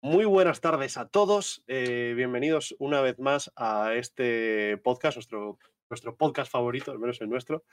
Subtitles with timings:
[0.00, 1.62] Muy buenas tardes a todos.
[1.66, 5.58] eh, bienvenidos una vez más a este podcast, nuestro,
[5.90, 7.64] nuestro podcast favorito, al menos el nuestro,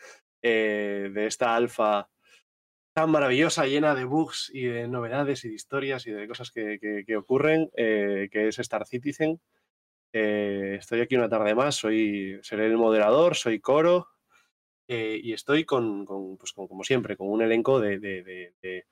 [0.41, 2.09] eh, de esta alfa
[2.94, 6.80] tan maravillosa, llena de bugs y de novedades y de historias y de cosas que,
[6.80, 9.41] que- ocurren, eh, que es Star Citizen.
[10.13, 14.09] Eh, estoy aquí una tarde más, soy, seré el moderador, soy Coro
[14.88, 18.86] eh, y estoy con, con, pues, como siempre, con un elenco de, de- de- de-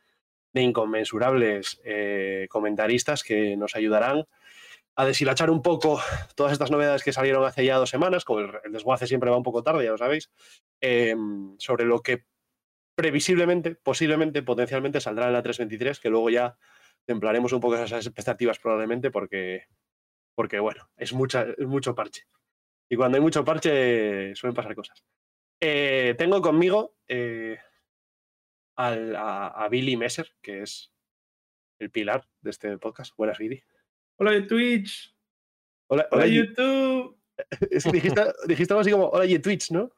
[0.62, 1.80] inconmensurables
[2.50, 4.26] comentaristas que nos ayudarán
[4.96, 6.02] a deshilachar un poco
[6.36, 9.44] todas estas novedades que salieron hace ya dos semanas, como el, desguace siempre va un
[9.44, 10.30] poco tarde, ya lo sabéis,
[11.60, 12.26] sobre lo que
[13.02, 16.56] previsiblemente, posiblemente, potencialmente saldrá en la 323, que luego ya
[17.06, 19.66] templaremos un poco esas expectativas probablemente porque,
[20.36, 22.28] porque bueno, es, mucha, es mucho parche.
[22.92, 25.04] Y cuando hay mucho parche suelen pasar cosas.
[25.60, 27.58] Eh, tengo conmigo eh,
[28.78, 30.94] al- a, a Billy Messer, que es
[31.80, 33.16] el pilar de este podcast.
[33.18, 33.64] Buenas, Billy.
[34.20, 35.16] Hola de Twitch.
[35.90, 37.18] Hola, Hola YouTube.
[37.72, 39.90] es que dijiste, dijiste algo así como, hola, y Twitch, ¿no?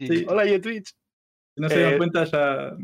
[0.00, 0.26] Sí.
[0.28, 0.92] Hola, y Twitch.
[1.58, 2.76] Si no se dan Eh, cuenta ya.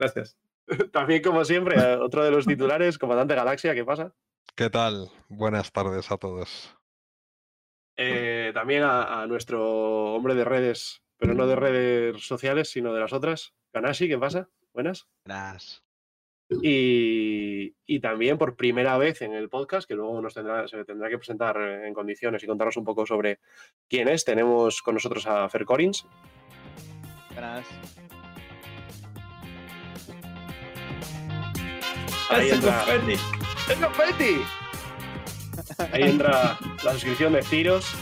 [0.00, 0.36] Gracias.
[0.92, 4.12] También, como siempre, a otro de los titulares, Comandante Galaxia, ¿qué pasa?
[4.56, 5.10] ¿Qué tal?
[5.28, 6.76] Buenas tardes a todos.
[7.96, 12.98] Eh, también a, a nuestro hombre de redes, pero no de redes sociales, sino de
[12.98, 14.48] las otras, Kanashi, ¿qué pasa?
[14.72, 15.06] Buenas.
[15.24, 15.84] Buenas.
[16.60, 21.08] Y, y también por primera vez en el podcast, que luego nos tendrá, se tendrá
[21.08, 23.38] que presentar en condiciones y contarnos un poco sobre
[23.88, 26.06] quién es, tenemos con nosotros a Fer Collins.
[27.34, 27.66] Buenas.
[32.30, 32.84] Ahí ¡Ese entra,
[33.82, 34.42] confeti!
[35.92, 37.94] Ahí entra la suscripción de Ciros.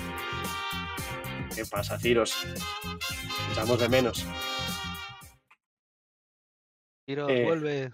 [1.55, 2.45] ¿Qué pasa, Ciros?
[3.51, 4.27] Echamos de menos.
[7.05, 7.92] Tiro, Eh, vuelve.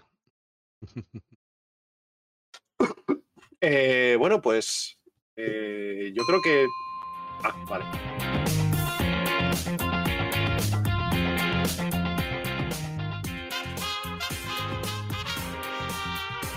[3.61, 4.97] Eh, bueno, pues
[5.35, 6.65] eh, yo creo que.
[7.43, 7.85] Ah, vale.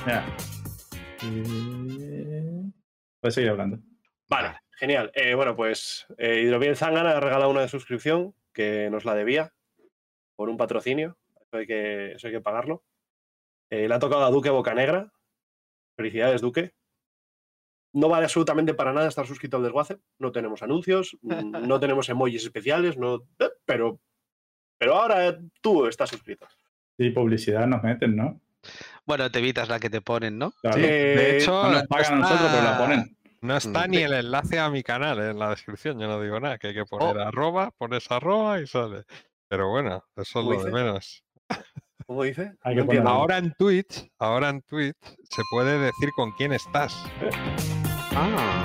[0.06, 0.26] Ya.
[1.22, 2.62] Eh,
[3.20, 3.78] Puedes seguir hablando.
[4.28, 5.12] Vale, genial.
[5.14, 9.52] Eh, bueno, pues eh, Zangana ha regalado una de suscripción que nos la debía
[10.34, 11.18] por un patrocinio.
[11.40, 12.82] Eso hay que, eso hay que pagarlo.
[13.70, 15.12] Eh, le ha tocado a Duque Bocanegra.
[15.96, 16.74] Felicidades, Duque.
[17.94, 19.98] No vale absolutamente para nada estar suscrito al desguace.
[20.18, 23.28] No tenemos anuncios, no tenemos emojis especiales, no,
[23.64, 24.00] pero,
[24.78, 26.48] pero ahora tú estás suscrito.
[26.98, 28.40] Sí, publicidad nos meten, ¿no?
[29.06, 30.52] Bueno, te evitas la que te ponen, ¿no?
[30.60, 30.76] Claro.
[30.76, 33.16] Sí, de Eh, hecho, no nos pagan a nosotros, pero la ponen.
[33.40, 33.90] No está Mm.
[33.90, 36.74] ni el enlace a mi canal en la descripción, yo no digo nada, que hay
[36.74, 37.20] que poner Oh.
[37.28, 39.02] arroba, pones arroba y sale.
[39.48, 41.24] Pero bueno, eso es ¿Cómo lo de menos.
[42.06, 42.52] ¿Cómo dice?
[42.62, 43.10] Hay No que poner- entiendo.
[43.10, 44.96] Ahora en Twitch, ahora en Twitch
[45.28, 46.94] se puede decir con quién estás.
[48.14, 48.62] Ah.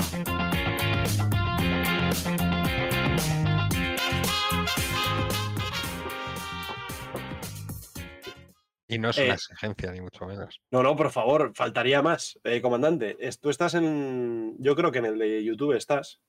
[8.89, 10.61] Y no es Eh, una exigencia, ni mucho menos.
[10.71, 12.39] No, no, por favor, faltaría más.
[12.43, 14.55] Eh, comandante, es- tú estás en.
[14.59, 16.21] Yo creo que en el de YouTube estás,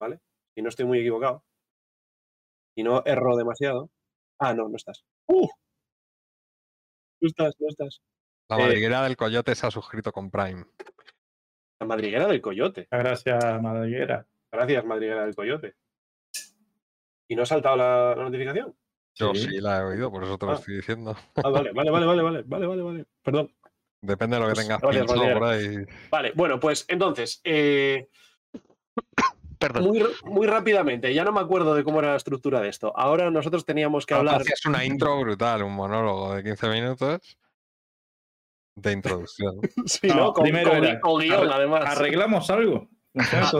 [0.00, 0.20] ¿vale?
[0.56, 1.44] Y no estoy muy equivocado.
[2.76, 3.90] Y no erro demasiado.
[4.40, 5.04] Ah, no, no estás.
[5.26, 5.48] ¡Uh!
[7.20, 8.00] No estás, no estás.
[8.48, 10.64] La eh, madriguera del coyote se ha suscrito con Prime.
[11.80, 12.88] La madriguera del coyote.
[12.90, 14.26] Gracias, madriguera.
[14.50, 15.74] Gracias, madriguera del coyote.
[17.28, 18.74] ¿Y no ha saltado la, la notificación?
[19.18, 20.54] Yo sí, la he oído, por eso te lo ah.
[20.56, 21.16] estoy diciendo.
[21.36, 23.52] Ah, vale, vale, vale, vale, vale, vale, vale, perdón.
[24.00, 25.76] Depende de lo que pues, tengas pensado por ahí.
[26.10, 28.08] Vale, bueno, pues entonces, eh,
[29.58, 29.84] Perdón.
[29.84, 32.92] Muy, muy, rápidamente, ya no me acuerdo de cómo era la estructura de esto.
[32.96, 34.42] Ahora nosotros teníamos que hablar.
[34.42, 37.38] es una intro brutal, un monólogo de 15 minutos
[38.76, 39.60] de introducción.
[39.86, 40.14] sí, ¿no?
[40.14, 40.32] ¿no?
[40.32, 40.80] Con, primero
[41.16, 41.84] guion, además.
[41.86, 42.88] Arreglamos algo.
[43.16, 43.50] Ah,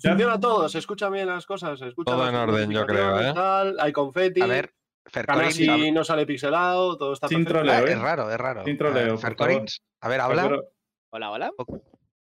[0.00, 1.78] funciona todo, se escuchan bien las cosas.
[1.78, 3.20] Se todo en orden, yo creo.
[3.20, 3.74] ¿eh?
[3.78, 4.40] Hay confeti.
[4.40, 4.74] A ver,
[5.06, 5.42] Fer Collins.
[5.56, 7.58] Canasi habla- no sale pixelado, todo está Sin perfecto.
[7.66, 7.92] troleo, Ah, ¿eh?
[7.92, 8.64] es raro, es raro.
[8.64, 9.36] Sin troleo, Eh, favor.
[9.36, 10.42] Collins, a ver, habla.
[10.44, 10.62] Pero-
[11.10, 11.50] Hola, hola.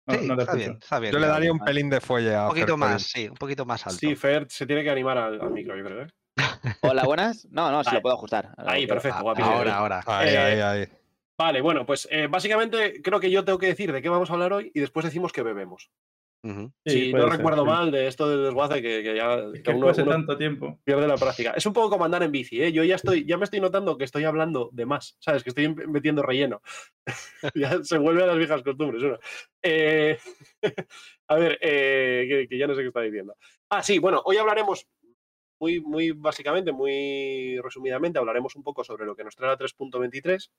[0.08, 1.12] No, sí, no te está bien, está bien.
[1.12, 3.64] Yo le daría un pelín de fuelle a Un poquito Fer más, sí, un poquito
[3.66, 3.98] más alto.
[3.98, 6.02] Sí, Fer se tiene que animar al, al micro, yo creo.
[6.02, 6.06] ¿eh?
[6.82, 7.48] Hola, buenas.
[7.50, 8.50] No, no, si lo puedo ajustar.
[8.58, 9.54] Ahí, perfecto, Ah, guapísimo.
[9.56, 10.02] ahora, ahora.
[10.06, 10.88] Ahí, Eh, ahí, ahí.
[11.38, 14.34] Vale, bueno, pues eh, básicamente creo que yo tengo que decir de qué vamos a
[14.34, 15.90] hablar hoy y después decimos que bebemos.
[16.84, 17.68] Sí, si no ser, recuerdo sí.
[17.68, 20.80] mal de esto del desguace, que, que ya Es que uno, hace uno tanto tiempo.
[20.84, 21.52] pierde la práctica.
[21.52, 22.72] Es un poco como andar en bici, ¿eh?
[22.72, 25.42] Yo ya estoy, ya me estoy notando que estoy hablando de más, ¿sabes?
[25.42, 26.62] Que estoy metiendo relleno.
[27.54, 29.02] ya se vuelve a las viejas costumbres.
[29.02, 29.18] uno.
[29.62, 30.18] Eh,
[31.28, 33.36] a ver, eh, que, que ya no sé qué está diciendo.
[33.70, 34.86] Ah, sí, bueno, hoy hablaremos
[35.58, 40.50] muy, muy básicamente, muy resumidamente, hablaremos un poco sobre lo que nos trae la 3.23.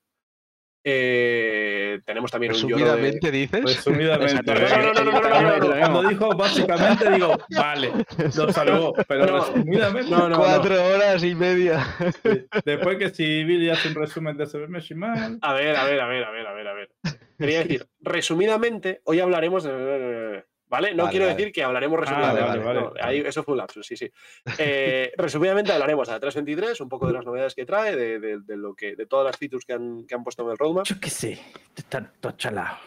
[0.89, 3.61] Eh, tenemos también ¿Resumidamente dices?
[3.61, 4.53] Resumidamente.
[4.53, 4.67] Eh.
[4.69, 7.91] No, no, no, no, Cuando dijo básicamente, digo, vale,
[8.37, 8.93] lo salvó.
[9.05, 10.09] Pero resumidamente.
[10.09, 11.85] Cuatro horas y media.
[12.63, 15.39] Después que si Billy hace un resumen de Saberme Shimal.
[15.41, 16.89] A ver, a ver, a ver, a ver, a ver, a ver.
[17.37, 20.45] Quería decir, resumidamente, hoy hablaremos de.
[20.69, 20.93] ¿Vale?
[20.93, 21.37] No Vale, quiero vale.
[21.37, 22.41] decir que hablaremos Ah, resumidamente.
[22.49, 23.01] vale, vale, no, vale.
[23.01, 24.11] ahí- eso fue un lapsus, sí, sí.
[24.59, 28.39] Eh, resumidamente hablaremos de la 323, un poco de las novedades que trae, de, de-
[28.41, 30.85] de lo que, de todas las features que han, que han puesto en el roadmap.
[30.85, 31.39] Yo qué sé,
[31.75, 32.77] está todo chalado.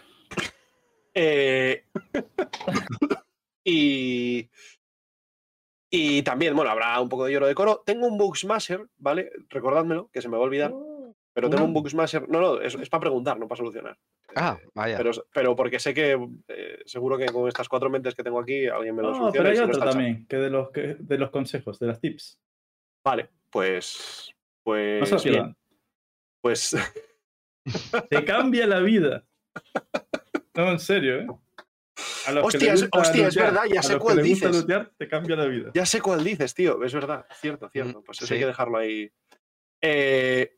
[1.14, 1.84] Eh,
[3.64, 4.48] y,
[5.90, 7.82] y también, bueno, habrá un poco de lloro de coro.
[7.84, 9.30] Tengo un Bugsmasher, ¿vale?
[9.48, 10.72] Recordádmelo, que se me va a olvidar.
[11.32, 11.80] Pero tengo un ¿Uno?
[11.80, 12.28] Bugsmasher.
[12.28, 13.96] No, no, es, es para preguntar, no para solucionar.
[14.34, 14.96] Ah, vaya.
[14.96, 16.18] Pero, pero porque sé que
[16.48, 19.48] eh, seguro que con estas cuatro mentes que tengo aquí alguien me lo No, soluciona.
[19.48, 22.40] pero hay no otro también, que de los, que de los consejos, de las tips.
[23.04, 24.34] Vale, pues.
[24.66, 25.08] No Pues.
[25.22, 25.56] se bien,
[26.42, 26.76] pues.
[28.10, 29.24] Te cambia la vida.
[30.54, 31.26] No, en serio, ¿eh?
[32.26, 32.56] A los que
[32.92, 34.66] Hostia, es- verdad, ya a sé los que cuál dices.
[34.96, 35.70] te cambia la vida.
[35.74, 36.82] Ya sé cuál dices, tío.
[36.82, 38.02] Es verdad, cierto, cierto.
[38.02, 39.12] Pues eso hay que dejarlo ahí.
[39.82, 40.56] Eh,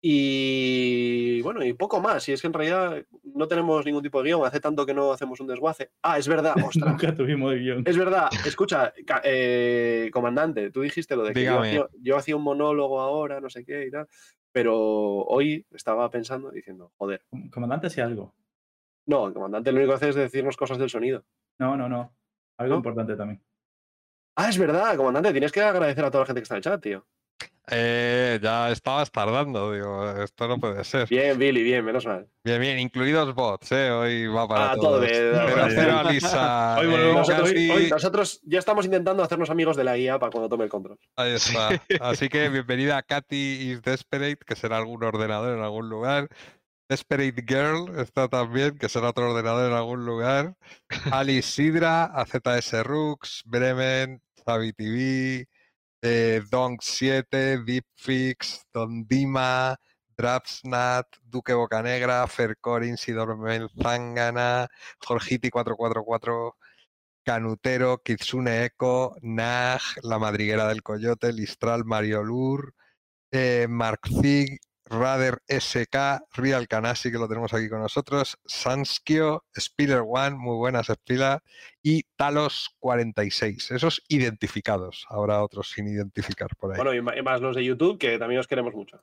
[0.00, 2.28] y bueno, y poco más.
[2.28, 3.04] Y es que en realidad
[3.34, 4.44] no tenemos ningún tipo de guion.
[4.46, 5.90] Hace tanto que no hacemos un desguace.
[6.02, 6.90] Ah, es verdad, ostras.
[6.92, 7.82] Nunca tuvimos guion.
[7.86, 8.92] Es verdad, escucha,
[9.24, 13.50] eh, comandante, tú dijiste lo de que yo hacía, yo hacía un monólogo ahora, no
[13.50, 14.06] sé qué y tal,
[14.52, 18.34] pero hoy estaba pensando diciendo, joder, Com- Comandante, hacía algo.
[19.06, 21.24] no, el comandante lo único que hace es decirnos cosas del sonido.
[21.58, 22.14] No, no, no.
[22.58, 22.78] Algo ¿No?
[22.78, 23.42] importante también.
[24.36, 26.62] Ah, es verdad, comandante, tienes que agradecer a toda la gente que está en el
[26.62, 27.06] chat, tío.
[27.70, 31.08] Eh, ya estabas tardando, digo, esto no puede ser.
[31.08, 32.26] Bien, Billy, bien, menos mal.
[32.44, 33.90] Bien, bien, incluidos bots, ¿eh?
[33.90, 35.10] Hoy va para Ah, todo todos.
[35.10, 36.76] bien, Pero cero a Lisa.
[36.78, 40.48] Hoy eh, Nosotros, hoy- nosotros ya estamos intentando hacernos amigos de la IA para cuando
[40.48, 40.98] tome el control.
[41.16, 41.80] Ahí está.
[42.00, 46.28] Así que bienvenida a Katy is Desperate, que será algún ordenador en algún lugar.
[46.88, 50.54] Desperate Girl está también, que será otro ordenador en algún lugar.
[51.12, 55.46] Alice Sidra, AZS Rux, Bremen, Xavi TV,
[56.00, 59.76] eh, Donk7, Deepfix, Don Dima,
[60.16, 64.66] Drapsnat, Duque Bocanegra, Fercorin, Sidormel Zangana,
[65.00, 66.52] Jorgiti444,
[67.24, 72.74] Canutero, Kitsune Echo, Nag, La Madriguera del Coyote, Listral, Mario Lur,
[73.30, 80.02] eh, Mark Zig, Rader SK, Real Canasi, que lo tenemos aquí con nosotros, Sanskio, Spiller
[80.06, 81.42] One, muy buenas Spila,
[81.82, 83.70] y Talos 46.
[83.70, 85.06] Esos identificados.
[85.08, 86.76] Habrá otros sin identificar por ahí.
[86.76, 89.00] Bueno, y y más los de YouTube, que también os queremos mucho.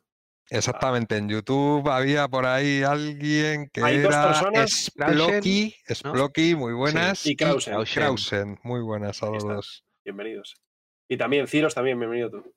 [0.49, 5.95] Exactamente, en YouTube había por ahí alguien que Hay dos era personas, Splocky, ¿no?
[5.95, 7.83] Splocky, muy buenas, y Krausen.
[7.83, 9.85] Krausen, muy buenas a los dos.
[10.03, 10.55] Bienvenidos.
[11.07, 12.53] Y también Ciros, también, bienvenido tú.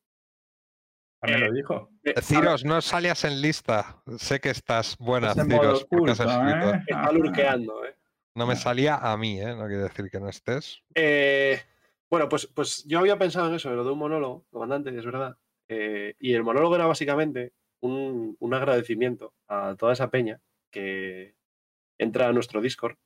[1.21, 1.91] También Eh, lo dijo.
[2.05, 4.03] Eh, Ciros, no salías en lista.
[4.19, 6.75] Sé que estás buena, Ciros, porque has oculto, escrito.
[6.75, 6.83] ¿eh?
[6.87, 7.97] Está lurqueando, ¿eh?
[8.35, 9.55] No me salía a mí, ¿eh?
[9.57, 10.81] No quiere decir que no estés.
[10.95, 11.61] Eh,
[12.09, 15.05] bueno, pues, pues yo había pensado en eso, en lo de un monólogo, comandante, es
[15.05, 15.37] verdad.
[15.69, 20.41] Eh, y el monólogo era básicamente un, un agradecimiento a toda esa peña
[20.71, 21.35] que
[21.99, 22.97] entra a nuestro Discord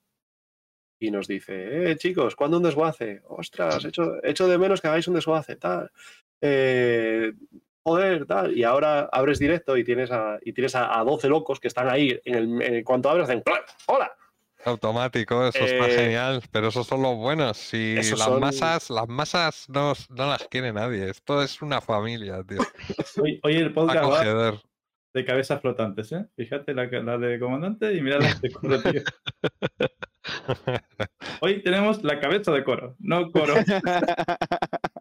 [1.01, 3.23] y nos dice, eh, chicos, ¿cuándo un desguace?
[3.27, 5.91] Ostras, echo, echo de menos que hagáis un desguace, tal.
[6.41, 7.33] Eh,
[7.85, 8.57] joder, tal.
[8.57, 11.89] Y ahora abres directo y tienes a, y tienes a, a 12 locos que están
[11.89, 12.19] ahí.
[12.25, 13.43] En el, en cuanto abres, hacen.
[13.87, 14.12] ¡Hola!
[14.65, 17.57] Automático, eso está Eh, genial, pero esos son los buenos.
[17.57, 21.11] Si las son- masas, las masas no, no las quiere nadie.
[21.11, 22.59] Esto es una familia, tío.
[23.23, 24.61] Hoy, hoy el podcast va
[25.15, 26.25] de cabezas flotantes, ¿eh?
[26.37, 29.03] Fíjate la, la de comandante y mira la de coro, tío.
[31.43, 33.55] Hoy tenemos la cabeza de coro, no coro.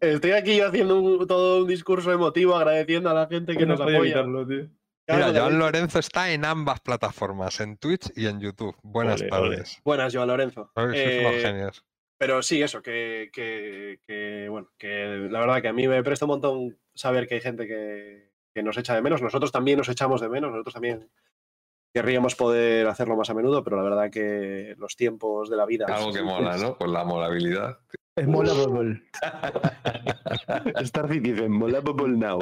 [0.00, 3.72] Estoy aquí yo haciendo un- todo un discurso emotivo agradeciendo a la gente que no
[3.74, 3.98] nos apoya.
[3.98, 4.68] evitarlo, tío.
[5.06, 5.58] Cago Mira, Joan.
[5.58, 8.74] Lorenzo está en ambas plataformas, en Twitch y en YouTube.
[8.82, 9.30] Buenas ole.
[9.30, 9.78] tardes.
[9.84, 10.70] Buenas, Joan Lorenzo.
[10.94, 11.70] Eh,
[12.18, 16.24] pero sí, eso, que, que- que, bueno, que la verdad que a mí me presta
[16.24, 19.20] un montón saber que hay gente que, que nos echa de menos.
[19.20, 21.10] Nosotros también nos echamos de menos, nosotros también
[21.92, 25.86] querríamos poder hacerlo más a menudo, pero la verdad que los tiempos de la vida.
[25.88, 26.76] Algo que mola, ¿no?
[26.76, 27.78] Con la molabilidad.
[28.16, 29.02] Es mola bubble.
[30.84, 32.38] Starfit dice, mola bubble now.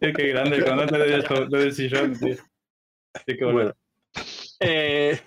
[0.00, 2.36] Tío, qué grande el comandante de sillón, tío.
[3.26, 3.54] Tío, qué Bueno.
[3.58, 3.74] bueno.
[4.60, 5.20] Eh,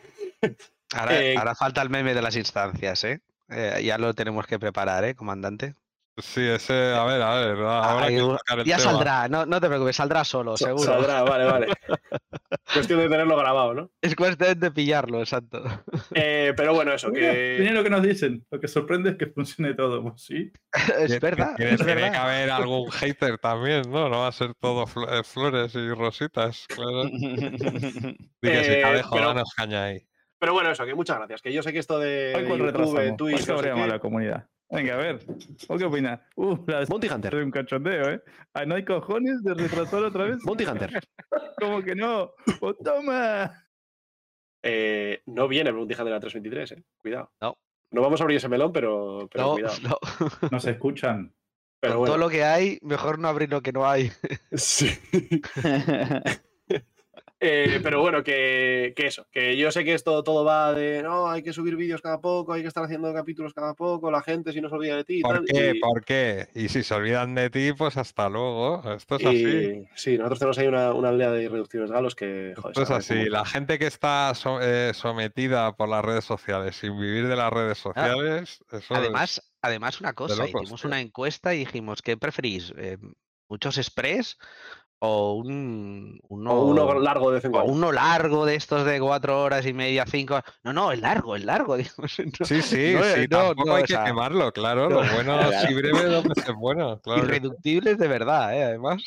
[0.93, 3.19] Ahora, Eh, ahora falta el meme de las instancias, ¿eh?
[3.49, 5.75] Eh, ya lo tenemos que preparar, ¿eh, comandante?
[6.19, 8.91] Sí, ese, a ver, a ver, ahora Ahí que ya tema.
[8.91, 10.83] saldrá, no, no te preocupes, saldrá solo, seguro.
[10.83, 11.67] Saldrá, vale, vale.
[12.73, 13.91] Cuestión de tenerlo grabado, ¿no?
[14.01, 15.63] Es cuestión de pillarlo, exacto.
[16.15, 17.71] Eh, pero bueno, eso, Mira, mira que.
[17.71, 18.45] lo que nos dicen.
[18.49, 20.01] Lo que sorprende es que funcione todo.
[20.01, 20.51] Pues sí.
[20.99, 22.21] es verdad, Tiene, es tiene que verdad.
[22.23, 24.09] haber algún hater también, ¿no?
[24.09, 27.03] No va a ser todo eh, flores y rositas, claro.
[27.11, 29.99] Di que si Eh, Cadejo, pero- danos caña ahí.
[30.39, 31.41] Pero bueno, eso, que muchas gracias.
[31.41, 33.17] Que yo sé que esto de, cuál YouTube, retrasamos.
[33.17, 34.47] Twitch, ¿Cuál se no sé habría qué, la comunidad?
[34.69, 35.19] Venga, a ver.
[35.69, 36.19] ¿O qué opinas?
[36.35, 37.35] Uh, la de Monty Hunter.
[37.35, 38.21] un cachondeo, ¿eh?
[38.53, 40.43] Ah, no hay cojones de retrasar otra vez.
[40.43, 40.91] Monty Hunter.
[41.59, 42.31] ¿Cómo que no?
[42.59, 43.63] ¡Pues toma!
[44.63, 46.83] eh, no viene el Bounty Hunter a la 323, eh.
[46.97, 47.31] Cuidado.
[47.41, 47.57] No.
[47.91, 49.75] No vamos a abrir ese melón, pero, pero No, cuidado.
[49.83, 49.97] no.
[50.51, 51.33] No se escuchan.
[51.79, 52.13] Pero Con bueno.
[52.15, 54.11] todo lo que hay, mejor no abrir lo que no hay.
[54.53, 54.89] Sí.
[57.39, 61.29] Eh, pero bueno, que, que eso, que yo sé que esto todo va de no,
[61.29, 64.51] hay que subir vídeos cada poco, hay que estar haciendo capítulos cada poco, la gente
[64.51, 65.45] si no se olvida de ti y ¿Por tal.
[65.45, 65.73] qué?
[65.75, 66.47] y- ¿Por qué?
[66.55, 68.81] Y si se olvidan de ti, pues hasta luego.
[68.91, 69.87] Esto es así.
[69.93, 73.29] sí, nosotros tenemos ahí una, una aldea de irreductibles galos que, joder, Esto es así.
[73.29, 77.53] La gente que está so- eh, sometida por las redes sociales, sin vivir de las
[77.53, 80.87] redes sociales, eso es- Además, además una cosa, locos, hicimos tío.
[80.87, 82.73] una encuesta y dijimos, ¿qué preferís?
[82.77, 82.97] Eh,
[83.49, 84.37] ¿Muchos express
[84.99, 88.99] o un uno, O uno largo de vez en o uno largo de estos de
[88.99, 90.39] cuatro horas y media, cinco?
[90.63, 91.75] No, no, el largo, el largo.
[91.77, 94.51] dijimos, no, Sí, sí, no, sí, eh, no, tampoco no, hay o que sea, quemarlo,
[94.51, 94.89] claro.
[94.89, 95.67] Lo bueno, Claro.
[95.67, 96.99] si breve, no puede ser bueno.
[97.03, 98.63] Claro Irreductibles de verdad, ¿eh?
[98.63, 99.03] además.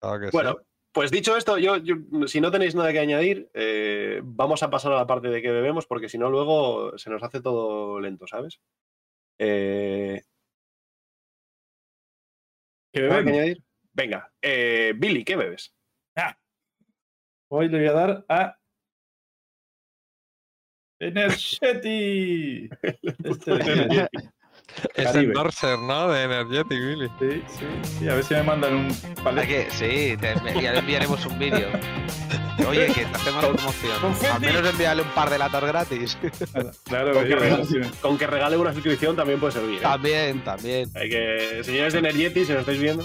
[0.00, 0.32] claro que sí.
[0.32, 0.56] Bueno,
[0.92, 4.92] pues dicho esto, yo, yo- si no tenéis nada que añadir, eh, vamos a pasar
[4.92, 8.26] a la parte de que bebemos, porque si no, luego se nos hace todo lento,
[8.26, 8.60] ¿sabes?
[9.38, 10.22] Eh,
[12.92, 13.32] ¿Qué ¿nada que bebemos?
[13.40, 13.62] añadir?
[13.94, 15.72] Venga, eh, Billy, ¿qué bebes?
[17.50, 18.58] Hoy le voy a dar a.
[20.98, 22.68] Energeti.
[23.24, 24.08] Este de
[24.96, 25.24] es Caribe.
[25.26, 26.08] endorser, ¿no?
[26.08, 27.08] De Energetic, Billy.
[27.20, 27.66] Sí, sí,
[27.98, 28.08] sí.
[28.08, 28.88] A ver si me mandan un
[29.70, 31.68] sí, te ya le enviaremos un vídeo.
[32.66, 34.32] Oye, que te hacemos promoción.
[34.32, 36.18] Al menos envíale un par de latas gratis.
[36.84, 37.80] Claro, Con que sí.
[38.00, 39.78] Con regale una suscripción también puede servir.
[39.78, 39.82] ¿eh?
[39.82, 40.90] también, también.
[40.94, 43.04] Hay que, señores de Energeti, si nos estáis viendo,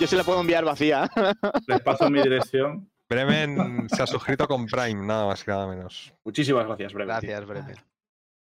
[0.00, 1.08] Yo se la puedo enviar vacía.
[1.68, 2.90] Les paso mi dirección.
[3.08, 6.12] Bremen se ha suscrito con Prime, nada más y nada menos.
[6.24, 7.08] muchísimas gracias, Bremen.
[7.08, 7.76] Gracias, Bremen.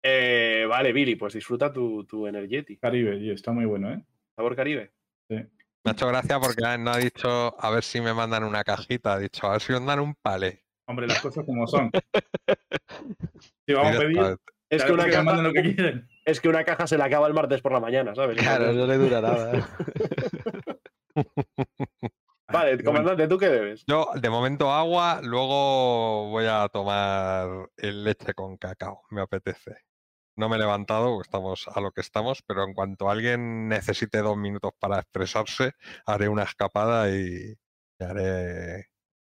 [0.04, 2.77] Eh, vale, Billy, pues disfruta tu, tu Energeti.
[2.77, 4.04] Caribe, tío, está muy bueno, ¿eh?
[4.36, 4.92] Sabor Caribe.
[5.30, 5.48] Me
[5.86, 9.20] ha hecho gracia porque no ha dicho a ver si me mandan una cajita, ha
[9.20, 10.66] dicho a ver si me mandan un palé.
[10.88, 11.92] Hombre, las cosas como son.
[13.68, 14.38] Si vamos a pedir.
[14.70, 16.08] Es que, una que caja, manden lo que quieren.
[16.25, 18.38] es que una caja se le acaba el martes por la mañana, ¿sabes?
[18.38, 19.70] Claro, no le dura nada.
[22.50, 23.84] Vale, comandante, ¿tú qué bebes?
[23.88, 29.76] Yo, de momento, agua, luego voy a tomar el leche con cacao, me apetece.
[30.38, 34.38] No me he levantado, estamos a lo que estamos, pero en cuanto alguien necesite dos
[34.38, 35.74] minutos para expresarse,
[36.06, 37.56] haré una escapada y
[38.00, 38.86] haré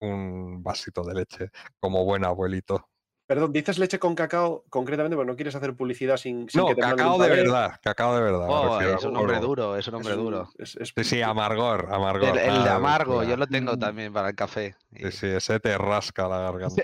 [0.00, 2.88] un vasito de leche, como buen abuelito.
[3.28, 6.76] Perdón, dices leche con cacao concretamente, pero no quieres hacer publicidad sin, sin No, que
[6.76, 8.46] te cacao de verdad, cacao de verdad.
[8.48, 9.20] Oh, es un oro.
[9.20, 10.48] hombre duro, es un Es un- duro.
[10.58, 12.38] es- es- Sí, sí, amargor, amargor.
[12.38, 13.78] El, el de amargo, yo lo tengo Mm.
[13.78, 14.76] también para el café.
[14.96, 16.82] Sí, sí, ese te rasca la garganta.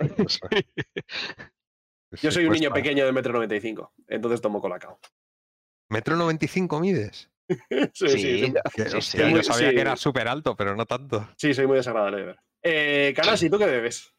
[2.21, 5.01] Yo soy un niño pequeño de metro noventa y cinco, entonces tomo colacao.
[5.89, 7.31] ¿Metro 95 mides?
[7.95, 9.75] Sí, sí, Sí, sí, yo sabía Sí.
[9.75, 11.27] que era súper alto, pero no tanto.
[11.39, 12.39] sí, soy muy desagradable de ver.
[12.63, 14.13] Eh, Kanasi, ¿tú qué bebes?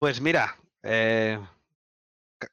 [0.00, 1.38] Pues mira, eh,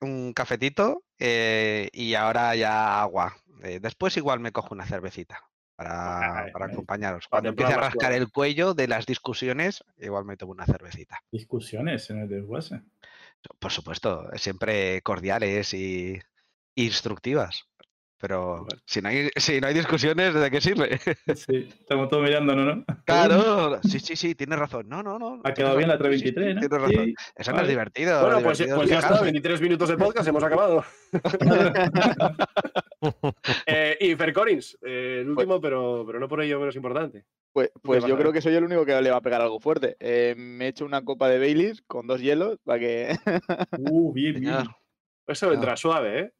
[0.02, 3.36] un cafetito eh, y ahora ya agua.
[3.64, 5.42] Eh, después igual me cojo una cervecita
[5.76, 7.28] para, acompañaros.
[7.28, 11.20] Cuando empiece a rascar el cuello de las discusiones, igual me tomo una cervecita.
[11.32, 12.82] Discusiones en el desguace.
[13.60, 16.20] Por supuesto, siempre cordiales y
[16.76, 17.69] instructivas.
[18.20, 18.82] Pero Vale.
[18.86, 21.00] si no hay, si no hay discusiones, ¿de qué sirve?
[21.36, 22.86] Sí, estamos todos mirándonos, ¿no?
[23.06, 24.90] Claro, sí, sí, sí, tienes razón.
[24.90, 25.42] No, no, no.
[25.44, 26.60] Ha quedado bien la razón, sí, sí, 323, ¿no?
[26.60, 27.06] Tienes razón.
[27.06, 27.16] Sí.
[27.36, 27.70] Eso no es vale.
[27.70, 28.22] divertido.
[28.22, 29.24] Bueno, pues, divertido pues ya está, quejarse.
[29.24, 30.84] 23 minutos de podcast, hemos acabado.
[33.66, 37.24] Eh, y Fer Collins, eh, el último, pero, pero no por ello menos importante.
[37.54, 39.96] Pues, pues yo creo que soy el único que le va a pegar algo fuerte.
[40.02, 43.18] Eh, me he hecho una copa de Baileys con dos hielos para que.
[43.78, 44.68] Uh, bien, bien.
[45.26, 46.34] Eso entra suave, ¿eh?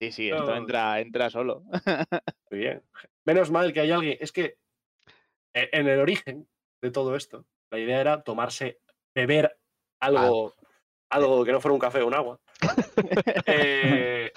[0.00, 0.56] Sí, sí, esto No.
[0.56, 1.62] entra, entra solo.
[2.50, 2.82] Muy bien.
[3.24, 4.16] Menos mal que hay alguien.
[4.20, 4.56] Es que
[5.54, 6.48] eh, en el origen
[6.82, 8.78] de todo esto, la idea era tomarse,
[9.14, 9.58] beber
[10.00, 10.54] algo,
[11.10, 12.40] algo que no fuera un café o un agua.
[13.46, 14.32] Eh,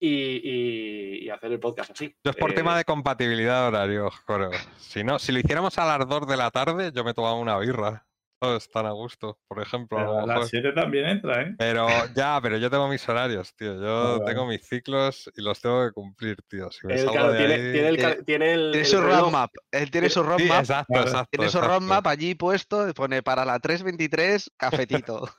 [0.00, 2.14] y, y- y hacer el podcast así.
[2.24, 4.50] Yo es por Eh, tema de compatibilidad de horario, Joro.
[4.78, 7.58] Si no, si lo hiciéramos a las 2 de la tarde, yo me tomaba una
[7.58, 8.06] birra.
[8.40, 9.98] Todos están a gusto, por ejemplo.
[9.98, 11.54] a Pero las 7 también entra, ¿eh?
[11.58, 13.74] Pero ya, pero yo tengo mis horarios, tío.
[13.80, 14.24] Yo vale.
[14.24, 16.70] tengo mis ciclos y los tengo que cumplir, tío.
[16.70, 19.50] Si me Él, salgo claro, de tiene, ahí- tiene el, Tiene- el, Tiene su roadmap.
[19.72, 20.60] Él tiene su Sí, roadmap.
[20.60, 21.06] exacto, Vale.
[21.06, 21.28] exacto.
[21.32, 25.28] Tiene su roadmap allí puesto, pone para la 3.23 cafetito.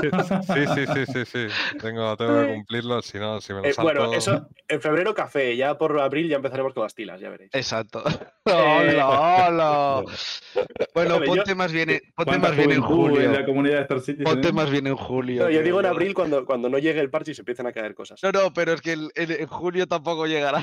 [0.00, 1.46] Sí, sí, sí, sí, sí.
[1.80, 3.82] Tengo, tengo que cumplirlo, si no, si me lo Eh, salto.
[4.00, 7.50] bueno, eso en febrero café, ya por abril ya empezaremos con las tilas, ya veréis.
[7.54, 8.02] Exacto.
[8.08, 8.12] Eh,
[8.44, 9.08] ¡Hola,
[9.48, 10.04] hola!
[10.94, 13.20] Bueno, ponte más bien, en- ponte ¿Cuánta más bien en julio.
[13.20, 14.24] en la comunidad de Star Citizen?
[14.24, 14.52] Ponte eh?
[14.52, 15.44] más bien en julio.
[15.44, 17.72] No, yo digo en abril cuando, cuando no llegue el parche y se empiecen a
[17.72, 18.20] caer cosas.
[18.22, 20.62] No, no, pero es que el- el- en julio tampoco llegará.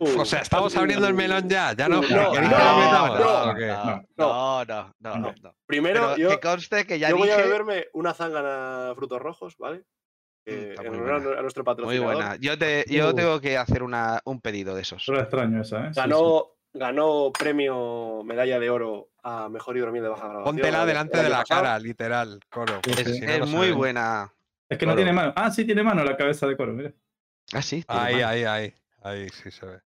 [0.00, 1.96] Uh, O sea, estamos abriendo el melón ya, ya no.
[2.02, 3.54] No, ¿Queréis que no, no, no, no.
[4.16, 5.34] no, no, no, No.
[5.42, 5.54] no.
[5.66, 9.56] Primero, Pero yo, que conste que ya yo voy a beberme una zángana frutos rojos,
[9.58, 9.84] ¿vale?
[10.44, 12.14] Eh, está en muy honor a nuestro Muy patrocinador.
[12.14, 12.36] buena.
[12.40, 13.14] Yo, te, yo Uh.
[13.14, 15.04] tengo que hacer una, un pedido de esos.
[15.04, 15.90] Solo extraño esa, ¿eh?
[15.94, 20.44] Sí, Ganó, ganó premio medalla de oro a mejor hidromiel de baja grabación.
[20.44, 21.62] Póntela el- delante el de la pasado.
[21.62, 22.80] cara, literal, coro.
[22.84, 24.32] Si no, es muy buena.
[24.68, 25.32] Es que no tiene mano.
[25.34, 26.92] Ah, sí tiene mano la cabeza de coro, mira.
[27.52, 27.82] Ah, sí.
[27.82, 28.28] tiene Ahí, mano.
[28.28, 28.74] ahí, ahí.
[29.02, 29.80] Ahí sí se ve.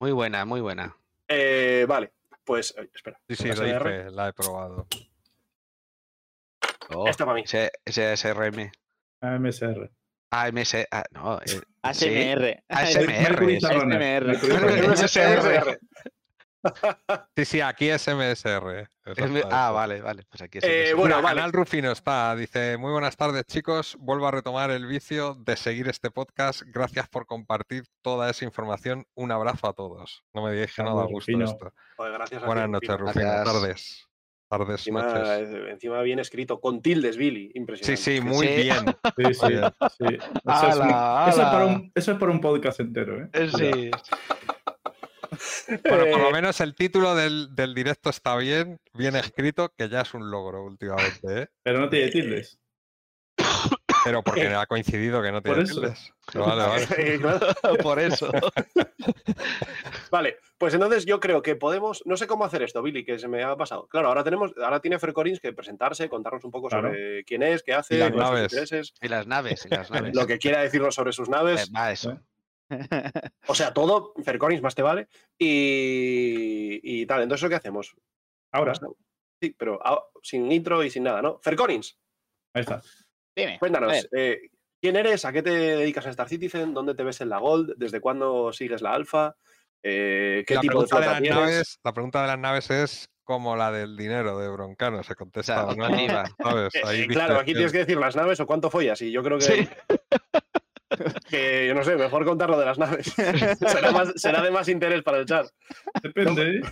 [0.00, 0.96] Muy buena, muy buena.
[1.28, 2.12] Eh, vale,
[2.44, 3.18] pues eh, espera.
[3.28, 4.86] Sí, sí, ¿La fe, la he probado.
[6.90, 7.44] Oh, Esta para mí.
[7.46, 8.70] SRM.
[9.20, 9.90] AMSR.
[10.30, 10.74] AMS.
[10.90, 11.38] ah, no.
[11.40, 11.60] eh, sí.
[11.82, 12.62] ASMR.
[12.68, 13.36] ASMR.
[13.72, 14.30] Runner.
[14.92, 15.78] ASMR.
[17.36, 18.88] Sí, sí, aquí es MSR.
[19.04, 19.48] exactamente.
[19.50, 20.24] ah, vale, vale.
[20.30, 20.94] Pues aquí es Eh, MS.
[20.96, 21.36] bueno, Mira, vale.
[21.36, 25.88] Canal Rufino está, dice, muy buenas tardes chicos, vuelvo a retomar el vicio de seguir
[25.88, 30.24] este podcast, gracias por compartir toda esa información, un abrazo a todos.
[30.32, 31.44] No me digáis que no da Vamos, gusto Rufino.
[31.50, 31.72] esto.
[31.96, 33.06] Joder, gracias a Buenas ti, noches, Rufino.
[33.06, 33.44] Rufino, Gracias.
[33.62, 34.08] tardes.
[34.46, 35.48] Tardes, Encima, noches.
[35.48, 37.50] eh, encima bien escrito, con tildes, Billy.
[37.54, 37.96] Impresionante.
[37.96, 38.54] sí, muy Sí.
[38.54, 38.76] bien.
[39.16, 39.46] Sí, sí.
[39.54, 43.28] Eso, es, un- Ala, eso es para un, eso es para un podcast entero, ¿eh?
[43.32, 43.90] Eh, Sí.
[45.68, 49.88] Bueno, por Eh, lo menos el título del, del directo está bien, bien escrito, que
[49.88, 51.48] ya es un logro últimamente, ¿eh?
[51.62, 52.58] Pero no tiene tildes.
[54.04, 56.12] Pero porque ha coincidido que no tiene tildes.
[56.32, 56.86] Pero vale, vale.
[56.98, 57.40] eh, claro.
[57.82, 58.30] Por eso.
[60.10, 63.26] Vale, pues entonces yo creo que podemos, no sé cómo hacer esto, Billy, que se
[63.26, 63.88] me ha pasado.
[63.88, 66.88] Claro, ahora tenemos, ahora tiene Fercorins que presentarse, contarnos un poco Claro.
[66.90, 70.14] sobre quién es, qué hace, Y las sus intereses, Y las naves, y las naves.
[70.14, 71.70] lo que quiera decirnos sobre sus Eh, naves.
[71.74, 72.16] va, eso.
[73.46, 75.08] O sea, todo, Fercorins más te vale.
[75.38, 77.94] Y, y tal, entonces, ¿qué hacemos?
[78.52, 78.72] Ahora,
[79.42, 79.80] Sí, pero
[80.22, 81.38] sin intro y sin nada, ¿no?
[81.42, 81.98] Fercorins,
[82.54, 82.80] ahí está.
[83.36, 83.58] Dime.
[83.58, 84.48] cuéntanos, eh,
[84.80, 85.24] ¿quién eres?
[85.24, 86.72] ¿A qué te dedicas en Star Citizen?
[86.72, 87.74] ¿Dónde te ves en la Gold?
[87.76, 89.36] ¿Desde cuándo sigues la Alfa?
[89.82, 91.38] Eh, ¿Qué la, tipo de pregunta de las tienes?
[91.40, 95.66] naves, la pregunta de las naves es como la del dinero de Broncano, se contesta,
[95.66, 95.84] O sea, ¿no?
[95.86, 96.24] optativa.
[96.42, 96.74] ¿Sabes?
[96.76, 99.02] Eh, Ahí claro, aquí tienes que decir las naves o cuánto follas.
[99.02, 99.68] Y yo creo que, Sí.
[101.28, 103.12] que, yo no sé, mejor contar lo de las naves.
[103.14, 105.46] será, más- será de más interés para el chat.
[106.02, 106.62] Depende, ¿eh?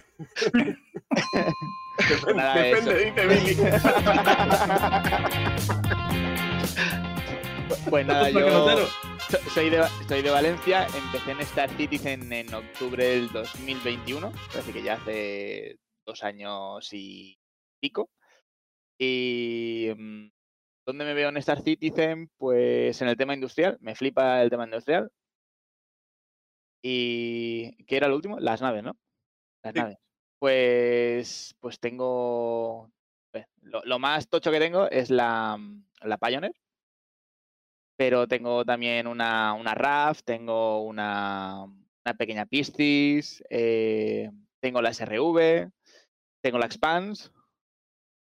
[2.09, 3.57] Depende, Nada de depende, dice Billy.
[7.89, 8.89] Pues nada, yo
[9.55, 14.83] soy de, soy de Valencia, empecé en Star Citizen en octubre del 2021, así que
[14.83, 17.39] ya hace dos años y
[17.81, 18.11] pico.
[18.99, 20.27] Y mm,
[20.87, 22.31] ¿dónde me veo en Star Citizen?
[22.37, 25.11] Pues en el tema industrial, me flipa el tema industrial.
[26.83, 28.39] ¿Y qué era lo último?
[28.41, 28.97] Las naves, ¿no?
[29.63, 29.81] Las Sí.
[29.81, 29.99] naves.
[30.39, 32.91] Pues, pues tengo...
[33.33, 35.59] eh, Lo, lo más tocho que tengo es la,
[36.03, 36.53] la Pioneer
[38.03, 44.29] pero tengo también una, una RAF, tengo una, una pequeña Piscis, eh,
[44.61, 45.71] tengo la SRV,
[46.43, 47.33] tengo la Expans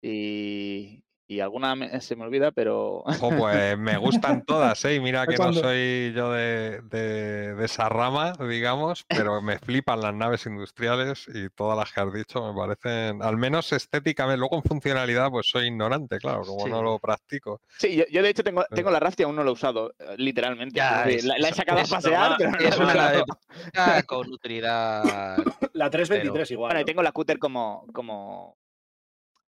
[0.02, 4.94] y, y alguna me- se me olvida, pero Jo, pues me gustan todas, ¿eh?
[4.94, 10.00] Y mira que no soy yo de, de- de esa rama, digamos, pero me flipan
[10.00, 14.56] las naves industriales y todas las que has dicho me parecen, al menos estéticamente, luego
[14.56, 17.60] en funcionalidad pues soy ignorante, claro, como no lo practico.
[17.78, 18.92] sí, yo, yo de hecho tengo, tengo Eh.
[18.92, 20.76] la RAF y aún no la he usado, eh, literalmente.
[20.78, 23.24] Ya, es la, la he es- sacado a pasear, pero no la he Es usado.
[23.24, 25.38] práctica con utilidad.
[25.74, 26.68] La 323 igual.
[26.70, 28.56] Bueno, y tengo la Cutter como, como,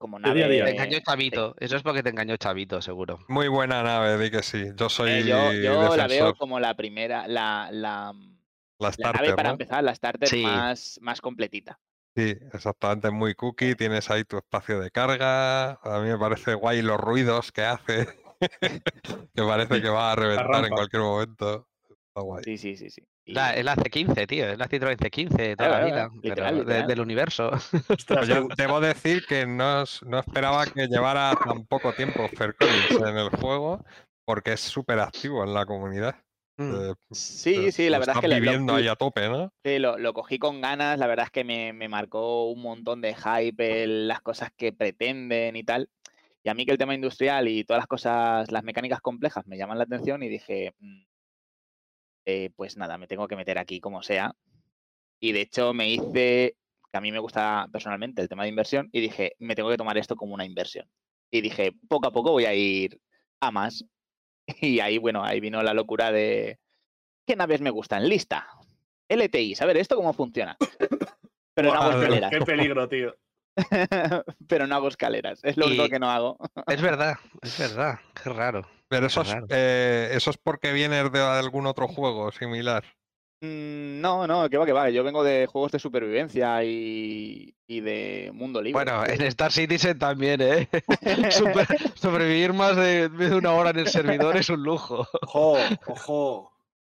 [0.05, 0.55] como día nave.
[0.55, 0.65] día.
[0.67, 1.55] Te engañó Chavito.
[1.59, 3.19] Eso es porque te engañó Chavito, seguro.
[3.29, 4.67] Muy buena nave, di que sí.
[4.77, 9.23] Yo soy Eh, yo yo la veo como la primera, la, la, La la starter,
[9.23, 9.53] nave para ¿no?
[9.55, 10.43] empezar, la starter Sí.
[10.43, 11.81] más, más completita.
[12.15, 16.81] Sí, exactamente, muy cookie, tienes ahí tu espacio de carga, a mí me parece guay
[16.83, 18.07] los ruidos que hace,
[19.35, 21.67] que parece que va a reventar en cualquier momento.
[21.89, 22.45] Está guay.
[22.45, 23.03] Sí, sí, sí, sí.
[23.27, 24.47] Y- La, es la C15, tío.
[24.51, 26.11] Es la Citroën C15 de toda Claro, la vida.
[26.23, 26.87] literal, pero de- literal.
[26.89, 27.51] del universo.
[27.89, 32.55] Ostras, yo qué- debo decir que no, no esperaba que llevara tan poco tiempo Fair
[32.55, 33.83] Collins en el juego,
[34.27, 36.17] porque es súper activo en la comunidad.
[36.57, 36.75] Mm.
[36.75, 39.51] Eh, Sí, sí, la verdad es que lo- lo- viviendo ahí a tope, ¿no?
[39.65, 43.01] Sí, lo, lo cogí con ganas, la verdad es que me, me marcó un montón
[43.01, 45.89] de hype el- las cosas que pretenden y tal.
[46.45, 49.57] Y a mí que el tema industrial y todas las cosas, las mecánicas complejas me
[49.57, 51.05] llaman la atención y dije, "Mm,
[52.25, 54.35] eh, pues nada, me tengo que meter aquí como sea.
[55.21, 56.57] Y de hecho me hice,
[56.91, 59.77] que a mí me gusta personalmente el tema de inversión, y dije, me tengo que
[59.77, 60.89] tomar esto como una inversión.
[61.31, 63.01] Y dije, poco a poco voy a ir
[63.41, 63.85] a más.
[64.61, 66.59] Y ahí, bueno, ahí vino la locura de,
[67.27, 68.07] ¿qué naves me gustan?
[68.07, 68.47] Lista.
[69.09, 70.57] LTI, saber esto cómo funciona.
[71.55, 72.31] Pero no hago Guau, escaleras.
[72.31, 73.17] Qué peligro, tío.
[74.49, 75.41] Pero no hago escaleras.
[75.43, 76.37] Es lo único Y- que no hago.
[76.67, 77.99] Es verdad, es verdad.
[78.23, 78.63] Qué raro.
[78.89, 79.47] Pero eso es, raro.
[79.51, 82.85] eh, eso es porque vienes de algún otro juego similar.
[83.41, 84.91] Mm, No, no, que va, que va.
[84.91, 88.85] Yo vengo de juegos de supervivencia y, y de mundo libre.
[88.85, 90.69] Bueno, en Star Citizen también, ¿eh?
[91.31, 95.07] Super- sobrevivir más de, de una hora en el servidor es un lujo.
[95.23, 96.51] Ojo, ojo.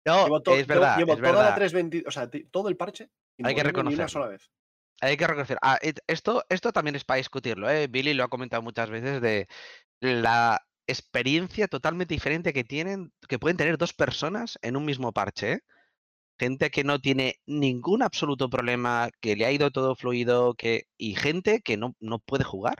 [0.06, 1.54] No, Llevo, to- es verdad, llevo es toda la verdad.
[1.56, 3.10] 320, o sea, ti- todo el parche.
[3.36, 4.50] sin Hay que Ni una sola vez.
[5.00, 5.58] Hay que reconocer.
[5.62, 7.86] Ah, esto, esto también es para discutirlo, ¿eh?
[7.86, 9.46] Billy lo ha comentado muchas veces de
[10.00, 15.52] la experiencia totalmente diferente que tienen, que pueden tener dos personas en un mismo parche,
[15.52, 15.60] ¿eh?
[16.40, 21.16] Gente que no tiene ningún absoluto problema, que le ha ido todo fluido, que, y
[21.16, 22.76] gente que no, no puede jugar.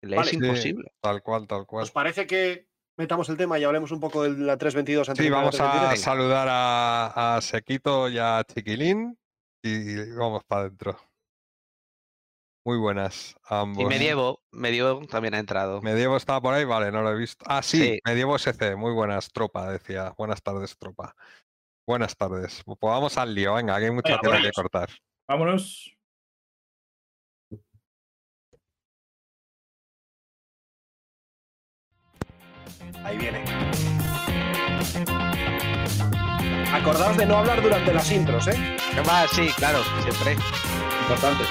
[0.00, 0.30] Le Vale.
[0.30, 0.92] es Sí, imposible.
[1.00, 1.82] Tal cual, tal cual.
[1.82, 5.28] ¿Os parece que metamos el tema y hablemos un poco de la 322 antes Sí,
[5.28, 6.04] de vamos la a 323?
[6.04, 9.18] saludar a, a Sequito y a Chiquilín
[9.62, 11.09] y vamos para adentro.
[12.64, 13.82] Muy buenas a ambos.
[13.82, 15.80] Y Medievo, Medievo también ha entrado.
[15.80, 17.44] Medievo estaba por ahí, vale, no lo he visto.
[17.48, 18.00] Ah, sí, Sí.
[18.04, 20.12] Medievo SC, muy buenas, tropa, decía.
[20.18, 21.14] Buenas tardes, tropa.
[21.86, 22.62] Buenas tardes.
[22.64, 24.90] Pues vamos al lío, venga, que hay mucha tela que cortar.
[25.26, 25.96] Vámonos.
[33.02, 33.42] Ahí viene.
[36.72, 38.76] Acordaos de no hablar durante las intros, ¿eh?
[39.32, 40.36] Sí, claro, siempre.
[41.02, 41.44] Importante.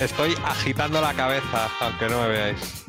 [0.00, 2.84] Estoy agitando la cabeza, aunque no me veáis.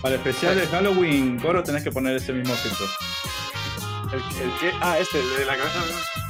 [0.00, 2.86] Para el especial de Halloween, Goro, tenés que poner ese mismo filtro.
[4.12, 4.18] El,
[4.50, 5.80] el que, ah, este, el de la cabeza.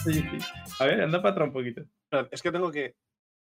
[0.04, 0.38] Sí, sí.
[0.78, 1.82] A ver, anda para atrás un poquito.
[2.30, 2.94] Es que tengo que.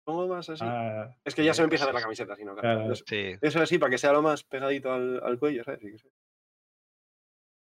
[0.04, 0.64] Pongo más así.
[0.66, 2.54] Ah, es que ya se me empieza a ver la camiseta, si no.
[2.54, 2.62] claro.
[2.62, 2.82] Claro.
[2.82, 3.38] Entonces, Sí.
[3.42, 5.80] Eso así, para que sea lo más pegadito al, al cuello, ¿sabes?
[5.82, 6.08] Sí, que sí.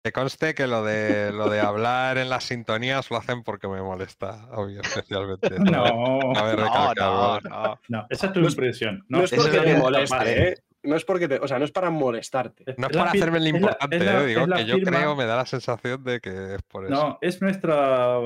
[0.07, 3.81] Que conste que lo de lo de hablar en las sintonías lo hacen porque me
[3.81, 5.49] molesta, obvio, especialmente.
[5.59, 7.49] no, No, recalcar, no, ¿vale?
[7.49, 7.79] no.
[7.89, 9.03] no, esa es tu No es- impresión.
[9.09, 10.47] No, es porque te vale.
[10.49, 10.57] ¿eh?
[10.83, 11.39] No es porque te.
[11.39, 12.63] O sea, no es para molestarte.
[12.77, 15.15] No es para hacerme el es la- importante, es la- eh, digo que yo creo,
[15.17, 16.93] me da la sensación de que es por eso.
[16.93, 18.17] No, es nuestra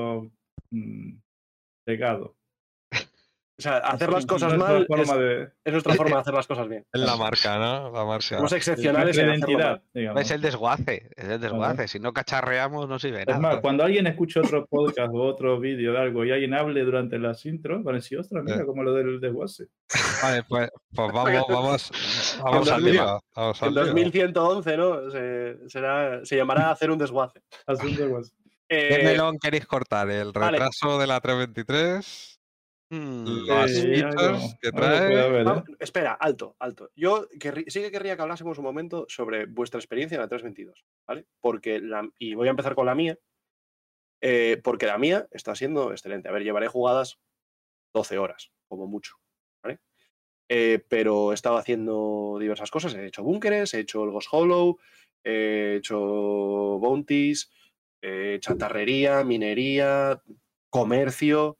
[0.70, 1.14] mm,
[1.86, 2.36] legado.
[3.68, 6.68] O sea, hacer las cosas mal es, de es nuestra forma de hacer las cosas
[6.68, 6.84] bien.
[6.92, 7.90] Es la marca, ¿no?
[7.92, 8.36] La marca.
[8.36, 9.82] Somos es excepcionales en identidad.
[9.94, 11.88] Es el desguace, es el desguace.
[11.88, 13.40] Si no cacharreamos, no sirve de Es nada.
[13.40, 17.18] más, cuando alguien escuche otro podcast o otro vídeo de algo y alguien hable durante
[17.18, 18.66] las intros, van a decir, ostras, mira, Eh.
[18.66, 19.66] como lo del desguace.
[20.22, 21.92] Vale, pues, pues vamos, vamos,
[22.42, 23.20] vamos al 2000, lío.
[23.36, 23.84] Vamos En al lío.
[23.86, 25.10] 2111, ¿no?
[25.10, 27.40] Se, será, se llamará hacer un desguace.
[27.66, 28.32] Un desguace.
[28.68, 30.08] ¿Qué Eh, melón queréis cortar?
[30.10, 30.52] ¿El vale.
[30.52, 32.31] retraso de la 323?
[32.94, 33.46] Mm,
[34.60, 35.20] que trae.
[35.20, 35.62] haber, ¿eh?
[35.80, 36.90] espera, alto, alto.
[36.94, 40.84] Yo querrí- sí que querría que hablásemos un momento sobre vuestra experiencia en la 322,
[41.08, 41.26] ¿vale?
[41.40, 43.18] Porque la, y voy a empezar con la mía,
[44.20, 46.28] eh, porque la mía está siendo excelente.
[46.28, 47.18] A ver, llevaré jugadas
[47.94, 49.14] 12 horas, como mucho,
[49.64, 49.80] ¿vale?
[50.50, 52.94] Eh, pero he estado haciendo diversas cosas.
[52.94, 54.78] He hecho búnkeres, he hecho el Ghost Hollow,
[55.24, 57.50] he hecho bounties,
[58.02, 60.22] eh, chatarrería, minería,
[60.68, 61.58] comercio.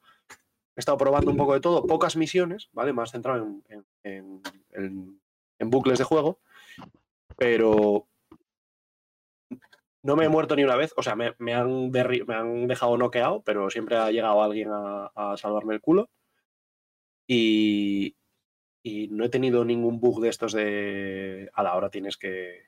[0.75, 2.93] He estado probando un poco de todo, pocas misiones, ¿vale?
[2.93, 3.47] Más centrado
[4.03, 5.21] en,
[5.59, 6.41] bucles de juego,
[7.37, 8.09] pero
[10.03, 10.95] no me he muerto ni una vez.
[10.97, 11.93] O sea, me, han,
[12.67, 16.09] dejado noqueado, pero siempre ha llegado alguien a, salvarme el culo.
[17.27, 18.17] Y,
[19.11, 22.67] no he tenido ningún bug de estos de a la hora tienes que.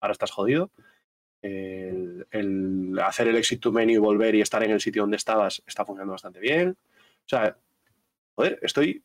[0.00, 0.70] Ahora estás jodido.
[1.40, 5.62] El hacer el exit to menu y volver y estar en el sitio donde estabas
[5.66, 6.76] está funcionando bastante bien.
[7.26, 7.58] O sea,
[8.36, 9.04] joder, estoy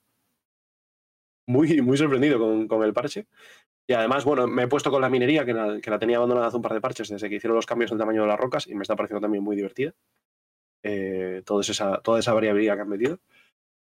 [1.48, 3.28] muy, muy sorprendido con, con el parche.
[3.88, 6.48] Y además, bueno, me he puesto con la minería, que la, que la tenía abandonada
[6.48, 8.68] hace un par de parches desde que hicieron los cambios del tamaño de las rocas
[8.68, 9.94] y me está pareciendo también muy divertida.
[10.84, 13.20] Eh, toda, esa, toda esa variabilidad que han metido.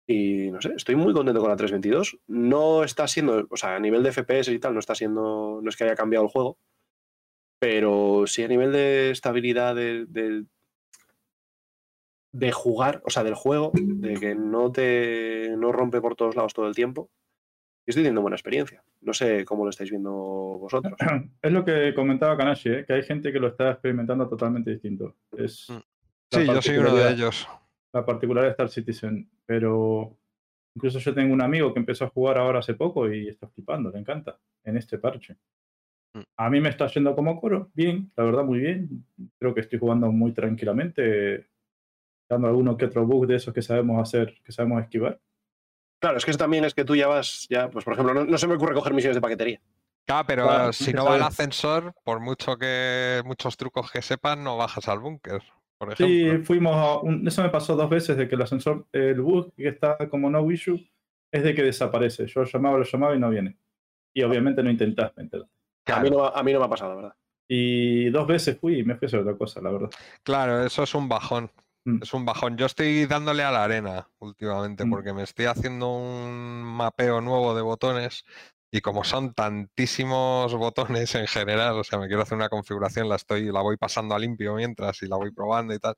[0.07, 2.17] Y no sé, estoy muy contento con la 322.
[2.27, 5.69] No está siendo, o sea, a nivel de FPS y tal, no está siendo, no
[5.69, 6.57] es que haya cambiado el juego,
[7.59, 10.45] pero sí a nivel de estabilidad de, de,
[12.31, 16.53] de jugar, o sea, del juego, de que no te no rompe por todos lados
[16.53, 17.09] todo el tiempo.
[17.85, 18.83] y estoy teniendo buena experiencia.
[19.01, 20.93] No sé cómo lo estáis viendo vosotros.
[21.41, 22.85] Es lo que comentaba Kanashi, ¿eh?
[22.85, 25.15] que hay gente que lo está experimentando totalmente distinto.
[25.35, 25.79] Es Mm.
[26.31, 27.47] Sí, yo soy uno de ellos.
[27.91, 30.15] La particularidad de Star Citizen, pero
[30.75, 33.89] incluso yo tengo un amigo que empezó a jugar ahora hace poco y está flipando,
[33.89, 35.37] le encanta, en este parche.
[36.13, 36.21] Mm.
[36.37, 39.05] A mí me está yendo como coro, bien, la verdad muy bien.
[39.39, 41.47] Creo que estoy jugando muy tranquilamente,
[42.29, 45.19] alguno que otro bug de esos que sabemos hacer, que sabemos esquivar.
[46.01, 48.23] Claro, es que eso también es que tú ya vas, ya, pues por ejemplo, no,
[48.23, 49.61] no se me ocurre coger misiones de paquetería.
[50.05, 54.37] Claro, pero Claro, si no va el ascensor, por mucho que muchos trucos que sepas,
[54.37, 55.41] no bajas al búnker,
[55.77, 56.45] por Sí, ejemplo.
[56.45, 59.67] fuimos a un- eso me pasó dos veces de que el ascensor, el bug que
[59.67, 60.79] está como no issue,
[61.31, 62.25] es de que desaparece.
[62.27, 63.57] Yo llamaba, lo llamaba y no viene.
[64.13, 65.49] Y obviamente no intentás meterlo.
[65.87, 67.15] A, mí no, a mí no me ha pasado, la verdad.
[67.47, 69.89] Y dos veces fui y me fui a hacer otra cosa, la verdad.
[70.23, 71.51] Claro, eso es un bajón.
[71.95, 71.99] Mm.
[72.03, 72.57] Es un bajón.
[72.57, 74.89] Yo estoy dándole a la arena últimamente Mm.
[74.89, 78.23] porque me estoy haciendo un mapeo nuevo de botones
[78.71, 83.15] y como son tantísimos botones en general, o sea, me quiero hacer una configuración, la
[83.15, 85.95] estoy, la voy pasando a limpio mientras y la voy probando y tal.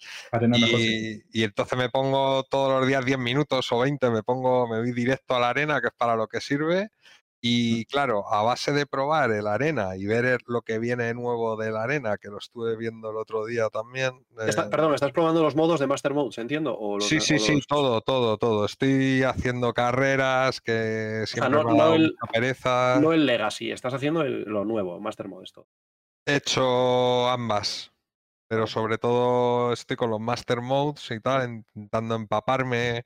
[0.57, 4.79] Y, y entonces me pongo todos los días 10 minutos o 20, me pongo, me
[4.79, 6.89] voy directo a la arena, que es para lo que sirve.
[7.43, 11.71] Y claro, a base de probar el arena y ver lo que viene nuevo de
[11.71, 14.23] la arena, que lo estuve viendo el otro día también.
[14.45, 16.77] Está- eh, perdón, ¿estás probando los modos de Master Modes, entiendo?
[16.77, 18.65] ¿O los- Sí, sí, o sí, todo, todo, todo.
[18.65, 22.99] Estoy haciendo carreras que siempre no- me no el- pereza.
[23.01, 25.65] No el Legacy, estás haciendo el- lo nuevo, Master Mode esto.
[26.27, 27.91] He hecho ambas,
[28.47, 33.03] pero sobre todo estoy con los Master Modes y tal, intentando empaparme.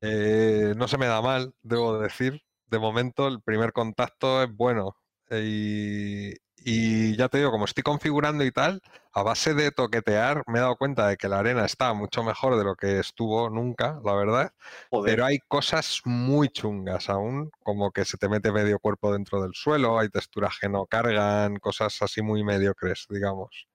[0.00, 2.42] Eh, no se me da mal, debo decir.
[2.68, 4.96] De momento, el primer contacto es bueno.
[5.30, 6.32] Y,
[6.64, 10.62] y ya te digo, como estoy configurando y tal, a base de toquetear, me he
[10.62, 14.14] dado cuenta de que la arena está mucho mejor de lo que estuvo nunca, la
[14.14, 14.52] verdad.
[14.90, 19.40] Joder, Pero hay cosas muy chungas aún, como que se te mete medio cuerpo dentro
[19.42, 23.68] del suelo, hay texturas que no cargan, cosas así muy mediocres, digamos.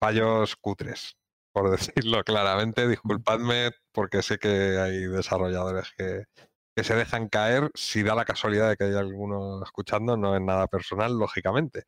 [0.00, 1.16] Fallos cutres,
[1.52, 2.86] por decirlo claramente.
[2.86, 6.24] Disculpadme porque sé que hay desarrolladores que,
[6.74, 7.70] que se dejan caer.
[7.74, 11.84] Si da la casualidad de que hay alguno escuchando, no es nada personal, lógicamente.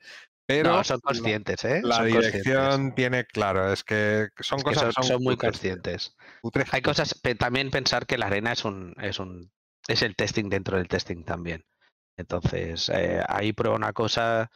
[0.47, 1.81] Pero No, son conscientes, ¿eh?
[1.83, 2.95] la Son dirección conscientes.
[2.95, 6.17] tiene, claro, es que son Es que cosas son, que son muy conscientes.
[6.71, 9.51] Hay cosas, también pensar que la arena es un, es un,
[9.89, 11.65] es el testing dentro del testing también.
[12.17, 14.51] Entonces, eh, ahí prueba una cosa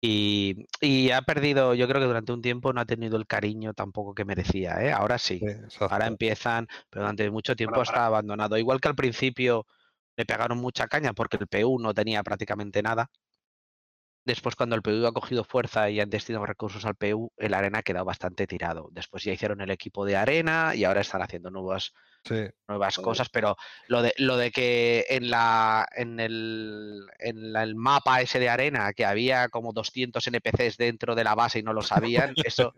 [0.00, 3.74] y, y ha perdido, yo creo que durante un tiempo no ha tenido el cariño
[3.74, 4.92] tampoco que merecía, ¿eh?
[4.92, 5.38] Ahora sí.
[5.46, 5.46] Sí.
[5.88, 8.58] Ahora empiezan, pero durante mucho tiempo está abandonado.
[8.58, 9.66] Igual que al principio
[10.16, 13.10] le pegaron mucha caña porque el PU no tenía prácticamente nada.
[14.28, 17.78] Después, cuando el PU ha cogido fuerza y han destinado recursos al PU, el arena
[17.78, 18.90] ha quedado bastante tirado.
[18.92, 22.44] Después ya hicieron el equipo de arena y ahora están haciendo nuevas, Sí.
[22.68, 27.74] nuevas cosas, pero lo de, lo de que en la en el, en la- el
[27.74, 31.72] mapa ese de arena que había como 200 NPCs dentro de la base y no
[31.72, 32.74] lo sabían, eso,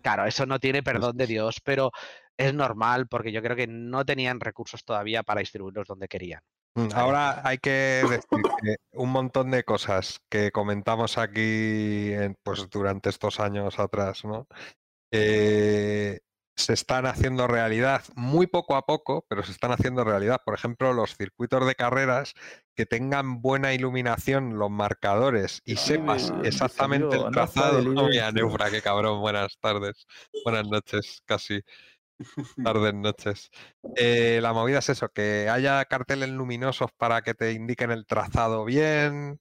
[0.00, 1.90] claro, eso no tiene perdón de Dios, pero
[2.36, 6.42] es normal porque yo creo que no tenían recursos todavía para distribuirlos donde querían.
[6.76, 12.68] Mm, Ahora hay que decir que un montón de cosas que comentamos aquí en- pues,
[12.70, 14.46] durante estos años atrás, ¿no?
[15.12, 16.20] Eh,
[16.56, 20.40] se están haciendo realidad muy poco a poco, pero se están haciendo realidad.
[20.44, 22.34] Por ejemplo, los circuitos de carreras
[22.76, 27.78] que tengan buena iluminación, los marcadores y sepas Ay, exactamente salió el trazado.
[27.98, 28.32] Oh, mira.
[28.32, 29.20] Neufra, qué cabrón.
[29.20, 30.06] Buenas tardes.
[30.44, 31.60] Buenas noches, casi.
[32.62, 33.50] Tardes, noches.
[33.94, 38.64] Eh, la movida es eso, que haya carteles luminosos para que te indiquen el trazado
[38.64, 39.38] bien,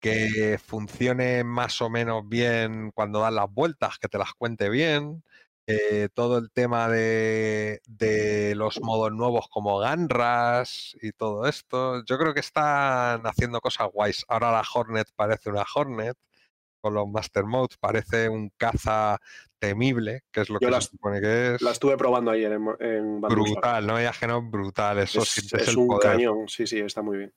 [0.00, 5.24] que funcione más o menos bien cuando das las vueltas, que te las cuente bien.
[5.66, 12.04] eh, todo el tema de, de los modos nuevos como Ganras y todo esto.
[12.04, 14.24] Yo creo que están haciendo cosas guays.
[14.28, 16.16] Ahora la Hornet parece una Hornet.
[16.86, 19.18] Con los Master Modes parece un caza
[19.58, 21.62] temible, que es lo Yo que las- se supone que es.
[21.62, 23.20] La estuve probando ayer en, en.
[23.20, 26.12] Brutal, no digas que no brutal, eso Es, sientes es el un poder.
[26.12, 27.34] cañón, sí, sí, está muy bien.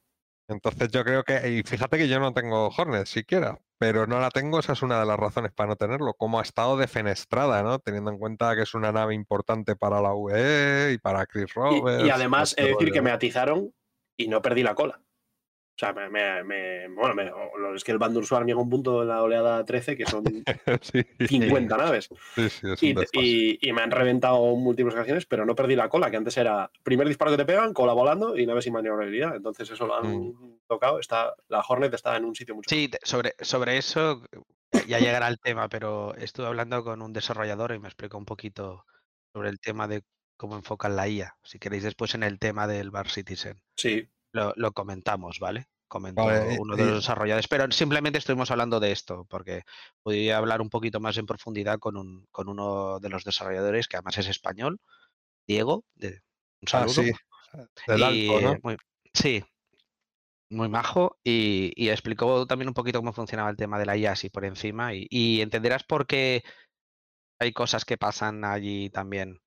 [0.47, 4.29] Entonces yo creo que, y fíjate que yo no tengo Hornet siquiera, pero no la
[4.29, 7.79] tengo, esa es una de las razones para no tenerlo, como ha estado defenestrada, ¿no?
[7.79, 12.05] Teniendo en cuenta que es una nave importante para la UE y para Chris Roberts.
[12.05, 13.73] Y, además, he de decir rollo, que me atizaron
[14.15, 15.01] y no perdí la cola.
[15.79, 17.31] O sea, me, me- me- bueno, me-
[17.73, 20.25] es que el Bandur Swarm llega a un punto en la oleada 13 que son
[20.81, 22.09] sí, 50 naves.
[22.35, 25.87] sí, sí, es Y, y- y me han reventado múltiples ocasiones, pero no perdí la
[25.87, 29.37] cola, que antes era primer disparo que te pegan, cola volando y nave sin maniobrabilidad.
[29.37, 30.99] Entonces eso lo han tocado.
[30.99, 34.39] Está, la Hornet está en un sitio mucho Sí, sobre, sobre eso eh,
[34.85, 38.83] ya llegará el tema, pero estuve hablando con un desarrollador y me explicó un poquito
[39.31, 40.03] sobre el tema de
[40.35, 41.37] cómo enfocan la IA.
[41.41, 43.61] Si queréis después en el tema del Bar Citizen.
[43.77, 45.67] Sí, lo, lo comentamos, ¿vale?
[45.87, 49.63] Comentó Vale, uno de y- los desarrolladores, pero simplemente estuvimos hablando de esto, porque
[50.03, 53.97] podía hablar un poquito más en profundidad con, un, con uno de los desarrolladores, que
[53.97, 54.79] además es español,
[55.47, 56.21] Diego, de,
[56.61, 57.03] un Ah, saludo.
[57.03, 57.11] sí.
[57.87, 58.63] Del y, alto, ¿no?
[58.63, 58.77] muy-
[59.13, 59.43] sí,
[60.49, 64.11] muy majo y, y explicó también un poquito cómo funcionaba el tema de la IA
[64.13, 66.43] así por encima y, y entenderás por qué
[67.39, 69.41] hay cosas que pasan allí también,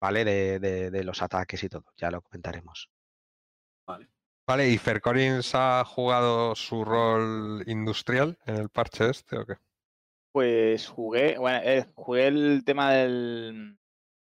[0.00, 0.24] ¿vale?
[0.24, 2.90] De, de- de los ataques y todo, ya lo comentaremos.
[3.86, 4.08] Vale,
[4.48, 9.54] ¿y Fer Collins ha jugado su rol industrial en el parche este o qué?
[10.30, 13.76] Pues jugué, bueno, eh, jugué el tema del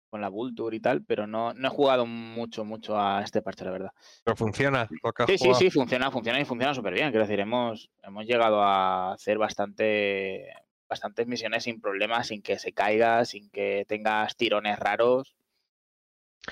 [0.10, 3.64] con la Vulture y tal, pero no, no he jugado mucho, mucho a este parche,
[3.64, 3.92] la verdad.
[4.26, 7.12] ¿Pero funciona lo que has Sí, sí, sí, funciona, funciona y funciona súper bien.
[7.12, 10.46] Quiero decir, hemos, hemos llegado a hacer bastante,
[10.90, 15.38] bastantes misiones sin problemas, sin que se caiga, sin que tengas tirones raros.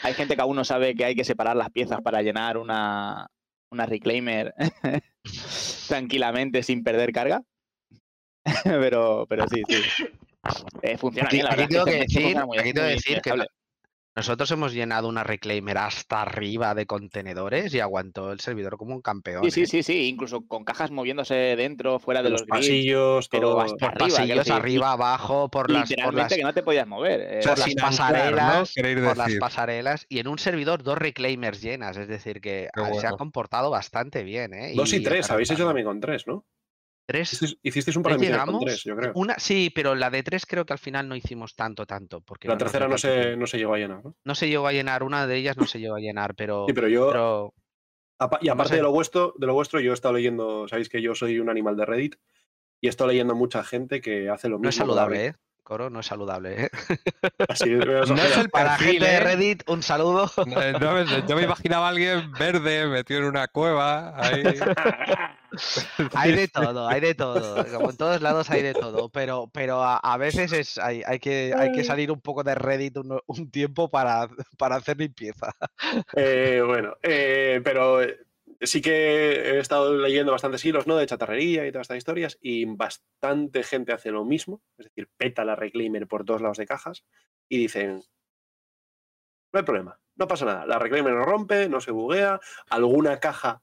[0.01, 3.29] Hay gente que aún no sabe que hay que separar las piezas para llenar una,
[3.71, 4.53] una reclaimer
[5.87, 7.41] tranquilamente sin perder carga.
[8.63, 9.75] pero, pero sí, sí.
[10.81, 11.69] Eh, funciona Aquí, bien, la aquí verdad.
[11.69, 13.31] tengo que decir, aquí tengo que decir que.
[14.19, 19.01] Nosotros hemos llenado una reclaimer hasta arriba de contenedores y aguantó el servidor como un
[19.01, 19.45] campeón.
[19.45, 19.65] Sí, sí, ¿eh?
[19.65, 23.77] sí, sí, incluso con cajas moviéndose dentro, fuera de los los grids, pasillos, pero hasta
[23.77, 26.85] Por arriba, pasillos decir, arriba, abajo, por las, por literalmente las, que no te podías
[26.85, 27.21] mover.
[27.21, 28.73] eh, por las pasarelas,
[29.05, 32.67] por las pasarelas y en un servidor dos reclaimers llenas, es decir que
[32.99, 34.73] se ha comportado bastante bien, ¿eh?
[34.75, 36.45] Dos y tres, habéis hecho también con tres, ¿no?
[37.09, 37.57] Tres.
[37.63, 39.11] Hicisteis, un par de ¿Tres misiones con tres, yo creo.
[39.15, 42.21] Una, sí, pero la de tres creo que al final no hicimos tanto, tanto.
[42.21, 44.15] Porque La no tercera no se, no se llegó a llenar, ¿no?
[44.23, 46.73] No se llegó a llenar, una de ellas no se llegó a llenar, pero, Sí,
[46.73, 47.53] pero yo, pero
[48.41, 48.75] y aparte sé.
[48.77, 51.49] de lo vuestro, de lo vuestro, yo he estado leyendo, sabéis que yo soy un
[51.49, 52.15] animal de Reddit,
[52.81, 54.63] y he estado leyendo mucha gente que hace lo mismo.
[54.63, 55.25] no es saludable.
[55.27, 55.35] ¿eh?
[55.63, 56.69] Coro, no es saludable, ¿eh?
[57.47, 59.19] Así, me vas a No es el Para perfil, gente de ¿eh?
[59.19, 60.29] Reddit, un saludo.
[60.47, 64.13] No, me- yo me imaginaba a alguien verde metido en una cueva.
[64.17, 64.43] Ahí.
[66.13, 67.65] Hay de todo, hay de todo.
[67.73, 71.19] Como en todos lados hay de todo, pero, pero a, a veces es, hay, hay
[71.19, 75.53] que, hay que salir un poco de Reddit un, un tiempo para, para hacer limpieza.
[76.15, 78.19] Eh, bueno, eh, pero eh,
[78.61, 80.95] sí que he estado leyendo bastantes hilos, ¿no?
[80.97, 85.45] De chatarrería y todas estas historias, y bastante gente hace lo mismo, es decir, peta
[85.45, 87.05] la reclaimer por todos lados de cajas
[87.47, 88.03] y dicen,
[89.51, 93.61] no hay problema, no pasa nada, la reclaimer no rompe, no se buguea, alguna caja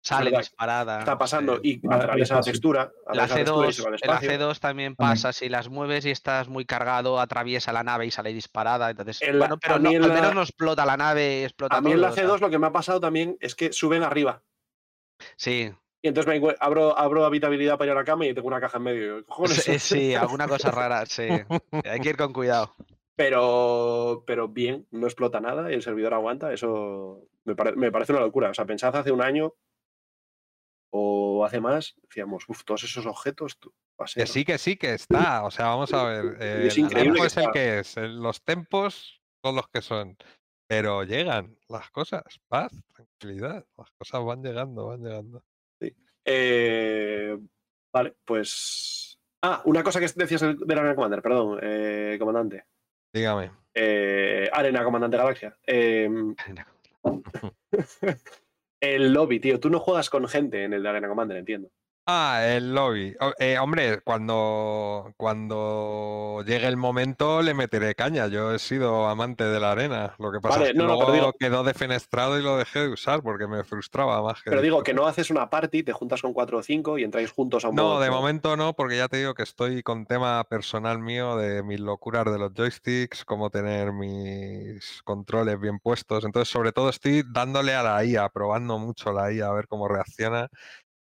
[0.00, 0.98] Sale verdad, disparada.
[1.00, 1.80] está pasando sí.
[1.82, 4.30] y atraviesa la textura, La atraviesa la textura y se va al C2, el espacio.
[4.30, 8.32] AC2 también pasa, si las mueves y estás muy cargado, atraviesa la nave y sale
[8.32, 8.90] disparada.
[8.90, 12.08] Entonces, bueno, pero no- al menos no explota la nave, explota A mí en la
[12.08, 14.42] todo, o sea, C2 lo que me ha pasado también es que suben arriba.
[15.36, 18.60] Sí, Y entonces me abro, abro habitabilidad para ir a la cama y tengo una
[18.60, 19.02] caja en medio.
[19.16, 19.62] digo, "Cojones".
[19.64, 21.26] sí, sí, alguna cosa rara, sí.
[21.84, 22.72] Hay que ir con cuidado.
[23.16, 26.52] Pero, pero bien, no explota nada y el servidor aguanta.
[26.52, 28.50] Eso me, pare- me parece una locura.
[28.50, 29.54] O sea, pensad hace un año
[30.90, 33.58] o hace más, decíamos, uff, todos esos objetos.
[33.58, 33.72] tú,
[34.14, 35.44] Que sí, que sí, que está.
[35.44, 36.36] O sea, vamos a ver.
[36.40, 37.96] eh, es el increíble tiempo que es el que es.
[37.96, 40.16] el- Los tempos son los que son.
[40.66, 42.22] Pero llegan las cosas.
[42.48, 43.64] Paz, tranquilidad.
[43.76, 45.42] Las cosas van llegando, van llegando.
[46.24, 47.38] Eh,
[47.92, 49.18] vale, pues.
[49.42, 52.66] Ah, una cosa que decías del, del Arena Commander, perdón, eh, comandante.
[53.14, 53.50] Dígame.
[53.72, 55.56] Eh, Arena Comandante Galaxia.
[55.66, 56.10] Eh,
[58.80, 59.60] el lobby, tío.
[59.60, 61.70] Tú no juegas con gente en el de Arena Commander, entiendo.
[62.10, 63.14] Ah, el lobby.
[63.20, 68.28] O- eh, hombre, cuando, cuando llegue el momento le meteré caña.
[68.28, 70.14] Yo he sido amante de la arena.
[70.18, 72.88] Lo que pasa Vale, es que no, luego digo- quedó defenestrado y lo dejé de
[72.88, 76.22] usar porque me frustraba más que Pero digo que no haces una party, te juntas
[76.22, 78.96] con cuatro o cinco y entráis juntos a un No, modo de momento no, porque
[78.96, 83.26] ya te digo que estoy con tema personal mío de mis locuras de los joysticks,
[83.26, 86.24] cómo tener mis controles bien puestos.
[86.24, 89.88] Entonces, sobre todo estoy dándole a la IA, probando mucho la IA, a ver cómo
[89.88, 90.48] reacciona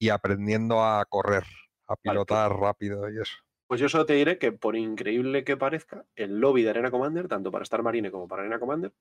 [0.04, 1.44] y aprendiendo a correr,
[1.86, 3.36] a pues pilotar rápido y eso.
[3.66, 7.26] Pues yo solo te diré que, por increíble que parezca, el lobby de Arena Commander,
[7.26, 8.92] tanto para Star Marine como para Arena Commander,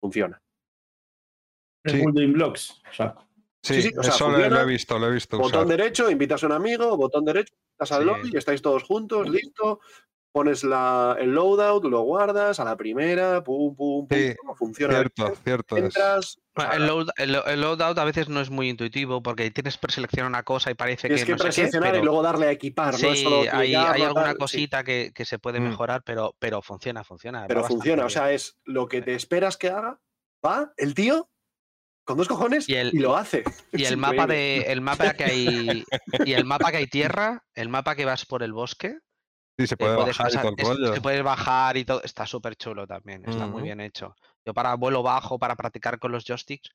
[0.00, 0.42] funciona.
[1.84, 1.98] Sí.
[1.98, 2.82] building blocks.
[2.98, 3.14] Ya.
[3.62, 5.76] Sí, sí, o sea, eso lo, he visto, lo he visto Botón usar.
[5.76, 8.06] derecho, invitas a un amigo, botón derecho, estás al Sí.
[8.06, 9.80] lobby, estáis todos juntos, listo.
[10.30, 14.94] Pones la, el loadout, lo guardas a la primera, pum, pum, pum, Sí, funciona.
[14.94, 15.76] Cierto, cierto.
[15.78, 16.38] Entras,
[16.74, 19.80] El, load- el lo- el loadout a veces no es muy intuitivo porque tienes que
[19.80, 22.46] preseleccionar una cosa y parece tienes que que no sé qué, preseleccionar y luego darle
[22.46, 24.38] a equipar, no es sí, solo hay, hay no alguna tal, sí.
[24.38, 25.64] cosita que, que se puede Mm.
[25.70, 27.46] mejorar, pero, pero funciona, funciona.
[27.48, 29.98] Pero funciona, o sea, es lo que te esperas que haga,
[30.44, 31.30] va el tío
[32.04, 33.44] con dos cojones Y y, lo hace.
[33.72, 35.84] Y el mapa de el mapa que hay
[36.26, 38.98] y el mapa que hay tierra, el mapa que vas por el bosque,
[39.58, 40.94] Sí, se te puede bajar y todo el es- rollo.
[40.94, 44.14] se puedes bajar y todo, está súper chulo también, está muy bien hecho.
[44.46, 46.70] Yo para vuelo bajo, para practicar con los joysticks,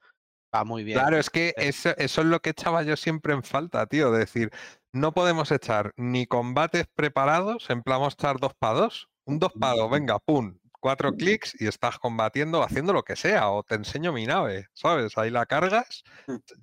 [0.55, 0.99] Va muy bien.
[0.99, 1.65] Claro, es que Sí.
[1.69, 4.11] eso, eso es lo que echaba yo siempre en falta, tío.
[4.11, 4.51] De decir,
[4.91, 9.07] no podemos echar ni combates preparados, en plan vamos a echar dos para dos.
[9.25, 13.49] Un dos para dos, venga, pum, cuatro clics y estás combatiendo, haciendo lo que sea,
[13.49, 15.17] o te enseño mi nave, ¿sabes?
[15.17, 16.03] Ahí la cargas,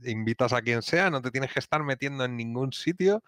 [0.05, 3.25] invitas a quien sea, no te tienes que estar metiendo en ningún sitio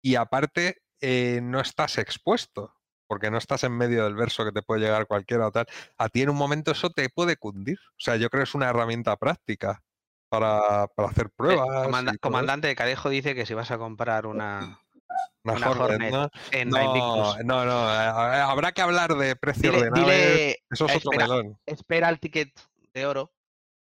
[0.00, 0.76] y aparte
[1.06, 2.74] eh, no estás expuesto,
[3.06, 5.66] porque no estás en medio del verso que te puede llegar cualquiera o tal.
[5.98, 7.78] A ti en un momento eso te puede cundir.
[7.90, 9.82] O sea, yo creo que es una herramienta práctica
[10.30, 11.84] para, para hacer Eh, pruebas.
[11.84, 14.80] comanda- comandante de Cadejo dice que si vas a comprar una,
[15.44, 16.30] Una una Hornet, Hornet ¿no?
[16.52, 20.06] en No, no, no, eh, habrá que hablar de precio dile, de naves.
[20.06, 21.58] dile, Eso es otro espera, melón.
[21.66, 22.58] espera el ticket
[22.94, 23.30] de oro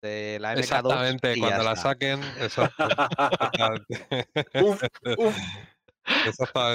[0.01, 1.83] de la MK2 Exactamente, y cuando ya la está.
[1.83, 2.89] saquen, exacto,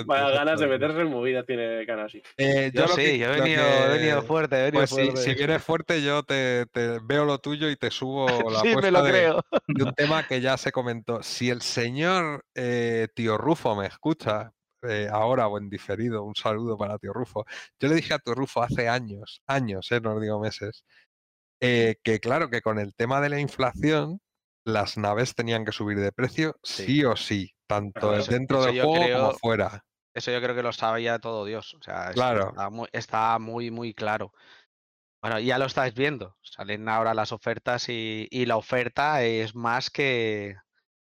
[0.05, 2.21] vaya ganas de meterse en movida tiene Kanasi.
[2.37, 4.95] Eh, Yo, sí, que- yo he venido, he venido que- fuerte, he venido Pues si,
[4.95, 5.21] fuerte.
[5.21, 8.71] si vienes fuerte, yo te, te veo lo tuyo y te subo la sí, me
[8.73, 9.41] apuesta lo de, creo.
[9.67, 11.23] de un tema que ya se comentó.
[11.23, 14.51] Si el señor eh, Tío Rufo me escucha
[14.83, 17.45] eh, ahora o en diferido, un saludo para Tío Rufo.
[17.79, 20.83] Yo le dije a Tío Rufo hace años, años, eh, no digo meses,
[21.61, 24.19] eh, que claro, que con el tema de la inflación,
[24.65, 26.83] las naves tenían que subir de precio Sí.
[26.85, 29.85] sí, o sí, tanto eso- dentro eso del juego como creo- fuera.
[30.15, 31.73] Eso yo creo que lo sabía todo Dios.
[31.73, 32.49] O sea, Claro.
[32.49, 34.31] está, muy, está muy, muy claro.
[35.23, 36.35] Bueno, ya lo estáis viendo.
[36.41, 40.55] Salen ahora las ofertas y, y la oferta es más que,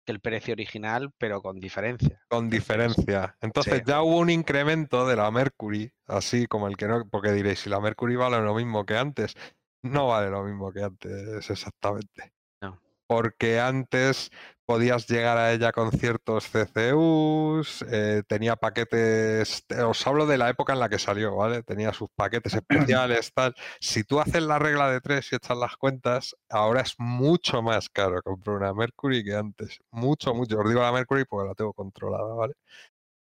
[0.04, 2.20] que el precio original, pero con diferencia.
[2.28, 3.36] Con diferencia.
[3.40, 3.82] Entonces sí.
[3.86, 7.70] ya hubo un incremento de la Mercury, así como el que no, porque diréis, si
[7.70, 9.34] la Mercury vale lo mismo que antes,
[9.82, 12.32] no vale lo mismo que antes exactamente.
[12.62, 12.80] No.
[13.06, 14.30] Porque antes
[14.66, 20.50] podías llegar a ella con ciertos CCUs, eh, tenía paquetes, te- os hablo de la
[20.50, 21.62] época en la que salió, ¿vale?
[21.62, 22.54] Tenía sus paquetes
[22.90, 23.54] especiales, tal.
[23.80, 27.88] Si tú haces la regla de tres y echas las cuentas, ahora es mucho más
[27.88, 29.78] caro comprar una Mercury que antes.
[29.90, 30.58] Mucho, mucho.
[30.60, 32.54] Os digo la Mercury porque la tengo controlada, ¿vale?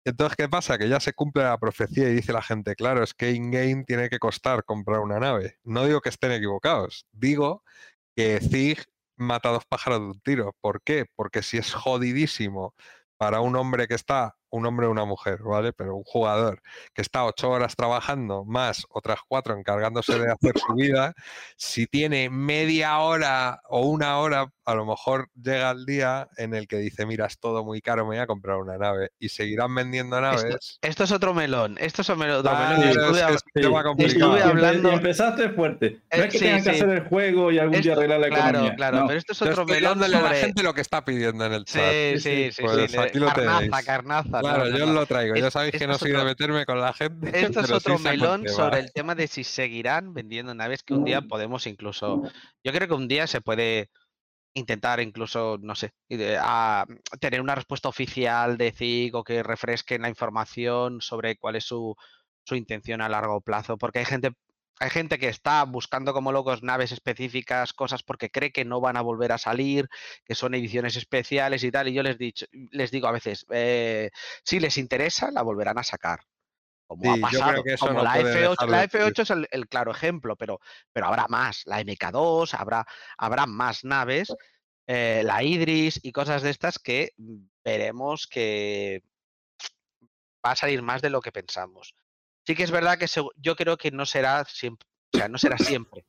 [0.05, 0.79] Entonces, ¿qué pasa?
[0.79, 4.09] Que ya se cumple la profecía y dice la gente, claro, es que in-game tiene
[4.09, 5.59] que costar comprar una nave.
[5.65, 7.63] No digo que estén equivocados, digo
[8.17, 8.85] que Zig
[9.23, 10.57] mata dos pájaros de un tiro.
[10.61, 11.07] ¿Por qué?
[11.17, 12.75] Porque si es jodidísimo
[13.17, 15.73] para un hombre que está, un hombre o una mujer, ¿vale?
[15.73, 16.61] Pero un jugador
[16.95, 21.15] que está ocho horas trabajando, más otras cuatro encargándose de hacer su vida,
[21.57, 26.69] si tiene media hora o una hora, a lo mejor llega el día en el
[26.69, 29.11] que dice, mira, es todo muy caro, me voy a comprar una nave.
[29.19, 30.79] Y seguirán vendiendo naves.
[30.83, 31.77] Esto es otro melón.
[31.81, 32.43] Esto es otro melón.
[32.43, 33.43] Claro, y es estuve que es
[34.13, 34.19] Sí.
[34.19, 35.91] Estuve hablando- y empezaste fuerte.
[36.13, 36.77] No Eh, es que sí, tengan que sí.
[36.77, 38.75] hacer el juego y algún día Esto- arreglar la claro, economía.
[38.77, 39.07] claro, No.
[39.07, 40.41] pero esto es otro estoy melón dándole a la sobre...
[40.41, 41.83] gente lo que está pidiendo en el chat.
[41.91, 42.53] Sí, Sí, sí, sí.
[42.53, 43.87] sí, Pues sí, aquí lo carnaza, tenéis.
[43.87, 44.41] carnaza.
[44.42, 45.37] no, Claro, yo lo traigo.
[45.37, 47.29] Ya sabéis que no soy de otro- meterme con la gente.
[47.41, 51.05] Esto es otro sí melón sobre el tema de si seguirán vendiendo naves que un
[51.05, 52.23] día podemos incluso.
[52.65, 53.91] Yo creo que un día se puede
[54.55, 56.85] intentar incluso, no sé, de- a
[57.21, 61.95] tener una respuesta oficial de CIG o que refresquen la información sobre cuál es su,
[62.45, 63.79] su intención a largo plazo.
[63.79, 64.33] Porque hay gente,
[64.81, 68.97] hay gente que está buscando como locos naves específicas, cosas porque cree que no van
[68.97, 69.89] a volver a salir,
[70.25, 71.89] que son ediciones especiales y tal.
[71.89, 74.11] Y yo les, dicho, les digo a veces, eh,
[74.45, 76.21] si les interesa, la volverán a sacar.
[76.87, 77.63] Como Sí, ha pasado.
[77.79, 79.13] como no la puede F8, dejar la de ocurrir.
[79.15, 80.61] F8 es el, el claro ejemplo, pero,
[80.93, 81.63] pero habrá más.
[81.67, 84.35] La MK2, habrá, habrá más naves,
[84.87, 89.03] eh, la Idris y cosas de estas que mm, veremos que
[90.45, 91.95] va a salir más de lo que pensamos.
[92.47, 95.59] Sí que es verdad que yo creo que no será siempre, o sea, no será
[95.59, 96.05] siempre,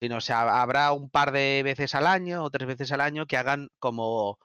[0.00, 3.26] sino o sea, habrá un par de veces al año o tres veces al año
[3.26, 4.38] que hagan como,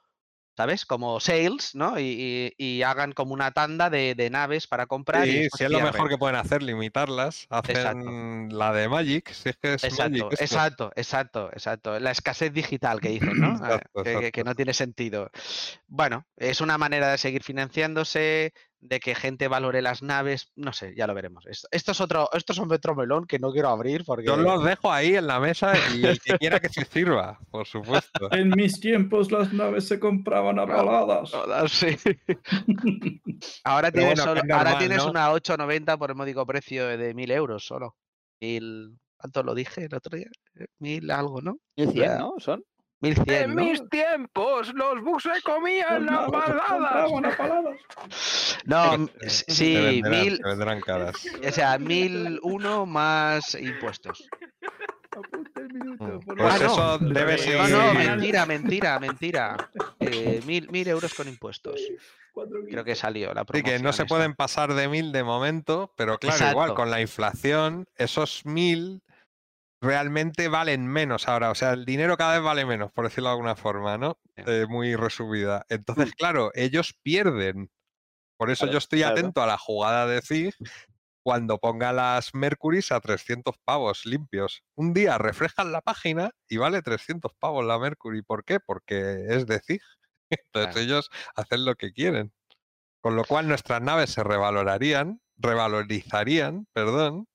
[0.56, 0.86] ¿sabes?
[0.86, 2.00] Como sales, ¿no?
[2.00, 5.28] Y, y- y hagan como una tanda de, de naves para comprar.
[5.28, 7.48] y Sí, si es lo mejor que pueden hacer, limitarlas.
[7.50, 10.34] Hacen la de Magic, si es que es Exacto, Magic.
[10.34, 10.44] esto.
[10.44, 12.00] exacto, exacto, exacto.
[12.00, 13.54] La escasez digital que dicen, ¿no?
[13.56, 15.30] Exacto, que, no tiene sentido.
[15.88, 20.94] Bueno, es una manera de seguir financiándose, de que gente valore las naves, no sé,
[20.96, 21.46] ya lo veremos.
[21.48, 24.26] Es- Esto es otro, esto es un otro melón que no quiero abrir porque.
[24.28, 27.66] Yo los dejo ahí en la mesa y el que quiera que se sirva, por
[27.66, 28.30] supuesto.
[28.32, 31.32] En mis tiempos las naves se compraban a paladas.
[31.72, 31.88] Sí.
[33.64, 35.10] ahora Pero tienes, bueno, solo- es ahora normal, tienes ¿no?
[35.12, 37.96] una 890 por el módico precio de 1000 euros solo.
[38.40, 40.30] Mil, ¿Cuánto lo dije el otro día?
[40.60, 41.58] Eh, Mil algo, ¿no?
[41.78, 42.18] 1100, Ya.
[42.20, 42.36] ¿no?
[42.38, 42.64] Son.
[43.00, 43.88] 1100, ¿no?
[43.90, 47.76] tiempos, los bugs se comían Las paladas.
[48.66, 51.16] No, te sí, mil, te caras.
[51.48, 54.28] o sea, mil uno más impuestos.
[55.74, 56.66] Minuto, Mm, por Pues Ah, no.
[56.66, 57.58] eso debe No, ser.
[57.58, 58.08] No, no, Sí.
[58.08, 59.70] mentira, mentira, mentira.
[60.00, 61.82] Eh, mil, mil euros con impuestos.
[62.70, 63.78] Creo que salió la Sí, promoción.
[63.78, 67.88] que no se pueden pasar de mil de momento, pero claro, igual con la inflación,
[67.98, 69.02] esos mil
[69.82, 71.52] realmente valen menos ahora.
[71.52, 74.20] O sea, el dinero cada vez vale menos, por decirlo de alguna forma, ¿no?
[74.36, 75.66] Eh, muy resumida.
[75.70, 77.70] Entonces, claro, ellos pierden.
[78.38, 79.14] Por eso Claro, yo estoy claro.
[79.20, 80.54] atento a la jugada de Zig
[81.24, 84.64] cuando ponga las Mercurys a 300 pavos limpios.
[84.76, 88.22] Un día refrescan la página y vale 300 pavos la Mercury.
[88.24, 88.60] ¿Por qué?
[88.60, 89.82] Porque es de Zig.
[90.32, 90.80] Entonces Claro.
[90.84, 92.34] ellos hacen lo que quieren.
[93.02, 97.28] Con lo cual nuestras naves se revalorarían, revalorizarían, perdón,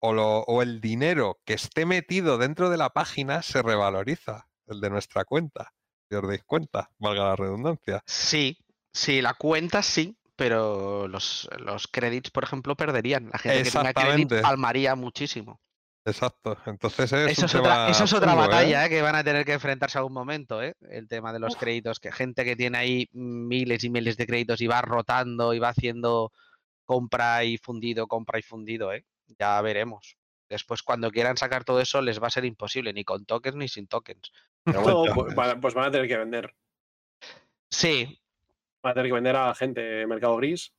[0.00, 4.80] o, lo- o el dinero que esté metido dentro de la página se revaloriza, el
[4.80, 5.72] de nuestra cuenta.
[6.08, 8.02] Si os dais cuenta, valga la redundancia.
[8.06, 8.58] Sí,
[8.92, 13.28] sí, la cuenta sí, pero los, los credits, por ejemplo, perderían.
[13.30, 14.40] La gente que tenga Exactamente.
[14.40, 15.60] palmaría muchísimo.
[16.04, 16.56] Exacto.
[16.66, 18.36] Entonces es Eso es, otra, eso es otra ¿eh?
[18.36, 18.88] batalla ¿eh?
[18.88, 20.74] que van a tener que enfrentarse a algún momento, ¿eh?
[20.88, 24.60] el tema de los créditos, que gente que tiene ahí miles y miles de créditos
[24.62, 26.32] y va rotando y va haciendo
[26.86, 29.04] compra y fundido, compra y fundido, ¿eh?
[29.38, 30.16] Ya veremos.
[30.48, 33.68] Después, cuando quieran sacar todo eso, les va a ser imposible, ni con tokens ni
[33.68, 34.32] sin tokens.
[34.64, 36.54] Pero bueno, pues, van- pues van a tener que vender.
[37.70, 38.16] Sí,
[38.82, 40.72] Van a tener que vender a gente mercado gris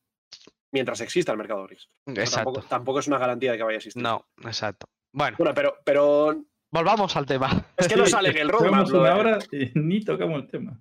[0.73, 1.87] mientras exista el mercado gris.
[2.07, 2.35] Exacto.
[2.51, 4.01] Tampoco, tampoco es una garantía de que vaya a existir.
[4.01, 4.87] No, exacto.
[5.13, 7.65] Bueno, Bueno, pero, pero volvamos al tema.
[7.77, 8.87] es que no sale en el roadmap.
[8.87, 10.79] Una de- hora y ni tocamos el tema.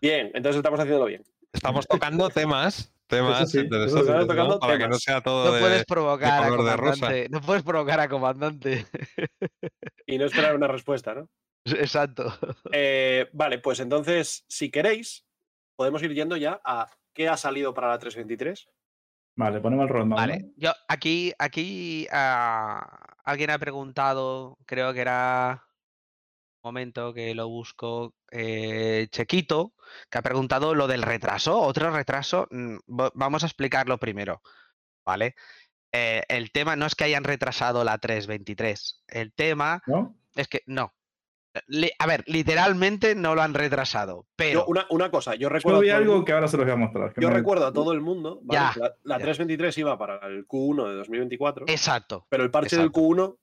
[0.00, 1.24] Bien, entonces estamos haciéndolo bien.
[1.52, 4.58] Estamos tocando temas, temas sí, interesantes, ¿no?
[4.58, 5.60] para que no sea todo No de...
[5.60, 7.00] puedes provocar a color de rosa.
[7.00, 7.28] comandante.
[7.28, 8.86] No puedes provocar a comandante.
[10.06, 11.28] Y no esperar una respuesta, ¿no?
[11.64, 12.32] Exacto.
[12.72, 15.26] Eh, vale, pues entonces, si queréis,
[15.76, 18.68] podemos ir yendo ya a qué ha salido para la 323.
[19.36, 20.18] Vale, ponemos el roadmap.
[20.18, 20.52] Vale, ¿no?
[20.56, 25.64] yo aquí, aquí ah, alguien ha preguntado, creo que era
[26.70, 29.72] momento que lo busco, eh, Chequito,
[30.10, 32.46] que ha preguntado lo del retraso, otro retraso.
[32.50, 32.76] mm,
[33.14, 34.42] Vamos a explicarlo primero,
[35.04, 35.34] ¿vale?
[35.92, 40.14] Eh, el tema no es que hayan retrasado la 323, el tema ¿No?
[40.36, 40.92] es que no.
[41.98, 45.80] A ver, literalmente no lo han retrasado, pero Yo, una, una cosa, yo Yo recuerdo.
[45.80, 47.12] vi a todo el algo mundo- que ahora se los voy a mostrar.
[47.16, 48.38] yo me- recuerdo a todo el mundo.
[48.44, 48.60] ¿vale?
[48.60, 49.22] Ya, que la, la ya.
[49.24, 52.24] 323 iba para el Q1 de 2024, exacto.
[52.28, 53.00] pero el parche del exacto.
[53.00, 53.36] Q1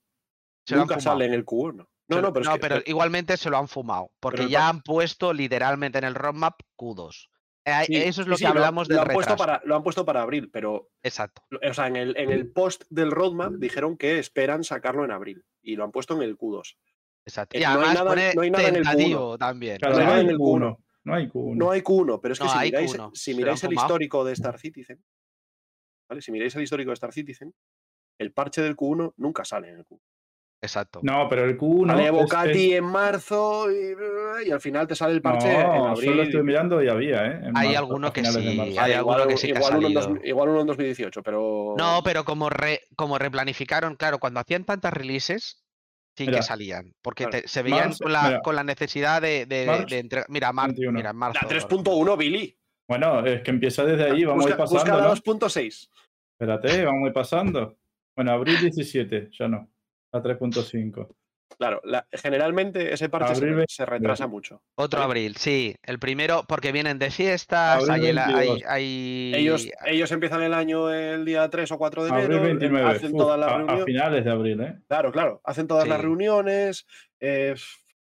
[0.65, 1.85] Se lo han nunca sale en el Q1.
[2.09, 5.33] No, no, lo- pero, es que- igualmente se lo han fumado, porque ya han puesto
[5.33, 7.29] literalmente en el roadmap Q2.
[7.65, 9.45] Eh, sí, Eso es lo sí, que hablamos lo, del han puesto retraso.
[9.45, 11.41] para Lo han puesto para abril, pero Exacto.
[11.51, 15.43] o sea, en el, en el post del roadmap dijeron que esperan sacarlo en abril
[15.61, 16.77] y lo han puesto en el Q2.
[17.25, 17.57] Exacto.
[17.57, 18.89] Eh, Y no hay nada- pone no hay nada en el Q1.
[18.91, 19.77] tentativo también.
[19.79, 20.77] Claro, no hay no nada hay en el Q1.
[21.03, 21.55] No hay Q1.
[21.57, 23.71] No hay Q1, pero es que No si miráis, Q1, si se lo miráis han
[23.71, 25.03] el histórico de Star Citizen,
[26.09, 26.21] ¿vale?
[26.21, 27.53] Si miráis el histórico de Star Citizen,
[28.17, 29.99] el parche del Q1 nunca sale en el Q1.
[30.61, 30.99] Exacto.
[31.03, 31.87] No, pero el Q1.
[31.91, 35.61] Sale es- Bocati es- en marzo y, y al final te sale el parche en
[35.67, 36.09] No, abril.
[36.09, 37.31] solo estuve mirando y había, ¿eh?
[37.43, 39.77] En Hay marzo, alguno que sí, hay Ah, alguno igual, que sí que ha igual
[39.77, 40.25] uno en dos- salido.
[40.25, 41.75] igual uno en 2018, pero.
[41.77, 45.63] No, pero como, re- como replanificaron, claro, cuando hacían tantas releases,
[46.17, 46.37] sí Mira.
[46.39, 46.93] que salían.
[47.03, 47.41] Porque Claro.
[47.43, 48.41] te- se veían Marzo, con, la, mira.
[48.41, 50.91] con la necesidad de, de, de- Mira, mar- 21.
[50.97, 51.39] mira, en marzo.
[51.39, 52.57] La 3.1, Billy.
[52.89, 55.01] Bueno, es que empieza desde ahí, vamos a ir Busca, busca pasando.
[55.01, 55.11] la ¿no?
[55.11, 55.89] 2.6.
[56.39, 57.77] Espérate, vamos a ir pasando.
[58.15, 59.69] Bueno, abril 17, ya no.
[60.17, 61.15] La 3.5.
[61.57, 64.61] Claro, la- generalmente ese parche se, Abril se retrasa mucho.
[64.75, 65.05] Otro ¿vale?
[65.11, 65.75] abril, sí.
[65.81, 68.61] El primero, porque vienen de fiestas, hay, hay- 22.
[68.67, 72.47] hay- Ellos, ellos empiezan el año el día 3 o 4 de Abril enero, eh,
[72.47, 72.89] 29.
[72.89, 73.85] hacen uf, todas las a- a, reuniones.
[73.85, 74.77] finales de abril, ¿eh?
[74.87, 76.03] Claro, claro, hacen todas las Sí.
[76.03, 76.85] reuniones,
[77.21, 77.55] eh,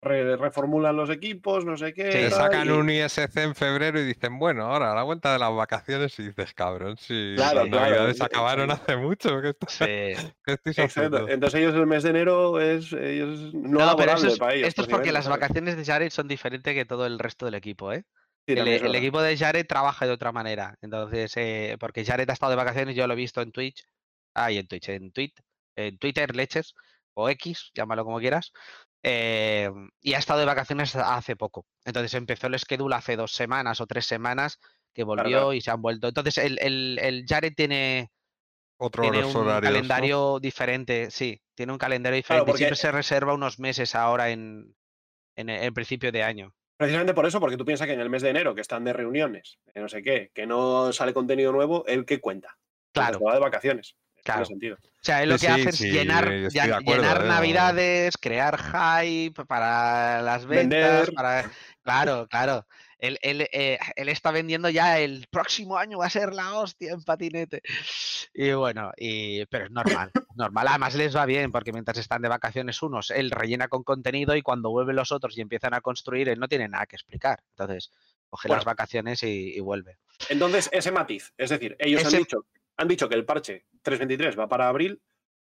[0.02, 2.12] re- reformulan los equipos, no sé qué.
[2.12, 5.39] Sí, sacan y- un ISC en febrero y dicen, bueno, ahora a la vuelta de
[5.39, 9.50] las vacaciones y dices, cabrón, si Claro, las claro, navidades sí, acabaron hace mucho, ¿qué,
[9.50, 9.86] está- Sí.
[10.45, 11.28] qué Exacto.
[11.30, 14.68] Entonces ellos el mes de enero es ellos no, No, pero eso es, para ellos.
[14.70, 17.91] esto es porque las vacaciones de Jared son diferentes que todo el resto del equipo,
[17.91, 18.06] ¿eh?
[18.47, 20.76] Sí, El, equipo de Jared trabaja de otra manera.
[20.82, 23.84] Entonces, eh, porque Jared ha estado de vacaciones, yo lo he visto en Twitch.
[24.34, 25.38] Ah, y en Twitch, en, Twit,
[25.76, 26.74] en Twitter, leches,
[27.14, 28.52] o X, llámalo como quieras.
[29.04, 29.70] Eh,
[30.02, 31.66] y ha estado de vacaciones hace poco.
[31.86, 34.60] Entonces empezó el schedule hace dos semanas o tres semanas
[34.93, 35.54] que volvió claro.
[35.54, 36.08] y se han vuelto.
[36.08, 38.12] Entonces, el, el, el Jared tiene,
[38.78, 39.62] Otro tiene un horarios, ¿no?
[39.62, 42.45] calendario diferente, sí, tiene un calendario diferente.
[42.45, 44.76] porque- Siempre se reserva unos meses ahora en,
[45.36, 46.54] en, en principio de año.
[46.78, 48.93] Precisamente por eso, porque tú piensas que en el mes de enero, que están de
[48.93, 52.58] reuniones, de no sé qué, que no sale contenido nuevo, el que cuenta.
[52.93, 53.95] Claro, va de vacaciones.
[54.24, 54.45] Claro.
[54.45, 54.78] Sentido.
[54.82, 58.17] O sea, él lo Sí, que sí, hace es sí, llenar, acuerdo, llenar eh, navidades,
[58.17, 61.49] crear hype para las ventas, para...
[61.84, 62.67] Claro, claro.
[62.97, 66.91] Él, él, eh, él está vendiendo ya el próximo año va a ser la hostia
[66.91, 67.61] en patinete.
[68.34, 70.67] Y bueno, y, pero es normal, normal.
[70.67, 74.41] Además les va bien porque mientras están de vacaciones unos, él rellena con contenido y
[74.41, 77.39] cuando vuelven los otros y empiezan a construir, él no tiene nada que explicar.
[77.51, 77.89] Entonces,
[78.30, 79.97] coge las vacaciones y, y vuelve.
[80.28, 82.45] Entonces, ese matiz, es decir, ellos Ese- han, dicho,
[82.80, 85.01] han dicho que el parche 323 va para abril,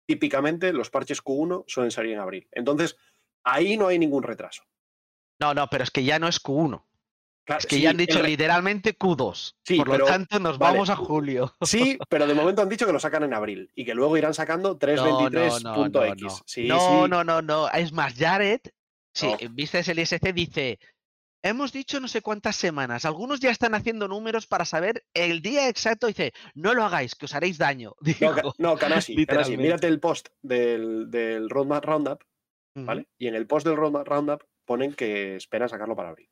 [0.06, 2.48] típicamente los parches Q1 suelen salir en abril.
[2.52, 2.96] Entonces,
[3.44, 4.64] ahí no hay ningún retraso.
[5.40, 6.84] No, no, pero es que ya no es Q1.
[7.44, 9.56] Claro, Es que sí, ya han dicho el literalmente Q2.
[9.64, 10.74] Sí, Por lo pero- tanto, nos vale.
[10.74, 11.52] vamos a julio.
[11.62, 14.34] Sí, pero de momento han dicho que lo sacan en abril y que luego irán
[14.34, 16.22] sacando No, no, no, 323.x.
[16.22, 16.30] no.
[16.46, 17.10] Sí, no, sí.
[17.10, 17.68] no, no, no.
[17.70, 18.60] Es más, Jared,
[19.14, 19.36] si No.
[19.50, 20.78] viste el ISC, dice.
[21.42, 23.04] Hemos dicho no sé cuántas semanas.
[23.04, 26.06] Algunos ya están haciendo números para saber el día exacto.
[26.06, 27.94] Dice, no lo hagáis, que os haréis daño.
[28.20, 29.62] No, no, Kanasi, Kanasi, Literalmente.
[29.62, 32.22] mírate el post del, del Roadmap Roundup.
[32.74, 33.06] ¿vale?
[33.18, 36.30] Y en el post del Roadmap Roundup ponen que esperan sacarlo para abril.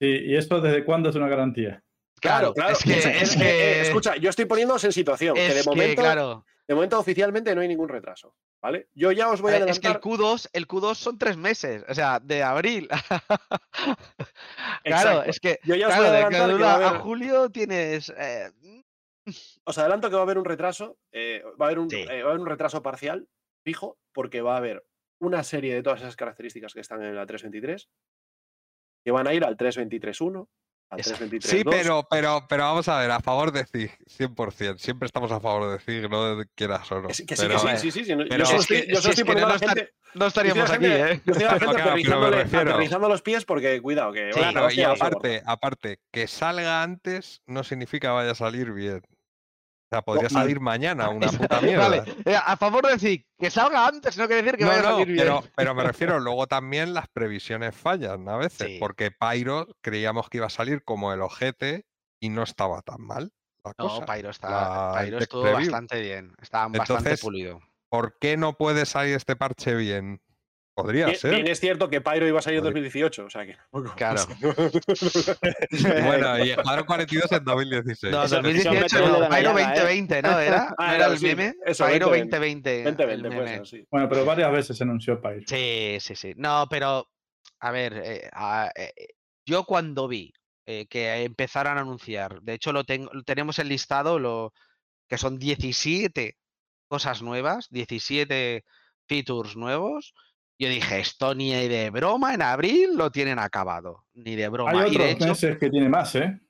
[0.00, 1.82] ¿Y, y esto desde cuándo es una garantía?
[2.20, 5.34] Claro, es que, Es- es- eh, que, escucha, yo estoy poniéndoos en situación.
[5.36, 6.44] que es de que, momento, claro.
[6.68, 8.36] De momento oficialmente no hay ningún retraso.
[8.60, 8.88] ¿Vale?
[8.92, 10.18] Yo ya os voy a A ver, es que el adelantar.
[10.18, 12.88] Q2, el Q2 son tres meses, o sea, de abril.
[14.84, 16.98] claro, es que Yo ya os claro, voy a de adelantar que Q1 va a
[16.98, 18.50] julio tienes eh,
[19.64, 20.98] Os adelanto que va a haber un retraso.
[21.12, 22.00] eh, va, a haber un, Sí.
[22.10, 23.28] eh, va a haber un retraso parcial,
[23.64, 24.84] fijo, porque va a haber
[25.20, 27.88] una serie de todas esas características que están en la 323
[29.04, 29.96] que van a ir al 323.1, al Exacto.
[30.36, 30.48] 323.2.
[31.40, 34.78] Sí, pero, pero, pero vamos a ver, a favor de ZIG, 100%.
[34.78, 37.10] Siempre estamos a favor de ZIG, no quieras o no.
[37.12, 38.16] Sí, que sí, Pero- que sí, Bueno, sí, sí, sí, Yo
[38.46, 39.92] solo es estoy, yo solo si es estoy poniendo no a la estar- gente.
[40.14, 41.08] no estaríamos aquí, la ¿eh?
[41.08, 44.32] gente- yo estoy a la gente aterrizándole- aterrizando los pies porque, cuidado, que.
[44.32, 49.02] Sí, Claro, y aparte, aparte, que salga antes no significa vaya a salir bien.
[49.90, 51.88] O sea, podría salir mañana una puta mierda.
[51.88, 54.80] Vale, eh, a favor de decir que salga antes, no quiere decir que No, vaya
[54.80, 55.18] a salir bien.
[55.18, 58.76] pero, pero me refiero, luego también las previsiones fallan a veces, Sí.
[58.78, 61.86] porque Pyro creíamos que iba a salir como el ojete
[62.20, 63.32] y no estaba tan mal
[63.64, 64.04] la No, cosa.
[64.06, 65.60] Pyro, está, la- Pyro estuvo preview.
[65.60, 67.60] bastante bien, estaba bastante Entonces, pulido.
[67.88, 70.20] ¿Por qué no puede salir este parche bien?
[70.78, 71.34] Podría Bien, ser.
[71.34, 73.56] bien es cierto que Pyro iba a salir en Podría- 2018, o sea que.
[73.96, 74.22] Claro.
[76.04, 78.12] Bueno, y Escuadrón 42 en 2016.
[78.12, 79.80] No, Eso- 2018 eso no, Pyro mañana, ¿eh?
[79.80, 80.38] 2020, ¿no?
[80.40, 80.66] ¿Era?
[80.68, 81.54] ¿No Ah, era era, el sí, meme?
[81.66, 82.84] eso, Pyro 2020.
[82.84, 83.02] 2020.
[83.06, 83.84] 2020, el pues sí.
[83.90, 85.42] Bueno, pero varias veces se anunció Pyro.
[85.48, 86.32] Sí, sí, sí.
[86.36, 87.08] No, pero,
[87.58, 88.92] a ver, eh, a- eh,
[89.46, 90.32] yo cuando vi
[90.66, 94.52] eh, que empezaran a anunciar, de hecho lo, tengo, lo tenemos el listado, lo,
[95.08, 96.36] que son 17
[96.86, 98.64] cosas nuevas, 17
[99.08, 100.14] features nuevos,
[100.58, 104.70] yo dije, esto ni de broma en abril lo tienen acabado, ni de broma.
[104.82, 106.40] Hay y de otros hecho, meses que tiene más, ¿eh?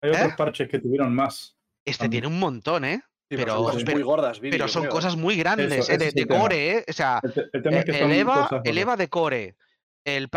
[0.00, 0.14] Hay ¿Eh?
[0.14, 1.54] otros parches que tuvieron más.
[1.84, 2.22] este también.
[2.22, 3.00] tiene un montón, ¿eh?
[3.30, 4.92] Sí, Pero- son cosas pero- muy gordas, Billy, Pero yo son creo.
[4.92, 5.98] cosas muy grandes, Eso, ¿eh?
[5.98, 6.84] de, core, ¿eh?
[6.88, 8.76] O sea, El, te- el tema es que eh, son el EVA, cosas el gordas.
[8.82, 9.56] EVA de core,
[10.04, 10.30] el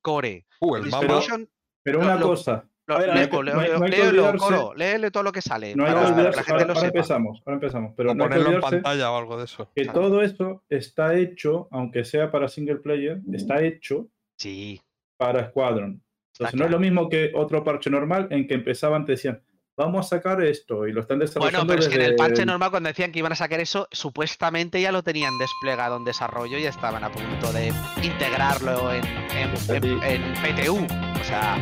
[0.00, 1.50] core, Uh, el el Mamba- Distribution
[1.82, 4.74] Pero una lo- cosa, Lo- A ver, léelo, Coro,
[5.10, 5.74] todo lo que sale.
[5.74, 6.98] no hay para, que para que olvidarse, la gente ahora, lo ahora sepa.
[6.98, 9.70] empezamos, ahora empezamos, pero no ponerlo en pantalla o algo de eso.
[9.74, 10.00] que Claro.
[10.00, 14.06] todo esto está hecho, aunque sea para single player, está hecho
[14.38, 14.80] Sí,
[15.16, 16.00] para Squadron.
[16.32, 19.42] está Entonces no es lo mismo que otro parche normal en que empezaban, te decían,
[19.76, 22.46] vamos a sacar esto y lo están desarrollando Bueno, pero es que en el parche
[22.46, 26.56] normal cuando decían que iban a sacar eso, supuestamente ya lo tenían desplegado en desarrollo
[26.58, 27.72] y estaban a punto de
[28.02, 30.86] integrarlo en, en- en- en PTU.
[31.20, 31.58] O sea,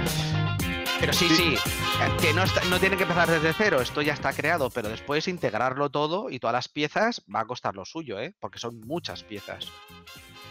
[1.07, 1.57] pero sí, sí,
[2.21, 5.29] que no, está- no tienen que empezar desde cero, esto ya está creado, pero después
[5.29, 8.35] integrarlo todo y todas las piezas va a costar lo suyo, ¿eh?
[8.41, 9.67] Porque son muchas piezas.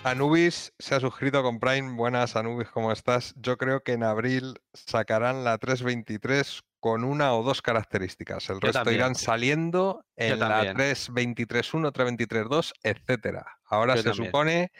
[0.03, 1.95] Anubis se ha suscrito con Prime.
[1.95, 3.33] Buenas, Anubis, ¿cómo estás?
[3.37, 8.49] Yo creo que en abril sacarán la 323 con una o dos características.
[8.49, 8.95] El Yo resto también.
[8.97, 10.75] irán saliendo en la también.
[10.75, 13.45] 323.1, 323.2, etcétera.
[13.65, 14.25] Ahora Yo se también.
[14.27, 14.71] supone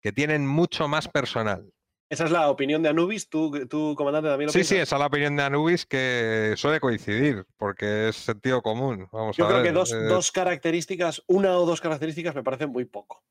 [0.00, 1.72] que tienen mucho más personal.
[2.10, 3.28] Esa es la opinión de Anubis.
[3.28, 6.80] ¿Tú, tú comandante, también lo Sí, sí, esa es la opinión de Anubis que suele
[6.80, 9.06] coincidir, porque es sentido común.
[9.12, 9.66] Vamos Yo a creo ver.
[9.68, 13.22] que dos, eh, dos características, una o dos características me parecen muy poco.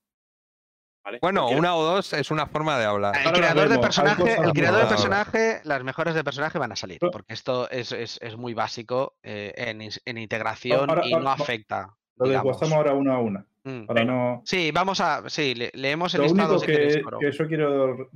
[1.04, 1.20] ¿Vale?
[1.22, 3.16] Bueno, Porque- una o dos es una forma de hablar.
[3.18, 4.90] El creador de personaje, cosas el creador de nuevas.
[4.90, 9.16] personaje, las mejoras de personaje van a salir, porque esto es, es- es muy básico
[9.24, 11.96] eh, en, en integración Ahora- y ahora- no afecta.
[12.18, 13.46] Lo desguazamos ahora uno a una.
[13.88, 14.42] Para no...
[14.46, 15.30] Sí, vamos a.
[15.30, 18.10] Sí, le- leemos el Lo listado único si que, que yo quiero,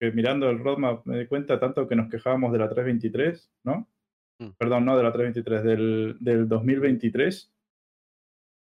[0.00, 3.88] que mirando el roadmap me di cuenta tanto que nos quejábamos de la 323, ¿no?
[4.40, 4.48] Mm.
[4.58, 7.50] Perdón, no de la 323, del, del 2023.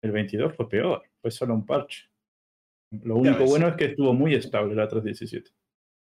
[0.01, 2.09] El 22 fue peor, fue solo un parche.
[3.03, 5.51] Lo único bueno es que estuvo muy estable la 317.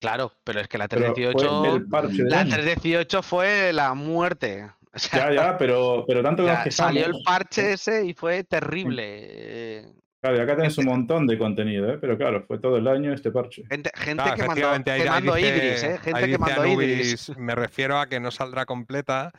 [0.02, 1.60] Claro, pero es que la Pero 318.
[1.62, 2.50] fue el parche del La año.
[2.56, 4.70] 318 fue la muerte.
[4.94, 6.76] O sea, Ya, ya, pero, pero tanto que ya quejamos.
[6.76, 9.86] salió el parche ese y fue terrible.
[10.24, 11.98] Claro, y acá tenés un montón de contenido, ¿eh?
[12.00, 13.64] pero claro, fue todo el año este parche.
[13.70, 15.88] Gente, gente Ah, que mandó, ahí- ahí dice- Idris, ¿eh?
[15.92, 17.30] ahí Gente que dice mandó Idris.
[17.30, 19.34] Anubis, Me refiero a que no saldrá completa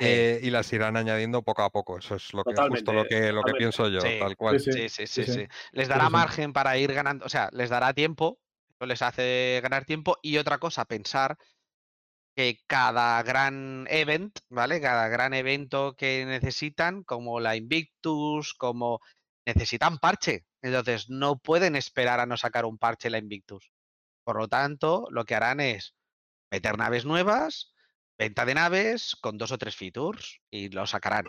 [0.00, 1.96] Eh, eh, y las irán añadiendo poco a poco.
[1.96, 3.58] Eso es lo que, Totalmente, justo lo que, lo que totalmente.
[3.58, 4.58] pienso yo, Sí, tal cual.
[4.60, 5.32] Sí, Sí, sí, sí, sí, sí.
[5.32, 5.48] sí.
[5.72, 6.10] Les Sí, dará sí.
[6.10, 10.16] margen para ir ganando, o sea, les dará tiempo, eso les hace ganar tiempo.
[10.22, 11.38] Y otra cosa, pensar
[12.36, 14.80] que cada gran event, ¿vale?
[14.82, 19.00] Cada gran evento que necesitan, como la Invictus, como
[19.46, 23.70] necesitan parche Entonces, no pueden esperar a no sacar un parche la Invictus.
[24.24, 25.94] Por lo tanto, lo que harán es
[26.50, 27.72] meter naves nuevas,
[28.18, 31.26] venta de naves con dos o tres features y lo sacarán.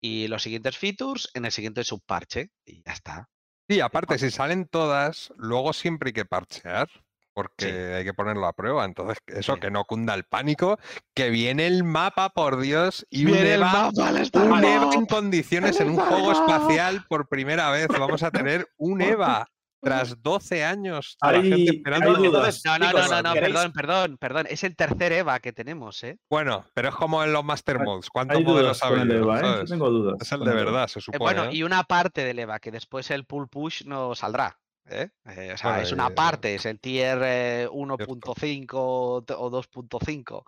[0.00, 3.30] Y los siguientes features en el siguiente subparche y ya está.
[3.68, 6.88] Sí, aparte, si salen todas, luego siempre hay que parchear,
[7.34, 7.70] porque Sí.
[7.70, 8.84] hay que ponerlo a prueba.
[8.84, 9.60] Entonces, eso, Sí.
[9.60, 10.78] que no cunda el pánico,
[11.14, 13.90] que viene el mapa, por Dios, y un Viene el EVA,
[14.34, 17.88] un EVA en condiciones en un juego espacial por primera vez.
[17.88, 19.46] Vamos a tener un EVA
[19.84, 22.06] tras 12 años la Hay- gente hay esperando.
[22.12, 24.46] No, no, no, no, no, ¿queréis- perdón, perdón, perdón.
[24.48, 26.18] Es el tercer EVA que tenemos, ¿eh?
[26.30, 28.08] Bueno, pero es como en los Master Modes.
[28.08, 29.12] ¿Cuántos modelos ha habido?
[29.16, 29.64] EVA, ¿eh?
[29.66, 30.18] Tengo dudas.
[30.20, 31.18] Es el de verdad, se Eh, supone.
[31.18, 31.54] bueno, ¿eh?
[31.56, 34.56] y una parte del EVA, que después el pull push no saldrá.
[34.88, 35.08] ¿Eh?
[35.26, 39.50] Eh, o sea, es una y- parte, es el tier eh, 1.5 o t- o
[39.50, 40.44] 2.5.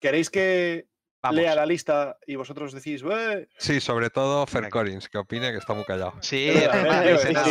[0.00, 0.86] ¿Queréis que
[1.20, 1.40] Vamos.
[1.40, 3.48] lea la lista y vosotros decís, "Eh"?
[3.58, 4.68] Sí, sobre todo Fer.
[4.68, 6.14] Collins, que opine que está muy callado.
[6.20, 6.68] Sí, eh,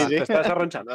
[0.07, 0.93] te estás arronchando.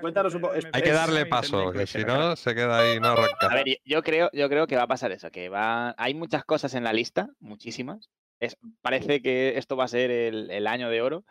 [0.00, 0.54] Cuéntanos un poco.
[0.72, 3.48] Hay que darle paso, que si no se queda ahí, no arranca.
[3.50, 5.94] A ver, yo- yo creo, yo creo que va a pasar eso, que va.
[5.98, 8.08] Hay muchas cosas en la lista, muchísimas.
[8.38, 11.24] Es, parece que esto va a ser el, el año de oro,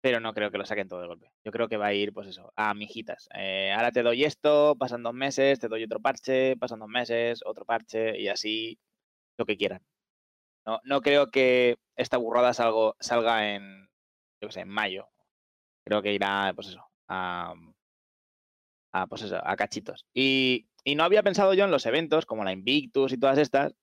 [0.00, 1.32] pero no creo que lo saquen todo de golpe.
[1.44, 3.28] Yo creo que va a ir, pues eso, a mijitas.
[3.34, 7.40] Eh, ahora te doy esto, pasan dos meses, te doy otro parche, pasan dos meses,
[7.44, 8.78] otro parche, y así
[9.38, 9.82] lo que quieran.
[10.66, 13.88] No, no creo que esta burrada salgo- salga en,
[14.42, 15.08] yo qué sé, en mayo.
[15.84, 17.54] Creo que irá, pues eso, a,
[19.08, 20.06] pues eso, a cachitos.
[20.12, 23.74] Y no había pensado yo en los eventos como la Invictus y todas estas,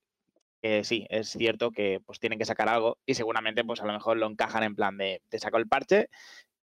[0.68, 3.93] que sí, es cierto que pues tienen que sacar algo y seguramente pues a lo
[3.93, 6.09] mejor lo encajan en plan de te saco el parche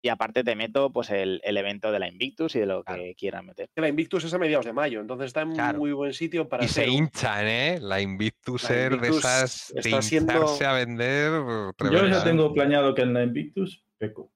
[0.03, 3.03] y aparte te meto pues el, el evento de la Invictus y de lo Claro.
[3.03, 3.69] que quieran meter.
[3.75, 5.77] la Invictus es a mediados de mayo, entonces está en Claro.
[5.77, 7.77] muy buen sitio para Y se hinchan, ¿eh?
[7.79, 10.33] La Invictus La Air de esas de siendo-
[10.65, 11.31] a vender.
[11.91, 14.31] Yo ya tengo planeado que en la Invictus peco.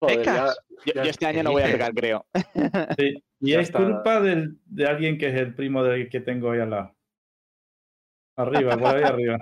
[0.00, 0.54] Joder, ya-.
[0.94, 2.26] Yo, este año no voy a pegar, creo.
[2.98, 3.78] Sí, y Ya es está.
[3.78, 6.94] culpa del- de alguien que es el primo del que tengo ahí al lado.
[8.38, 9.38] Arriba, por ahí arriba.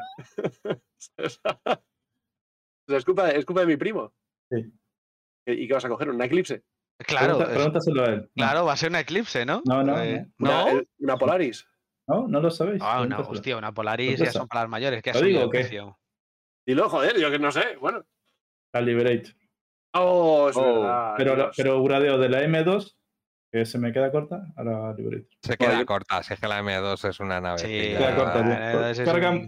[0.65, 4.13] O sea, es, culpa, es culpa de mi primo.
[4.51, 4.73] Sí.
[5.47, 6.09] ¿Y qué vas a coger?
[6.11, 6.63] ¿Un eclipse?
[6.99, 8.21] Claro, Pregunta- pregúntaselo a él.
[8.23, 8.29] No.
[8.35, 9.61] claro, va a ser una eclipse, ¿no?
[9.67, 10.69] No, no, Eh, ¿no?
[10.69, 11.67] el- una Polaris.
[12.09, 12.27] ¿No?
[12.29, 12.81] ¿No lo sabéis?
[12.83, 13.33] Ah, una, Pregúntaselo.
[13.39, 14.39] hostia, una Polaris ya Sorpresa.
[14.39, 15.03] son para las mayores.
[15.03, 15.59] que ha Lo subido digo, el ¿qué?
[15.69, 15.99] precio.
[16.67, 17.77] Dilo, joder, yo que no sé.
[17.81, 18.05] Bueno.
[18.73, 19.35] La Liberator.
[19.95, 21.15] Oh, es Oh, verdad.
[21.17, 21.55] Pero, Dios.
[21.57, 22.97] pero gradeo de la M2,
[23.53, 25.29] que se me queda corta, a la Liberator.
[25.43, 27.59] Se queda corta, si es que la M2 es una nave.
[27.59, 28.41] Sí, Se queda corta.
[28.41, 28.53] Un-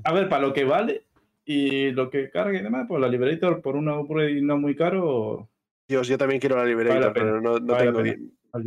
[0.05, 1.05] A ver, para lo que vale
[1.45, 5.49] y lo que carga y demás, pues la Liberator por un upgrade no muy caro.
[5.89, 8.17] Dios, yo también quiero la Liberator, Vale la pero no, no vale la tengo ni-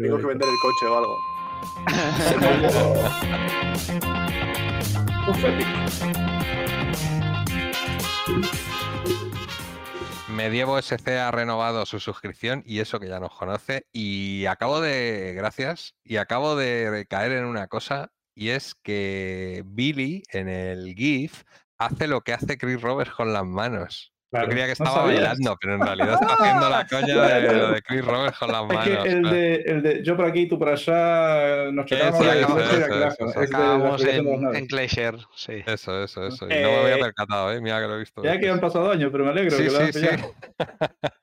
[0.04, 1.16] Tengo que vender el coche o algo.
[5.28, 5.36] Un
[10.32, 13.86] Medievo SC ha renovado su suscripción y eso que ya nos conoce.
[13.92, 20.24] Y acabo de, gracias, y acabo de caer en una cosa, y es que Billy
[20.32, 21.44] en el GIF
[21.78, 24.14] hace lo que hace Chris Roberts con las manos.
[24.32, 27.54] Claro, Yo creía que ¿no estaba bailando, pero en realidad está haciendo la coña de,
[27.54, 29.04] lo de Chris Roberts con las Es manos.
[29.04, 32.22] que el de, el de yo por aquí, tú por allá, nos chocamos.
[32.26, 35.62] Es Acabamos en, en Glacier, sí.
[35.66, 36.46] Eso, eso, eso.
[36.46, 37.60] Y no me había Eh, percatado, ¿eh?
[37.60, 38.24] Mira que lo he visto.
[38.24, 40.26] Ya que han pasado años, pero me alegro Sí, que lo sí, han sí.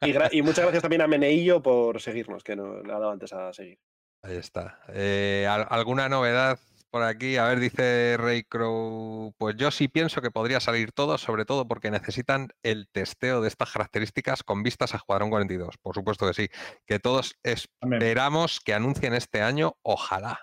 [0.33, 3.33] Y, y muchas gracias también a Meneillo por seguirnos, que no le ha dado antes
[3.33, 3.79] a seguir.
[4.23, 4.81] Ahí está.
[4.93, 6.59] Eh, ¿al- ¿Alguna novedad
[6.91, 7.37] por aquí?
[7.37, 9.35] A ver, dice Ray Crow.
[9.39, 13.49] Pues yo sí pienso que podría salir todo, sobre todo porque necesitan el testeo de
[13.49, 15.77] estas características con vistas a Escuadrón 42.
[15.79, 16.49] Por supuesto que sí.
[16.87, 20.41] Que todos esperamos que anuncien este año, ojalá.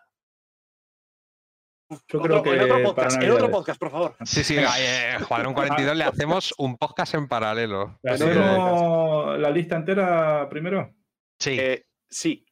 [2.07, 4.15] Yo Otro- creo que en, otro podcast, en otro podcast, por favor.
[4.25, 7.99] Sí, sí, a eh, Escuadrón 42 le hacemos un podcast en paralelo.
[8.01, 10.95] ¿Le Sí, ¿Hacemos la lista entera primero?
[11.39, 11.57] Sí.
[11.59, 12.44] Eh, sí,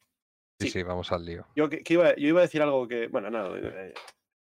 [0.64, 0.84] sí, sí.
[0.84, 1.46] vamos al lío.
[1.56, 3.08] yo, que, que iba, yo iba a decir algo que.
[3.08, 3.56] Bueno, no.
[3.56, 3.94] eh,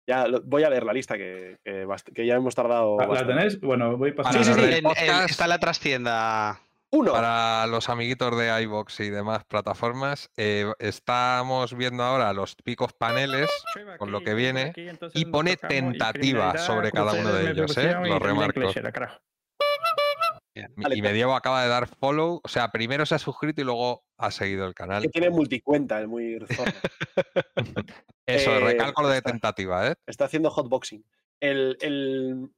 [0.08, 2.98] ya lo- voy a leer la lista que, que, ya hemos tardado.
[2.98, 3.60] ¿La- ¿La tenéis?
[3.62, 4.44] Bueno, voy Para pasando.
[4.44, 4.78] Sí, sí, sí.
[4.80, 6.60] en- podcast- está en la trastienda.
[6.94, 7.14] Uno.
[7.14, 13.50] Para los amiguitos de iBox y demás plataformas, eh, estamos viendo ahora los picos paneles
[13.98, 14.74] con lo que viene
[15.14, 17.96] y pone tentativa sobre cada uno de ellos, ¿eh?
[18.04, 18.60] Lo remarco.
[20.76, 23.64] Vale, Y co- Medievo acaba de dar follow, o sea, primero se ha suscrito y
[23.64, 25.10] luego ha seguido el que canal.
[25.10, 26.36] tiene multicuenta, es muy.
[28.26, 29.96] Eso, Eh, recalco lo de tentativa, ¿eh?
[30.06, 31.04] Está haciendo hotboxing.
[31.40, 32.50] El, el,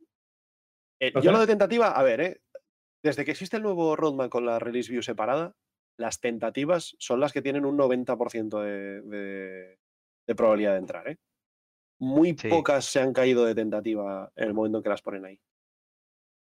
[1.00, 2.42] el- O yo lo de tentativa, a ver, ¿eh?
[3.04, 5.56] desde que existe el nuevo roadmap con la release view separada,
[5.98, 9.80] las tentativas son las que tienen un 90% de, de-
[10.28, 11.08] de probabilidad de entrar.
[11.10, 11.18] ¿eh?
[12.00, 12.48] Muy Sí.
[12.50, 15.40] pocas se han caído de tentativa en el momento en que las ponen ahí.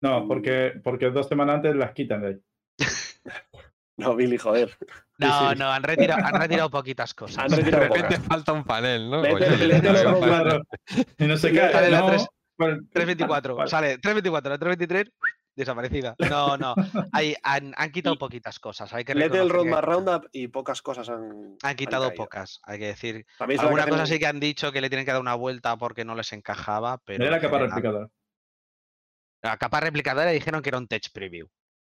[0.01, 2.37] No, porque, porque dos semanas antes las quitan de ahí.
[3.97, 4.75] No, Billy, joder.
[5.19, 5.59] No, sí.
[5.59, 7.37] no, han retirado, han retirado poquitas cosas.
[7.43, 8.25] Han De repente pocas.
[8.27, 9.21] falta un panel, ¿no?
[9.21, 10.17] Pues, oye, vete, panel.
[10.23, 10.61] Claro.
[11.19, 11.91] Y no se Sale cae.
[11.91, 12.27] la No, tres-
[12.57, 13.69] bueno, 324, vale.
[13.69, 15.11] sale 324, la 323,
[15.55, 16.15] desaparecida.
[16.29, 16.73] No, no,
[17.11, 18.91] hay, han, han quitado poquitas cosas.
[18.93, 21.57] Hay que Lete el Roadmap Roundup y pocas cosas han.
[21.61, 23.25] Han quitado pocas, hay que decir.
[23.37, 25.11] También es verdad Alguna que cosa hacen- sí que han dicho que le tienen que
[25.11, 27.19] dar una vuelta porque no les encajaba, pero.
[27.19, 28.07] Mira la en capa general- replicadora.
[29.41, 31.47] La capa replicadora dijeron que era un tech preview.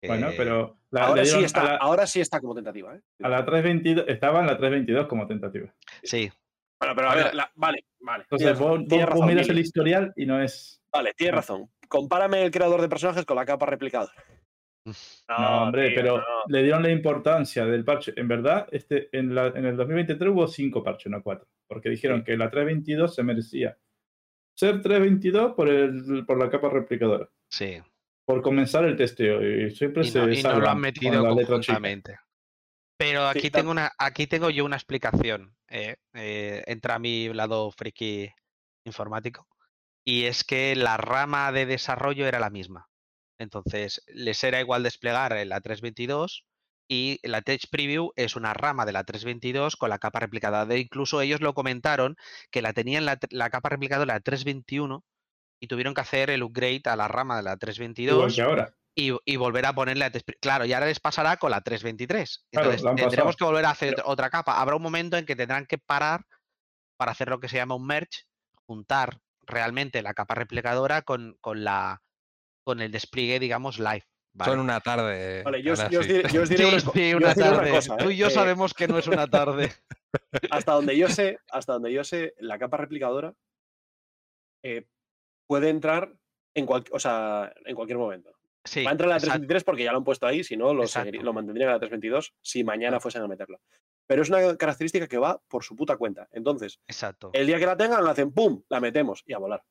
[0.05, 2.95] Bueno, Eh, pero la, Ahora sí, está, la, ahora sí está como tentativa.
[2.95, 3.01] ¿eh?
[3.21, 5.73] a la 322, estaba en la 322 como tentativa.
[6.03, 6.29] Sí,
[6.79, 8.23] Bueno, pero a ver, la- vale, vale.
[8.23, 10.81] Entonces vos, razón, vos- miras el historial y no es.
[10.91, 11.69] Vale, tienes razón.
[11.87, 14.11] Compárame el creador de personajes con la capa replicadora.
[15.29, 16.23] No, hombre, tío, pero no.
[16.47, 18.11] le dieron la importancia del parche.
[18.17, 21.47] En verdad, este, en, la, en el 2023 hubo cinco parches, no cuatro.
[21.67, 22.25] Porque dijeron Sí.
[22.25, 23.77] que la 322 se merecía
[24.55, 27.29] ser 322 por, el, por la capa replicadora.
[27.49, 27.81] sí.
[28.25, 29.41] Por comenzar el testeo.
[29.43, 31.73] Y siempre Y se no, y no lo han metido la letra chica.
[31.73, 32.19] conjuntamente.
[32.97, 35.53] Pero aquí tengo una, aquí tengo yo una explicación.
[35.67, 38.29] eh, eh, entra a mi lado friki
[38.85, 39.45] informático.
[40.05, 42.87] Y es que la rama de desarrollo era la misma.
[43.39, 46.45] Entonces, les era igual desplegar la 322
[46.87, 50.65] y la Tech Preview es una rama de la 322 con la capa replicada.
[50.65, 52.15] De incluso ellos lo comentaron
[52.51, 55.03] que la tenían la, la capa replicada en la 321
[55.61, 58.75] y tuvieron que hacer el upgrade a la rama de la Igual 322 que ahora.
[58.95, 60.11] y, y volver a ponerle a
[60.41, 62.45] Claro, y ahora les pasará con la 323.
[62.51, 64.59] Claro, Entonces tendremos que volver a hacer Pero- otra capa.
[64.59, 66.25] Habrá un momento en que tendrán que parar
[66.97, 68.23] para hacer lo que se llama un merge,
[68.65, 72.01] juntar realmente la capa replicadora con, con la
[72.65, 74.05] con el despliegue, digamos, live.
[74.33, 74.51] ¿Vale?
[74.51, 75.43] Son una tarde.
[75.43, 77.79] Vale, yo, os- yo diré, yo os diré Sí, una, sí, yo una tarde.
[77.99, 79.71] Tú y yo Eh, sabemos que no es una tarde.
[80.51, 83.33] hasta donde yo sé, hasta donde yo sé, la capa replicadora
[84.63, 84.85] eh,
[85.47, 86.13] puede entrar
[86.55, 88.31] en, cual- o sea, en cualquier momento.
[88.65, 89.31] Sí, Va a entrar en la exacto.
[89.33, 92.33] 323 porque ya lo han puesto ahí, si no, lo, lo mantendrían en la 322
[92.41, 93.59] si mañana fuesen a meterla.
[94.07, 96.27] Pero es una característica que va por su puta cuenta.
[96.31, 97.29] Entonces, exacto.
[97.33, 98.63] el día que la tengan, la hacen ¡pum!
[98.69, 99.63] La metemos y a volar.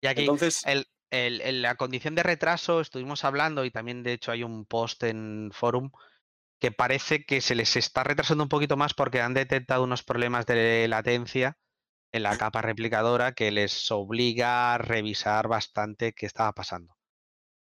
[0.00, 4.12] Y aquí Entonces, el, el- el- la condición de retraso estuvimos hablando y también de
[4.12, 5.90] hecho hay un post en forum
[6.60, 10.46] que parece que se les está retrasando un poquito más porque han detectado unos problemas
[10.46, 11.56] de latencia
[12.12, 16.94] en la capa replicadora que les obliga a revisar bastante qué estaba pasando.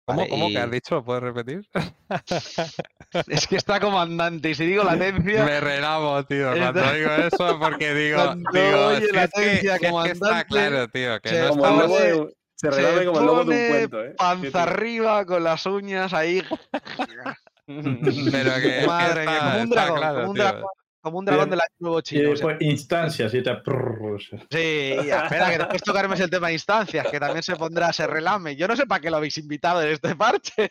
[0.06, 0.30] ¿Cómo, ¿vale?
[0.30, 0.96] cómo que has dicho?
[0.96, 1.68] ¿Lo puedes repetir?
[3.28, 5.46] Es que está comandante y si digo latencia...
[5.46, 9.24] Me relamo, tío, Está- cuando digo eso, porque digo, Cuando digo oye es que, la
[9.24, 12.34] es que- atencia es que está comandante, claro, tío, que no estamos- de
[12.72, 14.16] se se como el lobo de un pone cuento, ¿eh?
[14.18, 16.44] Panza arriba con las uñas ahí.
[17.68, 20.44] Pero que, Madre mía, como un dragón, claro, como un tío.
[20.44, 20.70] dragón,
[21.04, 22.32] como un dragón del año nuevo Y chino.
[22.32, 22.48] o sea.
[22.48, 23.52] después instancias y te.
[24.50, 28.08] Sí, y espera, que después tocaremos el tema de instancias, que también se pondrá ese
[28.08, 28.56] relame.
[28.56, 30.70] Yo no sé para qué lo habéis invitado en este parche.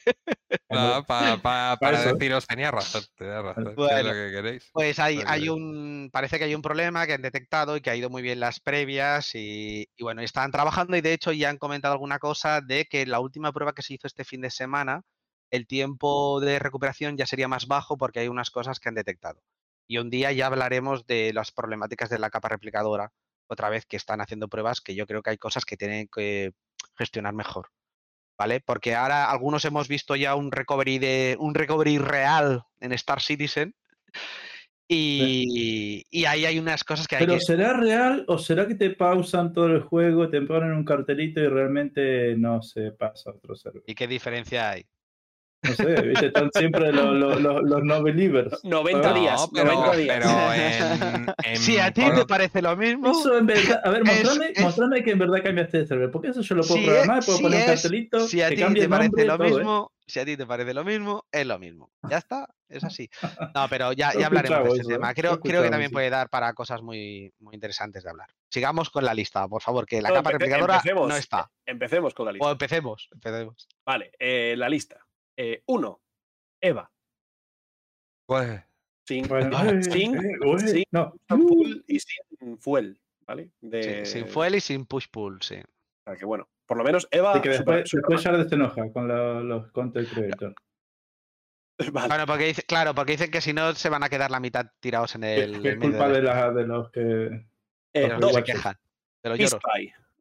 [0.71, 2.15] No, pa- pa- para eso.
[2.15, 4.03] deciros, tenía razón, tenía razón, que es Bueno.
[4.09, 4.71] lo que queréis.
[4.73, 6.11] Pues hay, Vale, hay un.
[6.13, 8.59] Parece que hay un problema que han detectado y que ha ido muy bien las
[8.61, 9.35] previas.
[9.35, 13.05] Y, y bueno, están trabajando y de hecho ya han comentado alguna cosa de que
[13.07, 15.03] la última prueba que se hizo este fin de semana,
[15.51, 19.41] el tiempo de recuperación ya sería más bajo porque hay unas cosas que han detectado.
[19.93, 23.13] Y un día ya hablaremos de las problemáticas de la capa replicadora,
[23.47, 26.53] otra vez que están haciendo pruebas que yo creo que hay cosas que tienen que
[26.97, 27.69] gestionar mejor.
[28.39, 28.61] ¿Vale?
[28.65, 33.75] Porque ahora algunos hemos visto ya un recovery de un recovery real en Star Citizen.
[34.89, 37.41] Y, y ahí hay unas cosas que hay Pero que.
[37.41, 41.49] ¿será real o será que te pausan todo el juego, te ponen un cartelito y
[41.49, 43.83] realmente no se pasa a otro server?
[43.87, 44.87] ¿Y qué diferencia hay?
[45.63, 46.27] No sé, ¿viste?
[46.27, 48.59] Están siempre los, los, los, los no believers.
[48.65, 50.19] 90 No, días, pero, 90 días.
[50.21, 53.91] pero en, en Si a ti por- te parece lo mismo, Eso en verdad, a
[53.91, 56.81] ver, mostrame, es- mostrame que en verdad cambiaste de server, porque eso yo lo puedo
[56.81, 59.25] Si programar, es- puedo si poner un cartelito, si a que ti te parece nombre,
[59.25, 59.51] lo todo, ¿eh?
[59.53, 61.93] mismo, si a ti te parece lo mismo, es lo mismo.
[62.11, 63.09] Ya está, es así.
[63.55, 64.95] No, pero ya, ya hablaremos de eso, ¿eh?
[64.95, 65.13] tema.
[65.13, 65.95] He Creo, creo que también sí.
[65.95, 68.29] puede dar para cosas muy, muy interesantes de hablar.
[68.51, 71.09] Sigamos con la lista, por favor, que la No, capa replicadora empecemos.
[71.09, 71.49] no está.
[71.65, 72.47] Empecemos con la lista.
[72.49, 73.69] O empecemos, empecemos.
[73.87, 74.97] Vale, eh, la lista.
[75.37, 76.01] Eh, uno,
[76.61, 76.91] Eva.
[78.27, 78.61] Pues,
[79.07, 79.51] Sin, Bueno,
[79.83, 81.13] sin- eh, sin no.
[81.29, 83.51] full y sin fuel, ¿vale?
[83.61, 85.57] Sí, sin fuel y sin push pull, sí.
[85.57, 87.33] o sea que bueno, por lo menos Eva.
[87.33, 90.55] Así que después, después se enoja con la- los content creators.
[91.93, 92.09] vale.
[92.09, 94.67] Bueno, porque dice, claro, porque dicen que si no se van a quedar la mitad
[94.81, 95.61] tirados en el.
[95.63, 97.47] que es culpa de, la, de los que...
[97.95, 98.79] Eh, los que dos, se quejan.
[99.23, 99.61] De los lloros.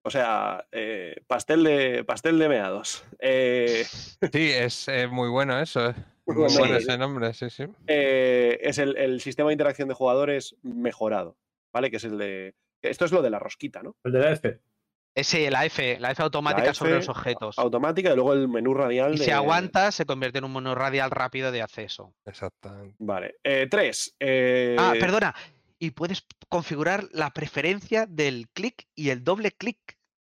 [0.03, 3.03] O sea, eh, pastel, de, pastel de meados.
[3.19, 5.95] Eh, sí, es eh, muy bueno eso, eh.
[6.25, 6.53] Muy bueno.
[6.57, 6.83] bueno Sí.
[6.83, 7.65] ese nombre, sí, sí.
[7.87, 11.37] eh, es el, el sistema de interacción de jugadores mejorado,
[11.73, 11.91] ¿vale?
[11.91, 12.55] Que es el de.
[12.81, 13.95] Esto es lo de la rosquita, ¿no?
[14.03, 14.59] El de la F.
[15.13, 17.59] Ese, la F, la F automática sobre F, los objetos.
[17.59, 19.13] Automática y luego el menú radial.
[19.15, 19.25] Y de...
[19.25, 22.13] si aguanta, se convierte en un menú radial rápido de acceso.
[22.25, 22.95] Exactamente.
[22.97, 23.35] Vale.
[23.43, 24.15] Eh, tres.
[24.19, 25.35] eh, Ah, perdona.
[25.83, 29.79] Y puedes configurar la preferencia del clic y el doble clic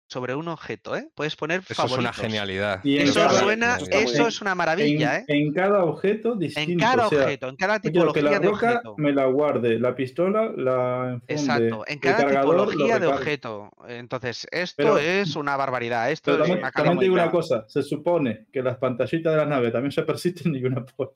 [0.08, 1.10] sobre un objeto, ¿eh?
[1.14, 2.80] Puedes poner Eso es una genialidad.
[2.82, 5.24] Y Eso cada- suena, eso es una maravilla, en, ¿eh?
[5.28, 6.72] en cada objeto distinto.
[6.72, 8.94] En cada o sea, objeto, en cada que tipología la de roca objeto.
[8.96, 13.70] me la guarde, la pistola la enfunde, Exacto, en cada tipología de objeto.
[13.86, 16.10] Entonces, esto Pero- es una barbaridad.
[16.10, 19.38] Esto Pero es también, una también digo una cosa, se supone que las pantallitas de
[19.38, 20.02] las naves también se
[20.50, 21.14] persisten y una por-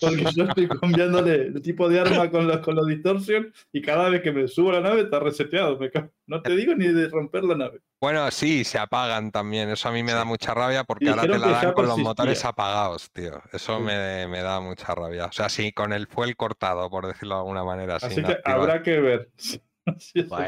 [0.00, 4.08] Porque yo estoy cambiándole el tipo de arma con los, con los distortion y cada
[4.08, 5.78] vez que me subo a la nave está reseteado.
[5.78, 5.90] me.
[6.26, 7.80] No te digo ni de romper la nave.
[8.00, 9.68] Bueno, sí, se apagan también.
[9.70, 11.98] Eso a mí me da mucha rabia porque Y ahora te la dan con los
[11.98, 13.42] motores apagados, tío.
[13.52, 13.82] Eso Sí.
[13.82, 15.26] me, me da mucha rabia.
[15.26, 17.96] O sea, sí, con el fuel cortado, por decirlo de alguna manera.
[17.96, 18.60] Así que activar.
[18.60, 19.30] habrá que ver.
[19.86, 19.98] Bueno,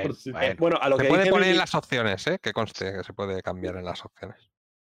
[0.02, 0.32] persiste.
[0.32, 0.54] bueno.
[0.58, 2.38] Bueno, a lo, Se que puede poner en las opciones, ¿eh?
[2.42, 4.50] Que conste que se puede cambiar en las opciones.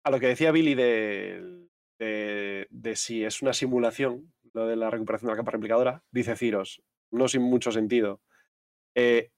[0.04, 1.67] a lo que decía Billy de,
[2.00, 6.36] de, de si es una simulación, lo de la recuperación de la capa replicadora, dice
[6.36, 6.82] Ciros,
[7.12, 8.22] no sin mucho sentido.
[8.96, 9.32] Eh,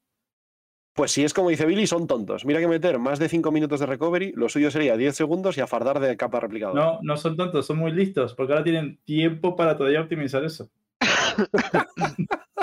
[0.93, 2.45] pues si es como dice Billy, son tontos.
[2.45, 5.61] Mira que meter más de 5 minutos de recovery, lo suyo sería 10 segundos y
[5.61, 6.83] a fardar de capa replicadora.
[6.83, 10.69] No, no son tontos, son muy listos, porque ahora tienen tiempo para todavía optimizar eso.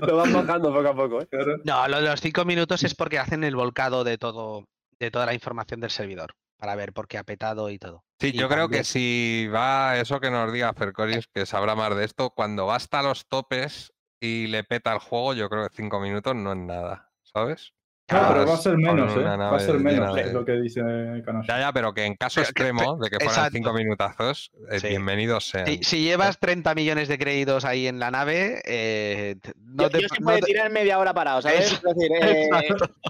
[0.00, 1.20] lo van bajando poco a poco.
[1.22, 1.28] ¿eh?
[1.64, 4.64] No, lo de los cinco minutos es porque hacen el volcado de todo,
[4.98, 8.04] de toda la información del servidor, para ver por qué ha petado y todo.
[8.20, 11.94] Sí, Y yo creo que si va eso que nos diga Fercoris, que sabrá más
[11.96, 15.76] de esto, cuando va hasta los topes y le peta el juego, yo creo que
[15.76, 17.75] cinco minutos no es nada, ¿sabes?
[18.08, 19.20] No, pero va a ser menos, ¿eh?
[19.20, 20.80] Va a ser menos, es lo que dice
[21.24, 21.46] Canosa.
[21.54, 23.50] Ya, ya, pero que en caso extremo de que fueran exacto.
[23.56, 24.88] cinco minutazos, eh, Sí.
[24.90, 25.66] bienvenidos sean.
[25.66, 30.00] Si, si llevas 30 millones de créditos ahí en la nave, eh, no yo, te,
[30.02, 31.72] yo no puede te- tirar media hora parado, ¿sabes?
[31.72, 32.48] Es decir, eh,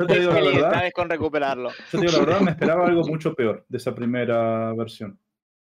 [0.01, 0.93] Yo te digo la feliz, verdad, ¿sabes?
[0.95, 1.71] Con recuperarlo.
[1.93, 5.21] yo te digo la verdad, me esperaba algo mucho peor de esa primera versión.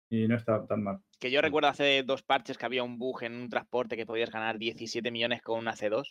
[0.09, 0.99] Y no está tan mal.
[1.17, 4.29] Que yo recuerdo hace dos parches que había un bug en un transporte que podías
[4.29, 6.03] ganar 17 millones con una C2.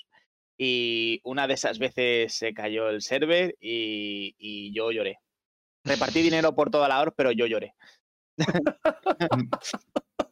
[0.65, 5.19] Y una de esas veces se cayó el server y, y yo lloré.
[5.83, 7.75] Repartí dinero por toda la hora, pero yo lloré.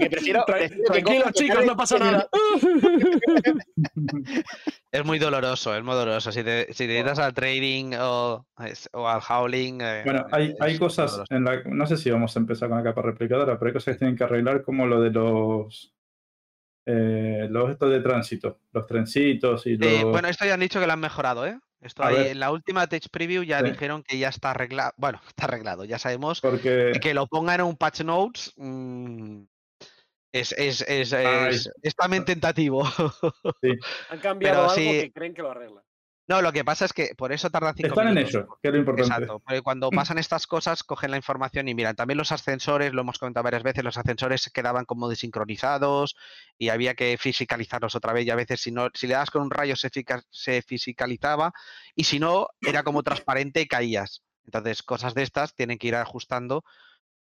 [0.00, 2.28] Que prefiero, prefiero Tranquilos, que chicos, no pasa 15 nada.
[4.90, 6.32] Es muy doloroso, es muy doloroso.
[6.32, 8.44] Si te, si te dedicas al trading o,
[8.92, 9.80] o al howling.
[9.82, 11.62] eh, Bueno, hay, hay cosas en la.
[11.62, 14.16] No sé si vamos a empezar con la capa replicadora, pero hay cosas que tienen
[14.16, 15.94] que arreglar, como lo de los.
[16.86, 19.88] Eh, los estos de tránsito, los trencitos y los.
[19.88, 21.58] Sí, bueno, esto ya han dicho que lo han mejorado, ¿eh?
[21.80, 23.70] Esto ahí, en la última Tech Preview ya Sí.
[23.70, 24.92] dijeron que ya está arreglado.
[24.96, 26.40] Bueno, está arreglado, ya sabemos.
[26.40, 26.92] porque.
[27.00, 29.42] Que lo pongan en un patch notes mm,
[30.32, 32.84] es, es, es, es- es también tentativo.
[34.10, 34.84] Han cambiado Pero algo sí.
[35.00, 35.82] que creen que lo arregla.
[36.30, 38.34] No, lo que pasa es que por eso tardan cinco Están en minutos.
[38.34, 39.12] ello, que es lo importante.
[39.12, 43.02] Exacto, porque cuando pasan estas cosas cogen la información y miran, también los ascensores, lo
[43.02, 46.16] hemos comentado varias veces, los ascensores se quedaban como desincronizados
[46.56, 49.42] y había que fisicalizarlos otra vez y a veces si no, si le das con
[49.42, 51.52] un rayo se, fica- se fisicalizaba
[51.94, 54.22] y si no era como transparente y caías.
[54.44, 56.64] Entonces cosas de estas tienen que ir ajustando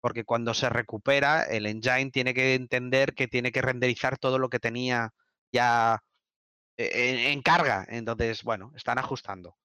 [0.01, 4.49] porque cuando se recupera el engine tiene que entender que tiene que renderizar todo lo
[4.49, 5.11] que tenía
[5.51, 6.03] ya
[6.79, 7.85] en, en carga.
[7.89, 9.57] Entonces, bueno, están ajustando,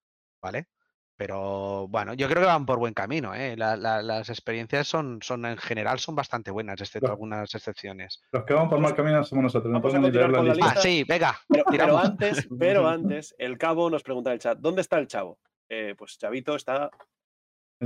[0.41, 0.68] ¿vale?
[1.16, 3.36] Pero bueno, yo creo que van por buen camino.
[3.36, 3.55] ¿eh?
[3.55, 8.20] La- la- las experiencias son, son en general son bastante buenas, excepto algunas excepciones.
[8.32, 10.74] Los que vamos por mal camino somos nosotros, no podemos ni leer la lista.
[10.76, 11.39] Ah, sí, venga.
[11.70, 15.39] Pero, antes, pero antes, el cabo nos pregunta en el chat, ¿dónde está el chavo?
[15.70, 16.89] Eh, pues Chavito está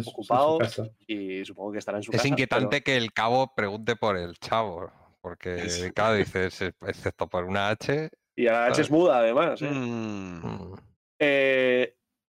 [0.05, 0.59] ocupado.
[1.05, 2.27] y supongo que estará en su Es casa.
[2.29, 7.43] inquietante que el cabo pregunte por el chavo, porque Es- claro, dices, "Eh, excepto por
[7.45, 8.09] una H.
[8.37, 9.61] Y a la H es muda, además.
[9.61, 9.69] ¿eh?
[9.69, 10.75] Mm, mm,
[11.19, 11.95] Eh,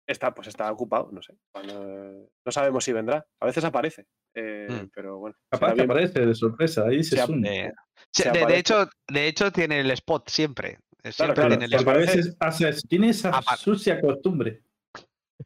[0.07, 1.33] está, pues está ocupado, no sé.
[1.51, 3.25] Cuando- no sabemos si vendrá.
[3.41, 4.05] A veces aparece.
[4.35, 4.89] eh, Mm.
[4.93, 5.35] Pero bueno.
[5.51, 7.43] Capaz que aparece de sorpresa, ahí se Se zoom.
[7.45, 7.73] eh,
[8.13, 10.77] Se de, de hecho, de hecho, tiene el spot siempre.
[11.03, 11.95] eh, Siempre claro, tiene el spot.
[11.95, 14.61] a veces hace, tiene esa Apa- sucia costumbre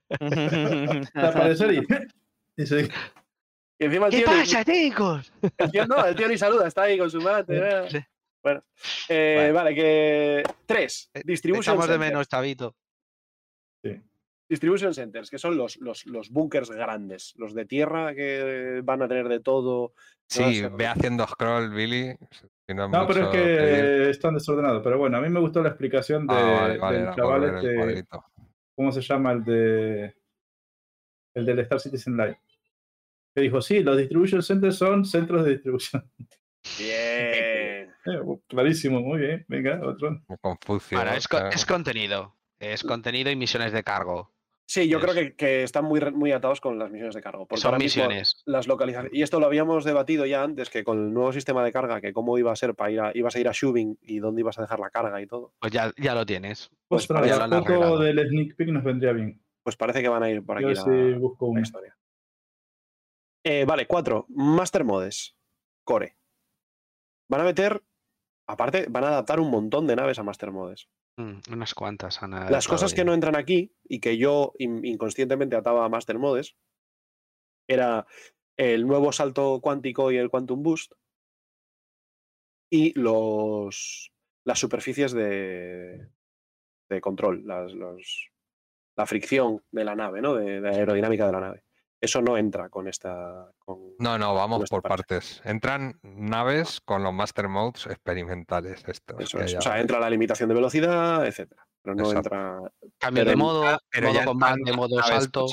[0.19, 1.77] de aparecer y,
[2.57, 2.89] y se-
[3.79, 5.33] Y encima el ¿Qué tío, ni- pasa, chicos?
[5.57, 7.57] el tío no, el tío ni saluda, está ahí con su mate.
[7.57, 7.89] eh.
[7.89, 7.97] Sí.
[8.43, 8.63] Bueno,
[9.09, 9.51] eh, Vale.
[9.53, 10.43] vale, que.
[10.65, 11.09] Tres.
[11.13, 12.11] Eh, Distribution Echamos de centers.
[12.11, 12.75] menos, chavito.
[14.49, 19.07] Distribution centers, que son los, los, los bunkers grandes, los de tierra que van a
[19.07, 19.93] tener de todo.
[20.27, 22.13] Sí, ve haciendo scroll, Billy.
[22.67, 23.35] si no, pero es mucho pedir.
[23.35, 24.83] que están desordenados.
[24.83, 28.05] Pero bueno, a mí me gustó la explicación de, Ah, vale, vale, del chaval este.
[28.75, 29.31] ¿cómo se llama?
[29.31, 30.15] El de
[31.35, 32.39] el del Star Citizen Live.
[33.35, 36.11] Que dijo, sí, los distribution centers son centros de distribución.
[36.77, 37.52] Bien.
[38.05, 39.45] Eh, clarísimo, muy bien.
[39.47, 40.21] Venga, otro.
[40.41, 40.97] Confucio.
[40.97, 41.55] Bueno, es, co- claro.
[41.55, 42.35] es contenido.
[42.59, 44.31] Es contenido y misiones de cargo.
[44.65, 47.45] Sí, yo creo que, que están muy, muy atados con las misiones de cargo.
[47.45, 48.41] Porque Son misiones.
[48.45, 49.13] Las localizaciones.
[49.13, 52.13] Y esto lo habíamos debatido ya antes, que con el nuevo sistema de carga, que
[52.13, 54.57] cómo iba a ser para ir a, ibas a ir a Shubing y dónde ibas
[54.57, 55.53] a dejar la carga y todo.
[55.59, 56.69] Pues ya, ya lo tienes.
[56.87, 57.99] Pues Ostras, para foto arreglado.
[57.99, 59.41] del sneak peek nos vendría bien.
[59.63, 61.61] Pues parece que van a ir por Yo aquí a la, busco una.
[61.61, 61.97] historia.
[63.45, 64.25] Eh, vale, cuatro.
[64.29, 65.35] Master Modes.
[65.83, 66.15] Core.
[67.29, 67.83] Van a meter.
[68.47, 70.89] Aparte, van a adaptar un montón de naves a Master Modes.
[71.17, 72.21] Mm, unas cuantas.
[72.23, 76.17] han Las cosas que no entran aquí y que yo in- inconscientemente ataba a Master
[76.19, 76.55] Modes
[77.69, 78.05] era
[78.57, 80.93] el nuevo salto cuántico y el Quantum Boost
[82.71, 84.11] y los
[84.45, 86.09] las superficies de,
[86.89, 88.29] de control, las, los-
[88.97, 90.33] la fricción de la nave, ¿no?
[90.35, 91.63] De, de aerodinámica de la nave.
[92.03, 93.49] Eso no entra con esta.
[93.59, 94.97] Con, No, no, vamos por parte.
[95.15, 95.41] partes.
[95.45, 98.83] Entran naves con los Master Modes experimentales.
[98.85, 99.55] Estos Eso es.
[99.55, 101.65] O sea, entra la limitación de velocidad, etcétera.
[101.81, 102.29] Pero no Exacto.
[102.35, 102.71] entra.
[102.97, 105.45] Cambio pero de modo, Pero modo combate, modo salto.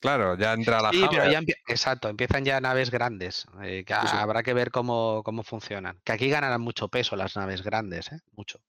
[0.00, 3.46] Claro, ya entra la Sí, pero ya empie- exacto, empiezan ya naves grandes.
[3.62, 4.16] eh, que Sí, sí.
[4.16, 6.00] habrá que ver cómo, cómo funcionan.
[6.04, 8.20] Que aquí ganarán mucho peso las naves grandes, ¿eh?
[8.32, 8.60] Mucho.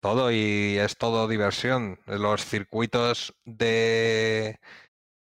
[0.00, 2.00] Todo y es todo diversión.
[2.06, 4.58] Los circuitos de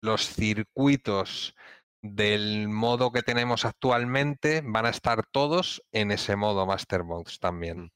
[0.02, 1.56] los circuitos
[2.02, 7.92] del modo que tenemos actualmente van a estar todos en ese modo Master Modes también.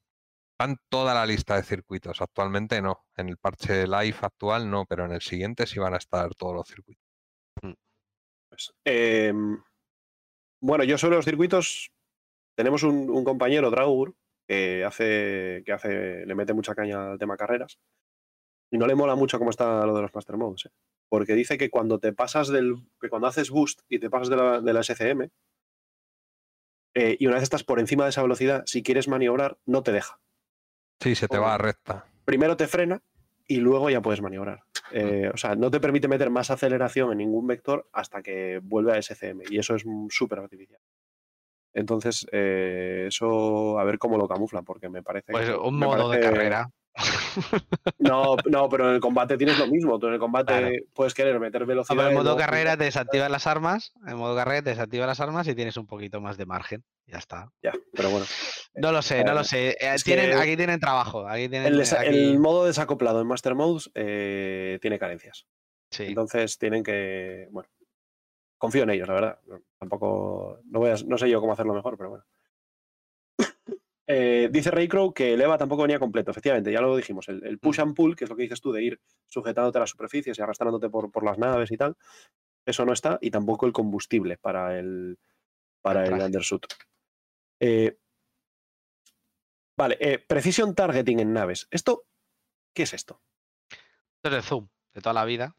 [0.60, 2.22] Van toda la lista de circuitos.
[2.22, 3.06] Actualmente no.
[3.18, 6.56] En el parche live actual no, pero en el siguiente sí van a estar todos
[6.56, 7.04] los circuitos.
[8.50, 9.62] Pues, em,
[10.62, 11.92] bueno, yo sobre los circuitos
[12.56, 14.16] tenemos un, un compañero, Draugur,
[14.48, 17.80] que hace, que hace, le mete mucha caña al tema carreras.
[18.72, 20.66] Y no le mola mucho cómo está lo de los Master Modes.
[20.66, 20.72] ¿eh?
[21.10, 22.76] Porque dice que cuando te pasas del.
[23.00, 25.30] que cuando haces boost y te pasas de la, de la SCM,
[26.94, 29.92] eh, y una vez estás por encima de esa velocidad, si quieres maniobrar, no te
[29.92, 30.20] deja.
[31.02, 32.06] Sí, se te va a recta.
[32.24, 33.02] Primero te frena
[33.48, 34.64] y luego ya puedes maniobrar.
[34.92, 38.94] Eh, o sea, no te permite meter más aceleración en ningún vector hasta que vuelve
[38.94, 39.42] a SCM.
[39.50, 40.80] Y eso es súper artificial.
[41.74, 45.34] Entonces, eh, eso a ver cómo lo camuflan, porque me parece.
[45.34, 46.72] Pues que- un modo de carrera.
[48.00, 50.00] No, no, pero en el combate tienes lo mismo.
[50.00, 50.76] Tú en el combate Claro.
[50.94, 51.96] puedes querer meter velocidad.
[51.98, 53.94] pero en modo carrera te desactivas las armas.
[54.08, 56.84] En modo carrera te desactivas las armas y tienes un poquito más de margen.
[57.08, 57.52] Ya está.
[57.62, 58.26] Ya, pero bueno.
[58.76, 59.70] No lo sé, no Eh, lo sé.
[59.80, 61.28] Eh, tienen, que- Aquí tienen trabajo.
[61.28, 65.46] Aquí tienen, El, desa- aquí- el modo desacoplado en Master Modes eh, tiene carencias.
[65.92, 66.06] sí.
[66.08, 67.48] Entonces tienen que.
[67.52, 67.70] Bueno,
[68.58, 69.40] confío en ellos, la verdad.
[69.80, 70.60] Tampoco.
[70.66, 72.26] No, voy a- no sé yo cómo hacerlo mejor, pero bueno.
[74.08, 77.28] Eh, dice Raycrow que el EVA tampoco venía completo, efectivamente, ya lo dijimos.
[77.28, 79.82] El, el push and pull, que es lo que dices tú, de ir sujetándote a
[79.82, 81.98] las superficies y arrastrándote por, por las naves y tal,
[82.66, 85.18] eso no está, y tampoco el combustible para el,
[85.82, 86.66] para El undersuit.
[87.60, 87.98] Eh,
[89.78, 91.68] vale, eh, precision targeting en naves.
[91.72, 92.06] ¿Esto
[92.74, 93.22] qué es esto?
[93.70, 95.56] Esto es el zoom de toda la vida.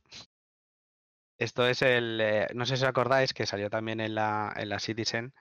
[1.38, 2.20] Esto es el.
[2.20, 5.34] eh, no sé si os acordáis que salió también en la, en la Citizen.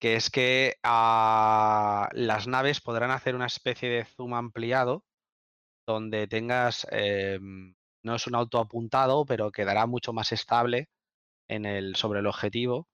[0.00, 5.04] Que es que ah, las naves podrán hacer una especie de zoom ampliado.
[5.86, 6.86] Donde tengas.
[6.90, 7.74] em,
[8.04, 10.88] no es un auto apuntado, pero quedará mucho más estable
[11.48, 12.88] en el, sobre el objetivo.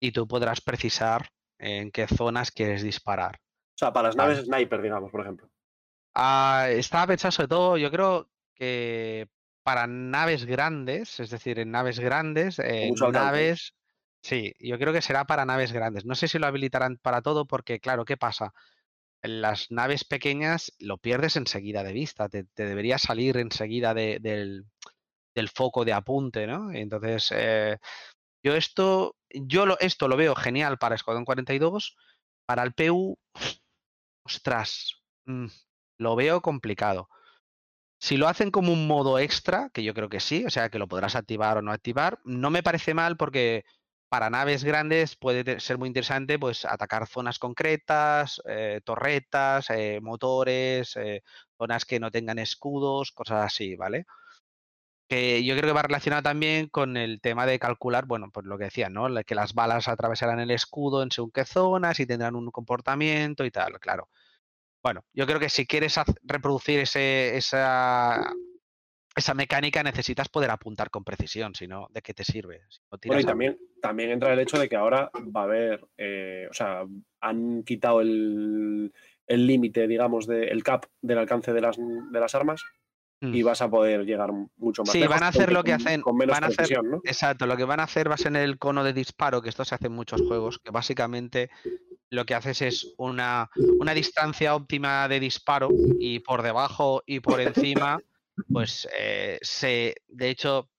[0.00, 1.28] Y tú podrás precisar
[1.58, 3.36] en qué zonas quieres disparar.
[3.36, 5.50] O sea, para las naves sniper, digamos, por ejemplo.
[6.14, 9.28] Ah, estaba pensado sobre todo, yo creo que
[9.62, 13.12] para naves grandes, es decir, en naves grandes, alcance.
[13.12, 13.74] naves,
[14.22, 16.04] sí, yo creo que será para naves grandes.
[16.04, 18.52] No sé si lo habilitarán para todo porque, claro, ¿qué pasa?
[19.22, 24.66] Las naves pequeñas lo pierdes enseguida de vista, te, te debería salir enseguida de- del,
[25.34, 26.72] del foco de apunte, ¿no?
[26.72, 27.78] Entonces, eh,
[28.44, 31.96] yo esto, yo lo, esto lo veo genial para Escuadrón 42,
[32.46, 33.18] para el PU,
[34.24, 35.46] ostras, mm,
[35.98, 37.08] lo veo complicado.
[38.00, 40.78] Si lo hacen como un modo extra, que yo creo que sí, o sea que
[40.78, 43.64] lo podrás activar o no activar, no me parece mal porque
[44.10, 50.96] para naves grandes puede ser muy interesante pues atacar zonas concretas, eh, torretas, eh, motores,
[50.96, 51.22] eh,
[51.56, 54.06] zonas que no tengan escudos, cosas así, ¿vale?
[55.08, 58.58] Que yo creo que va relacionado también con el tema de calcular, bueno, pues lo
[58.58, 59.08] que decía, ¿no?
[59.24, 63.52] Que las balas atravesarán el escudo en según qué zonas y tendrán un comportamiento y
[63.52, 64.08] tal, claro.
[64.82, 68.32] Bueno, yo creo que si quieres reproducir ese, esa,
[69.16, 72.62] esa mecánica necesitas poder apuntar con precisión, si no, ¿de qué te sirve?
[72.68, 75.86] Si no Bueno, y también, también entra el hecho de que ahora va a haber,
[75.98, 76.84] eh, o sea,
[77.20, 78.92] han quitado el
[79.26, 82.62] el límite, digamos, de, el cap del alcance de las, de las armas
[83.20, 83.46] y Mm.
[83.46, 86.00] vas a poder llegar mucho más Sí, lejos, van a hacer lo que con- hacen-
[86.02, 87.00] Con menos van a hacer- ¿no?
[87.04, 89.48] Exacto, lo que van a hacer va a ser en el cono de disparo, que
[89.50, 91.48] esto se hace en muchos juegos, que básicamente
[92.10, 95.68] lo que haces es una, una distancia óptima de disparo
[96.00, 98.00] y por debajo y por encima
[98.48, 100.70] pues eh, se, de hecho,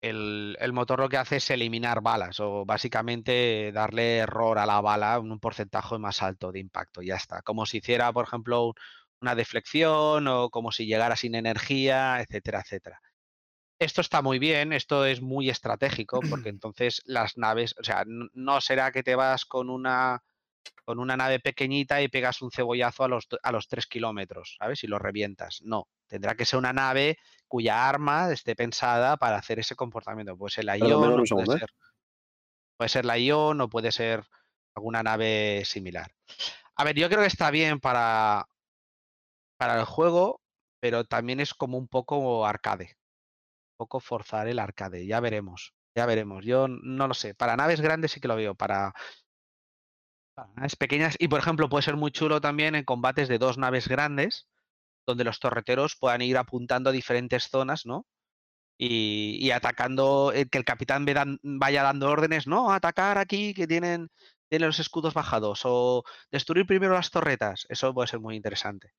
[0.00, 4.80] el, el motor lo que hace es eliminar balas o básicamente darle error a la
[4.80, 7.02] bala en un porcentaje más alto de impacto.
[7.02, 7.42] Ya está.
[7.42, 8.74] Como si hiciera, por ejemplo, un-
[9.20, 13.00] una deflexión o como si llegara sin energía, etcétera, etcétera.
[13.80, 18.60] Esto está muy bien, esto es muy estratégico porque entonces las naves, o sea, no
[18.60, 20.22] será que te vas con una
[20.84, 24.82] con una nave pequeñita y pegas un cebollazo a los, a los 3 kilómetros, ¿sabes?
[24.84, 25.60] Y lo revientas.
[25.62, 30.36] No, tendrá que ser una nave cuya arma esté pensada para hacer ese comportamiento.
[30.36, 31.60] Puede ser la Ion, perdón, o un puede ¿eh?
[31.60, 31.70] ser,
[32.76, 34.24] puede ser la Ion o puede ser
[34.74, 36.10] alguna nave similar.
[36.76, 38.46] A ver, yo creo que está bien para,
[39.56, 40.40] para el juego,
[40.80, 42.96] pero también es como un poco arcade.
[43.72, 45.06] Un poco forzar el arcade.
[45.06, 45.74] Ya veremos.
[45.96, 46.44] Ya veremos.
[46.44, 47.34] Yo no lo sé.
[47.34, 48.54] Para naves grandes sí que lo veo.
[48.54, 48.94] Para,
[50.54, 51.16] naves pequeñas.
[51.18, 54.48] Y por ejemplo, puede ser muy chulo también en combates de dos naves grandes,
[55.06, 58.06] donde los torreteros puedan ir apuntando a diferentes zonas, ¿no?
[58.78, 61.04] Y, y atacando, eh, que el capitán
[61.42, 64.08] vaya dando órdenes, no, atacar aquí, que tienen,
[64.48, 67.66] tienen los escudos bajados, o destruir primero las torretas.
[67.68, 68.92] Eso puede ser muy interesante.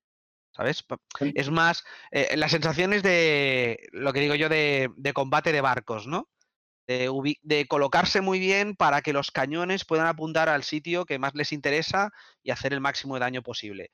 [0.52, 0.84] ¿Sabes?
[1.34, 6.06] Es más, eh, las sensaciones de, lo que digo yo, de, de combate de barcos,
[6.06, 6.28] ¿no?
[7.42, 11.52] De, colocarse muy bien para que los cañones puedan apuntar al sitio que más les
[11.52, 12.10] interesa
[12.42, 13.90] y hacer el máximo de daño posible.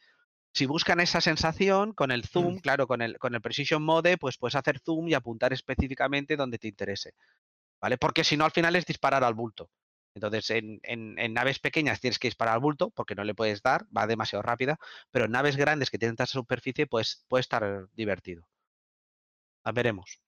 [0.54, 4.38] Si buscan esa sensación con el zoom, claro, con el, con el Precision Mode, pues
[4.38, 7.12] puedes hacer zoom y apuntar específicamente donde te interese.
[7.80, 7.98] ¿Vale?
[7.98, 9.70] Porque si no, al final es disparar al bulto.
[10.14, 13.62] Entonces, en, en- en naves pequeñas tienes que disparar al bulto porque no le puedes
[13.62, 14.78] dar, va demasiado rápida,
[15.10, 18.48] pero en naves grandes que tienen tanta superficie, pues puede estar divertido.
[19.64, 20.20] Ah, veremos.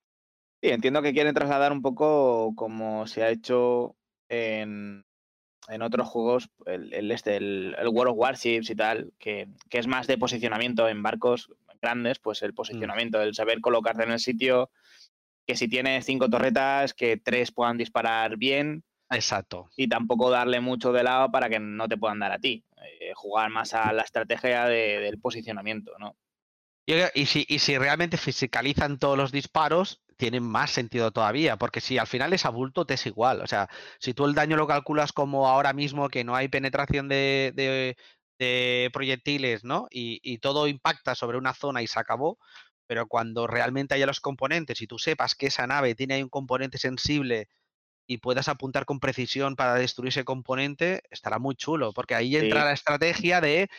[0.61, 3.95] Sí, entiendo que quieren trasladar un poco como se ha hecho
[4.27, 5.05] en,
[5.69, 9.77] en otros juegos, el, el este, el, el World of Warships y tal, que, que
[9.79, 11.49] es más de posicionamiento en barcos
[11.81, 14.69] grandes, pues el posicionamiento, el saber colocarte en el sitio,
[15.47, 19.69] que si tienes cinco torretas, que tres puedan disparar bien Exacto.
[19.77, 22.65] y tampoco darle mucho de lado para que no te puedan dar a ti.
[22.99, 26.17] Eh, jugar más a la estrategia de- del posicionamiento, ¿no?
[27.13, 31.97] Y si, y si realmente fisicalizan todos los disparos, tienen más sentido todavía, porque si
[31.97, 33.41] al final es a bulto, te es igual.
[33.41, 33.69] O sea,
[33.99, 37.97] si tú el daño lo calculas como ahora mismo que no hay penetración de, de-
[38.39, 39.87] de proyectiles, ¿no?
[39.91, 42.37] Y, y todo impacta sobre una zona y se acabó,
[42.87, 46.29] pero cuando realmente haya los componentes y tú sepas que esa nave tiene ahí un
[46.29, 47.47] componente sensible
[48.07, 52.63] y puedas apuntar con precisión para destruir ese componente, estará muy chulo, porque ahí entra
[52.63, 52.65] Sí.
[52.65, 53.69] la estrategia de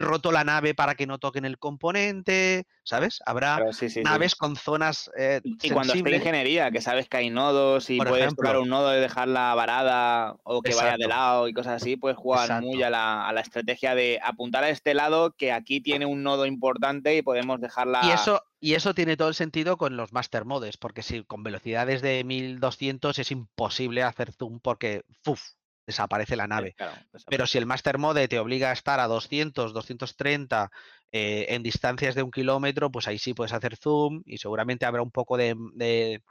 [0.00, 3.20] roto la nave para que no toquen el componente, ¿sabes?
[3.26, 4.02] Habrá Claro, sí, sí, sí.
[4.02, 8.08] naves con zonas eh, Y cuando esté ingeniería, que sabes que hay nodos y Por
[8.08, 8.48] puedes ejemplo.
[8.48, 12.16] tocar un nodo y dejarla varada o que vaya de lado y cosas así, puedes
[12.18, 16.06] jugar muy a la, a la estrategia de apuntar a este lado que aquí tiene
[16.06, 18.00] un nodo importante y podemos dejarla.
[18.04, 21.42] Y eso, y eso tiene todo el sentido con los Master Modes, porque si con
[21.42, 25.02] velocidades de 1200 es imposible hacer zoom porque.
[25.86, 26.74] Desaparece la nave.
[26.76, 26.94] Claro,
[27.28, 30.70] Pero si el Master Mode te obliga a estar a 200, 230
[31.12, 35.02] eh, en distancias de un kilómetro, pues ahí sí puedes hacer zoom y seguramente habrá
[35.02, 36.22] un poco de, de,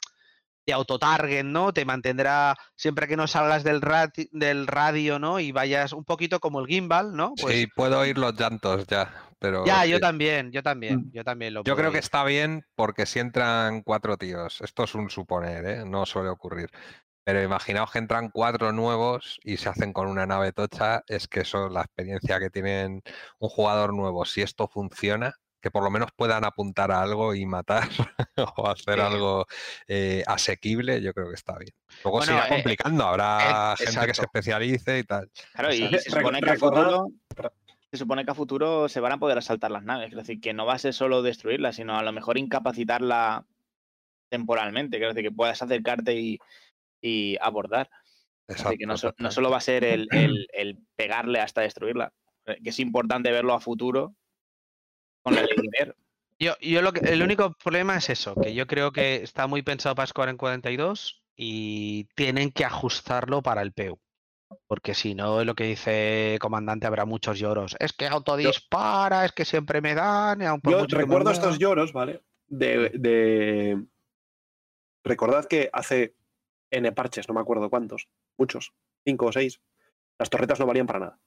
[0.65, 1.73] de autotarget, ¿no?
[1.73, 5.39] Te mantendrá siempre que no salgas del, rati- del radio, ¿no?
[5.39, 7.33] Y vayas un poquito como el gimbal, ¿no?
[7.35, 9.91] Pues sí, puedo oír los llantos ya, pero ya, sí.
[9.91, 11.11] yo también, yo también, Mm.
[11.13, 14.83] yo también lo Yo puedo creo que está bien porque si entran cuatro tíos, esto
[14.83, 15.83] es un suponer, ¿eh?
[15.85, 16.69] no suele ocurrir.
[17.29, 21.41] Pero imaginaos que entran cuatro nuevos y se hacen con una nave tocha, es que
[21.41, 23.03] eso, la experiencia que tienen
[23.37, 27.45] un jugador nuevo, si esto funciona, que por lo menos puedan apuntar a algo y
[27.45, 27.87] matar
[28.57, 28.99] o hacer Sí.
[28.99, 29.45] algo
[29.87, 31.71] eh, asequible, yo creo que está bien.
[32.03, 35.29] Luego se Bueno, irá eh, complicando, habrá eh, gente que se especialice y tal.
[35.53, 37.09] Claro, y, se supone que a futuro.
[37.91, 40.09] Se supone que a futuro se van a poder asaltar las naves.
[40.09, 43.45] Es decir, que no va a ser solo destruirlas, sino a lo mejor incapacitarla
[44.29, 44.97] temporalmente.
[44.97, 46.39] Quiero decir, que puedas acercarte y,
[47.01, 47.89] y abordar.
[48.47, 49.35] Así que no, so- no exactamente.
[49.35, 52.11] solo va a ser el, el- el pegarle hasta destruirla,
[52.45, 54.15] eh, que es importante verlo a futuro
[55.23, 55.95] con la ley de Ver.
[56.39, 59.61] Yo, yo lo que, el único problema es eso, que yo creo que está muy
[59.61, 63.99] pensado para Square en 42 y tienen que ajustarlo para el PEU.
[64.65, 67.75] Porque si no, es lo que dice comandante, habrá muchos lloros.
[67.79, 70.41] Es que autodispara, es que siempre me dan.
[70.41, 71.31] y aun por Yo recuerdo mueva".
[71.33, 72.21] estos lloros, ¿vale?
[72.47, 73.83] De, de-
[75.03, 76.15] Recordad que hace
[76.71, 78.73] N parches, no me acuerdo cuántos, muchos,
[79.05, 79.61] cinco o seis,
[80.17, 81.19] las torretas no valían para nada.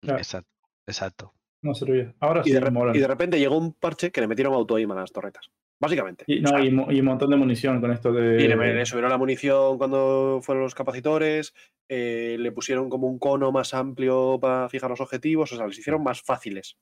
[0.00, 0.18] Claro.
[0.18, 0.50] Exacto,
[0.86, 1.34] exacto.
[1.62, 2.14] No servía.
[2.20, 4.94] Ahora Y sí, de, y de repente llegó un parche que le metieron auto-aim a
[4.94, 5.50] las torretas.
[5.78, 6.24] Básicamente.
[6.26, 6.68] Y, O no, sea, y,
[7.00, 8.42] un montón de munición con esto de.
[8.42, 11.54] y le, le subieron la munición cuando fueron los capacitores,
[11.88, 15.78] eh, le pusieron como un cono más amplio para fijar los objetivos, o sea, les
[15.78, 16.78] hicieron más fáciles.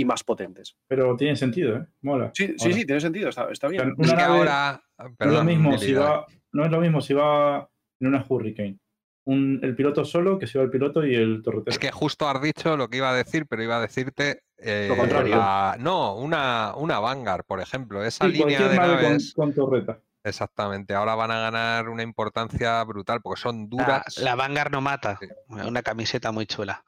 [0.00, 0.76] Y más potentes.
[0.86, 1.86] Pero tiene sentido, ¿eh?
[2.02, 2.30] Mola.
[2.34, 3.94] Sí, sí, tiene sentido, está, bien.
[3.96, 4.82] una Es que nave ahora.
[4.98, 7.68] no es lo mismo si va, no es lo mismo si va
[8.00, 8.78] en una Hurricane.
[9.26, 11.70] Un, el piloto solo que si va el piloto y el torretero.
[11.70, 14.40] Es que justo has dicho lo que iba a decir, pero iba a decirte.
[14.56, 15.36] eh, Lo contrario.
[15.36, 18.02] la- no, una, una Vanguard, por ejemplo.
[18.04, 19.34] Esa Sí, línea de nave con, naves.
[19.34, 20.00] con torreta.
[20.24, 20.94] Exactamente.
[20.94, 24.18] Ahora van a ganar una importancia brutal porque son La, duras.
[24.18, 25.18] la Vanguard no mata.
[25.20, 25.26] Sí.
[25.48, 26.82] Una camiseta muy chula.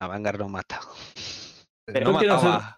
[0.00, 0.80] La Vanguard no mata.
[1.86, 2.18] Pero no.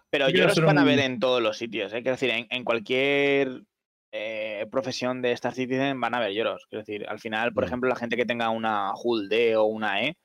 [0.09, 2.01] Pero Yo van a ver en todos los sitios, ¿eh?
[2.01, 3.63] Quiero decir, en, en cualquier
[4.11, 6.65] eh, profesión de Star Citizen van a ver Yoros.
[6.69, 7.67] Quiero decir, al final, por Mm.
[7.67, 10.17] ejemplo, la gente que tenga una Hull D o una E,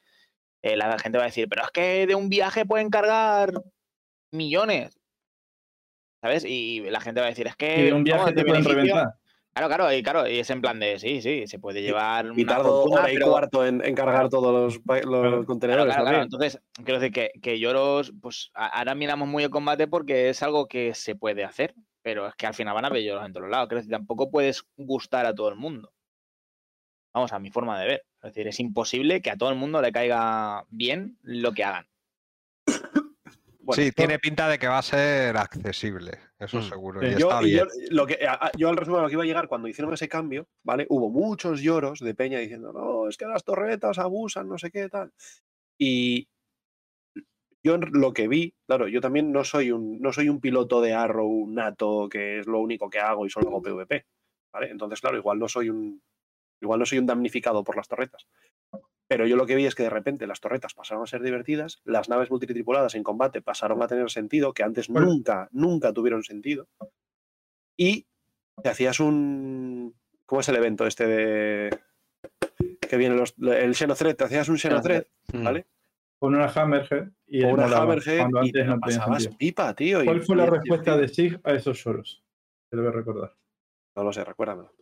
[0.65, 3.53] eh, la gente va a decir, pero es que de un viaje pueden cargar
[4.33, 4.99] millones.
[6.25, 6.45] ¿Sabes?
[6.45, 7.81] Y la gente va a decir, es que.
[7.81, 9.15] Y de un viaje te de pueden beneficio- reventar.
[9.55, 12.27] Claro, claro, y claro, y es en plan de sí, sí, se puede llevar.
[12.35, 15.45] Y una tardo hora y pero- cuarto en, en cargar todos los, Claro.
[15.45, 16.23] Contenedores claro.
[16.23, 20.67] Entonces, quiero decir que, que Lloros, pues ahora miramos muy el combate porque es algo
[20.69, 23.51] que se puede hacer, pero es que al final van a ver Lloros en todos
[23.51, 23.69] lados.
[23.69, 25.93] Quiero decir, tampoco puedes gustar a todo el mundo.
[27.13, 28.05] Vamos, a mi forma de ver.
[28.23, 31.87] Es decir, es imposible que a todo el mundo le caiga bien lo que hagan.
[33.65, 36.63] Bueno, sí, tiene pinta de que va a ser accesible, eso Mm.
[36.69, 37.01] seguro.
[37.01, 37.07] Sí.
[37.07, 37.97] Y Yo, está y yo, bien.
[37.97, 40.09] lo que, a- a- yo al resumen lo que iba a llegar cuando hicieron ese
[40.09, 40.87] cambio, ¿vale?
[40.89, 44.89] Hubo muchos lloros de Peña diciendo, no, es que las torretas abusan, no sé qué,
[44.89, 45.13] tal.
[45.79, 46.29] Y
[47.63, 50.95] yo lo que vi, claro, yo también no soy un, no soy un piloto de
[50.95, 54.05] Arrow nato, que es lo único que hago y solo hago PvP,
[54.53, 54.71] ¿vale?
[54.71, 56.03] Entonces, claro, igual no soy un,
[56.61, 58.27] igual no soy un damnificado por las torretas.
[59.13, 61.83] Pero yo lo que vi es que de repente las torretas pasaron a ser divertidas,
[61.85, 65.09] las naves multitripuladas en combate pasaron a tener sentido, que antes Bueno.
[65.09, 66.67] nunca, nunca tuvieron sentido.
[67.77, 68.07] Y
[68.63, 69.95] te hacías un.
[70.25, 71.79] ¿Cómo es el evento este de.
[72.89, 74.17] que viene los, el Xenothread?
[74.17, 75.45] Te hacías un Xenothread, Mm.
[75.45, 75.67] ¿vale?
[76.19, 79.39] Con una Hammerhead y una Hammerhead cuando y te no pasabas sentido.
[79.39, 80.03] pipa, tío.
[80.03, 82.25] y- ¿Cuál fue la respuesta de Sig a esos lloros?
[82.71, 83.37] Te lo voy a recordar.
[83.95, 84.73] No lo sé, recuérdamelo.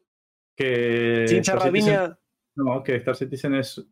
[0.56, 2.16] Que Chincha Raviña.
[2.56, 3.82] No, que Star Citizen es.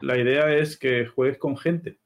[0.00, 1.98] la idea es que juegues con gente.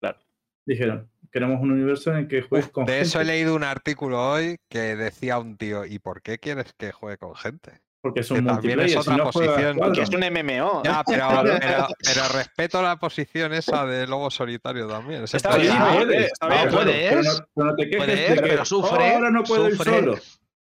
[0.00, 0.18] Claro.
[0.66, 3.06] Dijeron, queremos un universo en el que juegues con De gente.
[3.06, 6.90] eso he leído un artículo hoy que decía un tío, ¿y por qué quieres que
[6.92, 7.80] juegue con gente?
[8.00, 9.74] Porque es que un también si no posición.
[9.76, 9.92] Squadron.
[9.94, 10.82] Que es un MMO.
[10.84, 11.56] Ya, pero, Claro.
[11.60, 15.24] pero, pero respeto la posición esa de lobo solitario también.
[15.24, 15.80] Está puede bien, ser.
[15.94, 16.32] puede, puedes.
[16.32, 16.70] está No, bien.
[16.70, 19.42] puedes, pero no, pero no te quejes puedes, de que pero sufre, "Oh, ahora no
[19.42, 19.92] puedo ir sufre".
[20.00, 20.14] solo.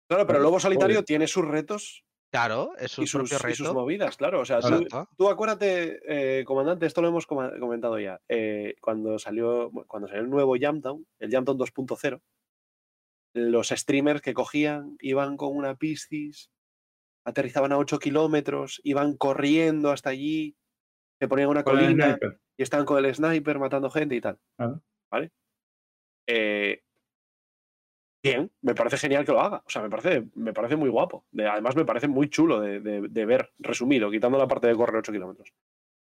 [0.08, 3.54] Claro, pero el Lobo Solitario tiene sus retos Claro, es su y sus, propio y
[3.54, 3.80] sus reto.
[3.80, 4.40] movidas, claro.
[4.40, 4.60] O sea,
[5.16, 8.20] tú, acuérdate, eh, comandante, esto lo hemos comentado ya.
[8.28, 12.22] eh, cuando salió cuando salió el nuevo Jamtown, el Jamtown 2.0,
[13.36, 16.50] los streamers que cogían iban con una Piscis,
[17.24, 20.56] aterrizaban a 8 kilómetros, iban corriendo hasta allí,
[21.20, 22.18] se ponían una colina
[22.58, 24.40] y estaban con el sniper matando gente y tal.
[25.12, 25.32] ¿Vale?
[26.28, 26.82] Eh,
[28.24, 29.62] bien, me parece genial que lo haga.
[29.66, 31.26] O sea, me parece, me parece muy guapo.
[31.32, 34.76] De- además, me parece muy chulo de, de- de ver resumido, quitando la parte de
[34.76, 35.54] correr 8 kilómetros.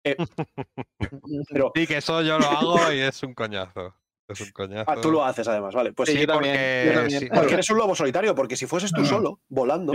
[0.05, 0.17] Eh,
[1.51, 3.95] pero, Sí, que eso yo lo hago y es un coñazo.
[4.29, 4.91] Es un coñazo.
[4.91, 5.93] ah, tú lo haces además, ¿vale?
[5.93, 7.21] Pues Sí, sí, yo también, porque yo también.
[7.21, 9.93] sí, porque eres un lobo solitario, porque si fueses tú solo, volando.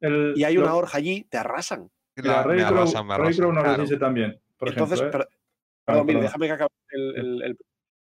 [0.00, 1.90] El- y hay lo- una horja allí, te arrasan.
[2.16, 4.40] la Ray Crow- nos lo dice también.
[4.56, 5.26] Por Entonces, ejemplo, ¿eh?
[5.26, 5.38] per-
[5.84, 6.22] perdón, Miri, perdón.
[6.26, 7.58] déjame que acabe el, el- el-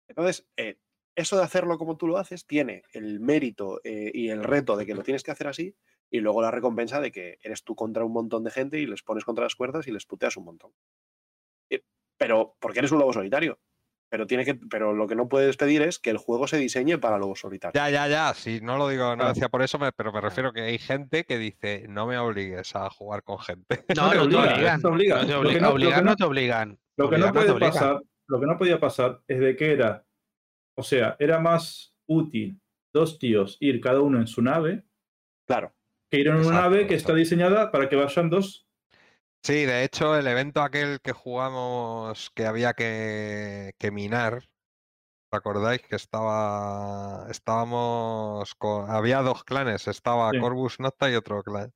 [0.09, 0.77] Entonces, eh,
[1.15, 4.85] eso de hacerlo como tú lo haces tiene el mérito eh, y el reto de
[4.85, 5.75] que lo tienes que hacer así
[6.09, 9.01] y luego la recompensa de que eres tú contra un montón de gente y les
[9.03, 10.71] pones contra las cuerdas y les puteas un montón.
[11.69, 11.81] Eh,
[12.17, 13.59] Pero, porque eres un lobo solitario.
[14.09, 16.97] Pero, tiene que, pero lo que no puedes pedir es que el juego se diseñe
[16.97, 17.73] para lobos solitarios.
[17.81, 18.33] Ya, ya, ya.
[18.33, 19.33] Sí, no lo digo, no Claro.
[19.33, 22.75] decía por eso, me- pero me refiero que hay gente que dice, no me obligues
[22.75, 23.85] a jugar con gente.
[23.97, 24.75] No, te no te obliga, obligan.
[24.81, 24.87] no te
[26.25, 26.77] obligan.
[26.97, 27.59] Lo que no te obligan.
[27.71, 30.05] pasar, lo que no podía pasar es de que era,
[30.75, 32.59] o sea, era más útil
[32.93, 34.83] dos tíos ir cada uno en su nave
[35.47, 35.73] Claro.
[36.09, 38.67] que ir en una nave que está diseñada para que vayan dos.
[39.43, 45.81] Sí, de hecho, el evento aquel que jugamos que había que, que minar, ¿os acordáis?
[45.81, 50.39] Que estaba, estábamos con, había dos clanes, estaba Sí.
[50.39, 51.73] Corvus Nocta y otro clan.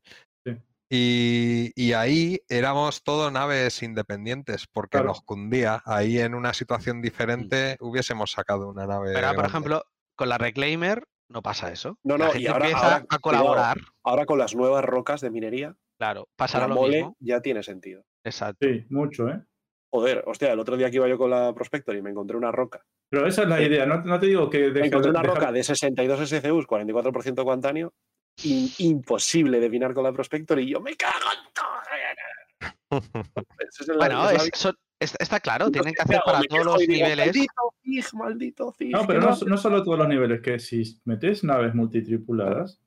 [0.90, 5.08] Y, y ahí éramos todo naves independientes, porque Claro.
[5.08, 5.82] nos cundía.
[5.86, 9.12] Ahí en una situación diferente hubiésemos sacado una nave.
[9.14, 9.48] Pero, por grande.
[9.50, 9.84] ejemplo,
[10.16, 11.98] con la Reclaimer no pasa eso.
[12.04, 13.78] No, la no, y gente ahora- empieza ahora, a colaborar.
[14.04, 17.18] Ahora con las nuevas rocas de minería, Claro, pasará la lo mole mismo.
[17.20, 18.04] ya tiene sentido.
[18.24, 18.68] Exacto.
[18.68, 19.42] Sí, mucho, ¿eh?
[19.92, 22.52] Joder, hostia, el otro día que iba yo con la Prospector y me encontré una
[22.52, 22.84] roca.
[23.10, 23.64] Pero esa es la Sí.
[23.64, 27.44] idea, no, no te digo que Me encontré de- una roca de 62 SCUs, 44%
[27.46, 27.94] cuantanio,
[28.44, 31.66] in- imposible de minar con la Prospector y yo me cago en todo.
[33.60, 37.26] Es Bueno, es son, Está, claro, tienen que hacer para todos los niveles.
[37.28, 39.46] Maldito Zig, maldito Zig, No, pero no, hace".
[39.46, 42.80] no solo todos los niveles, que si metes naves multitripuladas,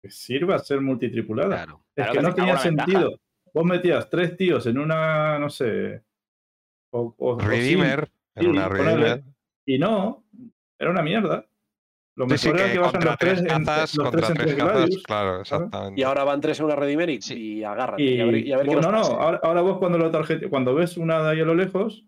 [0.00, 1.48] que sirva ser multitripulada.
[1.64, 1.84] Claro.
[1.96, 2.86] Es Claro que que no tenía ventaja.
[2.90, 3.20] sentido.
[3.52, 6.02] Vos metías tres tíos en una, no sé.
[6.92, 8.68] O, o- o Redeemer, en una.
[8.68, 9.24] Redeemer.
[9.66, 10.24] y no,
[10.78, 11.44] era una mierda.
[12.14, 14.30] Lo Sí, sí, mejor era que contra los tres, tres en, cazas, los contra tres
[14.30, 15.02] en tres tres cazas, Gladius.
[15.04, 16.00] claro, exactamente.
[16.00, 17.34] Y ahora van tres en una Redeemer y, Sí.
[17.58, 18.02] y agárrate.
[18.02, 19.22] Y, Y, a ver, y a ver qué bueno, nos no, pasa.
[19.24, 22.04] ahora, ahora vos cuando lo tarjete, cuando ves una de ahí a lo lejos,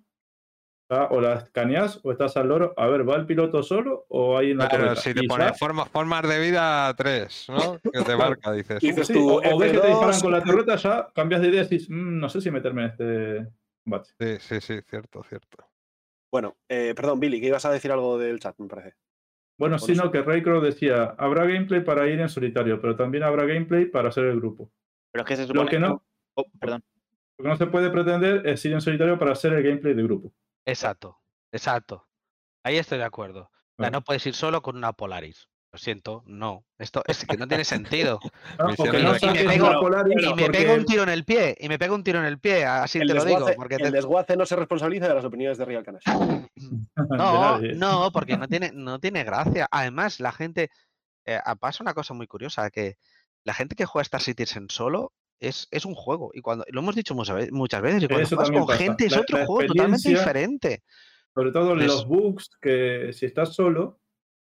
[0.89, 1.07] ¿tá?
[1.11, 4.51] o la escaneas o estás al loro, a ver, ¿va el piloto solo o hay
[4.51, 5.01] en la Claro, torreta?
[5.01, 7.81] si te Y pone ya- forma- formas de vida 3, ¿no?
[7.81, 8.83] Que te marca, dices.
[8.85, 11.09] Y dices Sí, tú, o, o ves que te F2, disparan con la torreta, ya
[11.15, 13.47] cambias de idea y dices, "Mm, no sé si meterme en este
[13.83, 14.11] combate.
[14.21, 15.65] Sí, sí, sí, cierto, cierto.
[16.31, 18.97] Bueno, eh, perdón, Billy, que ibas a decir algo del chat, me parece.
[19.59, 22.97] Bueno, Por sí, eso- no, que Raycrow decía, habrá gameplay para ir en solitario, pero
[22.97, 24.71] también habrá gameplay para hacer el grupo.
[25.13, 26.05] Pero es que se supone Lo que no,
[26.35, 26.83] Oh, perdón.
[27.39, 30.03] lo que no se puede pretender es ir en solitario para hacer el gameplay de
[30.03, 30.33] grupo.
[30.67, 31.21] Exacto,
[31.53, 32.09] exacto.
[32.65, 33.51] Ahí estoy de acuerdo.
[33.77, 35.49] O sea, no puedes ir solo con una Polaris.
[35.75, 36.65] Lo siento, no.
[36.79, 38.21] Esto es que no tiene sentido.
[39.81, 42.27] Polaris Y me pega un tiro en el pie, y me pega un tiro en
[42.27, 43.45] el pie, así El te lo digo.
[43.57, 46.05] Porque el te- desguace no se responsabiliza de las opiniones de Real Canash.
[46.95, 49.67] de No, no, porque no tiene, no tiene gracia.
[49.69, 50.71] Además, la gente.
[51.27, 52.97] eh, ah, pasa una cosa muy curiosa: que
[53.43, 56.31] la gente que juega Star Citizen solo es, es un juego.
[56.35, 58.79] Y cuando lo hemos dicho muchas ve- muchas veces, y cuando Eso juegas con pasa.
[58.79, 60.85] gente es La- otro la juego totalmente diferente.
[61.35, 63.99] Sobre todo Es- los bugs que si estás solo,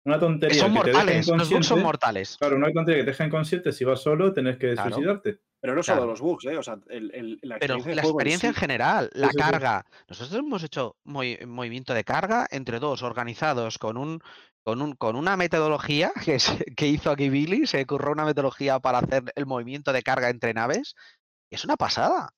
[0.04, 1.82] una Que tontería son que te deja mortales, los bugs son inconsciente.
[1.84, 2.36] mortales.
[2.38, 4.90] Claro, una tontería que te deja inconsciente, si vas solo tenés que Claro.
[4.94, 5.40] suicidarte.
[5.60, 6.10] Pero no solo Claro.
[6.10, 6.58] los bugs, ¿eh?
[6.58, 9.38] O sea, el, el- la Pero experiencia, la en experiencia en general, la sí, sí.
[9.38, 9.86] carga.
[10.08, 14.20] Nosotros hemos hecho movi- movimiento de carga entre dos organizados con un
[14.62, 18.78] con un con una metodología que, es- que hizo aquí Billy, se curró una metodología
[18.80, 20.94] para hacer el movimiento de carga entre naves.
[21.50, 22.30] es una pasada.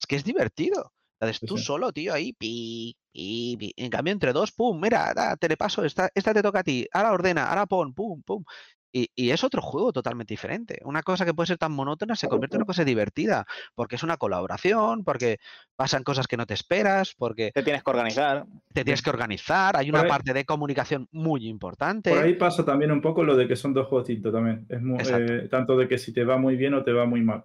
[0.00, 0.92] Es que es divertido.
[1.20, 1.64] Entonces tú sí.
[1.64, 3.72] solo, tío, ahí, pi, pi, pi.
[3.76, 6.64] En cambio, entre dos, pum, mira, da, te le paso, esta, esta te toca a
[6.64, 8.44] ti, ahora ordena, ahora pon, pum, pum.
[8.90, 10.80] Y, y es otro juego totalmente diferente.
[10.84, 14.02] Una cosa que puede ser tan monótona se convierte en una cosa divertida, porque es
[14.02, 15.38] una colaboración, porque
[15.76, 18.46] pasan cosas que no te esperas, porque Te tienes que organizar.
[18.72, 22.10] te tienes que organizar, hay una ahí- parte de comunicación muy importante.
[22.10, 24.66] Por ahí pasa también un poco lo de que son dos juegos distintos también.
[24.68, 25.32] Es muy, Exacto.
[25.32, 27.44] eh, tanto de que si te va muy bien o te va muy mal.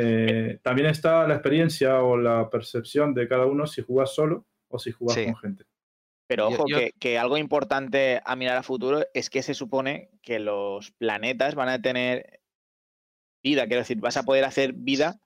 [0.00, 4.78] Eh, también está la experiencia o la percepción de cada uno si jugas solo o
[4.78, 5.24] si jugas Sí.
[5.24, 5.64] con gente.
[6.28, 9.54] Pero Yo- ojo, yo- Que, que algo importante a mirar a futuro es que se
[9.54, 12.40] supone que los planetas van a tener
[13.42, 13.66] vida.
[13.66, 15.20] Quiero decir, vas a poder hacer vida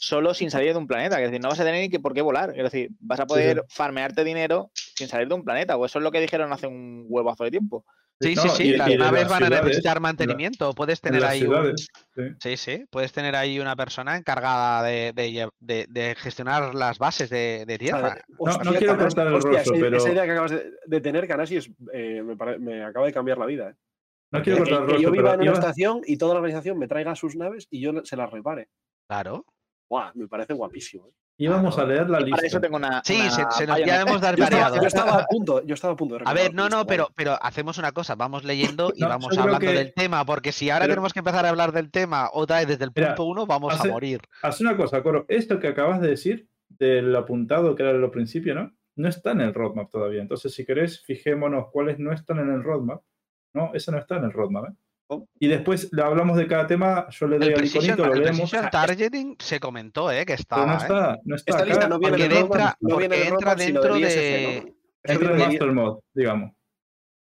[0.00, 1.16] solo sin salir de un planeta.
[1.16, 2.50] Quiero decir, no vas a tener ni que por qué volar.
[2.52, 5.76] Quiero decir, vas a poder farmearte dinero sin salir de un planeta.
[5.76, 7.84] O eso es lo que dijeron hace un huevazo de tiempo.
[8.20, 10.72] Sí, No, sí, sí, y- las naves van a necesitar la- mantenimiento.
[10.74, 11.86] Puedes En tener ahí un- sí.
[12.40, 16.98] Sí, sí, puedes tener ahí una persona encargada de, de lle- de- de gestionar las
[17.00, 18.22] bases de, tierra.
[18.38, 21.00] hostia, no quiero cortar el hostia, rollo, esa- pero- Esa idea que acabas de, de
[21.00, 23.70] tener, Canashi, es, eh, me, pare- me acaba de cambiar la vida.
[23.70, 23.74] ¿eh?
[24.30, 26.40] No quiero Que- cortar el que yo viva pero en una estación y toda la
[26.40, 28.68] organización me traiga sus naves y yo se las repare.
[29.08, 29.44] Claro.
[29.92, 31.06] Guau, me parece guapísimo.
[31.08, 31.12] ¿eh?
[31.36, 32.60] íbamos a leer la Y para eso lista.
[32.62, 33.02] tengo una.
[33.04, 34.76] Sí, una se, se nos ya hemos Yo estaba, variado.
[34.80, 37.02] yo estaba a punto, yo estaba a punto de A ver, no, no, lista, pero,
[37.04, 37.14] vale.
[37.16, 40.50] pero hacemos una cosa, vamos leyendo y No, vamos yo hablando que- del tema, porque
[40.52, 43.08] si ahora pero- tenemos que empezar a hablar del tema otra vez desde el Mira,
[43.08, 44.22] punto uno, vamos hace- a morir.
[44.42, 45.26] Haz una cosa, Coro.
[45.28, 48.72] Esto que acabas de decir, del apuntado que era lo principio, ¿no?
[48.96, 50.22] No está en el roadmap todavía.
[50.22, 53.02] Entonces, si querés, fijémonos cuáles no están en el roadmap.
[53.52, 54.74] No, ese no está en el roadmap, ¿eh?
[55.38, 58.12] Y después le hablamos de cada tema, yo le doy El al precision, iconito, lo
[58.14, 58.38] el leemos.
[58.50, 60.24] precision targeting se comentó, ¿eh?
[60.26, 61.14] Que Pero no estaba, ¿eh?
[61.14, 63.54] está, no está Esta acá, lista no viene Porque entra- no viene porque el entra
[63.54, 64.56] dentro de-
[65.04, 66.52] entra en viene el Master Mode, digamos.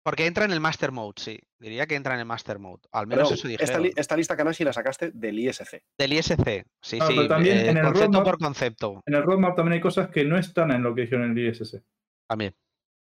[0.04, 1.40] Porque entra en el Master Mode, sí.
[1.58, 2.82] Diría que entra en el Master Mode.
[2.92, 3.82] Al menos eso esta, dijeron.
[3.84, 5.82] li- esta lista Kanashi la sacaste del ISC.
[5.98, 6.66] Del ISC.
[6.82, 7.14] Sí, Ah, sí.
[7.16, 9.02] pero también eh, en el concepto roadmap- por concepto.
[9.06, 11.48] En el roadmap también hay cosas que no están en lo que dijeron en el
[11.48, 11.82] ISS.
[12.28, 12.52] También.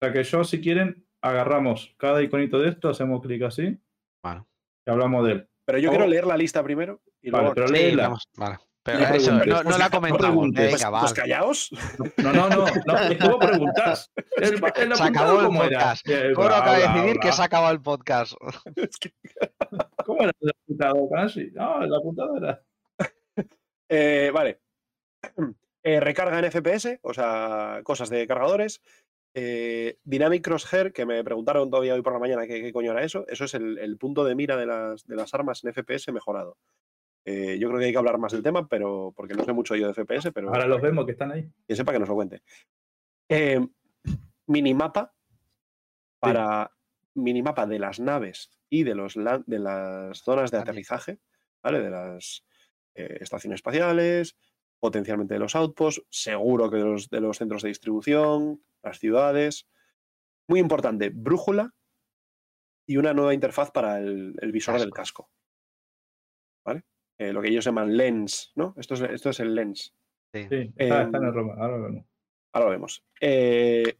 [0.01, 3.77] O sea que yo, si quieren, agarramos cada iconito de esto, hacemos clic así
[4.21, 4.45] Bueno.
[4.91, 5.49] Hablamos de él.
[5.65, 5.91] Pero yo Oh.
[5.91, 7.55] quiero leer la lista primero y Vale, luego.
[7.55, 8.17] pero Sí, léela.
[8.37, 8.57] vale.
[8.81, 10.47] Pero No eso, no, no Pues la no comentamos.
[10.55, 11.13] Pues, Venga, pues va.
[11.15, 11.69] callaos.
[12.17, 14.11] No, no, no, no, vos preguntás.
[14.37, 16.07] El, el Se acabó el ¿cómo podcast.
[16.33, 17.21] Coro acaba de decidir bla.
[17.21, 18.33] que se ha acabado el podcast.
[18.77, 19.13] Es que-
[20.05, 21.51] ¿Cómo era el apuntado, Kanshi?
[21.53, 22.61] No, el apuntado era.
[23.89, 24.59] Eh, vale.
[25.81, 28.81] Eh, recarga en FPS, o sea, cosas de cargadores.
[29.33, 33.03] Eh, Dynamic Crosshair, que me preguntaron todavía hoy por la mañana qué, qué coño era
[33.03, 33.25] eso.
[33.27, 36.57] Eso es el, el punto de mira de las, de las armas en FPS mejorado.
[37.25, 39.75] Eh, yo creo que hay que hablar más del tema, pero porque no sé mucho
[39.75, 41.47] yo de FPS, pero Ahora los vemos que están ahí.
[41.67, 42.41] que sepa que nos lo cuente.
[43.27, 43.59] Eh,
[44.47, 45.13] minimapa
[46.19, 46.71] para
[47.13, 51.19] minimapa de las naves y de, los, de las zonas de aterrizaje,
[51.61, 51.81] ¿vale?
[51.81, 52.45] De las
[52.95, 54.35] eh, estaciones espaciales,
[54.79, 59.67] potencialmente de los outposts, seguro que de los, de los centros de distribución, las ciudades.
[60.47, 61.73] Muy importante, brújula
[62.87, 65.29] y una nueva interfaz para el, el visor del casco.
[66.65, 66.83] ¿Vale?
[67.19, 68.73] Eh, lo que ellos llaman lens, ¿no?
[68.77, 69.93] Esto es, esto es el lens.
[70.33, 71.53] Sí, está, está en Em, el Roma.
[71.57, 72.05] Ahora lo vemos.
[72.53, 73.03] Ahora lo vemos.
[73.19, 73.97] Eh,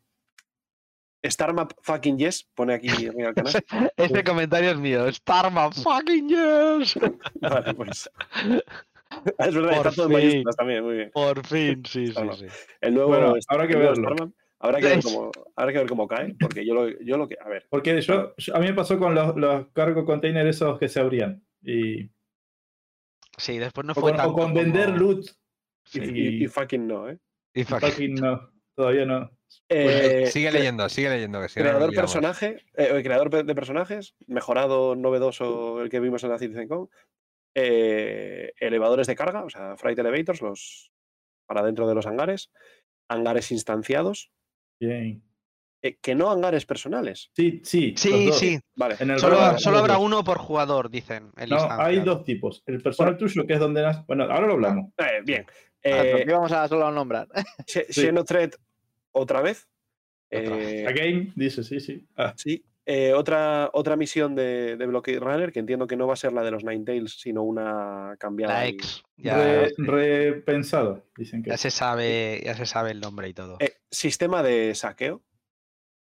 [1.22, 3.54] Star Map fucking yes, pone aquí arriba el canal.
[3.98, 5.12] Este comentario es mío.
[5.12, 6.98] Starman fucking yes.
[7.42, 8.10] Vale, pues.
[9.40, 10.28] Es verdad, Por está todo en fin.
[10.28, 11.12] mayúsculas también, muy bien.
[11.12, 12.14] Por fin, sí, sí.
[12.82, 13.96] El nuevo, Bueno, habrá que verlo.
[13.96, 17.28] Starman, habrá que ver cómo, habrá que ver cómo cae, porque yo lo, yo lo
[17.28, 17.38] que.
[17.44, 20.78] A ver, Porque yo, yo- a mí me pasó con los, los cargo containers esos
[20.80, 21.44] que se abrían.
[21.64, 22.10] Y,
[23.38, 25.26] Sí, después no o, fue con, tanto o con vender como- loot.
[25.94, 27.18] y, Y, y- y fucking no, ¿eh?
[27.54, 28.52] Y fuck- fucking no.
[28.76, 29.32] Todavía no.
[29.70, 31.42] Eh, sigue leyendo, sigue leyendo.
[31.42, 36.30] Que si Creador personaje, eh, el creador de personajes, mejorado, novedoso el que vimos en
[36.30, 36.90] la CitizenCon.
[37.62, 40.92] Eh, elevadores de carga, o sea, freight elevators, los
[41.46, 42.52] para dentro de los hangares.
[43.10, 44.32] Hangares instanciados,
[44.80, 45.24] Bien.
[45.82, 47.32] eh, que no hangares personales.
[47.36, 47.94] Sí, sí.
[47.98, 48.60] Sí, sí.
[48.76, 51.32] Vale, En el Solo, solo habrá uno por jugador, dicen.
[51.38, 51.86] en No, instancia.
[51.86, 52.62] hay dos tipos.
[52.68, 54.04] El personal tuyo, que es donde nace.
[54.08, 54.92] Bueno, ahora lo hablamos.
[54.98, 55.46] Eh, bien.
[55.48, 57.28] Ah, ¿por Eh, vamos a solo a nombrar?
[57.66, 58.02] Xe- Sí.
[58.02, 58.52] Xenothread,
[59.12, 59.68] otra vez.
[60.32, 62.06] Otra Eh, Again, dice, sí, sí.
[62.16, 62.64] Ah, sí.
[62.92, 66.34] Eh, otra, otra misión de, de Blockade Runner, que entiendo que no va a ser
[66.34, 68.54] la de los Ninetales, sino una cambiada.
[68.56, 69.04] La ex.
[69.16, 69.84] Ya, re- sí.
[69.84, 71.52] repensado, dicen que.
[71.52, 73.58] Ya se sabe, ya se sabe el nombre y todo.
[73.60, 75.22] Eh, sistema de saqueo.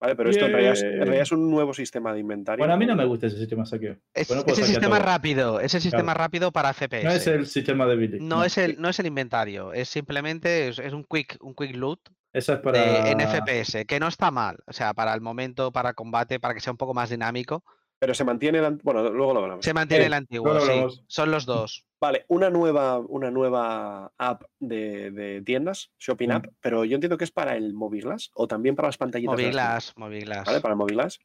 [0.02, 0.18] ¿Vale?
[0.18, 1.00] Pero esto en realidad, es, en Bien.
[1.04, 2.60] realidad es un nuevo sistema de inventario.
[2.60, 3.96] Bueno, a mí no me gusta ese sistema de saqueo.
[4.14, 5.06] Es- Bueno, ese sistema todo.
[5.08, 7.06] rápido, ese sistema rápido para FPS.
[7.06, 8.20] No es el sistema de Billy.
[8.20, 11.74] No es el, no es el inventario, es simplemente es, es un quick, un quick
[11.78, 12.02] loot
[12.36, 13.10] Es para.
[13.12, 14.58] en FPS, que no está mal.
[14.68, 17.64] O sea, para el momento, para combate, para que sea un poco más dinámico.
[17.98, 18.60] Pero se mantiene.
[18.60, 19.64] el Bueno, luego lo hablamos.
[19.64, 21.02] Se mantiene Eh, el antiguo, luego sí.
[21.08, 21.86] Son los dos.
[22.02, 26.32] Vale, una nueva, una nueva app de, de tiendas, Shopping Mm.
[26.34, 29.38] App, pero yo entiendo que es para el Moviglass o también para las pantallitas.
[29.38, 30.46] de las Moviglass.
[30.46, 30.60] ¿Vale?
[30.60, 31.20] Para el Moviglass.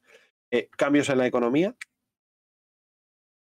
[0.52, 1.74] Eh, cambios en la economía.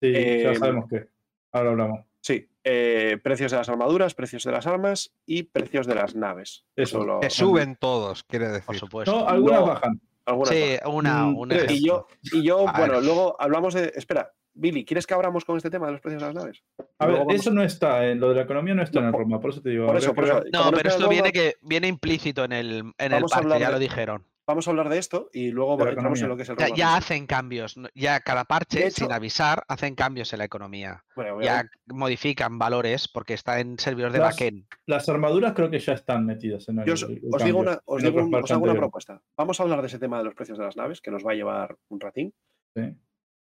[0.02, 0.19] Sí, ya
[0.52, 1.07] eh, sabemos que.
[1.53, 1.99] Ahora hablamos.
[2.24, 2.50] Sí.
[2.64, 6.64] eh, precios de las armaduras, precios de las armas y precios de las naves.
[6.78, 7.04] Eso.
[7.04, 8.76] lo- Que suben todos, quiere Por decir.
[8.80, 9.12] supuesto.
[9.14, 9.66] No, algunas no.
[9.68, 10.02] bajan.
[10.26, 11.70] algunas sí, una, Mm, un tres.
[11.72, 13.04] Y yo, y yo bueno, ver.
[13.04, 13.91] luego hablamos de.
[13.94, 16.64] Espera, Billy, ¿quieres que abramos con este tema de los precios de las naves?
[17.00, 19.06] A ver, vamos- eso no está, en lo de la economía no está No, en
[19.08, 19.88] el por- Roma, por eso te digo.
[19.88, 23.24] Por eso, por No, pero esto viene que viene implícito en el, en el
[23.60, 24.26] ya lo dijeron.
[24.45, 26.57] Vamos a hablar de esto y luego De la entramos en lo que es el
[26.57, 31.06] Ya, ya hacen cambios, ya cada parche, sin avisar, hacen cambios en la economía.
[31.15, 34.65] Bueno, Ya modifican valores porque está en servidores de Las- backend.
[34.86, 36.86] Las armaduras creo que ya están metidas en el.
[36.86, 39.22] Yo os, el os cambio, digo una, os digo un- os hago una propuesta.
[39.38, 41.32] Vamos a hablar de ese tema de los precios de las naves, que nos va
[41.32, 42.34] a llevar un ratín.
[42.76, 42.98] Sí.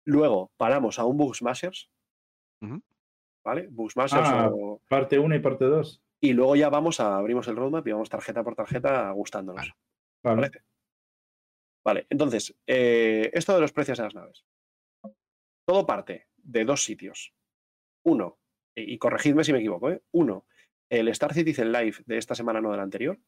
[0.06, 1.90] Luego paramos a un Bug Smashers.
[2.62, 2.82] Ujú.
[3.46, 3.68] ¿Vale?
[3.72, 4.50] Bug Smashers Ah.
[4.54, 6.02] o- Parte 1 y parte 2.
[6.22, 9.72] y luego ya vamos a abrimos el roadmap y vamos tarjeta por tarjeta gustándonos.
[10.22, 10.52] Vale.
[11.86, 14.46] Vale, entonces, eh, esto de los precios de las naves.
[15.68, 17.34] Todo parte de dos sitios.
[18.06, 18.40] Uno,
[18.76, 20.02] y corregidme si me equivoco, ¿eh?
[20.12, 20.46] Uno,
[20.92, 23.20] el Star Citizen Live de esta semana, no de la anterior,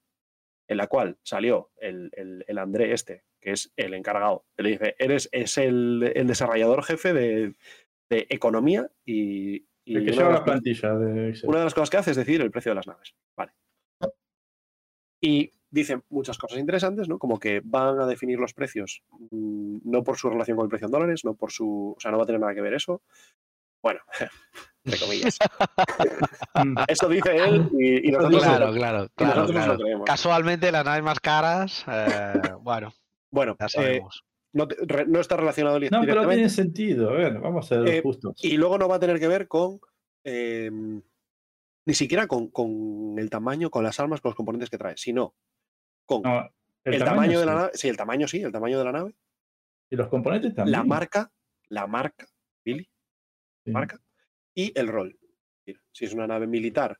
[0.69, 4.95] en la cual salió el, el- el André este, que es el encargado, le dice,
[4.99, 7.55] eres es el, el desarrollador jefe de,
[8.09, 11.49] de economía y, y El que una, lleva de la plantilla de Excel.
[11.49, 13.13] una de las cosas que hace es decidir el precio de las naves.
[13.37, 13.53] Vale.
[15.23, 17.17] Y dicen muchas cosas interesantes, ¿no?
[17.17, 20.85] Como que van a definir los precios mm, no por su relación con el precio
[20.87, 21.95] en dólares, no por su.
[21.97, 23.01] O sea, no va a tener nada que ver eso.
[23.81, 23.99] Bueno,
[24.85, 25.37] entre comillas.
[26.87, 29.73] Eso dice él y, y nosotros, Claro, claro, y claro, nosotros nos claro.
[29.73, 30.05] lo creemos.
[30.05, 32.93] Casualmente las naves más caras, eh, bueno,
[33.31, 34.23] Bueno, ya eh, sabemos.
[34.53, 37.09] no, te- re- no está relacionado No, pero tiene sentido.
[37.09, 38.33] A ver, vamos a ser Eh, justos.
[38.43, 39.79] Y luego no va a tener que ver con.
[40.25, 40.69] eh,
[41.83, 45.33] ni siquiera con, con el tamaño, con las armas, con los componentes que trae, sino
[46.11, 46.51] con No,
[46.83, 47.57] el, tamaño, de la sí.
[47.57, 47.71] nave.
[47.75, 49.15] Sí, el tamaño sí, el tamaño de la nave.
[49.89, 50.71] Y los componentes también.
[50.77, 51.31] La marca,
[51.69, 52.25] la marca,
[52.65, 52.89] Billy,
[53.63, 53.71] Sí.
[53.71, 53.99] marca,
[54.55, 55.17] y el rol.
[55.93, 56.97] Si es una nave militar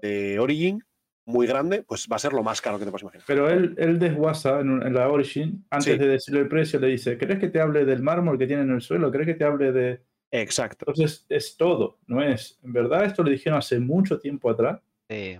[0.00, 0.82] de Origin
[1.24, 3.24] muy grande, pues va a ser lo más caro que te puedes imaginar.
[3.26, 5.98] Pero él, él desguasa en, un- en la Origin, antes Sí.
[5.98, 8.70] de decirle el precio, le dice, ¿crees que te hable del mármol que tiene en
[8.72, 9.10] el suelo?
[9.12, 10.02] ¿Crees que te hable de...?
[10.32, 10.86] Exacto.
[10.88, 12.58] Entonces es todo, ¿no es?
[12.64, 15.38] En verdad esto lo dijeron hace mucho tiempo atrás, Sí.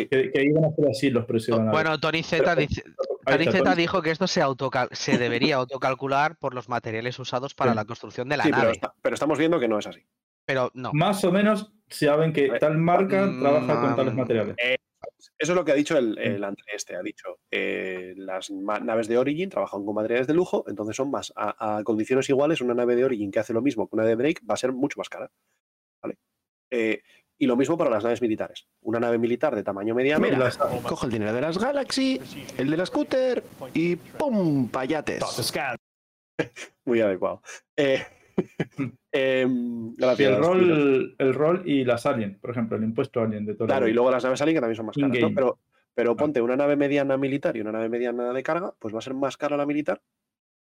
[0.00, 0.06] Sí.
[0.08, 1.58] que, que iban a ser así los precios.
[1.70, 2.82] Bueno, Tony Z, Pero- dice,
[3.26, 3.76] Ahí Tony está, Z Tony.
[3.76, 7.76] dijo que esto se, autocal- se debería autocalcular por los materiales usados para Sí.
[7.76, 8.72] la construcción de la Sí, pero, nave.
[8.72, 10.00] está- pero estamos viendo que no es así.
[10.46, 10.92] Pero no.
[10.92, 14.56] Más o menos saben que Eh, tal marca mm, trabaja con tales mm, materiales.
[15.38, 16.18] Eso es lo que ha dicho el, Mm.
[16.18, 16.96] el André este.
[16.96, 21.32] Ha dicho, eh, las naves de Origin trabajan con materiales de lujo, entonces son más.
[21.34, 24.16] A, a condiciones iguales, una nave de Origin que hace lo mismo que una de
[24.16, 25.30] Drake va a ser mucho más cara.
[26.02, 26.18] ¿vale?
[26.70, 27.00] Eh,
[27.38, 28.68] Y lo mismo para las naves militares.
[28.82, 30.26] Una nave militar de tamaño mediano.
[30.82, 32.20] Cojo el dinero de las Galaxy,
[32.56, 33.42] el de la scooter
[33.72, 34.68] y ¡pum!
[34.68, 35.22] payates.
[36.84, 37.42] Muy adecuado.
[37.76, 38.02] Eh,
[39.12, 43.66] em, el rol, el rol y las alien, por ejemplo, el impuesto alien de todo.
[43.66, 45.32] Claro, y luego las naves alien que también son más caras.
[45.34, 45.58] Pero,
[45.94, 49.02] pero ponte una nave mediana militar y una nave mediana de carga, pues va a
[49.02, 50.00] ser más cara la militar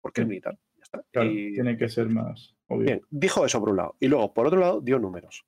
[0.02, 0.30] porque es Sí.
[0.30, 0.58] militar.
[0.76, 1.04] Ya está.
[1.12, 2.86] Claro, Y- tiene que ser más obvio.
[2.86, 3.96] Bien, dijo eso por un lado.
[4.00, 5.46] Y luego, por otro lado, dio números.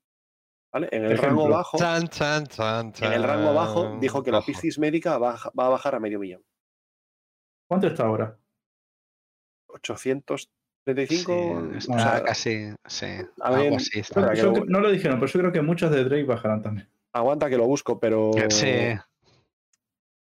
[0.74, 0.90] ¿Vale?
[0.92, 1.28] En el Ejemplo.
[1.44, 4.00] rango bajo, Chan, chan, chan, en el rango bajo, chan.
[4.00, 6.44] dijo que la piscis médica va a, va a bajar a medio millón.
[7.70, 8.38] ¿Cuánto está ahora?
[9.68, 10.48] 835.
[11.08, 13.06] Sí, o está sea, casi, sí,
[13.42, 14.00] a ver, algo así.
[14.00, 14.20] está.
[14.20, 16.24] Espera, que Yo lo- cre- no lo dijeron, pero yo creo que muchos de Drake
[16.24, 16.90] bajarán también.
[17.14, 18.32] aguanta que lo busco, pero.
[18.50, 18.96] Sí,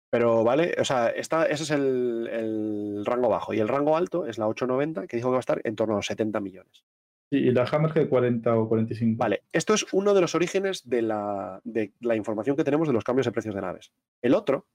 [0.09, 3.53] Pero vale, o sea, está, ese es el, el rango bajo.
[3.53, 5.93] Y el rango alto es la 890, que dijo que va a estar en torno
[5.93, 6.83] a los 70 millones.
[7.31, 9.17] Sí, y la Hammerhead 40 o 45.
[9.17, 12.93] Vale, esto es uno de los orígenes de la, de la información que tenemos de
[12.93, 13.93] los cambios de precios de naves.
[14.21, 14.67] El otro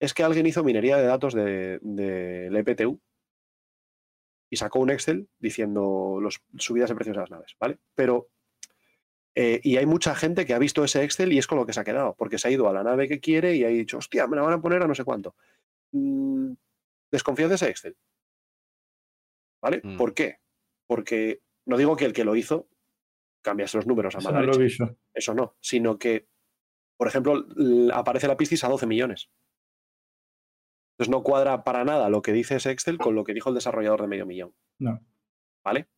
[0.00, 3.00] es que alguien hizo minería de datos del de, del EPTU
[4.50, 7.78] y sacó un Excel diciendo las subidas de precios de las naves, ¿vale?
[7.94, 8.28] Pero,
[9.36, 11.72] eh, y hay mucha gente que ha visto ese Excel y es con lo que
[11.72, 13.98] se ha quedado, porque se ha ido a la nave que quiere y ha dicho,
[13.98, 15.36] hostia, me la van a poner a no sé cuánto.
[15.92, 16.54] Mm,
[17.12, 17.96] desconfías de ese Excel.
[19.62, 19.80] ¿Vale?
[19.84, 19.96] Mm.
[19.96, 20.38] ¿Por qué?
[20.88, 22.68] Porque no digo que el que lo hizo
[23.42, 24.96] cambiase los números a Eso mala no leche, vi yo.
[25.14, 26.28] eso no, sino que,
[26.96, 27.44] por ejemplo,
[27.92, 29.30] aparece la Piscis a 12 millones.
[30.94, 33.54] Entonces no cuadra para nada lo que dice ese Excel con lo que dijo el
[33.54, 34.54] desarrollador de medio millón.
[34.78, 35.00] No.
[35.64, 35.88] ¿Vale?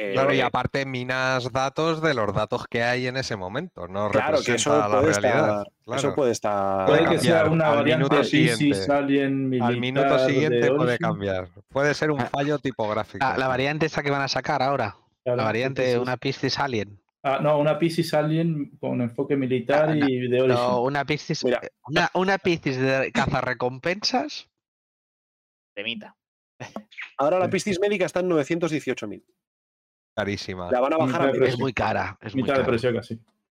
[0.00, 4.08] Eh, Claro, y aparte minas datos de los datos que hay en ese momento, no
[4.10, 5.48] claro, que eso representa la puede, realidad.
[5.58, 5.98] estar, claro.
[5.98, 6.86] eso puede estar.
[6.86, 8.92] Puede que sea una al variante siguiente.
[8.92, 11.48] Alien militar Al minuto de siguiente puede cambiar.
[11.68, 13.26] Puede ser un Ah, fallo tipográfico.
[13.26, 14.94] la, la variante esa que van a sacar ahora,
[15.24, 15.98] Claro, la variante, Piscis.
[15.98, 17.02] una Piscis Alien.
[17.24, 20.62] Ah, no, una Piscis Alien con enfoque militar Ah, no, y de Origin.
[20.62, 21.60] No, una Piscis, Mira.
[21.88, 24.48] una, una Piscis de cazarrecompensas.
[25.74, 26.14] Temita.
[27.18, 27.50] Ahora la.
[27.50, 29.24] Piscis médica está en 918.000.
[30.18, 30.70] Carísima.
[30.70, 31.54] La van a bajar a medio, precio.
[31.54, 33.14] Es muy cara, es muy mitad de precio casi.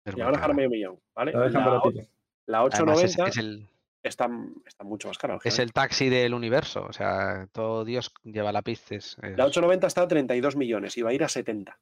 [0.06, 1.00] es muy van a bajar a medio millón.
[1.16, 1.32] ¿vale?
[1.32, 2.04] La dejan La, baratita.
[2.48, 3.70] la Además, 890 es, es el,
[4.04, 4.30] está,
[4.66, 5.38] está mucho más cara.
[5.44, 6.86] es el taxi del universo.
[6.88, 9.16] O sea, todo Dios lleva la Piscis.
[9.22, 11.80] es- La 890 está a 32 millones y va a ir a 70.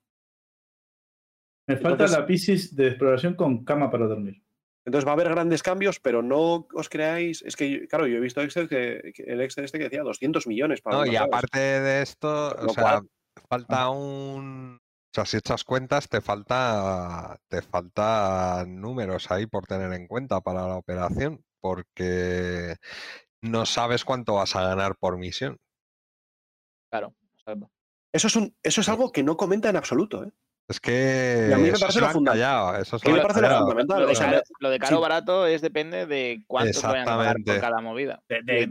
[1.68, 4.42] Me falta Entonces- la Piscis de exploración con cama para dormir.
[4.86, 7.42] Entonces va a haber grandes cambios, pero no os creáis.
[7.42, 10.48] Es que, claro, yo he visto Excel que, que el Excel este que decía 200
[10.48, 13.10] millones para No, y aparte de esto, Lo o sea, cual-
[13.50, 14.78] falta un.
[14.78, 20.42] O sea, si echas cuentas, te falta, te falta números ahí por tener en cuenta
[20.42, 22.76] para la operación, porque
[23.42, 25.58] no sabes cuánto vas a ganar por misión.
[26.92, 27.16] Claro.
[27.38, 27.72] exacto.
[28.14, 30.24] Eso es, un, eso es algo que no comenta en absoluto.
[30.24, 30.32] ¿eh?
[30.70, 34.02] Es que Y a mí me parece lo eso lo parece lo fundamental.
[34.02, 35.02] Lo de o sea, caro, lo de caro sí.
[35.02, 38.22] barato es depende de cuánto te vayan a pagar por cada movida.
[38.28, 38.68] de,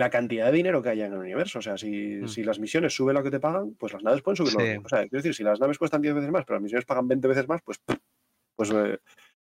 [0.00, 1.58] la, cantidad de dinero que haya en el universo.
[1.58, 1.90] O sea, si,
[2.22, 2.28] Mm.
[2.28, 4.78] si las misiones suben lo que te pagan, pues las naves pueden subir lo que-
[4.84, 7.06] O sea, quiero decir, si las naves cuestan 10 veces más, pero las misiones pagan
[7.08, 7.78] 20 veces más, pues,
[8.56, 8.98] pues eh,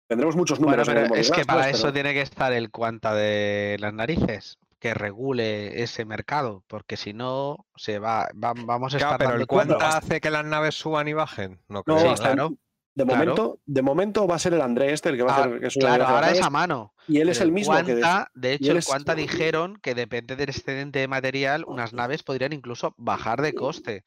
[0.06, 0.88] tendremos muchos Bueno, números.
[0.88, 1.74] en pero el es que para ¿sabes?
[1.76, 6.96] eso Pero- tiene que estar el cuanta de las narices, que regule ese mercado, porque
[6.96, 10.28] si no, se va, va- vamos a Claro, estar pero dando el cuánta hace que
[10.28, 11.60] las naves suban y bajen.
[11.68, 12.10] No No, creo.
[12.12, 12.48] el- claro,
[12.96, 13.18] de, claro.
[13.20, 15.60] momento, de momento va a ser el André este el que va a Ah, hacer.
[15.60, 16.94] Que de claro, ahora es a mano.
[17.06, 17.94] y él es el mismo que.
[18.34, 22.52] de hecho, el es- cuanta dijeron que depende del excedente de material, unas naves podrían
[22.52, 24.04] incluso bajar de coste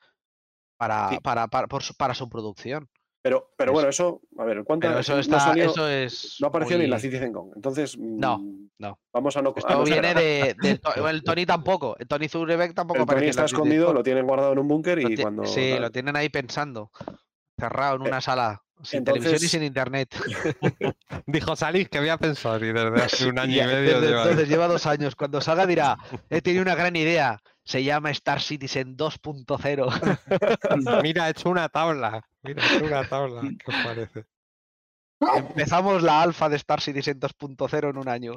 [0.77, 1.19] para, Sí.
[1.23, 2.89] para, para, por su, para su producción.
[3.25, 3.73] Pero, pero Eso.
[3.73, 4.21] bueno, eso.
[4.37, 4.63] A ver.
[4.63, 6.37] Pero eso no está, salió- eso es.
[6.39, 7.49] no apareció ni en la Citizen Con.
[7.55, 7.97] Entonces.
[7.97, 8.99] No, mm, no.
[9.11, 9.49] Vamos a no.
[9.55, 11.95] a Esto no ser- viene de, de To- bueno, el Tony tampoco.
[11.97, 13.95] El Tony Zurebeck tampoco El Tony en está la escondido, Con.
[13.95, 15.43] lo tienen guardado en un búnker y cuando.
[15.47, 15.81] sí, tal.
[15.81, 16.91] lo tienen ahí pensando.
[17.59, 20.15] Cerrado en Eh, una sala, sin televisión y sin internet.
[21.25, 24.21] Dijo Salís que voy a pensar y desde hace un año y medio desde lleva
[24.21, 24.29] ahí.
[24.29, 25.15] entonces lleva dos años.
[25.15, 25.97] Cuando salga dirá,
[26.29, 27.41] he tenido una gran idea.
[27.65, 30.99] Se llama Star Citizen 2.0.
[31.03, 32.23] Mira, he hecho una tabla.
[32.43, 33.41] Mira, he hecho una tabla.
[33.41, 34.25] ¿Qué os parece?
[35.35, 38.35] Empezamos la alfa de Star Citizen 2.0 en un año.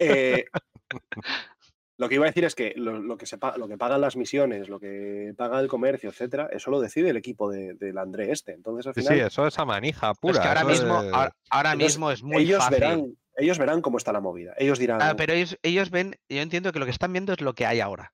[0.00, 0.46] Eh,
[1.98, 4.00] lo que iba a decir es que lo, lo que se pa- lo que pagan
[4.00, 7.96] las misiones, lo que paga el comercio, etcétera, eso lo decide el equipo de- del
[7.98, 8.52] André este.
[8.52, 10.32] Entonces, al Sí, final, sí, eso es a manija pura.
[10.34, 12.80] es que ahora mismo, es- ahora, ahora Entonces, mismo es muy ellos fácil.
[12.80, 14.54] verán, ellos verán cómo está la movida.
[14.58, 17.40] Ellos dirán, Ah, pero ellos, ellos ven, yo entiendo que lo que están viendo es
[17.40, 18.12] lo que hay ahora.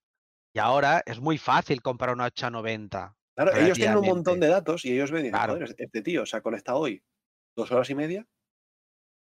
[0.54, 3.14] Y ahora es muy fácil comprar una 890.
[3.36, 5.54] claro, ellos tienen un montón de datos y ellos ven y dicen, Claro.
[5.54, 7.02] joder, este tío se ha conectado hoy
[7.56, 8.26] dos horas y media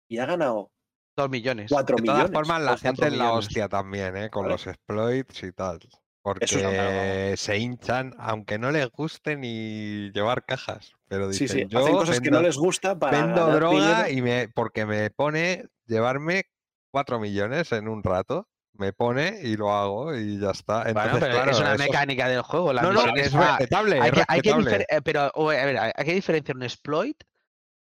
[0.09, 0.71] y ha ganado
[1.17, 1.69] Dos millones.
[1.69, 2.33] cuatro De todas millones.
[2.37, 4.29] formas, la gente cuatro es la hostia también, ¿eh?
[4.29, 5.79] Con los exploits y tal.
[6.21, 10.93] Porque es algo- se hinchan, aunque no les guste ni llevar cajas.
[11.07, 14.03] Pero Sí, dicen, sí, yo hacen cosas que no vendo- les gusta para vendo droga
[14.05, 14.09] dinero".
[14.17, 16.43] y me porque me pone llevarme
[16.91, 18.47] 4 millones en un rato.
[18.73, 20.83] Me pone y lo hago y ya está.
[20.83, 22.71] Bueno, Entonces, pero claro, es una eso- mecánica del juego.
[22.71, 24.71] La No, no, es es respetable, es hay que, hay que respetable.
[24.71, 27.21] difer- eh, pero o- a ver, hay hay que diferenciar un exploit,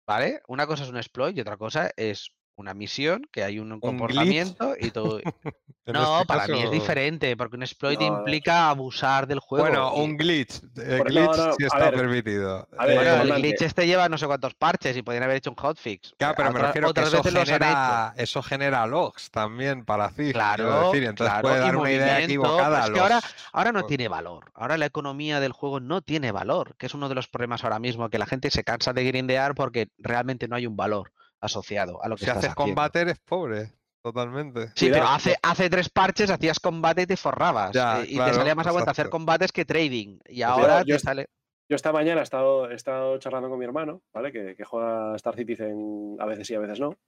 [0.06, 0.42] ¿vale?
[0.48, 2.30] Una cosa es un exploit y otra cosa es
[2.62, 5.20] una misión, que hay un comportamiento y todo.
[5.84, 9.66] No, este para mí es diferente, porque un exploit No, implica abusar del juego.
[9.66, 10.62] Bueno, y- un glitch.
[10.76, 12.68] El no, glitch no, sí a está ver, permitido.
[12.78, 15.50] a ver, Bueno, el glitch este lleva no sé cuántos parches y podrían haber hecho
[15.50, 16.14] un hotfix.
[16.16, 20.16] Claro, pero me Otra- refiero que otras eso genera, eso genera logs también para CIF.
[20.16, 22.78] quiero Claro, decir, entonces claro, puede dar una idea equivocada.
[22.84, 24.52] es a que ahora- los- Ahora no Pues- tiene valor.
[24.54, 27.80] Ahora la economía del juego no tiene valor, que es uno de los problemas ahora
[27.80, 31.10] mismo, que la gente se cansa de grindear porque realmente no hay un valor
[31.42, 32.74] asociado a lo que si estás haces haciendo.
[32.74, 34.68] combate eres pobre, totalmente.
[34.74, 37.72] Sí, pero hace, hace tres parches hacías combate y te forrabas.
[37.72, 40.18] Ya, eh, y claro, te salía más a cuenta hacer combates que trading.
[40.28, 41.26] Y ahora yo te est- sale.
[41.68, 44.30] Yo esta mañana he estado, he estado charlando con mi hermano, ¿vale?
[44.30, 46.98] Que, que juega Star Citizen a veces sí, a veces no.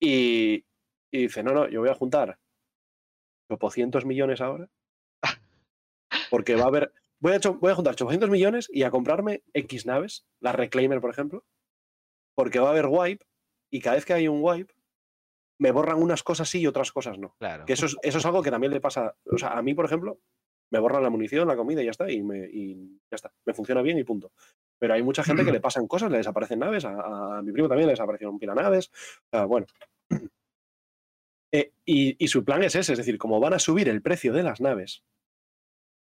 [0.00, 0.64] Y,
[1.12, 2.38] y dice, no, no, yo voy a juntar
[3.50, 4.68] 800 millones ahora.
[6.30, 6.92] Porque va a haber...
[7.20, 11.10] Voy a, voy a juntar 800 millones y a comprarme X naves, la Reclaimer, por
[11.10, 11.44] ejemplo.
[12.36, 13.24] Porque va a haber wipe
[13.74, 14.72] y cada vez que hay un wipe
[15.58, 17.34] me borran unas cosas sí y otras cosas no.
[17.40, 17.64] Claro.
[17.64, 19.16] Que eso es, eso es algo que también le pasa.
[19.24, 20.20] O sea, a mí, por ejemplo,
[20.70, 22.08] me borran la munición, la comida y ya está.
[22.08, 23.32] Y, me, y ya está.
[23.44, 24.30] Me funciona bien y punto.
[24.78, 26.84] Pero hay mucha gente que le pasan cosas, le desaparecen naves.
[26.84, 28.92] A, a mi primo también le desaparecieron pila naves.
[29.48, 29.66] Bueno.
[31.56, 34.32] Eh, y, y su plan es ese, es decir, como van a subir el precio
[34.32, 35.04] de las naves,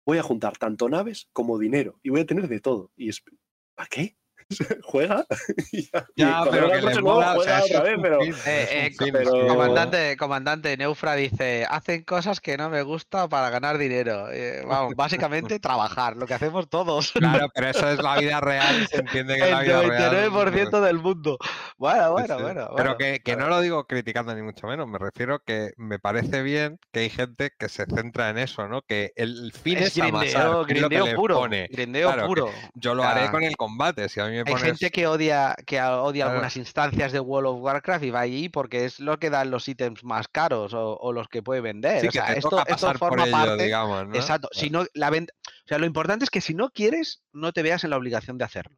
[0.05, 2.91] voy a juntar tanto naves como dinero y voy a tener de todo.
[2.95, 3.23] Y es,
[3.73, 4.15] ¿para qué?
[4.83, 5.25] Juega.
[5.71, 7.97] y ya, pero que le mola, o sea, otra vez,
[8.45, 14.27] Eh, eh, Comandante, comandante, Neufra dice, hacen cosas que no me gusta para ganar dinero.
[14.31, 17.11] Eh, vamos, básicamente trabajar, lo que hacemos todos.
[17.11, 20.31] Claro, pero eso es la vida real se entiende que El la vida real.
[20.31, 21.37] 99% del mundo.
[21.77, 22.43] Bueno, bueno, sí.
[22.43, 22.69] bueno.
[22.75, 22.97] Pero bueno.
[22.97, 26.79] que, que no lo digo criticando ni mucho menos, me refiero que me parece bien
[26.91, 28.81] que hay gente que se centra en eso, ¿no?
[28.81, 31.35] Que el fin es, es grindeo, amasar, que grindeo le puro.
[31.35, 31.67] pone.
[31.69, 32.49] Grindeo Claro, puro.
[32.73, 35.81] Yo lo haré con el combate, si a mí me Hay gente que odia, que
[35.81, 36.31] odia Claro.
[36.31, 39.67] algunas instancias de World of Warcraft y va allí porque es lo que dan los
[39.67, 42.01] ítems más caros o, o los que puede vender.
[42.01, 43.63] Sí, o que sea, te esto, toca esto por forma ello, parte.
[43.63, 44.15] digamos, ¿no?
[44.15, 44.49] Exacto.
[44.51, 47.61] Si no, la venta, o sea, lo importante es que si no quieres, no te
[47.63, 48.77] veas en la obligación de hacerlo.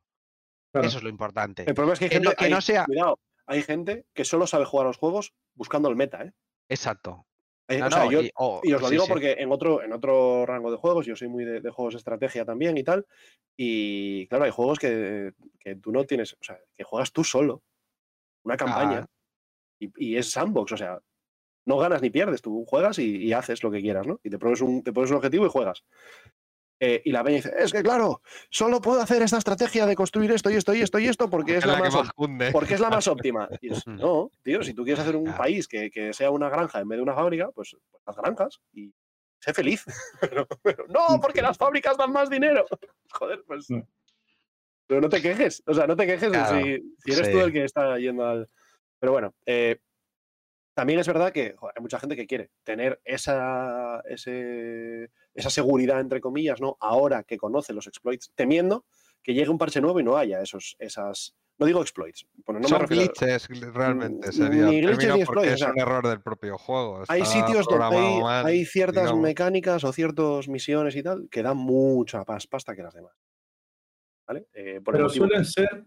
[0.73, 0.87] Claro.
[0.87, 1.63] Eso es lo importante.
[1.67, 4.05] El problema es que hay Que gente, no- que hay- no sea- cuidado, hay gente
[4.13, 6.31] que solo sabe jugar los juegos buscando el meta, ¿eh?
[6.69, 7.25] Exacto.
[7.71, 9.09] Hay- No, o sea, no, yo, y, os lo sí, digo sí.
[9.11, 11.97] porque en otro, en otro rango de juegos, yo soy muy de, de juegos de
[11.99, 13.05] estrategia también y tal,
[13.57, 17.63] y claro, hay juegos que, que tú no tienes, o sea, que juegas tú solo,
[18.43, 19.09] una campaña, Ah.
[19.79, 20.99] y, y es sandbox, o sea,
[21.65, 24.19] no ganas ni pierdes, tú juegas y, y haces lo que quieras, ¿no?
[24.23, 25.83] Y te pones un, te pones un objetivo y juegas.
[26.83, 30.31] Eh, y la peña dice, es que claro, solo puedo hacer esta estrategia de construir
[30.31, 31.93] esto y esto y esto y esto porque es la, más,
[32.51, 33.47] porque es la más óptima.
[33.61, 33.97] Y es, Mm.
[33.97, 35.37] no, tío, si tú quieres hacer un Claro.
[35.37, 38.59] país que, que sea una granja en vez de una fábrica, pues, pues haz granjas
[38.73, 38.91] y
[39.39, 39.85] sé feliz.
[40.21, 42.65] Pero, pero, no, porque las fábricas dan más dinero.
[43.11, 43.69] Joder, pues.
[43.69, 43.87] No.
[44.87, 45.61] Pero no te quejes.
[45.67, 47.31] O sea, no te quejes de Claro, si, si eres sí.
[47.33, 48.49] tú el que está yendo al.
[48.99, 49.79] Pero bueno, eh,
[50.73, 55.99] también es verdad que joder, hay mucha gente que quiere tener esa, ese- esa seguridad,
[55.99, 56.77] entre comillas, ¿no?
[56.79, 58.85] Ahora que conoce los exploits, temiendo
[59.23, 61.35] que llegue un parche nuevo y no haya esos, esas.
[61.57, 63.03] No digo exploits, no me refiero.
[63.03, 66.57] glitches, realmente Mm, sería ni glitches ni exploits, o es sea, un error del propio
[66.57, 67.03] juego.
[67.07, 69.21] Hay sitios donde hay, mal, hay ciertas digamos.
[69.21, 73.13] mecánicas o ciertas misiones y tal que dan mucha más pasta que las demás.
[74.27, 74.47] ¿Vale?
[74.53, 75.85] Eh, por Pero suelen ser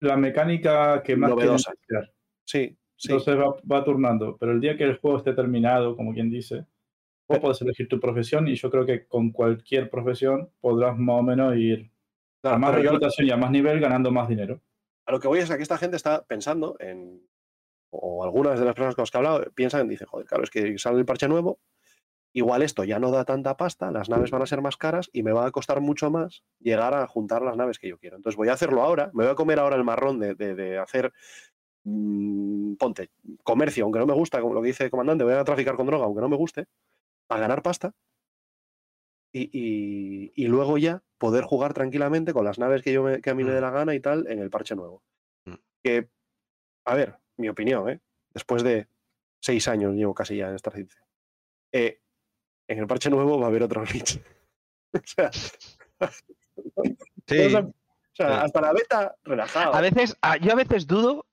[0.00, 1.72] la mecánica que más Novedosa.
[2.44, 3.08] Sí, sí.
[3.10, 4.36] Entonces va, va turnando.
[4.38, 6.66] Pero el día que el juego esté terminado, como quien dice,
[7.28, 11.22] vos podés elegir tu profesión y yo creo que con cualquier profesión podrás más o
[11.22, 14.60] menos ir a Claro, más pero yo reputación y a más nivel ganando más dinero.
[15.06, 17.26] a lo que voy es a que esta gente está pensando en.
[17.90, 20.50] O algunas de las personas con las que he hablado piensan, dicen, joder, claro, es
[20.50, 21.58] que sale el parche nuevo,
[22.34, 25.22] igual esto ya no da tanta pasta, las naves van a ser más caras y
[25.22, 28.16] me va a costar mucho más llegar a juntar las naves que yo quiero.
[28.16, 30.76] Entonces voy a hacerlo ahora, me voy a comer ahora el marrón de, de- de
[30.78, 31.12] hacer,
[31.84, 33.10] mm, ponte,
[33.42, 35.86] comercio, aunque no me gusta, como lo que dice el comandante, voy a traficar con
[35.86, 36.66] droga, aunque no me guste,
[37.28, 37.94] a ganar pasta.
[39.32, 43.30] Y, y- y luego ya poder jugar tranquilamente con las naves que, yo me- que
[43.30, 43.62] a mí me dé Mm.
[43.64, 45.02] la gana y tal en el parche nuevo.
[45.46, 45.54] Mm.
[45.82, 46.08] Que,
[46.86, 48.00] a ver, mi opinión, ¿eh?
[48.32, 48.88] después de
[49.42, 51.02] seis años llevo casi ya en Star Citizen.
[51.72, 52.00] Eh,
[52.68, 53.82] en el parche nuevo va a haber otro
[54.12, 54.18] glitch.
[54.94, 55.40] o sea, Sí,
[57.54, 57.72] o
[58.14, 59.74] sea, hasta la beta relajado.
[59.74, 61.26] A veces, yo a veces dudo,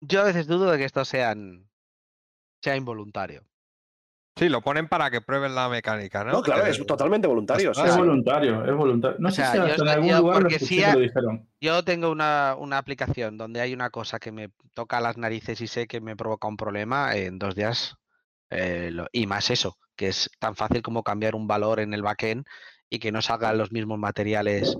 [0.00, 1.68] yo a veces dudo de que esto sean,
[2.62, 3.44] sea involuntario.
[4.38, 6.32] Sí, lo ponen para que prueben la mecánica, ¿no?
[6.32, 7.70] No, claro, Que- es totalmente voluntario.
[7.72, 9.16] Es voluntario, es voluntario.
[9.18, 11.48] No O sé sea, si yo en algún yo- lugar lo porque sí lo dijeron.
[11.58, 15.66] Yo tengo una, una aplicación donde hay una cosa que me toca las narices y
[15.66, 17.96] sé que me provoca un problema en dos días.
[18.48, 22.02] eh, lo- y más eso, que es tan fácil como cambiar un valor en el
[22.02, 22.46] backend
[22.88, 24.78] y que no salgan los mismos materiales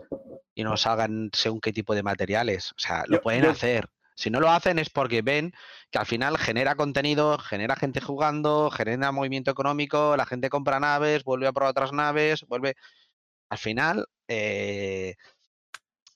[0.55, 2.71] y no salgan según qué tipo de materiales.
[2.71, 3.89] O sea, lo Yo- pueden yo- hacer.
[4.17, 5.53] Si no lo hacen es porque ven
[5.91, 11.23] que al final genera contenido, genera gente jugando, genera movimiento económico, la gente compra naves,
[11.23, 12.75] vuelve a probar otras naves, vuelve.
[13.51, 15.15] Al final, eh,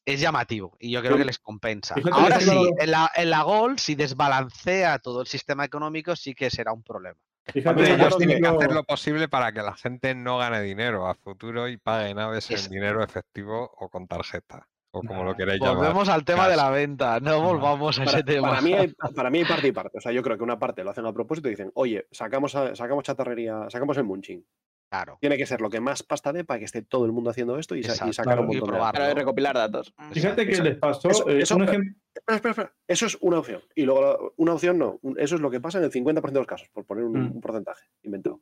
[0.05, 1.95] es llamativo y yo creo que les compensa.
[2.13, 6.51] Ahora sí, en la, en la Gold, si desbalancea todo el sistema económico, sí que
[6.51, 7.21] será un problema.
[7.53, 11.15] Fíjate, Ellos tienen que hacer lo posible para que la gente no gane dinero a
[11.15, 15.61] futuro y pague naves Es- en dinero efectivo o con tarjeta, o como lo queréis
[15.61, 15.77] llamar.
[15.77, 18.49] Volvemos al tema de la venta, no volvamos a Para, ese tema.
[18.49, 19.99] para mí hay, para mí hay parte y parte.
[19.99, 22.55] O sea, yo creo que una parte lo hacen a propósito y dicen, oye, sacamos,
[22.57, 24.45] a- sacamos chatarrería, sacamos el munching.
[24.93, 25.19] Claro.
[25.21, 27.57] Tiene que ser lo que más pasta dé para que esté todo el mundo haciendo
[27.57, 28.93] esto y, y sacar un claro, y montón de probar.
[28.95, 29.95] Para recopilar datos.
[30.11, 31.93] Fíjate que les pasó eso- eh, eso- un ejemplo.
[32.13, 32.75] Espera, espera, espera.
[32.89, 33.63] Eso es una opción.
[33.77, 34.99] Y luego una opción no.
[35.03, 37.13] Un- Eso es lo que pasa en el 50% de los casos, por poner un,
[37.13, 37.33] Mm.
[37.37, 38.41] un porcentaje inventado.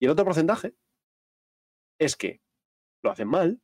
[0.00, 0.72] Y el otro porcentaje
[1.98, 2.40] es que
[3.02, 3.60] lo hacen mal.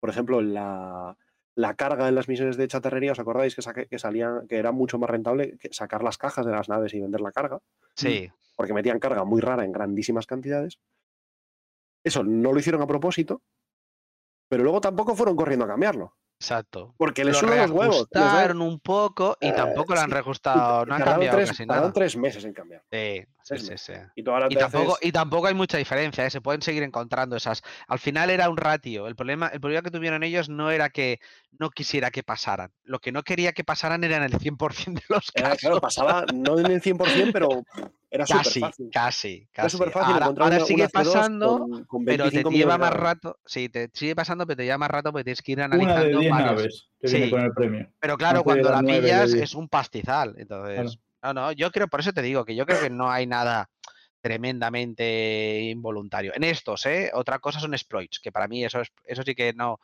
[0.00, 1.16] Por ejemplo, la,
[1.56, 4.70] la carga en las misiones de chatarrería, ¿os acordáis que, saque- que salían, que era
[4.72, 7.60] mucho más rentable que sacar las cajas de las naves y vender la carga?
[7.94, 10.78] Sí, Porque metían carga muy rara en grandísimas cantidades.
[12.04, 13.42] Eso no lo hicieron a propósito,
[14.48, 16.14] pero luego tampoco fueron corriendo a cambiarlo.
[16.38, 16.94] Exacto.
[16.96, 18.06] Porque les Lo sudan los huevos.
[18.12, 20.12] reajustaron un poco y Eh, tampoco lo han sí.
[20.14, 21.92] reajustado, no han cambiado tres, casi nada.
[21.92, 22.82] tres meses en cambiar.
[22.90, 23.92] Sí, sí, sí.
[24.16, 26.30] Y tampoco, haces- y tampoco hay mucha diferencia, ¿eh?
[26.30, 27.62] se pueden seguir encontrando esas.
[27.88, 29.06] Al final era un ratio.
[29.06, 31.20] El problema, el problema que tuvieron ellos no era que
[31.58, 32.72] no quisiera que pasaran.
[32.82, 35.60] Lo que no quería que pasaran eran el 100% de los Era, casos.
[35.60, 37.48] claro, pasaba no en el 100%, pero
[38.16, 38.88] era súper Casi, fácil.
[38.92, 39.76] casi, Era casi.
[39.76, 42.50] súper fácil Ahora, encontrar ahora una, sigue una C2 pasando, con, con pero te 25
[42.50, 43.38] lleva más rato.
[43.46, 45.74] Sí, te sigue pasando, pero te lleva más rato porque tienes que ir Una de
[45.76, 46.50] analizando 10 varios.
[46.56, 47.30] naves que viene Sí.
[47.30, 47.88] con el premio.
[48.00, 49.42] Pero claro, Antes cuando la pillas 10.
[49.42, 50.34] es un pastizal.
[50.38, 53.26] Entonces, no, no, yo creo, por eso te digo que yo creo que no hay
[53.26, 53.68] nada
[54.20, 56.32] tremendamente involuntario.
[56.34, 57.10] En estos, ¿eh?
[57.14, 59.78] Otra cosa son exploits, que para mí eso, es, eso sí que no.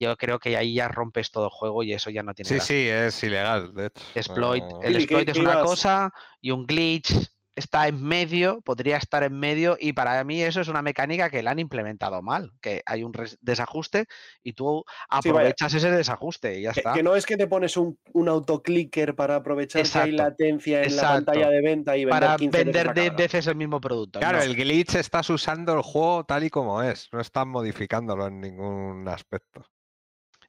[0.00, 2.54] Yo creo que ahí ya rompes todo el juego y eso ya no tiene Sí,
[2.54, 2.76] gracia.
[2.76, 4.00] sí, es ilegal, de hecho.
[4.14, 5.64] Exploit, el Billy, ¿qué- exploit es qué una ibas?
[5.66, 7.12] cosa y un glitch
[7.58, 11.42] está en medio, podría estar en medio y para mí eso es una mecánica que
[11.42, 14.06] la han implementado mal, que hay un desajuste
[14.42, 14.84] y tú
[15.22, 16.92] Sí, aprovechas ese desajuste y ya Que, está.
[16.92, 20.82] que no es que te pones un, un autoclicker para aprovechar que hay Exacto, latencia
[20.84, 23.16] en la pantalla de venta y vender para 15 veces vender la 10 carga.
[23.16, 24.18] veces el mismo producto.
[24.20, 24.40] Claro, no.
[24.40, 29.08] el glitch estás usando el juego tal y como es, no estás modificándolo en ningún
[29.08, 29.64] aspecto.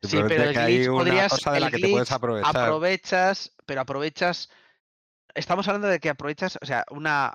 [0.02, 2.10] Sí, pero el que hay glitch una podrías, cosa de el la que te puedes
[2.10, 2.80] glitch aprovechar.
[2.80, 4.50] aprovechas, pero aprovechas.
[5.36, 7.34] Estamos hablando de que aprovechas, o sea, una,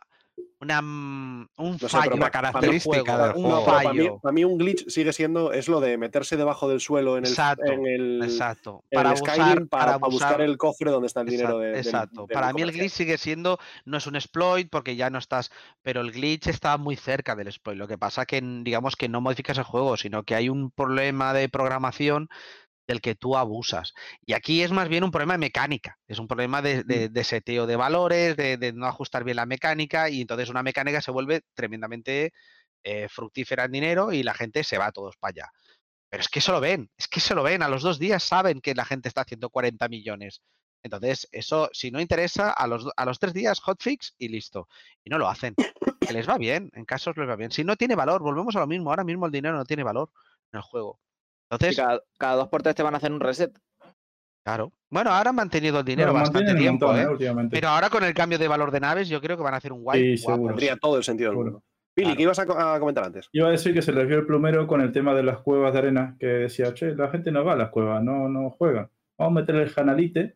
[0.60, 3.48] una mm, un sé, fallo, una característica del un juego.
[3.60, 4.18] No, pero para mí, fallo.
[4.18, 7.30] para mí un glitch sigue siendo es lo de meterse debajo del suelo en el,
[7.30, 8.82] Exacto, en el, Exacto.
[8.90, 11.78] Para el abusar, Skyrim para, buscar abusar- el cofre donde está el dinero Exacto, de,
[11.78, 12.26] exacto.
[12.26, 15.50] del Para mí el glitch sigue siendo, no es un exploit porque ya no estás,
[15.82, 17.78] pero el glitch está muy cerca del exploit.
[17.78, 21.32] Lo que pasa que digamos que no modificas el juego, sino que hay un problema
[21.32, 22.28] de programación
[22.86, 23.92] del que tú abusas.
[24.26, 27.24] Y aquí es más bien un problema de mecánica, es un problema de, de- de
[27.24, 31.10] seteo de valores, de, de no ajustar bien la mecánica y entonces una mecánica se
[31.10, 32.32] vuelve tremendamente
[32.82, 35.50] eh, fructífera en dinero y la gente se va todos para allá.
[36.10, 38.22] Pero es que eso lo ven, es que se lo ven, a los dos días
[38.22, 40.42] saben que la gente está haciendo 40 millones.
[40.82, 44.68] Entonces, eso, si no interesa, a los, a los tres días hotfix y listo.
[45.02, 45.54] Y no lo hacen.
[45.98, 47.50] Que les va bien, en casos les va bien.
[47.50, 48.90] Si no tiene valor, volvemos a lo mismo.
[48.90, 50.10] Ahora mismo el dinero no tiene valor
[50.52, 51.00] en el juego.
[51.50, 53.52] Entonces, cada, cada dos por tres te van a hacer un reset.
[54.44, 54.72] claro.
[54.90, 57.04] Bueno, ahora han mantenido el dinero bastante tiempo, montón, ¿eh?
[57.04, 57.08] ¿eh?
[57.12, 57.56] últimamente.
[57.56, 59.72] Pero ahora con el cambio de valor de naves, yo creo que van a hacer
[59.72, 60.16] un wipe.
[60.16, 60.36] Sí, guapo.
[60.36, 60.54] seguro.
[60.54, 61.62] Tendría todo el sentido del mundo.
[61.96, 62.16] Billy, Claro.
[62.16, 63.28] ¿qué ibas a, co- a comentar antes?
[63.32, 65.72] Iba a decir que se les vio el plumero con el tema de las cuevas
[65.72, 68.90] de arena, que decía, che, la gente no va a las cuevas, no, no juega.
[69.18, 70.32] Vamos a meter el janalite, ¿no?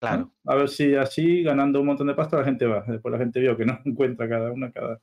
[0.00, 0.32] Claro.
[0.44, 2.84] a ver si así, ganando un montón de pasta, la gente va.
[2.86, 5.00] Después la gente vio que no encuentra cada una cada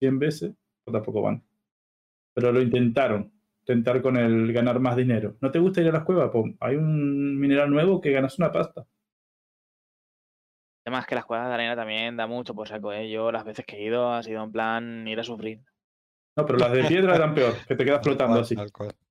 [0.00, 0.52] 100 veces,
[0.84, 1.42] pues tampoco van.
[2.34, 3.30] Pero lo intentaron,
[3.72, 5.36] intentar con el ganar más dinero.
[5.40, 6.30] ¿No te gusta ir a las cuevas?
[6.32, 8.84] Pues hay un mineral nuevo que ganas una pasta.
[10.86, 13.10] Además que las cuevas de arena también da mucho por saco, ¿eh?
[13.10, 15.60] Yo las veces que he ido ha sido en plan ir a sufrir.
[16.36, 18.56] No, pero las de piedra eran peor, que te quedas flotando así.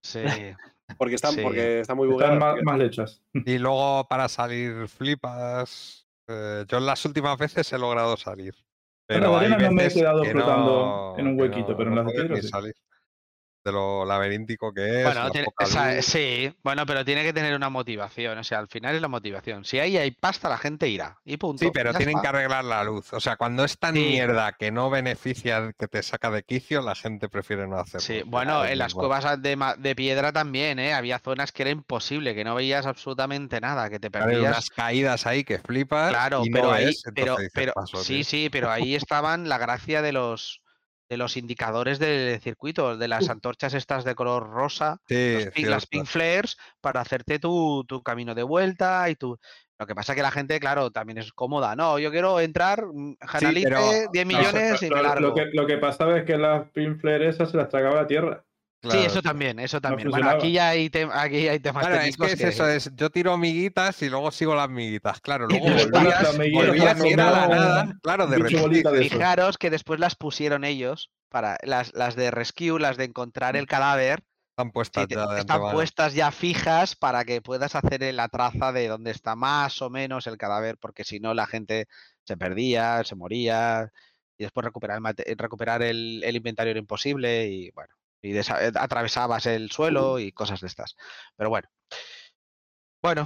[0.02, 0.24] Sí.
[0.98, 1.42] Porque están, Sí.
[1.44, 2.56] porque está muy Están bugueado.
[2.56, 3.22] más, más lechas.
[3.46, 6.08] Y luego para salir flipas.
[6.28, 8.56] eh, yo en las últimas veces he logrado salir.
[9.08, 10.66] En Pero de hay arena no me he quedado que flotando
[11.16, 12.48] no- en un huequito, no- pero en no las de piedra sí.
[12.48, 12.74] salir.
[13.70, 15.04] De lo laberíntico que es.
[15.06, 18.38] Bueno, tiene- sí, bueno, pero tiene que tener una motivación.
[18.38, 19.66] O sea, al final es la motivación.
[19.66, 21.18] Si ahí hay pasta, la gente irá.
[21.26, 21.64] Y punto.
[21.64, 22.32] Sí, pero tienen está.
[22.32, 23.14] que arreglar la luz.
[23.14, 24.02] O sea, cuando es tan Sí.
[24.02, 28.02] mierda que no beneficia, que te saca de quicio, la gente prefiere no hacerlo.
[28.02, 29.08] Sí, bueno, en las igual.
[29.08, 30.94] cuevas de, de piedra también, ¿eh?
[30.94, 34.52] Había zonas que era imposible, que no veías absolutamente nada, que te Claro, perdías.
[34.52, 36.10] unas caídas ahí que flipas.
[36.10, 38.24] Claro, y pero no ahí, es, pero, entonces dices, pero, "Paso, sí, tío".
[38.24, 40.62] sí, pero ahí estaban la gracia de los
[41.10, 45.34] de los indicadores del circuito, de las antorchas estas de color rosa, Sí,
[45.64, 49.38] los las pink flares, para hacerte tu, tu camino de vuelta y tu.
[49.80, 51.76] Lo que pasa que la gente, claro, también es cómoda.
[51.76, 53.82] No, yo quiero entrar, mm, Janalite, pero-
[54.12, 55.28] 10 No, millones y lo, me lo- largo.
[55.30, 58.44] lo que, lo que pasaba es que las pinflares esas se las tragaba la tierra.
[58.82, 60.10] Sí, eso también, eso también.
[60.10, 63.10] bueno, aquí ya hay, aquí hay temas Claro, es técnicos que es eso, es yo
[63.10, 65.20] tiro amiguitas y luego sigo las miguitas.
[65.20, 68.00] Claro, luego volvías, las amiguitas volvías y era la nada.
[68.02, 68.90] Claro, de repente.
[68.90, 69.10] de.
[69.10, 73.68] Fijaros que después las pusieron ellos, para las, las de rescue, las de encontrar el
[73.68, 75.72] cadáver, Están puestas ya de están antemano.
[75.74, 80.26] puestas ya fijas para que puedas hacer la traza de dónde está más o menos
[80.28, 81.88] el cadáver, porque si no la gente
[82.24, 83.92] se perdía, se moría,
[84.38, 88.42] y después recuperar el, recuperar el, el inventario era imposible, y bueno, y eh,
[88.76, 90.96] atravesabas el suelo y cosas de estas.
[91.36, 91.68] Pero bueno.
[93.02, 93.26] Bueno,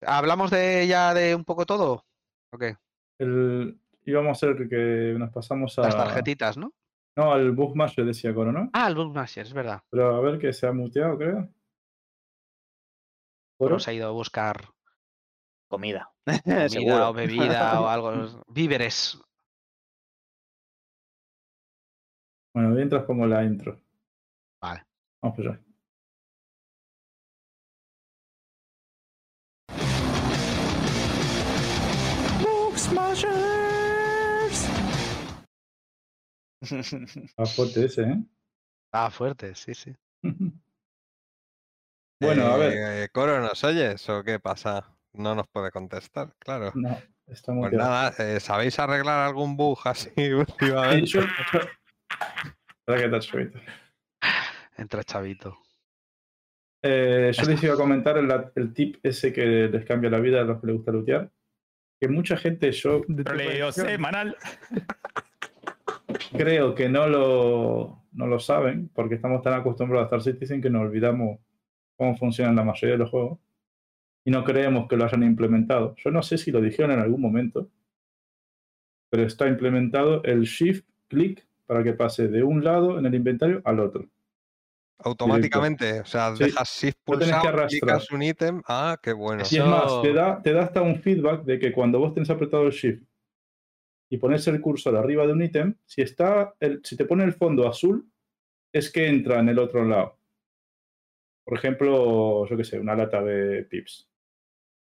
[0.00, 2.04] ¿hablamos de ya de un poco todo?
[2.52, 2.76] ¿O qué?
[3.18, 5.82] El, íbamos a hacer que nos pasamos a.
[5.82, 6.72] Las tarjetitas, ¿no?
[7.16, 8.70] No, al Bookmaster decía Coro, ¿no?
[8.72, 9.82] Ah, el Bookmaster, es verdad.
[9.90, 11.48] Pero a ver que se ha muteado, creo.
[13.58, 13.78] Coro.
[13.78, 14.74] Se ha ido a buscar
[15.74, 16.12] Comida.
[16.72, 18.44] comida o bebida o algo.
[18.46, 19.20] Víveres.
[22.54, 23.80] Bueno, mientras como la intro.
[25.24, 25.60] Vamos por allá.
[36.60, 38.22] Está fuerte ese, ¿eh?
[38.92, 39.94] Ah, fuerte, sí, sí.
[42.20, 42.72] Bueno, a ver.
[43.04, 44.96] Eh, Coro, ¿nos oyes o qué pasa?
[45.12, 46.70] No nos puede contestar, claro.
[46.74, 46.90] No,
[47.26, 47.76] está Pues muteado.
[47.90, 51.18] nada, eh, ¿sabéis arreglar algún bug así Sí, últimamente?
[54.76, 55.04] Yo- yo- Espera que te chavito.
[55.04, 55.58] Entra Chavito.
[56.82, 60.40] Eh, yo les iba a comentar el, el tip ese que les cambia la vida
[60.40, 61.30] a los que les gusta lootear.
[62.00, 64.36] Que mucha gente, yo Troleo semanal.
[66.36, 70.70] creo que no lo, no lo saben, porque estamos tan acostumbrados a Star Citizen que
[70.70, 71.38] nos olvidamos
[71.96, 73.38] cómo funcionan la mayoría de los juegos.
[74.26, 75.94] Y no creemos que lo hayan implementado.
[75.96, 77.70] Yo no sé si lo dijeron en algún momento,
[79.10, 83.60] pero está implementado el Shift Click para que pase de un lado en el inventario
[83.64, 84.08] al otro.
[84.98, 87.68] Automáticamente, o sea, Sí, dejas shift no pulsado, arrastrar.
[87.68, 88.62] clicas un ítem.
[88.66, 89.42] Ah, qué bueno.
[89.50, 92.30] Y es más, te da, te da hasta un feedback de que cuando vos tenés
[92.30, 93.02] apretado el Shift
[94.10, 97.32] y pones el cursor arriba de un ítem, si, está el, si te pone el
[97.34, 98.08] fondo azul,
[98.72, 100.18] es que entra en el otro lado.
[101.44, 104.08] Por ejemplo, yo qué sé, una lata de pips.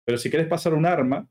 [0.05, 1.29] Pero si querés pasar un arma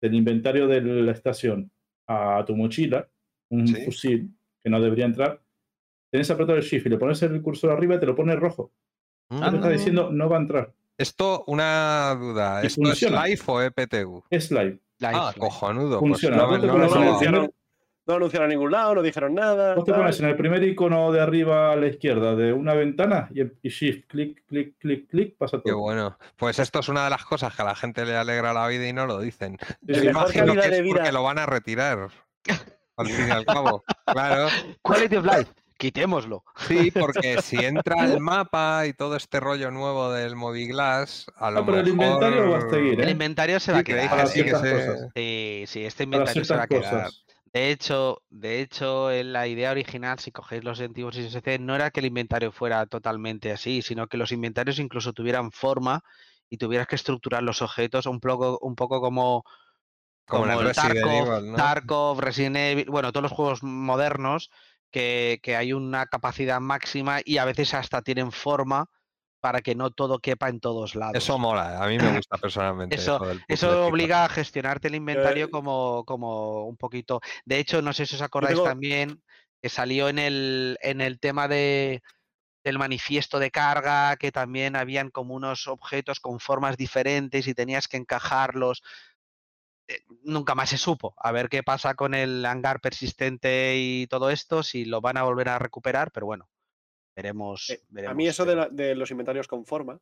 [0.00, 1.70] del inventario de la estación
[2.06, 3.08] a tu mochila,
[3.50, 3.84] un Sí.
[3.84, 4.30] fusil
[4.62, 5.42] que no debería entrar,
[6.10, 8.72] tenés apretado el Shift y le pones el cursor arriba y te lo pone rojo.
[9.30, 9.40] Mm.
[9.50, 10.72] Te está diciendo no va a entrar.
[10.98, 12.62] Esto, una duda.
[12.62, 13.24] ¿Esto funciona.
[13.26, 14.24] es live o EPTU?
[14.28, 14.78] Es live.
[14.98, 15.40] Live, Ah, live.
[15.40, 16.00] cojonudo.
[16.00, 16.36] pues Funciona.
[16.36, 17.50] no, no No anunciaron,
[18.06, 19.74] no anunciaron a ningún lado, no dijeron nada.
[19.76, 20.00] Vos te tal.
[20.02, 23.68] pones en el primer icono de arriba a la izquierda de una ventana y, y
[23.70, 25.78] shift, clic, clic, clic, clic, pasa Qué todo.
[25.80, 26.18] bueno.
[26.36, 28.86] Pues esto es una de las cosas que a la gente le alegra la vida
[28.86, 29.56] y no lo dicen.
[29.82, 32.08] Yo imagino que es porque lo van a retirar.
[32.96, 33.82] Al fin y al cabo.
[34.04, 34.48] Claro.
[34.82, 35.50] Quality of life.
[35.80, 36.44] Quitémoslo.
[36.68, 41.60] Sí, porque si entra el mapa y todo este rollo nuevo del Moviglass, a lo
[41.60, 42.22] Ah, pero el mejor...
[42.22, 43.10] inventario va a seguir, El ¿eh?
[43.12, 44.28] inventario se Sí, va a quedar.
[44.28, 45.10] Sí, que ciertas se- cosas.
[45.16, 47.02] Sí, sí, este inventario se va a ciertas quedar.
[47.04, 47.24] cosas.
[47.52, 51.90] De hecho, de hecho, en la idea original, si cogéis los antiguos ISC, no era
[51.90, 56.02] que el inventario fuera totalmente así, sino que los inventarios incluso tuvieran forma
[56.48, 59.44] y tuvieras que estructurar los objetos un poco, un poco como,
[60.26, 61.56] Como el el Resident Tarkov, Evil, ¿no?
[61.56, 64.50] Tarkov, Resident Evil, bueno, todos los juegos modernos
[64.90, 68.86] que, que hay una capacidad máxima y a veces hasta tienen forma
[69.40, 71.16] para que no todo quepa en todos lados.
[71.22, 72.96] Eso mola, a mí me gusta personalmente.
[72.96, 73.18] Eso-
[73.48, 77.20] Eso obliga a gestionarte el inventario Eh, como, como un poquito.
[77.44, 79.22] De hecho, no sé si os acordáis también
[79.62, 82.02] que salió en el, en el tema de,
[82.64, 87.88] del manifiesto de carga, que también habían como unos objetos con formas diferentes y tenías
[87.88, 88.82] que encajarlos.
[89.90, 91.14] Eh, Nunca más se supo.
[91.16, 95.22] A ver qué pasa con el hangar persistente y todo esto, si lo van a
[95.24, 96.48] volver a recuperar, pero bueno,
[97.16, 97.70] veremos.
[97.70, 98.70] Eh, a mí eso de, veremos.
[98.76, 99.98] la- de los inventarios con forma,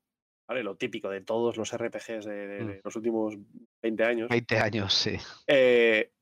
[0.47, 0.63] ¿vale?
[0.63, 2.67] lo típico de todos los RPGs de, de- Mm.
[2.69, 3.35] de los últimos
[3.83, 5.17] 20 años, 20 años, sí.
[5.47, 6.13] eh,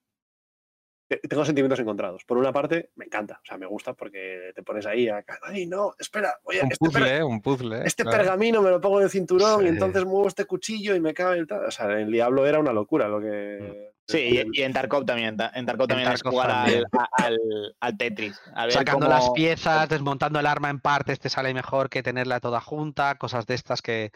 [1.28, 2.24] tengo sentimientos encontrados.
[2.24, 5.24] Por una parte, me encanta, o sea, me gusta porque te pones ahí a.
[5.42, 5.94] ¡Ay, no!
[5.98, 7.86] Espera, oye, Un este, per- puzzle, un puzzle.
[7.86, 8.18] este claro.
[8.18, 11.38] pergamino me lo pongo en el cinturón y entonces muevo este cuchillo y me cabe
[11.38, 11.64] el tal.
[11.64, 13.94] O sea, el Diablo era una locura lo que.
[14.08, 14.18] Sí,
[14.52, 15.36] y, y en Tarkov también.
[15.36, 16.84] ta- En Tarkov también Tarkov jugar al, también.
[16.92, 17.38] a- al,
[17.80, 18.40] al Tetris.
[18.54, 22.02] A ver Sacando cómo- las piezas, desmontando el arma en partes, te sale mejor que
[22.04, 24.12] tenerla toda junta, cosas de estas que.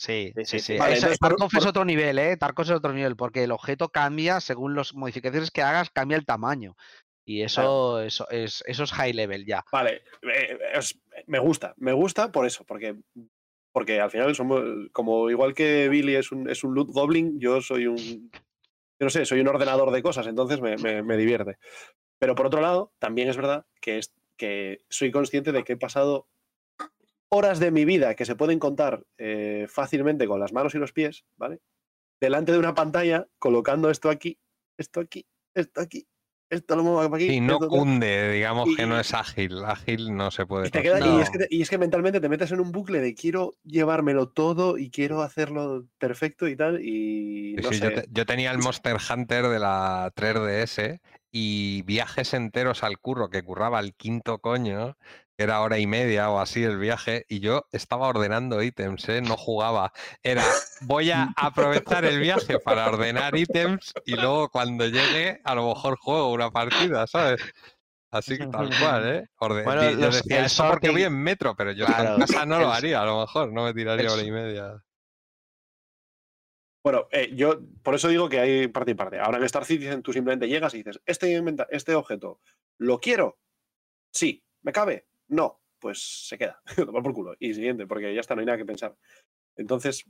[0.00, 0.72] Sí, Sí, sí, sí, sí.
[0.72, 0.78] sí.
[0.78, 2.36] Vale, Eso- entonces, por- Tarkov es otro nivel, ¿eh?
[2.38, 6.24] Tarkov es otro nivel, porque el objeto cambia según las modificaciones que hagas, cambia el
[6.24, 6.74] tamaño.
[7.26, 9.62] Y eso, eso, es, eso es high level ya.
[9.70, 12.96] Vale, eh, es- me gusta, me gusta por eso, porque,
[13.72, 14.62] porque al final somos,
[14.92, 19.10] como igual que Billy es un, es un loot goblin, yo soy un, yo no
[19.10, 21.58] sé, soy un ordenador de cosas, entonces me, me- me divierte.
[22.18, 25.76] Pero por otro lado, también es verdad que, es, que soy consciente de que he
[25.76, 26.26] pasado
[27.30, 30.92] horas de mi vida que se pueden contar eh, fácilmente con las manos y los
[30.92, 31.60] pies, ¿vale?
[32.20, 34.38] Delante de una pantalla, colocando esto aquí,
[34.78, 36.06] esto aquí, esto aquí,
[36.50, 37.26] esto lo muevo aquí.
[37.28, 39.64] Y no esto cunde, digamos que no es ágil.
[39.64, 40.68] Ágil no se puede.
[40.68, 42.72] Y, te queda- y es que te- y es que mentalmente te metes en un
[42.72, 46.80] bucle de quiero llevármelo todo y quiero hacerlo perfecto y tal.
[46.84, 47.84] Y Sí, no sí, sé.
[47.84, 51.00] yo, te- yo tenía el Monster Hunter de la 3DS
[51.30, 54.96] y viajes enteros al curro, que curraba el quinto coño,
[55.42, 59.22] era hora y media o así el viaje, y yo estaba ordenando ítems, ¿eh?
[59.22, 59.92] no jugaba.
[60.22, 60.44] Era,
[60.82, 65.96] voy a aprovechar el viaje para ordenar ítems y luego cuando llegue a lo mejor
[65.98, 67.40] juego una partida, ¿sabes?
[68.12, 69.28] Así que tal cual, ¿eh?
[69.38, 72.20] Orde- Bueno, yo los- decía, el esto porque voy en metro, pero yo Claro, en
[72.20, 74.84] casa no lo haría, a lo mejor, no me tiraría el hora y media.
[76.82, 79.18] Bueno, eh, yo por eso digo que hay parte y parte.
[79.20, 82.40] Ahora en Star Citizen tú simplemente llegas y dices, este, inventa- este objeto,
[82.78, 83.38] ¿lo quiero?
[84.12, 84.42] Sí.
[84.62, 85.06] ¿Me cabe?
[85.30, 85.60] No.
[85.78, 86.60] Pues se queda.
[86.92, 87.34] Tomar por culo.
[87.38, 88.94] Y siguiente, porque ya está, no hay nada que pensar.
[89.56, 90.04] Entonces,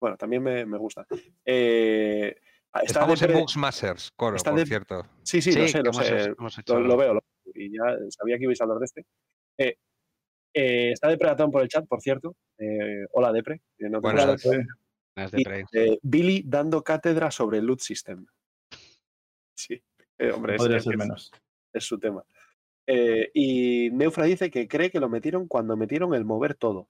[0.00, 1.06] bueno, también me, me gusta.
[1.44, 2.36] Eh,
[2.72, 5.04] está Estamos en Depre- Bugs Masters, Coro, por de- cierto.
[5.24, 6.20] Sí, sí, lo sé, lo hemos sé.
[6.22, 8.78] hecho- hemos hecho Lo, lo veo, lo veo, y ya sabía que ibais a hablar
[8.78, 9.06] de este.
[9.58, 9.76] Eh,
[10.54, 11.08] eh, está
[11.50, 12.36] por el chat, por cierto.
[12.58, 13.62] Eh, hola, Depre.
[13.78, 14.24] no Buenas.
[14.26, 14.50] conozco.
[14.50, 14.64] Claro,
[15.16, 15.64] Las de Y, Prey.
[15.72, 18.26] eh, Billy dando cátedra sobre el loot system.
[19.56, 19.82] Sí,
[20.18, 21.32] eh, hombre, es, podría es- ser es- menos.
[21.72, 22.22] es su tema.
[22.86, 26.88] Eh, y Neufra dice que cree que lo metieron cuando metieron el mover todo.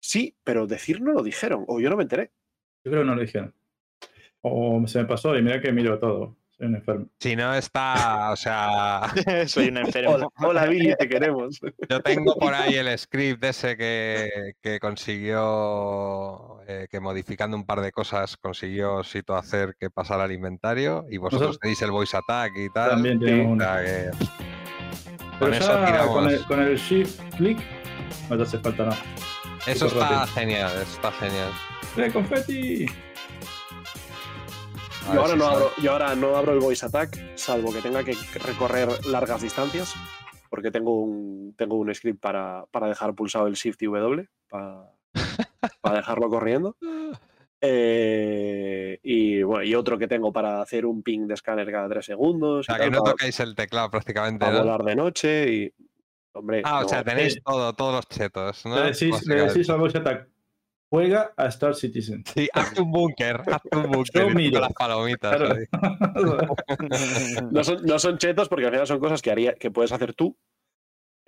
[0.00, 2.30] Sí, pero decir no lo dijeron, o yo no me enteré.
[2.84, 3.54] Yo creo que no lo dijeron.
[4.42, 6.36] O se me pasó y mira que miro todo.
[6.50, 7.06] Soy un enfermo.
[7.20, 9.02] Si no está, o sea,
[9.46, 10.14] Soy un enfermo.
[10.14, 11.60] Hola, hola, Billy, te queremos.
[11.88, 14.28] yo tengo por ahí el script ese que,
[14.60, 20.32] que consiguió, eh, que modificando un par de cosas consiguió Sito hacer que pasara al
[20.32, 22.90] inventario y vosotros tenéis el voice attack y tal.
[22.90, 23.64] También Sí, tenemos o uno.
[23.64, 24.10] sea que
[25.38, 26.14] Pero con eso ya tiramos.
[26.14, 27.58] con el, con el shift click
[28.28, 28.98] no te hace falta nada.
[29.66, 30.26] Eso está rápido.
[30.34, 31.52] genial, eso está genial.
[31.96, 32.86] ¡Eh, confeti!
[35.12, 35.56] Yo ahora, si no sale.
[35.56, 39.94] abro, yo ahora no abro el voice attack, salvo que tenga que recorrer largas distancias,
[40.50, 44.90] porque tengo un, tengo un script para, para dejar pulsado el Shift y W, para,
[45.80, 46.76] para dejarlo corriendo.
[47.60, 52.06] Eh, y, bueno, y otro que tengo para hacer un ping de escáner cada tres
[52.06, 52.60] segundos.
[52.60, 54.64] O sea que tal, no para, tocáis el teclado prácticamente, para ¿no?
[54.64, 55.74] volar de noche y.
[56.32, 58.76] Hombre, Ah, o sea, tenéis eh, todo, todos los chetos, ¿no?
[58.76, 60.28] Le decís, le decís voice attack.
[60.90, 62.24] Juega a Star Citizen.
[62.32, 65.36] Sí, hazte un búnker, hazte un búnker con las palomitas.
[65.36, 65.56] Claro.
[67.50, 70.14] no son, no son chetos porque al final son cosas que, haría, que puedes hacer
[70.14, 70.38] tú,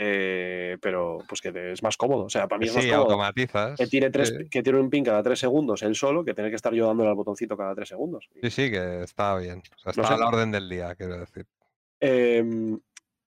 [0.03, 2.25] eh, pero pues que es más cómodo.
[2.25, 3.03] O sea, para mí es más cómodo.
[3.03, 3.79] automatizas.
[3.79, 4.49] que tire, tres, Sí.
[4.49, 7.11] que tire un pin cada tres segundos él solo que tener que estar yo dándole
[7.11, 8.29] al botoncito cada tres segundos.
[8.43, 9.59] Sí, sí, que está bien.
[9.59, 10.15] O sea, está No sé.
[10.15, 11.45] a la orden del día, quiero decir.
[12.01, 12.79] Em,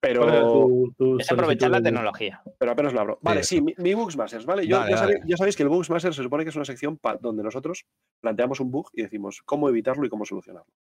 [0.01, 2.41] ¿Cuál era pero, tu- tu Es aprovechar la tecnología.
[2.57, 3.19] pero apenas lo abro.
[3.21, 4.65] Vale, Sí, sí, mi, mi Bugsmasters, ¿vale?
[4.67, 7.85] Yo, Dale, ya, sabéis que el Bugsmaster se supone que es una sección donde nosotros
[8.19, 10.73] planteamos un bug y decimos cómo evitarlo y cómo solucionarlo.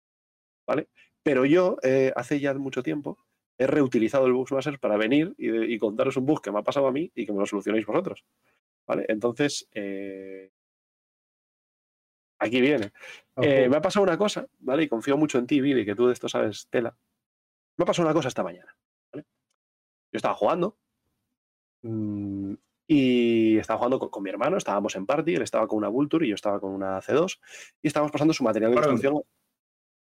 [0.65, 0.87] ¿Vale?
[1.21, 3.19] Pero yo, eh, hace ya mucho tiempo,
[3.61, 6.87] he reutilizado el Bugsmaster para venir y, y contaros un bug que me ha pasado
[6.87, 8.25] a mí y que me lo solucionéis vosotros.
[8.87, 9.05] ¿Vale?
[9.07, 10.51] Entonces, eh,
[12.39, 12.91] aquí viene.
[13.37, 14.83] Eh, me ha pasado una cosa, ¿vale?
[14.83, 16.97] Y confío mucho en ti, Billy, que tú de esto sabes tela.
[17.77, 18.75] Me ha pasado una cosa esta mañana,
[19.13, 19.25] ¿vale?
[20.11, 20.77] Yo estaba jugando
[21.83, 22.53] mm,
[22.87, 26.25] y estaba jugando con, con mi hermano, estábamos en party, él estaba con una Vulture
[26.25, 27.39] y yo estaba con una C2
[27.83, 29.23] y estábamos pasando su material de Ahora, construcción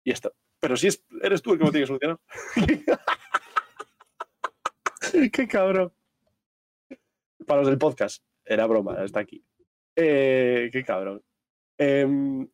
[0.03, 0.33] y esto.
[0.59, 2.19] Pero si es, eres tú el que me tiene que solucionar.
[5.31, 5.93] Qué cabrón.
[7.45, 9.45] Para los del podcast, era broma, está aquí.
[9.95, 11.23] Eh, qué cabrón.
[11.77, 12.47] Em,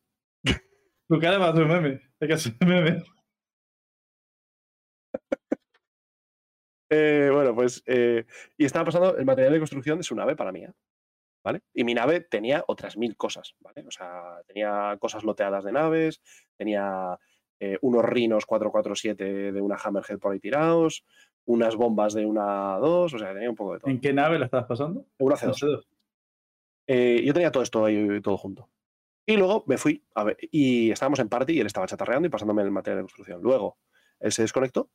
[1.08, 2.00] Tu cara va a hacer meme.
[2.20, 3.02] Hay que hacer meme.
[6.94, 7.82] Eh, bueno, pues.
[7.86, 8.26] eh,
[8.58, 10.62] y estaba pasando el material de construcción de su nave para mí.
[10.64, 10.72] ¿eh?
[11.42, 11.62] ¿Vale?
[11.72, 13.82] Y mi nave tenía otras mil cosas, ¿vale?
[13.88, 16.20] O sea, tenía cosas loteadas de naves,
[16.54, 17.18] tenía
[17.60, 21.06] eh, unos Rhinos 447 de una Hammerhead por ahí tirados,
[21.46, 23.90] unas bombas de una 2, o sea, tenía un poco de todo.
[23.90, 25.06] ¿En qué nave la estabas pasando?
[25.18, 25.54] Una En C2.
[25.58, 25.86] C2.
[26.86, 28.68] Eh, yo tenía todo esto ahí todo junto.
[29.26, 32.30] Y luego me fui a ver, y estábamos en party y él estaba chatarreando y
[32.30, 33.40] pasándome el material de construcción.
[33.42, 33.78] Luego,
[34.20, 34.90] él se desconectó,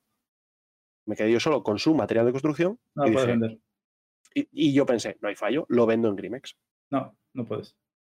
[1.06, 3.60] me quedé yo solo con su material de construcción No y, lo puedes dije- vender.
[4.36, 6.58] y- y yo pensé, no hay fallo, lo vendo en Grimex.
[6.92, 7.76] No, no puedes.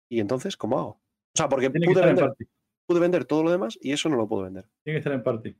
[0.09, 0.89] ¿Y entonces cómo hago?
[0.89, 2.33] O sea, porque pude vender,
[2.85, 4.65] pude vender todo lo demás y eso no lo puedo vender.
[4.83, 5.55] Tiene que estar en party.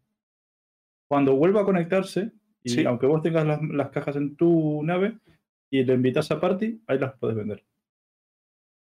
[1.07, 2.31] Cuando vuelva a conectarse,
[2.63, 2.85] y Sí.
[2.85, 5.17] aunque vos tengas las, las cajas en tu nave
[5.71, 7.63] y le invitas a party, ahí las puedes vender.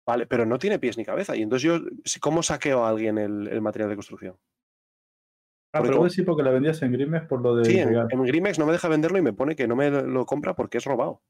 [0.06, 1.36] Vale, pero no tiene pies ni cabeza.
[1.36, 1.78] Y entonces yo,
[2.20, 4.36] ¿cómo saqueo a alguien el, el material de construcción?
[5.72, 7.94] Ah, Porque pero vos decís porque la vendías en Grimes por lo de Sí, en,
[7.94, 10.78] en Grimex no me deja venderlo y me pone que no me lo compra porque
[10.78, 11.22] es robado.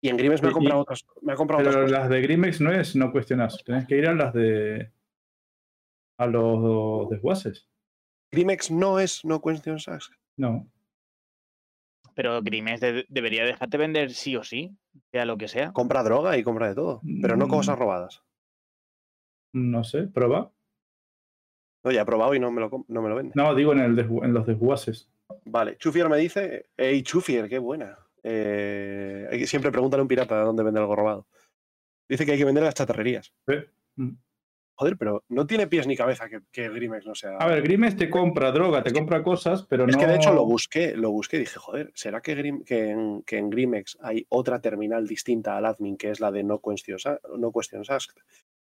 [0.00, 2.20] Y en Grimex me ha y- comprado otras, me ha comprado otras Pero las de
[2.20, 3.60] Grimex no es no cuestionas.
[3.64, 4.92] Tenés que ir a las de.
[6.18, 7.68] a los desguaces.
[8.30, 10.14] Grimex no es no questions asked.
[10.36, 10.68] No.
[12.14, 14.76] Pero Grimes de- debería dejarte vender sí o sí,
[15.10, 15.72] sea lo que sea.
[15.72, 17.80] Compra droga y compra de todo, pero no cosas Mm.
[17.80, 18.22] robadas.
[19.52, 20.50] No sé, prueba.
[21.84, 23.32] No, ya he probado y no me lo, no me lo vende.
[23.34, 25.10] No, digo en, el desgu- en los desguaces.
[25.44, 27.98] Vale, Chufier me dice, hey Chufier, qué buena.
[28.22, 31.26] Eh, siempre pregúntale a un pirata dónde vende algo robado.
[32.08, 33.34] Dice que hay que vender en las chatarrerías.
[33.96, 34.10] Mm.
[34.76, 37.36] Joder, pero no tiene pies ni cabeza que, que Grimex no sea.
[37.38, 40.00] A ver, Grimes te compra droga, te compra cosas, pero Es no.
[40.00, 43.22] que de hecho lo busqué, lo busqué y dije, joder, ¿será que, Grim- que, en,
[43.22, 47.04] que en Grimex hay otra terminal distinta al admin que es la de no questions,
[47.38, 48.16] no questions asked?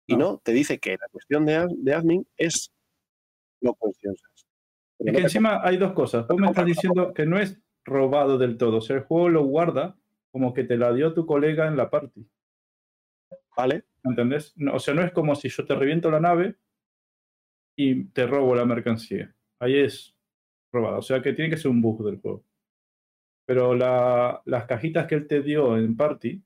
[0.06, 0.34] Y No.
[0.34, 2.72] no, te dice que la cuestión de, de admin es
[3.62, 4.48] no questions asked.
[5.00, 6.28] Es no que encima hay dos cosas.
[6.28, 8.78] Vos me estás diciendo que no es robado del todo.
[8.78, 9.96] O sea, el juego lo guarda
[10.32, 12.28] como que te la dio tu colega en la party.
[13.58, 14.54] Vale, ¿Entendés?
[14.58, 16.56] No, o sea, no es como si yo te reviento la nave
[17.78, 19.34] y te robo la mercancía.
[19.60, 20.16] Ahí es
[20.72, 20.98] robado.
[21.00, 22.44] O sea, que tiene que ser un bug del juego.
[23.46, 26.42] Pero la- las cajitas que él te dio en party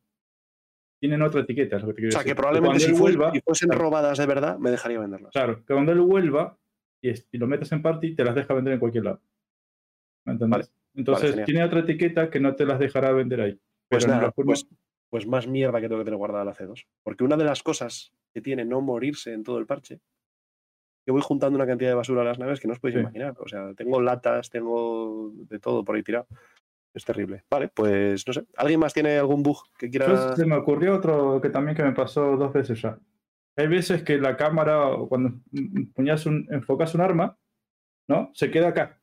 [1.00, 1.78] tienen otra etiqueta.
[1.78, 2.32] es lo que te o sea decir.
[2.32, 3.84] que probablemente si, vuelva, si fuesen claro.
[3.84, 5.32] robadas de verdad, me dejaría venderlas.
[5.32, 6.58] Claro, que cuando él vuelva
[7.02, 9.22] y, es- y lo metes en party, te las deja vender en cualquier lado.
[10.26, 10.74] ¿Me entendés?
[10.96, 13.60] Entonces, tiene otra etiqueta que no te las dejará vender ahí.
[13.88, 14.68] Pues Pero en nada, pues,
[15.10, 16.86] pues más mierda que tengo que tener guardada la C2.
[17.04, 20.00] Porque una de las cosas que tiene no morirse en todo el parche,
[21.06, 23.02] que voy juntando una cantidad de basura a las naves que no os podéis Sí.
[23.02, 23.36] imaginar.
[23.40, 26.28] O sea, tengo latas, tengo de todo por ahí tirado.
[26.94, 27.44] Es terrible.
[27.50, 28.46] Vale, pues no sé.
[28.58, 30.08] ¿Alguien más tiene algún bug que quiera...?
[30.08, 32.98] Yo se me ocurrió otro que también que me pasó dos veces ya.
[33.56, 37.38] Hay veces que la cámara, cuando empuñas un, enfocas un arma,
[38.08, 38.30] ¿no?
[38.34, 39.00] Se queda acá,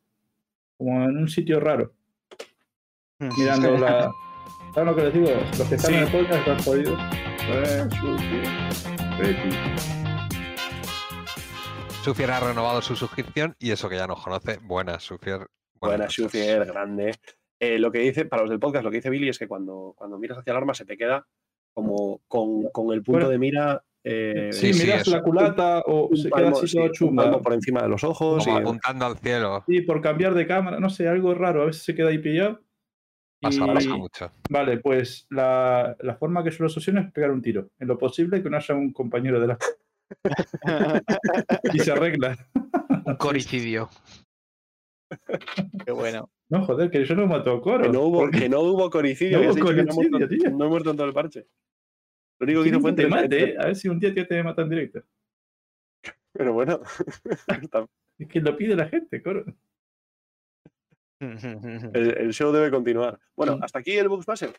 [0.76, 1.92] como en un sitio raro,
[3.18, 4.12] mirando la.
[4.74, 5.26] ¿Saben lo que les digo?
[5.58, 5.96] Los que están Sí.
[5.96, 6.98] en el podcast están jodidos.
[7.48, 7.88] Eh.
[12.02, 14.58] Sufier ha renovado su suscripción y eso que ya nos conoce.
[14.62, 15.46] Buenas, Sufier.
[15.80, 16.14] Buena, noches.
[16.24, 17.12] Schufier, grande.
[17.60, 19.94] Eh, lo que dice, para los del podcast, lo que dice Billy es que cuando,
[19.96, 21.26] cuando miras hacia el arma se te queda
[21.72, 23.28] como con, con el punto Bueno.
[23.30, 23.82] de mira...
[24.02, 27.52] eh, Sí, sí, miras la culata o un se queda así sí, todo palmo por
[27.54, 28.44] encima de los ojos.
[28.44, 29.64] Como y- apuntando al cielo.
[29.68, 31.62] Sí, por cambiar de cámara, no sé, algo raro.
[31.62, 32.60] A veces se queda ahí pillado.
[33.44, 34.32] Pasa, Y- pasa mucho.
[34.50, 37.70] Vale, pues la, la forma que yo lo soluciono es pegar un tiro.
[37.78, 39.58] En lo posible que no haya un compañero de la...
[41.74, 42.36] y se arregla.
[43.06, 43.88] Un coricidio.
[45.84, 46.30] Qué bueno.
[46.48, 47.84] No, joder, que yo no mato a Coro.
[47.84, 49.38] Que no hubo, Porque- que no hubo coricidio.
[49.38, 50.50] No hubo he muerto- coricidio, tío.
[50.50, 51.46] no he muerto en todo el parche.
[52.40, 53.56] Lo único que ¿Quién hizo fue te entre- mate, eh?
[53.60, 55.02] A ver si un día tío te mata en directo.
[56.32, 56.80] Pero bueno,
[58.18, 59.44] Es que lo pide la gente, Coro.
[61.20, 63.18] El, el show debe continuar.
[63.36, 64.52] Bueno, hasta aquí el Bugs Basel.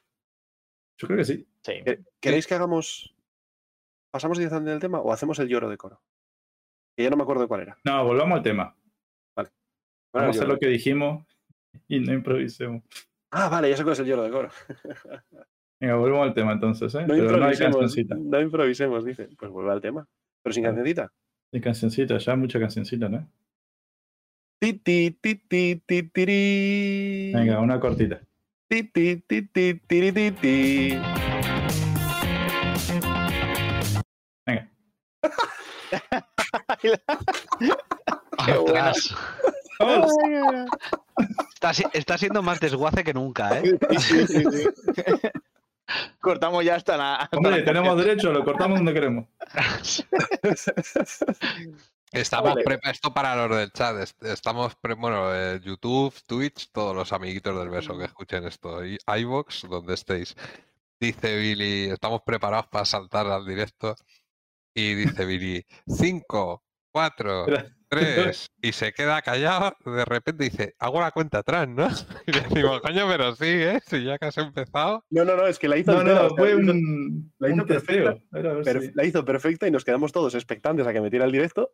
[0.98, 1.48] Yo creo que sí.
[1.61, 1.73] Sí.
[1.84, 3.14] ¿Qué- ¿Queréis que hagamos.
[4.11, 6.02] ¿Pasamos directamente del tema o hacemos el lloro de coro?
[6.95, 7.77] Que ya no me acuerdo cuál era.
[7.84, 8.76] No, volvamos al tema.
[9.36, 9.49] Bueno,
[10.14, 11.26] Vamos a hacer lo que dijimos
[11.90, 12.84] y no improvisemos.
[13.32, 14.49] Ah, vale, ya sé cuál es el lloro de coro.
[15.82, 17.02] Venga, volvamos al tema entonces, ¿eh?
[17.02, 18.15] No Pero no hay improvisemos, cancioncita.
[18.18, 19.27] no improvisemos, dice.
[19.38, 20.07] Pues vuelve al tema.
[20.41, 20.76] Pero sin Vale.
[20.76, 21.11] cancioncita.
[21.52, 23.30] Hay cancioncita, ya mucha cancioncita, ¿no?
[24.57, 27.32] Ti, ti, ti, ti, ti, tiri.
[27.34, 28.22] Venga, una cortita.
[28.68, 30.98] Ti, ti, ti, ti, tiri, ti, ti.
[34.45, 34.69] Venga.
[38.48, 39.14] Ostras.
[39.80, 40.14] ¡Vamos!
[41.53, 43.77] Está, está siendo más desguace que nunca, ¿eh?
[43.99, 44.68] Sí, sí, sí.
[46.22, 47.15] Cortamos ya hasta la.
[47.15, 49.26] hasta Hombre, la tenemos derecho, lo cortamos donde queremos.
[52.16, 52.64] Estamos Vale.
[52.64, 53.98] pre- esto para los del chat.
[53.98, 58.86] est- Estamos, pre- bueno, eh, YouTube, Twitch, todos los amiguitos del beso que escuchen esto.
[58.86, 60.36] Y iVox, donde estéis.
[61.00, 63.96] Dice Billy, estamos preparados para saltar al directo.
[64.74, 67.70] Y dice Billy, 5, cuatro, Espera.
[67.90, 71.88] tres, y se queda callado, de repente dice, hago la cuenta atrás, ¿no?
[72.28, 73.80] Y le decimos, coño, pero sí, ¿eh?
[73.86, 75.06] Si ya que has empezado.
[75.10, 76.72] No, no, no, es que la hizo No, entera, no, o sea, fue la hizo-
[76.72, 78.22] un, la hizo un testeo.
[78.34, 81.02] Era a ver perf- si- la hizo perfecta y nos quedamos todos expectantes a que
[81.02, 81.72] metiera el directo.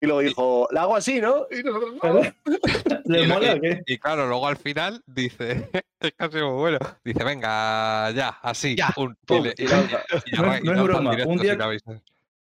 [0.00, 1.46] Y luego dijo, la hago así, ¿no?
[1.50, 2.20] Y nosotros, no.
[3.06, 3.82] ¿Le Y, mola o qué?
[3.86, 5.70] y claro, luego al final dice,
[6.00, 9.68] es casi muy bueno, dice, venga, ya, así, Ya, pum, y pum, le- y y-
[9.68, 10.02] lanza.
[10.26, 11.58] y No es- no broma, un día-.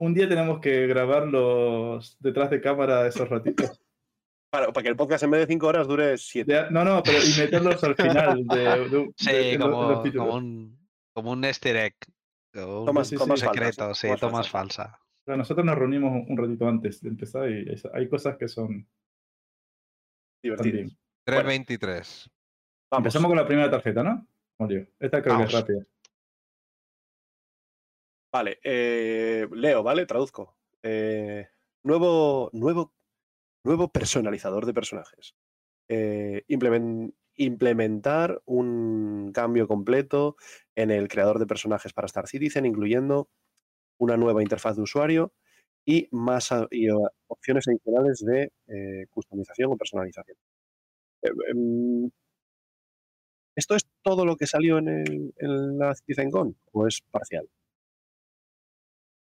[0.01, 3.81] Un día tenemos que grabar los detrás de cámara esos ratitos.
[4.51, 6.51] Para, para que el podcast en vez de 5 horas dure 7.
[6.53, 10.01] De- no, no, pero y meterlos al final de, Sí, de como,
[10.33, 10.79] un,
[11.13, 11.95] como un easter egg.
[12.53, 13.17] como un Tomas- sí.
[13.37, 14.99] secreto, sí, tomas falsa.
[15.29, 18.89] Pero nosotros nos reunimos un, ratito antes de empezar y hay- cosas que son
[20.41, 20.77] Divertido.
[20.77, 20.97] también.
[21.23, 22.31] 323.
[22.89, 23.05] Vamos.
[23.05, 24.27] Empezamos con la primera tarjeta, ¿no?
[24.57, 24.87] Molio.
[24.99, 25.85] Esta creo que es rápida.
[28.33, 30.07] Vale, eh, leo, ¿vale?
[30.07, 30.57] Traduzco.
[30.81, 31.47] Eh,
[31.83, 32.91] nuevo, nuevo,
[33.63, 35.35] nuevo personalizador de personajes.
[35.89, 40.37] Eh, implemen- implementar un cambio completo
[40.73, 43.29] en el creador de personajes para Star Citizen, incluyendo
[43.99, 45.33] una nueva interfaz de usuario
[45.85, 46.93] y más a- y, eh,
[47.27, 50.37] opciones adicionales de eh, customización o personalización.
[51.21, 52.09] Eh, em,
[53.55, 57.47] ¿Esto es todo lo que salió en, el- en la CitizenCon o es parcial?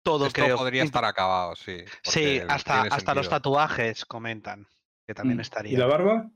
[0.03, 0.57] Todo Esto creo.
[0.57, 1.79] podría estar acabado, sí.
[2.03, 4.67] Sí, hasta, hasta los tatuajes comentan
[5.07, 5.43] que también Mm.
[5.43, 5.73] estaría.
[5.73, 6.31] ¿Y la barba?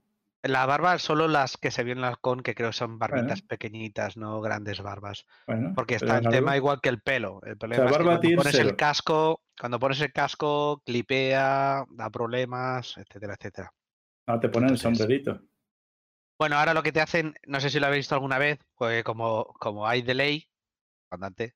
[0.46, 3.48] La barba solo las que se vio en la con, que creo son barbitas Bueno.
[3.48, 5.24] pequeñitas, no grandes barbas.
[5.46, 7.40] Bueno, Porque está el tema igual que el pelo.
[7.44, 12.94] El problema es que cuando pones el casco, cuando pones el casco, clipea, da problemas,
[12.98, 13.72] etcétera, etcétera.
[14.26, 15.40] Ah, te ponen el sombrerito.
[16.38, 19.02] Bueno, ahora lo que te hacen, no sé si lo habéis visto alguna vez, pues
[19.02, 20.46] como, como hay delay,
[21.08, 21.54] andante,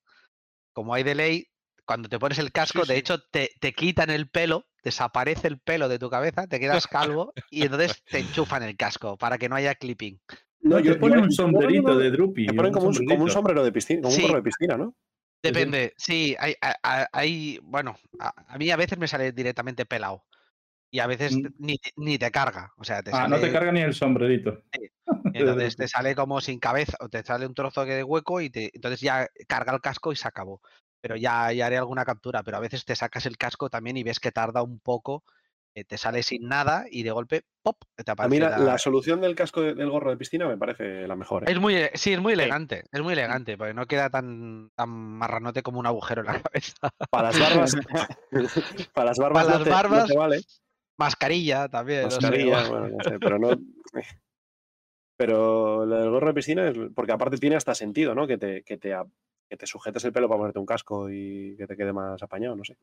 [0.73, 1.47] como hay delay,
[1.89, 3.01] cuando te pones el casco, de sí.
[3.01, 7.33] hecho, te, te quitan el pelo, desaparece el pelo de tu cabeza, te quedas calvo
[7.51, 10.21] y entonces te enchufan el casco para que no haya clipping.
[10.61, 12.47] No, te yo- ponen yo- un sombrerito de Drupi.
[12.47, 14.21] Te ponen como un, como un sombrero de piscina, como Sí.
[14.25, 14.95] un gorro de piscina, ¿no?
[15.43, 20.27] Depende, sí, hay, a- hay- bueno, a, a mí a veces me sale directamente pelado
[20.91, 21.43] y a veces Mm.
[21.43, 23.95] te- ni, te- ni te carga, o sea, te Ah, no te carga ni el
[23.95, 24.63] sombrerito.
[25.33, 28.71] entonces te sale como sin cabeza o te sale un trozo de hueco y te,
[28.75, 30.61] entonces ya carga el casco y se acabó.
[31.01, 34.03] Pero ya, ya haré alguna captura, pero a veces te sacas el casco también y
[34.03, 35.23] ves que tarda un poco,
[35.75, 37.77] eh, te sale sin nada y de golpe, ¡pop!
[37.95, 40.49] te A aparece mí la, la- la solución del casco de- del gorro de piscina
[40.49, 41.45] me parece la mejor.
[41.49, 41.53] ¿eh?
[41.53, 42.41] Es muy, e- sí, es muy Sí.
[42.41, 46.33] elegante, es muy elegante, porque no queda tan, tan marranote como un agujero en la
[46.43, 46.91] cabeza.
[47.11, 47.75] Para las barbas,
[48.93, 50.41] para las barbas, Para no las no barbas, te vale.
[50.99, 52.03] Mascarilla también.
[52.03, 53.51] no sé, Mascarilla, bueno, no sé, pero no.
[55.17, 56.77] Pero lo del gorro de piscina es.
[56.95, 58.27] Porque aparte tiene hasta sentido, ¿no?
[58.27, 59.05] Que te, que te, a-
[59.49, 62.55] que te sujetes el pelo para ponerte un casco y que te quede más apañado,
[62.57, 62.77] no sé.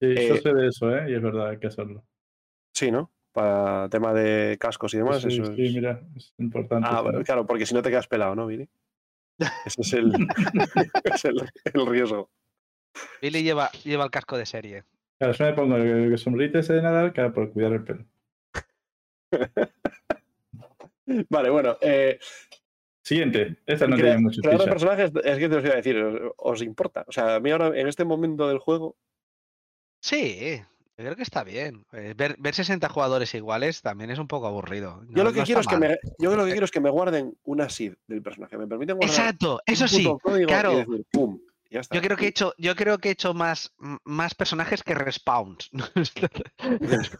[0.00, 1.10] Sí, yo Eh, sé de eso, ¿eh?
[1.10, 2.04] Y es verdad, hay que hacerlo.
[2.72, 3.10] Sí, ¿no?
[3.32, 5.74] Para tema de cascos y demás, sí, eso sí, es.
[5.74, 6.88] mira, es importante.
[6.90, 8.68] Ah, claro, porque si no te quedas pelado, ¿no, Billy?
[9.64, 10.12] Ese es el,
[11.04, 11.40] es el,
[11.72, 12.30] el riesgo.
[13.22, 14.84] Billy lleva, lleva el casco de serie.
[15.18, 18.04] Claro, yo me pongo el, el sombrerito ese de Nadal claro, por cuidar el pelo.
[21.30, 21.76] Vale, bueno.
[21.80, 22.18] Eh,
[23.08, 24.64] Siguiente, esta no tiene mucho de chicha.
[24.70, 27.06] personajes, es que te os iba a decir, ¿os, os importa?
[27.08, 28.96] O sea, a mí ahora, en este momento del juego,
[30.02, 30.60] Sí,
[30.96, 31.86] yo creo que está bien.
[31.92, 35.02] Eh, Ver, ver 60 jugadores iguales también es un poco aburrido.
[35.08, 36.90] yo lo que no quiero es que me, yo lo que quiero es que me
[36.90, 38.58] guarden una seed del personaje.
[38.58, 40.04] Me permiten guardar Exacto, un eso sí.
[40.04, 40.76] puto código y claro.
[40.76, 41.96] decir, pum, ya está.
[41.96, 43.74] Yo creo que he hecho, yo creo que he hecho más,
[44.04, 45.70] más personajes que respawns.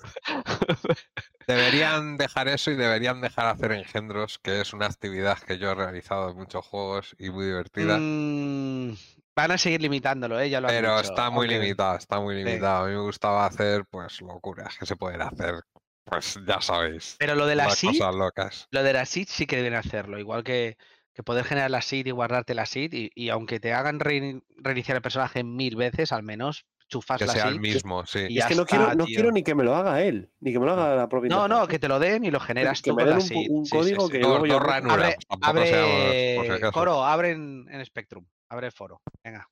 [1.46, 5.74] Deberían dejar eso y deberían dejar hacer engendros, que es una actividad que yo he
[5.74, 7.98] realizado en muchos juegos y muy divertida.
[7.98, 8.92] Mm,
[9.34, 10.50] van a seguir limitándolo, ¿eh?
[10.50, 12.44] ya lo han Pero dicho, está muy limitado, está muy Sí.
[12.44, 12.84] limitado.
[12.84, 15.62] A mí me gustaba hacer, pues, locuras que se pueden hacer,
[16.04, 18.68] pues, ya sabéis, Pero lo de la las seed, cosas locas.
[18.70, 20.18] lo de la seed sí que deben hacerlo.
[20.18, 20.78] Igual que,
[21.18, 22.92] que poder generar la seed y guardarte la seed.
[22.92, 27.26] Y, y aunque te hagan rein- reiniciar el personaje mil veces, al menos chufas Que
[27.26, 27.52] la sea seed.
[27.54, 28.20] el mismo, sí.
[28.28, 29.16] y es que no, quiero, no tío.
[29.16, 31.48] quiero ni que me lo haga él, ni que me lo haga la propia No,
[31.48, 33.28] no, que te lo den y lo generas que tú me con den la un,
[33.28, 33.46] seed.
[33.50, 34.12] un Sí, código sí.
[34.12, 34.36] que yo.
[34.36, 36.72] Abre, abre acaso.
[36.72, 38.24] Coro, abre en, en Spectrum.
[38.48, 39.02] Abre foro.
[39.24, 39.46] Venga,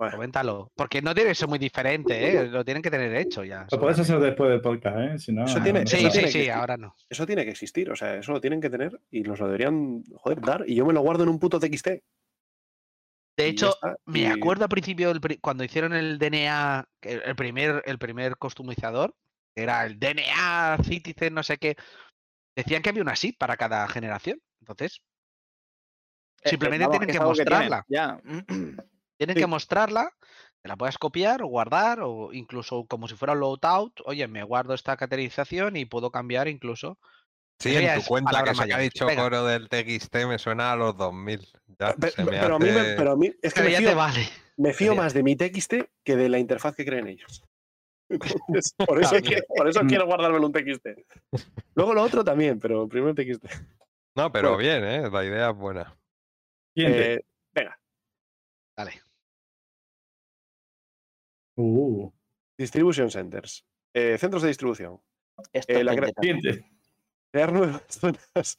[0.00, 0.16] Bueno.
[0.16, 0.72] coméntalo.
[0.74, 2.46] Porque no tiene ser muy diferente, ¿eh?
[2.48, 3.66] Lo tienen que tener hecho ya.
[3.70, 5.18] Lo puedes hacer después del podcast, ¿eh?
[5.18, 6.96] Si no, Eso tiene- no eso Sí, sí, tiene sí, que- ahora no.
[7.06, 10.02] Eso tiene que existir, o sea, eso lo tienen que tener y nos lo deberían,
[10.14, 10.64] joder, dar.
[10.66, 12.02] Y yo me lo guardo en un puto TXT.
[13.36, 17.82] De hecho, está, me y- acuerdo al principio, del cuando hicieron el DNA, el primer,
[17.84, 19.14] el primer customizador,
[19.54, 21.76] que era el DNA Citizen, no sé qué,
[22.56, 24.40] decían que había una SIP para cada generación.
[24.60, 25.02] Entonces,
[26.42, 27.84] Eh, Simplemente tienen es que tienen, mostrarla.
[27.86, 28.18] ya.
[29.20, 29.42] tienen Sí.
[29.42, 30.10] que mostrarla
[30.62, 34.00] Te la puedes copiar o guardar o incluso como si fuera un loadout.
[34.04, 36.98] Oye, me guardo esta categorización y puedo cambiar incluso.
[37.58, 39.22] Sí, en tu cuenta que se ha dicho Venga.
[39.22, 41.48] coro del TXT me suena a los 2000.
[41.78, 43.78] Ya, se me pero, a mí me- pero a mí es que Pero me ya
[43.78, 44.28] fío, te vale.
[44.58, 45.74] me fío más de mi TXT
[46.04, 47.42] que de la interfaz que creen ellos.
[48.10, 50.88] Entonces, por, eso quiero, por eso quiero guardármelo un TXT.
[51.74, 53.46] Luego lo otro también, pero primero el TXT.
[54.14, 54.58] No, pero Bueno.
[54.58, 55.10] bien, ¿eh?
[55.10, 55.96] La idea es buena.
[56.76, 57.20] Eh,
[57.54, 57.78] venga,
[58.76, 59.00] Dale.
[61.60, 62.10] Uh,
[62.56, 63.66] Distribution Centers.
[63.94, 65.00] Eh, centros de distribución.
[65.52, 65.94] Esto Eh, la
[67.30, 68.58] crear nuevas zonas,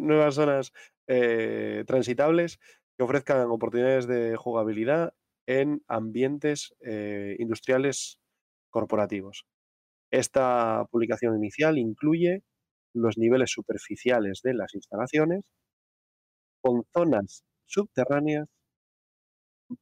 [0.00, 0.72] nuevas zonas
[1.06, 2.58] eh, transitables
[2.96, 5.14] que ofrezcan oportunidades de jugabilidad
[5.46, 8.18] en ambientes eh, industriales
[8.70, 9.46] corporativos.
[10.10, 12.42] Esta publicación inicial incluye
[12.94, 15.44] los niveles superficiales de las instalaciones
[16.60, 18.48] con zonas subterráneas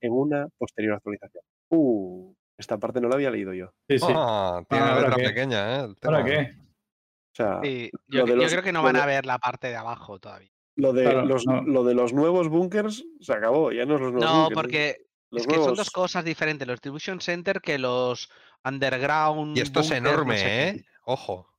[0.00, 1.42] en una posterior actualización.
[1.70, 3.72] Uh, esta parte no la había leído yo.
[3.88, 4.06] Sí, sí.
[4.08, 5.28] Ah, tiene Ah, ¿ahora letra qué?
[5.28, 5.84] pequeña, ¿eh?
[5.84, 6.24] El ¿Ahora tema.
[6.24, 6.54] qué?
[6.58, 9.38] O sea, Sí, yo, de yo los- creo que no van de- a ver la
[9.38, 10.50] parte de abajo todavía.
[10.76, 11.62] lo de, Claro, los, no.
[11.62, 14.96] lo de los nuevos bunkers se acabó, ya no es los nuevos No, bunkers, porque
[15.30, 18.30] los es que son dos cosas diferentes, los distribution center que los
[18.64, 19.56] underground.
[19.56, 20.68] Y esto es no enorme, qué.
[20.68, 20.84] ¿eh?
[21.04, 21.50] Ojo.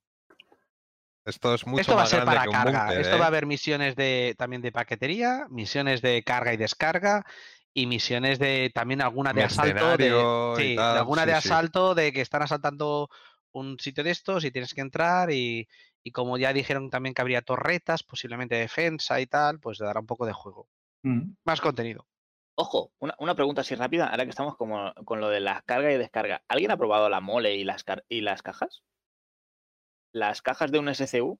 [1.25, 2.93] Esto es mucho Esto va a ser para carga.
[2.93, 3.27] Esto va a ¿eh?
[3.27, 7.25] haber misiones de también de paquetería, misiones de carga y descarga
[7.77, 10.09] y misiones de también alguna de asalto de,
[10.57, 11.47] sí, de alguna sí, de sí.
[11.49, 13.07] asalto de que están asaltando
[13.51, 15.67] un sitio de estos y tienes que entrar y,
[16.03, 20.07] y como ya dijeron también que habría torretas, posiblemente defensa y tal, pues dará un
[20.07, 20.67] poco de juego.
[21.03, 21.33] Mm.
[21.45, 22.07] Más contenido.
[22.55, 25.93] Ojo, una, una pregunta así rápida, ahora que estamos como con lo de la carga
[25.93, 26.41] y descarga.
[26.47, 28.81] ¿Alguien ha probado la mole y las, car- y las cajas?
[30.13, 31.39] Las cajas de un SCU,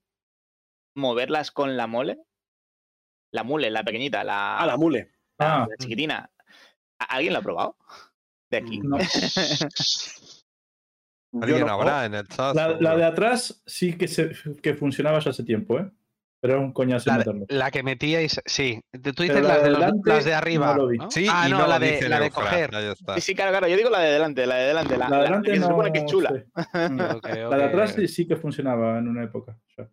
[0.94, 2.20] moverlas con la mole.
[3.32, 5.17] La mule, la pequeñita, la, Ah, la mule.
[5.40, 5.68] La- Ah.
[5.70, 6.30] la chiquitina.
[7.00, 7.78] ¿A- ¿Alguien lo ha probado?
[8.50, 8.80] De aquí.
[8.80, 8.98] No.
[11.42, 12.56] Alguien habrá en el chat.
[12.56, 14.32] La, la de atrás sí que, se,
[14.62, 15.90] que funcionaba ya hace tiempo, ¿eh?
[16.40, 17.46] Pero era un coñazo La, meterlo.
[17.50, 18.80] la que metíais, sí.
[18.92, 20.68] Tú dices la las de de, los- delante las de arriba.
[20.68, 20.98] no lo vi.
[21.00, 21.10] ¿no?
[21.12, 22.70] Sí, ah, y no, no, la de, la de coger.
[23.16, 23.68] Sí, sí, claro, claro.
[23.68, 24.98] Yo digo la de delante, la de delante.
[24.98, 26.32] La, La de la- delante que se supone que es chula.
[26.32, 26.56] Mm.
[27.50, 29.58] La de atrás sí, sí que funcionaba en una época.
[29.78, 29.90] ya.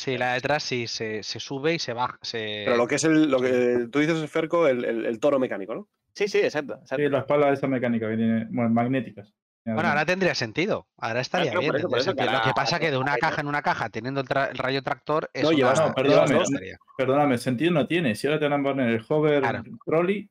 [0.00, 2.18] Sí, la de atrás sí se, se sube y se baja.
[2.22, 2.62] Se...
[2.64, 5.74] Pero lo que es el, lo que tú dices, Ferco, el, el- el toro mecánico,
[5.74, 5.88] ¿no?
[6.14, 6.74] Sí, sí, exacto.
[6.80, 6.96] exacto.
[7.04, 9.34] Sí, las palas esa mecánica que tiene, bueno, magnéticas.
[9.66, 10.88] Bueno, ahora tendría sentido.
[10.96, 11.70] Ahora estaría Claro, bien.
[11.72, 12.38] por eso, por tendría eso que sentido.
[12.38, 14.50] Lo que la- pasa que de una la- caja en una caja, teniendo el, tra-
[14.50, 16.76] el rayo tractor, es No, una- llevas- no, es perdóname, no-.
[16.96, 18.14] Perdóname, sentido no tiene.
[18.14, 19.62] Si ahora te van a poner el hover Claro.
[19.84, 20.30] trolley,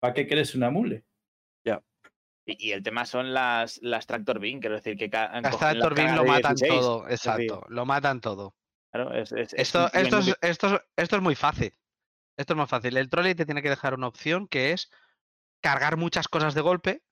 [0.00, 1.04] ¿para qué quieres una mule?
[2.48, 6.16] Y, y el tema son las, las Tractor Beam, quiero decir que Las Tractor Beam
[6.16, 6.80] lo matan 16.
[6.80, 7.62] todo, exacto.
[7.68, 8.54] Lo matan todo.
[8.90, 11.74] Claro, es, es- es Esto, un esto, esto, es, esto es muy fácil.
[12.38, 12.96] Esto es muy fácil.
[12.96, 14.90] El trolley te tiene que dejar una opción que es
[15.60, 17.02] cargar muchas cosas de golpe,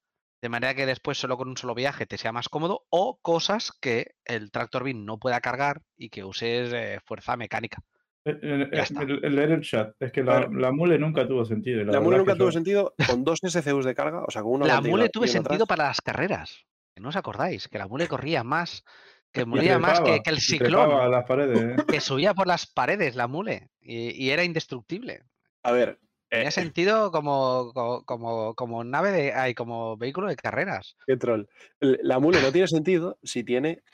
[0.41, 3.73] de manera que después solo con un solo viaje te sea más cómodo, o cosas
[3.79, 7.83] que el tractor beam no pueda cargar y que uses eh, fuerza mecánica.
[8.27, 9.95] El, el- el- el leer el chat.
[10.01, 10.53] Es que la, Claro.
[10.53, 11.85] la mule nunca tuvo sentido.
[11.85, 14.81] La, mule nunca tuvo sentido con dos SCUs de carga, o sea, con una La
[14.81, 15.69] mule tuve sentido atrás.
[15.69, 16.65] para las carreras.
[16.97, 18.85] No os acordáis, que la mule corría más,
[19.33, 19.45] que
[19.77, 21.61] molía más que, que el ciclón, las paredes.
[21.63, 21.77] ¿eh?
[21.89, 25.23] que subía por las paredes la mule y, y era indestructible.
[25.63, 29.33] A ver, Tenía eh, sentido como, co- como, como nave de.
[29.35, 30.97] Ay, como vehículo de carreras.
[31.07, 31.45] qué troll.
[31.81, 33.85] La mule no tiene sentido si tiene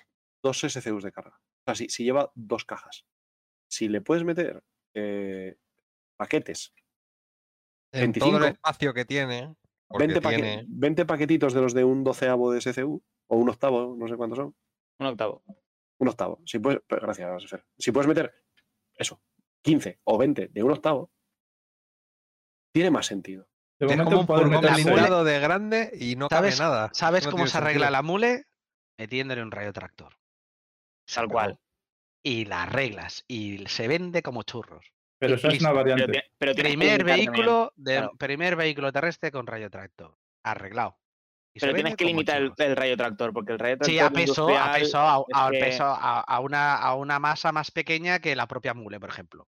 [0.42, 1.36] dos SCUs de carga.
[1.36, 3.04] O sea, si, si lleva dos cajas.
[3.72, 4.62] Si le puedes meter
[4.94, 5.56] eh,
[6.18, 6.74] paquetes,
[7.92, 8.36] En todo 25.
[8.36, 9.54] el espacio que tiene.
[9.88, 13.48] Porque 20, paque- tiene 20 paquetitos de los de un doceavo de SCU, o un
[13.48, 14.54] octavo, no sé cuántos son.
[14.98, 15.42] Un octavo.
[15.98, 16.42] Un octavo.
[16.44, 17.64] Si puedes, gracias, Fer.
[17.78, 18.34] Si puedes meter
[18.94, 19.22] eso,
[19.62, 21.10] 15 o 20 de un octavo,
[22.74, 23.48] tiene más sentido.
[23.78, 26.90] De es como un blindado de grande y no cabe ¿Sabes- nada.
[26.92, 27.90] ¿Sabes No cómo se arregla sentido.
[27.90, 28.46] la mule?
[28.98, 30.14] Metiéndole un rayo tractor.
[31.12, 31.58] Tal cual.
[32.22, 33.24] Y la arreglas.
[33.28, 34.92] Y se vende como churros.
[35.18, 36.24] Pero esa es una variante.
[36.38, 38.12] pero Primer vehículo, de, claro.
[38.18, 40.16] primer vehículo terrestre con rayo tractor.
[40.42, 40.98] Arreglado.
[41.54, 44.48] Y Pero tienes que limitar el, rayo tractor, porque el rayo tractor Sí, a peso,
[44.58, 48.20] a peso, a, es a que- peso, a, a una, a una masa más pequeña
[48.20, 49.46] que la propia mule, por ejemplo.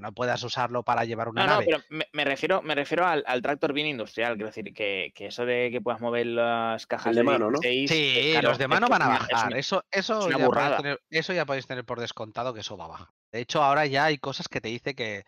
[0.00, 3.24] No puedas usarlo para llevar una No, no, pero me, me refiero, me refiero al,
[3.26, 7.16] al tractor bien industrial, quiero decir, que, que eso de que puedas mover las cajas
[7.16, 7.58] de mano, ¿no?
[7.60, 9.46] 16, Sí, eh, claro, los de mano van a es bajar.
[9.48, 12.76] una- Eso, eso, una ya podéis tener, eso ya podéis tener por descontado que eso
[12.76, 13.08] va a bajar.
[13.32, 15.24] De hecho, ahora ya hay cosas que te dice que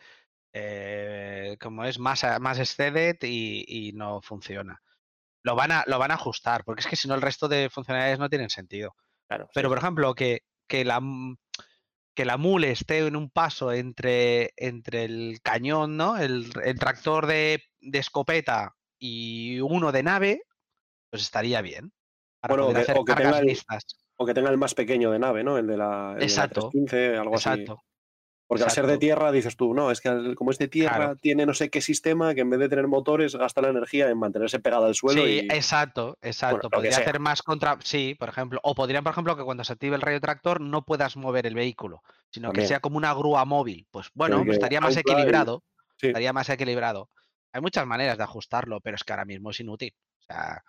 [0.52, 4.82] eh, como es más, más exceded y, y no funciona.
[5.43, 7.70] Lo van, a, lo van a ajustar, porque es que si no el resto de
[7.70, 8.94] funcionalidades no tienen sentido.
[9.28, 11.01] claro, sí, Pero, por ejemplo, que, que la
[12.14, 16.16] que la mule esté en un paso entre, entre el cañón, ¿no?
[16.16, 20.42] El, el tractor de, de escopeta y uno de nave,
[21.10, 21.92] pues estaría bien.
[22.40, 23.84] Para Bueno, o que- o tenga el- listas.
[24.16, 25.58] O que tenga el más pequeño de nave, ¿no?
[25.58, 27.64] El de la, el de la Exacto, 315, algo así.
[28.46, 28.48] Exacto.
[28.48, 31.16] Porque al ser de tierra, dices tú, no, es que como es de tierra, Claro.
[31.16, 34.18] tiene no sé qué sistema que en vez de tener motores, gasta la energía en
[34.18, 35.22] mantenerse pegada al suelo.
[35.24, 35.52] Sí, y...
[35.52, 36.68] exacto, exacto.
[36.68, 37.78] Podría hacer más contra.
[37.82, 38.60] Sí, por ejemplo.
[38.62, 41.54] O podrían, por ejemplo, que cuando se active el rayo tractor no puedas mover el
[41.54, 43.86] vehículo, sino que sea como una grúa móvil.
[43.90, 45.64] Pues bueno, estaría más y- equilibrado.
[45.96, 46.08] Sí.
[46.08, 47.08] Estaría más equilibrado.
[47.52, 49.94] Hay muchas maneras de ajustarlo, pero es que ahora mismo es inútil.
[50.20, 50.62] O sea,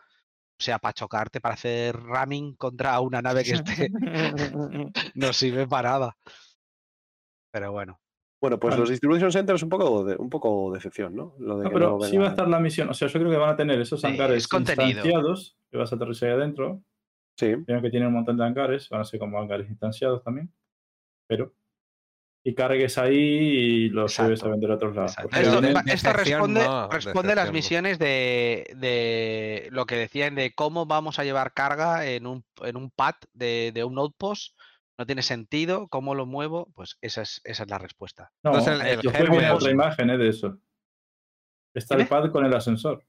[0.57, 3.51] o sea, para chocarte, para hacer ramming contra una nave que
[3.89, 3.89] esté,
[5.15, 6.17] no sirve para nada.
[7.55, 8.01] Pero bueno.
[8.41, 8.81] Bueno, pues Vale.
[8.81, 11.35] los distribution centers un poco de, un poco decepción, ¿no?
[11.39, 12.89] Lo de No, que pero no sí va a estar la misión.
[12.89, 14.89] O sea, yo creo que van a tener esos Sí, hangares es contenido.
[14.89, 16.83] instanciados que vas a aterrizar ahí adentro.
[17.39, 17.55] Sí.
[17.55, 20.53] Primero que tienen un montón de hangares, van a ser como hangares instanciados también.
[21.27, 21.53] Pero.
[22.43, 25.11] Y cargues ahí y los lleves a Exacto, vender a otros lados.
[25.17, 25.37] Exacto.
[25.89, 31.19] Esto, responde, no, responde a las misiones de, de lo que decían de cómo vamos
[31.19, 34.55] a llevar carga en un, en un pad de, de un outpost.
[34.97, 36.69] No tiene sentido, ¿cómo lo muevo?
[36.73, 38.31] Pues esa es, esa es la respuesta.
[38.43, 40.57] no, Entonces, el- el después viene germen- otra imagen eh, de eso.
[41.73, 43.03] Está el pad con el ascensor.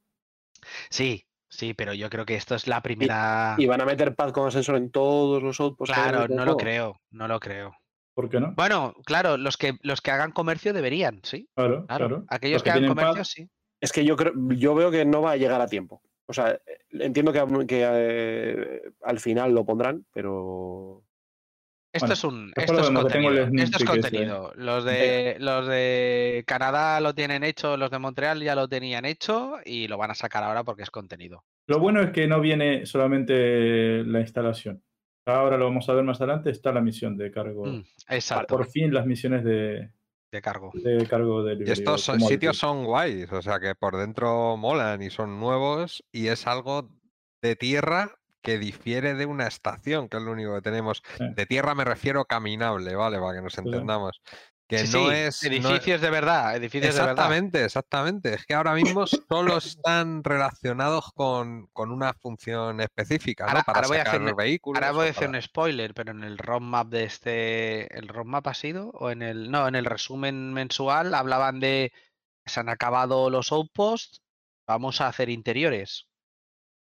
[0.90, 3.54] Sí, sí, pero yo creo que esto es la primera.
[3.58, 5.94] Y van a meter pad con ascensor en todos los outposts.
[5.94, 7.76] Claro, no lo creo, no lo creo.
[8.14, 8.52] ¿Por qué no?
[8.56, 11.48] Bueno, claro, los que los que hagan comercio deberían, sí.
[11.54, 12.08] Claro, Claro.
[12.08, 12.24] claro.
[12.28, 13.48] Aquellos Los que, hagan comercio, pad, sí.
[13.80, 16.02] Es que yo creo, yo veo que no va a llegar a tiempo.
[16.26, 16.60] O sea, eh,
[16.90, 21.04] entiendo que, que, eh, al final lo pondrán, pero
[21.96, 23.44] Esto Bueno, es un esto es contenido.
[23.62, 24.52] Esto es contenido.
[24.56, 29.56] Los de los de Canadá lo tienen hecho, los de Montreal ya lo tenían hecho
[29.64, 31.44] y lo van a sacar ahora porque es contenido.
[31.66, 34.82] Lo bueno es que no viene solamente la instalación.
[35.26, 37.64] Ahora lo vamos a ver más adelante, está la misión de cargo.
[37.66, 39.90] Mm, exacto, Por fin las misiones de,
[40.30, 40.70] de cargo.
[40.74, 45.02] de cargo de Y estos son- sitios son guays, o sea que por dentro molan
[45.02, 46.88] y son nuevos y es algo
[47.42, 48.12] de tierra
[48.46, 51.02] que difiere de una estación, que es lo único que tenemos.
[51.18, 51.24] Sí.
[51.34, 53.18] De tierra me refiero caminable, ¿vale?
[53.18, 54.20] Para que nos entendamos.
[54.68, 55.14] Que Sí, no sí, es...
[55.14, 57.12] no es- edificios de verdad, edificios de verdad.
[57.12, 58.34] Exactamente, exactamente.
[58.34, 63.50] Es que ahora mismo solo están relacionados con, con una función específica, ¿no?
[63.50, 64.80] Ahora- Para ahora voy a hacer un- vehículos.
[64.82, 67.98] Ahora voy a hacer para- un spoiler, pero en el roadmap de este.
[67.98, 68.90] ¿El roadmap ha sido?
[68.94, 69.50] ¿O en el.?
[69.50, 71.92] No, en el resumen mensual hablaban de.
[72.44, 74.22] Se han acabado los outposts.
[74.68, 76.06] Vamos a hacer interiores.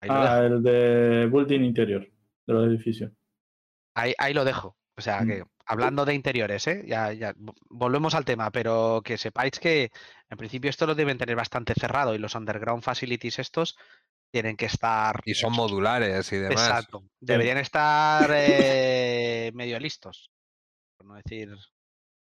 [0.02, 2.02] Ahí Ah, el de building interior
[2.46, 3.10] de los edificios.
[3.94, 4.76] Ahí, ahí lo dejo.
[4.96, 5.26] O sea Mm.
[5.28, 6.84] que, hablando de interiores, ¿eh?
[6.86, 9.90] ya, ya vo- volvemos al tema, pero que sepáis que
[10.28, 13.76] en principio esto lo deben tener bastante cerrado y los underground facilities estos
[14.30, 15.20] tienen que estar.
[15.24, 16.52] Y son modulares y demás.
[16.68, 17.04] Exacto.
[17.20, 20.30] Deberían estar eh, medio listos.
[20.98, 21.54] Por no decir.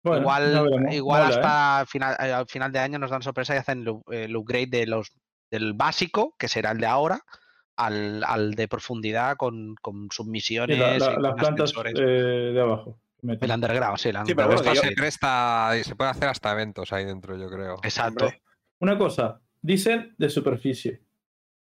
[0.03, 0.93] Bueno, igual veremos.
[0.93, 1.37] igual Mola, ¿eh?
[1.39, 4.67] hasta final, eh, al final de año nos dan sorpresa y hacen el, el upgrade
[4.67, 5.11] de los,
[5.51, 7.21] del básico, que será el de ahora,
[7.77, 10.77] al, al de profundidad con, con submisiones.
[10.79, 12.01] la- la- y las plantas eh,
[12.53, 12.97] de abajo.
[13.21, 16.29] El underground, sí, el Sí, pero underground bueno, Esto se presta y se puede hacer
[16.29, 17.75] hasta eventos ahí dentro, yo creo.
[17.83, 18.25] Exacto.
[18.25, 18.41] Hombre.
[18.79, 21.01] Una cosa, dicen de superficie.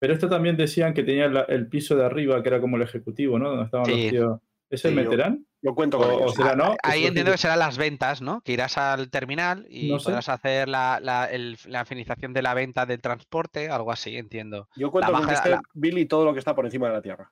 [0.00, 2.82] Pero esto también decían que tenía la- el piso de arriba, que era como el
[2.82, 3.50] ejecutivo, ¿no?
[3.50, 3.92] Donde estaban Sí.
[3.92, 4.40] los tíos.
[4.72, 5.46] ¿Ese Sí, meterán?
[5.60, 6.36] yo cuento con O, ello, o sí.
[6.36, 6.74] será no?
[6.82, 8.40] Ahí que entiendo que serán las ventas, ¿no?
[8.40, 10.06] Que irás al terminal y No sé.
[10.06, 14.68] podrás hacer la, la, el- la finización de la venta del transporte, algo así, entiendo.
[14.74, 16.88] Yo cuento la con que baja- esté la- Billy todo lo que está por encima
[16.88, 17.30] de la tierra.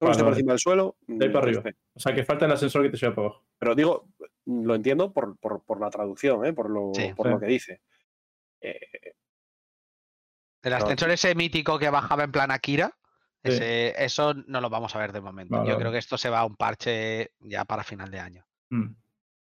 [0.00, 0.96] Todo lo que esté por encima del suelo.
[1.06, 1.62] De ahí para mm, arriba.
[1.68, 1.80] esté.
[1.94, 3.44] O sea, que falta el ascensor que te lleva para abajo.
[3.58, 4.08] Pero digo,
[4.46, 6.54] lo entiendo por, por, por la traducción, ¿eh?
[6.54, 7.12] por, lo, Sí.
[7.14, 7.32] por Sí.
[7.34, 7.82] lo que dice.
[8.62, 8.80] Eh,
[10.62, 12.96] El ascensor ese mítico que bajaba en plan Akira.
[13.50, 15.56] Ese- eso no lo vamos a ver de momento.
[15.56, 15.82] Vale, Yo vale.
[15.82, 18.46] creo que esto se va a un parche ya para final de año.
[18.70, 18.86] Mm.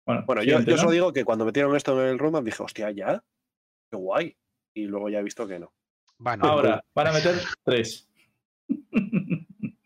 [0.05, 2.91] Bueno, bueno, yo, yo solo digo que cuando metieron esto en el roadmap dije, hostia,
[2.91, 3.23] ya,
[3.91, 4.37] qué guay.
[4.75, 5.73] Y luego ya he visto que no.
[6.19, 8.09] Bueno, Ahora, van a meter tres.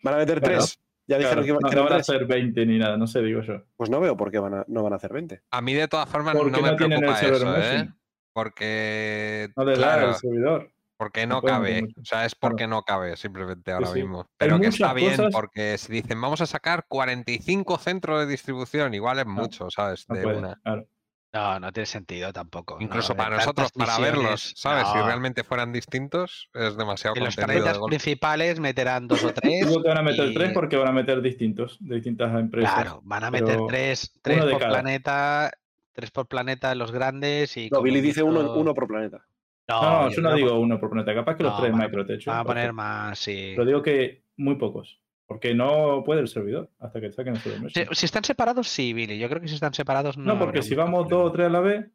[0.03, 0.81] ¿Van a meter Claro, tres?
[1.09, 3.20] Ya dijeron Claro, que, no, que no van a ser 20 ni nada, no sé,
[3.23, 3.62] digo yo.
[3.77, 5.43] Pues no veo por qué van a, no van a hacer 20.
[5.51, 7.89] A mí de todas formas Porque no me no el preocupa eso, ¿eh?
[8.33, 10.73] Porque, No les da claro, el servidor.
[10.97, 11.82] Porque no cabe.
[11.82, 12.01] mucho.
[12.01, 14.01] O sea, es porque no cabe simplemente ahora sí.
[14.01, 14.20] mismo.
[14.20, 18.27] Hay Pero que está bien cosas- porque si dicen vamos a sacar 45 centros de
[18.27, 20.05] distribución, igual es mucho, ¿sabes?
[20.09, 20.59] No de puede, una.
[20.62, 20.86] claro.
[21.32, 22.78] no, no tiene sentido tampoco.
[22.81, 24.89] Incluso no, para nosotros, para verlos, ¿sabes?
[24.89, 27.86] Si realmente fueran distintos, es demasiado En los de golpe.
[27.89, 29.66] principales meterán dos o tres.
[29.68, 32.73] Digo que van a meter y- tres porque van a meter distintos, de distintas empresas.
[32.74, 34.70] Claro, van a meter tres, tres por cada.
[34.73, 35.51] planeta,
[35.93, 37.68] tres por planeta en los grandes y.
[37.70, 39.23] No, Billy dice uno, uno por planeta.
[39.68, 42.24] No, no, yo no digo uno por planeta, capaz que los No, tres Microtech.
[42.26, 43.52] Van a poner más, sí.
[43.56, 45.01] Pero digo que muy pocos.
[45.26, 47.72] Porque no puede el servidor hasta que saquen el servidor.
[47.72, 49.18] Si, si están separados, sí, Billy.
[49.18, 50.34] Yo creo que si están separados no.
[50.34, 51.86] No, porque si vamos dos o tres a la vez,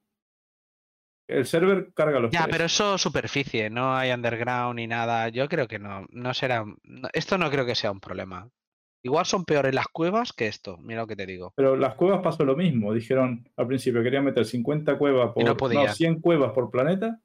[1.29, 2.51] el server carga los Ya, tres.
[2.51, 5.29] pero eso superficie, no hay underground ni nada.
[5.29, 6.65] Yo creo que no, no será.
[6.83, 8.49] no- esto no creo que sea un problema.
[9.03, 11.53] Igual son peores las cuevas que esto, mira lo que te digo.
[11.55, 12.93] Pero las cuevas pasó lo mismo.
[12.93, 15.41] Dijeron al principio querían meter 50 cuevas por.
[15.41, 15.87] Y no podían.
[15.95, 17.19] 100 cuevas por planeta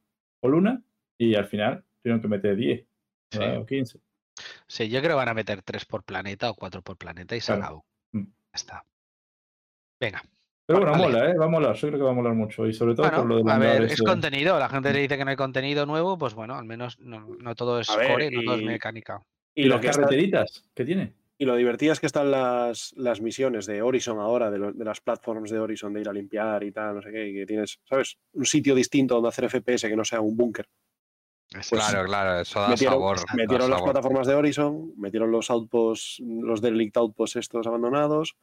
[0.46, 0.82] o luna.
[1.18, 2.86] Y al final tuvieron que meter 10
[3.30, 3.38] Sí.
[3.38, 3.58] ¿verdad?
[3.58, 4.00] o 15.
[4.68, 7.40] Sí, yo creo que van a meter tres por planeta o cuatro por planeta y
[7.40, 7.62] se Claro.
[7.62, 7.86] acabó.
[8.12, 8.22] Mm.
[8.24, 8.84] Ya está.
[10.00, 10.22] Venga.
[10.66, 11.04] Pero bueno, Vale.
[11.04, 11.34] mola, ¿eh?
[11.38, 11.74] Va a molar.
[11.76, 12.66] Yo creo que va a molar mucho.
[12.66, 14.58] Y sobre todo por lo de a ver, es ese- contenido.
[14.58, 17.54] La gente le dice que no hay contenido nuevo, pues bueno, al menos no, no
[17.54, 19.22] todo es A ver, core, no todo es y- mecánica.
[19.54, 21.14] Y, lo las que está- carreteritas que tiene.
[21.38, 25.00] Y lo divertidas que están las, las misiones de Horizon ahora, de, lo- de las
[25.00, 27.78] platforms de Horizon, de ir a limpiar y tal, no sé qué, y que tienes,
[27.84, 28.16] ¿sabes?
[28.32, 30.66] Un sitio distinto donde hacer FPS que no sea un búnker.
[31.52, 33.18] Pues claro, claro, eso da metieron sabor.
[33.18, 33.92] da metieron las sabor.
[33.92, 38.36] plataformas de Horizon, metieron los outposts, los derelict outposts estos abandonados,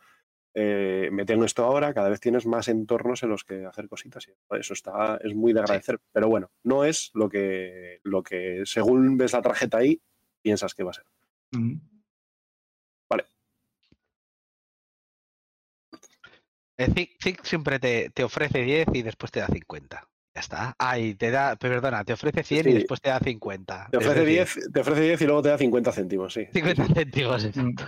[0.54, 4.28] eh, metieron esto ahora, cada vez tienes más entornos en los que hacer cositas.
[4.28, 6.00] y eso está, es muy de agradecer.
[6.12, 10.00] Pero bueno, no es lo que, lo que, según ves la tarjeta ahí,
[10.44, 11.06] piensas que va a ser.
[16.78, 20.08] Zik, Zik siempre te, te ofrece 10 y después te da 50.
[20.36, 20.76] Ya está.
[20.80, 23.90] Ay, te da, perdona, te ofrece 100 y después te da 50.
[23.92, 26.48] Te ofrece, decir, 10, te ofrece 10 y luego te da 50 céntimos, sí.
[26.52, 27.86] 50 céntimos, exacto.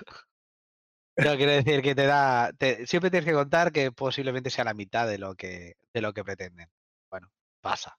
[1.17, 2.51] No, quiero decir que te da.
[2.57, 6.13] te- siempre tienes que contar que posiblemente sea la mitad de lo que, de lo
[6.13, 6.67] que pretenden.
[7.09, 7.31] Bueno,
[7.61, 7.97] pasa.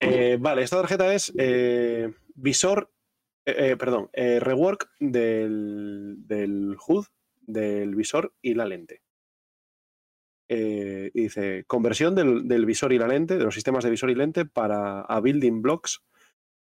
[0.00, 2.92] Eh, vale, esta tarjeta es eh, visor,
[3.44, 7.06] eh, eh, perdón, eh, rework del, del HUD,
[7.40, 9.02] del visor y la lente.
[10.48, 14.10] Eh, y dice, conversión del, del visor y la lente, de los sistemas de visor
[14.10, 16.02] y lente para a building blocks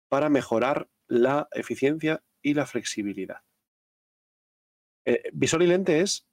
[0.09, 3.39] para mejorar la eficiencia y la flexibilidad.
[5.07, 6.27] Eh, visor y lente es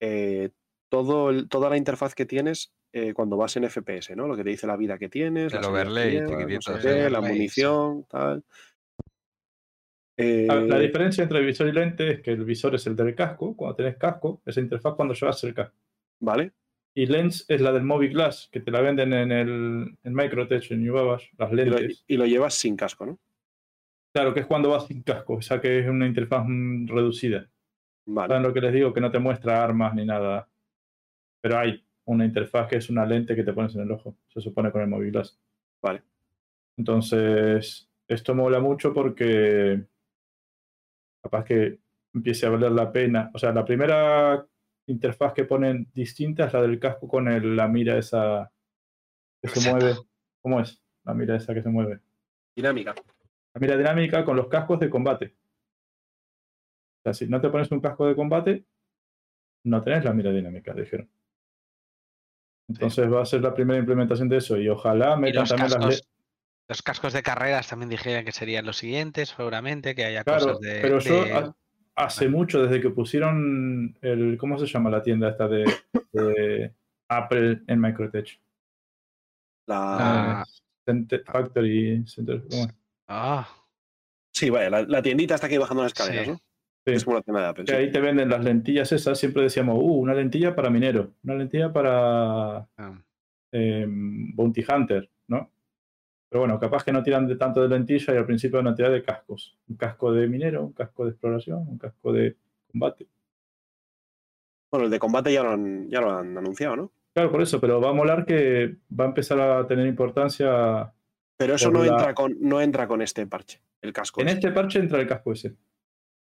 [0.00, 0.50] eh,
[0.90, 4.26] todo el- toda la interfaz que tienes eh, cuando vas en FPS, ¿no?
[4.26, 8.04] Lo que te dice la vida que tienes, El overlay, no sé qué, la munición,
[8.04, 8.44] tal.
[10.16, 13.54] La diferencia entre visor y lente es que el visor es el del casco.
[13.56, 15.76] Cuando tenés casco, esa interfaz cuando llevas el casco.
[16.20, 16.52] vale,
[16.98, 20.68] Y lens es la del Movie Glass, que te la venden en el en Microtech,
[20.72, 22.04] en Babash, las y lo, lentes.
[22.08, 23.20] y lo llevas sin casco, ¿no?
[24.12, 27.48] Claro, que es cuando vas sin casco, o sea que es una interfaz mm, reducida.
[28.04, 28.92] Vale, ¿Saben lo que les digo?
[28.92, 30.48] Que no te muestra armas ni nada.
[31.40, 34.16] Pero hay una interfaz que es una lente que te pones en el ojo.
[34.26, 35.38] Se supone con el Movie Glass.
[35.80, 36.02] Vale.
[36.76, 39.84] Entonces, esto mola mucho porque
[41.22, 41.78] capaz que
[42.12, 43.30] empiece a valer la pena.
[43.32, 44.44] O sea, la primera
[44.88, 48.50] interfaz que ponen distinta es la del casco con el- la mira esa
[49.40, 49.94] que se mueve.
[50.42, 50.82] ¿Cómo es?
[51.04, 52.00] La mira esa que se mueve.
[52.56, 52.94] dinámica.
[53.54, 55.36] La mira dinámica con los cascos de combate.
[56.98, 58.64] O sea, si no te pones un casco de combate,
[59.64, 61.08] no tenés la mira dinámica, dijeron.
[62.68, 65.70] Entonces va a ser la primera implementación de eso y ojalá Y metan los también
[65.70, 65.78] las...
[65.78, 66.08] cascos,
[66.68, 70.60] los cascos de carreras también dijeron que serían los siguientes, seguramente, que haya Claro, cosas
[70.60, 70.80] de.
[70.82, 71.52] pero de-
[71.98, 74.36] hace mucho, desde que pusieron el...
[74.38, 75.64] ¿Cómo se llama la tienda esta de,
[76.12, 76.72] de
[77.08, 78.40] Apple en Microtech?
[79.66, 80.40] La...
[80.40, 80.44] Ah.
[80.86, 82.74] Center- Factory Center, ¿cómo es?
[83.08, 83.46] Ah,
[84.32, 86.30] Sí, vaya, la, la tiendita está aquí bajando las escaleras, Sí.
[86.30, 86.36] ¿no?
[86.86, 86.92] Sí.
[86.94, 87.64] Es como la tienda de Apple.
[87.64, 87.76] Que sí.
[87.78, 91.72] ahí te venden las lentillas esas, siempre decíamos, uh, una lentilla para minero, una lentilla
[91.72, 93.02] para ah.
[93.52, 95.50] eh, Bounty Hunter, ¿no?
[96.28, 98.74] Pero bueno, capaz que no tiran de tanto de lentilla y al principio van a
[98.74, 99.56] tirar de cascos.
[99.68, 102.36] Un casco de minero, un casco de exploración, un casco de
[102.70, 103.06] combate.
[104.70, 106.92] Bueno, el de combate ya lo han, ya lo han anunciado, ¿no?
[107.14, 110.92] Claro, por eso, pero va a molar que va a empezar a tener importancia.
[111.36, 114.20] Pero eso no la- entra, con, no entra con este parche, el casco.
[114.20, 114.48] En este.
[114.48, 115.54] este parche entra el casco ese.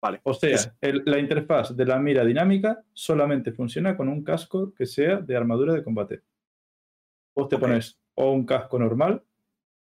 [0.01, 0.21] Vale.
[0.23, 4.73] O sea, Es- el- la interfaz de la mira dinámica solamente funciona con un casco
[4.73, 6.21] que sea de armadura de combate.
[7.35, 9.21] Vos te pones o un casco normal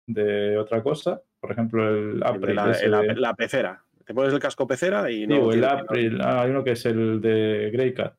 [0.08, 3.84] de otra cosa, por ejemplo el April, la, ese el- la- de- la pecera.
[4.06, 5.36] Te pones el casco pecera y no.
[5.36, 8.14] digo, el April, ah, hay uno que es el de Greycat,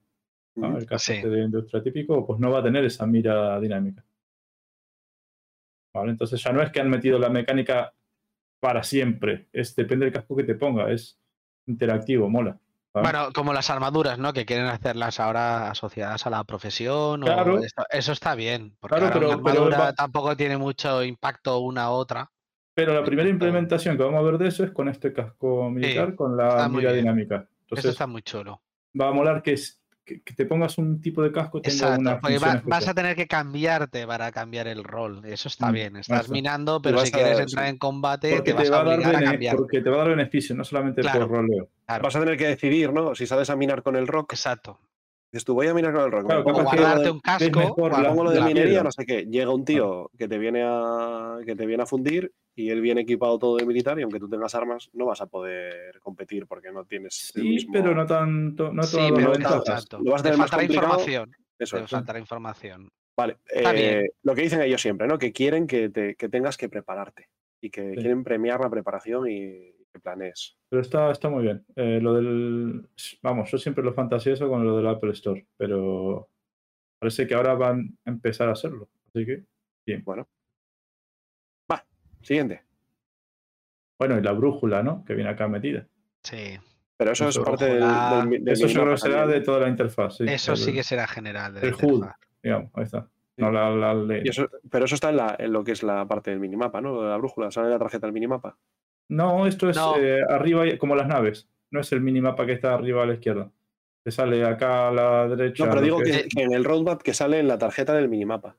[0.56, 0.78] ¿no?
[0.78, 1.18] El casco Sí.
[1.18, 4.04] este de industria típico, pues no va a tener esa mira dinámica.
[5.94, 7.92] Vale, entonces ya no es que han metido la mecánica
[8.60, 11.18] para siempre, es depende del casco que te ponga, es
[11.66, 12.58] interactivo, mola.
[12.94, 14.32] Bueno, como las armaduras, ¿no?
[14.32, 17.22] Que quieren hacerlas ahora asociadas a la profesión.
[17.22, 17.58] o Claro.
[17.60, 18.76] esto- eso está bien.
[18.80, 22.30] Porque Claro, pero- una armadura tampoco tiene mucho impacto una a otra.
[22.74, 26.14] Pero la primera implementación que vamos a ver de eso es con este casco militar,
[26.14, 27.46] con la mira dinámica.
[27.70, 28.60] Eso está muy chulo.
[28.98, 32.18] va a molar que, es- que, que te pongas un tipo de casco Exacto, una
[32.20, 35.24] porque va- vas a tener que cambiarte para cambiar el rol.
[35.24, 35.96] Eso está Mm, bien.
[35.96, 36.32] Estás eso.
[36.32, 37.70] minando, pero si quieres a- entrar sí.
[37.70, 39.56] en combate, Porque te vas va a a dar a cambiar.
[39.56, 41.28] porque te va a dar beneficio, no solamente Claro.
[41.28, 41.68] por roleo.
[41.86, 43.14] Claro, Vas a tener que decidir, ¿no?
[43.14, 44.78] Si sabes a minar con el rock, exacto.
[45.30, 46.26] Dices tú, voy a minar con el rock.
[46.26, 47.58] Claro, O guardarte un casco.
[47.58, 48.84] mejor la- pongo lo de la minería, piedra.
[48.84, 49.24] no sé qué.
[49.24, 53.00] Llega un tío que te viene a que te viene a fundir y él viene
[53.02, 56.70] equipado todo de militar y aunque tú tengas armas no vas a poder competir porque
[56.70, 59.64] no tienes el Sí, mismo- pero no tanto, no Sí, pero no ventajas.
[59.88, 60.00] tanto.
[60.04, 60.86] Lo vas a Te tener más complicado.
[60.86, 61.32] información.
[61.58, 61.90] Eso Te es.
[61.90, 62.88] faltará información.
[63.16, 65.18] Vale, eh, lo que dicen ellos siempre, ¿no?
[65.18, 67.28] Que quieren que, te- que tengas que prepararte
[67.60, 67.96] y que Sí.
[67.96, 70.56] quieren premiar la preparación y que planees.
[70.70, 71.64] Pero está, está muy bien.
[71.76, 72.88] Eh, lo del.
[73.22, 76.28] Vamos, yo siempre lo fantasioso con lo del Apple Store, pero
[76.98, 78.88] parece que ahora van a empezar a hacerlo.
[79.08, 79.44] Así que,
[79.86, 80.02] bien.
[80.04, 80.26] Bueno.
[82.22, 82.62] Siguiente.
[83.98, 85.04] Bueno, y la brújula, ¿no?
[85.04, 85.86] Que viene acá metida.
[86.22, 86.58] Sí.
[86.96, 87.82] Pero eso, es parte del,
[88.48, 90.16] Eso yo creo será de toda la interfaz.
[90.18, 91.54] Sí, Eso sí que será general.
[91.54, 92.04] de la el HUD.
[92.42, 93.08] Digamos, ahí está.
[93.36, 94.22] No la, la ley.
[94.24, 96.80] Y eso- pero eso está en, la- en lo que es la parte del minimapa,
[96.80, 97.02] ¿no?
[97.02, 98.56] La brújula, sale la tarjeta del minimapa.
[99.08, 99.96] No, esto es No.
[99.98, 101.48] eh, arriba, como las naves.
[101.70, 103.50] No es el minimapa que está arriba a la izquierda.
[104.04, 105.64] Que sale acá a la derecha.
[105.64, 108.08] No, pero digo que que, que en el roadmap que sale en la tarjeta del
[108.08, 108.56] minimapa.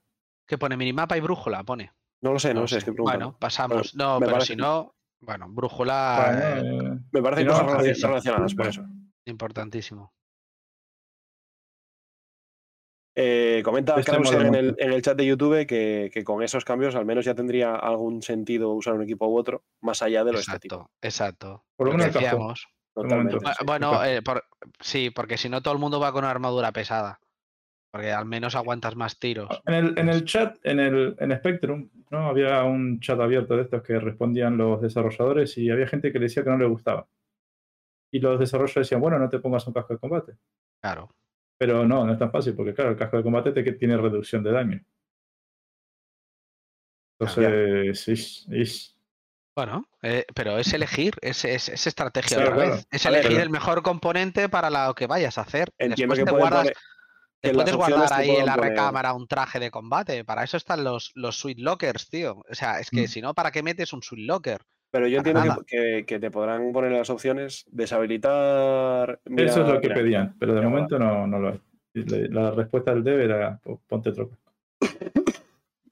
[0.48, 0.76] ¿Qué pone?
[0.76, 1.92] Minimapa y brújula, pone.
[2.24, 2.80] No lo sé, no, No lo sé, sé.
[2.80, 3.26] estoy preguntando.
[3.28, 3.94] Bueno, pasamos.
[3.96, 8.02] No, pero parece- si no, bueno, brújula Bueno, eh, Me parece si que no, cosas
[8.02, 8.86] relacionadas por eso.
[9.26, 10.14] importantísimo.
[13.16, 16.66] Eh, comenta Este Krauser en el, en el chat de YouTube que, que con esos
[16.66, 20.32] cambios al menos ya tendría algún sentido usar un equipo u otro, más allá de
[20.34, 20.90] lo estético.
[21.02, 21.08] Exacto,
[21.52, 21.66] exacto.
[21.76, 23.44] Por lo menos.
[23.66, 24.46] Bueno, eh, por-
[24.80, 27.20] sí, porque si no todo el mundo va con una armadura pesada.
[27.94, 29.62] Porque al menos aguantas más tiros.
[29.68, 32.28] En el, en el chat, en el en Spectrum, ¿no?
[32.28, 36.26] Había un chat abierto de estos que respondían los desarrolladores y había gente que le
[36.26, 37.08] decía que no le gustaba.
[38.12, 40.34] Y los desarrolladores decían, bueno, no te pongas un casco de combate.
[40.82, 41.14] Claro.
[41.60, 43.96] Pero no, no es tan fácil, porque claro, el casco de combate te, que tiene
[43.96, 44.82] reducción de daño.
[47.20, 48.98] Entonces, es, es-
[49.56, 52.76] Bueno, eh, pero es elegir, es, es, es estrategia Claro, otra claro.
[52.78, 52.88] vez.
[52.90, 55.70] Es ver, elegir el mejor componente para lo que vayas a hacer.
[55.78, 56.78] Entiendo Después que te guardas, poner-
[57.44, 60.24] te puedes guardar ahí en la poner- recámara un traje de combate.
[60.24, 62.44] Para eso están los, los suite lockers, tío.
[62.50, 63.08] O sea, es que Mm.
[63.08, 64.62] si no, ¿para qué metes un suite locker?
[64.92, 69.20] Pero yo entiendo que, que- que te podrán poner las opciones deshabilitar.
[69.26, 71.62] eso es lo que pedían, pero de momento no, no lo hay.
[72.30, 74.52] La, respuesta del dev era, "Po- ponte otro casco.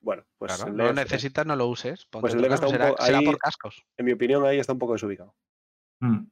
[0.02, 2.06] Bueno, pues Claro, no dev, necesitas, no lo uses.
[2.06, 3.84] ponte Pues el otro dev está casco, un será, poco será ahí- por cascos.
[3.98, 5.36] en mi opinión, ahí está un poco desubicado.
[6.00, 6.26] Mm.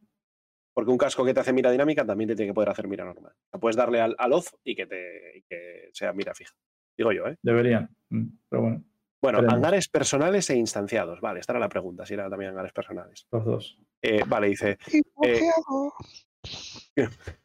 [0.73, 3.03] Porque un casco que te hace mira dinámica también te tiene que poder hacer mira
[3.05, 3.33] normal.
[3.35, 6.53] O sea, puedes darle al, al off y que, te, y que sea mira fija.
[6.97, 7.37] Digo yo, ¿eh?
[7.41, 7.89] Deberían.
[8.09, 8.83] Mm, Pero bueno,
[9.21, 9.55] Bueno, Veremos.
[9.55, 11.19] hangares personales e instanciados.
[11.21, 13.27] Vale, esta era la pregunta, si era también hangares personales.
[13.31, 13.79] los dos.
[14.01, 14.77] Eh, vale, dice.
[15.23, 15.41] eh,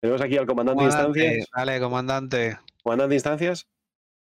[0.00, 1.46] tenemos aquí al comandante de instancias.
[1.54, 2.58] Dale, comandante.
[2.82, 3.68] Comandante de instancias.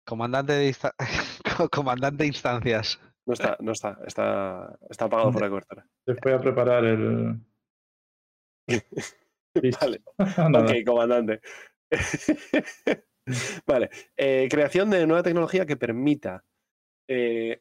[0.04, 0.94] Comandante de, insta-
[1.72, 3.00] comandante de instancias.
[3.26, 5.86] No está, no está, está, está apagado por la cobertura.
[6.06, 7.40] Después a preparar el.
[9.80, 11.40] Vale, ok, comandante.
[13.66, 16.44] vale, eh, creación de nueva tecnología que permita
[17.08, 17.60] eh,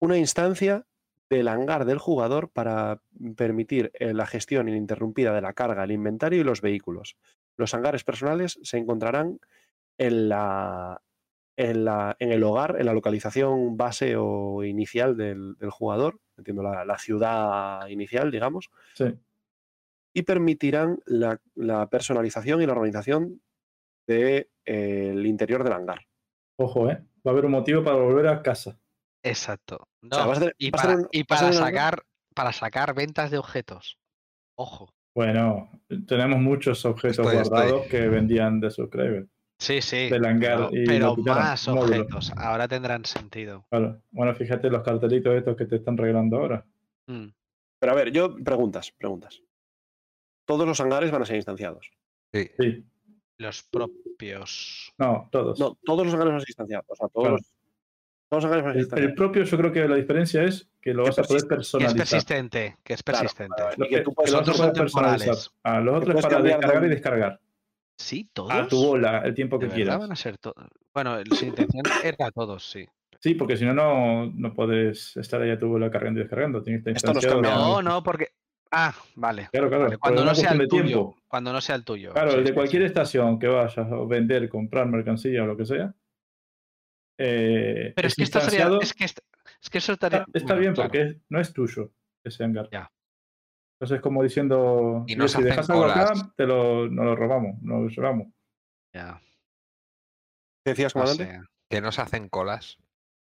[0.00, 0.86] una instancia
[1.30, 3.00] del hangar del jugador para
[3.36, 7.16] permitir eh, la gestión ininterrumpida de la carga, el inventario y los vehículos.
[7.56, 9.40] Los hangares personales se encontrarán
[9.96, 11.00] en la,
[11.56, 16.62] en, la, en el hogar, en la localización base o inicial del, del jugador, entiendo
[16.62, 19.06] la, la ciudad inicial, digamos, Sí.
[20.14, 23.42] Y permitirán la, la personalización y la organización
[24.06, 26.06] del interior del hangar.
[26.56, 27.02] Ojo, ¿eh?
[27.26, 28.78] Va a haber un motivo para volver a casa.
[29.22, 29.88] Exacto.
[30.02, 32.02] No, O sea, vas a tener- y para, un- y hangar- sacar,
[32.34, 33.98] para sacar ventas de objetos.
[34.56, 34.94] Ojo.
[35.16, 35.70] Bueno,
[36.06, 37.50] tenemos muchos objetos Estoy, estoy.
[37.50, 39.26] guardados que vendían de Subscriber.
[39.58, 40.10] Sí, sí.
[40.10, 41.82] Del hangar pero y pero más módulo.
[42.02, 42.32] objetos.
[42.36, 43.64] Ahora tendrán sentido.
[43.70, 44.02] Claro.
[44.10, 46.66] Bueno, fíjate los cartelitos estos que te están regalando ahora.
[47.06, 47.28] Mm.
[47.80, 49.40] Pero a ver, yo preguntas, preguntas.
[50.44, 51.90] Todos los hangares van a ser instanciados.
[52.32, 52.50] Sí.
[52.58, 52.84] Sí.
[53.38, 54.92] Los propios.
[54.98, 55.58] No, todos.
[55.58, 56.86] No, todos los hangares van a ser instanciados.
[56.88, 57.36] O sea, todos, Claro.
[57.36, 57.52] los,
[58.28, 59.10] todos los hangares van a ser El, instanciados.
[59.10, 61.48] el propio yo creo que la diferencia es que lo Que vas a poder persiste.
[61.48, 61.96] Que es personalizar.
[61.96, 62.76] persistente.
[62.84, 63.62] Que es Claro, persistente.
[63.62, 65.18] vale, Lo Y que que, tú que puedes lo vas a otros son personalizar.
[65.34, 65.50] temporales.
[65.62, 67.40] Ah, los otros para de descargar y descargar.
[67.96, 68.50] Sí, todos.
[68.52, 69.98] A tu bola, el tiempo que ¿De quieras.
[69.98, 70.66] van a ser todos?
[70.92, 72.86] Bueno, el- sin intención era todos, sí.
[73.20, 76.62] Sí, porque si no, no, no puedes estar ahí a tu bola cargando y descargando.
[76.62, 78.28] Tienes que estar Esto nos No, no, porque.
[78.76, 79.48] Ah, vale.
[79.52, 79.84] Claro, claro.
[79.84, 80.82] Vale, Cuando no sea el de tuyo.
[80.84, 81.18] tiempo.
[81.28, 82.12] Cuando no sea el tuyo.
[82.12, 82.86] Claro, sí, el de sí, cualquier sí.
[82.86, 85.94] estación que vayas o vender, comprar mercancía o lo que sea.
[87.18, 88.68] eh, Pero es que esto sería.
[88.80, 89.18] Es que, est-
[89.62, 90.18] es que eso estaría.
[90.20, 90.88] Está, está bueno, bien claro.
[90.90, 91.92] porque es- no es tuyo
[92.24, 92.68] ese hangar.
[92.72, 92.90] Ya.
[93.78, 96.34] Entonces, como diciendo, Y no "Oye, se si hacen dejas algo acá, colas.
[96.36, 98.28] te lo, nos lo robamos, nos lo llevamos.
[98.94, 99.20] Ya,
[100.64, 101.38] ¿Qué decías, no comandante?
[101.38, 101.44] sé.
[101.70, 102.78] Que no se hacen colas.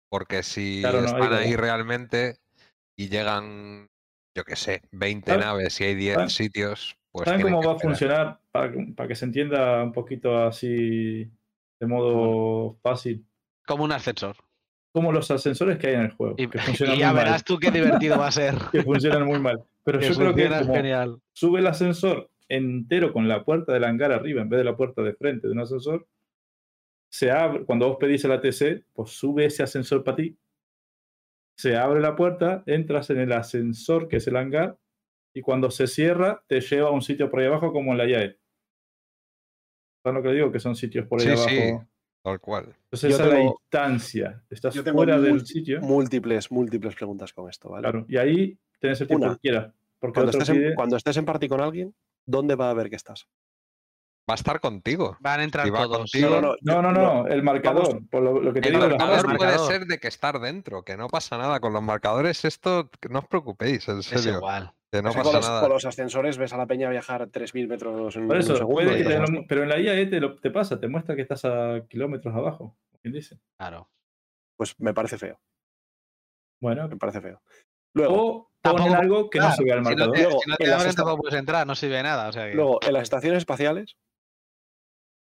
[0.10, 2.38] Porque si Claro, no, están ahí realmente
[2.96, 3.90] y llegan,
[4.36, 7.74] yo qué sé, 20 ¿Saben- naves y hay 10 saben- sitios, pues ¿Saben cómo va
[7.74, 11.30] a funcionar para, que- para que se entienda un poquito así
[11.80, 13.26] de modo fácil,
[13.68, 14.36] Como un ascensor.
[14.92, 17.44] como los ascensores que hay en el juego, Y, que y funcionan ya mal, verás
[17.44, 18.56] tú qué divertido va a ser.
[18.72, 19.62] que funcionan muy mal.
[19.84, 21.20] Pero Que yo creo que como genial.
[21.34, 25.02] sube el ascensor entero con la puerta del hangar arriba en vez de la puerta
[25.02, 26.08] de frente de un ascensor,
[27.10, 30.36] se abre, cuando vos pedís el ATC, pues sube ese ascensor para ti,
[31.58, 34.78] se abre la puerta, entras en el ascensor que es el hangar
[35.36, 38.06] y cuando se cierra te lleva a un sitio por ahí abajo como en la
[38.08, 38.40] YAE.
[40.04, 40.52] ¿Sabes lo que digo?
[40.52, 41.50] Que son sitios por ahí Sí, abajo.
[41.50, 41.88] sí.
[42.24, 42.76] Tal cual.
[42.86, 44.44] Entonces Yo esa es la instancia.
[44.50, 45.82] Estás fuera del sitio.
[45.82, 47.82] Múltiples, múltiples preguntas con esto, ¿vale?
[47.84, 48.06] Claro.
[48.08, 49.36] Y ahí tenés el tiempo Una.
[49.36, 49.74] que quieras.
[50.00, 51.94] Porque Cuando, estés en, pide- cuando estés en party con alguien,
[52.26, 53.28] ¿dónde va a ver que estás?
[54.30, 55.18] Va a estar contigo.
[55.20, 55.98] Van a entrar Si va todos.
[55.98, 56.92] contigo- No, no, No, no,
[57.24, 58.08] no, el marcador.
[58.10, 59.68] por lo, lo que te El digo, marcador puede marcador.
[59.72, 61.60] ser de que estar dentro, que no pasa nada.
[61.60, 64.38] Con los marcadores, esto no os preocupéis, en Es serio.
[64.38, 64.72] igual.
[64.90, 65.62] Que no Es pasa con, los, nada.
[65.62, 68.74] con los ascensores ves a la peña viajar 3.000 metros en Por un eso, segundo.
[68.76, 71.44] puede te lo- pero en la IAE te, lo- te pasa, te muestra que estás
[71.46, 72.78] a kilómetros abajo.
[73.02, 73.40] ¿Quién dice?
[73.58, 73.90] Claro.
[74.56, 75.38] Pues me parece feo,
[76.62, 77.42] Bueno, me parece feo.
[77.96, 80.16] Luego, o ponen algo que no se vea el Si no marcador.
[80.16, 82.04] te, Luego, si no te en las abren, esta- tampoco puedes entrar, no sirve de
[82.04, 82.30] nada.
[82.30, 83.98] O sea que- luego, en las estaciones espaciales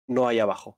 [0.08, 0.78] no hay abajo.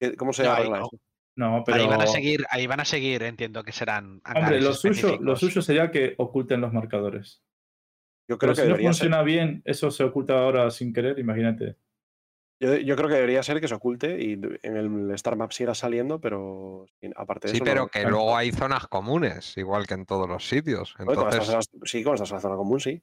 [0.00, 0.86] ¿Qué- ¿Cómo se No, arregla no.
[0.86, 1.00] eso?
[1.36, 1.78] No, pero.
[1.78, 4.20] Ahí van a seguir, ahí van a seguir, entiendo que serán.
[4.34, 5.40] Hombre, lo suyo, lo específicos.
[5.40, 7.42] suyo sería que oculten los marcadores.
[8.28, 11.18] Yo creo Pero que si no ser, funciona bien, eso se oculta ahora sin querer,
[11.18, 11.76] imagínate.
[12.60, 15.74] yo, yo creo que debería ser que se oculte y en el Star Map siga
[15.76, 17.64] saliendo, pero aparte de Sí, eso.
[17.64, 18.10] pero no- que claro.
[18.16, 20.94] luego hay zonas comunes, igual que en todos los sitios.
[20.96, 23.00] Oye, cuando Entonces, estás en la- sí, cuando estás en la zona común, sí.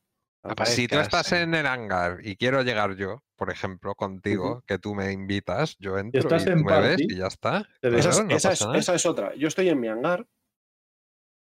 [0.66, 1.36] Si tú estás sí.
[1.36, 5.98] en el hangar y quiero llegar yo, por ejemplo, contigo, que tú me invitas, yo
[5.98, 7.68] entro estás y tú en me ves y ya está.
[7.82, 8.78] Claro, Esa, es, no esa pasa es- nada.
[8.80, 9.36] esa es otra.
[9.36, 10.26] Yo estoy en mi hangar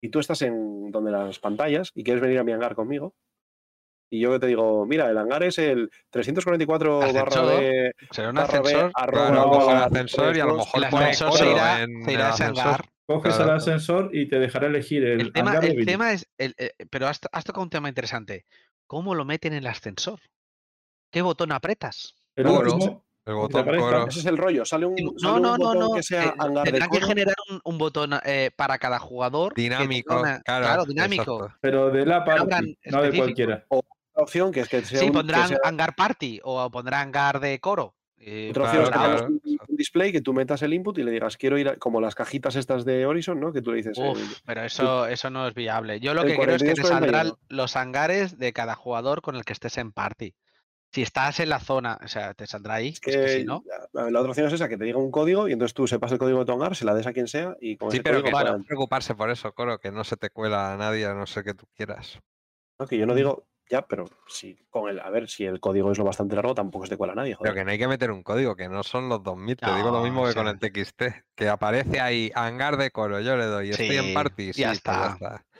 [0.02, 3.16] y tú estás en donde las pantallas y quieres venir a mi hangar conmigo.
[4.12, 8.36] Y yo te digo, mira, el hangar es el 344 barra Ascensor, B, Será un
[8.36, 8.92] barra ascensor.
[8.94, 12.28] cojo el ascensor y a lo mejor El ascensor se irá, en se irá a
[12.30, 12.66] el ese ascensor.
[12.66, 12.90] hangar.
[13.06, 13.52] Coges Claro.
[13.52, 16.56] el ascensor y te dejará elegir el, El tema, hangar de el tema es, el-
[16.58, 18.46] eh, pero has, has tocado un tema interesante.
[18.88, 20.20] ¿Cómo lo meten en el ascensor?
[21.12, 22.16] ¿Qué botón apretas?
[22.36, 22.74] El Coro.
[22.74, 23.68] último, El botón.
[24.10, 24.66] Ese es el rollo.
[24.66, 25.94] Sale un, No, sale no, no, botón no.
[25.94, 29.54] que sea eh, tendrán que generar un, un botón eh, para cada jugador.
[29.54, 31.36] que tenga Dinámico, una- claro, dinámico.
[31.44, 31.58] exacto.
[31.62, 33.66] pero de la party, no de cualquiera.
[33.70, 33.90] Otra
[34.24, 37.40] opción que es que sea Sí, un, que pondrán sea- hangar party o pondrán hangar
[37.40, 37.96] de coro.
[38.18, 41.04] eh, otra opción es que Claro, un, un display que tú metas el input y
[41.04, 43.52] le digas quiero ir a- como las cajitas estas de Horizon, ¿no?
[43.54, 46.00] Que tú le dices Uf, pero eso, eso no es viable.
[46.00, 47.38] Yo lo que creo es que te 42, saldrán 41.
[47.50, 50.34] los hangares de cada jugador con el que estés en party.
[50.92, 52.90] Si estás en la zona, o sea, te saldrá ahí.
[52.90, 55.12] Es es que si no, la, la otra opción es esa, que te diga un
[55.12, 57.28] código y entonces tú sepas el código de tu hangar, se la des a quien
[57.28, 60.04] sea y con Sí, ese pero que puedan- no preocuparse por eso, Coro, que no
[60.04, 62.20] se te cuela a nadie a no ser que tú quieras.
[62.80, 65.92] No, que yo no digo, ya, pero si con el, a ver, si el código
[65.92, 67.52] es lo bastante largo, tampoco se te cuela a nadie, joder.
[67.52, 69.56] Pero que no hay que meter un código, que no son los 2000.
[69.58, 71.02] Te digo lo No, mismo que con el TXT,
[71.36, 74.72] que aparece ahí hangar de coro, yo le doy, estoy en Sí, party, sí, ya
[74.72, 75.18] pues está.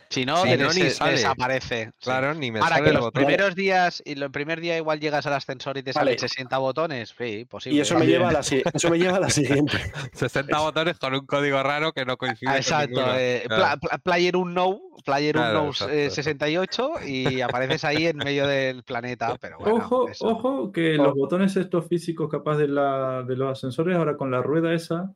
[0.10, 1.12] Si no, Si de- no, ni se- sale.
[1.12, 1.86] desaparece.
[1.86, 1.92] sí.
[2.02, 3.24] Claro, ni me Ahora sale que el los botón.
[3.24, 6.20] primeros días, y el primer día igual llegas al ascensor y te salen Vale.
[6.20, 7.78] 60 botones, sí, posible.
[7.78, 8.40] y eso me, lleva a la,
[8.74, 9.78] eso me lleva a la siguiente.
[10.14, 13.16] 60 botones con un código raro que no coincide con Exacto, ninguno.
[13.18, 13.62] eh, Claro.
[13.62, 16.16] pla- pla- Player Unknown, Player Claro, Unknown eh, exacto.
[16.16, 21.04] 68 y apareces ahí en medio del planeta, pero bueno, ojo, eso- ojo, que Oh.
[21.04, 25.14] los botones estos físicos capaz de, la, de los ascensores, ahora con la rueda esa,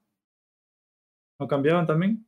[1.39, 2.27] ¿no cambiaban también?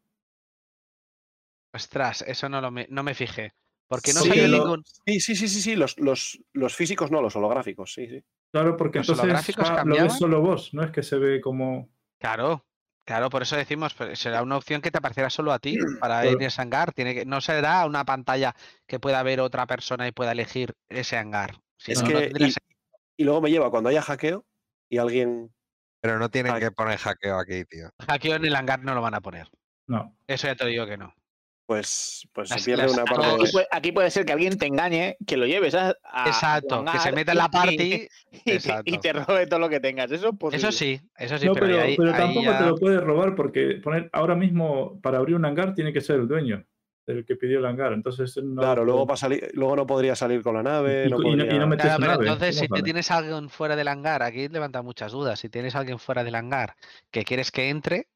[1.76, 3.54] Ostras, eso no, lo me, no me fijé.
[3.88, 4.84] Porque no Sí, salió lo- ningún...
[4.86, 8.24] Sí, sí, sí, sí, sí, los, los, los físicos no, los holográficos, sí, sí.
[8.52, 11.42] Claro, porque ¿Los entonces holográficos ya lo ves solo vos, no es que se ve
[11.42, 11.90] como...
[12.18, 12.66] Claro,
[13.06, 16.38] claro, por eso decimos, será una opción que te aparecerá solo a ti para Claro.
[16.38, 16.94] ir a ese hangar.
[16.94, 18.56] Tiene que, no será una pantalla
[18.88, 21.60] que pueda ver otra persona y pueda elegir ese hangar.
[21.78, 22.32] Si Es no, no que,
[23.18, 24.46] y, luego me lleva cuando haya hackeo
[24.90, 25.54] y alguien.
[26.00, 27.90] Pero no tienen Ah, que poner hackeo aquí, tío.
[28.08, 29.50] hackeo en el hangar no lo van a poner.
[29.88, 30.18] No.
[30.26, 31.14] Eso ya te digo que no.
[31.68, 33.26] Pues, pues se pierde las- una parte.
[33.26, 36.86] Aquí puede, aquí puede ser que alguien te engañe, que lo lleves a, a- Exacto,
[36.92, 37.74] que se meta en la party.
[38.32, 39.00] y, te, y exacto.
[39.00, 40.12] te robe todo lo que tengas.
[40.12, 40.54] Eso es.
[40.54, 43.00] Eso sí, eso sí, no, pero, pero, ahí, pero ahí tampoco ya- te lo puede
[43.00, 46.64] robar porque poner ahora mismo para abrir un hangar tiene que ser el dueño,
[47.08, 47.94] el que pidió el hangar.
[47.94, 51.06] Entonces no Claro, luego, para salir, luego no podría salir con la nave.
[51.08, 52.84] Y- no y no- y no podría- metes Claro, pero nave, entonces si ¿cómo te
[52.84, 55.40] tienes a alguien fuera del hangar, aquí levanta muchas dudas.
[55.40, 56.76] Si tienes a alguien fuera del hangar
[57.10, 58.08] que quieres que entre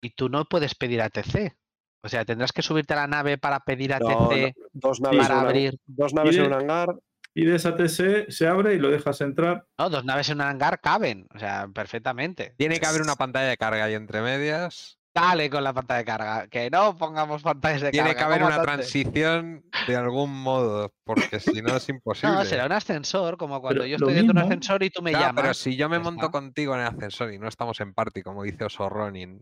[0.00, 1.56] y tú no puedes pedir ATC.
[2.04, 5.18] O sea, tendrás que subirte a la nave para pedir No, ATC no, dos naves,
[5.22, 5.78] para en, una- abrir.
[5.86, 6.88] dos naves Y en un hangar.
[7.36, 9.64] Y de esa TC se abre y lo dejas entrar.
[9.78, 12.54] No, dos naves en un hangar caben, o sea, perfectamente.
[12.58, 16.04] Tiene que haber una pantalla de carga ahí entre medias Dale con la pantalla de
[16.04, 16.46] carga.
[16.48, 18.18] Que no pongamos pantallas de Tiene carga.
[18.18, 22.34] que haber una transición de algún modo, porque si no es imposible.
[22.34, 25.02] No, será un ascensor, como cuando Pero yo estoy dentro de un ascensor y tú
[25.02, 25.42] me Claro, llamas.
[25.42, 28.42] pero si yo me monto contigo en el ascensor y no estamos en party, como
[28.42, 29.40] dice Oso Ronin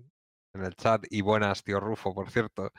[0.55, 2.71] en el chat, y buenas, tío Rufo, por cierto.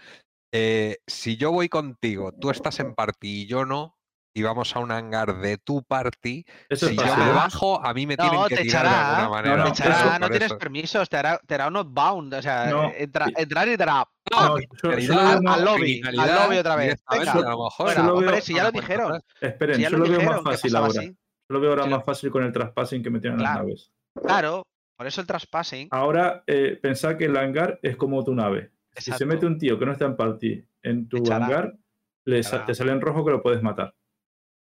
[0.52, 3.98] eh, si yo voy contigo, tú estás en party y yo no,
[4.35, 7.34] y vamos a un hangar de tu party, Eso si es yo me echará.
[7.34, 9.58] bajo, a mí me No, tienen que te tirar de echará, alguna no, manera.
[9.58, 10.58] no, Te por echará, eso, no por tienes eso.
[10.60, 12.34] permisos, te hará, te hará un outbound.
[12.35, 16.16] O sea, No, entra, y- entrar y te hará No, lo veo al, lobby, al
[16.35, 17.03] lobby otra vez.
[17.08, 19.22] a lo mejor, Hombre, veo- si ya lo dijeron.
[19.42, 21.03] Esperen, Si ya yo lo lo veo dijeron, más fácil ahora.
[21.03, 21.14] Yo
[21.50, 23.68] lo veo ahora Sí, más fácil con el traspassing que metieron en las Claro.
[23.68, 23.92] naves.
[24.24, 24.64] Claro,
[25.04, 25.90] por eso el traspassing.
[25.92, 28.72] Ahora, eh, pensá que el hangar es como tu nave.
[28.96, 31.46] Si se mete un tío que no está en party en tu Echará.
[31.46, 31.78] hangar,
[32.26, 32.66] le sa- Echará.
[32.68, 33.94] te sale en rojo que lo puedes matar.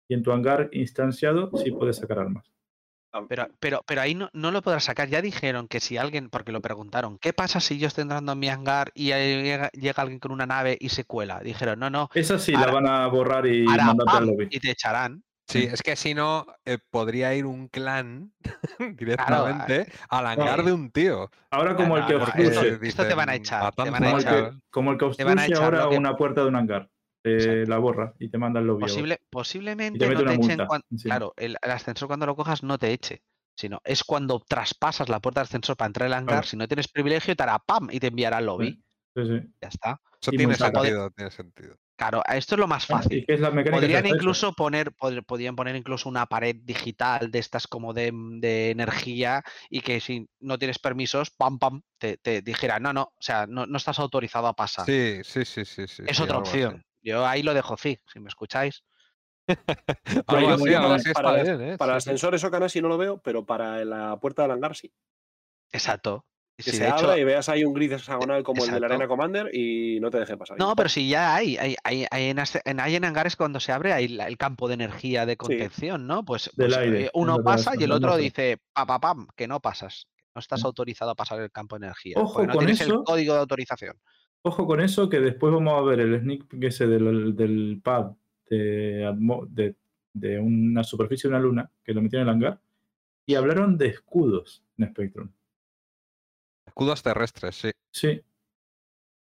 [0.08, 2.50] Y en tu hangar instanciado sí puedes sacar armas.
[3.28, 5.08] Pero, pero, pero ahí no, no lo podrás sacar.
[5.08, 8.38] Ya dijeron que si alguien, porque lo preguntaron, ¿qué pasa si yo estoy entrando en
[8.38, 11.40] mi hangar y ahí llega, llega alguien con una nave y se cuela?
[11.40, 14.48] Dijeron, no, no, Esa sí Ahora- la van a borrar y mandarte al lobby.
[14.50, 15.22] y te echarán.
[15.50, 15.74] Sí, Mm.
[15.74, 18.32] es que si no, eh, podría ir un clan
[18.96, 21.30] directamente al hangar de un tío.
[21.50, 23.94] Ahora como el que no, esto- obstruye, esto te van a dicen, echar, te van
[23.94, 24.50] a como el, echar.
[24.52, 26.88] que, como el que echar, ahora que- una puerta de un hangar.
[27.22, 28.78] eh, la borra y te manda al lobby.
[28.78, 28.88] a borrar.
[28.94, 30.58] Posible, posiblemente te no echen.
[31.02, 33.22] Claro, el, el ascensor cuando lo cojas no te eche,
[33.54, 36.28] sino es cuando traspasas la puerta del ascensor para entrar al hangar.
[36.36, 36.46] Claro.
[36.46, 38.82] Si no tienes privilegio, te hará pam y te enviará al lobby.
[39.14, 39.52] Sí, sí.
[39.60, 40.00] Ya está.
[40.22, 41.76] Eso sentido, tiene sentido.
[42.00, 43.26] Claro, esto es lo más fácil.
[43.28, 47.92] es la Podrían incluso poner, pod- podrían poner incluso una pared digital de estas como
[47.92, 52.94] de, de energía y que si no tienes permisos, pam, pam, te, te dijera, no,
[52.94, 54.86] no, o sea, no, no estás autorizado a pasar.
[54.86, 55.86] Sí, sí, sí, sí.
[55.86, 56.48] sí es sí, otra así.
[56.62, 56.82] opción.
[57.02, 58.82] Yo ahí lo dejo sí, si me escucháis.
[60.26, 60.56] Para-
[61.12, 61.76] para- bien, ¿eh?
[61.76, 62.10] Para el Sí, sí.
[62.10, 64.90] ascensor eso casi no lo veo, pero para la puerta del hangar sí.
[65.70, 66.24] Exacto.
[66.64, 68.86] Que se hecho- abra y veas ahí un grid hexagonal como el de la.
[68.86, 70.58] Arena Commander y no te deje pasar.
[70.58, 73.92] No, pero si ya hay, hay, hay, hay en, hay en hangares cuando se abre
[73.92, 76.24] hay la- el campo de energía de contención, ¿no?
[76.24, 79.46] Pues, Del pues, aire, eh, uno pasa y el otro dice, pa, pa, pam, que
[79.48, 80.06] no pasas.
[80.34, 80.66] No estás Mm.
[80.66, 82.14] autorizado a pasar el campo de energía.
[82.16, 83.04] Ojo no con tienes el eso.
[83.04, 83.96] código de autorización.
[84.42, 88.12] Ojo con eso, que después vamos a ver el sneak peek ese del, del pad
[88.48, 89.12] de,
[89.50, 89.74] de,
[90.12, 92.60] de una superficie de una luna que lo metieron en el hangar.
[93.26, 95.30] Y hablaron de escudos en Spectrum.
[96.80, 97.70] Escudos terrestres, sí.
[97.92, 98.22] Sí.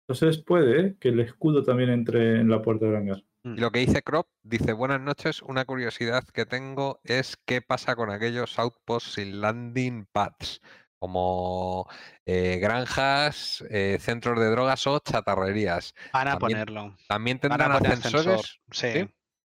[0.06, 0.96] Entonces puede ¿eh?
[1.00, 3.24] que el escudo también entre en la puerta del hangar.
[3.42, 7.96] Y lo que dice Crop, dice, buenas noches, una curiosidad que tengo es qué pasa
[7.96, 10.60] con aquellos outposts sin landing pads,
[11.00, 11.88] como
[12.26, 15.94] eh, granjas, eh, centros de drogas o chatarrerías.
[16.12, 16.96] Van a También- ponerlo.
[17.08, 18.20] ¿También tendrán poner ascensor.
[18.20, 18.60] ascensores?
[18.70, 19.10] Sí.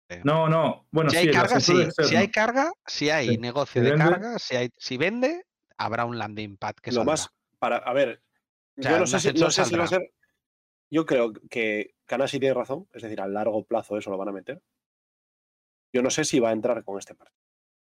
[0.10, 0.20] ¿Sí?
[0.24, 0.88] No, no.
[0.92, 1.88] Bueno, si sí, hay carga, sí.
[2.02, 3.38] Si hay carga, si hay Sí.
[3.40, 5.44] negocio Si de vende- carga, si, hay, si vende,
[5.78, 7.12] habrá un landing pad que lo saldrá.
[7.12, 7.30] más
[7.64, 8.22] para a ver,
[8.77, 10.11] O sea, yo no sé, si, no sé si va a ser.
[10.92, 14.33] Yo creo que Kanasi tiene razón, es decir, a largo plazo eso lo van a
[14.33, 14.61] meter.
[15.93, 17.33] Yo no sé si va a entrar con este parche.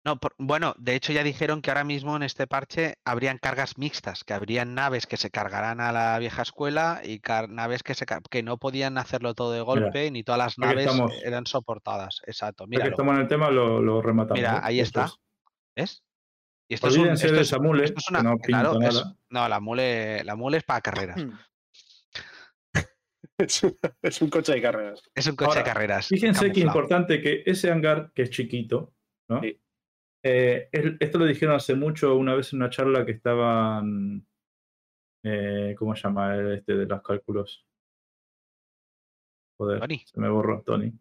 [0.05, 3.77] No, por- bueno, de hecho ya dijeron que ahora mismo en este parche habrían cargas
[3.77, 7.93] mixtas, que habrían naves que se cargarán a la vieja escuela y car- naves que,
[7.93, 12.21] se que no podían hacerlo todo de golpe, ni todas las naves estamos- eran soportadas.
[12.25, 12.91] Exacto, Ya que míralo.
[12.91, 14.39] estamos en el tema, lo, lo rematamos.
[14.39, 14.61] Mira, ¿eh?
[14.63, 15.05] ahí está.
[15.05, 15.17] es-
[15.75, 16.03] ¿Ves?
[16.69, 18.81] Y esto es un- esto es- esa mule, esto es que una- no pinta claro,
[18.81, 19.15] es- nada.
[19.29, 21.15] no, la mule, la mule es para carreras.
[23.39, 24.99] Es, un- es un coche de carreras.
[25.13, 26.07] Es un coche Ahora, de carreras.
[26.07, 28.95] Fíjense qué importante que ese hangar, que es chiquito,
[29.29, 29.41] ¿no?
[29.41, 29.61] Sí.
[30.25, 34.25] Eh, esto lo dijeron hace mucho, una vez en una charla que estaban.
[35.23, 37.63] eh, ¿Cómo se llama el este de los cálculos?
[39.59, 39.99] Joder, Tony.
[40.05, 40.91] se me borró Tony.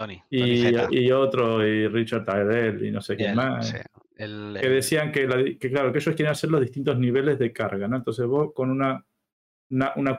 [0.00, 3.68] Tony, Tony Y, y otro, y Richard Tyrell, y no sé quién más.
[3.68, 3.76] sí,
[4.16, 7.52] el- que decían que, la- que, claro, que ellos quieren hacer los distintos niveles de
[7.52, 7.96] carga, ¿no?
[7.96, 9.04] Entonces vos con una,
[9.68, 10.18] una,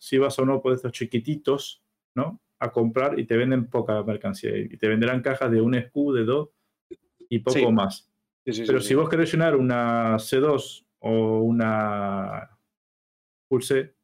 [0.00, 1.82] si vas a uno de estos chiquititos,
[2.14, 2.40] ¿no?
[2.58, 4.56] A comprar y te venden poca mercancía.
[4.56, 6.48] Y te venderán cajas de un SKU, de dos
[7.28, 7.66] y poco Sí.
[7.70, 8.10] más.
[8.46, 8.88] Sí, sí, sí, Pero sí.
[8.88, 12.50] si vos querés llenar una C2 o una
[13.46, 13.94] Pulse,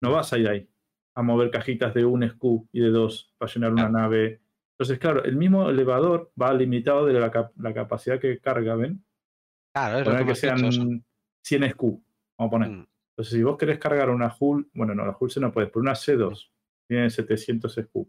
[0.00, 0.68] no vas a ir ahí
[1.18, 4.40] a mover cajitas de un SKU y de dos para llenar una nave.
[4.74, 9.04] Entonces, claro, el mismo elevador va limitado de la, cap- la capacidad que carga, ¿ven?
[9.74, 11.04] Claro, es lo poner que dicho, sean
[11.42, 12.02] 100 SKU,
[12.38, 12.70] vamos a poner.
[12.70, 12.86] Mm.
[13.10, 15.80] Entonces, si vos querés cargar una Hull, bueno, no, la Hull se no puedes, pero
[15.80, 16.50] una C2
[16.86, 18.08] tiene 700 SKU.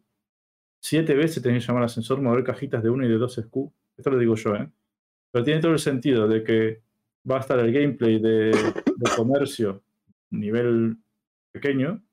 [0.81, 3.73] Siete veces tenés que llamar al ascensor, mover cajitas de 1 y de 2 SKU.
[3.97, 4.69] Esto lo digo yo, ¿eh?
[5.31, 6.81] Pero tiene todo el sentido de que
[7.29, 9.81] va a estar el gameplay de, de comercio
[10.29, 10.97] nivel
[11.51, 12.03] pequeño,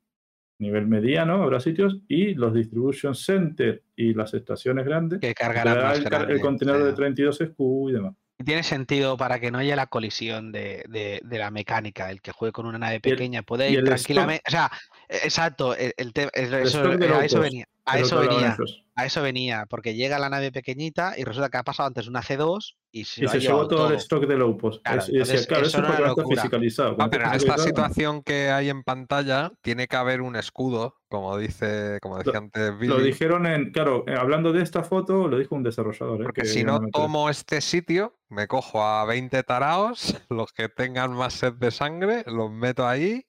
[0.59, 5.99] nivel mediano, habrá sitios, y los distribution center y las estaciones grandes, Que cargarán más
[5.99, 6.87] el, car- el grande, contenedor sí.
[6.87, 8.15] de 32 SKU y demás.
[8.39, 12.11] Y tiene sentido para que no haya la colisión de, de- de la mecánica.
[12.11, 14.43] El que juegue con una nave pequeña puede ir tranquilamente.
[14.47, 14.71] O sea,
[15.09, 15.75] exacto.
[15.77, 17.67] El, el te- el- El eso, stock de eh, a eso venía.
[17.89, 18.57] A eso venía.
[18.97, 19.67] A eso venía.
[19.71, 23.25] Porque llega la nave pequeñita y resulta que ha pasado antes una G2 y se,
[23.25, 24.83] Y se llevó todo, el stock de low post.
[24.83, 26.97] Claro, Es- eso era fiscalizado.
[26.99, 31.37] Ah, pero en esta situación que hay en pantalla tiene que haber un escudo, como
[31.39, 33.71] dice, como decía antes Lo dijeron en.
[33.71, 36.21] Claro, eh, hablando de esta foto, lo dijo un desarrollador.
[36.21, 40.69] eh, porque que si no tomo este sitio, me cojo a 20 taraos, los que
[40.69, 43.25] tengan más sed de sangre, los meto ahí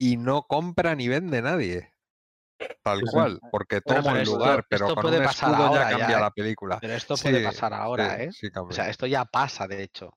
[0.00, 1.92] y no compra ni vende nadie.
[2.82, 3.12] Tal Sí, sí.
[3.12, 5.90] cual, porque Bueno, pero el esto- lugar, pero esto con puede un pasar escudo ahora
[5.92, 6.20] ya cambia ¿eh?
[6.20, 6.78] la película.
[6.80, 8.28] Pero esto puede Sí, pasar ahora, sí, ¿eh?
[8.32, 10.10] sí O sea, esto ya pasa, de hecho.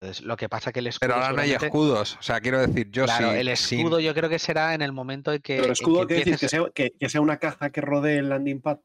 [0.00, 1.00] Entonces, lo que pasa que el escudo.
[1.08, 3.36] Pero ahora no hay escudos, o sea, quiero decir, yo Claro, sí.
[3.38, 5.54] el sin- escudo yo creo que será en el momento en que.
[5.56, 6.06] Pero el escudo.
[6.06, 8.78] Que empieces- sea, que, que sea una caja que rodee el landing pad.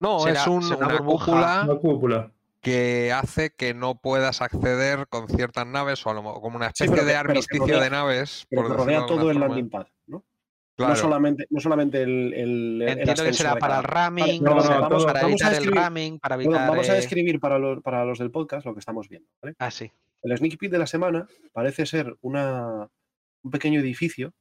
[0.00, 1.24] No, será- es un- una una burbuja.
[1.26, 2.32] cúpula Una cúpula.
[2.60, 6.66] Que hace que no puedas acceder con ciertas naves o a lo mo- como una
[6.68, 8.46] especie de que- armisticio rodea- de naves.
[8.50, 10.24] Pero por que rodea de todo el landing pad, ¿no?
[10.76, 10.94] Claro.
[10.94, 14.62] No solamente, no solamente el, el, el que será de para el ramming, no, no,
[14.62, 16.68] para vamos a evitar el describir- ramming, para Bueno, evitar.
[16.70, 19.28] vamos a eh, describir para los, para los del podcast lo que estamos viendo.
[19.42, 19.54] ¿vale?
[19.58, 19.90] Ah, sí.
[20.22, 22.88] El sneak peek de la semana parece ser una,
[23.42, 24.32] un pequeño edificio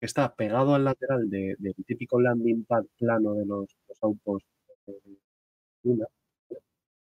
[0.00, 4.42] que está pegado al lateral de- del típico landing pad plano de los, los autos.
[4.86, 4.92] eh,
[5.82, 6.06] Luna.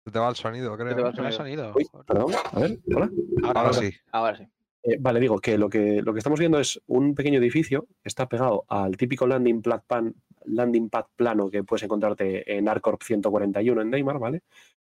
[0.08, 0.96] Se te va el sonido, creo.
[0.96, 1.34] te va el sonido.
[1.34, 1.74] sonido.
[1.76, 3.12] Uy, perdón, a ver, hola.
[3.44, 3.74] Ahora, Ahora ahora.
[3.74, 3.94] sí.
[4.14, 4.44] Ahora sí.
[4.84, 8.08] Eh, vale, digo que lo, que lo que estamos viendo es un pequeño edificio que
[8.08, 13.02] está pegado al típico landing pad, pan- landing pad plano que puedes encontrarte en Arcorp
[13.04, 14.44] 141 en Neymar, ¿vale?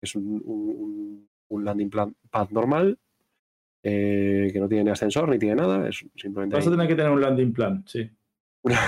[0.00, 2.98] Es un, un- landing plan- pad normal
[3.82, 6.88] eh, que no tiene ni ascensor ni tiene nada, es simplemente Vas a ahí tener
[6.88, 8.08] que tener un landing plan, sí.
[8.62, 8.78] una,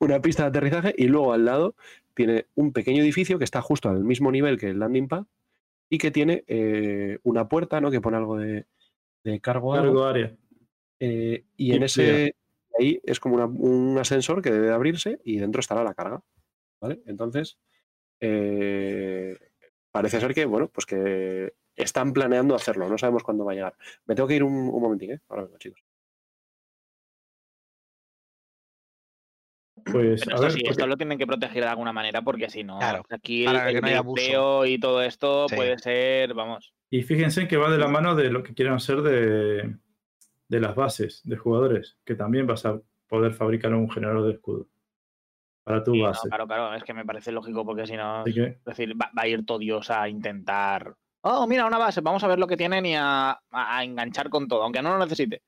[0.00, 1.76] una pista de aterrizaje y luego al lado
[2.14, 5.24] tiene un pequeño edificio que está justo al mismo nivel que el landing pad
[5.90, 7.90] y que tiene eh, una puerta, ¿no?
[7.90, 8.66] Que pone algo de,
[9.24, 9.72] de cargo.
[9.72, 10.36] Cargo área.
[11.00, 12.34] Eh, y Y en ese
[12.78, 16.22] ahí es como una- un ascensor que debe de abrirse y dentro estará la carga.
[16.80, 17.00] ¿Vale?
[17.06, 17.58] Entonces,
[18.20, 19.36] eh,
[19.90, 22.88] parece ser que, bueno, pues que están planeando hacerlo.
[22.88, 23.76] No sabemos cuándo va a llegar.
[24.06, 25.20] Me tengo que ir un, un momentín, ¿eh?
[25.28, 25.82] Ahora vengo, chicos.
[29.92, 32.22] Pues, Pero a esto ver, sí, porque- esto lo tienen que proteger de alguna manera
[32.22, 34.14] porque si no, Claro, aquí el, para que el no haya abuso.
[34.22, 35.56] gliteo y todo esto Sí.
[35.56, 39.02] puede ser, vamos, y fíjense que va de la mano de lo que quieren hacer
[39.02, 39.76] de,
[40.48, 44.66] de las bases de jugadores, que también vas a poder fabricar un generador de escudo
[45.64, 46.28] para tu sí, no, base.
[46.28, 49.26] claro, claro, es que me parece lógico porque si no, es decir, va, va a
[49.28, 52.86] ir todo Dios a intentar, oh, mira, una base, vamos a ver lo que tienen
[52.86, 53.38] y a
[53.82, 55.42] enganchar con todo, aunque no lo necesite.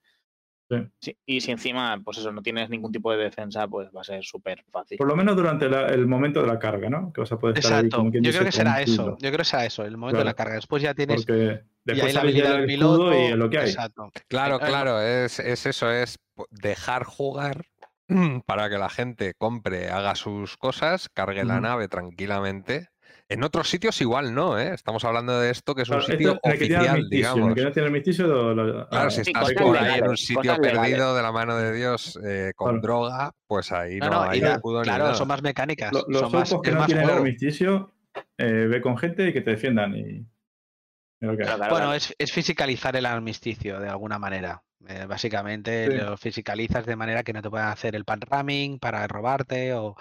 [1.01, 1.17] Sí.
[1.27, 4.23] Y si encima, pues eso, no tienes ningún tipo de defensa, pues va a ser
[4.25, 4.99] súper fácil.
[4.99, 7.13] por lo menos durante la- el momento de la carga, ¿no?
[7.13, 7.97] Que vas a poder estar ahí, Exacto.
[7.97, 9.17] como quien Yo dice, creo que será eso.
[9.21, 10.55] Yo creo que será eso, el momento de la carga.
[10.55, 11.25] Después ya tienes.
[11.25, 13.13] Porque Y ahí después la habilidad del piloto.
[13.15, 13.69] y lo que hay.
[13.71, 14.13] Exacto.
[14.29, 16.19] Claro, claro, es, es eso, es
[16.51, 17.67] dejar jugar
[18.47, 22.90] para que la gente compre, haga sus cosas, cargue la nave tranquilamente.
[23.31, 24.75] En otros sitios igual no, ¿eh?
[24.75, 27.55] Estamos hablando de esto que es un Claro, sitio esto oficial, digamos.
[27.55, 30.17] que no tiene armisticio, lo- lo- Claro, ah, si Sí, estás por ahí en un
[30.17, 30.73] sitio legales.
[30.73, 32.83] perdido de la mano de Dios eh, con Claro.
[32.83, 35.15] droga, pues ahí No, no, no, hay ni claro, nada.
[35.15, 35.93] son más mecánicas.
[35.93, 37.93] lo- los son más, que es no más tienen armisticio,
[38.37, 39.95] eh, ve con gente y que te defiendan.
[39.97, 40.27] Y,
[41.21, 44.61] Bueno, es, es fisicalizar el armisticio de alguna manera.
[44.89, 45.97] Eh, básicamente Sí.
[45.99, 49.95] lo fisicalizas de manera que no te puedan hacer el pan ramming para robarte o...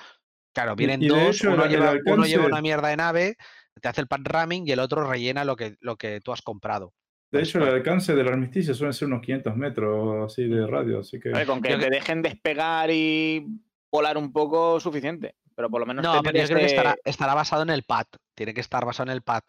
[0.53, 3.35] Claro, vienen dos, hecho, uno, el- el lleva, uno lleva alcance- una mierda de nave,
[3.81, 6.41] te hace el pan ramming y el otro rellena lo que, lo que tú has
[6.41, 6.93] comprado.
[7.31, 11.19] De hecho, el alcance del armisticio suelen ser unos 500 metros así de radio, así
[11.19, 11.29] que...
[11.31, 13.45] A ver, con que te dejen despegar y
[13.91, 17.35] volar un poco suficiente, pero por lo menos No, pero yo creo que estará, estará
[17.35, 18.05] basado en el pad.
[18.35, 19.43] Tiene que estar basado en el pad.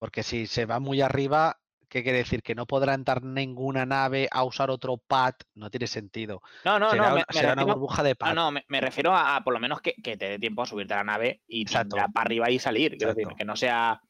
[0.00, 1.59] Porque si se va muy arriba,
[1.90, 2.42] ¿qué quiere decir?
[2.42, 5.34] Que no podrá entrar ninguna nave a usar otro pad.
[5.54, 6.40] No tiene sentido.
[6.64, 8.34] No, no, será no, me, una, me será una refiero- burbuja de no, pad.
[8.34, 10.66] no, me, me refiero a, a por lo menos que, que te dé tiempo a
[10.66, 12.96] subirte a la nave y para arriba y salir.
[12.96, 14.00] Quiero decir, que no sea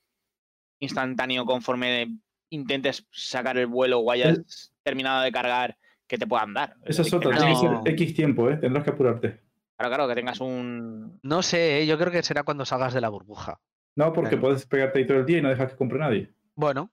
[0.79, 2.19] instantáneo conforme
[2.51, 5.77] intentes sacar el vuelo o hayas terminado de cargar
[6.07, 6.75] que te puedan dar.
[6.85, 7.83] Esa es otra, no- tiene que no.
[7.83, 8.57] ser X tiempo, ¿eh?
[8.57, 9.41] Tendrás que apurarte.
[9.77, 11.19] Claro, claro, que tengas un.
[11.23, 11.87] No sé, ¿eh?
[11.87, 13.61] yo creo que será cuando salgas de la burbuja.
[13.97, 14.43] No, porque Claro.
[14.43, 16.33] puedes pegarte ahí todo el día y no dejas que compre nadie.
[16.55, 16.91] Bueno,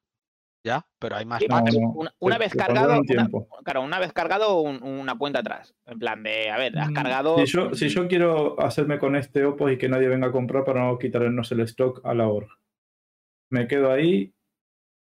[0.64, 1.94] ya, pero hay más no.
[2.19, 3.30] una, vez cargado, un una-
[3.64, 5.74] claro, una vez cargado, un- una cuenta atrás.
[5.86, 7.38] En plan de, a ver, has Mm, cargado.
[7.38, 10.64] Si yo, si yo quiero hacerme con este Opus y que nadie venga a comprar
[10.66, 12.50] para no quitarnos el stock a la org,
[13.50, 14.34] me quedo ahí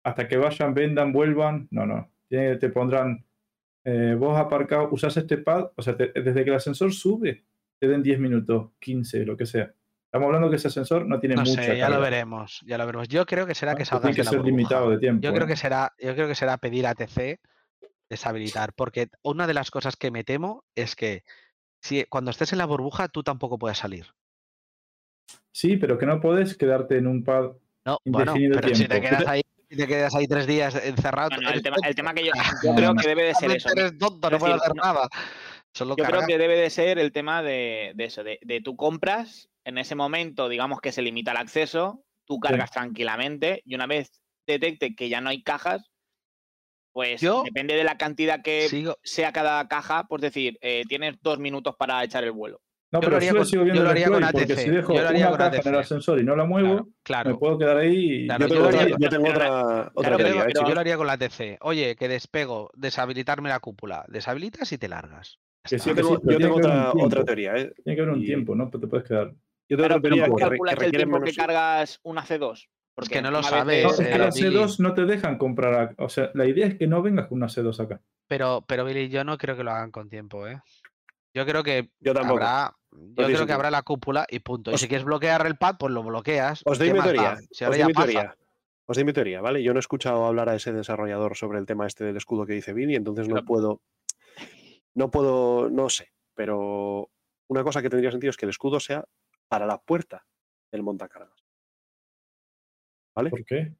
[0.02, 1.68] hasta que vayan, vendan, vuelvan.
[1.70, 2.10] No, no.
[2.28, 3.24] Te pondrán,
[3.84, 7.44] eh, vos aparcado, usas este pad, o sea, te- desde que el ascensor sube,
[7.78, 9.72] te den 10 minutos, 15, lo que sea.
[10.14, 12.86] Estamos hablando que ese sensor no tiene No mucha sé, ya lo veremos, ya lo
[12.86, 13.08] veremos.
[13.08, 13.78] Yo creo que será ¿no?
[13.78, 14.56] que tiene de que la ser burbuja.
[14.56, 15.20] limitado de tiempo.
[15.24, 15.48] Yo creo ¿eh?
[15.48, 17.40] que será, yo creo que será pedir a TC
[18.08, 21.24] deshabilitar, porque una de las cosas que me temo es que
[21.82, 24.06] si cuando estés en la burbuja tú tampoco puedes salir.
[25.50, 27.50] Sí, pero que no puedes quedarte en un pad
[27.84, 29.08] No, bueno, Indefinido pero si te tiempo.
[29.08, 32.14] quedas ahí, si te quedas ahí tres días encerrado, No, no, el, tema, el tema
[32.14, 32.32] que yo,
[32.76, 33.68] creo que debe de ser eso.
[33.72, 35.08] Eres tonto, no decir, hacer no- nada.
[35.74, 38.76] Solo Yo creo que debe de ser el tema de, de eso, de, de tú
[38.76, 43.86] compras, en ese momento, digamos que se limita el acceso, tú cargas tranquilamente y una
[43.86, 45.90] vez detecte que ya no hay cajas,
[46.92, 51.16] pues Yo depende de la cantidad que Sigo, sea cada caja, pues decir, eh, tienes
[51.22, 52.60] dos minutos para echar el vuelo.
[52.92, 54.52] No, Yo lo pero haría yo con- sigo yo viendo lo haría con exploit, porque
[54.52, 55.80] ATC, si dejo yo lo haría una con caja en el ATC.
[55.80, 58.70] ascensor y no la muevo, claro, me puedo quedar ahí y Claro, Yo yo tengo
[58.70, 60.74] yo otra, lo- yo tengo pero- otra, otra claro, Yo, pero- teoría, ¿eh, pero- yo
[60.74, 61.58] lo haría con la TC.
[61.62, 64.04] Oye, que despego, deshabilitarme la cúpula.
[64.06, 65.40] Deshabilitas y te largas.
[65.68, 66.54] Que sí, Yo tengo, yo
[67.06, 67.72] otra, teoría, ¿eh?
[67.82, 68.70] Tiene que haber un Y- tiempo, ¿no?
[68.70, 69.28] Pues te puedes quedar.
[69.66, 71.30] Yo tengo Pero, otra teoría ¿cómo que, que el requiere tiempo menos...
[71.30, 72.68] que cargas una C2?
[72.94, 74.56] Porque que no lo sabes, No, es eh, que la Billy.
[74.56, 75.74] C2 no te dejan comprar.
[75.98, 78.00] a- O sea, la idea es que no vengas con una C2 acá.
[78.28, 80.60] Pero, pero Billy, yo no creo que lo hagan con tiempo, ¿eh?
[81.32, 82.34] Yo creo que Yo tampoco.
[82.44, 82.74] habrá.
[82.92, 84.70] Yo creo que habrá la cúpula y punto.
[84.70, 86.62] Y si quieres bloquear el pad, pues lo bloqueas.
[86.66, 87.36] Os doy ¿Qué mi teoría.
[87.50, 88.36] Si Os doy mi teoría.
[88.86, 89.62] Os doy mi teoría, ¿vale?
[89.62, 92.52] Yo no he escuchado hablar a ese desarrollador sobre el tema este del escudo que
[92.52, 93.80] dice Billy, entonces no puedo.
[94.94, 95.70] No puedo.
[95.70, 96.12] No sé.
[96.34, 97.10] Pero
[97.48, 99.04] una cosa que tendría sentido es que el escudo sea
[99.48, 100.26] para la puerta
[100.72, 101.44] del montacargas.
[103.16, 103.30] ¿Vale?
[103.30, 103.72] ¿Por qué?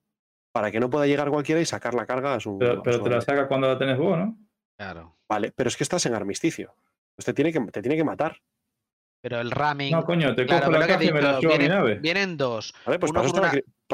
[0.52, 2.58] Para que no pueda llegar cualquiera y sacar la carga a su.
[2.58, 4.38] Pero, a pero su te la saca cuando la tenés vos, ¿no?
[4.78, 5.16] Claro.
[5.28, 6.74] Vale, pero es que estás en armisticio.
[7.16, 8.40] Pues te tiene que, te tiene que matar.
[9.20, 9.90] Pero el ramming.
[9.92, 11.68] No, coño, te claro, cojo la que caja y me la llevo a mi vienen,
[11.76, 11.94] nave.
[11.96, 12.74] vienen dos.
[12.84, 12.98] ¿Vale?
[12.98, 13.36] Pues Uno para eso,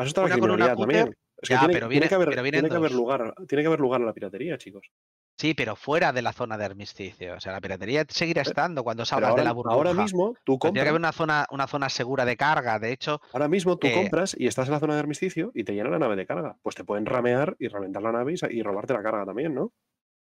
[0.05, 1.17] está la, criminalidad también.
[1.41, 3.35] Es que ya, tiene, pero tiene viene- que haber, pero vienen tiene que haber lugar,
[3.47, 4.91] tiene que haber lugar a la piratería, chicos.
[5.41, 7.35] Sí, pero fuera de la zona de armisticio.
[7.35, 9.75] O sea, la piratería seguirá estando cuando salgas ahora, de la burbuja.
[9.75, 12.79] ahora mismo tú Pero tiene que haber compras, una zona, una zona segura de carga.
[12.79, 15.65] De hecho, ahora mismo tú eh, compras y estás en la zona de armisticio y
[15.65, 16.59] te llena la nave de carga.
[16.61, 19.73] Pues te pueden ramear y reventar la nave y, robarte la carga también, ¿no?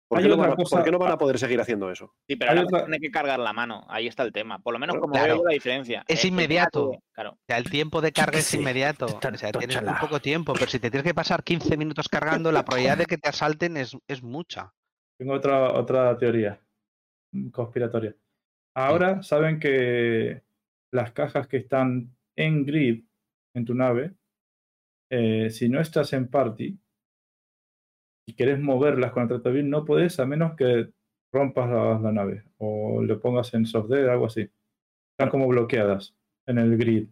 [0.09, 1.89] ¿Por Hay qué, no van, a, cosa- por qué no van a poder seguir haciendo
[1.89, 2.13] eso?
[2.29, 3.87] Sí, pero otra- tiene que cargar la mano.
[3.89, 4.59] Ahí está el tema.
[4.59, 5.35] Por lo menos como claro.
[5.35, 6.05] veo la diferencia.
[6.09, 6.99] Es tema inmediato.
[7.13, 7.31] claro.
[7.35, 9.07] o sea, el tiempo de carga es inmediato.
[9.07, 10.53] O sea, tienes muy poco tiempo.
[10.55, 13.77] Pero si te tienes que pasar 15 minutos cargando, la probabilidad de que te asalten
[13.77, 14.73] es, es mucha.
[15.19, 16.61] Tengo otra, otra teoría
[17.33, 18.15] mm, conspiratoria.
[18.75, 20.43] Ahora saben que
[20.93, 23.05] las cajas que están en grid
[23.55, 24.15] en tu nave,
[25.11, 26.79] eh, si no estás en party
[28.29, 30.91] y querés moverlas con el tractavil, no podés a menos que
[31.33, 34.51] rompas la, la nave o le pongas en soft dead, algo así.
[35.13, 36.15] Están como bloqueadas
[36.47, 37.09] en el grid.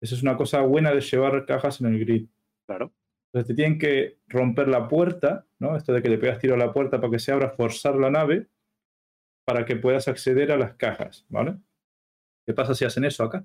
[0.00, 2.28] Eso es una cosa buena de llevar cajas en el grid.
[2.66, 2.92] Claro.
[3.34, 5.76] Entonces te tienen que romper la puerta, ¿no?
[5.76, 8.08] Esto de que le pegas tiro a la puerta para que se abra, forzar la
[8.08, 8.46] nave
[9.44, 11.56] para que puedas acceder a las cajas, ¿vale?
[12.46, 13.44] ¿Qué pasa si hacen eso acá?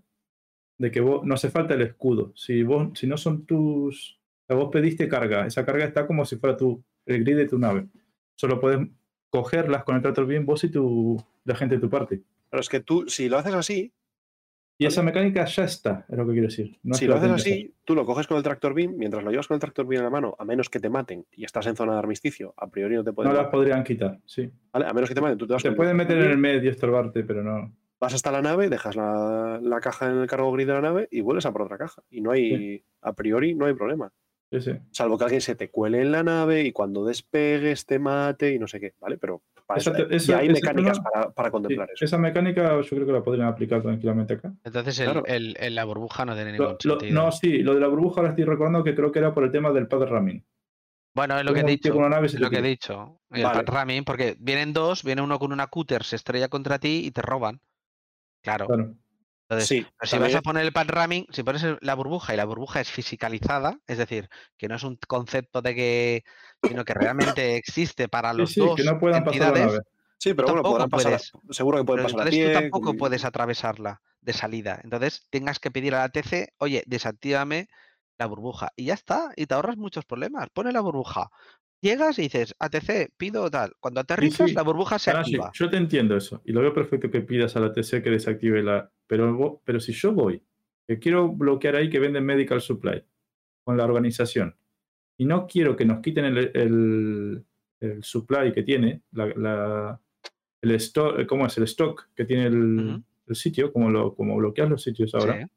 [0.77, 2.34] De que no hace falta el escudo.
[2.35, 6.35] Si vos, si no son tus, o vos pediste carga, esa carga está como si
[6.35, 7.88] fuera tu, el grid de tu nave.
[8.35, 8.88] Solo puedes
[9.32, 12.22] cogerlas con el tractor bien vos y tu, la gente de tu parte.
[12.51, 13.92] Pero es que tú, si lo haces así,
[14.82, 16.80] Y esa mecánica ya está, es lo que quiero decir.
[16.83, 19.48] No si lo haces así, tú lo coges con el tractor beam, mientras lo llevas
[19.48, 21.75] con el tractor beam en la mano, a menos que te maten y estás en
[21.75, 24.49] zona de armisticio, a priori no te pueden No las podrían quitar, sí.
[24.72, 24.85] ¿vale?
[24.88, 27.24] A menos que te maten, tú te vas Te pueden meter en el medio, estorbarte,
[27.25, 27.75] pero no.
[27.99, 31.09] vas hasta la nave, dejas la, la caja en el cargo grid de la nave
[31.11, 32.01] y vuelves a por otra caja.
[32.09, 34.14] Y no hay, a priori, no hay problema.
[34.49, 34.72] Sí, sí.
[34.91, 38.59] Salvo que alguien se te cuele en la nave y cuando despegues te mate y
[38.59, 39.17] no sé qué, ¿vale?
[39.17, 42.03] Pero para Esa eso, te- esa- ya hay mecánicas para, para Sí, contemplar eso.
[42.03, 44.51] Esa mecánica yo creo que la podrían aplicar tranquilamente acá.
[44.64, 45.23] Entonces, el, Claro.
[45.27, 47.14] el- el- la burbuja no tiene ningún lo- sentido.
[47.23, 49.51] no, sí, lo de la burbuja ahora estoy recordando que creo que era por el
[49.51, 50.43] tema del pad ramming.
[51.14, 51.89] Bueno, es lo que he dicho.
[51.91, 53.22] con una nave se Es lo que he dicho.
[53.30, 53.64] El Vale.
[53.64, 57.11] pad ramming, porque vienen dos, viene uno con una cúter, se estrella contra ti y
[57.11, 57.61] te roban.
[58.43, 58.65] Claro.
[58.65, 58.95] Claro.
[59.50, 62.38] Entonces, Sí, si también vas a poner el pad ramming, si pones la burbuja y
[62.38, 66.24] la burbuja es fisicalizada, es decir, que no es un concepto de que,
[66.61, 69.82] sino que realmente existe para los sí, dos que no puedan entidades,
[70.19, 71.32] sí, pero bueno, podrán pasar, puedes.
[71.52, 72.40] seguro que pueden pasar a entonces pie.
[72.42, 74.80] tú tampoco y- puedes atravesarla de salida.
[74.84, 77.68] Entonces tengas que pedir a la TC, oye, desactívame
[78.18, 78.69] la burbuja.
[78.76, 80.50] Y ya está, y te ahorras muchos problemas.
[80.53, 81.30] Pone la burbuja.
[81.82, 83.74] Llegas y dices, ATC, pido tal.
[83.80, 84.56] Cuando aterrizas, sí.
[84.56, 85.49] la burbuja se activa.
[85.53, 86.41] yo te entiendo eso.
[86.45, 88.91] Y lo veo perfecto que pidas a la TC que desactive la.
[89.08, 90.41] Pero, pero si yo voy,
[90.88, 93.03] que quiero bloquear ahí que venden Medical Supply
[93.64, 94.56] con la organización,
[95.17, 97.45] y no quiero que nos quiten el, el-
[97.82, 100.01] el supply que tiene, la, la-
[100.61, 101.58] el stock, ¿cómo es?
[101.58, 105.48] El stock que tiene el, el sitio, como, lo, como bloqueas los sitios ahora.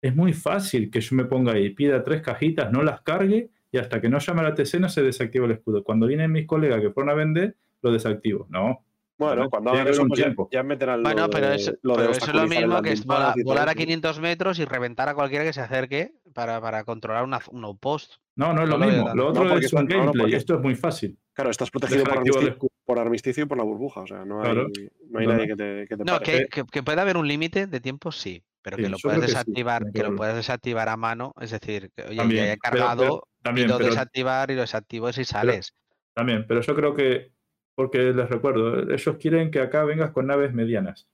[0.00, 3.78] Es muy fácil que yo me ponga ahí, pida tres cajitas, no las cargue y
[3.80, 5.84] hasta que no llame a la TC no se desactiva el escudo.
[5.84, 8.46] Cuando vienen mis colegas que fueron a vender, lo desactivo.
[8.50, 8.82] No,
[9.18, 10.48] Bueno, cuando hagan eso, un pues ya, tiempo.
[10.52, 13.04] ya meterán Bueno, lo pero, de, es, lo pero eso es lo mismo que es
[13.06, 13.78] volar a eso.
[13.78, 18.14] 500 metros y reventar a cualquiera que se acerque para, para controlar una, un outpost.
[18.34, 19.14] No, no es lo No mismo.
[19.14, 20.20] Lo otro No, es un gameplay.
[20.20, 21.16] porque- Esto es muy fácil.
[21.32, 22.70] Claro, estás protegido por armisticio, escudo.
[22.84, 24.00] por armisticio y por la burbuja.
[24.00, 24.68] O sea, no hay, Claro.
[25.10, 25.56] no hay No, nadie no.
[25.56, 26.24] que te, que te No, pare.
[26.24, 29.08] que, que- que puede haber un límite de tiempo, sí, pero Sí, que lo sí,
[29.20, 32.72] desactivar, que lo puedes desactivar a mano, es decir, que oye, También, ya he pero-
[32.72, 35.72] pero- cargado también, y lo pero- desactivar y lo desactivo si sales.
[36.16, 37.30] También, pero yo creo que,
[37.76, 41.08] porque les recuerdo, ellos quieren que acá vengas con naves medianas.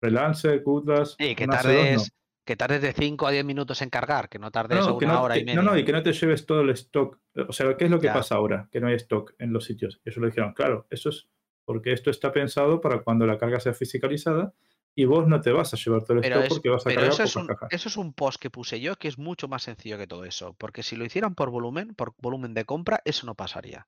[0.00, 1.16] Relance, Cutlass.
[1.18, 2.12] Y que una C2 tardes,
[2.44, 5.22] que tardes de 5 a 10 minutos en cargar, que no tardes No, una no,
[5.22, 5.60] hora y media.
[5.60, 7.18] no, no, y que no te lleves todo el stock.
[7.48, 8.14] O sea, ¿qué es lo que Ya.
[8.14, 8.68] pasa ahora?
[8.70, 10.00] Que no hay stock en los sitios.
[10.04, 11.28] Ellos le dijeron, claro, eso es
[11.64, 14.52] porque esto está pensado para cuando la carga sea fiscalizada
[14.94, 16.90] y vos no te vas a llevar todo el Pero, stock es- porque vas a
[16.90, 17.70] pero cargar eso, es un, cajas.
[17.70, 20.54] eso es un post que puse yo que es mucho más sencillo que todo eso.
[20.54, 23.86] Porque si lo hicieran por volumen, por volumen de compra, eso no pasaría.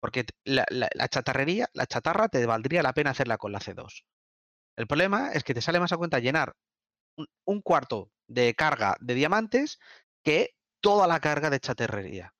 [0.00, 4.04] Porque la, la- la chatarrería, la chatarra te valdría la pena hacerla con la C2.
[4.76, 6.56] El problema es que te sale más a cuenta llenar
[7.18, 9.80] un, un cuarto de carga de diamantes
[10.24, 12.35] que toda la carga de chatarrería.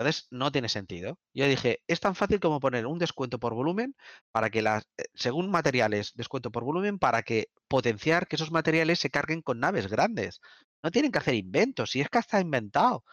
[0.00, 1.18] Entonces, no tiene sentido.
[1.34, 3.94] Yo dije, es tan fácil como poner un descuento por volumen
[4.32, 8.98] para que las, eh, según materiales, descuento por volumen para que potenciar que esos materiales
[8.98, 10.40] se carguen con naves grandes.
[10.82, 13.04] No tienen que hacer inventos, si es que está inventado.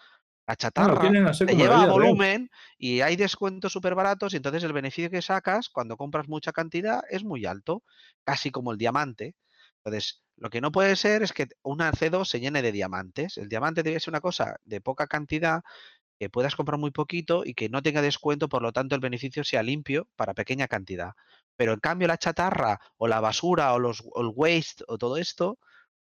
[0.48, 4.64] La No, chatarra hacer te lleva a volumen y hay descuentos súper baratos y entonces
[4.64, 7.83] el beneficio que sacas cuando compras mucha cantidad es muy alto,
[8.24, 9.35] casi como el diamante.
[9.83, 13.38] Entonces, lo que no puede ser es que una C2 se llene de diamantes.
[13.38, 15.64] El diamante debe ser una cosa de poca cantidad
[16.19, 19.43] que puedas comprar muy poquito y que no tenga descuento, por lo tanto el beneficio
[19.43, 21.11] sea limpio para pequeña cantidad.
[21.55, 25.59] Pero en cambio la chatarra o la basura o, los, el waste o todo esto,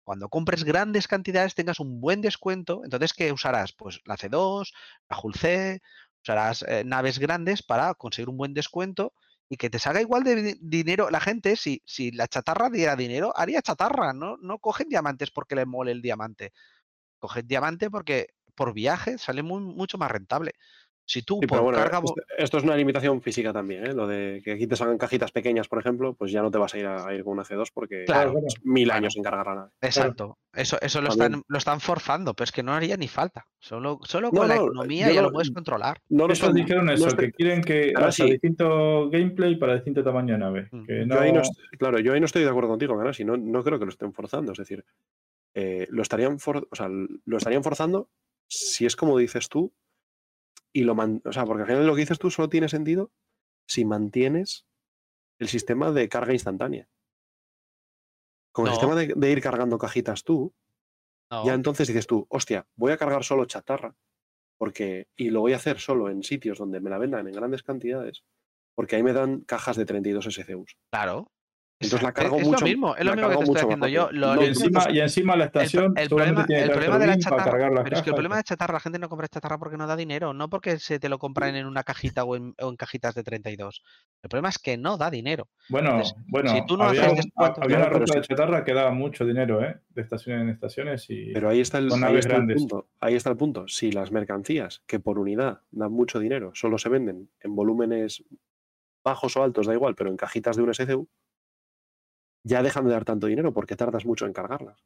[0.04, 3.74] cuando compres grandes cantidades tengas un buen descuento, entonces ¿qué usarás?
[3.74, 4.74] Pues la C2,
[5.10, 5.82] la C,
[6.24, 9.14] usarás eh, naves grandes para conseguir un buen descuento
[9.50, 11.10] y que te salga igual de di- dinero.
[11.10, 14.38] La gente, si, si la chatarra diera dinero, haría chatarra, ¿no?
[14.38, 16.52] No cogen diamantes porque le mole el diamante.
[17.20, 20.54] Cogen diamante porque por viaje sale muy, mucho más rentable.
[21.04, 21.98] Si tú Sí, por bueno, carga...
[21.98, 23.94] esto, esto es una limitación física también, ¿eh?
[23.94, 26.74] Lo de que aquí te salgan cajitas pequeñas, por ejemplo, pues ya no te vas
[26.74, 29.46] a ir a, a ir con una C2 porque Claro, es mil años sin cargar
[29.48, 29.70] la nave.
[29.82, 30.38] Exacto.
[30.54, 33.46] Eso, eso lo, están, lo están forzando, pero es que no haría ni falta.
[33.60, 35.98] Solo, solo No, con la no, economía ya no- lo puedes controlar.
[36.08, 38.32] No están- dijeron no eso, estoy- que quieren que haya sí.
[38.32, 40.68] distinto gameplay para distinto tamaño de nave.
[40.72, 40.84] Mm.
[40.86, 41.20] Que Yo no...
[41.20, 43.80] ahí no est- claro, yo ahí no estoy de acuerdo contigo, Ganassi, no, no creo
[43.80, 44.54] que lo estén forzando.
[44.54, 44.86] Es decir,
[45.56, 48.08] eh, lo, estarían for- o sea, lo estarían forzando
[48.52, 49.74] si es como dices tú
[50.74, 53.12] y lo man- o sea, porque al final lo que dices tú solo tiene sentido
[53.68, 54.68] si mantienes
[55.40, 56.90] el sistema de carga instantánea.
[58.54, 60.54] Con el sistema de, de ir cargando cajitas tú,
[61.32, 61.46] No.
[61.46, 63.96] ya entonces dices tú, hostia, voy a cargar solo chatarra
[64.58, 67.64] porque y lo voy a hacer solo en sitios donde me la vendan en grandes
[67.64, 68.24] cantidades,
[68.76, 70.78] porque ahí me dan cajas de 32 SCUs.
[70.92, 71.32] Claro.
[71.82, 74.04] Entonces la cargo es mucho- lo mismo, es lo mismo que te estoy haciendo yo.
[74.06, 74.20] rápido.
[74.22, 77.18] Lo- No, y, encima, y encima la estación el problema, tiene el problema de la
[77.18, 78.14] chatarra, pero es que el cajas.
[78.14, 81.00] problema de chatarra, la gente no compra chatarra porque no da dinero, no porque se
[81.00, 83.84] te lo compran en una cajita o en, o en cajitas de 32.
[84.22, 85.50] El problema es que no da dinero.
[85.70, 88.64] Bueno, Entonces, bueno, si tú no había, haces un- descuentos- había una ruta de chatarra
[88.64, 89.80] que daba mucho dinero, ¿eh?
[89.90, 91.34] De estación en estaciones y...
[91.34, 92.58] Pero ahí está el, Con ahí está el grandes.
[92.58, 92.90] punto.
[93.00, 93.68] Ahí está el punto.
[93.68, 98.24] Si las mercancías que por unidad dan mucho dinero solo se venden en volúmenes
[99.04, 101.08] bajos o altos, da igual, pero en cajitas de un SCU,
[102.44, 104.84] ya dejan de dar tanto dinero porque tardas mucho en cargarlas.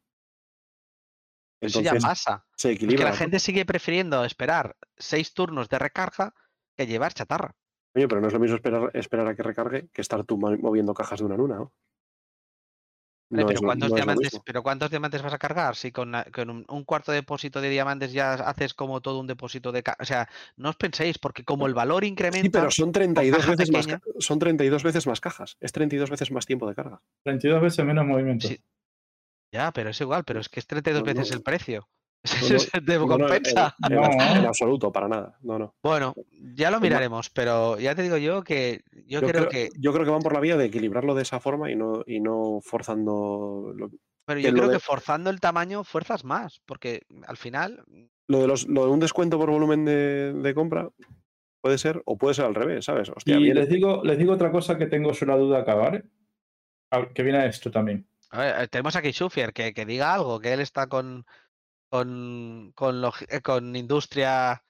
[1.60, 2.46] Eso Entonces ya pasa.
[2.54, 3.04] se equilibra.
[3.06, 3.16] la ¿no?
[3.16, 6.34] gente sigue prefiriendo esperar seis turnos de recarga
[6.76, 7.54] que llevar chatarra.
[7.94, 10.56] Oye, pero no es lo mismo esperar, esperar a que recargue que estar tú mo-
[10.58, 11.72] moviendo cajas de una en una, ¿no?
[13.28, 15.74] Vale, No pero, es ¿cuántos no diamantes, pero ¿cuántos diamantes vas a cargar?
[15.74, 19.82] Si con, un, un cuarto depósito de diamantes ya haces como todo un depósito de...
[19.98, 22.42] O sea, no os penséis, porque como el valor incrementa...
[22.44, 24.02] Sí, pero son 32 caja veces más, pequeña.
[24.20, 25.56] son 32 veces más cajas.
[25.60, 27.00] Es 32 veces más tiempo de carga.
[27.24, 28.46] 32 veces menos movimiento.
[28.46, 28.60] Sí.
[29.52, 31.36] Ya, pero es igual, pero es que es 32 No, veces no.
[31.36, 31.88] el precio.
[32.24, 33.76] No, no, Se te No, no, en- compensa.
[33.88, 34.02] en, No.
[34.02, 35.38] abs- en absoluto, para nada.
[35.42, 35.74] No, no.
[35.82, 36.14] Bueno,
[36.54, 39.68] ya lo miraremos, pero ya te digo yo que yo, Yo creo creo, que...
[39.78, 42.18] yo creo que van por la vía de equilibrarlo de esa forma y no, y
[42.20, 43.90] no forzando lo,
[44.24, 47.84] Pero yo lo creo de- que forzando el tamaño fuerzas más, porque al final...
[48.28, 50.88] lo de los, lo de un descuento por volumen de, de compra.
[51.60, 53.08] Puede ser, o puede ser al revés, ¿sabes?
[53.08, 56.04] Hostia, y viene- les digo, les digo otra cosa que tengo la duda acabar,
[56.90, 58.06] a- que viene a esto también.
[58.30, 61.24] A ver, eh, tenemos aquí Shufier, que, que diga algo, que él está con
[61.88, 64.62] con, con, eh, con industria.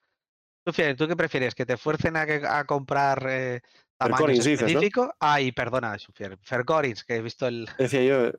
[0.65, 1.55] ¿tú qué prefieres?
[1.55, 3.61] ¿Que te fuercen a, que- a comprar eh,
[3.97, 4.67] tamaños dices, ¿no?
[4.67, 5.09] específicos?
[5.21, 6.37] Ay, perdona, Shufier.
[6.43, 7.69] Fercorins, que he visto el...
[7.79, 8.33] Decía yo,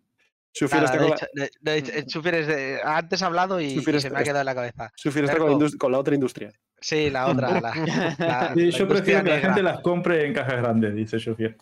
[0.51, 3.27] Sufir Nada, está, de con la, hecho- de- de hecho, Shufier es de- antes ha
[3.27, 4.91] hablado y, se me ha quedado en la cabeza.
[4.95, 6.51] Sufir está con, la con otra industria.
[6.79, 7.49] Sí, la otra.
[7.59, 7.73] La, la-
[8.53, 11.57] Sí, la yo prefiero que la gente las compre en cajas grandes, dice Jofier.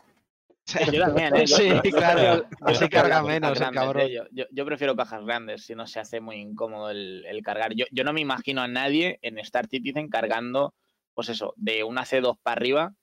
[0.92, 1.48] Yo también, ¿eh?
[1.48, 2.48] Sí, claro.
[2.62, 3.72] Así carga menos el ¿eh?
[3.74, 4.08] cabrón.
[4.08, 7.74] Yo, yo- yo prefiero cajas grandes, si no se hace muy incómodo el, el cargar.
[7.76, 10.74] Yo, yo no me imagino a nadie en Star Citizen cargando,
[11.14, 12.94] pues eso, de una C2 para arriba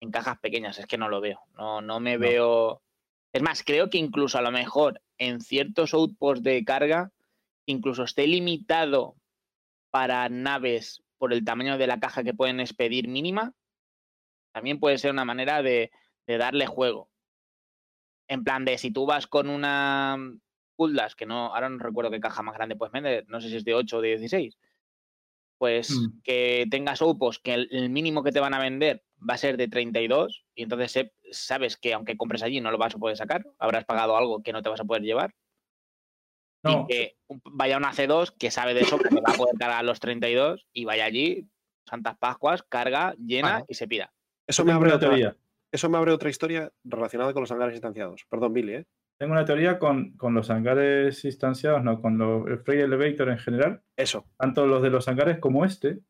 [0.00, 0.78] en cajas pequeñas.
[0.78, 1.40] Es que no lo veo.
[1.56, 2.20] No, no me No.
[2.20, 2.82] veo.
[3.32, 7.10] Es más, creo que incluso a lo mejor en ciertos outposts de carga,
[7.66, 9.16] incluso esté limitado
[9.90, 13.52] para naves por el tamaño de la caja que pueden expedir mínima,
[14.52, 15.90] también puede ser una manera de,
[16.26, 17.10] de darle juego.
[18.28, 20.18] En plan de si tú vas con una
[20.74, 23.56] Kuldas, que no, ahora no recuerdo qué caja más grande puedes vender, no sé si
[23.56, 24.58] es de 8 o de 16,
[25.58, 26.20] pues Mm.
[26.22, 29.56] que tengas opos que el, el mínimo que te van a vender va a ser
[29.56, 33.46] de 32 y entonces sabes que aunque compres allí no lo vas a poder sacar,
[33.58, 35.34] habrás pagado algo que no te vas a poder llevar
[36.62, 39.56] No, y que un- vaya una C2 que sabe de eso, que va a poder
[39.56, 41.48] cargar los 32 y vaya allí,
[41.88, 44.12] Santas Pascuas, carga, llena y se pira.
[44.46, 45.36] Eso me, abre otra, teoría.
[45.72, 48.24] Eso me abre otra historia relacionada con los hangares instanciados.
[48.28, 48.86] Perdón, Billy, ¿eh?
[49.18, 53.38] Tengo una teoría con, con los hangares instanciados, no, con los, el Freight Elevator en
[53.38, 54.26] general, Eso.
[54.36, 56.00] tanto los de los hangares como este,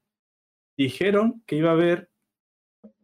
[0.76, 2.10] dijeron que iba a haber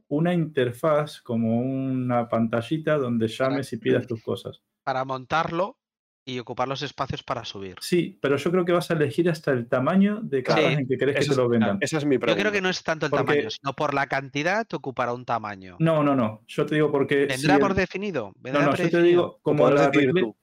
[0.09, 4.63] una interfaz como una pantallita donde llames y pidas tus cosas.
[4.85, 5.79] Para montarlo
[6.25, 7.77] y ocupar los espacios para subir.
[7.81, 10.87] Sí, pero yo creo que vas a elegir hasta el tamaño de cajas Sí, en
[10.89, 11.79] que querés que te lo vendan.
[11.81, 12.41] Esa es mi Yo pregunta.
[12.43, 15.25] creo que no es tanto el Porque- tamaño, sino por la cantidad te ocupará un
[15.25, 15.77] tamaño.
[15.81, 16.43] No, no, no.
[16.47, 17.23] Yo te digo porque.
[17.31, 18.33] si ¿Vendrá el- por definido?
[18.37, 20.37] No, ¿Vendrá no, yo te digo, como la, decidir recla- tú.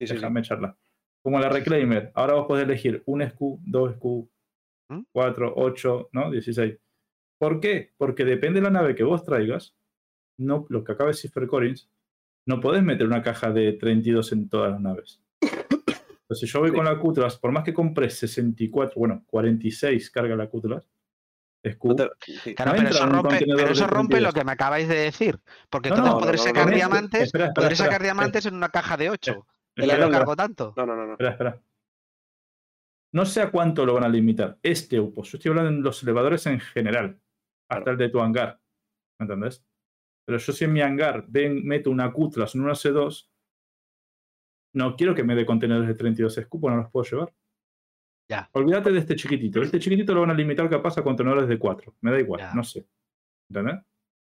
[0.00, 0.06] Sí.
[0.14, 0.76] Déjame echarla.
[1.22, 4.30] Como la Reclaimer, ahora vos podés elegir un SKU, dos SKU,
[4.88, 5.00] ¿Mm?
[5.12, 6.30] 4, 8, ¿no?
[6.30, 6.78] 16.
[7.38, 7.92] ¿Por qué?
[7.98, 9.74] Porque depende de la nave que vos traigas,
[10.38, 11.90] no, lo que acaba de decir Collins,
[12.46, 15.20] no podés meter una caja de 32 en todas las naves.
[16.28, 20.48] Entonces, yo voy con la Cutlass, por más que compres 64, bueno, 46 carga la
[20.48, 20.88] Cutlass.
[21.62, 24.22] Claro, no pero eso un rompe, pero de eso rompe 32.
[24.22, 25.38] lo que me acabáis de decir.
[25.68, 28.04] Porque No, entonces no, podré no, no, sacar diamantes, Espera, espera, podré espera, sacar espera.
[28.14, 29.46] diamantes en una caja de 8.
[29.76, 30.74] Y Espera, ya no cargo tanto.
[30.76, 31.06] No, no, no.
[31.06, 31.12] no.
[31.12, 31.62] Espera, espera.
[33.12, 34.58] No sé a cuánto lo van a limitar.
[34.62, 35.32] Este UPOS.
[35.32, 37.18] Yo estoy hablando en los elevadores en general.
[37.68, 37.92] Hasta Claro.
[37.92, 38.60] el de tu hangar.
[39.18, 39.64] ¿Me entendés?
[40.24, 43.28] Pero yo si en mi hangar ven, meto una Cutlass en una C2,
[44.76, 47.32] no quiero que me dé contenedores de 32 escupos, no los puedo llevar.
[48.28, 48.48] Ya.
[48.52, 49.62] Olvídate de este chiquitito.
[49.62, 51.94] Este chiquitito lo van a limitar capaz a contenedores de 4.
[52.00, 52.52] Me da igual, Ya.
[52.54, 52.86] no sé.
[53.48, 53.76] ¿Entendés?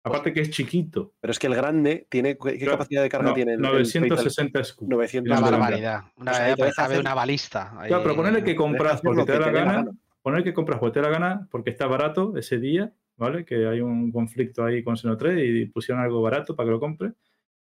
[0.04, 1.14] Aparte que es chiquito.
[1.20, 2.38] Pero es que el grande tiene.
[2.38, 3.52] ¿Qué Claro, capacidad de carga No, tiene?
[3.54, 4.90] el- el 960 escupos.
[4.90, 5.38] 900.
[5.38, 6.00] Una barbaridad.
[6.16, 7.70] Una Pues ahí barbaridad, cabe hacer- una balista.
[7.88, 8.16] Claro, pero ahí.
[8.16, 9.92] ponerle que compras porque te da la gana, gana.
[10.22, 13.44] poner que compras porque te da la gana, porque está barato ese día, ¿vale?
[13.44, 16.80] Que hay un conflicto ahí con Seno 3 y pusieron algo barato para que lo
[16.80, 17.14] compres.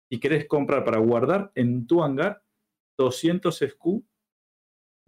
[0.09, 2.41] Y quieres comprar para guardar en tu hangar
[2.97, 4.03] 200 SKU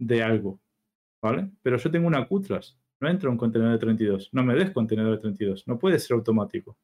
[0.00, 0.60] de algo,
[1.22, 1.50] ¿vale?
[1.62, 5.12] Pero yo tengo una Cutlass, no entra un contenedor de 32, no me des contenedor
[5.12, 6.76] de 32, no puede ser automático.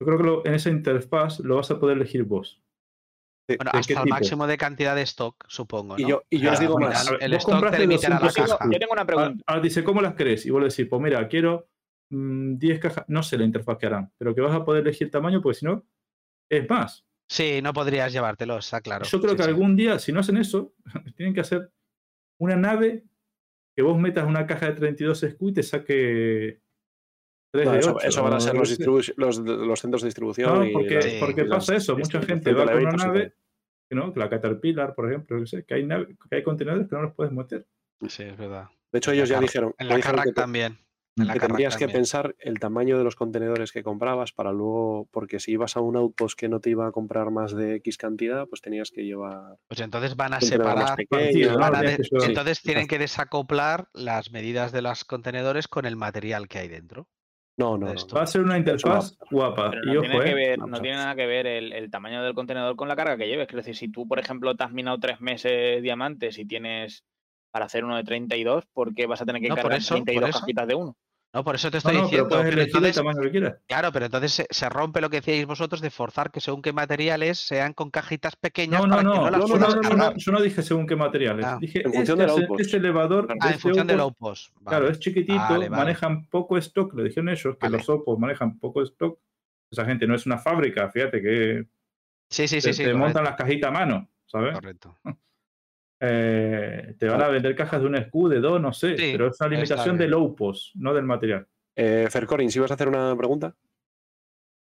[0.00, 2.60] Yo creo que lo- en esa interfaz lo vas a poder elegir vos.
[3.46, 4.14] Bueno, ¿de hasta el tipo?
[4.14, 5.98] máximo de cantidad de stock, supongo.
[5.98, 7.08] Y yo- y yo O os digo más.
[7.08, 8.72] A El vos stock compraste te limitará la 200 Yo tengo, caja.
[8.72, 9.44] yo tengo una pregunta.
[9.46, 10.46] ahora dice, ¿cómo las crees?
[10.46, 11.68] Y vos le decís, pues mira, quiero
[12.10, 15.10] mm, 10 cajas, no sé la interfaz que harán, pero que vas a poder elegir
[15.10, 15.84] tamaño, porque si no,
[16.50, 17.06] es más.
[17.28, 19.04] Sí, no podrías llevártelo, está claro.
[19.06, 19.48] Yo creo Sí, que sí.
[19.48, 20.74] algún día, si no hacen eso,
[21.16, 21.70] tienen que hacer
[22.38, 23.04] una nave
[23.76, 26.60] que vos metas una caja de 32 SKU y te saque
[27.52, 28.06] 3 No, de eso, 8.
[28.08, 28.78] eso van a ser los,
[29.16, 30.54] los, los centros de distribución.
[30.58, 32.92] No, y porque, las- Sí, porque y las pasa eso, mucha gente va con una
[32.92, 33.34] nave,
[33.90, 34.12] ¿no?
[34.16, 37.02] la Caterpillar, por ejemplo, yo qué sé, que hay, nave- que hay contenedores que no
[37.02, 37.66] los puedes meter.
[38.08, 38.68] Sí, es verdad.
[38.92, 40.78] De hecho, ellos ya dijeron, En la dijeron que, también.
[41.16, 45.08] En la que tendrías que pensar el tamaño de los contenedores que comprabas para luego,
[45.12, 47.96] porque si ibas a un outpost que no te iba a comprar más de X
[47.98, 50.96] cantidad, pues tenías que llevar Pues entonces van a separar.
[50.96, 51.08] pequeños.
[51.08, 51.58] partido, ¿no?
[51.60, 55.04] van a Tienes de- que llevar- entonces Sí, tienen que desacoplar las medidas de los
[55.04, 57.08] contenedores con el material que hay dentro.
[57.56, 58.16] No, no, esto.
[58.16, 59.70] Va a ser una interfaz guapa.
[59.70, 61.88] Pero y no ojo, tiene, que eh, ver, no tiene nada que ver el, el
[61.92, 63.46] tamaño del contenedor con la carga que lleves.
[63.48, 67.04] Es decir, si tú, por ejemplo, te has minado tres meses diamantes y tienes
[67.52, 70.04] para hacer uno de 32, ¿por qué vas a tener que No, cargar eso, por
[70.04, 70.40] 32 eso.
[70.40, 70.96] cajitas de uno?
[71.34, 72.28] No, por eso te estoy no, diciendo.
[72.28, 73.56] puedes pero elegir el entonces, tamaño que quieras.
[73.66, 76.72] claro, pero entonces se, se rompe lo que decíais vosotros de forzar que según qué
[76.72, 79.74] materiales sean con cajitas pequeñas No, no, para que no, las yo no, puedas no,
[79.74, 80.14] no, no, cargar.
[80.16, 81.44] yo no dije según qué materiales.
[81.44, 81.58] Ah.
[81.60, 83.26] Dije, En función este, del este elevador.
[83.30, 84.68] Ah, en este función del outpost, outpost.
[84.68, 84.92] Claro, vale.
[84.92, 85.84] es chiquitito, Vale, vale.
[85.84, 87.78] manejan poco stock, lo dijeron ellos, que Vale.
[87.78, 89.18] los opos manejan poco stock.
[89.70, 91.66] Esa gente no es una fábrica, fíjate que
[92.30, 94.54] Sí, sí, te, sí, te correcto, montan las cajitas a mano, ¿sabes?
[94.54, 94.96] correcto.
[96.06, 99.28] Eh, te van a vender cajas de un SKU, de dos, no sé, Sí, pero
[99.28, 100.10] es una limitación bien.
[100.10, 101.46] del outpost, no del material.
[101.76, 103.54] Eh, Fercorin, si vas a hacer una pregunta,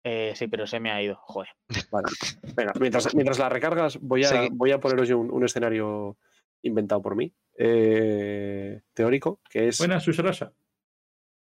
[0.03, 1.15] Eh, sí, pero se me ha ido.
[1.23, 1.49] Joder.
[1.91, 2.07] vale.
[2.55, 6.17] Venga, mientras, mientras la recargas, voy a, Segui- voy a poneros yo un, un escenario
[6.61, 10.51] inventado por mí, eh, teórico, que es, Buena Susarasha.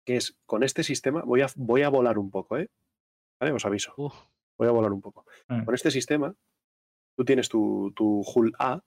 [0.06, 2.70] que es con este sistema, voy a, voy a volar un poco, ¿eh?
[3.40, 3.94] Vale, os aviso.
[3.98, 4.14] Uf,
[4.58, 5.26] voy a volar un poco.
[5.48, 5.64] Ah.
[5.64, 6.34] Con este sistema,
[7.16, 8.82] tú tienes tu, tu hull A,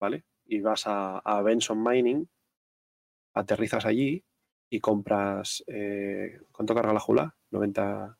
[0.00, 0.24] ¿vale?
[0.46, 2.28] Y vas a, a Benson Mining,
[3.34, 4.24] aterrizas allí
[4.70, 5.64] y compras.
[5.66, 7.36] eh, ¿Cuánto carga la hull A?
[7.50, 8.18] 90.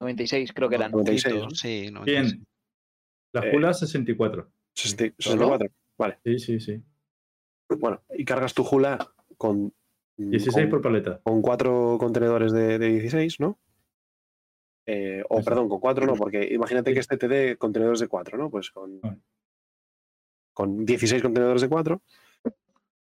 [0.00, 0.90] 96 creo que eran.
[0.92, 1.50] 96, ¿no?
[1.50, 2.46] Sí, no, Bien.
[3.32, 4.50] La Eh, Jula 64.
[4.74, 5.46] 60 ¿Solo?
[5.58, 5.68] 64.
[5.98, 6.18] Vale.
[6.24, 6.82] Sí, sí, sí.
[7.78, 9.72] Bueno, y cargas tu hull A con.
[10.16, 11.20] 16 con- por paleta.
[11.24, 13.58] con cuatro contenedores de, de 16, ¿no?
[14.86, 15.44] Eh, o Eso.
[15.44, 18.48] perdón, con cuatro no, porque imagínate que este te dé contenedores de cuatro, ¿no?
[18.50, 19.16] Pues con, Ah.
[20.54, 22.00] Con 16 contenedores de cuatro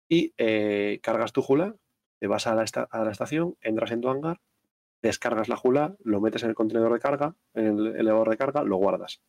[0.08, 1.74] y eh, cargas tu jula,
[2.20, 4.40] te vas a la, esta- a la estación, entras en tu hangar,
[5.02, 8.62] descargas la jula, lo metes en el contenedor de carga, en el elevador de carga,
[8.64, 9.20] lo guardas.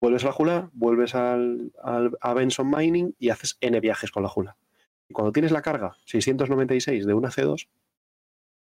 [0.00, 4.22] Vuelves a la jula, vuelves al, al- a Benson Mining y haces N viajes con
[4.22, 4.56] la jula.
[5.08, 7.68] Y cuando tienes la carga 696 de una C2,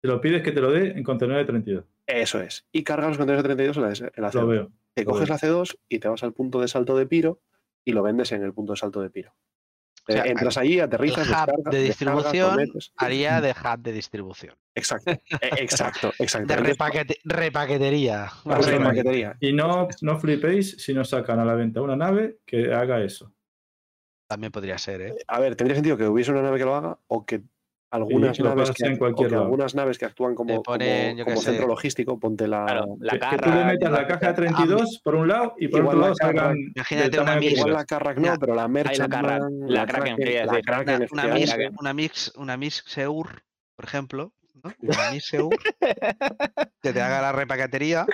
[0.01, 1.85] Te lo pides que te lo dé en contenedor de 32.
[2.07, 2.65] Eso es.
[2.71, 4.47] Y cargas los contenedores de 32 en la, en la Lo C2.
[4.47, 4.71] veo.
[4.93, 5.35] Te lo coges veo.
[5.35, 7.39] la C2 y te vas al punto de salto de Piro
[7.87, 9.33] y lo vendes en el punto de salto de Piro.
[10.09, 12.59] O sea, Eh, Entras allí, El aterrizas, hub descargas, de distribución
[12.97, 14.55] haría de hub de distribución.
[14.75, 15.19] Exacto, eh,
[15.57, 16.53] exacto, exacto.
[16.53, 18.29] De repaquete- repaquetería.
[19.39, 23.33] Y no, no flipéis si nos sacan a la venta una nave que haga eso.
[24.29, 25.15] También podría ser, ¿eh?
[25.27, 27.43] A ver, tendría sentido que hubiese una nave que lo haga o que
[27.91, 29.43] algunas, naves, que, en cualquier lado.
[29.45, 31.51] algunas naves que actúan como, ponen, como- como sé.
[31.51, 32.65] centro logístico, ponte la...
[32.65, 33.65] Claro, la Que, que tú le carra.
[33.65, 36.33] metas la caja de 32 por un lado y por Igual otro la lado carra-
[36.49, 36.57] salgan.
[36.75, 38.31] Imagínate una mix- Igual la Carrack Ya.
[38.33, 38.67] no, pero la
[39.09, 40.65] Carrack, la Kraken, Kraken, quería la decir.
[40.65, 41.75] Kraken una, mix, Kraken.
[41.79, 43.43] una mix, una mix Seur,
[43.75, 44.33] por ejemplo,
[44.63, 44.71] ¿no?
[44.81, 45.49] Una mix Seur,
[46.81, 48.05] que te haga la repaquetería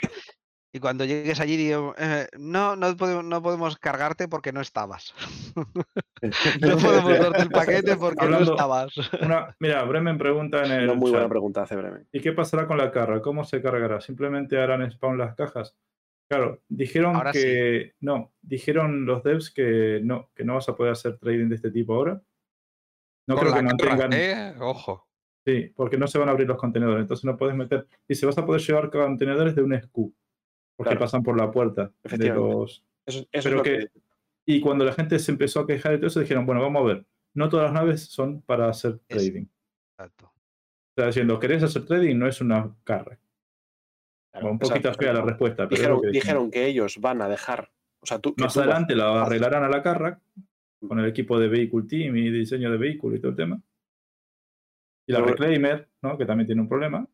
[0.75, 5.13] y cuando llegues allí digo, eh, no, no podemos, no podemos cargarte porque no estabas.
[5.55, 8.91] no podemos darte el paquete porque no estabas.
[9.21, 10.83] Una- mira, Bremen pregunta en el.
[10.85, 12.07] Una muy buena chat, pregunta hace Bremen.
[12.11, 13.21] ¿Y qué pasará con la carga?
[13.21, 14.01] ¿Cómo se cargará?
[14.01, 15.77] ¿Simplemente harán spawn las cajas?
[16.27, 20.93] Claro, dijeron Ahora que no, dijeron los devs que no, que no vas a poder
[20.93, 22.19] hacer trading de este tipo ahora.
[23.27, 24.13] No creo que carga, mantengan.
[24.13, 24.55] ¿eh?
[24.59, 25.07] Ojo.
[25.45, 27.85] Sí, porque no se van a abrir los contenedores, entonces no puedes meter.
[28.07, 30.15] Dice, vas a poder llevar contenedores de un SKU,
[30.75, 30.99] porque Claro.
[31.01, 32.55] pasan por la puerta de Efectivamente.
[32.55, 32.83] los.
[33.05, 34.01] Eso, eso es Pero lo que- que...
[34.45, 36.85] Y cuando la gente se empezó a quejar de todo eso, dijeron, bueno, vamos a
[36.85, 39.45] ver, no todas las naves son para hacer trading.
[39.97, 40.25] Exacto.
[40.25, 42.17] O sea, diciendo, ¿querés hacer trading?
[42.17, 43.17] No es una carga.
[44.31, 46.21] Claro, un poquito exacto, fea la respuesta, pero Dijeron, que dijeron.
[46.23, 47.71] dijeron que ellos van a dejar.
[48.01, 48.33] O sea, tú.
[48.37, 50.19] Más tú vas- adelante la arreglarán a la carra
[50.85, 53.61] con el equipo de Vehicle Team y diseño de vehículo y todo el tema.
[55.07, 56.17] Y la Pero- Reclaimer, ¿no?
[56.17, 57.07] que también tiene un problema.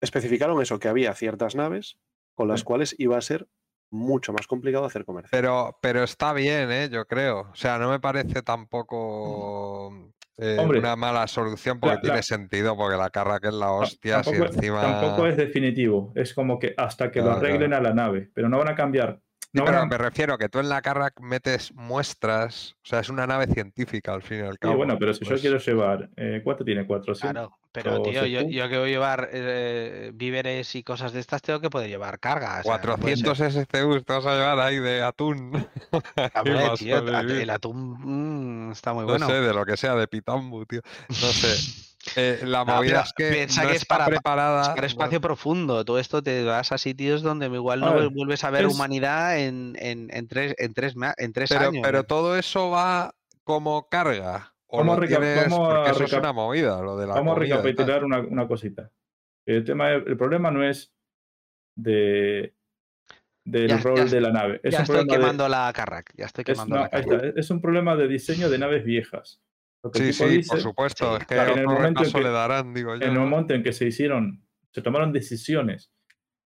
[0.00, 1.96] especificaron eso, que había ciertas naves
[2.34, 2.64] con las Sí.
[2.64, 3.46] cuales iba a ser
[3.90, 5.28] mucho más complicado hacer comercio.
[5.32, 6.88] Pero, pero está bien, ¿eh?
[6.90, 7.40] Yo creo.
[7.52, 12.22] O sea, no me parece tampoco eh, Hombre, una mala solución porque la- tiene la-
[12.22, 14.80] sentido, porque la carga que es la hostia, si tampoco, encima.
[14.80, 16.12] tampoco es definitivo.
[16.16, 17.86] Es como que hasta que lo arreglen claro.
[17.86, 19.20] a la nave, pero no van a cambiar.
[19.40, 22.88] Sí, No van pero a- me refiero que tú en la carga metes muestras, o
[22.88, 24.76] sea, es una nave científica al fin y al Sí, cabo.
[24.78, 26.86] bueno, pero si yo pues, quiero llevar, eh, ¿cuánto tiene?
[26.86, 27.30] 400.
[27.32, 31.40] Claro, pero tío, yo, yo que voy a llevar eh, víveres y cosas de estas,
[31.42, 32.60] tengo que poder llevar carga.
[32.60, 35.52] o sea, no 400 SCUs te vas a llevar ahí de atún.
[36.34, 39.26] Hombre, tío, el atún mm, está muy No bueno.
[39.26, 40.80] sé, de lo que sea, de pitambu, tío.
[41.08, 41.56] No sé.
[42.16, 44.74] Eh, la No, movida es que piensa no que es está para- preparada.
[44.74, 45.84] No- espacio profundo.
[45.84, 49.38] Todo esto te vas a sitios donde igual no ver, vuelves a ver es- humanidad
[49.38, 51.80] en, en, en tres, en, tres, en tres pero, años.
[51.80, 52.02] pero ¿eh?
[52.04, 54.52] todo eso va como carga.
[54.74, 56.96] O Vamos lo a reca- tienes, vamos a porque eso es recap- una movida, lo
[56.96, 57.62] de la Vamos a comida y tal.
[57.64, 58.90] recapitular una, una cosita.
[59.46, 60.94] El, tema, el problema no es
[61.76, 62.54] de
[63.44, 64.60] del Ya- rol ya- de la nave.
[64.62, 66.14] Es ya un estoy problema de- quemando la Carrack.
[66.16, 67.24] Ya estoy es, quemando no, la ahí Carrack.
[67.24, 69.42] está, es un problema de diseño de naves viejas.
[69.94, 71.16] Sí, sí, dice, por supuesto.
[71.16, 73.04] sí, es que en el momento en que- le darán, digo yo.
[73.04, 75.90] en el momento en que se hicieron, se tomaron decisiones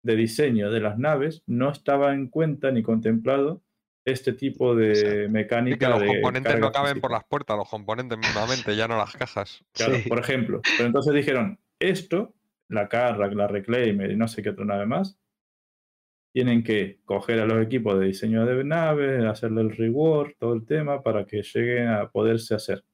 [0.03, 3.63] de diseño de las naves, no estaba en cuenta ni contemplado
[4.07, 5.31] este tipo de Exacto.
[5.31, 5.75] mecánica.
[5.77, 7.01] Y que los de componentes no caben física.
[7.03, 9.65] por las puertas, los componentes mismamente, ya no las cajas.
[9.73, 10.09] Claro, Sí.
[10.09, 10.61] por ejemplo.
[10.77, 12.35] Pero entonces dijeron, esto,
[12.69, 15.19] la Carrack, la Reclaimer y no sé qué otra nave más,
[16.33, 20.65] tienen que coger a los equipos de diseño de naves, hacerle el reward, todo el
[20.67, 22.85] tema, para que lleguen a poderse hacer.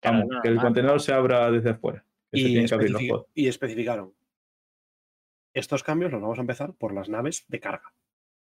[0.00, 2.04] Claro, Vamos, no, que el contenedor se abra desde afuera.
[2.30, 3.26] Que se Y, tienen que abrir los especifi- pods.
[3.34, 4.14] y especificaron.
[5.54, 7.92] Estos cambios los vamos a empezar por las naves de carga.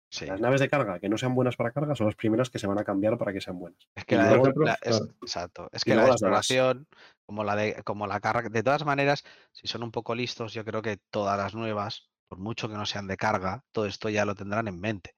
[0.09, 0.25] Sí.
[0.25, 2.67] Las naves de carga que no sean buenas para carga son las primeras que se
[2.67, 3.79] van a cambiar para que sean buenas.
[3.95, 5.13] Es que Y la, de- la- es- claro.
[5.21, 5.69] exacto.
[5.73, 6.87] Es que la exploración,
[7.25, 10.63] como la de, como la carga, de todas maneras, si son un poco listos, yo
[10.63, 14.23] creo que todas las nuevas, por mucho que no sean de carga, todo esto ya
[14.25, 15.11] lo tendrán en mente.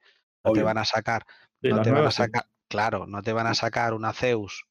[0.43, 1.24] No te van a sacar,
[1.61, 2.18] Sí, no te van a sí.
[2.18, 4.66] sacar, claro, no te van a sacar una Zeus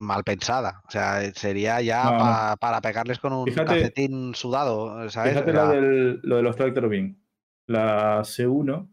[0.00, 0.82] mal pensada.
[0.86, 2.18] O sea, eh, sería ya No, no.
[2.18, 5.32] pa- para pegarles con un Fíjate- calcetín sudado, ¿sabes?
[5.32, 7.20] Fíjate O sea, la del- lo de los Tractor Beam.
[7.66, 8.88] La C1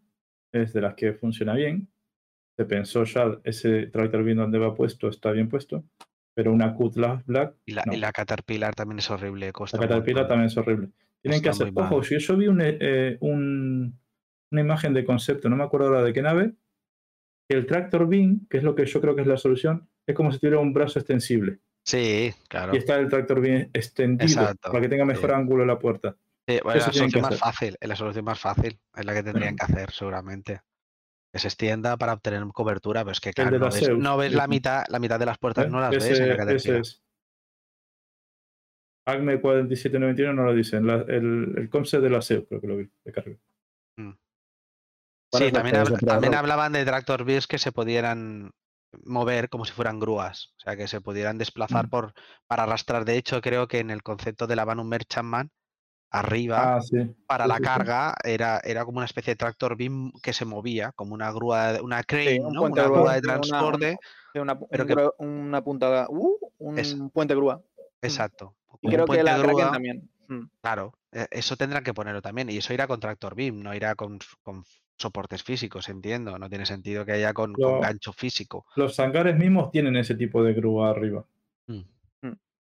[0.52, 1.88] es de las que funciona bien.
[2.58, 5.84] Se pensó ya, ese tractor bien donde va puesto está bien puesto,
[6.34, 7.94] pero una Cutlass Black, Y la, no.
[7.94, 9.52] y la Caterpillar también es horrible.
[9.53, 10.90] Cuesta la Caterpillar también es horrible.
[11.22, 13.98] Tienen que hacer, ojo, si yo vi un, eh, un-
[14.52, 16.53] una imagen de concepto, no me acuerdo ahora de qué nave,
[17.50, 20.32] el tractor beam, que es lo que yo creo que es la solución, es como
[20.32, 21.60] si tuviera un brazo extensible.
[21.84, 22.74] Sí, claro.
[22.74, 25.36] Y está el tractor beam extendido Exacto, para que tenga mejor sí.
[25.36, 26.16] ángulo la puerta.
[26.50, 27.38] Sí, bueno, la solución más hacer.
[27.40, 30.61] fácil, es la solución más fácil, es la que tendrían que hacer seguramente.
[31.32, 34.34] Que se extienda para obtener cobertura, pero es que claro, no ves, Zeus, no ves
[34.34, 35.69] la mitad, la mitad de las puertas, ¿eh?
[35.69, 37.03] no las ves en la ese es.
[39.06, 40.88] ACME 4791 no lo dicen.
[40.88, 43.36] la- el, el concept de la SEO creo que lo vi, de carga.
[45.32, 48.50] Para Sí, también, también hablaban de tractor beams que se pudieran
[49.06, 51.90] mover como si fueran grúas, o sea, que se pudieran desplazar Mm.
[51.90, 52.14] por
[52.48, 53.06] para arrastrar.
[53.06, 55.52] De hecho, creo que en el concepto de la Banum Merchantman,
[56.12, 56.98] arriba, Ah, sí.
[57.28, 61.14] para la carga, era, era como una especie de tractor beam que se movía, como
[61.14, 63.98] una grúa, una crane, un Una grúa, grúa de una- transporte.
[64.34, 67.62] Sí, Una, Pero un que- una punta, uh, un Es- puente grúa.
[68.02, 68.56] Exacto.
[68.82, 69.72] Y creo que la Kraken grúa.
[69.72, 70.10] también.
[70.28, 70.44] Mm.
[70.62, 72.50] Claro, e- eso tendrán que ponerlo también.
[72.50, 74.64] Y eso irá con tractor beam, no irá con, con
[74.98, 76.38] soportes físicos, entiendo.
[76.38, 78.66] No tiene sentido que haya con, gancho físico.
[78.76, 81.26] Los hangares mismos tienen ese tipo de grúa arriba.
[81.68, 81.82] Mm.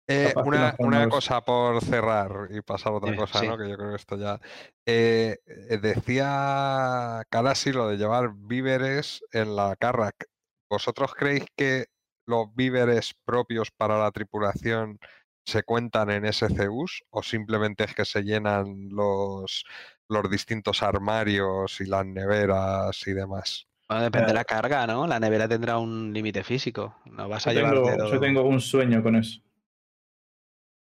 [0.07, 3.47] Eh, una, una cosa por cerrar y pasar a otra cosa, sí.
[3.47, 3.57] ¿no?
[3.57, 4.39] Que yo creo que esto ya.
[4.85, 10.27] Eh, eh, decía Kalasi lo de llevar víveres en la Carrack.
[10.69, 11.87] ¿Vosotros creéis que
[12.27, 14.99] los víveres propios para la tripulación
[15.43, 19.65] se cuentan en SCUs o simplemente es que se llenan los,
[20.07, 23.67] los distintos armarios y las neveras y demás?
[23.87, 25.05] Bueno, depende de la carga, ¿no?
[25.05, 26.95] La nevera tendrá un límite físico.
[27.05, 29.39] No vas a Yo llevarte tengo, yo tengo un sueño con eso.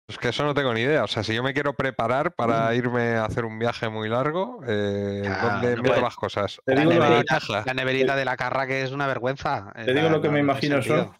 [0.08, 1.02] Es que eso no tengo ni idea.
[1.02, 4.60] O sea, si yo me quiero preparar para irme a hacer un viaje muy largo,
[4.66, 6.60] eh, Ya, ¿dónde no meto las cosas?
[6.64, 7.62] Te La digo la- neverita, caja.
[7.66, 9.72] la neverita de la carra que es una vergüenza.
[9.84, 10.96] Te digo lo que me imagino yo.
[10.96, 11.02] yo.
[11.10, 11.14] O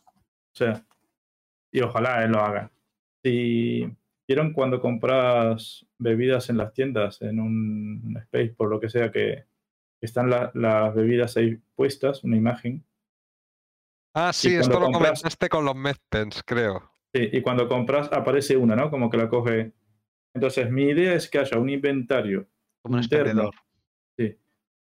[0.57, 0.85] sea,
[1.73, 2.71] y ojalá él lo haga.
[3.25, 3.93] Si
[4.29, 9.47] vieron cuando compras bebidas en las tiendas, en un space, por lo que sea, que
[10.01, 12.85] están la- las bebidas ahí puestas, una imagen,
[14.15, 16.91] Ah, sí, esto lo compras- comentaste con los medpens, creo.
[17.17, 18.91] Sí, y cuando compras aparece una, ¿no?
[18.91, 19.73] Como que la coge.
[20.35, 22.47] Entonces, mi idea es que haya un inventario
[22.83, 23.51] Como un interno.
[24.19, 24.36] Sí,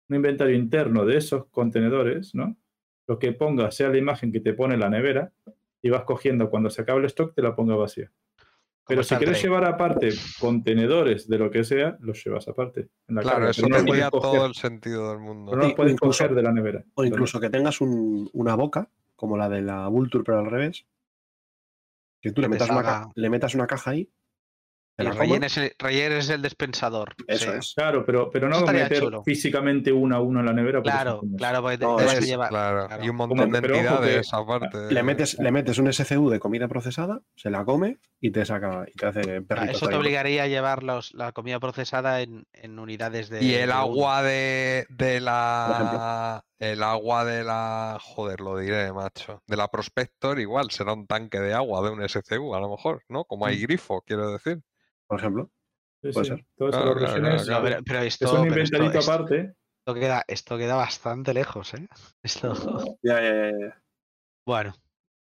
[0.09, 2.55] un inventario interno de esos contenedores, ¿no?
[3.07, 5.31] Lo que ponga sea la imagen que te pone la nevera
[5.81, 8.11] y vas cogiendo cuando se acabe el stock, te la ponga vacía.
[8.87, 12.89] Pero si quieres llevar aparte contenedores de lo que sea, los llevas aparte.
[13.07, 15.51] En la Claro, carga, eso no los puedes tendría coger, todo el sentido del mundo.
[15.51, 16.83] pero no los puedes incluso- coger de la nevera.
[16.95, 20.85] O incluso que tengas un- una boca, como la de la Vulture, pero al revés.
[22.25, 24.09] Que tú le metas, una, le metas una caja ahí.
[24.97, 27.15] Y rellenes el, rellenes el dispensador.
[27.27, 27.57] Eso sí.
[27.57, 27.73] es.
[27.75, 29.23] Claro, pero, pero no meter chulo.
[29.23, 30.81] físicamente uno a uno en la nevera.
[30.81, 32.49] Claro, claro, porque te, No, te es, llevar.
[32.49, 33.03] Claro, claro.
[33.03, 34.93] y un montón de entidades aparte.
[34.93, 38.85] Le metes, le metes un SCU de comida procesada, se la come y te saca
[38.87, 39.65] y te hace Ah.
[39.65, 43.43] Eso te obligaría a llevar los- la comida procesada en, en unidades de.
[43.43, 46.43] Y el agua de, de la.
[46.57, 47.97] El agua de la.
[48.01, 49.41] Joder, lo diré, macho.
[49.45, 53.03] De la Prospector, igual será un tanque de agua de un SCU, a lo mejor,
[53.09, 53.25] ¿no?
[53.25, 53.61] Como hay Mm.
[53.63, 54.61] grifo, quiero decir.
[55.07, 55.49] Por ejemplo.
[56.03, 56.45] Sí, puede sí, ser.
[56.57, 58.75] Todo eso Claro, lo claro, rellenes, claro, No, pero, pero esto, Es un pero esto-
[58.77, 59.53] inventarito esto- aparte.
[59.79, 61.87] esto queda, esto queda bastante lejos, ¿eh?
[62.23, 62.53] Esto.
[63.03, 63.81] Ya, ya, ya, ya.
[64.45, 64.75] Bueno,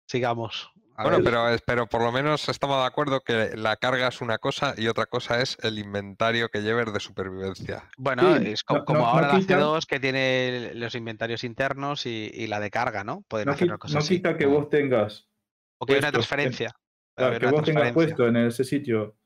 [0.09, 0.71] sigamos.
[0.97, 1.25] A Bueno, ver.
[1.25, 4.89] pero, pero por lo menos estamos de acuerdo que la carga es una cosa y
[4.89, 7.89] otra cosa es el inventario que lleves de supervivencia.
[7.97, 11.45] Bueno, Sí, es no- como, no- no ahora la quita- C2 que tiene los inventarios
[11.45, 13.23] internos y, y la de carga, ¿no?
[13.29, 14.17] Pueden No, hacer una cosa no así.
[14.17, 15.29] quita que como- vos tengas
[15.81, 16.73] O que hay una en- transferencia.
[17.17, 19.17] Claro, haber que una vos tengas puesto en ese sitio.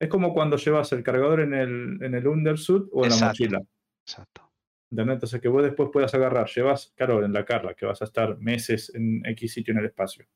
[0.00, 3.62] Es como cuando llevas el cargador en el, en el undersuit o en la mochila.
[4.06, 4.50] Exacto.
[4.90, 5.14] ¿entendés?
[5.14, 8.38] Entonces que vos después puedas agarrar, llevas, claro, en la carga, que vas a estar
[8.38, 10.26] meses en X sitio en el espacio.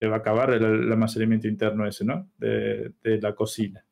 [0.00, 2.30] Te va a acabar el, el almacenamiento interno ese, ¿no?
[2.38, 3.84] De, de la cocina.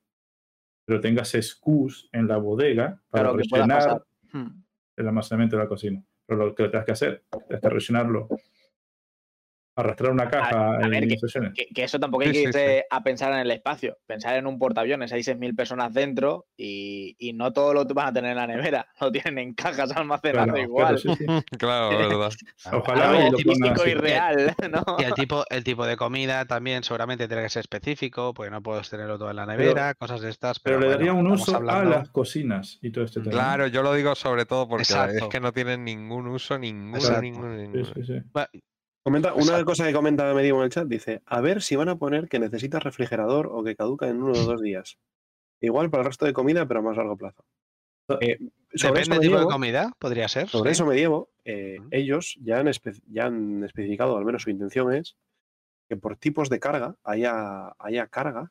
[0.86, 4.04] Pero tengas SKUs en la bodega para Claro, rellenar.
[4.32, 4.62] Hmm.
[4.96, 6.02] el almacenamiento de la cocina.
[6.26, 8.28] Pero lo que tengas que hacer es rellenarlo.
[9.76, 11.52] Arrastrar una caja a ver, en que- instrucciones.
[11.54, 13.98] Que, que eso tampoco hay Sí, que sí, irse a pensar en el espacio.
[14.06, 18.12] Pensar en un portaaviones, hay 6.000 personas dentro y, y no todo lo van a
[18.14, 18.86] tener en la nevera.
[19.00, 20.86] Lo tienen en cajas almacenado Claro, igual.
[20.86, 21.26] claro, sí, sí.
[21.58, 22.30] Claro, verdad.
[22.72, 24.96] Ojalá Algo y optimístico real, ¿no?
[24.98, 28.62] Y el tipo, el tipo de comida también seguramente tiene que ser específico, porque no
[28.62, 30.58] puedes tenerlo todo en la nevera, cosas de estas.
[30.60, 33.30] Pero Pero, le daría bueno, un uso hablando- a las cocinas y todo este tema.
[33.32, 35.24] Claro, yo lo digo sobre todo porque Exacto.
[35.24, 37.20] es que no tienen ningún uso, ninguno, Exacto.
[37.22, 37.84] ninguno, Sí, ninguno.
[37.94, 38.14] sí, sí.
[38.32, 38.48] Bueno,
[39.06, 39.64] Comenta, una Exacto.
[39.66, 42.40] cosa que comenta Medium en el chat dice, a ver si van a poner que
[42.40, 44.98] necesitas refrigerador o que caduca en uno o dos días.
[45.60, 47.44] Igual para el resto de comida, pero a más largo plazo.
[48.20, 50.48] Eh, Depende sobre eso del tipo de comida, podría ser.
[50.48, 50.72] Sobre sí.
[50.72, 51.30] eso me llevo.
[51.44, 52.68] eh, ellos ya han,
[53.06, 55.16] ya han especificado, al menos su intención es,
[55.88, 58.50] que por tipos de carga haya, haya carga,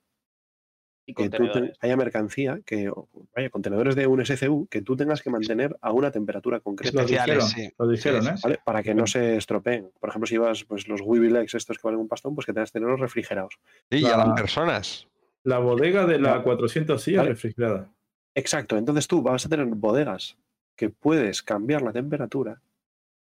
[1.08, 2.92] Y que tú te- haya mercancía, que
[3.36, 7.02] vaya, contenedores de un SCU que tú tengas que mantener a una temperatura concreta.
[7.02, 7.70] Lo dijeron, sí.
[7.78, 8.34] lo dijeron, Sí, ¿eh?
[8.38, 8.60] sí, ¿vale?
[8.66, 9.92] Para que no se estropeen.
[10.00, 12.72] Por ejemplo, si vas pues, los Wibilex estos que valen un pastón, pues que tengas
[12.72, 13.60] que tenerlos refrigerados.
[13.92, 15.08] Y a La- las personas.
[15.44, 16.44] La bodega de la Ya.
[16.44, 17.30] 400 sí es Vale.
[17.30, 17.92] refrigerada.
[18.34, 18.76] Exacto.
[18.78, 20.38] Entonces tú vas a tener bodegas
[20.76, 22.62] que puedes cambiar la temperatura.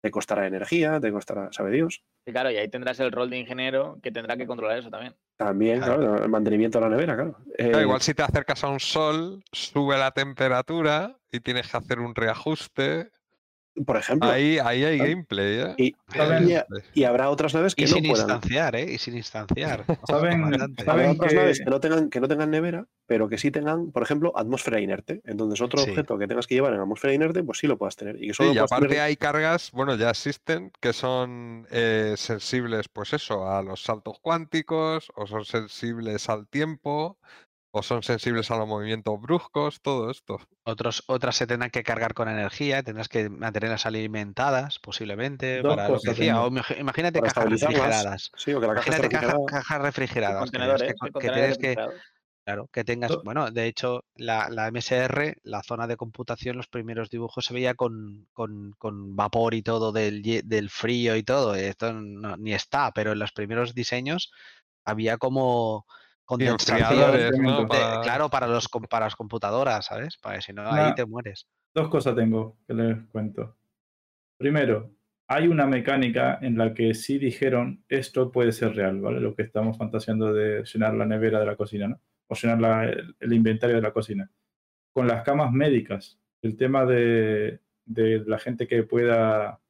[0.02, 2.02] Te costará energía, te costará, sabe Dios.
[2.26, 5.14] Y claro, y ahí tendrás el rol de ingeniero que tendrá que controlar eso también.
[5.36, 5.96] También, Claro.
[6.00, 7.36] claro, el mantenimiento de la nevera, claro.
[7.56, 11.76] Claro, Eh, igual si te acercas a un sol, sube la temperatura y tienes que
[11.76, 13.10] hacer un reajuste.
[13.86, 15.94] Por ejemplo, Ahí, ahí hay gameplay, ¿eh?
[16.94, 18.28] y, habrá otras naves que Y no sin puedan.
[18.30, 18.92] instanciar, ¿eh?
[18.92, 19.84] Y sin instanciar.
[20.08, 20.84] ¿Saben- comandante.
[20.84, 23.50] saben Habrá otras que- naves que no, tengan, que no tengan nevera, pero que sí
[23.50, 25.20] tengan, por ejemplo, atmósfera inerte.
[25.24, 25.90] Entonces, otro Sí.
[25.90, 28.16] objeto que tengas que llevar en atmósfera inerte, pues sí lo puedas tener.
[28.22, 31.66] Y que solo Sí, y puedas aparte tener- hay cargas, bueno, ya existen, que son
[31.70, 37.18] eh, sensibles, pues eso, a los saltos cuánticos, o son sensibles al tiempo,
[37.72, 40.38] o son sensibles a los movimientos bruscos, todo esto.
[40.64, 45.88] Otros, otras se tendrán que cargar con energía, tendrás que mantenerlas alimentadas, posiblemente, Dos para
[45.88, 46.42] lo que decía.
[46.42, 48.30] O imagínate para cajas refrigeradas.
[48.36, 50.50] Sí, o que la caja esté Imagínate caja- cajas refrigeradas.
[50.50, 51.58] que tienes
[52.44, 57.08] claro, que tengas, bueno, de hecho, la, la MSR, la zona de computación, los primeros
[57.08, 61.54] dibujos se veía con, con- con vapor y todo del, del frío y todo.
[61.54, 64.32] Esto no- ni está, pero en los primeros diseños
[64.84, 65.86] había como
[66.84, 67.66] Enfriadores, ¿no?
[67.68, 70.16] Para- claro, para los para las computadoras, ¿sabes?
[70.18, 71.46] Para si no, ahí te mueres.
[71.74, 73.56] Dos cosas tengo que les cuento.
[74.38, 74.90] Primero,
[75.28, 79.20] hay una mecánica en la que sí dijeron esto puede ser real, ¿vale?
[79.20, 82.00] Lo que estamos fantaseando de llenar la nevera de la cocina, ¿no?
[82.28, 84.30] O llenar la- el, el inventario de la cocina.
[84.92, 89.60] Con las camas médicas, el tema de, de la gente que pueda,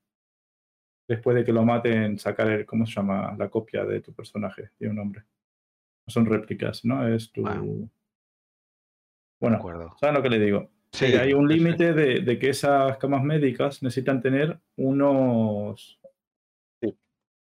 [1.08, 3.34] después de que lo maten, sacar el, ¿cómo se llama?
[3.38, 5.24] La copia de tu personaje, tiene un nombre.
[6.10, 7.06] No son réplicas, ¿no?
[7.06, 7.42] Es tu...
[7.42, 7.88] Wow.
[9.40, 9.96] Bueno, acuerdo.
[10.00, 10.68] ¿saben lo que le digo?
[10.90, 16.00] Sí, que hay un límite de, de que esas camas médicas necesitan tener unos
[16.82, 16.98] Sí.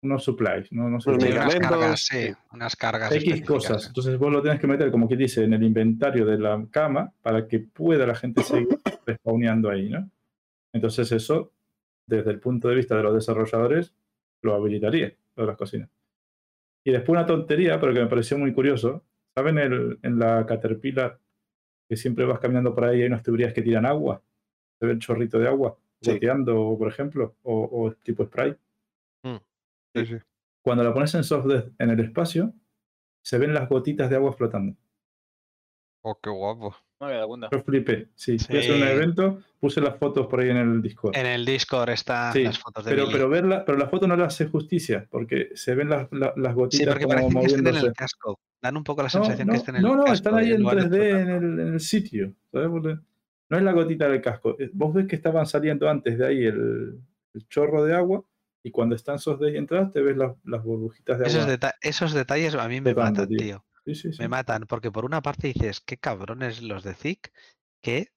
[0.02, 2.34] unos supplies, no, no sé unas cargas, sí, sí.
[2.52, 3.12] unas cargas.
[3.14, 3.88] X cosas.
[3.88, 7.14] Entonces vos lo tienes que meter, como que dice, en el inventario de la cama
[7.22, 8.68] para que pueda la gente seguir
[9.06, 10.12] respawneando ahí, ¿no?
[10.74, 11.54] Entonces eso,
[12.06, 13.94] desde el punto de vista de los desarrolladores,
[14.42, 15.90] lo habilitaría, lo de las cocinas.
[16.84, 19.04] Y después una tontería, pero que me pareció muy curioso.
[19.36, 21.20] ¿Saben el, en la Caterpillar
[21.88, 24.22] que siempre vas caminando por ahí y hay unas tuberías que tiran agua?
[24.80, 26.14] Se ve el chorrito de agua Sí.
[26.14, 28.56] goteando, por ejemplo, o, o tipo spray.
[29.94, 30.16] Sí, sí.
[30.62, 32.54] Cuando la pones en software en el espacio,
[33.22, 34.78] se ven las gotitas de agua flotando.
[36.02, 36.74] Oh, qué guapo.
[37.00, 37.50] No me dado cuenta.
[37.52, 38.10] Yo flipé.
[38.16, 38.84] Sí, fui a hacer un Sí.
[38.88, 41.16] evento, puse las fotos por ahí en el Discord.
[41.16, 43.14] En el Discord están Sí, las fotos de Pero, Billy.
[43.14, 46.54] pero verla, pero la foto no le hace justicia, porque se ven las, la- las
[46.54, 47.88] sí, gotitas porque como parece que estén en moviéndose.
[47.88, 48.40] el casco.
[48.62, 50.14] Dan un poco la No, sensación no, que estén en no, el no, casco.
[50.16, 52.34] están ahí en en lugar de 3D en el, en el sitio.
[52.52, 52.68] ¿sabes?
[52.70, 52.98] Porque
[53.50, 54.58] no es la gotita del casco.
[54.60, 57.00] Eh, Vos ves que estaban saliendo antes de ahí el,
[57.34, 58.24] el chorro de agua
[58.62, 61.52] y cuando están esos de ahí entradas te ves las, las burbujitas de Esos, agua.
[61.54, 63.38] deta- esos detalles a mí me matan, tío.
[63.38, 63.66] tío.
[63.96, 64.22] Sí, sí, sí.
[64.22, 67.32] Me matan, porque por una parte dices, qué cabrones los de Zik,
[67.82, 68.10] que,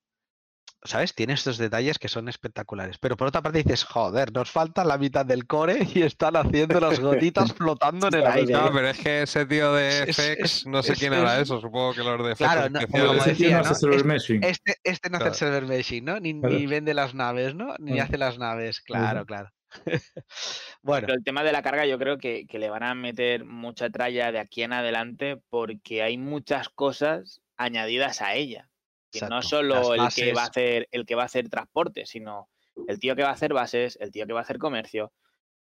[0.84, 1.14] ¿sabes?
[1.14, 2.98] Tiene estos detalles que son espectaculares.
[2.98, 6.80] Pero por otra parte dices, joder, nos falta la mitad del core y están haciendo
[6.80, 8.52] las gotitas flotando en el Claro, aire.
[8.52, 11.42] No, pero es que ese tío de FX, es- no sé es- quién era es-
[11.42, 13.74] eso, supongo que los de FX Claro, no, como Ese tío decía, no hace ¿no?
[13.76, 14.44] server Es- meshing.
[14.44, 16.20] Este, este no hace el server meshing, ¿no?
[16.20, 16.54] Ni, Claro.
[16.58, 17.74] ni vende las naves, ¿no?
[17.78, 18.80] Ni hace las naves.
[18.80, 19.50] Claro, claro.
[20.82, 23.44] bueno, Pero el tema de la carga yo creo que, que le van a meter
[23.44, 28.68] mucha tralla de aquí en adelante porque hay muchas cosas añadidas a ella.
[29.10, 32.48] Que no solo el que va a hacer el que va a hacer transporte, sino
[32.88, 35.12] el tío que va a hacer bases, el tío que va a hacer comercio,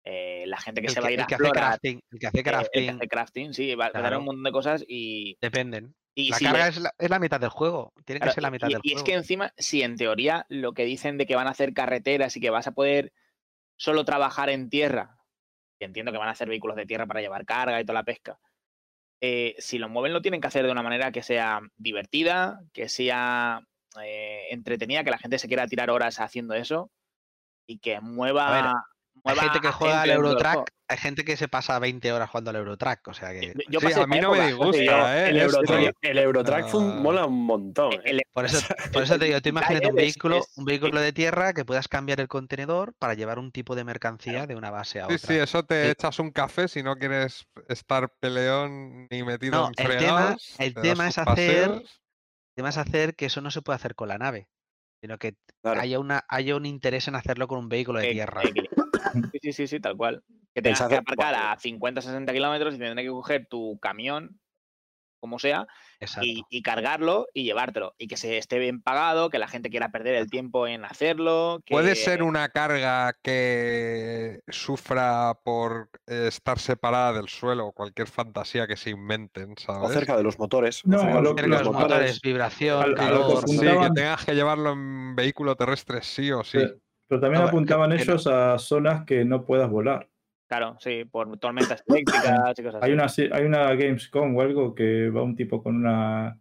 [0.04, 2.20] eh, la gente que el se va a ir el a que hace crafting, el
[2.20, 4.52] que hace eh, el que crafting, hace crafting, sí, va, a dar un montón de
[4.52, 5.94] cosas y, dependen.
[6.16, 7.94] y La si carga es, la, es la mitad del juego.
[8.06, 9.00] Tiene que ser la mitad y, del y juego.
[9.00, 12.36] es que encima, si en teoría lo que dicen de que van a hacer carreteras
[12.38, 13.12] y que vas a poder
[13.82, 15.18] solo trabajar en tierra,
[15.80, 18.04] que entiendo que van a hacer vehículos de tierra para llevar carga y toda la
[18.04, 18.40] pesca,
[19.22, 22.88] eh, si lo mueven lo tienen que hacer de una manera que sea divertida, que
[22.88, 23.60] sea
[24.04, 26.92] eh, entretenida, que la gente se quiera tirar horas haciendo eso
[27.66, 28.84] y que mueva...
[29.24, 30.10] Hay gente que juega al.
[30.10, 33.54] Eurotrack, hay gente que se pasa 20 horas jugando al Eurotrack, o sea que...
[33.70, 35.30] Yo Sí, pasé a mí no me disgusta, yo- ¿eh?
[35.30, 37.94] El Eurotrack, el Eurotrack fue un- mola un montón.
[37.94, 38.02] ¿eh?
[38.06, 38.58] el- Por eso,
[38.94, 42.20] por eso te digo, tú imagínate un vehículo, un vehículo de tierra que puedas cambiar
[42.20, 45.28] el contenedor para llevar un tipo de mercancía de una base a Sí, otra.
[45.28, 49.66] sí, eso te El- echas un café si no quieres estar peleón ni metido No,
[49.68, 50.56] en el tema- fregados.
[50.60, 51.82] el te das tema es hacer- paseos.
[51.82, 54.48] El tema es hacer que eso no se puede hacer con la nave.
[55.04, 55.34] sino que
[55.64, 55.82] Claro.
[55.82, 58.42] haya, una, haya un interés en hacerlo con un vehículo de Eh, tierra.
[59.32, 60.24] Sí, sí, sí, sí, tal cual.
[60.54, 64.40] Que tengas que aparcar a 50, 60 kilómetros y tendrás que coger tu camión,
[65.22, 65.68] como sea,
[66.24, 67.94] y, y cargarlo y llevártelo.
[67.98, 71.62] Y que se esté bien pagado, que la gente quiera perder el tiempo en hacerlo.
[71.66, 71.76] Que...
[71.76, 78.68] ¿Puede ser una carga que sufra por eh, estar separada del suelo o cualquier fantasía
[78.68, 79.94] que se inventen, O ¿sabes?
[79.94, 80.84] cerca de los motores.
[80.86, 83.48] o No, cerca de lo- Cerca de los los motores, vibración, al- que calor.
[83.48, 86.60] Sí, que tengas que llevarlo en vehículo terrestre sí o sí.
[87.12, 88.12] Pero también No, apuntaban que- que no.
[88.14, 90.08] ellos a zonas que no puedas volar.
[90.48, 92.86] Claro, sí, por tormentas eléctricas y cosas así.
[92.86, 96.40] Hay una, se- hay una Gamescom o algo que va un tipo con una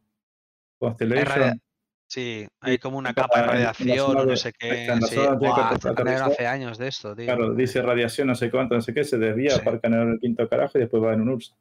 [0.79, 1.61] Constellation.
[2.09, 4.83] Sí, hay como una capa de radiación o no sé qué.
[4.83, 5.17] está en la sí.
[5.17, 5.95] Buah, que hace- aterrizar.
[5.97, 7.25] también hace años de esto, tío.
[7.27, 9.61] Claro, dice radiación, no sé cuánto, no sé qué, se desvía, Sí.
[9.61, 11.57] aparca en el quinto carajo y después va en un URSS.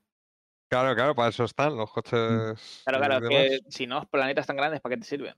[0.69, 2.11] Claro, claro, para eso están los coches.
[2.13, 3.29] Claro, y claro, es demás.
[3.31, 5.33] que si no, planetas tan grandes, ¿para qué te sirven?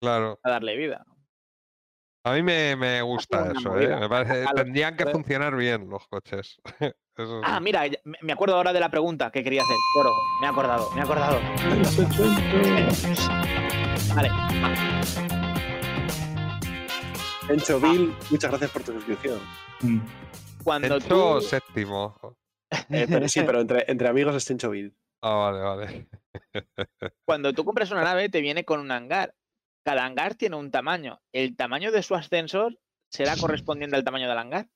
[0.00, 0.38] Claro.
[0.42, 1.04] A darle vida.
[2.24, 3.96] A mí me, me gusta eso, movida.
[3.96, 4.00] ¿eh?
[4.00, 6.60] Me parece, tendrían que funcionar bien los coches.
[7.16, 7.44] Eso sí.
[7.44, 7.82] Ah, mira,
[8.22, 9.76] me acuerdo ahora de la pregunta que quería hacer.
[9.94, 11.40] Coro, me he acordado, me he acordado.
[14.14, 14.30] Vale,
[17.48, 19.40] Encho Bill, muchas gracias por tu suscripción.
[19.80, 20.00] Mm.
[20.62, 21.40] cuando tú...
[21.40, 22.16] séptimo.
[22.88, 24.96] Eh, pero sí, pero entre, entre amigos es Encho Bill.
[25.22, 26.08] Ah, vale, vale.
[27.26, 29.34] Cuando tú compras una nave, te viene con un hangar.
[29.84, 31.20] Cada hangar tiene un tamaño.
[31.32, 32.78] El tamaño de su ascensor
[33.08, 34.68] será correspondiente al tamaño del hangar.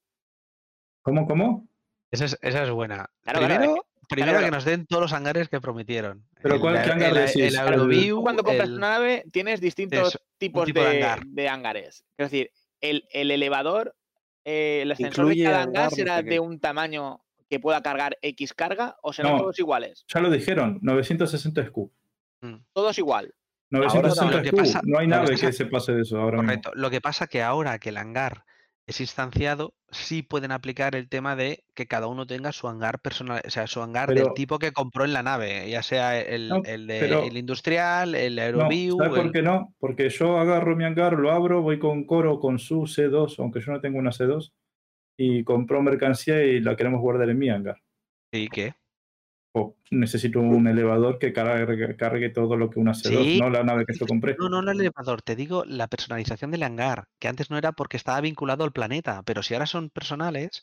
[1.02, 1.68] ¿Cómo, cómo?
[2.10, 3.08] Esa es, esa es buena.
[3.22, 4.44] Claro, claro, primero es primero claro.
[4.46, 6.24] que nos den todos los hangares que prometieron.
[6.42, 7.36] Pero El- ¿cuál- qué hangar el, decís?
[7.36, 10.96] el El- Aeroview, Tú cuando compras el- una nave, tienes distintos tipos tipo de, de
[11.04, 11.26] hangar.
[11.26, 12.04] de hangares.
[12.16, 13.94] Es decir, el, el elevador,
[14.44, 18.54] eh, el ascensor Incluye de cada hangar, será de un tamaño que pueda cargar X
[18.54, 19.38] carga o serán No.
[19.38, 20.04] todos iguales.
[20.12, 21.90] Ya lo dijeron, 960 SQ.
[22.42, 23.32] Mm, Todos igual.
[23.70, 24.56] 960 lo que SQ.
[24.56, 26.48] pasa- no hay que nave pasa- que se pase de eso ahora mismo.
[26.48, 26.70] Correcto.
[26.74, 28.44] Lo que pasa que ahora que el hangar
[28.86, 33.42] es instanciado, sí pueden aplicar el tema de que cada uno tenga su hangar personal,
[33.44, 36.62] o sea, su hangar del tipo que compró en la nave, ya sea el, No,
[36.64, 39.74] el de- pero- el industrial, el No, Aeroview, ¿sabes por el- qué no?
[39.80, 43.72] Porque yo agarro mi hangar, lo abro, voy con Coro, con su C2, aunque yo
[43.72, 44.52] no tengo una C2,
[45.18, 47.82] y compro mercancía y la queremos guardar en mi hangar.
[48.32, 48.74] Sí, ¿qué?
[49.58, 53.40] O necesito un elevador que cargue, cargue todo lo que una C2, Sí.
[53.40, 54.36] no la nave que yo compré.
[54.38, 57.96] No, no el elevador, te digo la personalización del hangar, que antes no era porque
[57.96, 60.62] estaba vinculado al planeta, pero si ahora son personales,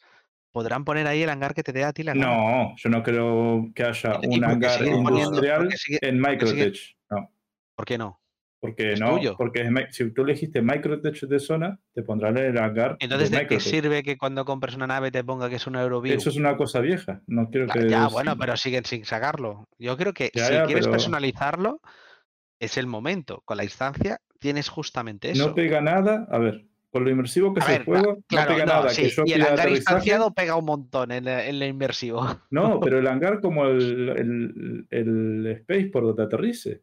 [0.51, 2.27] podrán poner ahí el hangar que te dé a ti la gana.
[2.27, 6.77] No, yo no creo que haya ¿Y un hangar poniendo- industrial sigue- en sigue- Microtech.
[7.09, 7.31] No,
[7.75, 8.19] ¿Por qué no?
[8.63, 9.35] Porque Es no, tuyo.
[9.37, 13.59] porque si tú elegiste Microtech de zona, te pondrán el hangar Entonces, de ¿de qué
[13.59, 16.15] sirve que cuando compres una nave te ponga que es un Euroview?
[16.15, 17.89] Eso es una cosa vieja, no quiero que...
[17.89, 19.67] ya, bueno, pero siguen sin sacarlo.
[19.77, 21.81] Yo creo que Ya, si ya, quieres pero- personalizarlo,
[22.61, 23.41] es el momento.
[23.43, 25.49] Con la instancia tienes justamente eso.
[25.49, 28.55] No pega nada, a ver, con lo inmersivo que A es el juego, Claro, no
[28.55, 31.61] pega no, nada sí, que yo y el hangar instanciado pega un montón en, el-
[31.63, 32.25] inmersivo.
[32.49, 36.81] No, pero el hangar como el, el, el space por donde aterrice.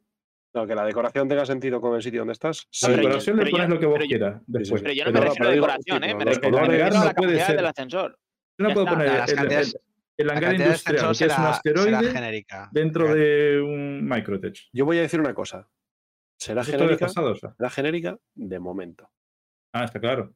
[0.53, 2.67] No, que la decoración tenga sentido con el sitio donde estás.
[2.83, 2.91] La sí.
[2.91, 4.83] yo- decoración le yo- pones lo que vos pero yo- quieras después.
[4.83, 6.15] Pero yo no Pero me refiero a decoración, ¿eh?
[6.15, 8.19] Me refiero, me a la no puede capacidad ser- del ascensor.
[8.59, 8.99] Yo no puedo está.
[8.99, 9.75] poner el, el-
[10.19, 12.69] el La hangar cantidad industrial, ascensor que es un será, será asteroide, genérica.
[12.73, 14.59] dentro de un Microtech.
[14.73, 15.69] Yo voy a decir una cosa.
[16.37, 17.55] Será Eso está genérica, desfasado ya.
[17.57, 19.09] será genérica de momento.
[19.73, 20.35] Ah, está claro.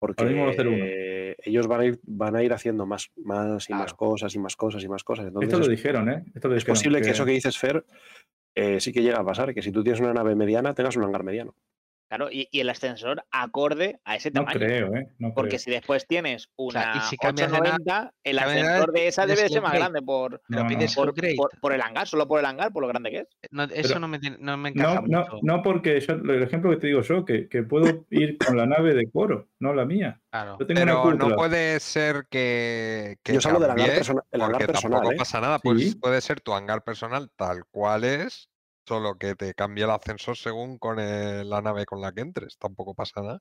[0.00, 0.84] Porque Ahora mismo va a hacer uno.
[0.84, 3.96] eh, ellos van a ir, van a ir haciendo más, más y más Claro.
[3.96, 5.26] cosas y más cosas y más cosas.
[5.26, 6.24] Entonces Esto lo es, dijeron, ¿eh?
[6.34, 7.10] Esto lo es dijeron, posible que...
[7.10, 7.84] eso que dices, Fer,
[8.54, 11.04] eh, sí que llega a pasar, que si tú tienes una nave mediana, tengas un
[11.04, 11.54] hangar mediano.
[12.12, 14.58] Claro, y, y el ascensor acorde a ese No tamaño.
[14.58, 15.08] creo, ¿eh?
[15.18, 15.58] No Porque creo.
[15.60, 19.24] si después tienes una sea, y si cambias de 890, el de ascensor de esa
[19.26, 20.68] debe el ser más grande por, No, no.
[20.68, 21.36] pides por, upgrade.
[21.36, 23.28] por- por el hangar, solo por el hangar, por lo grande que es.
[23.50, 25.38] No, eso Pero- no, me, no me encaja No, no, mucho.
[25.40, 28.66] no, porque yo, el ejemplo que te digo yo, que, que puedo ir con la
[28.66, 30.20] nave de coro, no la mía.
[30.30, 30.58] Claro.
[30.60, 34.22] Yo tengo una Pero no puede ser que, que Yo hablo del hangar, cambie, persona-
[34.30, 34.92] el hangar porque personal.
[34.98, 35.16] tampoco ¿eh?
[35.16, 35.58] pasa nada.
[35.60, 35.94] Pues Sí.
[35.94, 38.50] puede ser tu hangar personal tal cual es,
[38.86, 42.56] solo que te cambie el ascensor según con el- la nave con la que entres.
[42.58, 43.40] Tampoco pasa nada.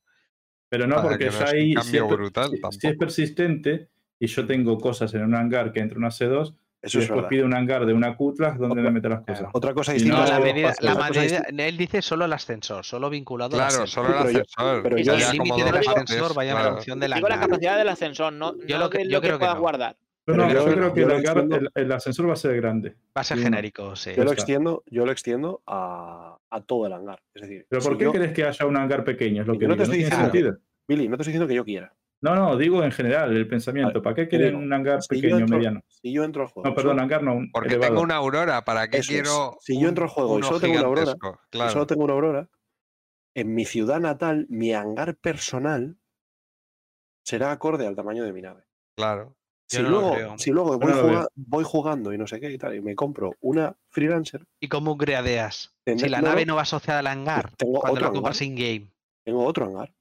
[0.70, 3.90] Pero no, porque que no es un cambio si es- brutal si- si, es persistente
[4.20, 6.54] y yo tengo cosas en un hangar que entre una C2,
[6.84, 7.30] y Eso es después verdad.
[7.30, 9.40] pido un hangar de una Cutlass donde Otra- le meto las claro.
[9.40, 9.52] cosas.
[9.54, 10.20] Otra cosa Y distinta.
[10.24, 14.06] No, la medida, la medida- él dice solo el ascensor, solo vinculado al Claro, ascensor.
[14.06, 14.84] solo el pero yo- ascensor.
[14.84, 16.74] pero yo- el límite como del ascensor vaya en claro.
[16.76, 19.22] función del Digo la capacidad del ascensor, no, Yo no lo que- de yo lo
[19.22, 19.62] que creo que puedas no.
[19.62, 19.98] guardar.
[20.28, 22.30] No, Pero no, yo- yo creo que yo el, lo hangar- extiendo- el- el ascensor
[22.30, 22.96] va a ser grande.
[23.18, 24.12] Va a ser genérico, sí.
[24.16, 27.22] Yo lo extiendo, yo lo extiendo a, a todo el hangar.
[27.34, 29.42] Es decir, ¿Pero por qué yo- crees que haya un hangar pequeño?
[29.42, 29.78] Es lo que no digo.
[29.78, 30.58] te estoy diciendo- sentido.
[30.88, 31.94] Billy, no te estoy diciendo que yo quiera.
[32.24, 33.94] No, no, digo en general el pensamiento.
[33.94, 35.82] Vale, ¿Para qué quieren digo, un hangar Si pequeño, entro, mediano?
[35.88, 36.70] si yo entro al juego.
[36.70, 39.22] No, perdón, solo- hangar no, un Porque tengo una aurora, ¿para qué Eso es.
[39.22, 39.58] quiero?
[39.60, 41.40] Si yo entro al juego y solo tengo una aurora, gigantesco?
[41.46, 41.72] y Claro.
[41.72, 42.50] solo tengo una aurora,
[43.34, 45.98] en mi ciudad natal, mi hangar personal
[47.26, 48.64] será acorde al tamaño de mi nave.
[48.96, 49.36] Claro.
[49.78, 50.38] Si no luego, creo.
[50.38, 53.76] si luego voy, no jugando y no sé qué y tal, y me compro una
[53.90, 55.74] freelancer, ¿Y cómo gradeas?
[55.86, 56.52] Si la no, nave no.
[56.52, 58.88] no va asociada al hangar, tengo cuando otro la compras in-game,
[59.24, 59.94] Tengo otro hangar.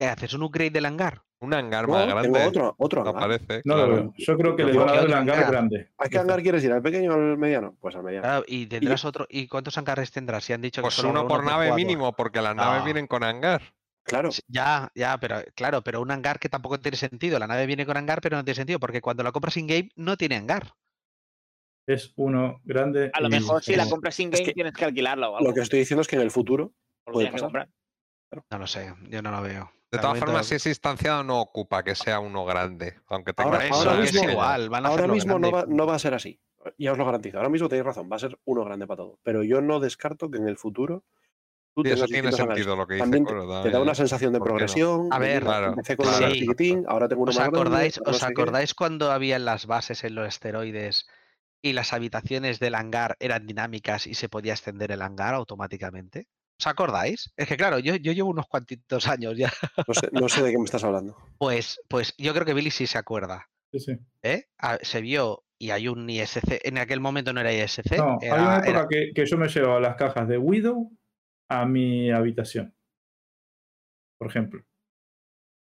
[0.00, 0.32] ¿qué haces?
[0.32, 1.22] ¿Un upgrade del hangar?
[1.40, 2.46] Un hangar No, más tengo grande.
[2.46, 3.22] otro, otro no hangar.
[3.28, 3.62] parece.
[3.64, 3.86] No claro.
[3.88, 4.14] lo veo.
[4.16, 5.50] Yo creo que van a dar el hangar hangar.
[5.52, 5.88] grande.
[5.98, 6.72] ¿A qué hangar quieres ir?
[6.72, 7.76] ¿Al pequeño o al mediano?
[7.80, 8.22] Pues al mediano.
[8.24, 9.26] Claro, y tendrás otro.
[9.30, 10.42] ¿Y cuántos hangares tendrás?
[10.44, 12.84] Si han dicho que Pues solo uno por nave mínimo, porque las naves No.
[12.86, 13.62] vienen con hangar.
[14.08, 14.30] Claro.
[14.48, 17.38] Ya, ya, pero claro, pero un hangar que tampoco tiene sentido.
[17.38, 20.16] La nave viene con hangar, pero no tiene sentido, porque cuando la compras in-game no
[20.16, 20.72] tiene hangar.
[21.86, 23.10] Es uno grande.
[23.14, 25.48] A lo mejor si la compras in-game que tienes que alquilarla o algo.
[25.48, 26.72] Lo que estoy diciendo es que en el futuro
[27.06, 27.68] lo puede tienes que pasar.
[28.30, 28.44] comprar.
[28.50, 29.70] No lo sé, yo no lo veo.
[29.90, 32.96] De todas formas, si es instanciado, no ocupa que sea uno grande.
[33.08, 35.64] Aunque tenga Ahora- eso, ahora que es mismo- igual, van a Ahora mismo no va,
[35.66, 36.38] no va a ser así.
[36.76, 37.38] Ya os lo garantizo.
[37.38, 38.08] Ahora mismo tenéis razón.
[38.12, 39.18] Va a ser uno grande para todo.
[39.22, 41.04] Pero yo no descarto que en el futuro
[41.82, 44.32] tú Sí, eso tiene sentido lo que dice También te, Coro, te da una sensación
[44.32, 45.08] de progresión.
[45.12, 46.18] A ver, Claro, empecé con claro.
[46.18, 48.24] un hangar chiquitín, ahora tengo uno ¿Os más grande, acordáis, no ¿Os qué.
[48.26, 51.06] acordáis cuando habían las bases en los esteroides
[51.62, 56.26] y las habitaciones del hangar eran dinámicas y se podía extender el hangar automáticamente?
[56.60, 57.32] ¿Os acordáis?
[57.36, 59.52] Es que claro, yo, yo llevo unos cuantitos años ya.
[59.86, 61.16] No sé, no sé de qué me estás hablando.
[61.38, 63.48] Pues, pues yo creo que Billy sí se acuerda.
[63.72, 63.92] Sí, sí.
[64.22, 64.46] ¿eh?
[64.58, 66.60] Ah, Se vio y hay un ISC.
[66.64, 67.96] En aquel momento no era ISC.
[67.96, 70.90] No, hay era- una época era- que, que yo me llevaba las cajas de Widow
[71.48, 72.74] a mi habitación.
[74.18, 74.64] Por ejemplo.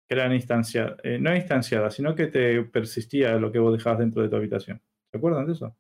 [0.09, 0.99] Que eran instanciadas.
[1.05, 4.83] eh, no instanciadas, sino que te persistía lo que vos dejabas dentro de tu habitación.
[5.11, 5.77] ¿Se acuerdan de eso?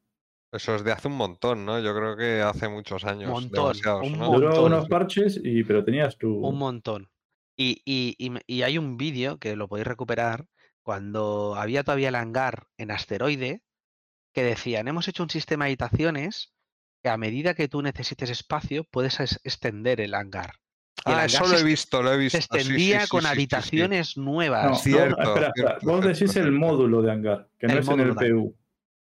[0.52, 1.80] Eso es de hace un montón, ¿no?
[1.80, 3.30] Yo creo que hace muchos años.
[3.30, 4.18] Montón, un ¿no?
[4.30, 4.40] montón.
[4.40, 6.44] Duró unos parches, y, pero tenías tu.
[6.44, 7.10] Un montón.
[7.56, 10.46] Y, y- y y hay un vídeo que lo podéis recuperar
[10.82, 13.62] cuando había todavía el hangar en asteroide
[14.32, 16.52] que decían, hemos hecho un sistema de habitaciones
[17.08, 20.52] a medida que tú necesites espacio puedes es- extender el hangar.
[21.06, 22.38] Y Ah, eso se lo he visto, lo he Se visto.
[22.40, 23.30] sí, sí, extendía sí, con sí, sí, sí.
[23.32, 24.66] habitaciones No, nuevas.
[24.66, 25.52] no, Cierto, espera, espera.
[25.54, 26.52] cierto, Vos cierto, decís el cierto.
[26.52, 28.14] módulo de hangar, que no El es en el.
[28.14, 28.56] PU.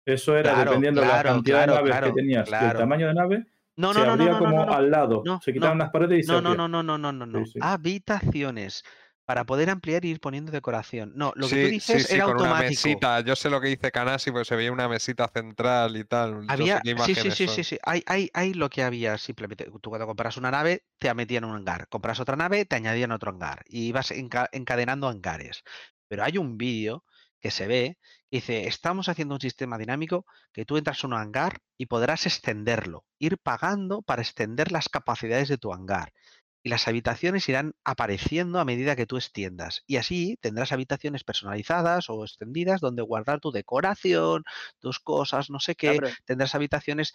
[0.05, 2.73] Eso era Claro, dependiendo de la cantidad claro, de naves claro, que tenías y el
[2.73, 3.45] tamaño de nave,
[3.75, 4.73] No, se no, no, abría no, como no, no.
[4.73, 5.21] al lado.
[5.25, 6.67] no, se quitaban no, las paredes y se No, no, abría.
[6.67, 7.43] no, no, no, no, no.
[7.61, 8.83] Habitaciones
[9.29, 11.11] para poder ampliar y ir poniendo decoración.
[11.13, 12.81] No, lo que tú dices sí, sí, era con una automático.
[12.81, 13.19] mesita.
[13.19, 16.41] Yo sé lo que dice Canasi, porque se veía una mesita central y tal.
[16.47, 17.55] Yo sé Había, qué sí, sí, sí, son.
[17.57, 17.77] sí, sí.
[17.83, 19.65] Hay, hay, hay lo que había simplemente.
[19.83, 21.87] Tú cuando compras una nave, te metían un hangar.
[21.89, 23.61] Compras otra nave, te añadían otro hangar.
[23.67, 25.61] Y ibas enca- encadenando hangares.
[26.07, 27.05] Pero hay un vídeo
[27.39, 27.99] que se ve
[28.31, 32.25] que dice, estamos haciendo un sistema dinámico que tú entras en un hangar y podrás
[32.25, 36.13] extenderlo, ir pagando para extender las capacidades de tu hangar.
[36.61, 39.83] Y las habitaciones irán apareciendo a medida que tú extiendas.
[39.87, 44.43] Y así tendrás habitaciones personalizadas o extendidas donde guardar tu decoración,
[44.79, 45.99] tus cosas, no sé qué.
[46.25, 47.13] Tendrás habitaciones.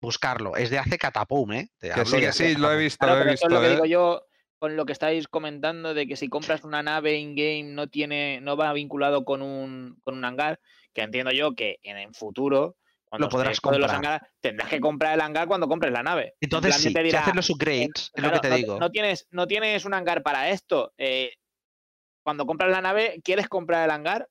[0.00, 0.56] Buscarlo.
[0.56, 1.70] Es de hace catapum, ¿eh?
[1.78, 3.60] Te Que sí, que sí, lo he visto, claro, lo he pero eso es lo
[3.60, 3.60] visto.
[3.60, 3.70] que ¿eh?
[3.70, 4.26] digo yo
[4.58, 8.56] con lo que estáis comentando de que si compras una nave in-game no tiene, no
[8.56, 10.60] va vinculado con un, con un hangar,
[10.92, 12.76] que entiendo yo que en el futuro,
[13.14, 14.20] cuando Lo podrás comprar.
[14.40, 16.24] tendrás que comprar el hangar cuando compres la nave.
[16.24, 18.56] En Entonces, sí, te si dirá, haces los eh, upgrades, es lo que te no,
[18.56, 18.80] digo.
[18.80, 20.92] no tienes, no tienes un hangar para esto.
[20.98, 21.30] eh,
[22.24, 24.28] cuando compras la nave, ¿quieres comprar el hangar?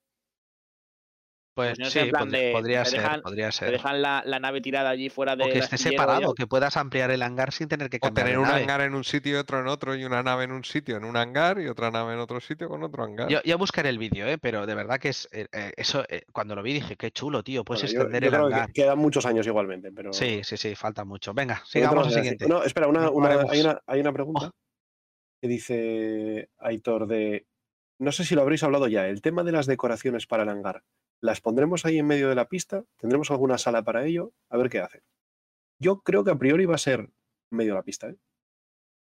[1.56, 3.72] Pues no sí, en plan de- podría te ser, dejan- podría Te ser.
[3.74, 7.12] dejan la, la nave tirada allí fuera de O que esté separado, que puedas ampliar
[7.12, 8.62] el hangar sin tener que O cambiar tener de un nave.
[8.64, 11.06] hangar en un sitio y otro en otro, y una nave en un sitio en
[11.06, 13.30] un hangar y otra nave en otro sitio con otro hangar.
[13.30, 14.40] Yo, yo buscaré el vídeo, ¿eh?
[14.40, 16.04] pero de verdad que es eh, eh, eso.
[16.10, 18.54] eh, cuando lo vi dije, qué chulo, tío, puedes Bueno, extender yo el creo que
[18.56, 18.72] hangar.
[18.74, 20.12] quedan muchos años igualmente, pero.
[20.12, 21.34] Sí, sí, sí, falta mucho.
[21.36, 22.48] Venga, te sigamos al siguiente.
[22.48, 23.10] No, espera, una,
[23.50, 24.50] hay, una, hay una pregunta
[25.42, 27.46] que dice Aitor de.
[28.00, 30.82] No sé si lo habréis hablado ya, el tema de las decoraciones para el hangar.
[31.24, 32.84] ¿Las pondremos ahí en medio de la pista?
[32.98, 34.34] ¿Tendremos alguna sala para ello?
[34.50, 35.04] A ver qué hace.
[35.80, 37.14] Yo creo que a priori va a ser en
[37.52, 38.10] medio de la pista.
[38.10, 38.18] ¿eh?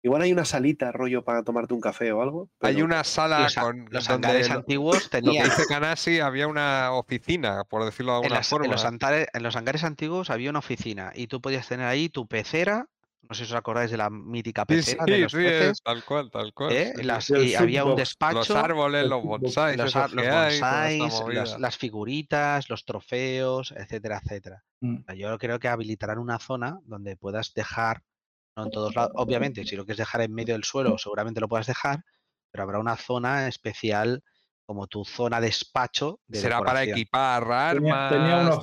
[0.02, 2.50] Igual hay una salita, rollo, para tomarte un café o algo.
[2.60, 5.44] Hay una sala Los, con los donde hangares lo- antiguos Lo que tenían.
[5.44, 8.72] dice Canasi, había una oficina, por decirlo de En, alguna las- en forma.
[8.72, 12.26] los hangares, en los hangares antiguos había una oficina y tú podías tener ahí tu
[12.28, 12.86] pecera.
[13.28, 15.82] No sé si os acordáis de la mítica Sí, sí, pecera de los sí, peces.
[15.82, 16.72] tal cual, tal cual.
[16.72, 16.92] ¿eh?
[16.94, 17.02] sí, sí.
[17.04, 18.38] Las- y había un despacho.
[18.38, 24.64] Los árboles, el los bonsais, los, los hay, bonsáis, las, figuritas, los trofeos, etcétera, etcétera.
[24.80, 24.98] Mm.
[25.16, 28.02] Yo creo que habilitarán una zona donde puedas dejar,
[28.56, 31.48] no en todos lados, obviamente, si lo quieres dejar en medio del suelo, seguramente lo
[31.48, 32.04] puedas dejar,
[32.50, 34.22] pero habrá una zona especial
[34.66, 38.58] como tu zona despacho de Será para equipar armas, Tenía, unos este tenía unos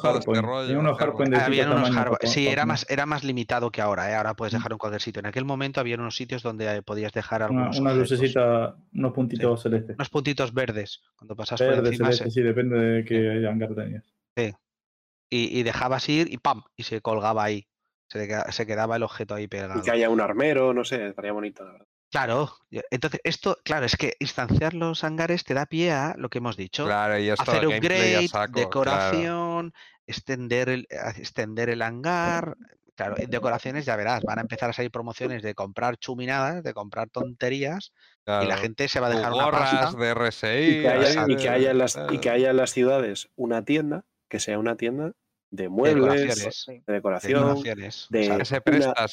[1.92, 4.16] para- Sí, era más, era más limitado que ahora, ¿eh?
[4.16, 4.58] Ahora puedes Mm.
[4.58, 5.20] dejar en cualquier sitio.
[5.20, 8.76] En aquel momento había unos sitios donde eh, podías dejar Una, algunos una objetos, lucecita,
[8.94, 9.96] unos puntitos celestes.
[9.96, 11.02] unos puntitos verdes.
[11.16, 14.04] Cuando pasas por Verde, encima se- celeste, sí, depende de qué hangar tenías.
[15.34, 16.64] y, y dejabas ir y ¡pam!
[16.76, 17.66] Y se colgaba ahí.
[18.10, 19.80] Se, se quedaba el objeto ahí pegado.
[19.80, 21.88] Y que haya un armero, no sé, estaría bonito, la verdad.
[22.12, 26.30] Claro, yo- entonces esto, claro, es que instanciar los hangares te da pie a lo
[26.30, 26.86] que hemos dicho.
[26.86, 28.68] Claro, y esto hacer upgrade, saco, claro.
[28.68, 29.74] decoración,
[30.06, 32.58] extender el, a- extender el hangar.
[32.96, 36.74] Claro, en decoraciones ya verás, van a empezar a salir promociones de comprar chuminadas, de
[36.74, 37.94] comprar tonterías,
[38.28, 39.98] y la gente se va a dejar una Gorras pasta.
[39.98, 40.70] de RSI.
[40.70, 43.30] Y que haya, y que haya en las, y que eh, haya en las ciudades
[43.36, 45.14] una tienda que sea una tienda
[45.52, 47.54] de muebles, de de decoración, de- una-
[48.62, 49.08] presta,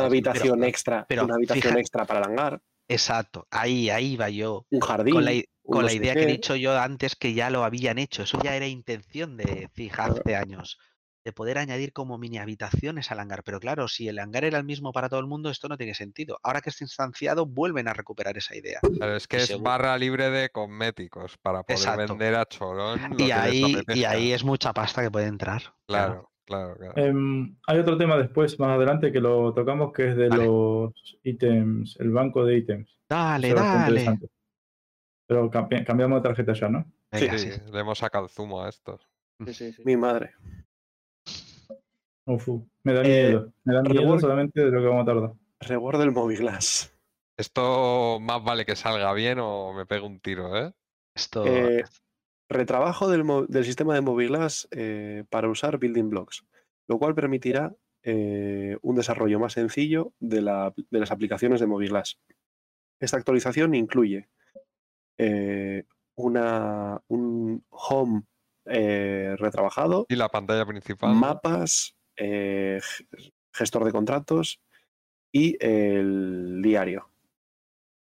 [0.00, 4.30] de habitación pero- extra, pero una habitación extra para el hangar, Exacto, ahí, ahí va
[4.30, 4.66] yo.
[4.70, 7.62] un jardín, Con la, con la idea que he dicho yo antes que ya lo
[7.64, 10.78] habían hecho, eso ya era intención de Zig hace años,
[11.24, 13.42] de poder añadir como mini habitaciones al hangar.
[13.44, 15.94] Pero claro, si el hangar era el mismo para todo el mundo, esto no tiene
[15.94, 16.38] sentido.
[16.42, 18.80] Ahora que está instanciado, vuelven a recuperar esa idea.
[19.16, 22.06] Es que y es seguro- barra libre de cosméticos para poder Exacto.
[22.14, 23.00] vender a Cholón.
[23.18, 25.62] Y ahí, y ahí es mucha pasta que puede entrar.
[25.86, 26.92] Claro, claro, claro.
[26.96, 30.44] Em, hay otro tema después, más adelante, que lo tocamos, que es de Vale.
[30.46, 32.98] los ítems, el banco de ítems.
[33.08, 34.18] Dale, Eso dale.
[35.26, 36.90] Pero cambi- cambiamos de tarjeta ya, ¿no?
[37.12, 37.60] Venga, sí, sí.
[37.72, 39.06] le hemos sacado el zumo a estos.
[39.46, 39.82] Sí, sí, sí.
[39.84, 40.32] Mi madre.
[42.34, 43.52] Ufu, me da Eh, miedo.
[43.64, 45.32] Me da miedo rework- solamente de lo que vamos a tardar.
[45.60, 46.92] Reward del Moviglass.
[47.36, 50.72] Esto más vale que salga bien o me pego un tiro, ¿eh?
[51.14, 51.44] Esto.
[51.46, 51.84] Eh,
[52.48, 56.44] Retrabajo del, del sistema de Moviglass eh, para usar building blocks,
[56.88, 62.18] lo cual permitirá eh, un desarrollo más sencillo de, la- de las aplicaciones de Moviglass.
[62.98, 64.28] Esta actualización incluye
[65.18, 65.84] eh,
[66.16, 68.22] una, un home
[68.66, 71.14] eh, retrabajado, Y la pantalla principal.
[71.14, 72.80] mapas, eh,
[73.52, 74.60] gestor de contratos
[75.32, 77.08] y el diario.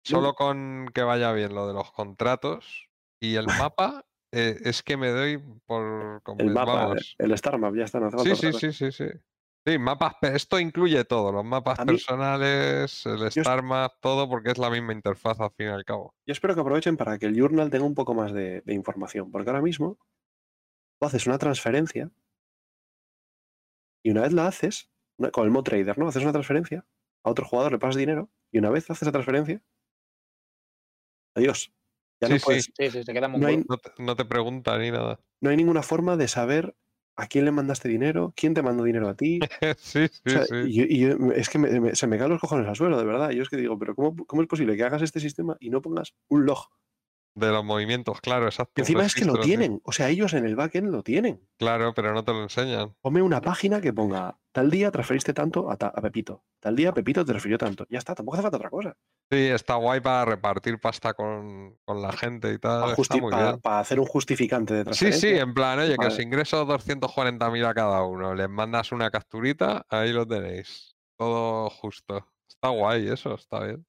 [0.04, 2.88] Solo con que vaya bien lo de los contratos
[3.20, 5.82] y el mapa, eh, es que me doy por.
[5.82, 7.14] El conven- mapa, vamos.
[7.18, 8.00] el Star Map, ya está.
[8.00, 9.04] no Sí, sí, sí, sí, sí.
[9.66, 14.58] Sí, mapas, esto incluye todo, los mapas mí- personales, el Star Map, todo, porque es
[14.58, 16.14] la misma interfaz al fin y al cabo.
[16.26, 19.30] Yo espero que aprovechen para que el journal tenga un poco más de, de información,
[19.30, 19.98] porque ahora mismo
[20.98, 22.10] tú haces una transferencia
[24.02, 26.08] y una vez la haces, una- con el Mo Trader, ¿no?
[26.08, 26.86] Haces una transferencia,
[27.24, 29.62] a otro jugador le pasas dinero y una vez haces la transferencia,
[31.34, 31.72] adiós.
[32.20, 33.64] Ya Sí, no, puedes- Sí, sí, se queda muy no, hay.
[33.68, 35.20] No te, no te pregunta ni nada.
[35.42, 36.76] no hay ninguna forma de saber
[37.16, 39.40] a quién le mandaste dinero, quién te mandó dinero a ti.
[39.78, 40.54] sí, sí, O sea, sí.
[40.66, 42.98] y yo- y yo- es que me- me- se me caen los cojones al suelo,
[42.98, 43.30] de verdad.
[43.30, 45.80] Yo es que digo, pero ¿cómo, cómo es posible que hagas este sistema y no
[45.82, 46.68] pongas un log?
[47.32, 48.72] De los movimientos, claro, exacto.
[48.74, 49.42] Que un encima es que lo sí.
[49.42, 49.80] tienen.
[49.84, 51.46] O sea, ellos en el backend lo tienen.
[51.58, 52.94] Claro, pero no te lo enseñan.
[53.00, 56.44] Ponme una página que ponga tal día transferiste tanto a, ta- a Pepito.
[56.58, 57.86] Tal día Pepito te transfirió tanto.
[57.88, 58.96] Ya está, tampoco hace falta otra cosa.
[59.30, 62.80] Sí, está guay para repartir pasta con, con la gente y tal.
[62.80, 63.60] Para, Está muy bien.
[63.62, 65.30] hacer un justificante de Sí, transferencia.
[65.30, 66.08] sí, en plan, oye, que Vale.
[66.08, 70.96] os ingreso 240.000 a cada uno, les mandas una capturita, ahí lo tenéis.
[71.16, 72.26] Todo justo.
[72.48, 73.86] Está guay eso, está bien.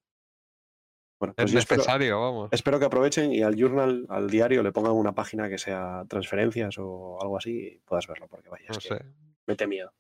[1.22, 2.50] Bueno, Es pues yo espero, necesario, vamos.
[2.52, 6.80] espero que aprovechen y al journal, al diario, le pongan una página que sea transferencias
[6.80, 9.06] o algo así y puedas verlo, porque vaya, es No que sé.
[9.46, 9.94] mete miedo.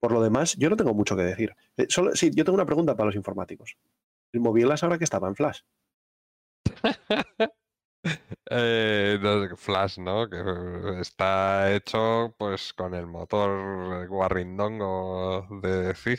[0.00, 1.54] Por lo demás, yo no tengo mucho que decir.
[1.76, 3.76] Eh, solo, sí, yo tengo una pregunta para los informáticos.
[4.32, 5.60] ¿El Mobilas ahora que estaba en Flash?
[8.50, 10.28] Eh, no Flash, ¿no?
[10.28, 16.18] Que está hecho pues con el motor Warrindongo de Zig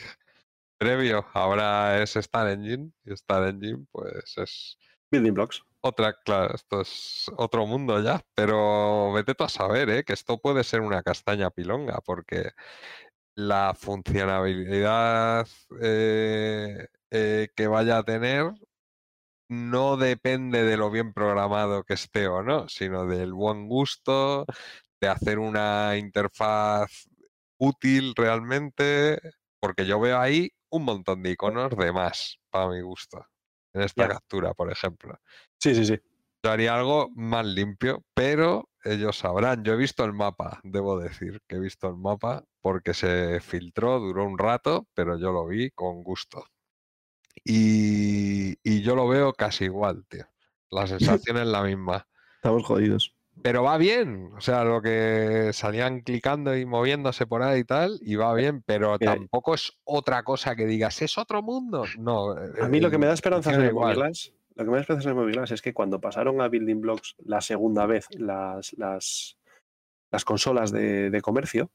[0.84, 1.24] previo.
[1.32, 4.78] Ahora es Star Engine y Star Engine pues es
[5.10, 5.62] Building Blocks.
[5.80, 10.04] otra, claro, esto es otro mundo ya, pero vete tú a saber, ¿eh?
[10.04, 12.50] que esto puede ser una castaña pilonga, porque
[13.34, 15.46] la funcionalidad
[15.80, 18.52] eh, eh, que vaya a tener
[19.48, 24.44] no depende de lo bien programado que esté o no, sino del buen gusto,
[25.00, 27.08] de hacer una interfaz
[27.58, 29.18] útil realmente,
[29.60, 33.24] porque yo veo ahí un montón de iconos de más, para mi gusto,
[33.72, 35.16] en esta captura, por ejemplo.
[35.60, 36.00] Sí, sí, sí.
[36.42, 39.62] Yo haría algo más limpio, pero ellos sabrán.
[39.62, 44.00] Yo he visto el mapa, debo decir que he visto el mapa porque se filtró,
[44.00, 46.44] duró un rato, pero yo lo vi con gusto.
[47.44, 50.26] Y, y yo lo veo casi igual, tío.
[50.70, 50.86] La
[51.28, 52.08] sensación es la misma.
[52.36, 53.14] Estamos jodidos.
[53.42, 57.98] Pero va bien, o sea, lo que salían clicando y moviéndose por ahí y tal,
[58.00, 61.84] y va bien, pero tampoco es otra cosa que digas, es otro mundo.
[61.98, 62.30] No.
[62.30, 65.10] A mí lo que me da eh, esperanza en el lo que me da esperanza
[65.10, 69.36] en el es que cuando pasaron a Building Blocks la segunda vez las, las,
[70.12, 71.70] las consolas de, de comercio,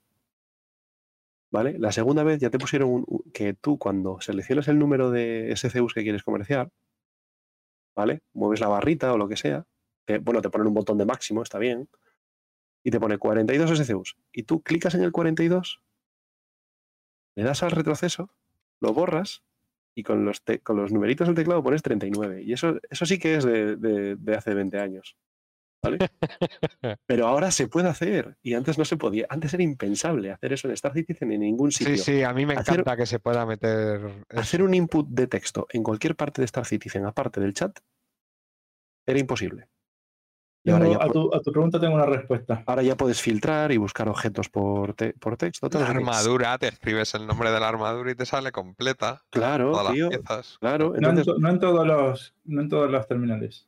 [1.51, 1.77] ¿vale?
[1.77, 5.93] La segunda vez ya te pusieron un- que tú cuando seleccionas el número de SCUs
[5.93, 6.69] que quieres comerciar,
[7.95, 8.21] ¿vale?
[8.33, 9.65] Mueves la barrita o lo que sea,
[10.09, 11.87] te- bueno, te ponen un botón de máximo, está bien,
[12.83, 14.17] y te pone 42 SCUs.
[14.31, 15.83] Y tú clicas en el 42,
[17.35, 18.31] le das al retroceso,
[18.81, 19.43] lo borras
[19.95, 22.41] y con los, te- con los numeritos del teclado pones 39.
[22.41, 25.15] Y eso, eso sí que es de, de- de hace 20 años.
[25.83, 25.99] ¿Vale?
[27.05, 29.27] Pero ahora se puede hacer y antes no se podía.
[29.29, 31.95] Antes era impensable hacer eso en Star Citizen en ningún sitio.
[31.97, 34.25] Sí, sí, a mí me Hacer- encanta que se pueda meter.
[34.29, 37.77] Hacer un input de texto en cualquier parte de Star Citizen, aparte del chat,
[39.07, 39.69] era imposible.
[40.63, 42.63] Y ahora Tengo- ya, a, tu, a tu pregunta tengo una respuesta.
[42.65, 45.69] ahora ya puedes filtrar y buscar objetos por, te- por texto.
[45.71, 49.23] La que- armadura, te escribes el nombre de la armadura y te sale completa.
[49.29, 50.09] Claro, Todas tío.
[50.09, 50.57] las piezas.
[50.59, 53.67] Claro, No en, no en todos los, no en todas las terminales.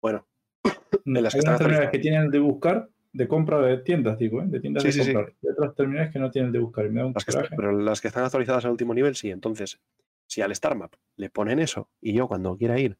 [0.00, 0.26] bueno,
[0.64, 4.18] Hay las que unas están terminales que tienen el de buscar, de compra de tiendas,
[4.18, 4.46] digo, ¿eh?
[4.46, 5.12] de tiendas Sí, de sí, sí.
[5.12, 5.34] comprar.
[5.40, 6.86] Y otras terminales que no tienen el de buscar.
[6.86, 7.56] Y me da un las que están- coraje.
[7.56, 9.30] pero las que están actualizadas al último nivel, sí.
[9.30, 9.78] Entonces,
[10.26, 12.98] si al StarMap le ponen eso y yo cuando quiera ir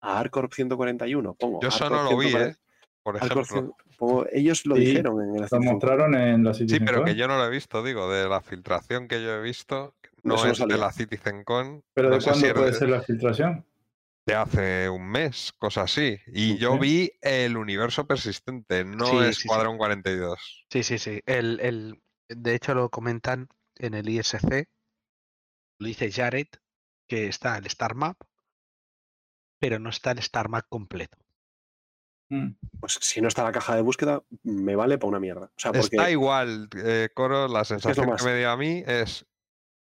[0.00, 1.60] a Arcorp 141 pongo.
[1.62, 2.56] Yo eso no lo vi, 140, ¿eh?
[3.02, 3.44] Por ejemplo.
[3.44, 6.84] 100 pongo- ellos lo Sí, dijeron en el Lo Citizen mostraron en la Sí, Citizen
[6.84, 9.94] pero que yo no lo he visto, digo, de la filtración que yo he visto,
[10.22, 11.82] no es de la CitizenCon.
[11.94, 13.64] Pero no ¿de si cuándo puede de- ser la filtración?
[14.26, 16.18] de hace un mes, cosa así.
[16.26, 19.28] Y yo vi el universo persistente, no Sí, sí, sí.
[19.30, 20.66] Escuadrón 42.
[20.70, 21.22] Sí, sí, sí.
[21.24, 24.68] El, el, de hecho lo comentan en el ISC,
[25.80, 26.48] lo dice Jared,
[27.08, 28.18] que está el Star Map,
[29.58, 31.16] pero no está el Star Map completo.
[32.30, 32.50] Mm.
[32.80, 35.46] Pues si no está la caja de búsqueda, me vale para una mierda.
[35.46, 39.26] O sea, porque Está igual, eh, Coro, la sensación que me dio a mí es,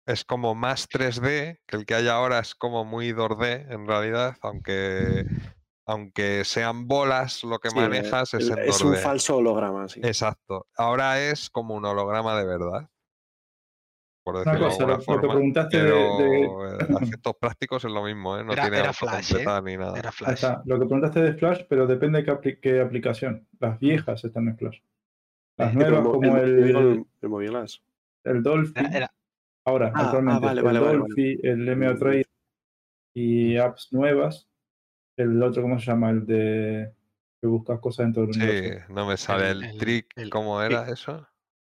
[0.06, 4.36] es como más 3D, que el que hay ahora es como muy 2D en realidad,
[4.42, 5.24] aunque,
[5.86, 8.98] aunque sean bolas lo que sí, manejas es el- en es un 2D.
[9.02, 9.88] falso holograma.
[9.88, 10.00] Sí.
[10.04, 10.66] Exacto.
[10.76, 12.90] Ahora es como un holograma de verdad.
[14.26, 15.34] Por Una decirlo cosa, de lo, alguna lo que forma.
[15.34, 18.42] preguntaste de, Pero de- eh, a efectos prácticos es lo mismo, ¿eh?
[18.42, 19.44] No Era- tiene era Flash, ¿eh?
[19.62, 19.96] ni nada.
[19.96, 20.32] Era Flash.
[20.34, 23.46] está, lo que preguntaste de Flash, pero depende de qué, apli- qué aplicación.
[23.60, 24.80] Las viejas están en Flash.
[25.56, 27.82] Las Sí, nuevas, mo- como el, el, el, el Mobilas.
[28.24, 29.14] el Dolphin, Era- era-
[29.64, 31.08] ahora, Ah, ah, actualmente, vale, el vale, vale, vale.
[31.08, 32.24] Dolphin, el MO Trade
[33.14, 34.48] y apps nuevas.
[35.16, 36.10] El otro, ¿cómo se llama?
[36.10, 36.92] El de
[37.40, 38.92] que buscas cosas dentro del Sí, universo.
[38.92, 40.06] no me sale el, El- el- trick.
[40.16, 41.26] el- ¿Cómo era eso?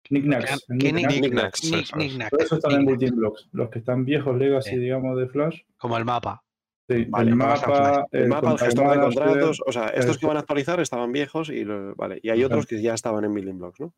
[0.08, 0.64] Knickknacks.
[0.68, 1.60] el ¿Qué Knickknacks.
[1.60, 3.48] Knickknacks, Knick- eso están en Building Blocks.
[3.52, 4.76] Los que están viejos, legacy, Sí.
[4.78, 5.60] digamos, de Flash.
[5.76, 6.42] Como el mapa.
[6.88, 8.04] Sí, Vale, el mapa, Flash.
[8.12, 11.12] El, mapa, el gestor de contratos, o sea, estos el- que van a actualizar estaban
[11.12, 12.18] viejos y lo- vale.
[12.22, 13.92] Y hay otros que ya estaban en Building Blocks, ¿no?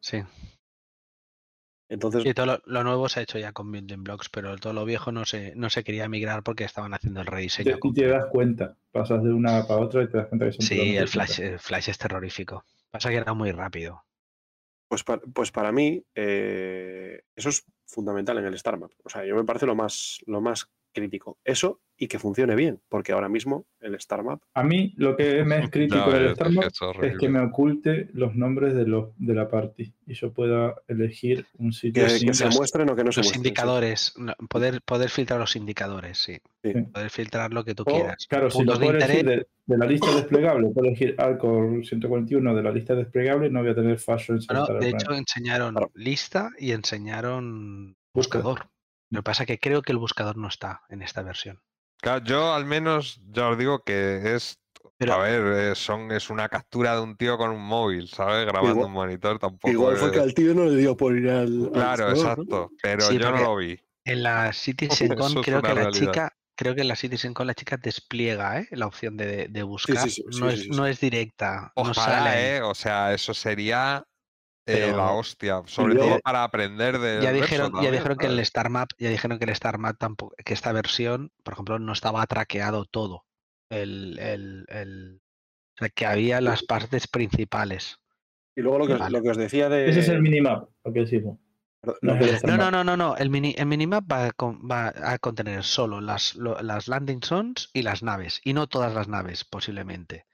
[0.00, 0.22] Sí.
[1.88, 4.72] Entonces, Y todo lo, lo nuevo se ha hecho ya con Building Blocks, pero todo
[4.72, 7.76] lo viejo no se, no se quería migrar porque estaban haciendo el rediseño.
[7.78, 8.76] te, y te das cuenta.
[8.92, 11.58] Pasas de una para otra y te das cuenta que son Sí, el flash, el
[11.58, 12.64] flash es terrorífico.
[12.90, 14.02] Pasa que era muy rápido.
[14.92, 18.92] Pues, pa- pues para mí, eh, eso es fundamental en el StarMap.
[19.04, 21.38] O sea, yo me parece lo más, lo más crítico.
[21.44, 25.58] Eso y que funcione bien, porque ahora mismo el StarMap A mí lo que me
[25.60, 26.64] es crítico No, del es- Star Map
[27.00, 30.32] que es es que me oculte los nombres de, los, de la party y yo
[30.32, 33.26] pueda elegir un sitio que, sin que se los- muestren o que no se Los
[33.26, 33.32] muestren.
[33.42, 33.48] sí.
[33.48, 36.38] indicadores, no, poder, poder filtrar los indicadores, sí.
[36.64, 36.72] Sí.
[36.92, 38.26] Poder filtrar lo que tú O, quieras.
[38.28, 42.62] claro, si lo de interés, de, de la lista desplegable, puedo elegir Alcor 141 de
[42.62, 45.90] la lista desplegable, no voy a tener fallo en bueno, saltar de hecho enseñaron Claro.
[45.94, 48.66] lista y enseñaron buscador.
[49.12, 51.60] Lo que pasa es que creo que el buscador no está en esta versión.
[52.00, 54.58] Claro, yo al menos ya os digo que es.
[54.98, 55.42] Pero- a ver,
[55.72, 58.44] eh, son, es una captura de un tío con un móvil, ¿sabes?
[58.46, 59.70] Grabando Igual- un monitor tampoco.
[59.70, 61.64] Igual fue es- que al tío no le dio por ir al.
[61.66, 62.70] al Claro, exacto.
[62.82, 63.78] Pero Sí, yo no lo vi.
[64.04, 65.92] En la CitizenCon creo que la realidad.
[66.12, 68.68] chica, creo que en la CitizenCon la chica despliega ¿eh?
[68.72, 69.98] la opción de, de buscar.
[70.08, 71.72] sí, sí, sí, no, sí, es, sí, no es directa.
[71.76, 72.56] no sale.
[72.56, 72.62] ¿eh?
[72.62, 74.04] O sea, eso sería
[74.66, 75.62] eh, Pero- la hostia.
[75.66, 77.20] Sobre todo para aprender de.
[77.22, 80.34] Ya dijeron, ya dijeron que el Star Map, ya dijeron que el Star Map tampoco,
[80.44, 83.24] que esta versión, por ejemplo, no estaba traqueado todo.
[83.70, 85.20] El, el, el-
[85.74, 87.98] o sea, que había las partes principales.
[88.54, 89.16] Y luego lo que, Vale.
[89.18, 89.88] lo que os decía de.
[89.88, 91.38] Ese es el minimap, lo que decimos.
[92.02, 92.14] no
[92.56, 93.16] No, no, no, no.
[93.16, 97.22] El, mini, el minimap va a, con- va a contener solo las, lo- las landing
[97.22, 100.26] zones y las naves, y no todas las naves, posiblemente.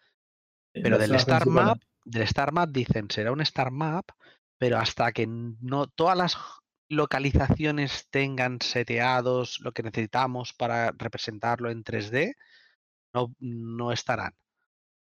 [0.74, 1.46] Pero Las del Star.
[1.46, 4.06] Map, del Star Map dicen será un Star Map,
[4.58, 6.36] pero hasta que no todas las
[6.90, 12.34] localizaciones tengan seteados lo que necesitamos para representarlo en 3D,
[13.12, 14.34] no, no estarán.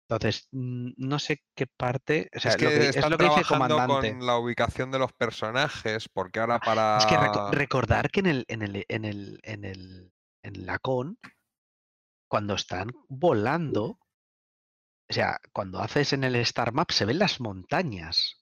[0.09, 2.29] Entonces, mm, no sé qué parte.
[2.35, 4.11] O sea, es que lo que, es están lo que dice comandante.
[4.11, 6.97] con la ubicación de los personajes, porque ahora para.
[6.97, 10.11] Es que reco- recordar que en el, en el, en el, en el,
[10.41, 11.19] en la con,
[12.27, 13.98] cuando están volando,
[15.09, 18.35] o sea, cuando haces en el Star Map se ven las montañas.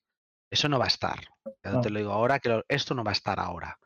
[0.52, 1.20] Eso no va a estar.
[1.64, 1.82] No.
[1.82, 3.80] te lo digo ahora que lo- esto no va a estar ahora.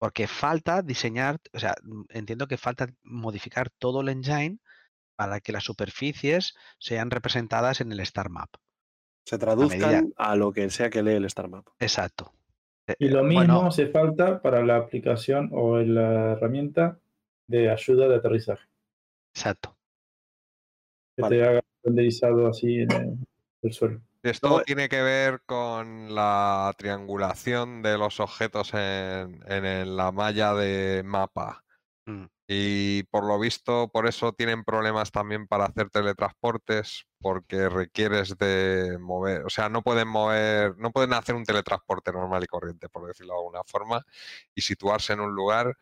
[0.00, 4.58] Porque falta diseñar, o sea, mm, entiendo que falta modificar todo el engine
[5.16, 8.50] para que las superficies sean representadas en el Star Map.
[9.24, 11.66] se traduzcan a lo que sea que lee el StarMap.
[11.80, 12.32] Exacto.
[12.86, 16.98] Eh, Y eh, lo mismo bueno, hace falta para la aplicación o la herramienta
[17.46, 18.66] de ayuda de aterrizaje.
[19.34, 19.76] Exacto.
[21.18, 21.36] Que Vale.
[21.36, 23.18] te haga renderizado así en el,
[23.62, 24.00] el suelo.
[24.22, 31.02] Esto Luego- tiene que ver con la triangulación de los objetos en, la malla de
[31.04, 31.64] mapa.
[32.06, 32.26] Mm.
[32.46, 38.96] Y por lo visto, por eso tienen problemas también para hacer teletransportes, porque requieres de
[39.00, 43.08] mover, o sea, no pueden mover, no pueden hacer un teletransporte normal y corriente, por
[43.08, 44.06] decirlo de alguna forma,
[44.54, 45.76] y situarse en un lugar,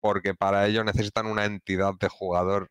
[0.00, 2.68] porque para ello necesitan una entidad de jugador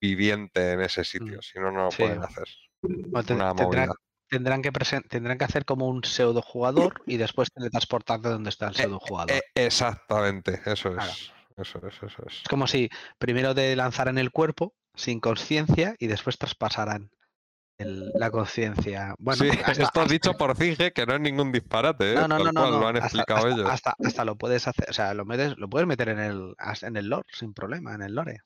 [0.00, 2.02] viviente en ese sitio, si no, no lo Sí.
[2.02, 2.48] pueden hacer.
[2.82, 3.22] Bueno,
[3.54, 3.90] tendrán,
[4.28, 8.68] tendrán que presen- tendrán que hacer como un pseudo jugador y después teletransportarte donde está
[8.68, 9.30] el pseudo jugador.
[9.36, 10.94] Eh, exactamente, eso es.
[10.96, 11.12] Claro.
[11.58, 12.34] Eso es, eso es.
[12.42, 17.10] Es como si primero te lanzaran el cuerpo sin conciencia y después traspasaran
[17.78, 19.14] el- la conciencia.
[19.18, 22.14] Bueno, sí, hasta- esto has hasta- dicho por Finge que no es ningún disparate, ¿eh?
[22.14, 23.68] No, no, no, no, lo han hasta- explicado ellos.
[23.68, 27.08] Hasta, lo puedes hacer, o sea, lo, metes, lo puedes meter en el, en el
[27.08, 28.40] lore sin problema, en el lore.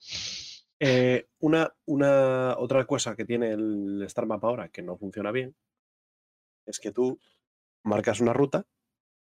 [0.78, 5.56] Eh, una, una otra cosa que tiene el Star Map ahora que no funciona bien
[6.66, 7.18] es que tú
[7.82, 8.66] marcas una ruta,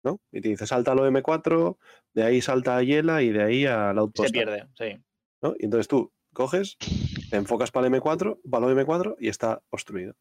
[0.05, 0.21] ¿no?
[0.31, 1.79] Y te dice salta al OM4,
[2.15, 4.29] de ahí salta a Yela y de ahí al Outpost.
[4.29, 5.03] Se pierde, sí.
[5.41, 5.55] ¿no?
[5.59, 6.77] Y entonces tú coges,
[7.31, 10.15] te enfocas para el M4, para el M4 y está obstruido.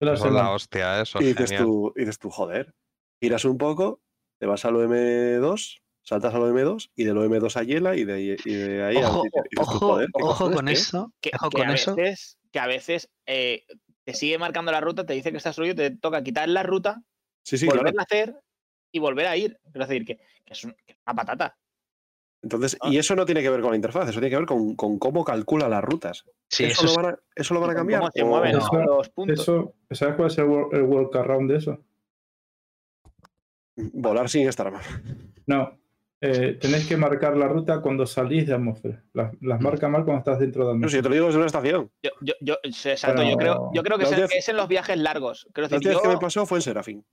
[0.00, 2.74] Es la hostia, eso y es dices tú, y dices tú, joder,
[3.20, 4.00] giras un poco,
[4.38, 8.36] te vas al OM2, saltas al OM2 y del OM2 a Yela y de ahí,
[8.44, 10.72] y de ahí al Ojo, tú, ojo, joder, ¿qué ojo con qué?
[10.72, 11.12] eso.
[11.20, 11.96] Que, Ojo que con a eso.
[11.96, 13.64] veces, que a veces eh,
[14.04, 17.02] te sigue marcando la ruta, te dice que estás suyo, te toca quitar la ruta,
[17.42, 18.00] Sí, sí, volverla claro.
[18.00, 18.40] a hacer
[18.92, 19.58] y volver a ir.
[19.64, 21.58] Es decir, que, que es, un- que es una patata.
[22.42, 22.88] Entonces, Ah.
[22.90, 24.98] y eso no tiene que ver con la interfaz, eso tiene que ver con, con
[24.98, 26.24] cómo calcula las rutas.
[26.50, 28.00] Sí, ¿Eso, eso es- lo van a, ¿Eso lo van a Y con cambiar?
[28.00, 28.84] ¿Cómo se o- mueven Eso- ¿no?
[28.84, 29.40] los puntos?
[29.40, 31.78] Eso, ¿Sabes cuál es el, el workaround de eso?
[33.76, 34.82] Volar sin estar mal.
[35.46, 35.78] No.
[36.26, 39.02] Eh, tenéis que marcar la ruta cuando salís de atmósfera.
[39.12, 41.02] Las, las marca mal cuando estás dentro de No, si yo atmósfera.
[41.02, 41.90] te lo digo desde una estación.
[42.02, 45.46] Yo, yo, exacto, yo creo, yo creo que es, es en los viajes largos.
[45.52, 47.04] Quiero La última que me pasó fue en Serafín.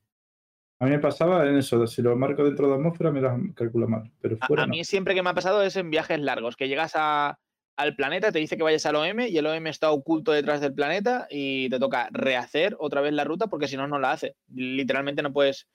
[0.80, 1.86] A mí me pasaba en eso.
[1.88, 4.12] Si lo marco dentro de atmósfera, me las calcula mal.
[4.22, 4.72] Pero a, fuera a no.
[4.72, 7.38] mí siempre que me ha pasado es en viajes largos, que llegas a-
[7.78, 10.74] al planeta, te dice que vayas al OM y el OM está oculto detrás del
[10.74, 14.36] planeta y te toca rehacer otra vez la ruta porque si no, no la hace.
[14.54, 15.68] Literalmente no puedes,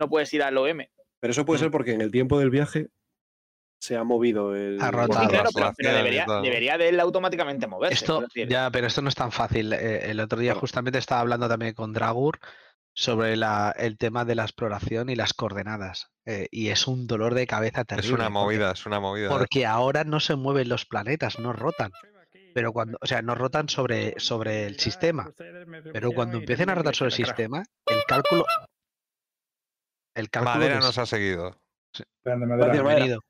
[0.00, 0.78] no puedes ir al OM.
[1.22, 2.88] Pero eso puede ser porque en el tiempo del viaje
[3.80, 4.82] se ha movido el.
[4.82, 5.28] Ha rotado.
[5.28, 5.92] Claro, pero, pero
[6.42, 7.94] debería, de él automáticamente moverse.
[7.94, 9.72] Esto, ya, pero esto no es tan fácil.
[9.72, 12.40] Eh, el otro día justamente estaba hablando también con Dragur
[12.94, 16.08] sobre la- el tema de la exploración y las coordenadas.
[16.24, 18.06] eh, y es un dolor de cabeza terrible.
[18.08, 19.26] Es una porque- movida, es una movida.
[19.26, 19.30] ¿eh?
[19.30, 21.90] Porque ahora no se mueven los planetas, no rotan.
[22.54, 25.32] Pero cuando, o sea, no rotan sobre, sobre el sistema.
[25.92, 28.44] Pero cuando empiecen a rotar sobre el sistema, el cálculo.
[30.14, 30.54] El cálculo.
[30.56, 31.60] Madera de- nos ha seguido.
[32.24, 32.72] Grande madera.
[32.72, 33.20] Bienvenido.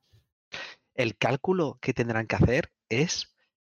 [0.94, 3.34] El cálculo que tendrán que hacer es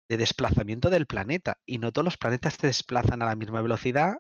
[0.09, 1.59] de desplazamiento del planeta.
[1.67, 4.15] Y no todos los planetas se desplazan a la misma velocidad.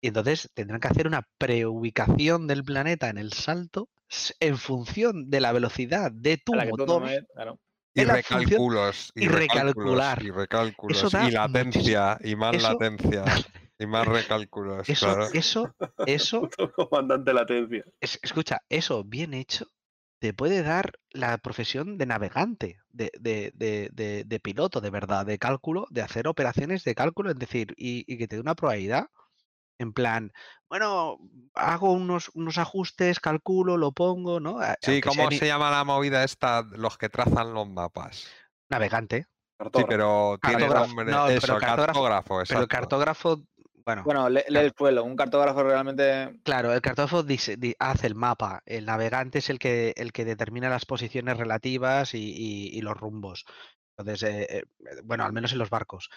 [0.00, 3.88] Y entonces tendrán que hacer una preubicación del planeta en el salto
[4.40, 7.04] en función de la velocidad de tu no motor.
[7.34, 7.58] claro.
[7.96, 10.20] Y recálculos, y, recalcular.
[10.22, 13.24] y recálculos, y latencia, y más eso- latencia,
[13.78, 15.24] y más recálculos, Eso, claro.
[15.32, 15.74] eso,
[16.06, 16.48] eso,
[16.90, 17.84] comandante latencia.
[18.00, 19.66] es- escucha, eso bien hecho
[20.20, 25.26] te puede dar la profesión de navegante, de, de- de- de- de piloto, de verdad,
[25.26, 28.54] de cálculo, de hacer operaciones de cálculo, es decir, y, y que te dé una
[28.54, 29.08] probabilidad.
[29.76, 30.32] En plan,
[30.68, 31.18] bueno,
[31.54, 34.60] hago unos, unos ajustes, calculo, lo pongo, ¿no?
[34.80, 36.62] Sí, aunque sea ¿cómo ni- se llama la movida esta?
[36.62, 38.26] Los que trazan los mapas.
[38.70, 39.26] Navegante.
[39.74, 40.86] Sí, pero tiene Cartógrafo.
[40.86, 41.04] nombre.
[41.06, 43.42] No, pero cartógrafo- cartógrafo, Pero cartógrafo,
[43.84, 45.04] bueno, Bueno, lee, lee el suelo.
[45.04, 46.40] Un cartógrafo realmente.
[46.42, 50.24] Claro, el cartógrafo dice- di- hace el mapa, el navegante es el que, el que
[50.24, 53.44] determina las posiciones relativas y, y- y los rumbos.
[53.96, 54.62] Entonces, eh, eh,
[55.04, 56.10] bueno, al menos en los barcos.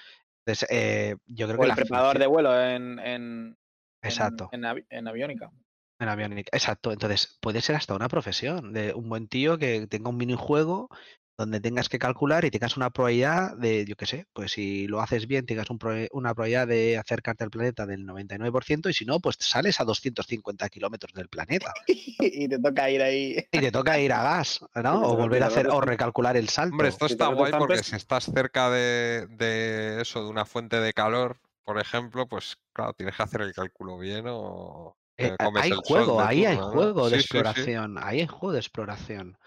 [0.46, 3.58] Entonces, eh, yo creo O que el la preparador de vuelo en, en, en-
[4.02, 5.52] Exacto, en, avi- en aviónica.
[6.00, 6.50] en aviónica.
[6.56, 6.92] Exacto.
[6.92, 10.90] Entonces, puede ser hasta una profesión de un buen tío que tenga un minijuego
[11.38, 15.01] donde tengas que calcular y tengas una probabilidad de, yo qué sé, pues si lo
[15.01, 15.77] haces bien, tengas un
[16.11, 20.67] una probabilidad de acercarte al planeta del 99% y si no, pues sales a 250
[20.69, 21.74] kilómetros del planeta.
[21.88, 23.38] y te toca ir ahí.
[23.51, 25.01] Y te toca ir a gas, ¿no?
[25.03, 26.74] O volver a hacer, o recalcular el salto.
[26.74, 30.91] Hombre, esto está guay porque si estás cerca de, de eso, de una fuente de
[30.93, 36.19] calor, por ejemplo, pues claro, tienes que hacer el cálculo bien o Eh, hay juego,
[36.19, 39.38] de ahí hay juego de exploración, ahí hay juego de exploración.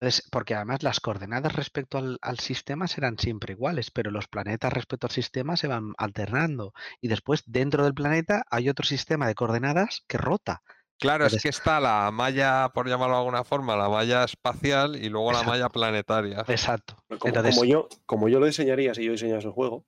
[0.00, 4.72] Entonces, porque además las coordenadas respecto al, al sistema serán siempre iguales, pero los planetas
[4.72, 6.72] respecto al sistema se van alternando.
[7.00, 10.62] Y después, dentro del planeta, hay otro sistema de coordenadas que rota.
[10.98, 15.08] Claro, es que está la malla, por llamarlo de alguna forma, la malla espacial y
[15.08, 16.44] luego la malla planetaria.
[16.48, 16.96] Exacto.
[17.08, 19.84] Como, Entonces, como yo, como yo lo diseñaría si yo diseñase el juego,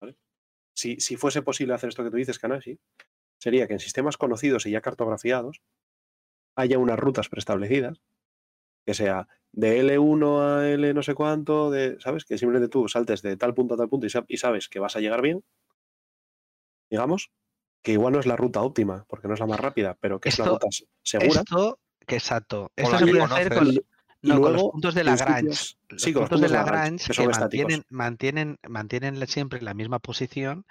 [0.00, 0.16] ¿vale?
[0.74, 2.78] si, si fuese posible hacer esto que tú dices, Kanashi,
[3.38, 5.62] sería que en sistemas conocidos y ya cartografiados
[6.56, 8.00] haya unas rutas preestablecidas,
[8.90, 12.24] que sea de L1 a L no sé cuánto, de, ¿sabes?
[12.24, 14.80] Que simplemente tú saltes de tal punto a tal punto y, sa- y sabes que
[14.80, 15.44] vas a llegar bien,
[16.90, 17.30] digamos,
[17.82, 20.30] que igual no es la ruta óptima, porque no es la más rápida, pero que
[20.30, 20.66] es una ruta
[21.04, 21.40] segura.
[21.40, 22.72] esto, que exacto.
[22.74, 25.46] Esto la se puede hacer con, con los puntos de Lagrange.
[25.46, 30.00] Los sí, con los puntos de Lagrange, que que, mantienen, mantienen, mantienen siempre la misma
[30.00, 30.66] posición.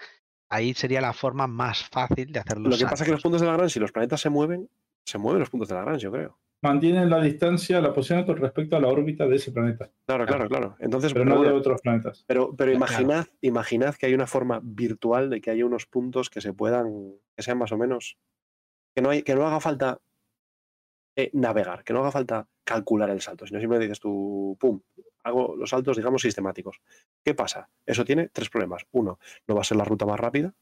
[0.50, 3.22] Ahí sería la forma más fácil de hacer los Lo que pasa es que los
[3.22, 4.70] puntos de Lagrange, si los planetas se mueven,
[5.06, 6.38] se mueven los puntos de Lagrange, yo creo.
[6.62, 10.48] Mantienen la distancia, la posición con respecto a la órbita de ese planeta, Claro, claro,
[10.50, 10.76] claro.
[10.80, 12.26] Entonces, pero pero, no de otros planetas.
[12.28, 12.86] pero, pero Claro.
[12.86, 17.14] imaginad, imaginad que hay una forma virtual de que haya unos puntos que se puedan,
[17.36, 18.18] que sean más o menos,
[18.94, 20.02] que no, hay, que no haga falta
[21.16, 24.82] eh, navegar, que no haga falta calcular el salto, sino simplemente dices tú, pum,
[25.24, 26.82] hago los saltos, digamos, sistemáticos.
[27.24, 27.70] ¿Qué pasa?
[27.86, 28.86] Eso tiene tres problemas.
[28.92, 30.54] Uno, no va a ser la ruta más rápida,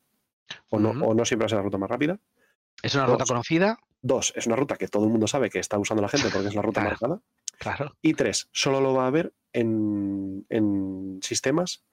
[0.69, 2.19] o no, o no siempre va a ser la ruta más rápida.
[2.83, 5.77] Es una ruta conocida, Dos, es una ruta que todo el mundo sabe que está
[5.79, 6.89] usando la gente porque es la ruta Claro.
[6.99, 7.21] marcada.
[7.57, 7.95] claro.
[8.01, 11.83] Y tres, solo lo va a haber en, en sistemas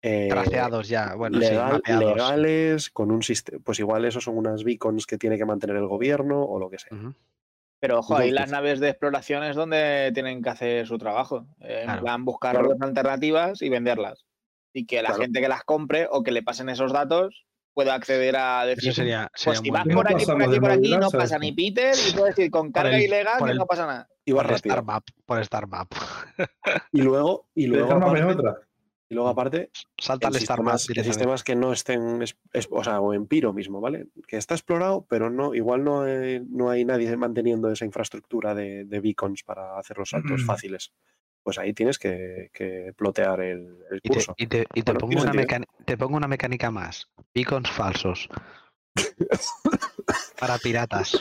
[0.00, 3.58] eh, Traceados ya, bueno, legal- legales, con un sistema.
[3.64, 6.78] Pues igual esos son unas beacons que tiene que mantener el gobierno o lo que
[6.78, 6.96] sea.
[7.80, 11.46] Pero ojo, ahí las naves de exploración es donde tienen que hacer su trabajo.
[11.60, 12.02] eh, En Claro.
[12.02, 12.68] plan, buscar Claro.
[12.70, 14.24] rutas alternativas y venderlas.
[14.72, 15.22] Y que la Claro.
[15.24, 17.44] gente que las compre o que le pasen esos datos
[17.78, 20.70] pueda acceder a decir, Eso sería, pues si vas No por aquí, por aquí, por
[20.72, 23.86] aquí, no pasa ni Peter y puedes ir con carga el- ilegal el- no pasa
[23.86, 24.08] nada.
[24.24, 24.72] Y va por rápido.
[24.74, 25.92] Star Map, por Star Map.
[26.90, 28.56] Y luego, y El luego, aparte, otra.
[29.08, 32.82] y luego aparte, Salta en al Star Map sistemas, que no estén, es- es- o
[32.82, 34.08] sea, o en Piro mismo, ¿vale?
[34.26, 38.86] Que está explorado, pero no, igual no hay, no hay nadie manteniendo esa infraestructura de,
[38.86, 40.46] de beacons para hacer los saltos Mm.
[40.46, 40.92] fáciles.
[41.42, 44.34] Pues ahí tienes que, que plotear el, el Y te, curso.
[44.36, 47.08] y te- y te Bueno, pongo una mecani- te pongo una mecánica más.
[47.34, 48.28] Beacons falsos.
[50.38, 51.18] Para piratas.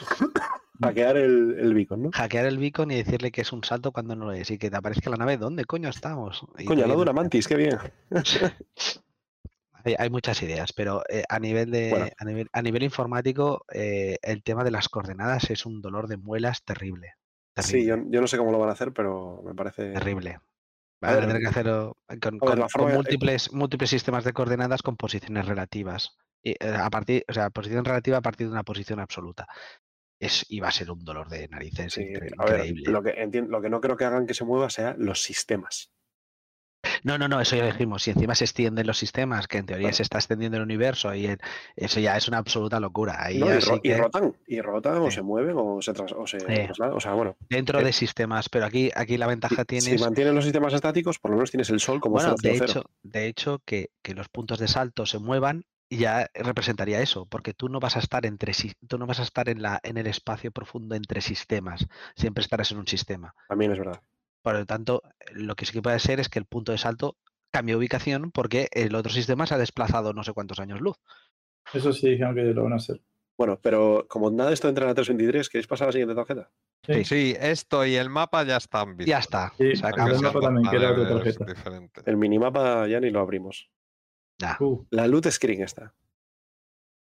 [0.82, 2.10] Hackear el, el beacon, ¿no?
[2.14, 4.52] Hackear el beacon y decirle que es un salto cuando no lo es.
[4.52, 5.38] Y que te aparezca la nave.
[5.38, 6.46] ¿Dónde coño estamos?
[6.58, 7.78] Y Coño, la de una mantis, qué bien.
[9.84, 12.08] Hay, hay muchas ideas, pero eh, a, nivel de, Bueno.
[12.18, 16.18] a, nivel, a nivel informático, eh, el tema de las coordenadas es un dolor de
[16.18, 17.14] muelas terrible.
[17.64, 19.94] Sí, yo, yo no sé cómo lo van a hacer, pero me parece.
[19.94, 20.40] terrible.
[21.00, 21.98] Van a tener que hacerlo
[22.40, 22.66] con, eh,
[23.54, 26.18] múltiples, sistemas de coordenadas con posiciones relativas.
[26.44, 29.48] Y, eh, a partir, o sea, posición relativa a partir de una posición absoluta.
[30.20, 32.92] Es, y va a ser un dolor de narices Sí, incre- a ver, increíble.
[32.92, 35.92] lo que, lo que no creo que hagan que se mueva sea los sistemas.
[37.04, 38.04] No, no, no, eso ya lo dijimos.
[38.04, 39.96] Si encima se extienden los sistemas, que en teoría Claro.
[39.98, 41.40] se está extendiendo el universo, y el-
[41.76, 43.16] eso ya es una absoluta locura.
[43.20, 46.96] Ahí Y, rotan, y rotan, o se mueven, o se, tras- o se trasladan.
[46.96, 49.84] O sea, bueno, dentro eh, de sistemas, pero aquí, aquí la ventaja si, tienes.
[49.86, 52.58] si mantienen los sistemas estáticos, por lo menos tienes el sol como Bueno, 000.
[52.60, 57.26] de hecho, de hecho que, que los puntos de salto se muevan ya representaría eso,
[57.28, 58.52] porque tú no vas a estar entre
[58.88, 62.72] tú no vas a estar en la en el espacio profundo entre sistemas, siempre estarás
[62.72, 63.34] en un sistema.
[63.48, 64.02] También es verdad.
[64.48, 65.02] Por lo tanto,
[65.34, 67.18] lo que sí que puede ser es que el punto de salto
[67.52, 70.96] cambie ubicación porque el otro sistema se ha desplazado no sé cuántos años luz.
[71.74, 73.02] Eso sí dijeron que lo van a hacer.
[73.38, 76.16] Bueno, pero como nada de esto entra en la 323, ¿queréis pasar a la siguiente
[76.16, 76.50] tarjeta?
[76.86, 77.04] Sí.
[77.04, 79.10] Sí, esto y el mapa ya están vistos.
[79.10, 79.52] Ya está.
[79.58, 81.54] Sí, se Aunque el mapa también, que era otra paneles tarjeta.
[81.54, 82.08] diferentes.
[82.08, 83.70] El minimapa ya ni lo abrimos.
[84.38, 84.56] Ya.
[84.62, 85.94] Uh, La loot screen está.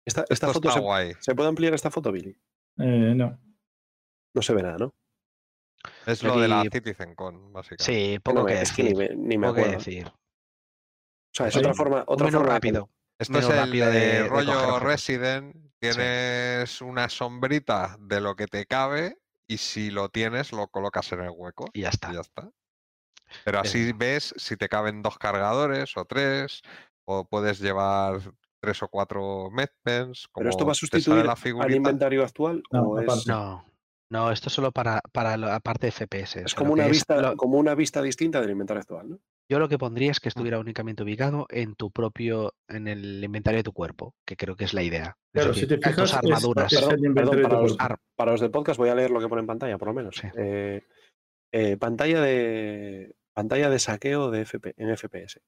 [0.03, 1.13] Esta, foto está se, guay.
[1.19, 2.35] ¿se puede ampliar esta foto, Billy?
[2.79, 3.39] eh, no.
[4.33, 4.95] No se ve nada, ¿no?
[6.05, 7.83] Es lo de la Aquí- CitizenCon, básicamente.
[7.83, 9.09] Sí, No poco me- que es que ni decir.
[9.17, 9.77] me, ni me Poco que acuerdo.
[9.79, 10.07] decir.
[10.07, 10.13] O
[11.33, 12.89] sea, es otra forma, otra forma de- rápido.
[13.19, 14.79] Esto es el rápido de, de- de coger rollo.
[14.79, 15.55] Resident.
[15.81, 19.17] Tienes una sombrita de lo que te cabe
[19.47, 22.11] y si lo tienes lo colocas en el hueco Y ya está.
[22.11, 22.49] y ya está.
[23.45, 26.61] Pero así ves si te caben dos cargadores o tres
[27.05, 28.19] o puedes llevar
[28.61, 30.27] tres o cuatro medpens.
[30.35, 33.27] Pero esto va a sustituir la al inventario actual No, o es.
[33.27, 33.63] No,
[34.11, 36.41] no, esto es solo para, para la parte de FPS.
[36.45, 39.19] es como una es vista, lo- como una vista distinta del inventario actual, ¿no?
[39.51, 40.29] Yo lo que pondría es que Mm.
[40.35, 44.65] estuviera únicamente ubicado en tu propio, en el inventario de tu cuerpo, que creo que
[44.65, 45.17] es la idea.
[45.33, 46.71] Es Claro, si decir, te fijas, armaduras.
[46.71, 47.77] es Perdón, perdón, de para los-
[48.15, 50.15] Para los del podcast voy a leer lo que pone en pantalla, por lo menos.
[50.17, 50.27] Sí.
[50.37, 50.83] Eh,
[51.51, 55.41] eh, pantalla de pantalla de saqueo de FP, en FPS.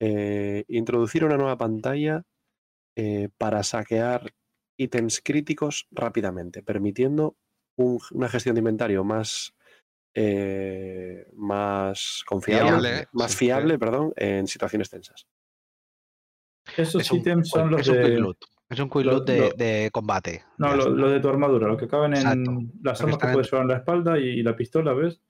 [0.00, 2.22] Eh, introducir una nueva pantalla
[2.96, 4.32] eh, para saquear
[4.78, 7.36] ítems críticos rápidamente, permitiendo
[7.78, 9.54] un- una gestión de inventario más
[10.14, 13.78] eh, más confiable, Fiable, más fiable, sí.
[13.78, 15.26] perdón, en situaciones tensas.
[16.76, 18.08] Esos es un- ítems son los es un de.
[18.18, 18.38] loot.
[18.68, 20.44] Es un loot de, lo- de combate.
[20.58, 22.50] No, lo, de tu armadura, lo que caben en Exacto.
[22.82, 25.20] las armas que en- puedes llevar en la espalda y, y la pistola, ¿ves?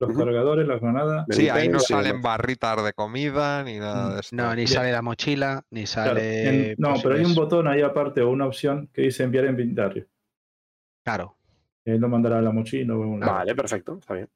[0.00, 1.26] Los cargadores, las granadas.
[1.30, 4.36] Sí, ahí no salen barritas de comida ni nada Mm, de esto.
[4.36, 6.70] No, ni sale la mochila, ni Claro, sale.
[6.70, 10.06] en- no, pero hay un botón ahí aparte o una opción que dice enviar inventario.
[11.04, 11.36] Claro.
[11.88, 13.32] Él lo mandará a la mochila o a un lado.
[13.32, 14.28] Vale, perfecto, está bien.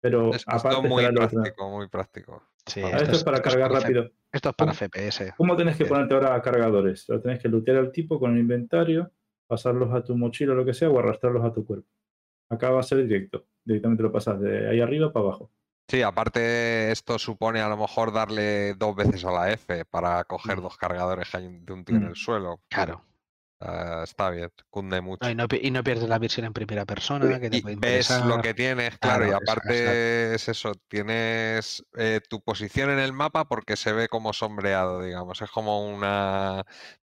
[0.00, 2.42] Pero Es, esto aparte muy práctico, muy práctico.
[2.66, 4.10] Sí, Ah, esto es para esto cargar rápido.
[4.32, 4.72] Esto es para.
[4.72, 5.34] FPS.
[5.36, 5.94] ¿Cómo tenés que Bien.
[5.94, 7.08] ponerte ahora cargadores?
[7.08, 9.10] Lo tenés que lootear al tipo con el inventario,
[9.46, 11.88] pasarlos a tu mochila o lo que sea, o arrastrarlos a tu cuerpo.
[12.48, 13.46] Acá va a ser directo.
[13.64, 15.50] Directamente lo pasas de ahí arriba para abajo.
[15.88, 20.58] Sí, aparte esto supone a lo mejor darle dos veces a la F para coger
[20.58, 20.62] Mm.
[20.62, 22.08] dos cargadores que hay de un tío en Mm.
[22.08, 22.60] el suelo.
[22.68, 23.02] Claro.
[23.60, 25.20] Ah, está bien, cunde mucho.
[25.22, 27.60] No, y, no, pi- y no pierdes la visión en primera persona, que te Y
[27.60, 32.90] puede ves lo que tienes, claro, y Claro, aparte es eso, tienes eh, tu posición
[32.90, 36.64] en el mapa porque se ve como sombreado, digamos, es como una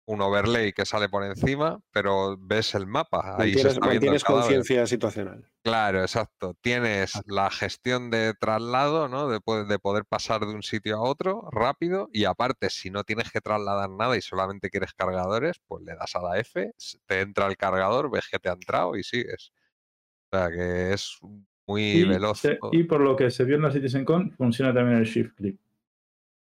[0.09, 4.07] un overlay que sale por encima, pero ves el mapa, ahí se Mantienes, está viendo
[4.07, 5.45] el mantienes conciencia situacional.
[5.63, 6.55] Claro, exacto.
[6.63, 9.29] Tienes la gestión de traslado, ¿no?
[9.29, 13.31] De, de poder pasar de un sitio a otro rápido y aparte, si no tienes
[13.31, 16.73] que trasladar nada y solamente quieres cargadores, pues le das a la F,
[17.07, 19.53] te entra el cargador, ves que te ha entrado y sigues.
[20.33, 21.19] O sea que es
[21.67, 22.39] muy Y, veloz.
[22.41, 25.59] se- y por lo que se vio en la CitizenCon, funciona también el shift click.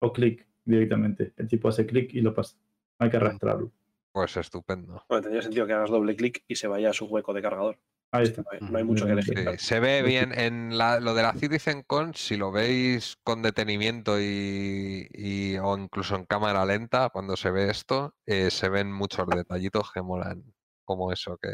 [0.02, 1.32] O click directamente.
[1.36, 2.56] El tipo hace clic y lo pasa.
[3.00, 3.22] Hay que Mm.
[3.22, 3.72] arrastrarlo.
[4.12, 5.04] Pues estupendo.
[5.08, 7.78] Bueno, tendría sentido que hagas doble clic y se vaya a su hueco de cargador.
[8.12, 8.42] Ahí está.
[8.42, 9.36] No hay, no hay mucho que elegir.
[9.38, 9.58] Sí, claro.
[9.58, 15.08] se ve bien en la- lo de la CitizenCon, si lo veis con detenimiento y,
[15.12, 19.92] y- o incluso en cámara lenta, cuando se ve esto, eh, se ven muchos detallitos
[19.92, 20.42] que molan,
[20.84, 21.50] como eso que,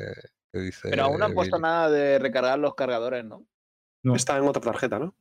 [0.50, 0.88] que dice.
[0.88, 3.44] Pero aún no han puesto nada de recargar los cargadores, ¿no?
[4.02, 5.14] No, Está en otra tarjeta, ¿no?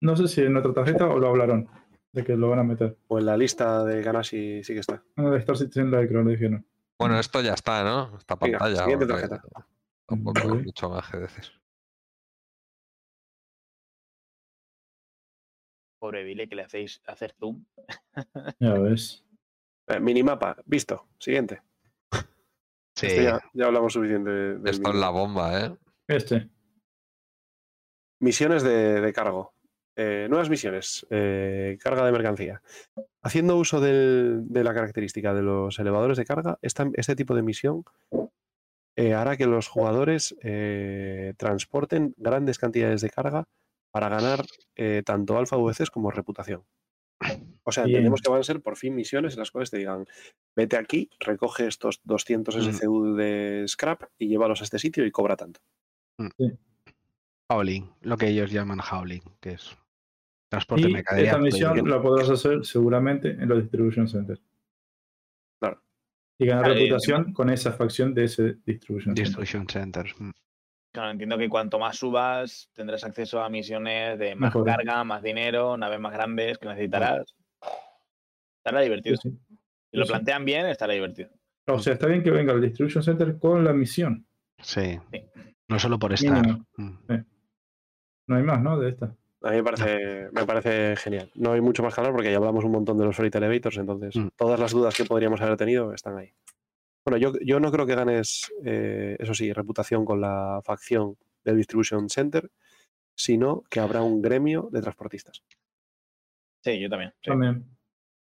[0.00, 1.68] no sé si en otra tarjeta o lo hablaron
[2.14, 2.96] de que lo van a meter.
[3.08, 5.02] O en la lista de ganas sí, sí que está.
[5.16, 5.90] En el Star Citizen
[6.26, 6.64] dijeron.
[6.98, 8.16] Bueno, esto ya está, ¿no?
[8.16, 8.82] Esta Venga, pantalla.
[8.84, 9.66] siguiente porque tarjeta.
[10.06, 11.44] Tampoco hay mucho más que decir.
[16.00, 17.64] Pobre Billy, que le hacéis hacer zoom.
[18.60, 19.24] Ya ves.
[19.88, 21.08] Eh, minimapa, visto.
[21.18, 21.62] Siguiente.
[22.96, 23.06] Sí.
[23.06, 25.76] Esto ya, ya hablamos suficiente de- Esto es la bomba, ¿eh?
[26.06, 26.48] Este.
[28.20, 29.53] Misiones de, de cargo.
[29.96, 31.06] Eh, nuevas misiones.
[31.10, 32.60] eh, carga de mercancía.
[33.22, 37.42] Haciendo uso del- de la característica de los elevadores de carga, esta- este tipo de
[37.42, 37.84] misión
[38.96, 43.44] eh, hará que los jugadores eh, transporten grandes cantidades de carga
[43.92, 44.44] para ganar
[44.76, 46.64] eh, tanto alfa VCs como reputación.
[47.62, 47.96] O sea, Bien.
[47.96, 50.04] entendemos que van a ser por fin misiones en las cuales te digan,
[50.56, 52.60] vete aquí, recoge estos 200 Mm.
[52.70, 55.60] SCU de scrap y llévalos a este sitio y cobra tanto.
[57.48, 59.76] Howling, lo que ellos llaman howling, que es
[60.54, 61.30] transporte Y mercadería.
[61.30, 64.40] esta misión la podrás hacer seguramente en los Distribution Centers.
[65.60, 65.80] Claro.
[66.38, 69.24] Y ganar Claro, y reputación con esa facción de ese Distribution Center.
[69.24, 70.14] Distribution Centers.
[70.20, 70.30] mm.
[70.92, 74.64] Claro, entiendo que cuanto más subas, tendrás acceso a misiones de más Mejor.
[74.64, 77.34] carga, más dinero, naves más grandes que necesitarás.
[78.58, 79.16] Estará divertido.
[79.16, 79.56] Sí, sí.
[79.90, 81.30] Si lo sí, plantean bien, estará divertido.
[81.66, 84.24] O sea, está bien que venga el Distribution Center con la misión.
[84.60, 84.98] Sí.
[85.12, 85.22] Sí.
[85.68, 86.46] No solo por estar.
[86.76, 86.98] Mm.
[88.28, 88.78] No hay más, ¿no?
[88.78, 89.14] De esta.
[89.44, 91.30] A mí me parece, me parece genial.
[91.34, 93.76] No hay mucho más que hablar porque ya hablamos un montón de los Freight Elevators,
[93.76, 94.28] entonces Mm.
[94.36, 96.32] todas las dudas que podríamos haber tenido están ahí.
[97.06, 101.58] Bueno, yo, yo no creo que ganes, eh, eso sí, reputación con la facción del
[101.58, 102.50] Distribution Center,
[103.14, 105.42] sino que habrá un gremio de transportistas,
[106.64, 107.12] Sí, yo también.
[107.20, 107.30] sí.
[107.30, 107.66] También.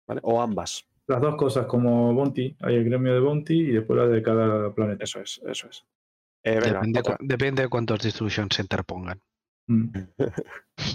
[0.08, 0.20] ¿vale?
[0.24, 0.86] O ambas.
[1.06, 2.56] Las dos cosas como Bounty.
[2.60, 5.04] Hay el gremio de Bounty y después la de cada planeta.
[5.04, 5.84] Eso es, eso es.
[6.42, 9.20] Eh, venga, Depende, depende de cuántos Distribution Center pongan.
[9.70, 9.92] Mm.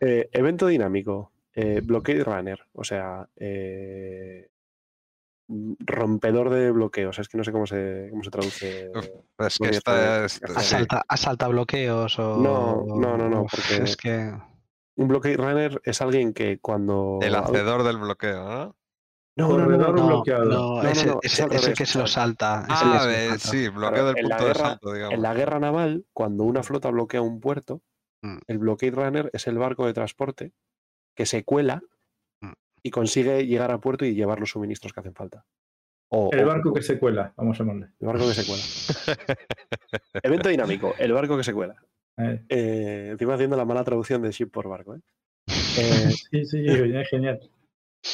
[0.00, 4.48] Eh, evento dinámico, eh, Blockade Runner, o sea, eh,
[5.48, 7.18] rompedor de bloqueos.
[7.18, 8.90] Es que no sé cómo se, cómo se traduce.
[8.94, 10.56] Uf, Es que Porque esta esto- es- Sí.
[10.56, 12.36] Asalta, asalta bloqueos o.
[12.38, 14.32] No, no, no, no, porque- Es que.
[14.96, 17.18] Un Blockade Runner es alguien que cuando.
[17.22, 18.76] el hacedor del bloqueo, ¿no?
[19.38, 20.44] No, no, no, Corredor no, No, bloqueado.
[20.44, 22.66] no, no, ese, no, ese- es ese revés, que se lo al- salta.
[22.68, 25.14] Ah, sí, bloqueo del punto de guerra- salto, digamos.
[25.14, 27.80] En la guerra naval, cuando una flota bloquea un puerto,
[28.22, 28.38] Mm.
[28.48, 30.52] el Blockade Runner es el barco de transporte
[31.16, 31.82] que se cuela
[32.40, 32.52] Mm.
[32.82, 35.44] y consigue llegar a puerto y llevar los suministros que hacen falta.
[36.10, 37.90] O, El o- barco que se cuela, vamos a llamarle.
[38.00, 38.62] el barco que se cuela.
[40.22, 41.76] Evento dinámico, el barco que se cuela.
[42.16, 44.96] Eh, Eh, encima haciendo la mala traducción de ship por barco.
[44.96, 45.00] ¿eh?
[45.78, 47.38] Eh, sí, sí, es genial.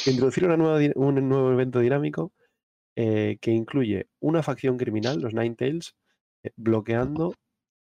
[0.06, 2.32] Introducir una nueva di- un nuevo evento dinámico
[2.96, 5.96] eh, que incluye una facción criminal, los Nine Tails,
[6.44, 7.34] eh, bloqueando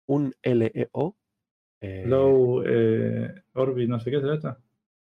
[0.07, 1.17] un LEO.
[1.81, 4.59] eh, Low eh, Orbit, no sé qué será esta.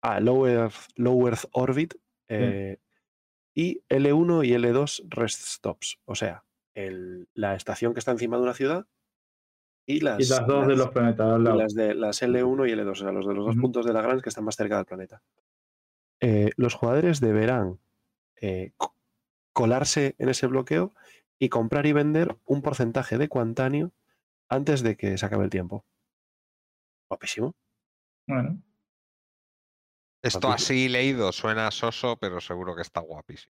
[0.04, 1.96] ah, Low Earth, Low Earth Orbit.
[2.30, 2.78] eh,
[3.56, 5.98] y L1 y L2 rest stops.
[6.06, 6.44] O sea,
[6.76, 8.86] el- la estación que está encima de una ciudad
[9.88, 11.58] y las, Y las dos de los planetas al y lado.
[11.58, 14.22] las de las L1 y L2, o sea, los de los dos puntos de Lagrange
[14.22, 15.24] que están más cerca del planeta.
[16.20, 17.80] Eh, los jugadores deberán
[18.42, 18.96] eh, co-
[19.54, 20.94] colarse en ese bloqueo
[21.40, 23.92] y comprar y vender un porcentaje de cuantanio
[24.50, 25.86] antes de que se acabe el tiempo.
[27.10, 27.56] Guapísimo.
[28.28, 28.62] Bueno,
[30.22, 33.54] Esto así leído suena soso, pero seguro que está guapísimo.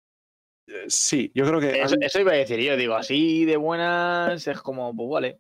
[0.68, 4.46] Eh, Sí, yo creo que Eso, eso iba a decir yo, digo, así de buenas
[4.48, 5.40] es como, pues vale.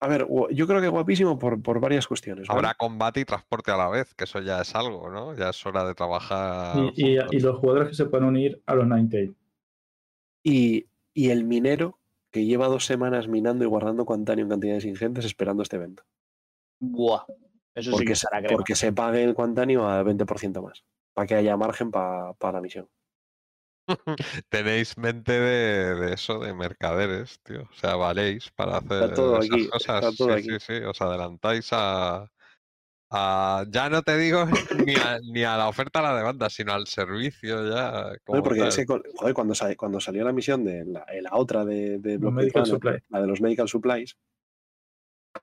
[0.00, 2.46] A ver, yo creo que guapísimo por, por varias cuestiones.
[2.48, 2.58] ¿vale?
[2.58, 5.34] Habrá combate y transporte a la vez, que eso ya es algo, ¿no?
[5.34, 6.76] Ya es hora de trabajar.
[6.94, 7.34] y, y- juntos.
[7.34, 9.34] y los jugadores que se pueden unir a los Ninetale.
[10.42, 11.98] Y, y el minero
[12.30, 16.02] que lleva dos semanas minando y guardando cuantanio en cantidades ingentes esperando este evento.
[16.80, 17.24] Buah.
[17.74, 18.56] Eso sí Porque, que se, será crema.
[18.56, 20.84] porque se pague el cuantanio a 20% más.
[21.14, 22.88] Para que haya margen para la misión.
[24.48, 27.62] Tenéis mente de, de eso, de mercaderes, tío.
[27.62, 30.14] O sea, valéis para hacer esas aquí, cosas.
[30.16, 30.42] sí, aquí.
[30.50, 30.72] sí, sí.
[30.84, 32.30] Os adelantáis a,
[33.10, 34.46] a- Ya no te digo
[34.86, 38.12] ni a, ni a la oferta a la demanda, sino al servicio ya.
[38.24, 42.12] Porque es que, joder, cuando, cuando salió la misión de la, la otra de, de
[42.12, 42.98] Los Block Medical Runner, Supply.
[43.10, 44.16] la de los medical supplies,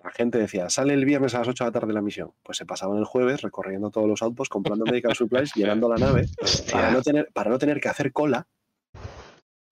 [0.03, 2.31] la gente decía, sale el viernes a las 8 de la tarde la misión.
[2.43, 6.27] Pues se pasaban el jueves recorriendo todos los outposts, comprando medical supplies, llenando la nave,
[6.71, 8.47] para no tener, para no tener que hacer cola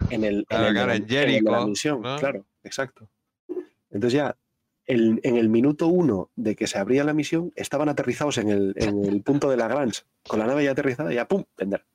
[0.09, 0.73] en el, en el
[1.29, 2.01] en el la misión.
[2.01, 2.17] ¿no?
[2.17, 3.09] Claro, exacto.
[3.89, 4.37] Entonces ya,
[4.85, 8.73] el- en el minuto uno de que se abría la misión, estaban aterrizados en el,
[8.75, 11.43] en el punto de Lagrange, con la nave ya aterrizada, ya ¡pum!
[11.57, 11.85] vender.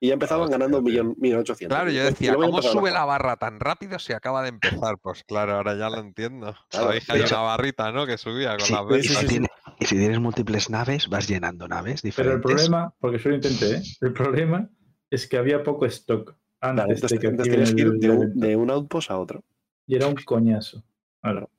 [0.00, 0.92] Y ya empezaban ganando un tío.
[1.04, 1.76] millón, millón ochocientos.
[1.76, 4.96] Claro, Y yo decía, ¿cómo sube la barra tan rápido si acaba de empezar?
[4.98, 6.54] Pues claro, ahora ya lo entiendo.
[6.70, 8.06] Claro, Sabéis que hay pero- una barrita, ¿no?
[8.06, 9.26] Que subía con Sí, las y, sí, si sí.
[9.26, 9.48] tiene-
[9.78, 12.34] y si tienes múltiples naves, vas llenando naves Pero diferentes.
[12.36, 13.82] el problema, porque yo lo intenté, ¿eh?
[14.00, 14.68] el problema
[15.10, 18.00] es que había poco stock antes Claro, entonces, de que entonces activen tienes que ir
[18.00, 18.46] de un, evento.
[18.46, 19.42] de un outpost a otro.
[19.86, 20.82] Y era un coñazo.
[21.22, 21.50] Claro,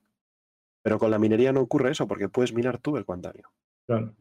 [0.82, 3.52] Pero con la minería no ocurre eso, porque puedes minar tú el cuantanio.
[3.86, 4.14] claro.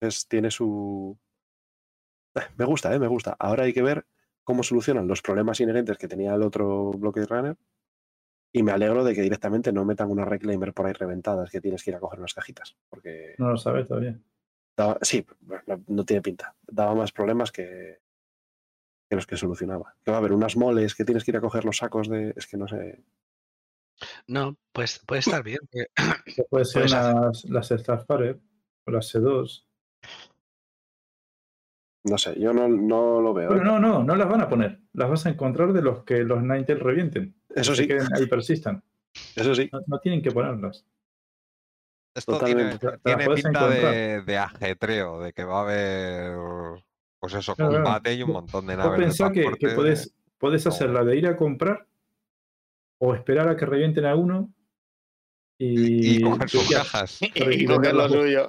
[0.00, 1.18] Entonces tiene su...
[2.36, 2.98] Eh, Me gusta, ¿eh?
[2.98, 3.36] Me gusta.
[3.38, 4.06] Ahora hay que ver
[4.44, 7.56] cómo solucionan los problemas inherentes que tenía el otro Blockade Runner.
[8.52, 11.82] Y me alegro de que directamente no metan unas reclaimer por ahí reventadas que tienes
[11.82, 12.76] que ir a coger unas cajitas.
[12.88, 14.18] Porque No lo sabes todavía.
[14.76, 15.26] daba- sí,
[15.66, 16.54] no, no tiene pinta.
[16.66, 17.98] Daba más problemas que,
[19.10, 19.94] que los que solucionaba.
[20.02, 22.32] Que va a haber unas moles que tienes que ir a coger los sacos de...
[22.36, 23.02] Es que no sé...
[24.26, 25.60] No, pues puede estar bien.
[25.72, 25.86] Que
[26.48, 28.38] puede ser las, las Starfarer
[28.86, 29.64] o las C2.
[32.08, 33.50] No sé, yo no, no lo veo.
[33.50, 33.54] ¿eh?
[33.54, 34.80] Bueno, no, no, no las van a poner.
[34.92, 37.34] Las vas a encontrar de los que los Ninetale revienten.
[37.54, 38.82] Eso que sí, queden ahí persistan.
[39.34, 39.68] eso sí.
[39.72, 40.84] No, no tienen que ponerlas.
[42.14, 42.98] Esto tiene, Totalmente.
[43.04, 46.80] Tiene puedes pinta de, de ajetreo, de que va a haber,
[47.18, 47.84] pues eso, Claro, claro.
[47.84, 51.26] combate y un montón de naves pensás que, que podés, podés hacer la de ir
[51.26, 51.86] a comprar
[52.98, 54.50] o esperar a que revienten a uno
[55.58, 57.20] y, y coger sus cajas.
[57.20, 58.46] Y, Claro, y y coger lo suyo.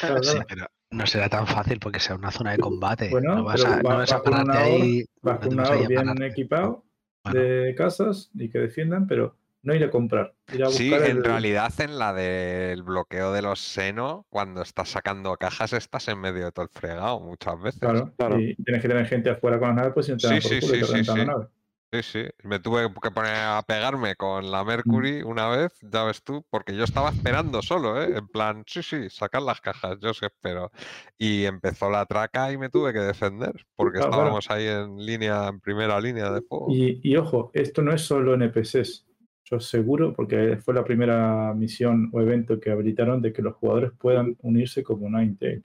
[0.00, 3.08] Claro, sí, pero no será tan fácil porque sea una zona de combate.
[3.10, 5.04] Bueno, no vas a, no va- vas a pararte ahí.
[5.22, 6.26] Vas no con bien pararte.
[6.26, 6.84] equipado
[7.24, 10.34] Bueno, de casas y que defiendan, pero no ir a comprar.
[10.52, 14.62] Ir a Sí, buscar en el- realidad en la del bloqueo de los seno, cuando
[14.62, 17.80] estás sacando cajas, estás en medio de todo el fregado muchas veces.
[17.80, 18.38] Claro, Claro.
[18.38, 20.48] y tienes que tener gente afuera con las naves, pues si no te dan Sí,
[20.48, 21.46] por sí, culo y sí, te sí, la nave.
[21.92, 22.24] Sí, sí.
[22.42, 24.50] Me tuve que poner a pegarme con Mm.
[24.50, 28.18] la Mercury una vez, ya ves tú, porque yo estaba esperando solo, ¿eh?
[28.18, 30.70] En plan, sí, sí, sacar las cajas, yo sí espero.
[31.16, 34.22] Y empezó la traca y me tuve que defender, porque Claro, claro.
[34.24, 36.66] estábamos ahí en línea, en primera línea de fuego.
[36.70, 39.06] Y, y ojo, esto no es solo NPCs.
[39.44, 43.92] Yo seguro, porque fue la primera misión o evento que habilitaron de que los jugadores
[43.96, 45.62] puedan unirse como Ninetale.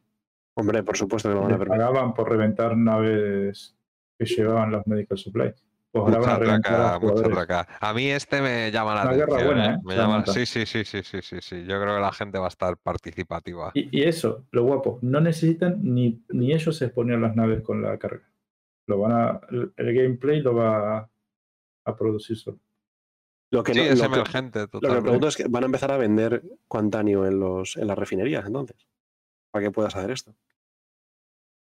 [0.53, 1.81] Hombre, por supuesto que lo van a Les permitir.
[1.83, 3.75] pagaban por reventar naves
[4.19, 5.65] que llevaban los medical supplies.
[5.93, 7.67] Pues Mucha traca, mucha traca.
[7.81, 9.47] A mí este me llama la Una guerra atención.
[9.55, 9.75] buena, ¿eh?
[9.75, 9.81] ¿eh?
[9.83, 10.25] Me llama...
[10.25, 11.65] Sí, sí, sí, sí, sí, sí, sí.
[11.65, 13.71] Yo creo que la gente va a estar participativa.
[13.73, 17.97] Y, y eso, lo guapo, no necesitan ni, ni ellos exponer las naves con la
[17.97, 18.25] carga.
[18.87, 21.09] Lo van a, el, el gameplay lo va a,
[21.83, 22.59] a producir solo.
[23.51, 25.01] Lo que, Sí, no- es lo que- emergente, lo que me totalmente.
[25.03, 28.77] pregunto es que van a empezar a vender cuantanio en, los, en las refinerías, entonces,
[29.51, 30.33] para que puedas hacer esto.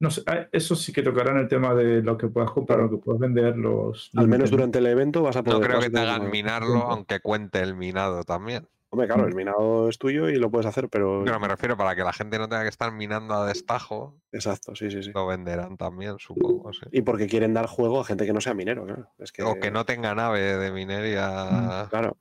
[0.02, 2.90] No sé, ah, eso sí que tocarán el tema de lo que puedas comprar, lo
[2.90, 4.10] que puedas vender, los.
[4.16, 5.60] Al menos durante el evento vas a poder...
[5.62, 6.88] No creo que te hagan minarlo, tiempo.
[6.92, 8.68] aunque cuente el minado también.
[8.90, 9.28] Hombre, claro, Mm.
[9.28, 11.22] el minado es tuyo y lo puedes hacer, pero...
[11.24, 14.76] Pero me refiero para que la gente no tenga que estar minando a destajo, Exacto,
[14.76, 15.12] sí, sí, sí.
[15.14, 16.74] lo venderán también, supongo.
[16.74, 16.82] sí.
[16.92, 19.08] Y porque quieren dar juego a gente que no sea minero, claro.
[19.20, 22.18] Es que, O que no tenga nave de minería Claro.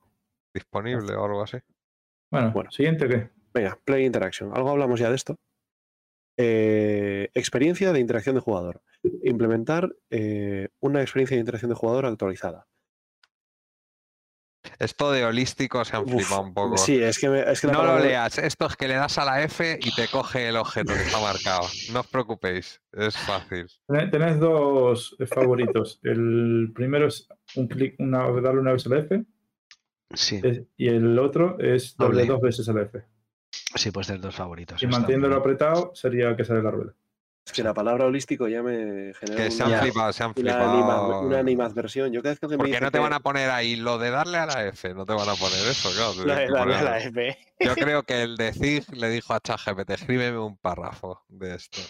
[0.55, 1.57] disponible o algo así.
[2.31, 2.71] Bueno, Bueno.
[2.71, 3.31] siguiente que.
[3.53, 4.53] Venga, Play Interaction.
[4.55, 5.37] Algo hablamos ya de esto.
[6.43, 8.83] Eh, experiencia de interacción de jugador.
[9.23, 12.67] implementar eh, una experiencia de interacción de jugador actualizada.
[14.79, 16.77] Esto de holístico se han Uf, flipado un poco.
[16.77, 18.39] Sí, es que, me- es que la No lo leas.
[18.39, 21.19] Esto es que le das a la F y te coge el objeto que está
[21.21, 21.63] marcado.
[21.93, 22.81] No os preocupéis.
[22.93, 23.67] Es fácil.
[23.89, 25.99] Tenés- dos favoritos.
[26.03, 29.25] El primero es un clic, una, darle una vez a la F
[30.13, 32.27] Sí, es- y el otro es darle Doble.
[32.27, 33.03] dos veces a la F.
[33.75, 34.83] sí, pues de los dos favoritos.
[34.83, 36.95] Y manteniéndolo apretado sería que sale la rueda.
[37.47, 40.33] es que la palabra holístico ya me genera Que se han una, flipado, se han
[40.37, 41.21] una, anima- flipado.
[41.23, 42.13] una animadversión.
[42.13, 44.39] Yo cada vez que me no te que- van a poner ahí lo de darle
[44.39, 46.13] a la F, no te van a poner eso, claro.
[46.15, 47.39] De darle a la F.
[47.61, 51.81] Yo creo que el de Zig le dijo a ChatGPT, escríbeme un párrafo de esto.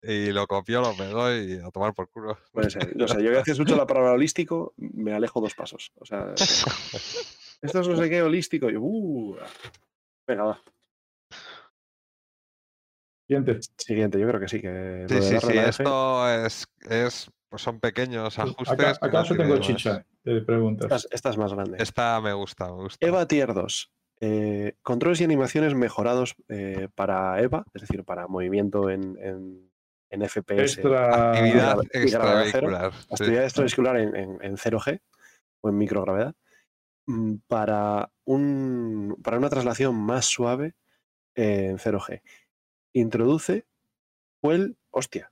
[0.00, 2.38] Y lo copió, lo pegó y a tomar por culo.
[2.52, 2.94] Puede ser.
[3.02, 5.90] O sea, yo que escucho la palabra holístico, me alejo dos pasos.
[5.98, 8.70] O sea, esto es no sé qué holístico.
[8.70, 9.36] Yo, uh,
[10.26, 10.62] venga, va.
[13.28, 13.60] Siguiente.
[13.76, 14.60] Siguiente, yo creo que sí.
[14.60, 18.68] Que lo Sí, de sí, sí, esto es, es pues son pequeños ajustes.
[18.70, 19.66] Acá, no tienen tengo más.
[19.66, 20.84] chicha de preguntas.
[20.86, 21.76] esta, es- esta es más grande.
[21.80, 23.06] Esta me gusta, me gusta.
[23.06, 23.92] Eva Tier 2.
[24.20, 29.70] eh, controles y animaciones mejorados eh, para Eva, es decir, para movimiento en, en,
[30.10, 30.60] en FPS.
[30.80, 31.30] Extra.
[31.32, 32.92] Actividad y extravehicular.
[32.94, 33.06] sí.
[33.12, 35.00] actividad extravehicular en, en- en 0G
[35.60, 36.34] o en microgravedad
[37.06, 40.74] mm, para, un, para una traslación más suave
[41.34, 42.20] en 0G.
[42.98, 43.64] Introduce
[44.40, 45.30] fuel, hostia.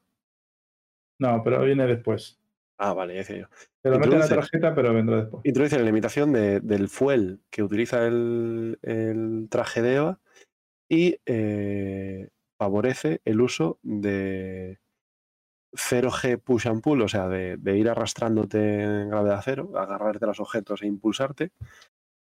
[1.19, 2.39] No, pero viene después.
[2.78, 3.47] Ah, vale, ya decía yo.
[3.83, 5.41] Te lo mete en la tarjeta, pero vendrá después.
[5.45, 10.20] Introduce la limitación de- del fuel que utiliza el, el traje de Eva
[10.89, 12.28] y eh,
[12.59, 14.78] favorece el uso de
[15.73, 20.28] 0G push and pull, o sea, de, de ir arrastrándote en gravedad cero, agarrarte a
[20.28, 21.51] los objetos e impulsarte,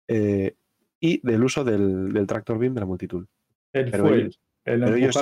[0.08, 0.56] eh,
[1.00, 3.26] y del uso del, del tractor beam de la multitud.
[3.74, 5.16] El Pero fuel, el pero ellos-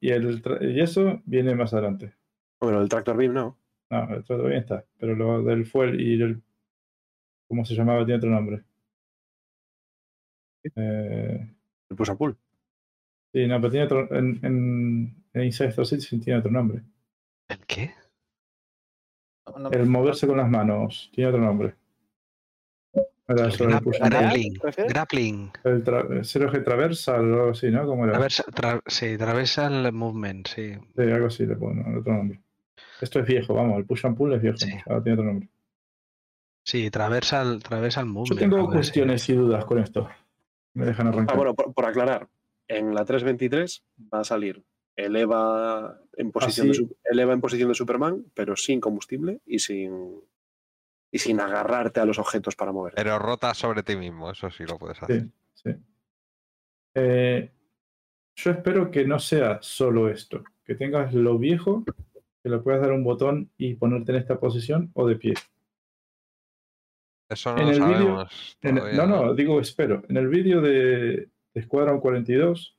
[0.00, 2.14] y, el tra- y eso viene más adelante.
[2.60, 3.58] Bueno, el tractor beam no.
[3.90, 4.84] No, el otro bien está.
[4.98, 6.42] Pero lo del fuel y el.
[7.48, 8.04] ¿Cómo se llamaba?
[8.04, 8.64] Tiene otro nombre.
[10.76, 11.48] Eh,
[11.90, 12.36] El push pull.
[13.32, 14.14] sí, no, pero tiene otro.
[14.16, 16.82] En, en, en Inside Star Citizen tiene otro nombre.
[17.48, 17.92] ¿El qué?
[19.46, 21.74] No, no- El moverse con las manos tiene otro nombre.
[23.26, 23.94] Pull.
[24.00, 24.58] grappling.
[24.88, 25.50] Grappling.
[25.64, 27.86] El Traversal o algo así, ¿no?
[27.86, 28.12] ¿Cómo era?
[28.12, 30.72] Traversa, tra- sí, traversal movement, sí.
[30.74, 32.40] Sí, algo así le pongo otro nombre.
[33.00, 34.58] Esto es viejo, vamos, el push and pull es viejo.
[34.58, 34.72] Sí.
[34.86, 35.48] Ahora tiene otro nombre.
[36.64, 38.38] Sí, traversal, traversal Yo movement.
[38.40, 38.76] tengo algo así.
[38.78, 40.08] cuestiones y dudas con esto.
[40.74, 41.36] Me dejan Ah, arrancar.
[41.36, 42.28] bueno, por, por aclarar,
[42.68, 44.62] en la 323 va a salir
[44.96, 48.80] el EVA en posición, de, Así- su- el EVA en posición de Superman, pero sin
[48.80, 49.92] combustible y sin,
[51.14, 52.94] y sin agarrarte a los objetos para mover.
[52.96, 55.22] Pero rota sobre ti mismo, eso sí lo puedes hacer.
[55.22, 55.70] Sí, sí.
[56.96, 57.52] Eh,
[58.34, 61.84] yo espero que no sea solo esto, que tengas lo viejo,
[62.42, 65.34] que le puedas dar un botón y ponerte en esta posición o de pie.
[67.28, 68.58] Eso no En lo el sabemos.
[68.62, 70.02] En- todavía, no, no, digo espero.
[70.08, 72.76] En el vídeo de, de Squadron 42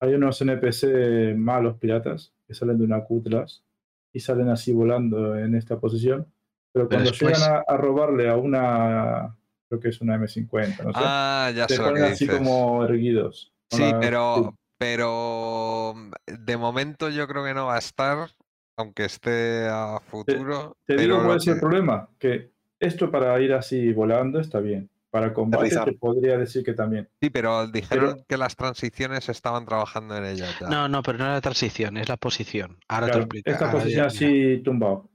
[0.00, 3.64] hay unos NPC malos piratas que salen de una Cutlass
[4.12, 6.32] y salen así volando en esta posición.
[6.72, 9.36] Pero Pero cuando después- llegan a, a robarle a una,
[9.68, 12.38] creo que es una M50, no sé, Ah, ya se ponen así dices.
[12.38, 13.52] como erguidos.
[13.70, 15.94] Sí, pero, pero
[16.26, 18.28] de momento yo creo que no va a estar,
[18.76, 20.76] aunque esté a futuro.
[20.86, 24.88] Te digo cuál es el problema, que esto para ir así volando está bien.
[25.10, 27.06] Para combate te podría decir que también.
[27.20, 30.54] Sí, pero dijeron que las transiciones estaban trabajando en ellas.
[30.70, 32.78] No, no, pero no es la transición, es la posición.
[32.88, 33.50] Ahora te Claro, lo explico.
[33.50, 35.10] esta ahora posición así tumbado.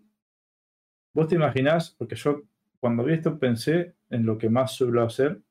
[1.17, 2.43] Vos te imaginás, porque yo
[2.79, 5.41] cuando vi esto pensé en lo que más suelo hacer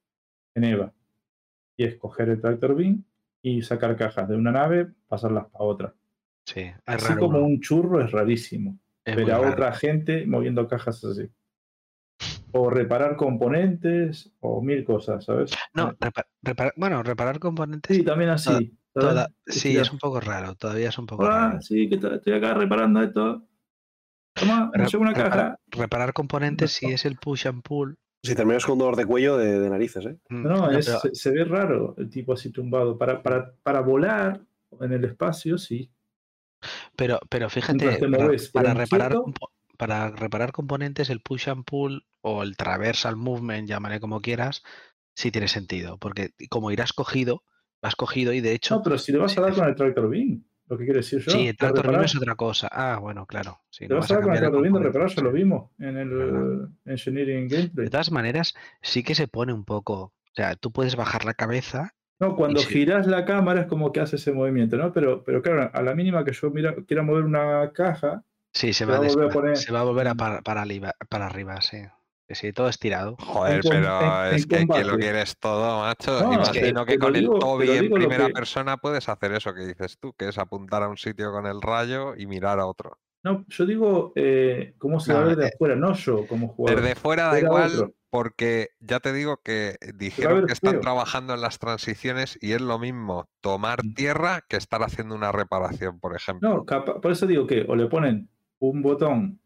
[0.54, 0.92] en EVA.
[1.76, 3.02] Y es coger el tractor beam
[3.42, 5.94] y sacar cajas de una nave, pasarlas para otra.
[6.44, 7.20] Sí, es Así raro.
[7.20, 7.46] como ¿no?
[7.46, 8.78] un churro es rarísimo.
[9.04, 9.50] Es ver a raro.
[9.54, 11.28] otra gente moviendo cajas así.
[12.52, 15.50] O reparar componentes o mil cosas, ¿sabes?
[15.74, 17.96] No, Eh, repa- repara- bueno, reparar componentes.
[17.96, 18.72] Sí, también así.
[19.48, 21.60] sí, es un poco raro, todavía es un poco raro.
[21.60, 23.42] sí, que estoy acá reparando esto.
[24.38, 25.60] Toma, me Re- llevo una repara- caja.
[25.68, 27.96] Reparar componentes sí es el push and pull.
[28.22, 30.18] Si terminas con un dolor de cuello de, de narices, ¿eh?
[30.28, 32.98] Mm, No, es- pero- se, se ve raro el tipo así tumbado.
[32.98, 34.40] Para, para, para volar
[34.80, 35.90] en el espacio, sí.
[36.96, 37.98] Pero, pero fíjate,
[38.52, 39.16] para, reparar,
[39.76, 44.62] para reparar componentes, el push and pull o el traversal movement, llámale como quieras,
[45.14, 45.98] sí tiene sentido.
[45.98, 47.42] Porque como irás cogido,
[47.82, 48.76] vas cogido y de hecho.
[48.76, 51.20] No, pero si le vas a dar con el tractor beam, lo que quiero decir
[51.20, 51.30] yo.
[51.32, 52.68] sí, beam reparar, es otra cosa.
[52.70, 53.60] Ah, bueno, claro.
[53.70, 56.68] Sí, no vas a con el reparar, ya lo vimos en el Verdad.
[56.84, 57.84] Engineering Gameplay.
[57.84, 59.94] De todas maneras, sí que se pone un poco.
[60.02, 61.94] O sea, tú puedes bajar la cabeza.
[62.18, 64.92] No, cuando giras la cámara es como que hace ese movimiento, ¿no?
[64.92, 68.22] Pero, pero claro, a la mínima que yo mira, quiera mover una caja,
[68.54, 70.08] Sí, se Se va, va a a volver a despla- poner- se va a volver
[70.08, 71.76] a para, para, arriba, para arriba, sí.
[72.28, 73.16] Sí, sí, todo estirado.
[73.20, 76.20] Joder, pero en- es en que, que lo quieres todo, macho.
[76.22, 79.32] No, es que Imagino que, con digo- el Toby en primera que- persona puedes hacer
[79.32, 82.58] eso que dices tú, que es apuntar a un sitio con el rayo y mirar
[82.58, 82.98] a otro.
[83.22, 86.26] No, yo digo eh, cómo se va a No, ver de eh, afuera, no yo
[86.26, 86.80] como jugador.
[86.80, 87.94] Desde fuera da igual, otro.
[88.10, 90.80] porque ya te digo que dijeron ver que están feo.
[90.80, 93.94] trabajando en las transiciones y es lo mismo tomar Mm.
[93.94, 96.48] tierra que estar haciendo una reparación, por ejemplo.
[96.48, 96.64] No,
[97.00, 98.28] por eso digo que o le ponen
[98.60, 99.40] un botón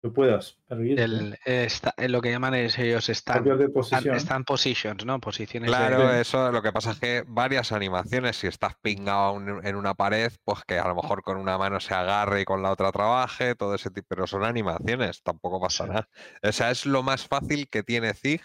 [0.00, 4.14] que puedas El, eh, está- eh, lo que llaman es ellos están, están, posición.
[4.16, 5.18] están positions, ¿no?
[5.20, 9.32] Posiciones Claro, de- eso lo que pasa es que varias animaciones, si estás pingado a
[9.32, 12.44] un- en una pared, pues que a lo mejor con una mano se agarre y
[12.44, 15.90] con la otra trabaje, todo ese tipo, pero son animaciones, tampoco pasa Sí.
[15.90, 16.08] nada.
[16.44, 18.42] O sea, es lo más fácil que tiene Zig,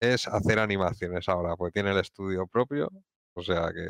[0.00, 2.90] es hacer animaciones ahora, porque tiene el estudio propio,
[3.34, 3.82] o sea que...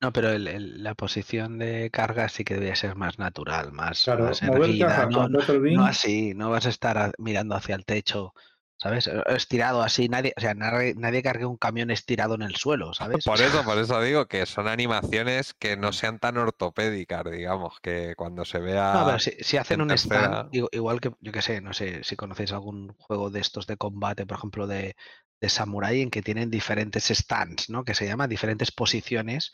[0.00, 4.04] No, pero el- el- la posición de carga sí que debería ser más natural, más,
[4.04, 5.06] Claro, más erguida.
[5.06, 5.28] No,
[5.66, 8.34] no así, no vas a estar mirando hacia el techo,
[8.76, 9.08] ¿sabes?
[9.26, 13.24] Estirado así, nadie, o sea, nadie, nadie cargue un camión estirado en el suelo, ¿sabes?
[13.24, 18.14] Por eso, por eso digo que son animaciones que no sean tan ortopédicas, digamos, que
[18.16, 18.92] cuando se vea...
[18.92, 21.72] No, pero si, si hacen en un stand, tercera- igual que, yo qué sé, no
[21.72, 24.96] sé si conocéis algún juego de estos de combate, por ejemplo, de,
[25.42, 27.84] de Samurai, en que tienen diferentes stands, ¿no?
[27.84, 29.52] Que se llama diferentes posiciones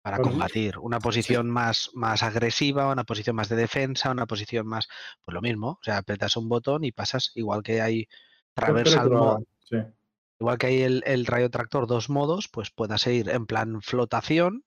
[0.00, 0.78] para combatir.
[0.78, 4.88] Una posición más, más agresiva, una posición más de defensa, una posición más.
[5.22, 8.08] Pues lo mismo, o sea, apretas un botón y pasas, igual que hay
[8.54, 9.10] traversal
[9.68, 9.76] sí.
[10.40, 14.64] igual que hay el, el rayo tractor dos modos, pues puedas ir en plan flotación,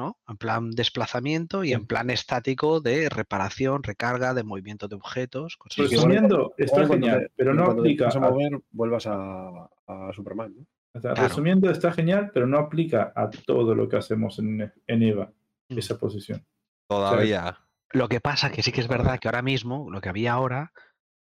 [0.00, 0.18] ¿no?
[0.26, 5.56] En plan desplazamiento y en plan estático de reparación, recarga, de movimiento de objetos.
[5.56, 8.08] cosas Resumiendo, está genial, te- pero no aplica.
[8.08, 10.54] a a- mover, vuelvas a, a Superman.
[10.56, 10.66] ¿no?
[10.94, 11.28] o sea, Claro.
[11.28, 15.30] Resumiendo, está genial, pero no aplica a todo lo que hacemos en, en EVA,
[15.68, 15.78] Mm.
[15.78, 16.44] esa posición.
[16.88, 17.58] Todavía.
[17.92, 20.72] Lo que pasa que sí que es verdad que ahora mismo, lo que había ahora,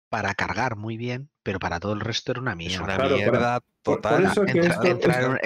[0.10, 2.84] para cargar muy bien, pero para todo el resto era una Es mierda.
[2.84, 4.24] una Claro, para- mierda por- por total.
[4.26, 4.84] eso que Entra- esto-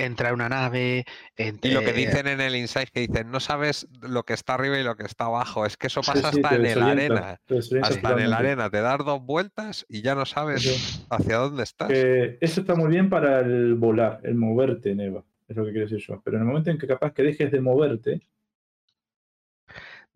[0.06, 1.06] esto- una nave.
[1.38, 4.78] Y lo que dicen en el Insight que dicen, no sabes lo que está arriba
[4.78, 5.66] y lo que está abajo.
[5.66, 7.40] Es que eso pasa sí, hasta en el arena.
[7.82, 11.06] Hasta en el arena te das dos vueltas y ya no sabes Sí.
[11.10, 11.90] hacia dónde estás.
[11.92, 15.88] Eso está muy bien para el volar, el moverte en EVA, es lo que quiero
[15.88, 16.22] decir yo.
[16.24, 18.22] Pero en el momento en que capaz que dejes de moverte,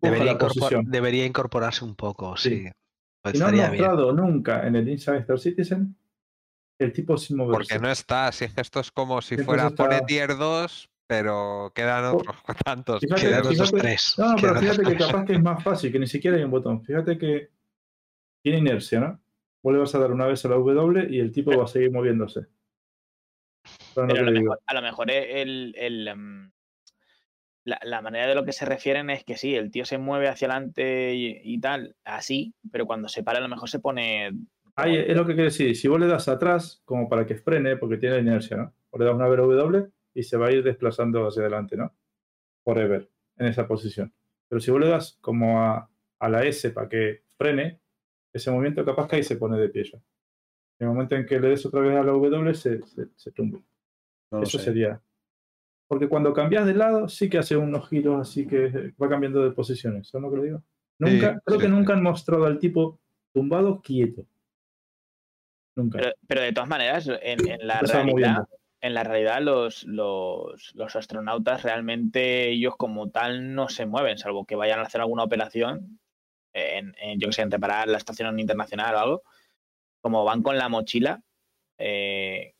[0.00, 2.68] incorpor- debería incorporarse un poco, sí.
[3.22, 3.82] Pues Y no han estaría bien.
[3.84, 5.96] mostrado nunca en el Inside Star Citizen
[6.78, 7.74] el tipo sin moverse.
[7.74, 8.32] Porque no está.
[8.32, 12.04] Si es que esto es como si pues fuera está- pone tier 2, pero quedan
[12.06, 13.00] Oh, otros tantos.
[13.00, 13.20] fíjate.
[13.22, 14.14] Quedan otros fíjate- tres.
[14.18, 16.42] No, no, pero fíjate otros que capaz que es más fácil, que ni siquiera hay
[16.42, 16.82] un botón.
[16.84, 17.50] Fíjate que
[18.42, 19.20] tiene inercia, ¿no?
[19.62, 21.68] Vos le vas a dar una vez a la W y el tipo va a
[21.68, 22.46] seguir moviéndose.
[23.94, 26.50] Pero no Pero a lo, mejor, a lo mejor el, el, em,
[27.64, 30.28] la, la manera de lo que se refieren es que sí, el tío se mueve
[30.28, 34.32] hacia adelante y, y tal, así, pero cuando se para a lo mejor se pone...
[34.74, 35.76] Ahí es lo que quiere decir.
[35.76, 38.74] Si vos le das atrás, como para que frene, porque tiene inercia, ¿no?
[38.90, 41.94] O le das una W y se va a ir desplazando hacia adelante, ¿no?
[42.64, 44.12] Forever, en esa posición.
[44.48, 47.80] Pero si vos le das como a, a la S para que frene,
[48.32, 49.98] ese movimiento capaz que ahí se pone de pie ya.
[50.78, 53.30] En el momento en que le des otra vez a la W, se, se, se
[53.32, 53.60] tumba.
[54.30, 54.64] No Eso sé.
[54.64, 55.00] sería.
[55.88, 59.50] Porque cuando cambias de lado, sí que hace unos giros así que va cambiando de
[59.52, 60.08] posiciones.
[60.08, 60.62] ¿Sabes lo que digo?
[60.98, 61.72] Nunca, Sí, creo sí, que sí.
[61.72, 62.98] nunca han mostrado al tipo
[63.32, 64.24] tumbado quieto.
[65.76, 65.98] Nunca.
[65.98, 68.48] Pero, pero de todas maneras, en, en la realidad, moviendo.
[68.80, 74.44] en la realidad los, los, los astronautas realmente ellos como tal no se mueven, salvo
[74.44, 75.98] que vayan a hacer alguna operación,
[76.54, 79.22] en, en, yo que sé, en reparar la estación internacional o algo,
[80.02, 81.22] como van con la mochila,
[81.78, 82.54] eh,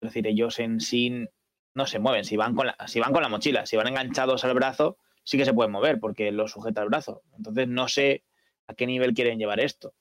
[0.00, 1.28] es decir, ellos en sí
[1.74, 4.44] no se mueven, si van, con la, si van con la mochila, si van enganchados
[4.44, 7.22] al brazo, sí que se pueden mover porque lo sujeta al brazo.
[7.36, 8.24] Entonces no sé
[8.66, 9.94] a qué nivel quieren llevar esto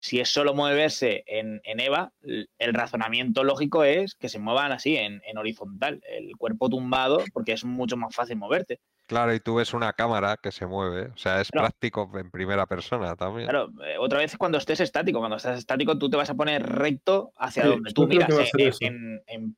[0.00, 4.96] si es solo moverse en, en, EVA, el razonamiento lógico es que se muevan así,
[4.96, 8.80] en, en, horizontal, el cuerpo tumbado, porque es mucho más fácil moverte.
[9.06, 11.66] Claro, y tú ves una cámara que se mueve, o sea, es Claro.
[11.66, 13.48] práctico en primera persona también.
[13.48, 16.62] Claro, eh, otra vez cuando estés estático, cuando estás estático tú te vas a poner
[16.64, 18.78] recto hacia Sí, donde tú miras, en, eso.
[18.80, 19.56] en-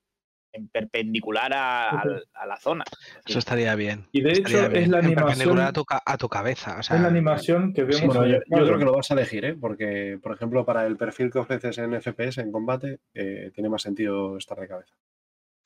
[0.52, 2.04] en- en perpendicular a,
[2.46, 2.84] la zona.
[3.26, 4.06] Eso estaría bien.
[4.12, 6.76] Y de hecho es la animación, a tu, a tu cabeza.
[6.78, 9.14] O sea, es la animación que vemos Bueno, en yo, creo que lo vas a
[9.14, 9.54] elegir, ¿eh?
[9.54, 13.82] porque, por ejemplo, para el perfil que ofreces en FPS, en combate, eh, tiene más
[13.82, 14.94] sentido estar de cabeza.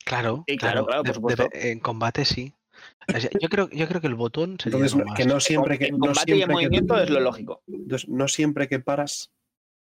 [0.05, 1.49] Claro, Sí, claro, claro, por supuesto.
[1.51, 2.53] de- en combate sí.
[3.07, 5.15] O sea, yo, creo, yo creo que el botón sería Entonces, lo más.
[5.17, 5.85] que no siempre que.
[5.85, 7.63] en no combate y en siempre que- movimiento es lo lógico.
[7.67, 9.31] Entonces, no siempre que paras,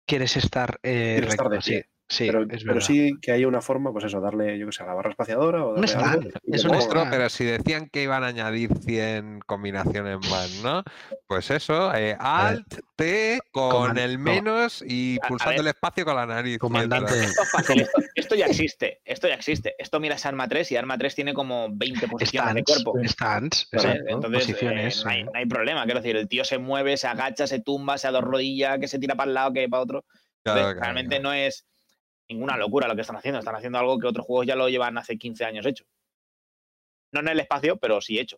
[0.06, 1.82] Quieres estar eh, quieres estar recto, de pie.
[1.84, 2.82] Sí, pero, es pero verdad.
[2.82, 5.66] sí que haya una forma, pues eso, darle, yo que sé, a la barra espaciadora
[5.66, 10.20] o Un darle algo es un pero si decían que iban a añadir 100 combinaciones
[10.30, 10.84] más, ¿no?
[11.28, 15.62] Pues eso, eh, Alt, T con el menos y A- pulsando ver.
[15.62, 16.60] el espacio con la nariz.
[16.60, 19.76] Comandante, Esto es fácil, esto, esto ya existe, esto ya existe.
[19.78, 23.08] Esto miras Arma 3 y Arma 3 tiene como 20 posiciones de stands, cuerpo.
[23.10, 23.90] stands, ¿vale?
[23.94, 24.66] exacto, Entonces, eh,
[25.04, 25.24] no, hay, eh.
[25.26, 25.86] no hay problema.
[25.86, 28.88] Quiero decir, el tío se mueve, se agacha, se tumba, se a dos rodillas, que
[28.88, 30.06] se tira para el lado, que para otro.
[30.44, 31.24] Claro, Entonces, claro, realmente claro.
[31.24, 31.66] no es
[32.30, 33.40] ninguna locura lo que están haciendo.
[33.40, 35.86] Están haciendo algo que otros juegos ya lo llevan hace 15 años hecho.
[37.14, 38.38] No en el espacio, pero sí hecho.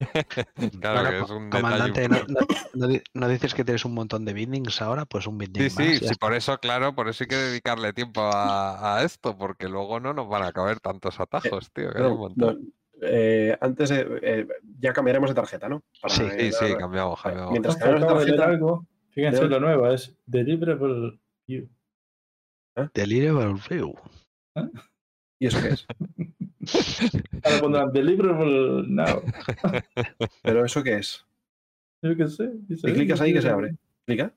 [0.80, 2.24] Claro Bueno, que co- es un comandante, detalle.
[2.28, 5.04] ¿no, no- no di- no dices que tienes un montón de bindings ahora?
[5.06, 5.98] Pues un binding Sí, más.
[5.98, 9.68] sí, sí, por eso, claro, por eso hay que dedicarle tiempo a, a esto, porque
[9.68, 12.60] luego no nos van a caber tantos atajos, tío, que hay un montón.
[12.64, 12.72] no,
[13.04, 14.46] eh, antes de, eh,
[14.80, 15.82] ya cambiaremos de tarjeta, ¿no?
[16.00, 17.50] Para Sí, Sí, sí, cambiamos, cambiamos.
[17.52, 18.86] mientras- acabo de tarjeta- algo.
[19.10, 21.20] Fíjense lo nueva, es Deliverable
[22.76, 22.90] View.
[22.94, 23.94] Deliverable view.
[25.38, 25.86] ¿Y eso qué es?
[27.44, 29.22] Ahora pondrán Deliverable Now.
[30.42, 31.24] ¿Pero eso qué es?
[32.02, 32.50] Yo qué sé.
[32.68, 33.76] Y clicas ahí que se abre.
[34.06, 34.32] ¿Clica?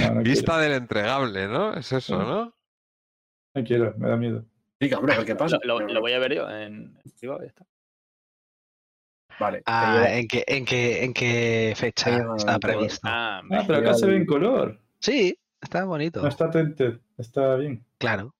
[0.00, 1.74] No, no quiero, Vista del entregable, ¿no?
[1.74, 2.54] Es eso, ¿no?
[3.54, 4.44] no quiero, me da miedo.
[4.78, 5.58] Clica, hombre, qué pasa.
[5.64, 7.66] Lo, lo- lo voy a ver yo en privado, ya está.
[9.38, 9.62] Vale.
[9.66, 12.22] Ah, ¿en qué, en qué, en qué fecha está?
[13.04, 14.80] Ah, Ah, pero acá se ve en color.
[14.98, 16.22] Sí, está bonito.
[16.22, 17.84] No está tinted, está bien.
[17.98, 18.34] Claro.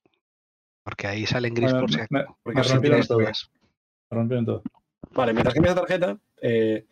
[0.85, 2.29] Porque ahí salen gris Bueno, por si me, acaso.
[2.31, 3.19] me- porque me si rompieron todo.
[3.19, 3.33] Me
[4.11, 4.63] rompieron todo.
[5.11, 6.87] Vale, mientras que la tarjeta, eh,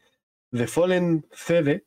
[0.50, 1.84] The Fallen CD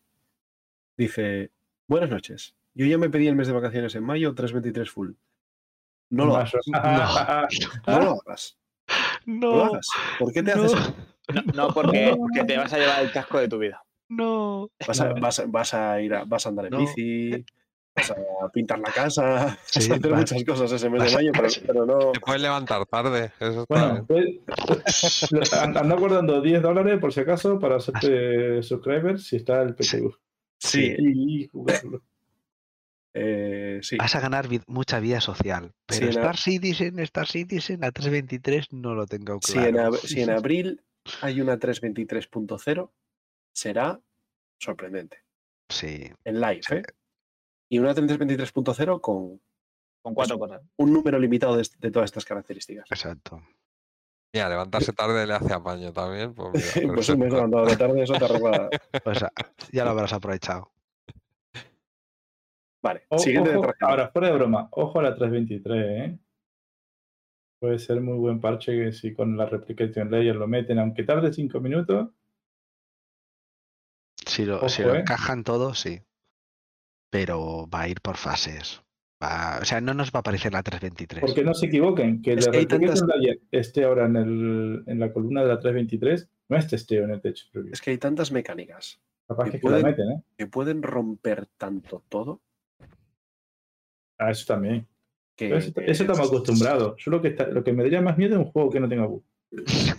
[0.98, 1.52] dice:
[1.88, 2.56] Buenas noches.
[2.74, 5.12] Yo ya me pedí el mes de vacaciones en mayo, 323 full.
[6.10, 6.54] No lo hagas.
[7.88, 8.58] No lo hagas.
[9.26, 9.88] No lo hagas.
[10.20, 10.96] ¿Por qué te no, haces eso?
[11.34, 13.84] no, no porque, porque te vas a llevar el casco de tu vida.
[14.10, 14.70] no.
[14.88, 15.20] Vas a, No.
[15.20, 16.80] vas, vas a ir a, vas a andar en No.
[16.80, 17.44] bici,
[17.98, 21.86] vas a pintar la casa, Sí, hacer muchas cosas ese mes de mayo, pero, pero
[21.86, 22.12] no.
[22.12, 24.42] Te puedes levantar tarde, eso está Bueno, bien.
[24.48, 29.62] pues, lo- an- ando guardando 10 dólares por si acaso para hacerte subscriber si está
[29.62, 30.16] el PTU.
[30.60, 32.02] Sí, Y jugarlo.
[33.14, 33.98] eh, sí.
[33.98, 35.74] Vas a ganar mucha vida social.
[35.86, 39.68] Pero Sí, en a- Star Citizen, Star Citizen, a 323 no lo tengo Si, claro.
[39.70, 40.82] en, ab- si en abril
[41.22, 42.92] hay una 323.0,
[43.54, 44.00] será
[44.60, 45.18] sorprendente.
[45.70, 46.76] Sí, En live, Sí.
[46.76, 46.84] ¿eh?
[47.70, 49.42] Y una 323.0 con
[50.02, 50.62] Con cuatro cosas.
[50.78, 52.90] un número limitado de, de todas estas características.
[52.90, 53.42] exacto.
[54.34, 56.34] Mira, levantarse tarde le hace apaño también.
[56.34, 58.70] Pues, mira, pues un mes levantado de tarde, eso te arregla.
[59.04, 59.32] Pues ah,
[59.72, 60.72] ya lo habrás aprovechado.
[62.82, 66.20] Vale, O- siguiente ojo, ahora, fuera de broma, ojo a la 323, ¿eh?
[67.60, 71.34] Puede ser muy buen parche que si con la replication layer lo meten, aunque tarde
[71.34, 72.10] 5 minutos.
[74.26, 75.00] Si lo, si lo ¿eh?
[75.00, 76.02] encajan todo, sí.
[77.10, 78.82] Pero va a ir por fases.
[79.24, 81.22] Va- o sea, no nos va a aparecer la 323.
[81.22, 85.42] Porque no se equivoquen, que Es la que esté ahora en, el, en la columna
[85.42, 87.74] de la 323, no es testeo en el techo preview.
[87.74, 90.24] Es que hay tantas mecánicas Capaz que que, es que la pueden- meten, ¿eh?
[90.38, 92.42] que pueden romper tanto todo
[94.20, 94.88] A eso también.
[95.36, 95.48] que.
[95.48, 97.02] Pero eso, eso estamos acostumbrados.
[97.04, 98.88] Yo lo que, está- lo que me daría más miedo es un juego que no
[98.90, 99.24] tenga bug.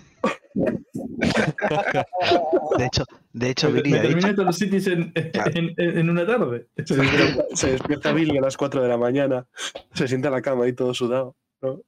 [2.78, 6.10] De hecho, de hecho, Me, Billy me terminé todos los cities en, en- en- en
[6.10, 6.66] una tarde.
[6.84, 9.46] Se despierta, se despierta Billy a las 4 de la mañana,
[9.94, 11.36] se sienta en la cama ahí todo sudado.
[11.60, 11.80] ¿no?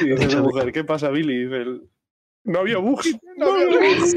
[0.00, 1.34] Y dice hecho, mujer, ¿qué pasa, Billy?
[1.34, 1.82] Y dice él,
[2.44, 3.14] no había bugs.
[3.36, 4.16] No había bugs.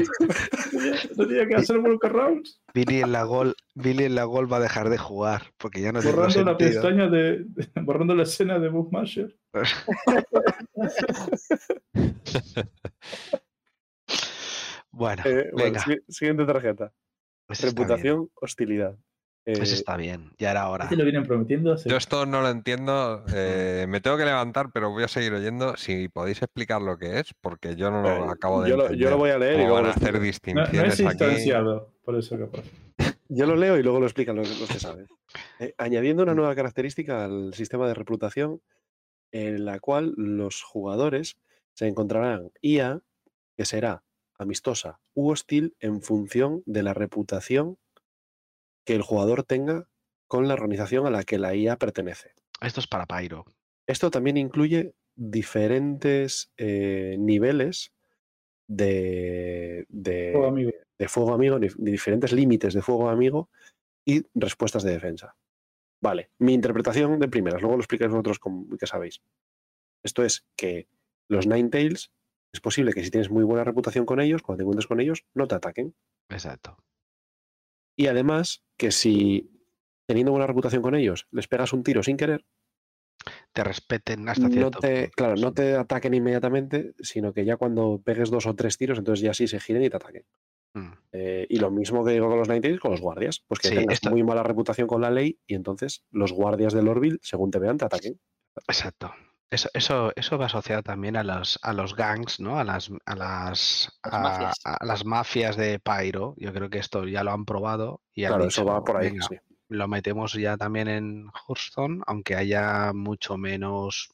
[1.16, 2.60] No tenía que hacer workarounds.
[2.72, 5.92] Billy en la gol, Billy en la gol va a dejar de jugar porque ya
[5.92, 6.82] no tiene Borrando la sentido.
[6.82, 9.36] pestaña de, de- borrando la escena de Bookmasher.
[14.92, 16.92] Bueno, Eh, bueno, venga, si- siguiente tarjeta.
[17.46, 17.60] pues.
[17.62, 18.96] Reputación, hostilidad.
[19.44, 20.84] Pues Eh, está bien, ya era hora.
[20.84, 23.24] Este lo vienen prometiendo hace Yo esto no lo entiendo.
[23.34, 25.76] eh, me tengo que levantar, pero voy a seguir oyendo.
[25.76, 28.82] Si podéis explicar lo que es, porque yo no lo eh, acabo de yo, lo,
[28.84, 29.04] entender.
[29.04, 30.54] yo lo voy a leer y ¿Cómo luego van a hacer explico.
[30.54, 31.82] No, no distinciones es aquí?
[32.04, 32.62] por eso capaz.
[33.28, 35.06] Yo lo leo y luego lo explican los, los que saben.
[35.58, 38.60] Eh, añadiendo una nueva característica al sistema de reputación,
[39.32, 41.38] en la cual los jugadores
[41.72, 43.00] se encontrarán IA
[43.56, 44.02] que será
[44.42, 47.78] amistosa u hostil en función de la reputación
[48.84, 49.88] que el jugador tenga
[50.26, 52.34] con la organización a la que la IA pertenece.
[52.60, 53.44] Esto es para Pyro.
[53.86, 57.92] Esto también incluye diferentes eh, niveles
[58.66, 60.70] de, de- Juego amigo.
[60.98, 63.50] de fuego amigo, de diferentes límites de fuego amigo
[64.04, 65.36] y respuestas de defensa.
[66.00, 69.22] Vale, mi interpretación de primeras, luego lo explicáis vosotros como que sabéis.
[70.02, 70.88] Esto es que
[71.28, 72.10] los Ninetales
[72.52, 75.24] es posible que si tienes muy buena reputación con ellos, cuando te encuentres con ellos,
[75.34, 75.94] no te ataquen.
[76.28, 76.76] Exacto.
[77.96, 79.50] Y además que si
[80.06, 82.44] teniendo buena reputación con ellos les pegas un tiro sin querer,
[83.52, 85.12] te respeten hasta No cierto te, punto.
[85.16, 89.22] claro, no te ataquen inmediatamente, sino que ya cuando pegues dos o tres tiros, entonces
[89.22, 90.24] ya sí se giren y te ataquen.
[90.74, 90.92] Mm.
[91.12, 93.74] Eh, y lo mismo que digo con los 90 con los guardias, pues que Sí,
[93.76, 97.50] tengas esto- muy mala reputación con la ley y entonces los guardias del Orville, según
[97.50, 98.18] te vean, te ataquen.
[98.66, 99.12] Exacto.
[99.52, 102.58] Eso, eso, eso va asociado también a los, a los gangs, ¿no?
[102.58, 104.60] A las, a las, Las a, mafias.
[104.64, 106.34] a las mafias de Pyro.
[106.38, 109.10] Yo creo que esto ya lo han probado y han Claro, eso va por ahí.
[109.10, 109.36] "Venga, sí.
[109.68, 114.08] lo metemos ya también en Hearthstone, aunque haya mucho menos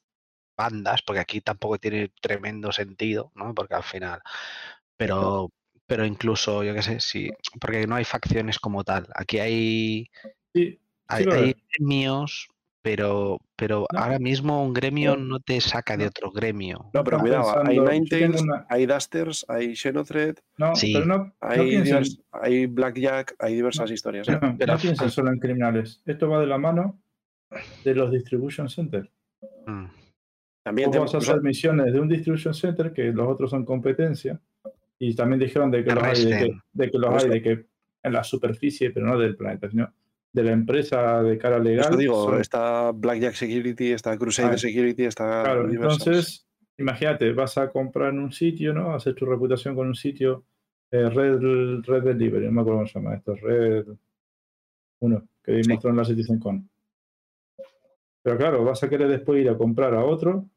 [0.56, 3.54] bandas, porque aquí tampoco tiene tremendo sentido, ¿no?
[3.54, 4.20] Porque al final,
[4.96, 5.50] pero,
[5.86, 9.06] pero incluso, yo qué sé, sí, porque no hay facciones como tal.
[9.14, 10.10] Aquí hay,
[10.52, 12.24] Sí, hay, hay veo.
[12.88, 13.98] Pero, pero No.
[14.00, 15.24] ahora mismo un gremio No.
[15.24, 16.08] no te saca de No.
[16.08, 16.90] otro gremio.
[16.94, 20.94] No, pero cuidado, hay pensando- yo Ninetales, una- hay Dusters, hay Xenothread, No, Sí.
[20.94, 24.26] pero no, no hay, piensen, divers- hay Blackjack, hay diversas historias.
[24.28, 24.38] ¿eh?
[24.40, 26.00] no, pero- no piensen solo en criminales.
[26.06, 26.98] Esto va de la mano
[27.84, 29.10] de los distribution centers.
[29.66, 29.84] Mm,
[30.62, 34.40] También vas a hacer misiones de un distribution center que los otros son competencia.
[34.98, 37.66] Y también dijeron de que los hay, de que, de que los hay, de que
[38.02, 39.92] en la superficie, pero no del planeta, sino
[40.32, 41.86] de la empresa de cara legal.
[41.88, 47.56] eso digo, son- está Blackjack Security, está Crusader Ah, Security, está Claro, entonces, imagínate, vas
[47.58, 48.94] a comprar en un sitio, ¿no?
[48.94, 50.44] Haces tu reputación con un sitio,
[50.90, 51.40] eh, Red,
[51.82, 53.86] Red Delivery, no me acuerdo cómo se llama esto, Red
[55.00, 55.68] 1, que Sí.
[55.70, 56.68] mostró en la CitizenCon.
[58.22, 60.48] Pero claro, vas a querer después ir a comprar a otro,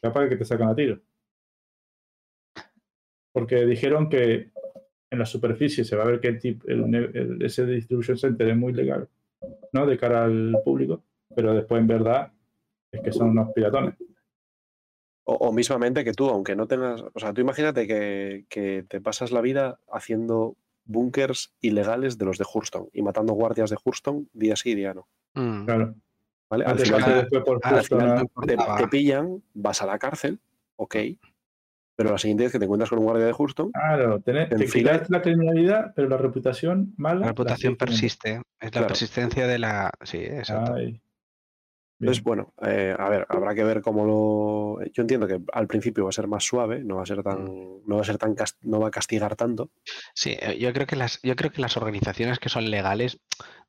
[0.00, 1.00] capaz que te sacan a tiro.
[3.32, 4.51] Porque dijeron que
[5.12, 8.16] en la superficie se va a ver que el tip, el ne- el- ese distribution
[8.16, 9.08] center es muy legal,
[9.72, 9.86] ¿no?
[9.86, 12.32] De cara al público, pero después en verdad
[12.90, 13.94] es que son unos piratones.
[15.24, 17.02] O, o mismamente que tú, aunque no tengas.
[17.12, 22.38] O sea, tú imagínate que, que te pasas la vida haciendo búnkers ilegales de los
[22.38, 25.06] de Hurston y matando guardias de Hurston día sí, día no.
[25.34, 25.64] mm.
[25.66, 25.94] Claro.
[26.50, 26.64] ¿vale?
[26.64, 30.40] Al Antes final, por al final una- no te, te pillan, vas a la cárcel,
[30.76, 30.96] ok.
[31.96, 34.58] Pero la siguiente vez que te encuentras con un guardia de Hurston, Claro, tenés, En
[34.58, 37.20] te fila- quitas la criminalidad, pero la reputación mala.
[37.20, 38.36] La reputación persiste.
[38.60, 38.86] Es la Claro.
[38.88, 39.90] persistencia de la.
[40.02, 40.74] Sí, exacto.
[40.74, 41.00] Ay.
[42.00, 44.84] Entonces, bueno, eh, a ver, habrá que ver cómo lo.
[44.92, 47.44] Yo entiendo que al principio va a ser más suave, no va a ser tan,
[47.44, 49.70] no va a ser tan no va a castigar tanto.
[50.12, 53.20] Sí, eh, yo creo que las, yo creo que las organizaciones que son legales,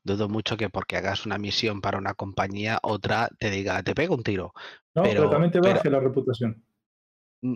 [0.02, 4.12] dudo mucho que porque hagas una misión para una compañía, otra te diga, te pega
[4.14, 4.52] un tiro.
[4.96, 6.64] No, pero, pero- también te pero- baje la reputación.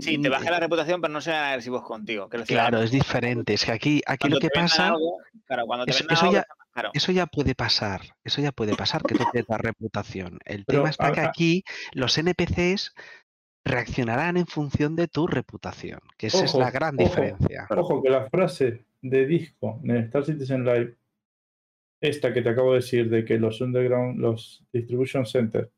[0.00, 2.28] Sí, te Mm, baja la reputación, pero no sean agresivos contigo.
[2.46, 3.54] Claro, es diferente.
[3.54, 6.16] Es que aquí, aquí cuando lo que te pasa, algo, claro, cuando te eso- vendan
[6.16, 8.02] eso algo, ya- eso ya puede pasar.
[8.22, 10.38] Eso ya puede pasar, que tú pierdas reputación.
[10.44, 12.94] El Pero, tema está que aquí los NPCs
[13.64, 17.04] reaccionarán en función de tu reputación, que esa es la gran ojo.
[17.08, 17.66] diferencia.
[17.70, 20.96] Ojo, que la frase de disco en el Star Citizen Live,
[22.00, 25.68] esta que te acabo de decir, de que los underground, los distribution centers,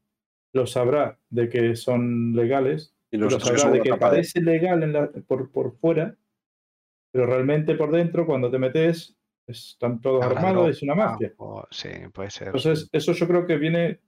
[0.53, 4.83] lo sabrá de que son legales, Y lo los sabrá son de que parece legal
[4.83, 6.17] en la- por, por fuera,
[7.13, 9.17] pero realmente por dentro, cuando te metes,
[9.47, 11.33] están todos Habrá armados, es una mafia.
[11.39, 12.49] o- sí, puede ser.
[12.49, 14.01] Entonces, eso yo creo que viene,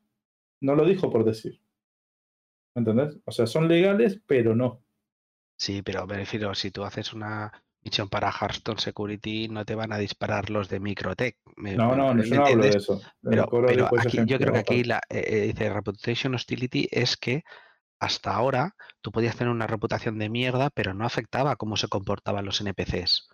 [0.61, 1.61] no lo dijo por decir.
[2.75, 3.19] ¿Entendés?
[3.27, 4.83] O sea, son legales, pero no.
[5.59, 7.53] Sí, pero me refiero, si tú haces una
[7.85, 11.37] misión para Hearthstone Security, no te van a disparar los de Microtech.
[11.57, 13.01] me- No, me- no, no, ¿me yo no hablo de eso.
[13.23, 17.43] Pero, pero aquí, yo creo que aquí la, eh, eh, dice Reputation Hostility es que
[18.03, 22.45] hasta ahora tú podías tener una reputación de mierda, pero no afectaba cómo se comportaban
[22.45, 23.29] los NPCs.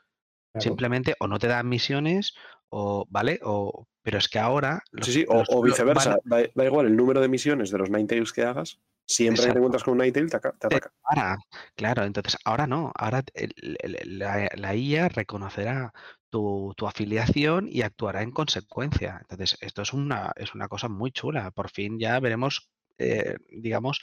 [0.53, 0.63] claro.
[0.63, 2.35] Simplemente o no te dan misiones,
[2.69, 3.41] o, ¿vale?
[3.43, 4.83] O, pero es que ahora.
[4.91, 6.19] los- Sí, sí, o, los- o lo- viceversa.
[6.25, 9.59] Da, da igual el número de misiones de los Ninetales que hagas, siempre que te
[9.59, 10.93] encuentras con un Ninetale te, aca- te Te ataca.
[11.05, 11.39] Ahora,
[11.75, 15.95] claro, entonces ahora no, ahora el- el- la, la IA reconocerá
[16.29, 19.19] tu, tu afiliación y actuará en consecuencia.
[19.23, 21.51] Entonces, esto es una, es una cosa muy chula.
[21.53, 24.03] Por fin ya veremos, eh, digamos,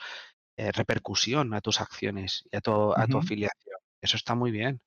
[0.58, 3.77] eh, repercusión a tus acciones y a tu, a tu afiliación.
[4.01, 4.82] Eso está muy bien.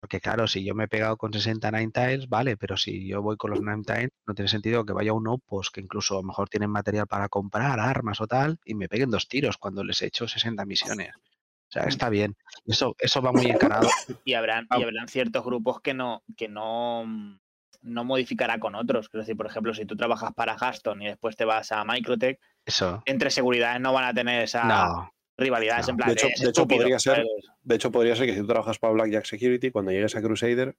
[0.00, 3.22] Porque claro, si yo me he pegado con 60 Nine Tiles, vale, pero si yo
[3.22, 6.18] voy con los Nine Tiles, no tiene sentido que vaya un Opus que incluso a
[6.18, 9.82] lo mejor tienen material para comprar, armas o tal, y me peguen dos tiros cuando
[9.82, 11.14] les he hecho 60 misiones.
[11.16, 12.36] O sea, está bien.
[12.64, 13.88] Eso, eso va muy encarado.
[14.24, 17.38] Y habrán, y habrán ciertos grupos que no, que no, mm,
[17.82, 19.08] no modificará con otros.
[19.08, 22.40] Quiero decir, por ejemplo, si tú trabajas para Gaston y después te vas a Microtech,
[22.66, 23.02] Eso.
[23.06, 25.10] entre seguridades no van a tener esa No.
[25.38, 25.78] rivalidad.
[25.82, 25.88] No.
[25.90, 27.24] en plan, De hecho- de hecho, podría ser-.
[27.62, 30.76] De hecho, podría ser que si tú trabajas para Blackjack Security, cuando llegues a Crusader,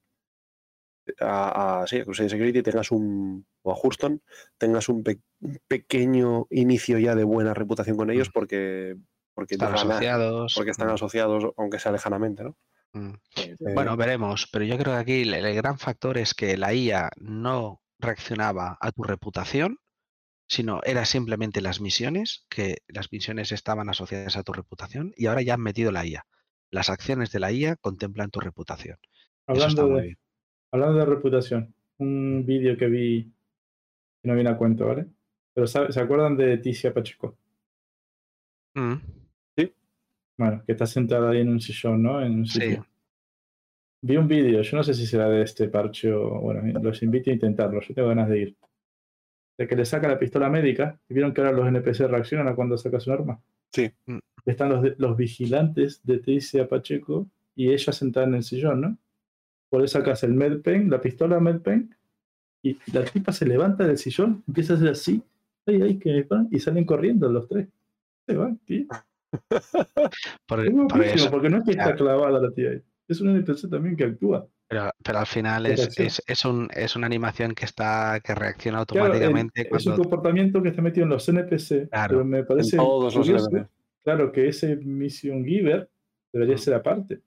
[1.21, 4.21] a, a- sí, a Crusader Security, tengas un, o a Houston,
[4.57, 8.31] tengas un, pe- un pequeño inicio ya de buena reputación con ellos Mm.
[8.33, 8.95] porque,
[9.33, 10.53] porque, Están asociados.
[10.55, 12.57] porque están mm, asociados, aunque sea lejanamente, ¿no?
[12.93, 13.13] mm.
[13.37, 16.73] Eh, Bueno, veremos, pero yo creo que aquí el, el gran factor es que la
[16.73, 19.77] IA no reaccionaba a tu reputación,
[20.47, 25.41] sino era simplemente las misiones, que las misiones estaban asociadas a tu reputación y ahora
[25.41, 26.25] ya han metido la IA.
[26.71, 28.97] Las acciones de la IA contemplan tu reputación.
[29.47, 30.17] Hablando de,
[30.71, 33.31] hablando de reputación, un vídeo que vi
[34.21, 35.07] que no viene a cuento, ¿vale?
[35.53, 37.37] Pero ¿sabe- ¿se acuerdan de Ticia Pacheco?
[38.75, 39.01] Mm,
[40.37, 42.21] Bueno, que está sentada ahí en un sillón, ¿no?
[42.23, 42.59] En un Sí.
[42.61, 42.85] sitio.
[44.01, 46.39] Vi un vídeo, yo no sé si será de este parche o.
[46.41, 48.57] Bueno, los invito a intentarlo, yo tengo ganas de ir.
[49.57, 52.55] De que le saca la pistola médica, y vieron que ahora los NPC reaccionan a
[52.55, 53.39] cuando sacas un arma.
[53.71, 53.89] Sí.
[54.05, 54.19] Mm.
[54.45, 58.97] Están los, los vigilantes de Ticia Pacheco y ella sentada en el sillón, ¿no?
[59.69, 61.93] Por eso sacas el medpen, la pistola medpen,
[62.63, 65.21] y la tipa se levanta del sillón, empieza a hacer así,
[65.65, 67.67] ay, ay, que me van", y salen corriendo los tres.
[68.27, 68.85] Se van, tío.
[70.47, 72.81] por- Es por eso, porque no es que está clavada la tía ahí.
[73.07, 74.47] Es un NPC también que actúa.
[74.67, 78.83] Pero, pero al final es, es, es un, es una animación que está que reacciona
[78.85, 82.13] Claro, el- automáticamente es un comportamiento que está metido en los NPC, Claro.
[82.15, 83.69] pero me parece En todos los curioso, NPC.
[84.03, 85.89] claro, que ese Mission Giver
[86.33, 86.59] debería Mm.
[86.59, 87.21] ser aparte.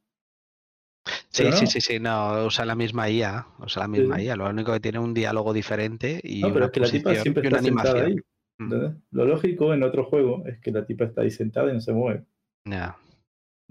[1.30, 4.24] Sí, sí, sí, sí, no, usa la misma IA, usa la misma Sí.
[4.24, 6.86] IA, lo único que tiene un diálogo diferente y No, pero una es que la
[6.90, 8.06] tipa posición siempre y una está sentada animación.
[8.06, 8.24] ahí.
[8.58, 9.00] Mm.
[9.12, 11.92] Lo lógico en otro juego es que la tipa está ahí sentada y no se
[11.94, 12.24] mueve.
[12.66, 12.84] ya.
[12.88, 12.96] Ah,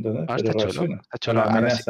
[0.01, 1.41] Pero está chulo, está chulo.
[1.41, 1.83] Ahora sí.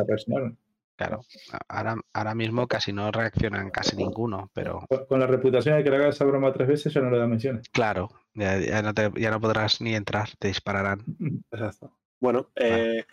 [1.00, 1.22] Claro,
[1.70, 5.96] ahora, ahora mismo casi no reaccionan casi ninguno, pero Con- la reputación de que le
[5.96, 7.70] haga esa broma tres veces ya no le da menciones.
[7.70, 11.00] claro, ya, ya no te- ya no podrás ni entrar, te dispararán.
[11.52, 11.98] Exacto.
[12.20, 13.06] Bueno, eh,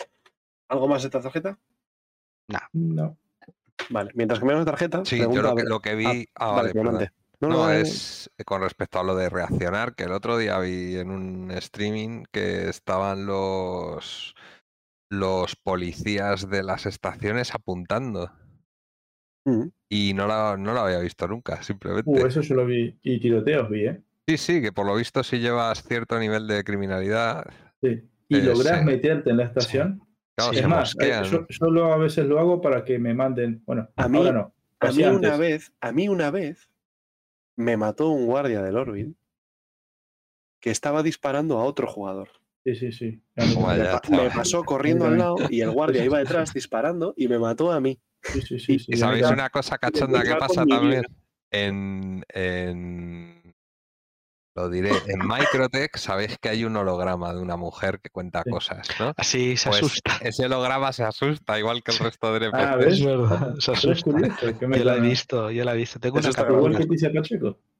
[0.69, 1.57] ¿algo más de esta tarjeta?
[2.73, 3.17] No.
[3.91, 6.29] Vale, mientras que me la tarjeta, Sí, yo lo que, lo que vi.
[6.35, 6.73] Ah, Ah, vale.
[6.75, 10.59] No, No, no, eh, es con respecto a lo de reaccionar, que el otro día
[10.59, 14.35] vi en un streaming que estaban los
[15.09, 18.31] los policías de las estaciones apuntando
[19.45, 22.11] mm, y no la, no lo había visto nunca, simplemente.
[22.11, 22.99] Uh, eso yo lo vi.
[23.03, 24.03] Y tiroteos vi, ¿eh?
[24.29, 27.45] Sí, sí, que por lo visto si llevas cierto nivel de criminalidad,
[27.83, 28.03] Sí.
[28.29, 28.85] Y Eh, lográs sí.
[28.85, 30.03] meterte en la estación.
[30.35, 32.99] claro, Sí, se es más, eh, yo, yo lo, a veces lo hago para que
[32.99, 33.63] me manden.
[33.65, 34.55] Bueno, A mí- ahora no.
[34.81, 36.69] A mí una vez, a mí una vez
[37.57, 39.15] me mató un guardia del Orville
[40.61, 42.29] que estaba disparando a otro jugador.
[42.67, 43.23] Sí, sí, sí.
[43.37, 43.55] Me,
[43.85, 47.71] pa- me pasó corriendo al lado y el guardia iba detrás disparando y me mató
[47.71, 47.97] a mí.
[48.25, 48.77] Sí, sí, sí.
[48.89, 51.05] ¿Y sabéis una cosa cachonda que pasa también?
[51.53, 53.55] En, en-
[54.57, 58.51] lo diré, en Microtech sabéis que hay un holograma de una mujer que cuenta Sí.
[58.51, 59.13] cosas, ¿no?
[59.17, 60.17] Así se Pues asusta.
[60.23, 62.65] ese holograma se asusta, igual que el resto de NPCs.
[62.65, 62.79] Ah.
[62.85, 64.11] Es verdad, se asusta.
[64.77, 66.01] Yo la he visto, yo la he visto.
[66.01, 66.79] Tengo una captura.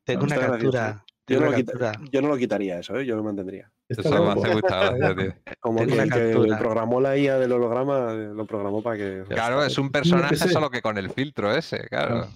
[0.05, 0.79] Tengo una Está gracioso.
[0.79, 1.05] captura.
[1.29, 3.05] Yo no, lo quita- yo no lo quitaría eso, ¿eh?
[3.05, 3.71] yo lo mantendría.
[3.89, 5.35] Eso me hace mucha gracia, tío.
[5.61, 9.25] Como que que programó la IA del holograma eh, lo programó para que.
[9.29, 12.29] Claro, es un personaje solo que con el filtro ese, claro.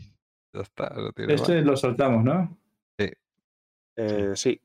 [0.53, 1.35] Ya está, no tiene.
[1.35, 2.57] Este lo soltamos, ¿no?
[3.97, 4.61] Eh, sí.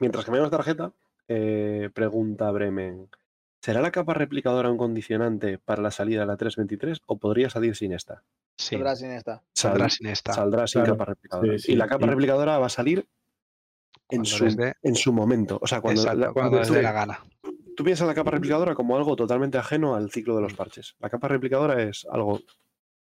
[0.00, 0.92] Mientras que me la tarjeta,
[1.28, 3.08] eh, pregunta Bremen.
[3.62, 7.76] ¿Será la capa replicadora un condicionante para la salida de la 323 o podría salir
[7.76, 8.22] sin esta?
[8.56, 9.34] Sí, Saldrá sin esta.
[9.54, 10.32] Sal- saldrá sin esta.
[10.32, 10.96] saldrá sin Claro.
[10.96, 11.52] capa replicadora.
[11.52, 11.72] Sí, sí.
[11.72, 13.06] Y la capa Y- replicadora va a salir
[14.10, 14.46] en su,
[14.82, 15.58] en su momento.
[15.60, 17.24] O sea, cuando, Exacto, la- cuando cuando les tú- dé la gana.
[17.76, 20.96] tú piensas la capa replicadora como algo totalmente ajeno al ciclo de los parches.
[20.98, 22.40] La capa replicadora es algo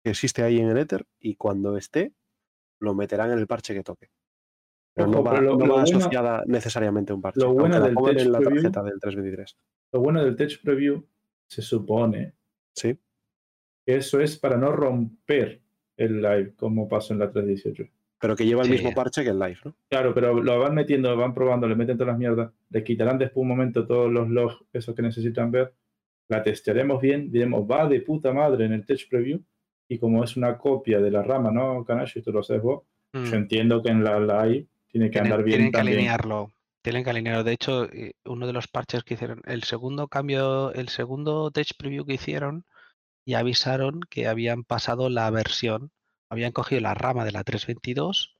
[0.04, 2.14] que existe ahí en el éter y cuando esté
[2.80, 4.10] lo meterán en el parche que toque.
[4.96, 7.40] Pero no va, pero lo- no lo va bueno- asociada necesariamente a un parche.
[7.42, 9.58] lo bueno la del Tech en la Preview- tarjeta del 323.
[9.94, 11.06] Lo bueno del Tech Preview
[11.50, 12.36] se supone
[12.76, 12.98] Sí.
[13.86, 15.62] que eso es para no romper
[15.98, 17.90] el live, como pasó en la 318.
[18.20, 18.74] Pero que lleva el Sí.
[18.74, 19.74] mismo parche que el live, ¿no?
[19.90, 23.42] Claro, pero lo van metiendo, van probando, le meten todas las mierdas, le quitarán después
[23.42, 25.74] un momento todos los logs, esos que necesitan ver,
[26.28, 29.40] la testearemos bien, diremos, va de puta madre en el Tech Preview,
[29.88, 32.22] y como es una copia de la rama, ¿no, Canacho?
[32.22, 32.84] Tú lo sabes vos.
[33.14, 33.24] Mm.
[33.24, 35.98] Yo entiendo que en la live tiene que Tienen, andar bien tienen que también.
[35.98, 36.52] alinearlo.
[36.84, 37.44] Tienen que alinearlo.
[37.44, 41.70] De hecho, eh, uno de los parches que hicieron, el segundo cambio, el segundo Tech
[41.78, 42.66] Preview que hicieron,
[43.26, 45.90] y avisaron que habían pasado la versión,
[46.30, 48.36] habían cogido la rama de la 322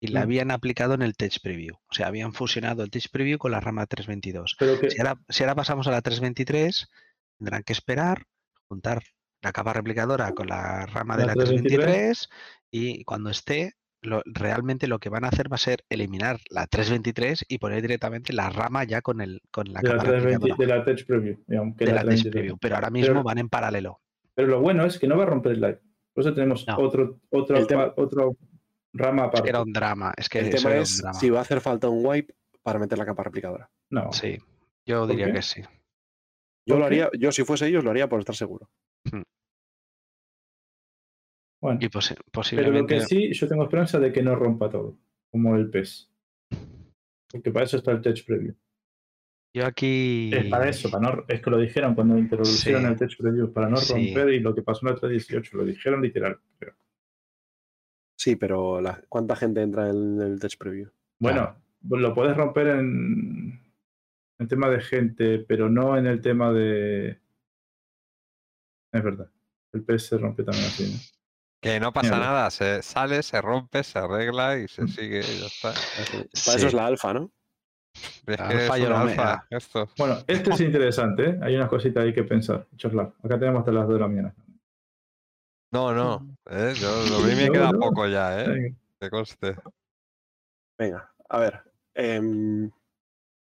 [0.00, 0.22] y la Mm.
[0.22, 1.76] habían aplicado en el Tech Preview.
[1.88, 4.56] O sea, habían fusionado el Tech Preview con la rama 322.
[4.58, 6.88] Pero que, Si ahora, si ahora pasamos a la 323,
[7.38, 8.24] tendrán que esperar,
[8.68, 9.02] juntar
[9.42, 11.84] la capa replicadora con la rama de La la 323.
[11.84, 12.28] 323
[12.70, 16.66] y cuando esté, lo- realmente lo que van a hacer va a ser eliminar la
[16.66, 20.48] 323 y poner directamente la rama ya con, el, con la de la, capa 320
[20.48, 22.32] replicadora de la Tech Preview, digamos, que de la la Tech 323.
[22.32, 22.58] Preview.
[22.58, 24.00] Pero ahora mismo Pero- van en paralelo.
[24.34, 25.80] Pero lo bueno es que no va a romper el live.
[26.14, 26.76] Por eso tenemos No.
[26.78, 28.36] otro, otro, tema- otro
[28.92, 29.42] rama Es aparte.
[29.42, 30.14] que era un drama.
[30.16, 31.18] Es que el tema es drama.
[31.18, 33.68] si va a hacer falta un wipe para meter la capa replicadora.
[33.90, 34.12] No.
[34.12, 34.38] Sí,
[34.86, 35.32] yo ¿Por diría qué?
[35.34, 35.60] que sí.
[36.66, 38.70] Yo ¿Por lo haría, yo si fuese ellos lo haría por estar seguro.
[41.60, 44.68] Bueno, Y posi- pero lo posiblemente que sí, yo tengo esperanza de que no rompa
[44.68, 44.98] todo,
[45.30, 46.10] como el PES.
[47.30, 48.54] Porque para eso está el Tech Preview.
[49.54, 50.30] Yo aquí.
[50.34, 52.88] Es para eso, para no, es que lo dijeron cuando introducieron Sí.
[52.88, 53.92] el Tech Preview, para no Sí.
[54.12, 56.38] romper y lo que pasó en la 318, lo dijeron literal.
[56.58, 56.74] creo.
[58.18, 60.90] Sí, pero la- ¿cuánta gente entra en el Tech Preview?
[61.20, 61.56] Bueno,
[61.88, 63.60] lo puedes romper en,
[64.38, 67.20] en tema de gente, pero no en el tema de.
[68.92, 69.30] Es verdad.
[69.72, 70.98] El PS se rompe también así, ¿no?
[71.60, 74.88] Que no pasa nada, se sale, se rompe, se arregla y se Mm.
[74.88, 75.72] sigue y ya está.
[75.72, 76.50] Para Sí.
[76.56, 77.32] eso es la alfa, ¿no?
[78.26, 79.88] Es Alfa es alfa, esto.
[79.98, 81.38] Bueno, este es interesante, ¿eh?
[81.42, 82.66] Hay unas cositas ahí que pensar.
[82.76, 83.12] Charlar.
[83.22, 84.34] Acá tenemos hasta las 2 de la mañana.
[85.72, 86.72] No, no, ¿eh?
[86.76, 88.48] Yo, lo a mí me No, queda poco ya, ¿eh?
[88.48, 88.76] Venga.
[89.00, 89.56] Que conste.
[90.78, 91.62] Venga, a ver.
[91.94, 92.70] em,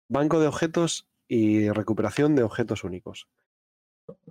[0.09, 3.29] banco de objetos y recuperación de objetos únicos.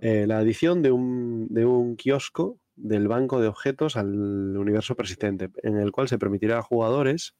[0.00, 5.50] Eh, la adición de un, de un kiosco del banco de objetos al universo persistente,
[5.62, 7.34] en el cual se permitirá a jugadores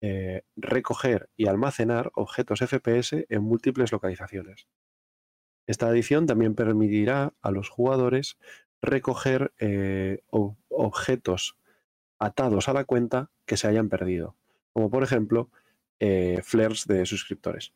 [0.00, 4.66] eh, recoger y almacenar objetos FPS en múltiples localizaciones.
[5.66, 8.38] Esta adición también permitirá a los jugadores
[8.82, 11.56] recoger eh, ob- objetos
[12.18, 14.36] atados a la cuenta que se hayan perdido,
[14.72, 15.50] como por ejemplo
[16.00, 17.72] eh, flares de suscriptores.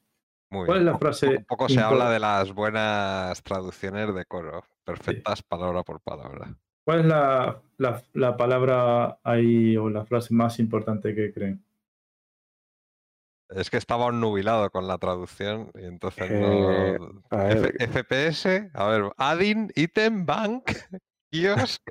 [0.51, 0.87] Muy ¿Cuál es bien.
[0.87, 5.83] la Poco- frase Poco se impor- habla de las buenas traducciones de coro, perfectas palabra
[5.83, 6.57] por palabra.
[6.85, 11.63] ¿Cuál es la, la, la palabra ahí o la frase más importante que creen?
[13.55, 17.23] Es que estaba nubilado con la traducción y entonces Eh, no.
[17.31, 17.89] a F- ver.
[17.89, 20.65] FPS, a ver, adding, item, bank,
[21.31, 21.83] kiosk.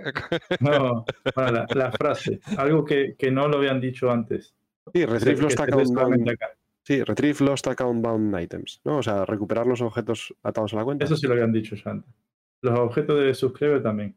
[0.60, 2.40] No, la, la frase.
[2.58, 4.54] Algo que, que no lo habían dicho antes.
[4.94, 6.38] Sí, retrieve ve account bound,
[6.84, 8.98] sí, retrieve lost account bound items, ¿no?
[8.98, 11.06] O sea, recuperar los objetos atados a la cuenta.
[11.06, 12.14] Eso sí lo habían dicho ya antes.
[12.62, 14.10] Los objetos de subscriber también.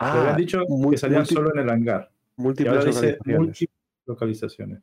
[0.00, 2.10] lo ah, habían dicho que salían solo en el hangar.
[2.36, 3.70] Y múltiples ahora dice múltiples
[4.06, 4.80] localizaciones.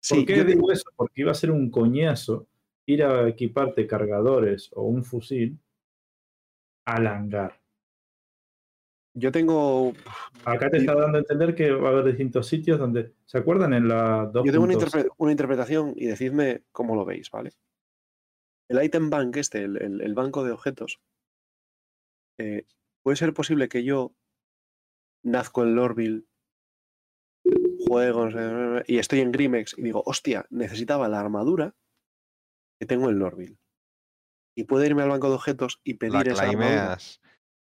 [0.00, 0.90] Sí, ¿Por qué yo digo eso?
[0.96, 2.46] Porque iba a ser un coñazo
[2.86, 5.58] ir a equiparte cargadores o un fusil
[6.86, 7.60] al hangar.
[9.14, 9.92] yo tengo,
[10.44, 13.12] Acá te está dando a entender que va a haber distintos sitios donde.
[13.26, 14.44] ¿Se acuerdan en la 2.0?
[14.46, 17.50] yo tengo una, interpre- una interpretación y decidme cómo lo veis, ¿vale?
[18.70, 21.00] El item bank, este, el, el- el banco de objetos,
[22.38, 22.64] eh,
[23.02, 24.12] puede ser posible que yo
[25.24, 26.24] nazco en Lorville,
[27.86, 31.74] juego no sé, y estoy en Grimex y digo, hostia, necesitaba la armadura
[32.80, 33.58] que tengo en Lorville.
[34.56, 36.98] Y puedo irme al banco de objetos y La pedir esa armadura.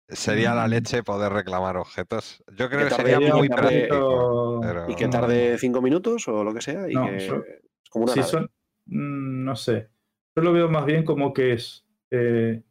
[0.10, 2.42] Sería la leche poder reclamar objetos.
[2.56, 4.60] Yo creo que sería muy práctico.
[4.62, 6.90] pero- Y que tarde cinco minutos o lo que sea.
[6.90, 7.44] Y No, que yo-
[7.84, 8.46] es como una son.
[8.86, 9.90] mm, No sé.
[10.36, 12.64] Yo lo veo más bien como que es eh,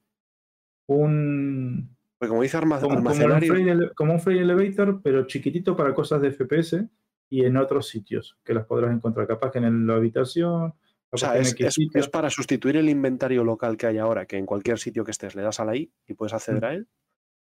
[0.89, 1.94] un.
[2.18, 5.76] Porque como dice arma- Como, como un frame ele- como un frame elevator, pero chiquitito
[5.76, 6.89] para cosas de FPS
[7.29, 9.27] y en otros sitios que las podrás encontrar.
[9.27, 10.75] Capaz que en la habitación.
[11.11, 11.55] O sea, es,
[11.95, 15.35] es- para sustituir el inventario local que hay ahora, que en cualquier sitio que estés
[15.35, 16.89] le das a la I y puedes acceder a él.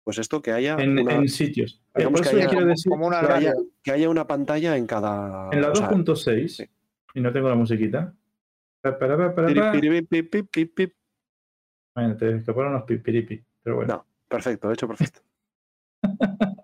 [0.04, 0.80] Pues esto que haya, Mm.
[0.82, 1.82] en, una, en sitios.
[1.94, 2.90] Que haya quiero Como, decir.
[2.90, 3.54] como un que, haya, armario.
[3.84, 5.50] que haya una pantalla en cada.
[5.52, 6.70] En la o sea, 2.6, sí.
[7.16, 8.14] y no tengo la musiquita.
[8.82, 9.74] Pa, pa, pa.
[11.96, 13.96] Bueno, te escaparon unos pipiripi, pero bueno.
[13.96, 14.06] No.
[14.30, 15.22] Perfecto, hecho perfecto.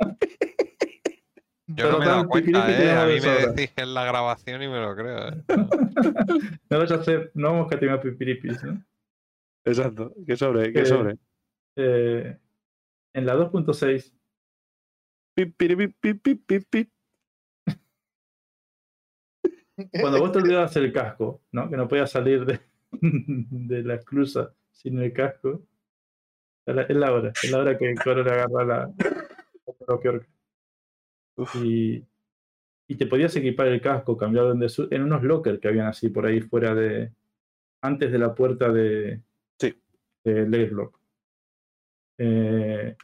[1.76, 2.92] Yo no me he dado cuenta, ¿eh?
[2.92, 5.30] A mí me decís en la grabación y me lo creo.
[5.30, 5.44] ¿eh?
[6.70, 8.84] No a hacer, no vamos a tener pipiripis, ¿no?
[9.66, 10.14] Exacto.
[10.26, 11.18] Que sobre, que Eh, sobre.
[11.76, 12.38] Eh,
[13.14, 14.14] en la 2.6,
[15.36, 16.92] Pi, piri, pi, pi, pi, pi, pi.
[20.00, 21.70] cuando vos te olvidabas el casco, ¿no?
[21.70, 22.60] Que no podías salir de,
[22.92, 25.64] de la esclusa sin el casco.
[26.66, 28.94] Es la, hora, es la hora que Coro le agarra la,
[29.88, 30.33] la Piorca.
[31.56, 32.04] Y,
[32.88, 36.10] y te podías equipar el casco, cambiar donde su- en unos lockers que habían así
[36.10, 37.12] por ahí fuera de.
[37.82, 39.22] antes de la puerta de.
[39.60, 39.76] Sí.
[40.24, 41.00] del airlock.
[42.18, 42.96] Eh,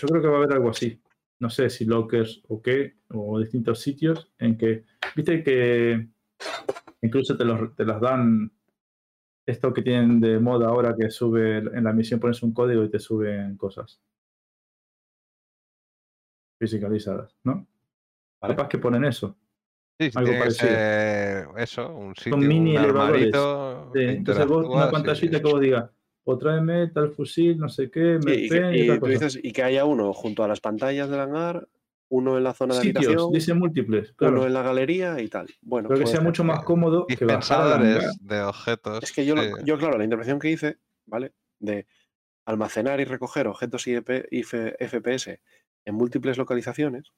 [0.00, 1.00] yo creo que va a haber algo así.
[1.40, 4.84] No sé si lockers o qué, o distintos sitios en que.
[5.16, 6.08] Viste que
[7.02, 8.52] incluso te, los, te las dan.
[9.46, 12.90] Esto que tienen de moda ahora que sube en la misión, pones un código y
[12.90, 14.00] te suben cosas
[16.60, 17.66] fisicalizadas, ¿no?
[18.40, 18.54] Vale.
[18.54, 19.36] Capaz que ponen eso.
[19.98, 21.58] Sí, sí, Algo que parecido.
[21.58, 23.34] eso, un sitio, mini un elevadores.
[23.94, 25.42] Sí, entonces vos, una pantallita sí.
[25.42, 25.90] que vos digas,
[26.24, 29.00] o tráeme tal fusil, no sé qué, me Sí, y, pen y y tal tú
[29.06, 29.12] cosa.
[29.12, 31.68] dices, y que haya uno junto a las pantallas del hangar,
[32.08, 35.46] uno en la zona de Sitios, habitación, dice múltiples, uno en la galería y tal.
[35.60, 37.82] Bueno, Pero que puede sea mucho más cómodo que bajar
[38.20, 39.04] de objetos.
[39.04, 39.50] Es que yo, lo- sí.
[39.64, 41.32] yo, claro, la interpretación que hice, ¿vale?
[41.58, 41.86] De
[42.46, 45.40] almacenar y recoger objetos y F- FPS
[45.84, 47.12] en múltiples localizaciones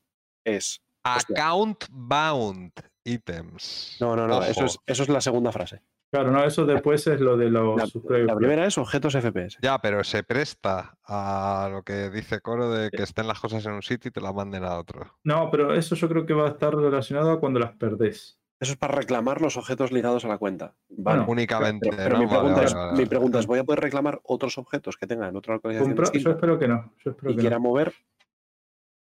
[0.45, 1.37] es hostia.
[1.37, 2.73] Account bound.
[3.05, 3.97] items.
[4.01, 5.83] No, no, no, eso es, eso es la segunda frase.
[6.13, 8.27] Claro, no, eso después es lo de los La, subscribers.
[8.27, 9.59] la primera es objetos FPS.
[9.63, 13.73] Ya, pero se presta a lo que dice Coro de que estén las cosas en
[13.73, 15.19] un sitio y te las manden a otro.
[15.25, 18.39] No, pero eso yo creo que va a estar relacionado a cuando las perdés.
[18.61, 20.75] Eso es para reclamar los objetos ligados a la cuenta.
[20.91, 21.19] Vale.
[21.21, 22.23] Bueno, Únicamente, pero pero ¿no?
[22.23, 23.07] mi, pregunta vale, es, vale, mi vale.
[23.09, 26.59] pregunta es, ¿voy a poder reclamar otros objetos que tengan en otra localización yo espero
[26.61, 26.93] que no.
[27.05, 27.63] Yo espero y que quiera no.
[27.63, 27.93] mover?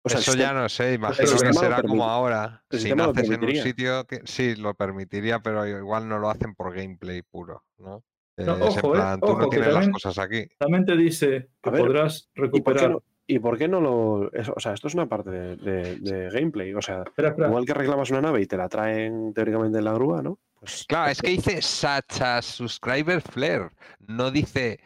[0.03, 2.63] O sea, el Eso ya no sé, imagino que será como ahora.
[2.71, 3.63] Si naces en un permitiría.
[3.63, 8.03] sitio, ti- sí, lo permitiría, pero igual no lo hacen por gameplay puro, ¿no?
[8.39, 10.47] No, Eh, ojo, eh, plan, tú ojo, no que tienes las también- cosas aquí.
[10.59, 12.91] También te dice que ver, podrás ¿Y por, qué recuperar.
[12.93, 14.33] no, ¿Y por qué no lo.?
[14.33, 16.73] eso- o sea, esto es una parte de, de- de gameplay.
[16.73, 17.49] O sea, Espera, espera.
[17.49, 20.39] igual que reclamas una nave y te la traen teóricamente en la grúa, ¿no?
[20.59, 23.71] Pues Claro, es que dice such as subscriber flare,
[24.09, 24.81] no dice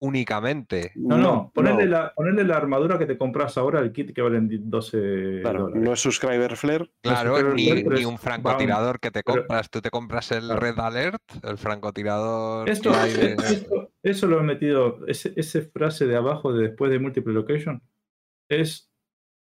[0.00, 0.92] únicamente.
[0.96, 4.48] No, no, ponerle, La, ponerle la armadura que te compras ahora, el kit que valen
[4.68, 5.82] 12 Claro, dólares.
[5.82, 6.90] no es subscriber flare.
[7.02, 9.70] Claro, subscriber ni, flare, ni un francotirador que te Pero- compras.
[9.70, 10.60] Tú te compras el Claro.
[10.60, 16.52] Red Alert, el francotirador de- esto- eso lo he metido, ese, ese frase de abajo
[16.52, 17.82] de después de multiple location,
[18.48, 18.90] es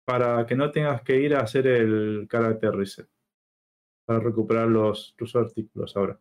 [0.05, 3.07] para que no tengas que ir a hacer el character reset,
[4.05, 6.19] para recuperar los, tus artículos ahora.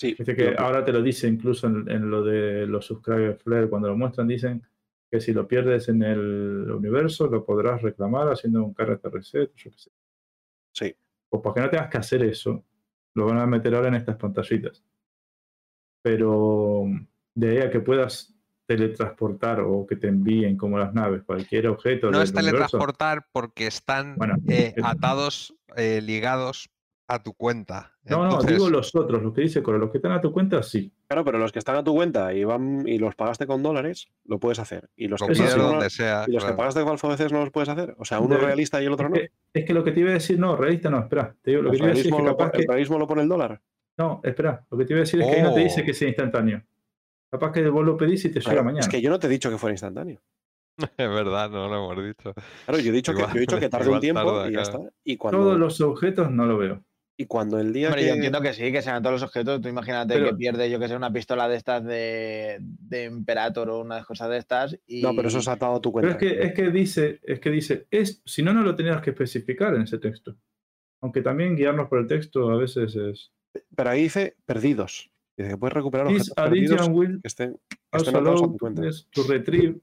[0.00, 3.68] Sí, Viste que ahora te lo dice incluso en, en lo de los subscriber flare,
[3.68, 4.62] cuando lo muestran dicen
[5.10, 9.70] que si lo pierdes en el universo lo podrás reclamar haciendo un character reset, yo
[9.70, 9.90] qué sé.
[10.72, 10.96] Sí.
[11.28, 12.64] O para que no tengas que hacer eso,
[13.14, 14.82] lo van a meter ahora en estas pantallitas.
[16.02, 16.84] Pero
[17.34, 18.34] de ahí a que puedas
[18.66, 22.56] teletransportar o que te envíen como las naves, cualquier objeto No del es universo.
[22.56, 26.70] teletransportar porque están Bueno, eh, atados, eh, ligados
[27.12, 27.92] a tu cuenta.
[28.04, 30.62] No, no, digo los otros, los que dice Coro, los que están a tu cuenta,
[30.62, 30.92] sí.
[31.08, 34.08] Claro, pero los que están a tu cuenta y van y los pagaste con dólares,
[34.24, 34.88] lo puedes hacer.
[34.96, 36.24] Y los lo que, donde con, sea.
[36.28, 37.94] y los que pagaste con alfabeces no los puedes hacer.
[37.98, 39.16] O sea, uno De- realista y el otro no.
[39.16, 39.22] Es
[39.52, 41.34] que, es que lo que te iba a decir, no, realista no, espera.
[41.42, 42.62] Te digo, lo que ¿El te iba a decir es que lo, capaz que.
[42.62, 43.60] el realismo lo pone el dólar?
[43.98, 45.84] No, espera, lo que te iba a decir es que ahí no te dice Oh.
[45.84, 46.62] que sea instantáneo.
[47.30, 48.80] Capaz que vos lo pedís y te llega Claro, mañana.
[48.80, 50.20] Es que yo no te he dicho que fuera instantáneo.
[50.96, 52.32] Es verdad, no lo hemos dicho.
[52.64, 54.52] Claro, yo he dicho, que, Igual- yo he dicho que tarde un tiempo tarda, y
[54.54, 54.78] ya claro.
[54.86, 54.94] está.
[55.04, 56.82] Y cuando, Todos los objetos no lo veo.
[57.22, 58.08] Y cuando el día Hombre, que...
[58.08, 59.60] yo entiendo que sí, que sean todos los objetos.
[59.60, 63.68] Tú imagínate Pero- que pierdes, yo que sé, una pistola de estas de, de Imperator
[63.68, 64.78] o una cosa de estas.
[64.86, 65.02] Y...
[65.02, 66.24] No, pero eso es atado a tu Pero cuenta.
[66.26, 69.10] es que, es que dice, es que dice, es, si no, no lo tenías que
[69.10, 70.34] especificar en ese texto.
[71.02, 73.32] Aunque también guiarnos por el texto a veces es.
[73.76, 75.10] Pero ahí dice perdidos.
[75.36, 78.52] Dice que puedes recuperar objetos perdidos will que estén, que estén also atados a allow
[78.52, 78.82] tu cuenta.
[79.12, 79.78] to retrieve.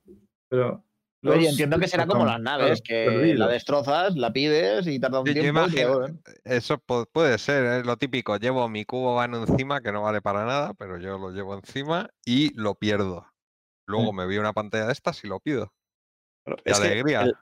[0.49, 0.83] Pero.
[1.24, 3.40] Oye, entiendo que será como las naves, que perdidos.
[3.40, 5.62] la destrozas, la pides y tarda un Yo- yo tiempo.
[5.62, 6.22] y imagino- devuelven.
[6.44, 6.78] Eso
[7.12, 8.38] puede ser, es lo típico.
[8.38, 12.10] Llevo mi cubo vano encima, que no vale para nada, pero yo lo llevo encima
[12.26, 13.26] y lo pierdo.
[13.88, 15.74] Luego me vi una pantalla de estas y lo pido.
[16.64, 17.24] Que alegría.
[17.24, 17.36] el-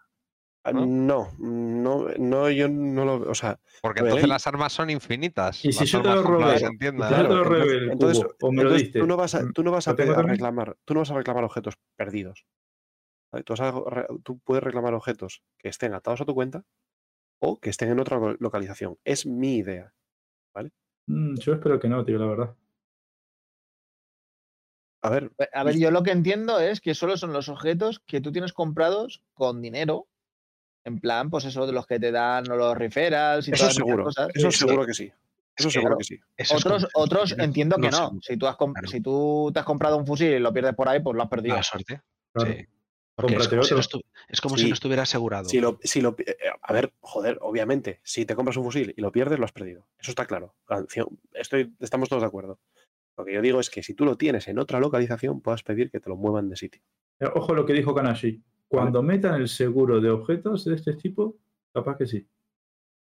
[0.63, 0.85] ah, ¿no?
[0.85, 3.29] no, no, no, yo no lo.
[3.29, 5.63] O sea, Porque entonces las armas son infinitas.
[5.65, 8.83] Y si las yo te lo robé, claro, entonces, entonces- cubo, o me lo entonces
[8.83, 11.15] diste, tú no vas a, mm, tú no vas a, reclamar, tú no vas a
[11.15, 12.45] reclamar objetos perdidos.
[13.31, 13.43] ¿Vale?
[13.43, 16.63] Tú, a puedes reclamar objetos que estén atados a tu cuenta
[17.39, 18.97] o que estén en otra lo- localización.
[19.03, 19.93] Es mi idea.
[21.07, 22.55] Mm, yo espero que no, tío, la verdad.
[25.03, 28.21] A ver, A ver, yo lo que entiendo es que solo son los objetos que
[28.21, 30.07] tú tienes comprados con dinero.
[30.83, 33.73] En plan, pues eso de los que te dan o los referrals y eso todas
[33.75, 34.03] esas seguro.
[34.05, 34.29] cosas.
[34.33, 35.11] Eso Sí, seguro que sí.
[35.57, 35.97] Eso seguro claro.
[35.99, 36.19] que sí.
[36.37, 38.17] Es Otros, otros entiendo que no.
[38.21, 38.87] Si tú, has Claro.
[38.87, 41.29] si tú te has comprado un fusil y lo pierdes por ahí, pues lo has
[41.29, 41.53] perdido.
[41.53, 42.01] Mala suerte.
[42.33, 42.51] Claro.
[42.53, 42.65] Sí.
[43.15, 43.99] Porque es como, si no, otro.
[43.99, 44.69] estu- es como si Sí.
[44.69, 45.45] no estuviera asegurado.
[45.45, 49.01] Si lo, si lo, eh, a ver, joder, obviamente, si te compras un fusil y
[49.01, 49.87] lo pierdes, lo has perdido.
[49.97, 50.53] Eso está claro.
[51.33, 52.59] Estoy, estamos todos de acuerdo.
[53.17, 55.89] Lo que yo digo es que si tú lo tienes en otra localización, puedas pedir
[55.89, 56.81] que te lo muevan de sitio.
[57.21, 58.41] Eh, Ojo lo que dijo Kanashi.
[58.67, 61.37] Cuando metan el seguro de objetos de este tipo,
[61.73, 62.27] capaz que sí.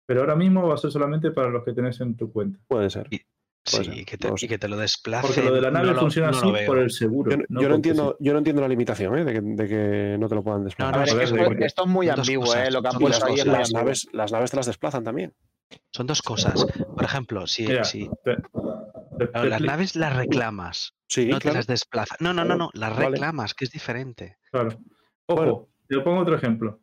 [0.05, 2.59] Pero ahora mismo va a ser solamente para los que tenés en tu cuenta.
[2.69, 3.07] Puede ser.
[3.11, 3.23] Y-
[3.67, 4.49] sí, ser, y que, te, no lo y sé.
[4.49, 5.27] que te lo desplace.
[5.27, 7.31] Porque lo de la nave no lo- funciona no así por el seguro.
[7.31, 9.25] Yo, no- no yo no porque entiendo, yo no entiendo la limitación ¿eh?
[9.25, 10.93] de, que, de que no te lo puedan desplazar.
[10.95, 12.71] No, ver, no, es que sí, esto, porque esto es muy ambiguo, cosas, ¿eh?
[12.71, 15.35] Lo que han puesto ahí las, naves, las naves te las desplazan también.
[15.93, 16.65] Son dos cosas.
[16.95, 21.39] Por ejemplo, si, Mira, si te- te- te claro, las naves las reclamas, Sí, no
[21.39, 22.19] te las desplazas.
[22.21, 23.11] No, no, no, no, las Vale.
[23.11, 24.39] reclamas, que es diferente.
[24.51, 24.71] Claro.
[25.27, 25.69] Ojo, Bueno.
[25.89, 26.81] te pongo otro ejemplo.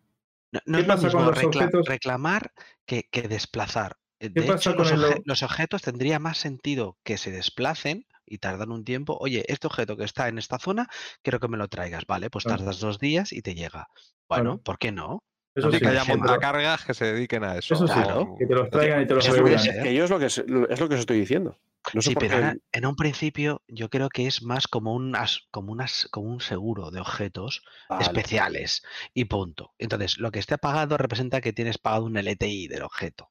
[0.51, 1.85] No, no ¿Qué es lo pasa con mismo los recla- objetos?
[1.87, 2.51] reclamar
[2.85, 3.97] que, que desplazar.
[4.23, 6.97] Eh, ¿Qué De pasa hecho, con los, el obje- o- los objetos tendría más sentido
[7.03, 9.17] que se desplacen y tardan un tiempo.
[9.19, 10.87] Oye, este objeto que está en esta zona,
[11.21, 12.05] quiero que me lo traigas.
[12.07, 12.59] Vale, pues Claro.
[12.59, 13.89] tardas dos días y te llega.
[14.29, 14.61] Bueno, Claro.
[14.63, 15.23] ¿por qué no?
[15.55, 17.73] Eso sí, que haya montacargas que se dediquen a eso.
[17.75, 18.35] Eso sí, Claro.
[18.39, 19.27] que te los traigan y te los.
[19.27, 19.35] Es
[19.83, 21.59] que yo es lo que, es lo que os estoy diciendo.
[21.93, 25.15] No sé sí, pero qué- en un principio yo creo que es más como un,
[25.17, 28.03] as- como unas, como un seguro de objetos Vale.
[28.03, 29.73] especiales y punto.
[29.77, 33.29] Entonces, lo que esté pagado representa que tienes pagado un LTI del objeto.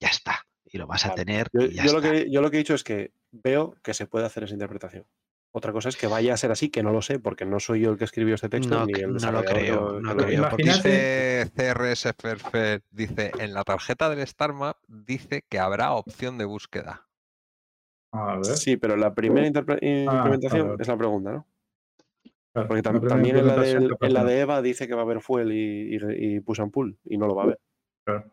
[0.00, 0.46] Ya está.
[0.64, 1.48] Y lo vas a tener.
[1.52, 3.94] Yo, y ya yo lo que, yo lo que he dicho es que veo que
[3.94, 5.06] se puede hacer esa interpretación.
[5.50, 7.80] Otra cosa es que vaya a ser así, que no lo sé, porque no soy
[7.80, 8.74] yo el que escribió este texto.
[8.78, 10.46] No, ni el no lo creo, no lo creo.
[10.50, 16.36] porque- Dice CRS Perfect, dice, en la tarjeta del Star Map dice que habrá opción
[16.36, 17.06] de búsqueda.
[18.12, 18.44] A ver.
[18.44, 20.82] Sí, pero la primera interpre- implementación vale.
[20.82, 21.46] es la pregunta, ¿no?
[22.52, 24.26] claro, Porque tam- también en la, de, implementación capaz en la no.
[24.28, 27.16] de Eva dice que va a haber fuel y, y- y push and pull, y
[27.16, 27.60] no lo va a haber.
[28.04, 28.30] Claro.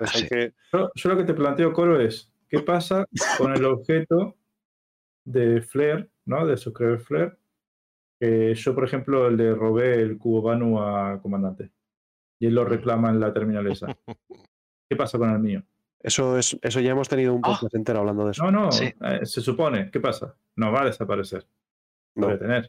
[0.00, 0.28] Entonces hay sí.
[0.28, 0.54] que.
[0.72, 3.04] Yo, yo lo que te planteo, Coro, es ¿qué pasa
[3.38, 4.36] con el objeto
[5.24, 6.46] de Flare, ¿no?
[6.46, 7.36] De suscribir Flare?
[8.18, 11.70] Que yo, por ejemplo, le robé el cubo Banu a comandante.
[12.38, 13.86] Y él lo reclama en la terminal esa.
[14.88, 15.62] ¿Qué pasa con el mío?
[16.02, 17.48] Eso es, eso ya hemos tenido un Ah.
[17.50, 18.42] podcast entero hablando de eso.
[18.44, 18.86] No, no, Sí.
[19.02, 19.90] eh, se supone.
[19.90, 20.34] ¿Qué pasa?
[20.56, 21.46] No va a desaparecer.
[22.16, 22.66] No, claro.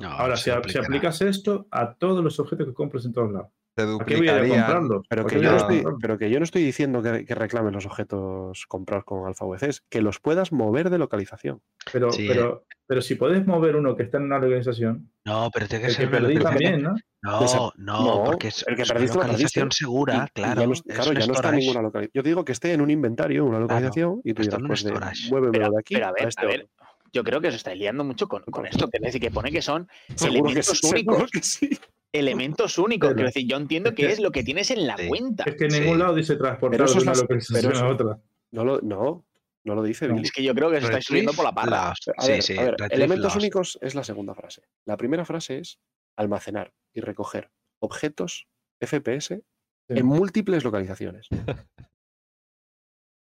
[0.00, 3.50] No, Ahora, si, a- aplicas esto a todos los objetos que compres en todos lados,
[3.76, 4.48] Se ¿a qué voy a ir a duplicarían.
[4.64, 5.06] comprarlos?
[5.08, 6.00] Pero ¿Por que, yo no estoy, comprarlos?
[6.02, 9.82] pero que yo no estoy diciendo que, que reclamen los objetos comprados con Alpha VCs,
[9.88, 11.62] que los puedas mover de localización.
[11.92, 15.68] Pero, Sí, pero, pero si podés mover uno que está en una organización, No, pero
[15.68, 16.94] tiene que el que una localización- también, ¿no?
[17.22, 19.28] No, Desa- no, no, porque es, el que es una perdiste perdiste.
[19.60, 20.60] localización segura, Y- y claro.
[20.62, 22.12] ya no, es claro, ya no está en ninguna localización.
[22.14, 24.82] Yo te digo que esté en un inventario, en una localización, y tú digas, pues
[24.82, 25.28] de, storage.
[25.30, 26.68] muévemelo Pero, de aquí pero a a ver, este a ver,
[27.12, 29.50] yo creo que os estáis liando mucho con, con esto, que es decir, que pone
[29.52, 31.30] que son Seguro que elementos sí, seguro únicos.
[31.30, 31.78] que sí.
[32.12, 33.12] Elementos únicos.
[33.14, 35.08] Quiero decir, yo entiendo que es lo que tienes en la Sí.
[35.08, 35.44] cuenta.
[35.46, 35.80] Es que en Sí.
[35.80, 38.18] ningún lado dice transportar de una localización a otra.
[38.52, 39.24] No lo, no,
[39.64, 40.18] no lo dice No.
[40.20, 41.90] Es que yo creo que os estáis subiendo por la parra.
[41.90, 43.36] A Sí, ver, sí, a ver, elementos lost.
[43.36, 44.62] únicos es la segunda frase.
[44.86, 45.78] La primera frase es
[46.16, 48.48] almacenar y recoger objetos
[48.80, 49.40] FPS
[49.88, 51.28] en múltiples localizaciones.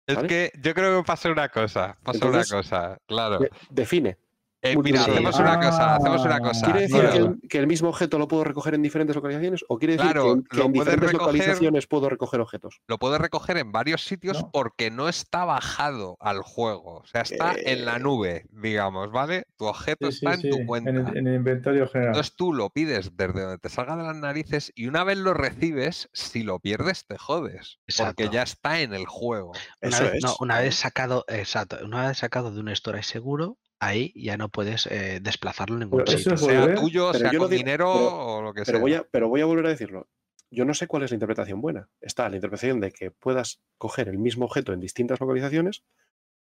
[0.04, 0.28] Es ¿Vale?
[0.28, 1.96] que yo creo que pasa una cosa.
[2.02, 3.38] Pasa Entonces, una cosa, claro.
[3.38, 4.18] De- define.
[4.64, 6.66] Eh, mira, hacemos una cosa, hacemos una Ah, cosa.
[6.66, 9.64] ¿Quiere decir que el, que el mismo objeto lo puedo recoger en diferentes localizaciones?
[9.68, 12.40] ¿O quiere decir Claro, que en, que lo en puedes diferentes recoger- localizaciones puedo recoger
[12.40, 12.80] objetos?
[12.86, 14.50] lo puedes recoger en varios sitios No.
[14.52, 16.98] porque no está bajado al juego.
[16.98, 19.46] O sea, está en la Eh, nube, digamos, ¿vale?
[19.56, 20.90] Tu objeto Sí, está sí, en tu cuenta.
[20.90, 22.10] En el, en el inventario general.
[22.14, 25.34] Entonces tú lo pides desde donde te salga de las narices y una vez lo
[25.34, 27.78] recibes, si lo pierdes te jodes.
[27.98, 29.50] Porque ya está en el juego.
[29.82, 30.22] Una Eso vez, es.
[30.22, 34.48] no, una vez sacado, exacto, una vez sacado de un storage seguro, ahí ya no
[34.48, 36.34] puedes eh, desplazarlo en ningún Pero sitio.
[36.34, 38.80] es Sea volver, tuyo, sea yo con digo- dinero pero- o lo que Pero sea.
[38.80, 40.08] voy, a, pero voy a volver a decirlo.
[40.50, 41.88] Yo no sé cuál es la interpretación buena.
[42.00, 45.82] Está la interpretación de que puedas coger el mismo objeto en distintas localizaciones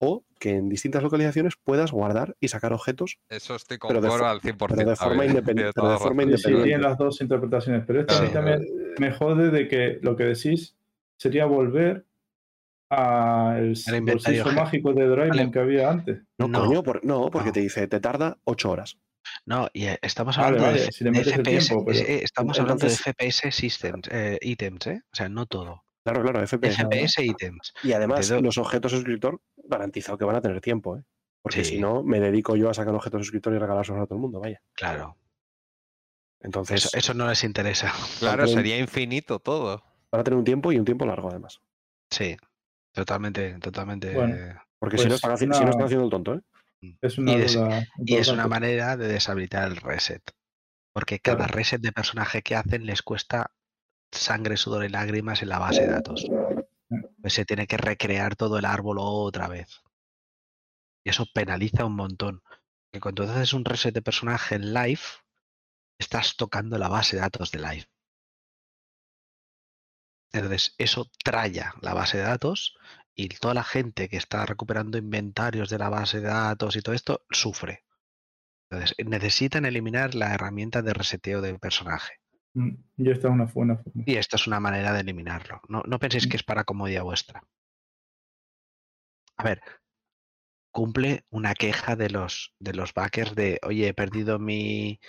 [0.00, 4.06] o que en distintas localizaciones puedas guardar y sacar objetos, Eso estoy con pero de
[4.24, 4.76] al 100%.
[4.76, 6.22] pero de forma Javier, independ- tienes pero de la forma.
[6.22, 6.64] Sí, sí, independiente.
[6.68, 8.46] tienen las dos interpretaciones, pero esto a mí Claro.
[8.50, 10.76] también me jode de que lo que decís
[11.16, 12.04] sería volver
[12.90, 14.54] al Al inventario bolsillo G.
[14.54, 15.50] mágico de Doraemon Vale.
[15.50, 16.22] que había antes.
[16.38, 17.52] No, No, coño, por- no, porque no.
[17.52, 18.98] te dice, te tarda ocho horas.
[19.44, 21.98] No, y estamos hablando de vale, F- si le de metes el FPS, tiempo, pero-
[21.98, 25.02] eh, estamos hablando de FPS systems, eh, ítems, ¿eh?
[25.12, 25.84] O sea, no todo.
[26.02, 26.76] Claro, claro, FPS.
[26.82, 27.74] FPS ítems.
[27.82, 31.02] Y además, los objetos suscriptor garantizado que van a tener tiempo, ¿eh?
[31.42, 31.72] Porque Sí.
[31.76, 34.40] si no, me dedico yo a sacar objetos suscriptor y regalárselos a todo el mundo,
[34.40, 34.60] vaya.
[34.72, 35.16] Claro.
[36.40, 37.92] Entonces, Eso, eso no les interesa.
[38.20, 39.82] Claro, sería infinito todo.
[40.10, 41.60] van a tener un tiempo y un tiempo largo, además.
[42.10, 42.36] Sí.
[42.92, 44.14] Totalmente, totalmente.
[44.14, 44.60] Bueno.
[44.78, 46.40] Porque si, no Pues si una- están haciendo el tonto, ¿eh?
[47.00, 50.22] Es una Y es- duda Y es una manera de deshabilitar el reset.
[50.94, 51.54] Porque cada Claro.
[51.54, 53.50] reset de personaje que hacen les cuesta
[54.12, 56.26] sangre, sudor y lágrimas en la base de datos.
[57.20, 59.80] Pues se tiene que recrear todo el árbol otra vez.
[61.04, 62.42] Y eso penaliza un montón.
[62.92, 65.00] Que cuando haces un reset de personaje en live,
[66.00, 67.86] estás tocando la base de datos de live.
[70.32, 72.76] Entonces, eso traya la base de datos
[73.14, 76.94] y toda la gente que está recuperando inventarios de la base de datos y todo
[76.94, 77.84] esto sufre.
[78.70, 82.14] Entonces, necesitan eliminar la herramienta de reseteo del personaje.
[82.54, 84.02] Mm, Y esta es una buena forma.
[84.06, 85.62] Y esta es una manera de eliminarlo.
[85.68, 86.30] No, no penséis Mm.
[86.30, 87.42] que es para comodidad vuestra.
[89.36, 89.62] A ver,
[90.72, 95.00] cumple una queja de los, de los backers de, oye, he perdido mi,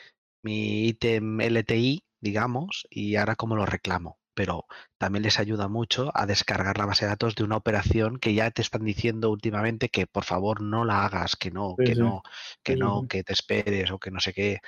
[0.43, 4.18] mi ítem LTI, digamos, y ahora cómo lo reclamo.
[4.39, 8.33] Pero también les ayuda mucho a descargar la base de datos de una operación que
[8.33, 11.95] ya te están diciendo últimamente que por favor no la hagas, que no, Sí, que
[11.95, 11.99] sí.
[11.99, 12.23] no,
[12.63, 14.61] que Sí, no, que te esperes o que no sé qué,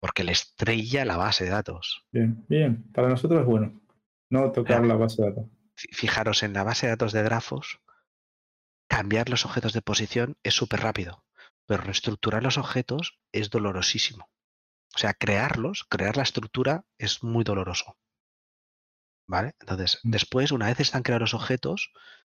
[0.00, 2.04] porque le estrella la base de datos.
[2.10, 2.82] Bien, bien.
[2.92, 3.80] Para nosotros es bueno.
[4.28, 4.86] No tocar Claro.
[4.88, 5.44] la base de datos.
[5.76, 7.78] Fi- Fijaros en la base de datos de grafos,
[8.88, 11.22] cambiar los objetos de posición es súper rápido,
[11.66, 14.28] pero reestructurar los objetos es dolorosísimo.
[14.96, 17.96] O sea, crearlos, crear la estructura es muy doloroso.
[19.28, 19.54] ¿Vale?
[19.60, 21.90] Entonces, después, una vez están creados los objetos,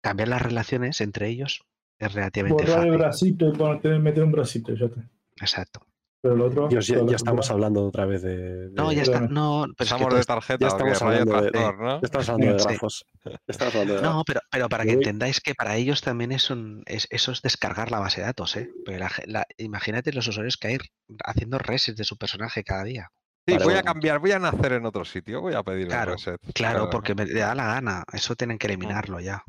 [0.02, 1.62] cambiar las relaciones entre ellos
[1.98, 3.34] es relativamente Borrar el fácil.
[3.34, 5.08] bracito y meter un bracito, ya está.
[5.40, 5.80] Exacto.
[6.22, 6.68] Pero el otro.
[6.68, 8.70] Dios, ya, ya estamos hablando otra vez de.
[8.72, 9.20] No, ya está.
[9.20, 10.90] No, pero es que Pasamos todo de tarjeta ya o qué?
[10.90, 12.00] estamos hablando de- de- tractor, ¿no?
[12.00, 12.68] ya estamos hablando de Sí.
[12.68, 13.04] grafos.
[13.24, 16.32] Ya estamos hablando de No, pero, pero para que voy- entendáis que para ellos también
[16.32, 18.70] es un, es, eso es descargar la base de datos, ¿eh?
[18.86, 20.78] La la- imagínate los usuarios que hay
[21.24, 23.10] haciendo resets de su personaje cada día.
[23.48, 26.12] Sí, Vale, voy a cambiar, voy a nacer en otro sitio, voy a pedir Claro,
[26.12, 26.40] el reset.
[26.52, 28.02] Claro, porque me da la gana.
[28.12, 29.44] Eso tienen que eliminarlo ya.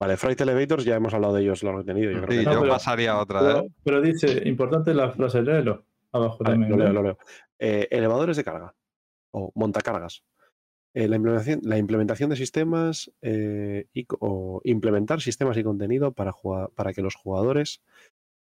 [0.00, 2.10] Vale, Fright Elevators ya hemos hablado de ellos largo y tendido.
[2.10, 3.68] Yo creo Sí, que No, yo pero- pasaría a otra, Pero, ¿eh?
[3.84, 5.84] pero dice, importante la frase, léelo.
[6.10, 6.70] Abajo Vale, también.
[6.72, 7.18] lo leo, lo leo.
[7.60, 8.74] Eh, elevadores de carga
[9.30, 10.24] o montacargas.
[10.94, 16.32] Eh, la, implementación, la implementación de sistemas eh, y, o implementar sistemas y contenido para,
[16.74, 17.80] para que los jugadores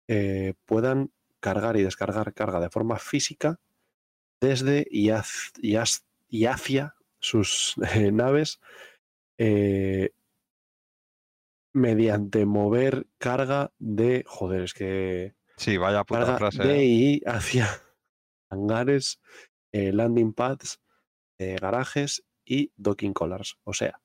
[0.09, 3.59] eh, puedan cargar y descargar carga de forma física
[4.41, 8.61] desde y, haz- y haz- y hacia sus eh, naves
[9.39, 10.11] eh,
[11.73, 14.25] mediante mover carga de.
[14.27, 16.63] Joder, es que Sí, vaya puta carga frase.
[16.63, 16.85] de ¿eh?
[16.85, 17.67] y hacia
[18.51, 19.21] hangares,
[19.73, 20.81] eh, landing pads,
[21.39, 23.57] eh, garajes y docking collars.
[23.65, 24.01] O sea,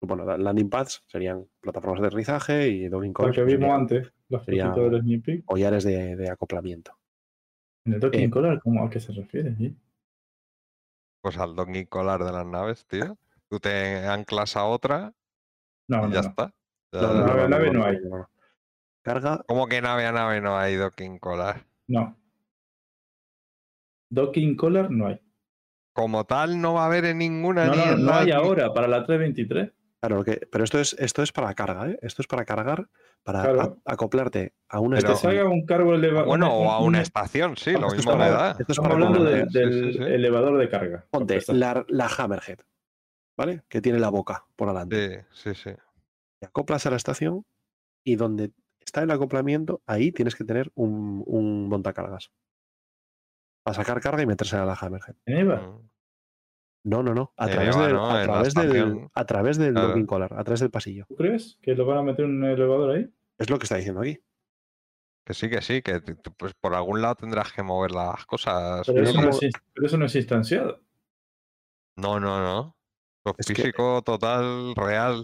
[0.00, 3.68] bueno, la- landing pads serían plataformas de aterrizaje y docking La collars que pues, vimos
[3.68, 5.44] serían antes, la sería- fotito del Sneak Peek.
[5.44, 6.98] collares de, de acoplamiento.
[7.84, 9.54] En el Docking eh, Collar, ¿cómo a qué se refiere?
[9.56, 9.76] sí?
[11.20, 13.16] Pues al docking collar de las naves, tío.
[13.48, 15.12] Tú te anclas a otra
[15.88, 16.28] No, y no, ya no.
[16.28, 16.54] está.
[16.92, 17.98] Ya- no, Nave- no, nave hay.
[19.02, 21.64] Carga, ¿Cómo que nave a nave no hay docking collar?
[21.88, 22.16] No.
[24.10, 25.20] Docking Collar no hay.
[25.94, 28.30] Como tal, no va a haber en ninguna No, ni no, en no la- hay
[28.30, 29.72] ahora para la 323.
[30.02, 31.98] Claro, lo que, pero esto es, esto es para carga, ¿eh?
[32.02, 32.88] Esto es para cargar,
[33.22, 33.78] para Claro.
[33.86, 36.26] a- acoplarte a una Pero- haga un cargo elevador.
[36.26, 38.50] Bueno, o a una estación, sí, lo Esto mismo para- me da.
[38.50, 39.46] esto es Estamos para hablando de-.
[39.46, 40.04] Sí, del sí, sí.
[40.04, 41.06] elevador de carga.
[41.10, 42.58] Ponte la, la Hammerhead,
[43.38, 43.62] ¿vale?
[43.68, 45.24] Que tiene la boca por adelante.
[45.30, 45.76] Sí, sí, sí.
[46.40, 47.46] Te acoplas a la estación
[48.04, 48.50] y donde
[48.80, 52.32] está el acoplamiento, ahí tienes que tener un, un montacargas.
[53.64, 55.14] Para sacar carga y meterse a la Hammerhead.
[55.26, 55.78] ¿En EVA?
[56.84, 57.32] No, no, no.
[57.36, 58.06] A En través del, ¿no?
[58.10, 59.88] a través del, a través del Claro.
[59.88, 61.04] docking collar, a través del pasillo.
[61.08, 63.08] ¿Tú crees que lo van a meter en un elevador ahí?
[63.38, 64.18] Es lo que está diciendo aquí.
[65.24, 66.00] Que sí, que sí, que
[66.36, 68.84] pues por algún lado tendrás que mover las cosas.
[68.86, 70.80] Pero eso, como- no es, ins- pero eso no es instanciado.
[71.96, 72.76] No, no, no.
[73.24, 75.22] Lo Es que- físico total, real.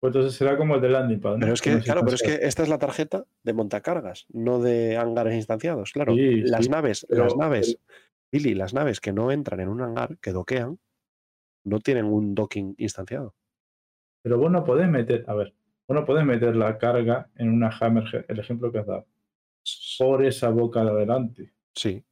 [0.00, 1.32] Pues entonces será como el de landing pad.
[1.34, 1.40] ¿no?
[1.40, 4.96] Pero es que, claro, pero es que esta es la tarjeta de montacargas, no de
[4.96, 5.92] hangares instanciados.
[5.92, 7.78] Claro, Sí, las sí, naves, pero- las naves,
[8.32, 10.78] Billy, las naves que no entran en un hangar, que doquean,
[11.64, 13.34] no tienen un docking instanciado.
[14.22, 15.54] Pero vos no podés meter, a ver,
[15.86, 19.06] vos no podés meter la carga en una Hammerhead, el ejemplo que has dado,
[19.98, 21.52] por esa boca de adelante.
[21.74, 22.02] Sí.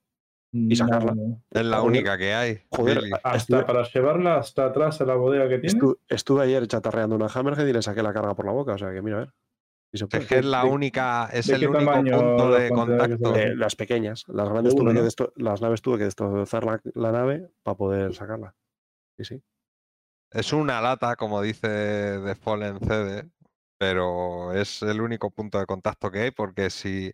[0.54, 1.14] Y sacarla.
[1.50, 2.58] Es la Joder, única que hay.
[2.70, 3.10] joder, Billy.
[3.22, 5.78] Hasta Estuve- para llevarla hasta atrás a la bodega que tiene.
[5.80, 8.78] Estu- estuve ayer chatarreando una Hammerhead y le saqué la carga por la boca, o
[8.78, 9.32] sea que mira, a ver.
[9.92, 10.04] Si.
[10.10, 13.36] Es que es la única, es el único tamaño punto de contacto.
[13.36, 17.12] Eh, las pequeñas, las grandes De tuve que las naves tuve que destrozar la, la
[17.12, 18.54] nave para poder sacarla.
[19.18, 19.42] Sí, sí.
[20.30, 21.68] Es una lata, como dice
[22.24, 23.28] The Fallen CD,
[23.78, 27.12] pero es el único punto de contacto que hay, porque si,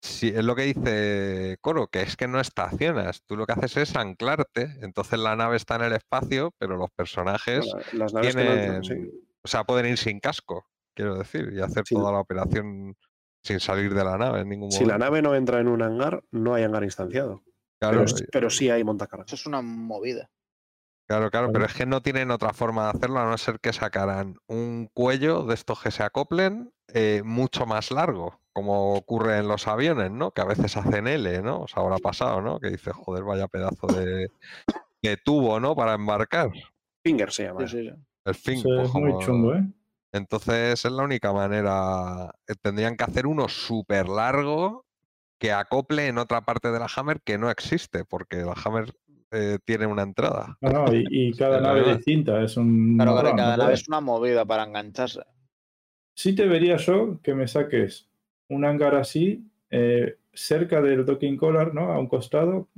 [0.00, 3.76] si es lo que dice Coro, que es que no estacionas, tú lo que haces
[3.76, 8.36] es anclarte, entonces la nave está en el espacio, pero los personajes, Bueno, las naves
[8.36, 8.88] que no entran, sí.
[8.88, 9.10] tienen,
[9.42, 10.66] o sea, pueden ir sin casco,
[11.00, 11.94] quiero decir, y hacer Sí.
[11.94, 12.96] toda la operación
[13.42, 15.04] sin salir de la nave en ningún Si la momento.
[15.06, 17.42] nave no entra en un hangar, no hay hangar instanciado.
[17.80, 19.26] Claro, pero, sí- pero sí hay montacargas.
[19.28, 20.30] Eso es una movida.
[21.08, 23.72] Claro, claro, pero es que no tienen otra forma de hacerlo a no ser que
[23.72, 29.48] sacaran un cuello de estos que se acoplen eh, mucho más largo, como ocurre en
[29.48, 30.30] los aviones, ¿no?
[30.32, 31.62] Que a veces hacen L, ¿no?
[31.62, 32.60] Os habrá pasado, ¿no?
[32.60, 34.28] Que dices, joder, vaya pedazo de,
[35.02, 35.74] de tubo, ¿no?
[35.74, 36.50] Para embarcar.
[37.04, 37.66] Finger se llama.
[37.66, 37.94] Sí, sí, sí.
[38.24, 39.64] El fin, Eso pues, es muy como- chungo, ¿eh?
[40.12, 42.32] Entonces es la única manera.
[42.48, 44.84] eh, Tendrían que hacer uno súper largo
[45.38, 48.92] que acople en otra parte de la Hammer que no existe, porque la Hammer
[49.30, 50.56] eh, tiene una entrada.
[50.60, 51.96] No, no, y, y cada nave verdad.
[51.96, 52.96] distinta es un.
[52.96, 55.22] Claro, cada ¿no nave es una movida para engancharse.
[56.14, 58.08] Sí te vería yo que me saques
[58.48, 61.92] un hangar así, eh, cerca del docking collar, ¿no?
[61.92, 62.68] A un costado,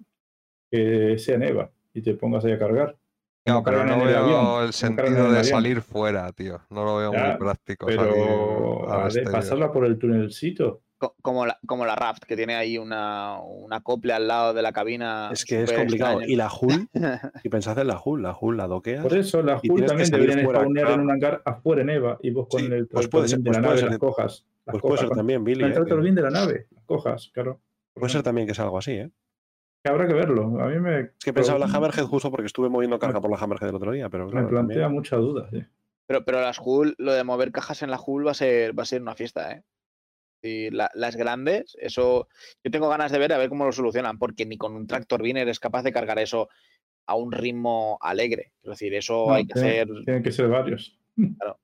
[0.70, 2.96] que sea neva y te pongas ahí a cargar.
[3.44, 6.60] No, pero no veo avión, el sentido de salir fuera, tío.
[6.70, 10.82] No lo veo muy práctico Pero a ver, pasarla por el tunelcito.
[10.98, 14.62] Co- Como la, como la Raft, que tiene ahí una, una acople al lado de
[14.62, 15.30] la cabina.
[15.32, 16.20] Es que es complicado.
[16.20, 16.32] extraño.
[16.32, 16.88] Y la HUL,
[17.42, 19.02] si pensad en la HUL, la HUL la doqueas.
[19.02, 21.02] Por eso la Y HUL tienes que también deberían spawnear en claro.
[21.02, 23.56] un hangar afuera en EVA y vos con Sí, el pues puede ser- de pues
[23.56, 24.46] la puede nave ser- las cojas.
[24.64, 25.60] Las Pues puede cojas ser con- también, Billy.
[25.62, 26.12] con el ¿eh?
[26.12, 27.60] de la nave, las cojas, claro.
[27.94, 29.10] Puede ser también que sea algo así, ¿eh?
[29.82, 30.60] Que habrá que verlo.
[30.60, 33.30] A mí me, Es que pensaba en la Hammerhead justo porque estuve moviendo carga por
[33.30, 34.52] la Hammerhead el otro día, pero me plantea
[34.82, 35.50] también- muchas dudas.
[35.50, 35.62] sí.
[36.06, 38.82] Pero, pero las HUL, lo de mover cajas en la HUL va a ser, va
[38.82, 39.62] a ser una fiesta, ¿eh?
[40.42, 42.28] Y la- las grandes, eso
[42.62, 45.22] yo tengo ganas de ver a ver cómo lo solucionan, porque ni con un tractor
[45.22, 46.48] bin eres capaz de cargar eso
[47.06, 48.52] a un ritmo alegre.
[48.62, 49.88] Es decir, eso No, hay que tiene- hacer.
[50.04, 50.98] Tienen que ser varios.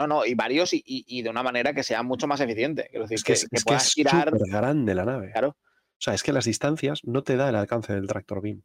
[0.00, 2.86] No, no, y varios y, y- y de una manera que sea mucho más eficiente.
[2.88, 4.30] Quiero decir, Es que que, es, que es que puedas es girar.
[4.48, 5.32] grande la nave.
[5.32, 5.56] Claro.
[5.98, 8.62] O sea, es que las distancias no te da el alcance del tractor beam.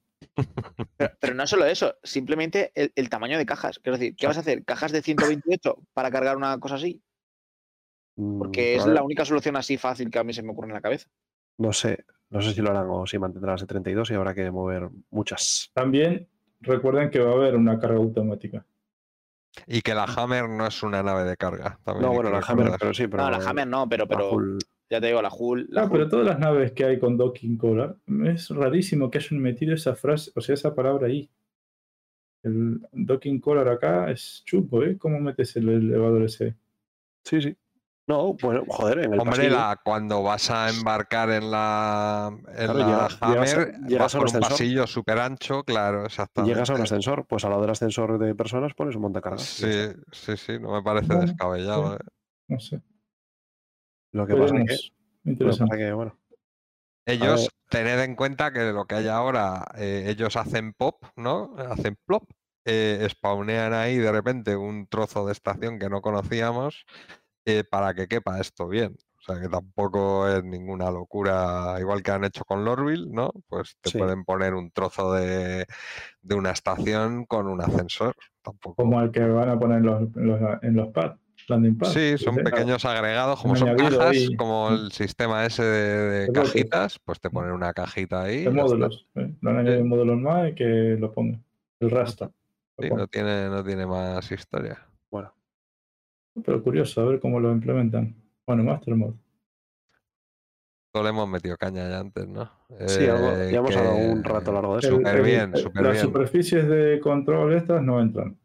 [0.97, 3.79] Pero, pero no solo eso, simplemente el, el tamaño de cajas.
[3.79, 4.63] Quiero decir, ¿qué vas a hacer?
[4.63, 7.01] ¿Cajas de 128 para cargar una cosa así?
[8.15, 10.73] Mm, Porque es la única solución así fácil que a mí se me ocurre en
[10.75, 11.09] la cabeza.
[11.57, 14.33] No sé, no sé si lo harán o si mantendrán las de 32 y habrá
[14.33, 15.71] que mover muchas.
[15.73, 16.27] También
[16.61, 18.65] recuerden que va a haber una carga automática.
[19.67, 21.79] Y que la Hammer no es una nave de carga.
[21.83, 24.57] también No, bueno, la Hammer, pero sí, pero no, la Hammer no, pero, la pero
[24.93, 25.65] ya te digo, la Hull.
[25.69, 29.17] La No, Hull- pero todas las naves que hay con docking collar, es rarísimo que
[29.17, 31.29] hayan metido esa frase, o sea, esa palabra ahí.
[32.43, 34.97] El docking collar acá es chupo, ¿eh?
[34.97, 36.55] ¿Cómo metes el elevador ese?
[37.23, 37.55] Sí, sí.
[38.05, 39.55] No, bueno, joder, en el Hombre, pasillo.
[39.55, 43.99] la- cuando vas a embarcar en la, en Claro, la llega- llegas a- Hammer, llegas
[43.99, 44.51] vas a por un un ascensor.
[44.51, 46.53] pasillo súper ancho, claro, exactamente.
[46.53, 49.43] Llegas a un ascensor, pues al lado del ascensor de personas pones un montacargas.
[49.43, 49.71] Sí,
[50.11, 51.91] sí, sí, no me parece Bueno, descabellado.
[51.91, 51.95] sí.
[51.95, 52.07] ¿eh?
[52.49, 52.81] No sé.
[54.13, 54.91] Lo que pasa es que, Veremos.
[54.91, 55.69] lo que Interesante.
[55.71, 56.17] pasa que, bueno,
[57.05, 61.53] Ellos, tened en cuenta que lo que hay ahora, eh, ellos hacen pop, ¿no?
[61.57, 62.23] Hacen plop,
[62.65, 66.85] eh, spawnean ahí de repente un trozo de estación que no conocíamos
[67.45, 68.95] eh, para que quepa esto bien.
[69.17, 73.31] O sea que tampoco es ninguna locura, igual que han hecho con Lorville, ¿no?
[73.47, 73.97] Pues te Sí.
[73.97, 75.65] pueden poner un trozo de,
[76.21, 78.15] de una estación con un ascensor.
[78.41, 78.75] Tampoco.
[78.75, 80.03] Como el que van a poner los,
[80.61, 81.17] en los pads,
[81.49, 81.77] landing.
[81.85, 87.19] Sí, son pequeños agregados, como son cajas, ahí- como el sistema ese de, cajitas, pues
[87.19, 88.43] te ponen una cajita ahí.
[88.43, 89.07] De módulos.
[89.15, 89.33] ¿eh?
[89.41, 91.43] Lo han añadido módulos más y que lo pongan.
[91.79, 92.31] El rasta.
[92.79, 94.79] Sí, no tiene, no tiene más historia.
[95.11, 95.33] bueno.
[96.43, 98.15] Pero curioso, a ver cómo lo implementan.
[98.47, 99.13] Bueno, Master Mode.
[100.87, 102.49] Esto le hemos metido caña ya antes, ¿no?
[102.87, 104.89] Sí, algo- Eh, ya hemos hablado un rato largo de eso.
[104.97, 106.05] Súper bien, súper Las bien.
[106.05, 108.37] superficies de control estas no entran.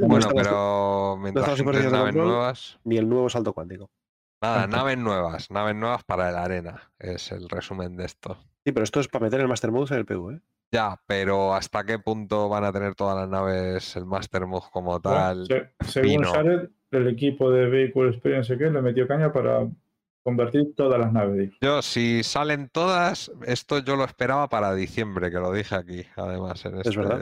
[0.00, 2.14] Bueno, pero mientras de naves control?
[2.28, 2.78] nuevas.
[2.84, 3.90] Ni el nuevo salto cuántico.
[4.42, 6.92] Nada, naves nuevas, naves nuevas para la arena.
[6.98, 8.36] Es el resumen de esto.
[8.64, 10.40] Sí, pero esto es para meter el Master Mode en el PU, ¿eh?
[10.72, 15.00] Ya, pero ¿hasta qué punto van a tener todas las naves el Master Mode como
[15.00, 15.46] tal?
[15.46, 16.24] Se- según.
[16.24, 19.68] Jared, el equipo de Vehicle Experience que le metió caña para
[20.22, 21.38] convertir todas las naves.
[21.38, 21.52] dijo.
[21.60, 26.64] Yo, si salen todas, esto yo lo esperaba para diciembre, que lo dije aquí, además.
[26.64, 27.20] En este, verdad.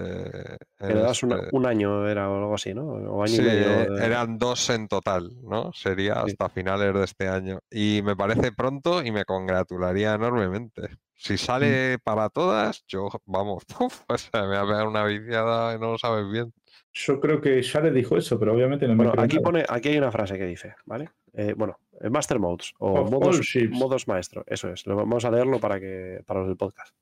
[0.81, 2.87] en le este- un año era o algo así, ¿no?
[2.87, 3.95] O año Sí, y medio.
[3.95, 5.73] de- eran dos en total, ¿no?
[5.73, 6.33] Sería Sí.
[6.33, 7.59] hasta finales de este año.
[7.71, 10.89] Y me parece pronto y me congratularía enormemente.
[11.17, 12.01] Si sale Mm.
[12.03, 13.65] para todas, yo, vamos,
[14.07, 16.53] pues me voy a pegar una viciada y no lo sabes bien.
[16.93, 19.99] Yo creo que Jared dijo eso, pero obviamente no me Bueno, aquí pone, aquí hay
[19.99, 21.11] una frase que dice, ¿vale?
[21.33, 24.85] Eh, bueno, eh, Master Modes o modos, maestro, eso es.
[24.85, 26.95] Vamos a leerlo para que para los del podcast.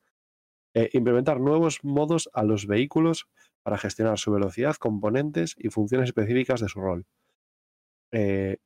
[0.74, 3.28] Eh, implementar nuevos modos a los vehículos
[3.62, 7.06] para gestionar su velocidad, componentes y funciones específicas de su rol.
[8.10, 8.58] Eh,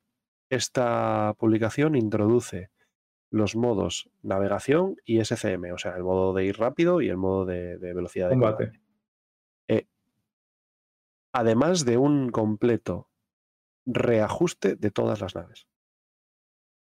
[0.49, 2.69] esta publicación introduce
[3.29, 7.45] los modos navegación y SCM, o sea, el modo de ir rápido y el modo
[7.45, 8.65] de, de velocidad de Combate.
[8.65, 9.87] combate.
[11.35, 13.09] Además de un completo
[13.85, 15.67] reajuste de todas las naves.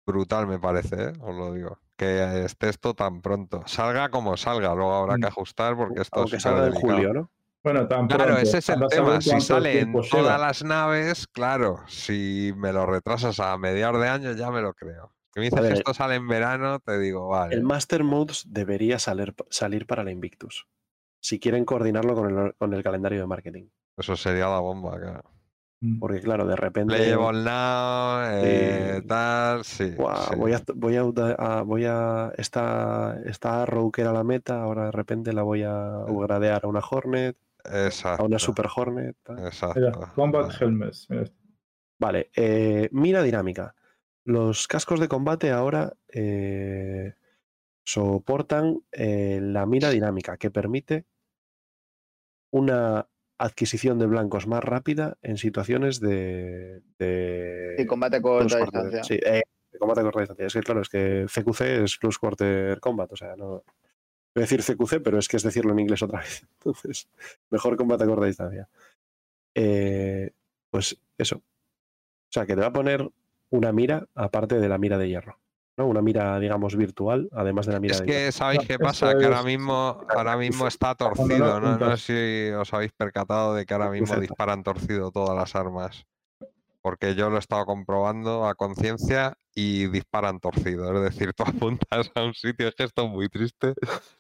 [0.08, 1.13] Brutal me parece, ¿eh?
[1.19, 1.79] os lo digo.
[1.97, 3.63] Que esté esto tan pronto.
[3.65, 5.26] Salga como salga, luego habrá que Mm.
[5.28, 7.31] ajustar porque esto Aunque es salga en julio, ¿no?
[7.63, 8.42] Bueno, tan Claro, pronto.
[8.44, 9.19] ese es el tema.
[9.22, 10.38] Si sale en todas lleva.
[10.38, 15.15] las naves, claro, si me lo retrasas a mediados de año ya me lo creo.
[15.33, 17.56] Si me dices ver, esto sale en verano, te digo, vale.
[17.56, 20.67] El Master Modes debería salir, salir para la Invictus.
[21.19, 23.69] Si quieren coordinarlo con el, con el calendario de marketing.
[23.97, 25.24] Eso sería la bomba, claro.
[26.00, 26.96] Porque, claro, de repente.
[26.96, 29.08] Playable now, eh, Sí.
[29.08, 29.92] tal, sí.
[29.92, 30.35] "Guau, sí.
[30.38, 30.62] Voy a.
[30.76, 31.01] Voy a,
[31.38, 35.64] a- voy a esta, esta Arrow que era la meta, ahora de repente la voy
[35.64, 38.26] a upgradear a una Hornet, a Exacto.
[38.26, 39.16] una Super Hornet.
[39.24, 39.40] tal.
[39.46, 39.80] Exacto.
[39.80, 40.51] Mira, Combat.
[40.62, 41.10] Helmets.
[41.10, 41.38] mira este.
[42.00, 43.74] Vale, eh, mira dinámica.
[44.26, 47.14] Los cascos de combate ahora eh,
[47.85, 51.06] soportan eh, la mira dinámica, que permite
[52.51, 59.03] una adquisición de blancos más rápida en situaciones de, de Sí, combate corta distancia.
[59.03, 59.44] sí, eh,
[59.80, 60.46] combate a corta distancia.
[60.48, 63.48] Es que claro, es que CQC es Close Quarter Combat, o sea, no
[64.34, 66.46] voy a decir CQC, pero es que es decirlo en inglés otra vez.
[66.60, 67.10] Entonces,
[67.50, 68.69] mejor combate a corta distancia.
[69.53, 70.32] Eh,
[70.69, 71.38] pues eso.
[71.38, 73.10] O sea, que te va a poner
[73.50, 75.40] una mira aparte de la mira de hierro.
[75.77, 75.88] ¿No?
[75.88, 79.43] Una mira, digamos, virtual, además de la mira Es que sabéis qué pasa, que ahora
[79.43, 81.97] mismo, ahora mismo está torcido, no ¿no?
[81.97, 86.06] Sé si os habéis percatado de que ahora mismo disparan torcido todas las armas.
[86.85, 90.94] Porque yo lo he estado comprobando a conciencia y disparan torcido.
[90.96, 93.74] Es decir, tú apuntas a un sitio, es que esto es muy triste,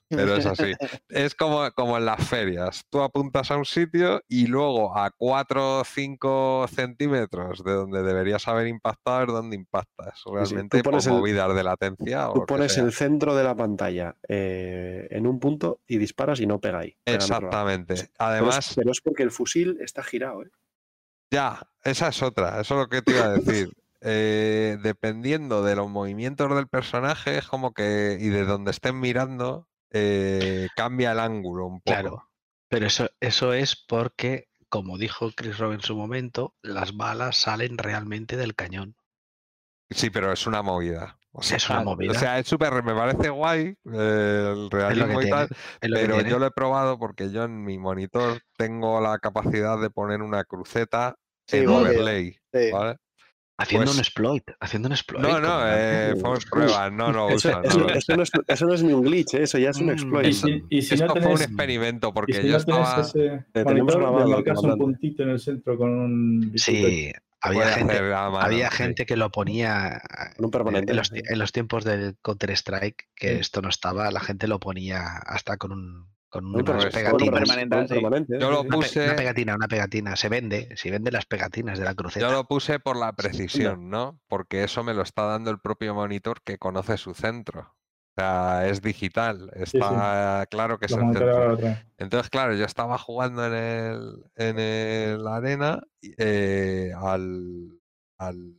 [0.09, 0.73] pero es así.
[1.09, 2.81] Es como, como en las ferias.
[2.89, 8.47] Tú apuntas a un sitio y luego a 4 o 5 centímetros de donde deberías
[8.47, 10.23] haber impactado es donde impactas.
[10.25, 12.31] Realmente pones el- movidas de latencia.
[12.31, 16.47] o Tú pones el centro de la pantalla eh, en un punto y disparas y
[16.47, 16.97] no pega ahí.
[17.05, 17.93] Exactamente.
[17.93, 20.49] Pero es- Además, pero es porque el fusil está girado, ¿eh?
[21.31, 23.71] Ya, esa es otra, eso es lo que te iba a decir.
[24.01, 29.67] Eh, dependiendo de los movimientos del personaje, es como que, y de donde estén mirando,
[29.91, 31.99] eh, cambia el ángulo un poco.
[31.99, 32.29] Claro.
[32.67, 37.77] Pero eso, eso es porque, como dijo Chris Rock en su momento, las balas salen
[37.77, 38.95] realmente del cañón.
[39.89, 41.17] Sí, pero es una movida.
[41.37, 42.11] O sea, Es una claro, movida.
[42.11, 45.29] o sea, es súper, me parece guay eh, el realismo y tiene.
[45.31, 45.49] tal,
[45.81, 50.21] pero yo lo he probado porque yo en mi monitor tengo la capacidad de poner
[50.21, 51.15] una cruceta
[51.47, 52.71] Sí, en overlay, Sí.
[52.71, 52.95] ¿vale?
[53.57, 54.43] Haciendo un pues- exploit.
[54.59, 55.23] Haciendo un exploit.
[55.23, 57.65] No, no, eh, fueron pruebas, no, no Eso, usan.
[57.65, 59.43] eso- no lo eso no es, eso no es ni un glitch, ¿eh?
[59.43, 60.27] eso ya es un Mm, exploit.
[60.27, 63.01] Y si, y si Esto no fue un experimento y porque si yo no estaba...
[63.01, 66.51] ese tenemos marcas un puntito en el centro con un.
[66.55, 67.11] Sí,
[67.45, 68.77] había gente, mano, había sí.
[68.77, 70.01] gente que lo ponía
[70.35, 70.91] Con un permanente.
[70.91, 73.39] en los, en los tiempos del Counter Strike, que Sí.
[73.41, 77.47] esto no estaba, la gente lo ponía hasta con un con unas pegatinas.
[77.47, 77.55] Sí.
[77.95, 78.67] permanente, Yo sí, lo sí.
[78.67, 80.15] Una, pe- puse- una pegatina, una pegatina.
[80.17, 82.25] Se vende, se vende las pegatinas de la cruceta.
[82.27, 84.19] Yo lo puse por la precisión, ¿no?
[84.27, 87.73] Porque eso me lo está dando el propio monitor que conoce su centro.
[88.17, 89.77] O sea, es digital, sí.
[89.77, 91.57] está claro que es el centro.
[91.97, 95.81] Entonces, claro, yo estaba jugando en el, en el la arena
[96.17, 97.77] eh, al,
[98.17, 98.53] al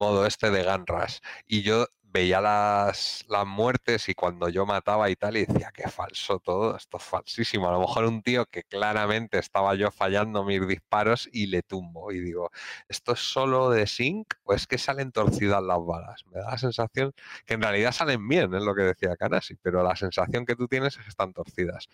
[0.00, 1.18] modo este de Gun Rush.
[1.46, 6.38] Y yo veía las, muertes y cuando yo mataba y tal, y decía, qué falso
[6.38, 7.68] todo, esto es falsísimo.
[7.68, 12.12] A lo mejor un tío que claramente estaba yo fallando mis disparos y le tumbo.
[12.12, 12.50] Y digo,
[12.88, 16.24] ¿esto es solo de sync o es que salen torcidas las balas?
[16.26, 17.12] Me da la sensación
[17.46, 20.68] que en realidad salen bien, es lo que decía Canasi, pero la sensación que tú
[20.68, 21.88] tienes es que están torcidas.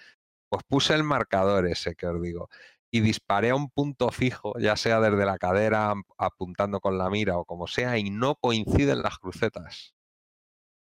[0.51, 2.51] Pues puse el marcador ese que os digo
[2.91, 7.39] y disparé a un punto fijo, ya sea desde la cadera, apuntando con la mira
[7.39, 9.95] o como sea, y no coinciden las crucetas.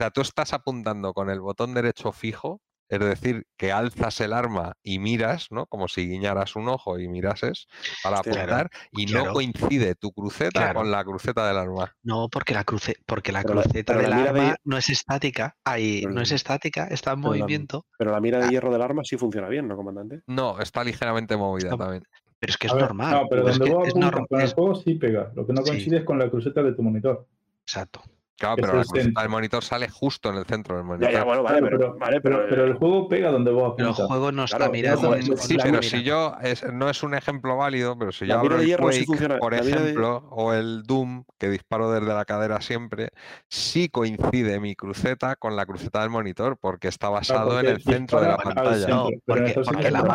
[0.00, 4.32] O sea, tú estás apuntando con el botón derecho fijo, es decir, que alzas el
[4.32, 5.66] arma y miras, ¿no?
[5.66, 7.66] Como si guiñaras un ojo y mirases
[8.02, 10.80] para claro, apuntar, y no coincide tu cruceta Claro.
[10.80, 11.94] con la cruceta del arma.
[12.02, 14.78] No, porque la cruce, porque la Pero la- cruceta pero la del de- arma no
[14.78, 15.54] es estática.
[15.64, 17.84] Ahí no es la- estática, está en pero la- movimiento.
[17.98, 18.44] Pero la mira Ah.
[18.46, 20.22] de hierro del arma sí funciona bien, ¿no, comandante?
[20.28, 22.04] No, está ligeramente movida Está- también.
[22.38, 23.10] Pero es que es ver, normal.
[23.12, 25.30] No, pero es donde que vos es apuntas norm- con el es- juego sí pega.
[25.34, 25.70] Lo que no Sí.
[25.72, 27.26] coincide es con la cruceta de tu monitor.
[27.66, 28.00] Exacto.
[28.40, 31.12] Claro, pero la el cruceta del monitor sale justo en el centro del Ya, monitor.
[31.12, 33.92] ya, bueno, vale, Claro, pero, vale, pero, pero el juego pega donde vos Pero el
[33.92, 34.06] apuntas.
[34.08, 35.10] juego no está Claro, mirando.
[35.10, 35.82] no, en- Sí, pero mira.
[35.82, 38.74] si yo, es- no es un ejemplo válido, pero si yo La abro el sí
[38.76, 42.62] Quake, funciona, por la mira de- ejemplo, o el Doom, que disparo desde la cadera
[42.62, 43.10] siempre,
[43.48, 47.82] sí coincide mi cruceta con la cruceta del monitor, porque está basado en porque el
[47.82, 48.88] centro de la pantalla.
[48.88, 50.08] No, pero en porque, porque la no.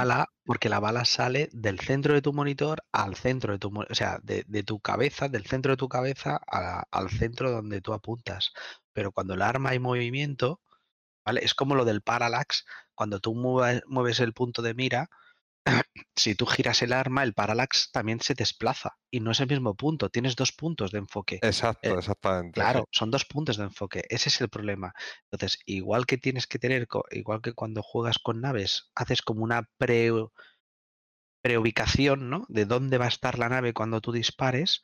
[0.45, 4.19] Porque la bala sale del centro de tu monitor al centro de tu, o sea,
[4.23, 6.39] de, tu cabeza, del centro de tu cabeza
[6.91, 8.53] al centro donde tú apuntas.
[8.93, 10.61] Pero cuando el arma hay movimiento,
[11.25, 11.43] ¿vale?
[11.43, 15.09] Es como lo del parallax, cuando tú mueves, mueves el punto de mira,
[16.15, 19.75] si tú giras el arma, el parallax también se desplaza y no es el mismo
[19.75, 21.35] punto, tienes dos puntos de enfoque.
[21.41, 22.59] Exacto, Eh, exactamente.
[22.59, 22.63] sí.
[22.63, 24.03] Claro, son dos puntos de enfoque.
[24.09, 24.93] Ese es el problema.
[25.31, 29.69] Entonces, igual que tienes que tener, igual que cuando juegas con naves, haces como una
[29.77, 30.11] pre,
[31.41, 32.45] preubicación, ¿no?
[32.49, 34.81] De dónde va a estar la nave cuando tú dispares.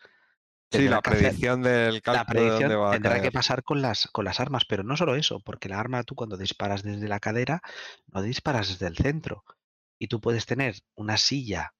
[0.71, 3.63] Sí, la hacer- predicción del La cálculo de predicción dónde va a tendrá que pasar
[3.63, 6.83] con las, con las armas, pero no solo eso, porque la arma tú cuando disparas
[6.83, 7.61] desde la cadera,
[8.07, 9.43] no disparas desde el centro.
[10.01, 11.75] Y tú puedes tener una silla,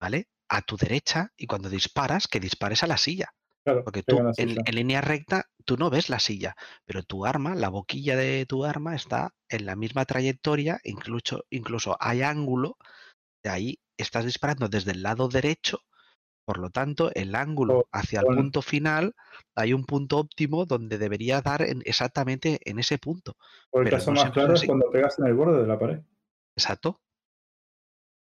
[0.00, 0.26] ¿vale?
[0.48, 3.28] A tu derecha y cuando disparas, que dispares a la silla.
[3.64, 7.54] Claro, Porque tú en, en línea recta, tú no ves la silla, pero tu arma,
[7.54, 12.76] la boquilla de tu arma está en la misma trayectoria, incluso, incluso hay ángulo,
[13.44, 15.78] de ahí estás disparando desde el lado derecho,
[16.44, 19.14] por lo tanto, el ángulo hacia el punto final,
[19.54, 23.36] hay un punto óptimo donde debería dar en- exactamente en ese punto.
[23.70, 24.66] O el pero caso no más claro es así.
[24.66, 26.00] cuando pegas en el borde de la pared.
[26.56, 27.00] Exacto.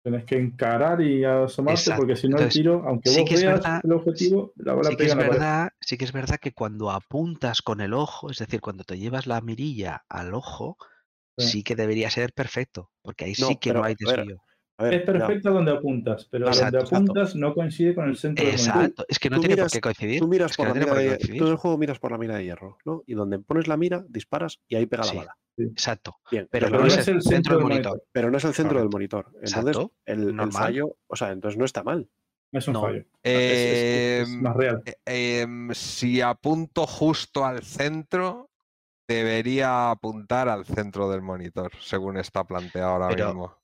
[0.05, 2.01] Tienes que encarar y asomarte Exacto.
[2.01, 4.53] porque si no Entonces, el tiro, aunque sí vos que es veas verdad- el objetivo,
[4.57, 5.31] la bala Sí que, es pared.
[5.31, 8.99] verdad, sí que es verdad que cuando apuntas con el ojo, es decir, cuando te
[8.99, 10.77] llevas la mirilla al ojo,
[11.39, 11.45] Sí.
[11.53, 14.43] sí que debería ser perfecto, porque ahí No, sí que pero, no hay desvío.
[14.83, 16.97] A ver, Es perfecta donde apuntas, pero Exacto, donde exacto.
[17.13, 18.75] apuntas no coincide con el centro del monitor.
[18.77, 20.21] Exacto, es que no tú tiene miras- por qué coincidir.
[20.21, 21.39] Tú miras es que por no la tiene mira por qué de, coincidir.
[21.41, 23.03] tú en el juego miras por la mira de hierro, ¿no?
[23.07, 25.15] Y donde pones la mira, disparas y ahí pega Sí.
[25.15, 25.37] la bala.
[25.59, 26.17] Exacto.
[26.31, 28.03] Bien, Pero pero no no es el centro del monitor.
[28.11, 28.89] pero no es el centro Correcto.
[28.89, 29.27] del monitor.
[29.35, 32.09] Entonces, Exacto, el, fallo, o sea, entonces no está mal.
[32.53, 32.81] Es un No.
[32.83, 33.05] fallo.
[33.23, 34.83] Es, es- es Em, más real.
[34.85, 38.51] Eh, em, si apunto justo al centro,
[39.09, 43.57] debería apuntar al centro del monitor, según está planteado ahora Pero- mismo.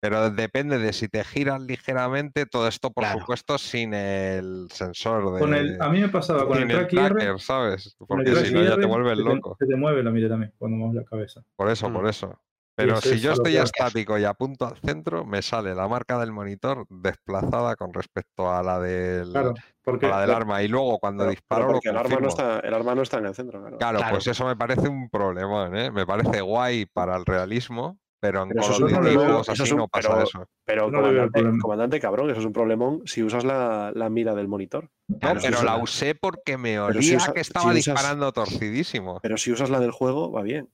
[0.00, 3.20] Pero depende de si te giras ligeramente, todo esto, por Claro.
[3.20, 5.40] supuesto, sin el sensor de.
[5.40, 7.96] Con el, a mí me pasaba con el track tracker, ¿sabes?
[8.06, 9.56] Porque si no ya te vuelves loco.
[9.58, 11.42] Se te mueve la mira también cuando mueves la cabeza.
[11.56, 11.92] Por eso, Mm.
[11.94, 12.40] por eso.
[12.76, 16.16] Pero eso si es yo estoy estático y apunto al centro, me sale la marca
[16.20, 20.62] del monitor desplazada con respecto a la del, Claro, porque a la del arma.
[20.62, 23.18] Y luego cuando Pero- disparo lo porque el arma, no está, el arma no está
[23.18, 23.78] en el centro, claro.
[23.78, 24.14] Claro, Claro.
[24.14, 25.90] pues eso me parece un problemón, ¿eh?
[25.90, 29.78] Me parece guay para el realismo, pero en Pero eso Call of así es un-
[29.78, 30.48] no pasa pero- eso.
[30.64, 34.48] Pero, No comandante, comandante, cabrón, eso es un problemón si usas la, la mira del
[34.48, 34.90] monitor.
[35.08, 37.48] No, Claro, pero si la usa- usé porque me Pero olía si usa- que si
[37.48, 39.20] estaba usas- disparando torcidísimo.
[39.22, 40.68] Pero si usas la del juego, va bien.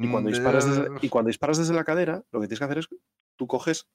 [0.00, 2.58] Y cuando, Mm, disparas desde, eh, y cuando disparas desde la cadera, lo que tienes
[2.60, 2.88] que hacer es,
[3.36, 3.88] tú coges,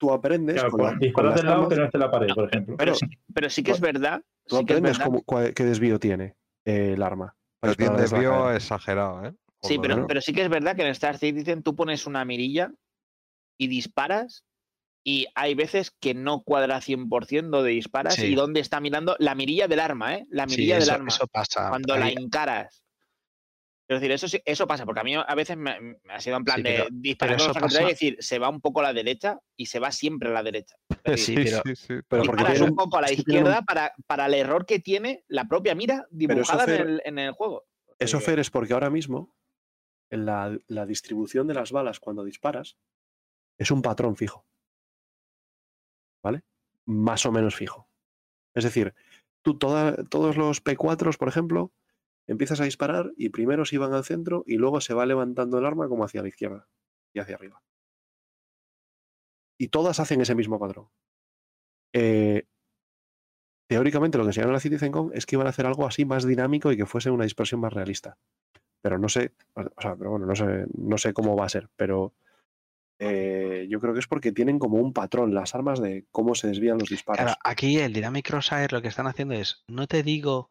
[0.00, 2.44] tú aprendes claro, con, la- con disparar las del lado que esté la pared, por
[2.48, 2.76] ejemplo.
[2.76, 2.92] pero
[3.34, 4.22] Pero sí, pero que es verdad.
[4.46, 5.04] tú Sí que es aprendes verdad.
[5.06, 7.34] cómo- cuál- qué desvío tiene eh, el arma.
[7.60, 9.34] Pero tiene un desvío exagerado, ¿eh?
[9.68, 12.70] Sí, pero, pero sí que es verdad que en Star Citizen tú pones una mirilla
[13.58, 14.44] y disparas
[15.06, 18.26] y hay veces que no cuadra 100% donde disparas Sí.
[18.26, 20.26] y dónde está mirando la mirilla del arma, ¿eh?
[20.30, 21.08] La Sí, mirilla del eso, arma.
[21.08, 21.68] eso pasa.
[21.68, 22.80] cuando Ahí- la encaras.
[23.86, 26.38] Es decir, eso sí- eso pasa, porque a mí a veces me, me ha sido
[26.38, 29.66] en plan Sí, de disparar y decir, se va un poco a la derecha y
[29.66, 30.74] se va siempre a la derecha.
[31.04, 31.86] Es Sí, pero- sí, sí.
[32.08, 34.78] Pero porque disparas tiene un poco a la un- izquierda para, para el error que
[34.78, 37.64] tiene la propia mira dibujada Fer, en, el, en el juego.
[37.98, 39.34] Eso, Fer, es porque ahora mismo
[40.16, 42.76] la, distribución de las balas cuando disparas
[43.58, 44.46] es un patrón fijo.
[46.22, 46.42] ¿Vale?
[46.86, 47.88] Más o menos fijo.
[48.54, 48.94] Es decir,
[49.42, 51.72] tú todos los P4s, por ejemplo,
[52.26, 55.66] empiezas a disparar y primero se van al centro y luego se va levantando el
[55.66, 56.68] arma como hacia la izquierda
[57.12, 57.62] y hacia arriba.
[59.58, 60.88] Y todas hacen ese mismo patrón.
[61.92, 62.46] Eh,
[63.68, 66.26] teóricamente lo que enseñaron en la CitizenCon es que iban a hacer algo así más
[66.26, 68.18] dinámico y que fuese una dispersión más realista.
[68.84, 71.70] Pero no sé, o sea, pero bueno, no sé, no sé cómo va a ser,
[71.74, 72.12] pero
[72.98, 76.48] eh, yo creo que es porque tienen como un patrón las armas de cómo se
[76.48, 77.22] desvían los disparos.
[77.24, 80.50] Claro, aquí el Dynamic Crosshair lo que están haciendo es, no te digo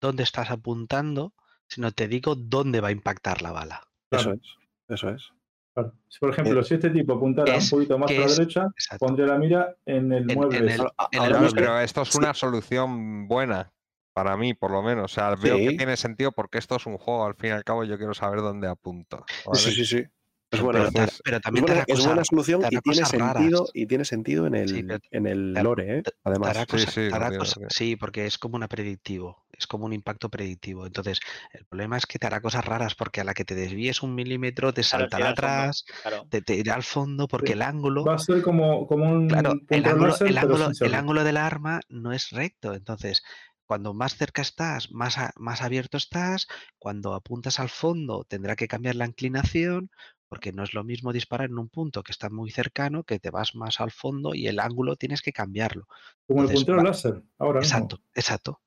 [0.00, 1.34] dónde estás apuntando,
[1.66, 3.82] sino te digo dónde va a impactar la bala.
[4.12, 4.48] Eso Claro, es,
[4.94, 5.32] eso es.
[5.74, 5.92] claro.
[6.08, 8.66] Si, por ejemplo, Eh, si este tipo apuntara es- un poquito más a la derecha,
[8.76, 9.04] Exacto.
[9.06, 10.58] pondría la mira en el En- mueble.
[10.58, 12.18] en el- en el pero esto es sí.
[12.18, 13.72] una solución buena
[14.16, 15.12] para mí, por lo menos.
[15.12, 15.76] O sea, veo que Sí.
[15.76, 17.26] tiene sentido porque esto es un juego.
[17.26, 19.26] Al fin y al cabo, yo quiero saber dónde apunto.
[19.44, 19.58] ¿vale?
[19.60, 20.04] Sí, sí, sí.
[20.48, 23.32] Es buena, entonces, pero es también te buena- hará es buena solución y tiene sentido
[23.58, 23.70] raras.
[23.74, 26.02] y tiene sentido en el, Sí, en el te- lore, ¿eh?
[26.02, 26.56] te- te además.
[26.56, 27.66] Sí, cosa- sí, te cosa- lo entiendo.
[27.70, 30.86] sí, porque es como una predictivo, es como un impacto predictivo.
[30.86, 31.18] Entonces,
[31.52, 34.14] el problema es que te hará cosas raras porque a la que te desvíes un
[34.14, 36.26] milímetro te Claro, saltará fondo, atrás, claro.
[36.30, 37.52] te, te irá al fondo porque Sí.
[37.54, 40.94] el ángulo, Va a ser como, como un claro, el ángulo, láser, el ángulo, el
[40.94, 42.72] ángulo del arma no es recto.
[42.72, 43.20] Entonces,
[43.66, 46.46] cuando más cerca estás, más, a- más abierto estás.
[46.78, 49.90] Cuando apuntas al fondo, tendrá que cambiar la inclinación,
[50.28, 53.30] porque no es lo mismo disparar en un punto que está muy cercano, que te
[53.30, 55.86] vas más al fondo y el ángulo tienes que cambiarlo.
[56.26, 57.76] Como el puntero va- láser, ahora mismo.
[57.76, 58.60] Exacto, exacto,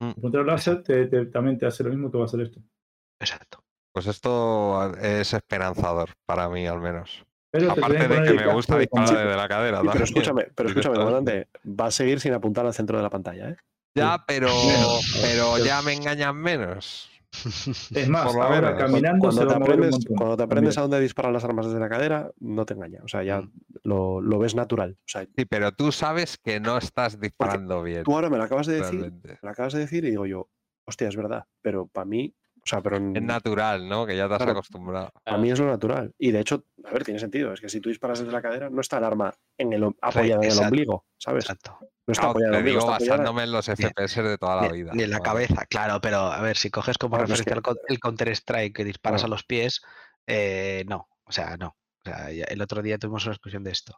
[0.00, 2.60] El puntero láser te- te- también te hace lo mismo que va a hacer esto.
[3.20, 3.64] exacto.
[3.92, 7.24] Pues esto es esperanzador para mí, al menos.
[7.50, 9.80] Pero te Aparte de que me gusta de disparar desde la cadera.
[9.80, 13.02] Sí, pero también, escúchame, pero escúchame, comandante, va a seguir sin apuntar al centro de
[13.02, 13.56] la pantalla, ¿eh?
[13.94, 14.48] Ya, pero,
[15.20, 17.08] pero ya me engañan menos.
[17.94, 18.78] Es más, por lo ahora menos.
[18.82, 20.16] caminando Cuando va te, aprendes, montón.
[20.16, 23.00] cuando te aprendes a dónde disparan las armas desde la cadera, no te engaña.
[23.04, 23.50] O sea, ya Mm.
[23.84, 24.96] lo, lo ves natural.
[25.00, 28.04] O sea, Sí, pero tú sabes que no estás disparando bien.
[28.04, 29.28] tú ahora me lo acabas de decir, realmente.
[29.30, 30.48] me lo acabas de decir y digo yo,
[30.86, 31.44] hostia, es verdad.
[31.62, 34.06] Pero para mí, o sea, pero Es natural, ¿no?
[34.06, 34.52] Que ya te has Claro.
[34.52, 35.10] acostumbrado.
[35.24, 36.12] para mí es lo natural.
[36.18, 37.52] Y de hecho, a ver, tiene sentido.
[37.52, 40.44] Es que si tú disparas desde la cadera, no está el arma en el, apoyada
[40.44, 41.44] en el ombligo, ¿sabes?
[41.44, 41.78] exacto.
[41.80, 44.22] No está Claro, apoyada en el te ombligo, digo está apoyada- basándome en los FPS
[44.22, 44.92] de toda la Ni, vida.
[44.94, 47.98] ni en la cabeza, claro, pero a ver, si coges como Bueno, referencia que- el,
[48.00, 49.80] Counter-Strike que disparas a los pies,
[50.26, 51.76] eh, no, o sea, no.
[52.04, 53.96] O sea, ya- el otro día tuvimos una discusión de esto.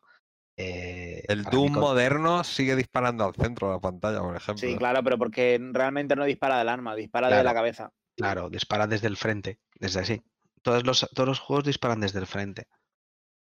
[0.57, 4.69] Eh, El mí Doom moderno sigue disparando al centro de la pantalla, por ejemplo.
[4.69, 7.91] Sí, claro, pero porque realmente no dispara del arma, dispara de la cabeza.
[8.17, 10.23] Claro, dispara desde el frente, desde así.
[10.63, 12.67] Todos los, todos los juegos disparan desde el frente.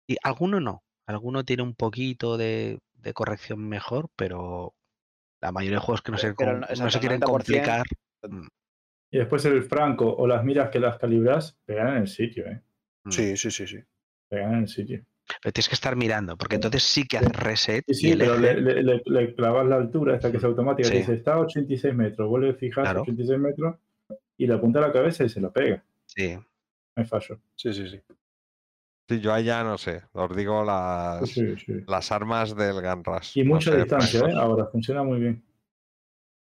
[0.07, 0.83] Y alguno no.
[1.07, 4.75] Alguno tiene un poquito de, de corrección mejor, pero
[5.41, 7.21] la mayoría de juegos que no se, Pero com- no- no exacto, se el quieren
[7.21, 7.87] 90%, complicar.
[9.11, 12.63] Y después el franco o las miras que las calibras pegan en el sitio, ¿eh?
[13.05, 13.79] mm, Sí, sí, sí, sí.
[14.29, 15.05] Pegan en el sitio.
[15.43, 18.19] Pero tienes que estar mirando, porque entonces sí que haces reset Sí, sí, y el
[18.19, 20.93] pero eje- le, le- le- le clavas la altura, esta que es automática, Sí.
[20.93, 23.03] que dice está a 86 metros, vuelve a fijar Claro.
[23.03, 23.77] 86 metros
[24.43, 25.85] y le apunta a la cabeza y se la pega.
[26.07, 26.35] sí.
[26.97, 27.41] No hay fallo.
[27.55, 28.01] Sí, sí, sí.
[29.09, 30.03] Sí, yo allá no sé.
[30.13, 31.73] Os digo las, Sí, sí.
[31.87, 33.39] las armas del Gunrush.
[33.39, 34.23] Y no mucha sé, distancia, ¿eh?
[34.25, 34.43] francos.
[34.43, 35.45] Ahora funciona muy bien.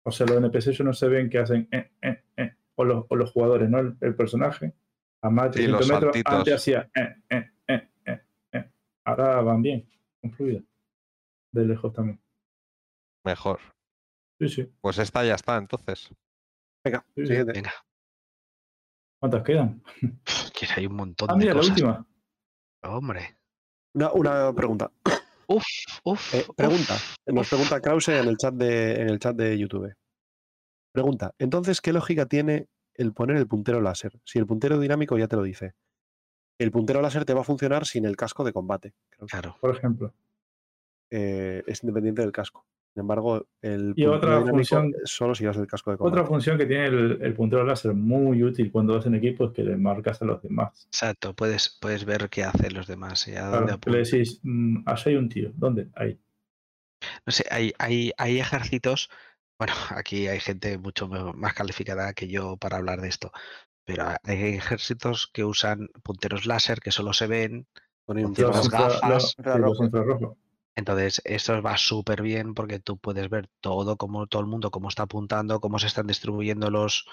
[0.05, 3.15] O sea, los NPCs no se ven que hacen eh, eh, eh, o, los, o
[3.17, 3.79] los jugadores, ¿no?
[3.79, 4.73] El, el personaje
[5.23, 6.35] a más de Sí, los 300 metros saltitos.
[6.39, 8.71] antes hacía eh, eh, eh, eh, eh.
[9.05, 9.87] Ahora van bien,
[10.23, 10.61] con fluida.
[11.53, 12.19] De lejos también.
[13.25, 13.61] Mejor.
[14.41, 14.73] Sí, sí.
[14.81, 16.09] Pues esta ya está, entonces.
[16.83, 17.27] Venga, Sí, sí.
[17.27, 17.53] siguiente.
[17.53, 17.73] Venga,
[19.21, 19.83] ¿Cuántas quedan?
[20.55, 21.71] que hay un montón Ah, de mira, la cosas.
[21.71, 22.07] última.
[22.83, 23.37] Hombre.
[23.95, 24.91] Una, una pregunta.
[25.49, 25.65] Uf,
[26.05, 26.35] uf.
[26.35, 26.95] Eh, pregunta.
[26.95, 27.49] uf, Nos uf.
[27.51, 29.95] pregunta Krause en el chat de, en el chat de YouTube.
[30.93, 34.13] Pregunta, entonces, ¿qué lógica tiene el poner el puntero láser?
[34.25, 35.75] Si el puntero dinámico ya te lo dice.
[36.59, 38.95] El puntero láser te va a funcionar sin el casco de combate.
[39.29, 39.57] Claro.
[39.61, 40.13] Por ejemplo.
[41.11, 42.67] Eh, es independiente del casco.
[42.95, 46.19] Sin embargo, el Y puntero otra función- solo si llevas el casco de combate.
[46.21, 49.53] Otra función que tiene el, el puntero láser muy útil cuando vas en equipo es
[49.53, 50.87] que le marcas a los demás.
[50.87, 54.83] Exacto, puedes, puedes ver qué hacen los demás y a Claro, dónde le decís, mm,
[54.87, 55.51] allá hay un tío.
[55.55, 55.89] ¿Dónde?
[55.95, 56.19] Ahí.
[57.25, 59.09] No sé, hay, hay, hay ejércitos,
[59.59, 63.31] bueno, aquí hay gente mucho me- más calificada que yo para hablar de esto,
[63.85, 67.67] pero ha- hay ejércitos que usan punteros láser que solo se ven,
[68.07, 69.37] Con Las gafas, los-
[70.79, 74.89] entonces eso va súper bien porque tú puedes ver todo, como todo el mundo, cómo
[74.89, 77.07] está apuntando, cómo se están distribuyendo los,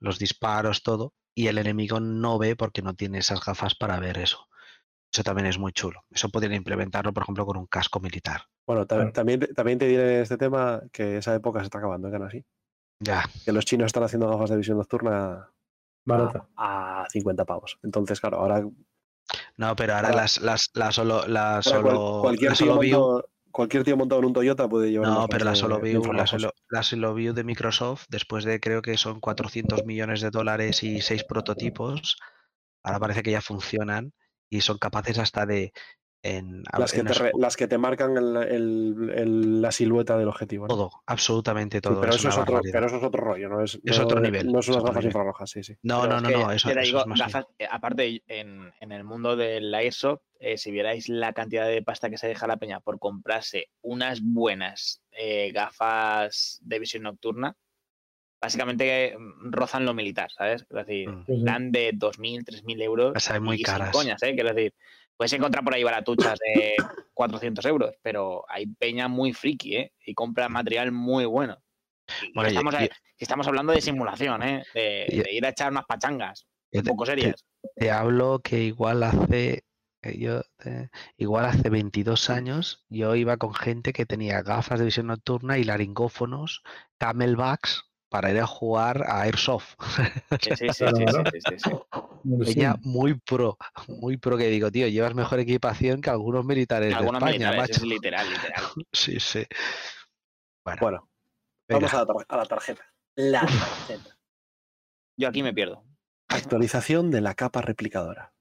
[0.00, 4.18] los disparos, todo, y el enemigo no ve porque no tiene esas gafas para ver
[4.18, 4.46] eso.
[5.12, 6.04] Eso también es muy chulo.
[6.10, 8.42] Eso podrían implementarlo, por ejemplo, con un casco militar.
[8.66, 12.08] Bueno, también, te- también te diré en este tema que esa época se está acabando,
[12.08, 12.18] ¿eh?
[12.26, 12.44] así.
[13.00, 15.50] Ya, Que los chinos están haciendo gafas de visión nocturna
[16.04, 16.48] Barata.
[16.56, 17.78] a, a 50 pavos.
[17.82, 18.66] Entonces, claro, ahora
[19.56, 23.84] no, pero ahora las, las, las solo, las solo, cualquier, las tío solo montado, cualquier
[23.84, 26.52] tío montado en un Toyota puede llevar No, pero la solo de view, la solo,
[26.68, 31.00] la solo view de Microsoft, después de creo que son 400 millones de dólares y
[31.00, 32.16] seis prototipos,
[32.82, 34.12] ahora parece que ya funcionan
[34.50, 35.72] y son capaces hasta de
[36.26, 39.70] en, Las que, en te, las- re- las que te marcan el- el- el- la
[39.70, 40.66] silueta del objetivo.
[40.66, 40.74] ¿no?
[40.74, 42.00] todo, absolutamente Sí, todo.
[42.00, 42.72] pero, es eso es otro, barbaridad.
[42.72, 44.82] pero eso es otro rollo, no es, Es no- otro nivel, No es son las
[44.84, 45.06] gafas nivel.
[45.10, 45.74] infrarrojas, sí, sí.
[45.82, 47.26] No, Pero no, es no, que, no, eso, te eso digo, es más bien.
[47.28, 51.82] gafas, eh, aparte, en, en el mundo del Airsoft, eh, si vierais la cantidad de
[51.82, 57.54] pasta que se deja la peña por comprarse unas buenas eh, gafas de visión nocturna,
[58.40, 60.62] básicamente mm, rozan lo militar, ¿sabes?
[60.62, 61.44] Es decir, Mm.
[61.44, 63.12] Dan de 2.000, 3.000 euros.
[63.14, 63.90] Las hay muy y caras.
[63.90, 64.34] coñas, ¿eh?
[64.34, 64.74] Quiero decir,
[65.16, 66.74] puedes encontrar por ahí baratuchas de
[67.12, 69.92] 400 euros, pero hay peña muy friki, ¿eh?
[70.04, 71.58] Y compra material muy bueno.
[72.34, 72.74] Bueno, estamos,
[73.18, 74.64] estamos hablando de simulación, ¿eh?
[74.74, 77.44] De, ir a echar unas pachangas, un poco serias.
[77.76, 79.64] Te hablo que igual hace
[80.18, 80.42] yo
[81.16, 85.64] igual hace 22 años yo iba con gente que tenía gafas de visión nocturna y
[85.64, 86.62] laringófonos,
[86.98, 89.74] camelbacks para ir a jugar a Airsoft.
[90.40, 90.68] Sí, sí,
[91.58, 91.70] sí.
[92.46, 96.94] Ella muy pro, muy pro que digo, tío, llevas mejor equipación que algunos militares de
[96.94, 97.72] Algunos España, militares, macho.
[97.72, 98.62] es literal, literal.
[98.92, 99.44] Sí, sí.
[100.64, 101.10] Bueno,
[101.68, 102.84] vamos a la, tar- a la tarjeta.
[103.16, 104.16] La tarjeta.
[105.18, 105.84] Yo aquí me pierdo.
[106.28, 108.32] Actualización de la capa replicadora.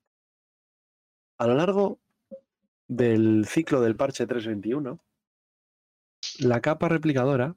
[1.40, 2.00] A lo largo
[2.88, 5.00] del ciclo del parche 321,
[6.42, 7.56] la capa replicadora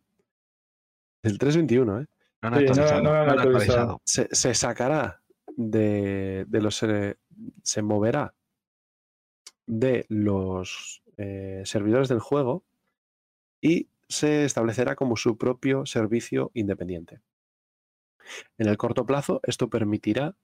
[1.27, 2.07] del 321 ¿eh?
[2.43, 3.81] no han Sí, no- actualizado, no no han han actualizado.
[3.81, 4.01] actualizado.
[4.05, 5.23] se, se sacará
[5.57, 6.83] de, de los.
[6.83, 7.17] eh,
[7.63, 8.35] se moverá
[9.67, 12.65] de los eh, servidores del juego
[13.61, 17.21] y se establecerá como su propio servicio independiente.
[18.59, 20.37] En el corto plazo, esto permitirá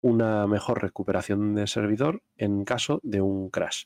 [0.00, 3.84] una mejor recuperación del servidor en caso de un crash.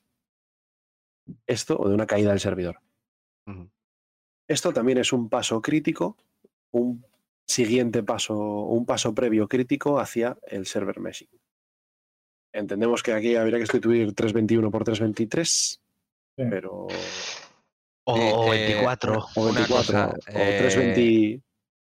[1.47, 2.81] Esto o de una caída del servidor.
[4.50, 6.16] Esto también es un paso crítico,
[6.72, 7.04] un
[7.47, 11.28] siguiente paso, un paso previo crítico hacia el server meshing.
[12.52, 15.49] Entendemos que aquí habría que sustituir 321 por 323,
[16.36, 16.44] Sí.
[16.50, 16.88] pero
[18.04, 19.18] O, Eh, o eh, 24.
[19.36, 21.42] o Una 24 cosa, o eh, 320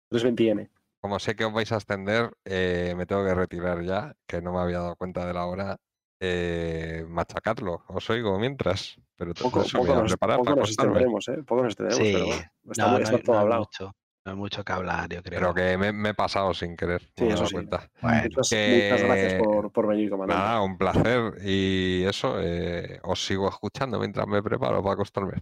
[0.09, 0.69] 320N.
[1.01, 4.53] Como sé que os vais a extender, eh, me tengo que retirar ya, que no
[4.53, 5.75] me había dado cuenta de la hora.
[6.21, 10.55] Eh, machacadlo, os oigo mientras, pero Poco, me poco voy a nos, preparar poco para
[10.57, 10.91] nos acostarme.
[10.91, 11.43] extenderemos, ¿eh?
[11.45, 13.61] Poco nos extenderemos, Sí, pero bueno, está, no, muy- está hay- todo no hay hablado.
[13.61, 15.39] mucho, no hay mucho que hablar, yo creo.
[15.39, 17.53] Pero que me, me he pasado sin querer, Sí, eso sí.
[17.55, 17.89] cuenta.
[18.01, 20.43] Bueno, Muchas, que- muchas gracias por, por venir, comandante.
[20.43, 21.33] Nada, un placer.
[21.43, 25.33] Y eso, eh, os sigo escuchando mientras me preparo para acostarme.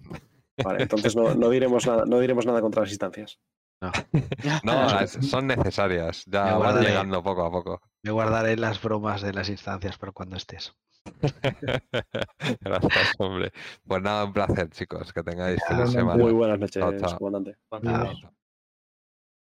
[0.64, 3.40] Vale, entonces no, no diremos nada, no diremos nada contra las instancias.
[3.82, 3.92] No,
[5.22, 7.82] son necesarias, ya van llegando poco a poco.
[8.04, 10.74] Me guardaré las bromas de las instancias para cuando estés.
[12.62, 13.52] Gracias, hombre.
[13.86, 15.14] Pues nada, un placer, chicos.
[15.14, 16.00] Que tengáis feliz Igualmente.
[16.00, 16.24] semana.
[16.24, 17.18] Muy buenas noches, Chao, chao.
[17.20, 17.58] comandante.
[17.84, 18.34] Chao.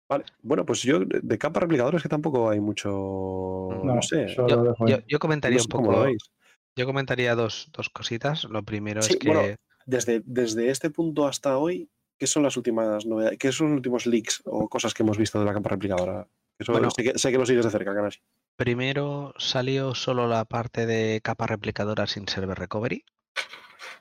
[0.10, 4.26] Vale, bueno, pues yo de capa replicadores que tampoco hay mucho, no, No, sé,
[5.08, 6.06] yo comentaría no un sé poco.
[6.76, 8.46] Yo comentaría dos, dos cositas.
[8.46, 12.58] Lo primero Sí, es que bueno, Desde, desde este punto hasta hoy, ¿qué son las
[12.58, 13.38] últimas novedades?
[13.38, 16.28] ¿Qué son los últimos leaks o cosas que hemos visto de la capa replicadora?
[16.60, 16.92] Eso Bueno.
[16.92, 18.20] sé, que, sé que lo sigues de cerca, Kanashi.
[18.58, 23.06] primero salió solo la parte de capa replicadora sin server recovery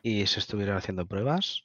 [0.03, 1.62] y se estuvieron haciendo pruebas.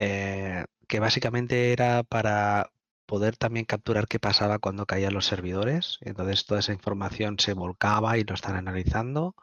[0.00, 2.72] eh, que básicamente era para
[3.06, 5.98] poder también capturar qué pasaba cuando caían los servidores.
[6.00, 9.36] Entonces toda esa información se volcaba y lo están analizando.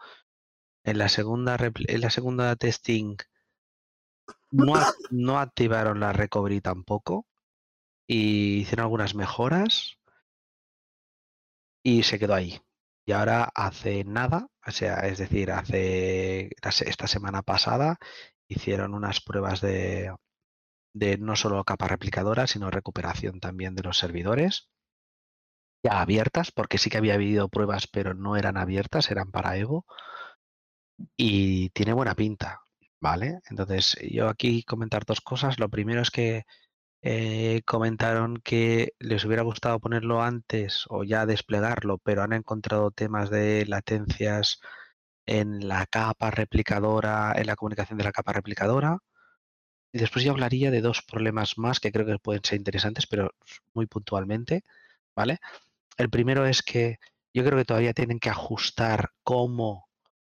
[0.84, 3.16] En la segunda, en la segunda testing
[4.52, 4.74] no,
[5.12, 7.26] no activaron la recovery tampoco
[8.08, 9.99] y hicieron algunas mejoras
[11.84, 12.60] y se quedó ahí.
[13.06, 17.98] Y ahora hace nada, o sea, es decir, hace esta semana pasada
[18.48, 20.14] hicieron unas pruebas de,
[20.94, 24.70] de no solo capa replicadora, sino recuperación también de los servidores
[25.84, 29.86] ya abiertas, porque sí que había habido pruebas, pero no eran abiertas, eran para Evo.
[31.18, 32.62] Y tiene buena pinta,
[33.00, 33.40] ¿vale?
[33.50, 35.60] Entonces, yo aquí comentar dos cosas.
[35.60, 36.44] Lo primero es que
[37.02, 43.30] eh, comentaron que les hubiera gustado ponerlo antes o ya desplegarlo, pero han encontrado temas
[43.30, 44.60] de latencias
[45.26, 49.00] en la capa replicadora, en la comunicación de la capa replicadora.
[49.92, 53.32] Y después yo hablaría de dos problemas más que creo que pueden ser interesantes, pero
[53.74, 54.64] muy puntualmente,
[55.16, 55.40] ¿vale?
[55.98, 57.00] El primero es que
[57.34, 59.90] yo creo que todavía tienen que ajustar cómo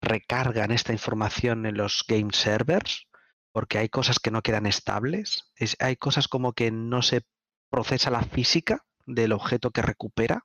[0.01, 3.07] recargan esta información en los game servers,
[3.53, 5.45] porque hay cosas que no quedan estables.
[5.57, 7.23] Es- hay cosas como que no se
[7.71, 10.45] procesa la física del objeto que recupera.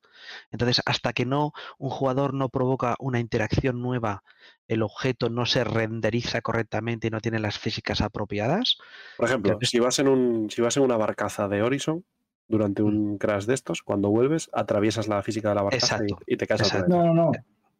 [0.51, 4.23] Entonces, hasta que no un jugador no provoca una interacción nueva,
[4.67, 8.77] el objeto no se renderiza correctamente y no tiene las físicas apropiadas.
[9.17, 12.03] Por ejemplo, Entonces- si vas, en un, si vas en una barcaza de Horizon
[12.47, 12.85] durante Mm.
[12.87, 16.37] un crash de estos, cuando vuelves, atraviesas la física de la barcaza y- Exacto, y,
[16.37, 16.89] te caes otra vez.
[16.89, 17.31] No, no, no.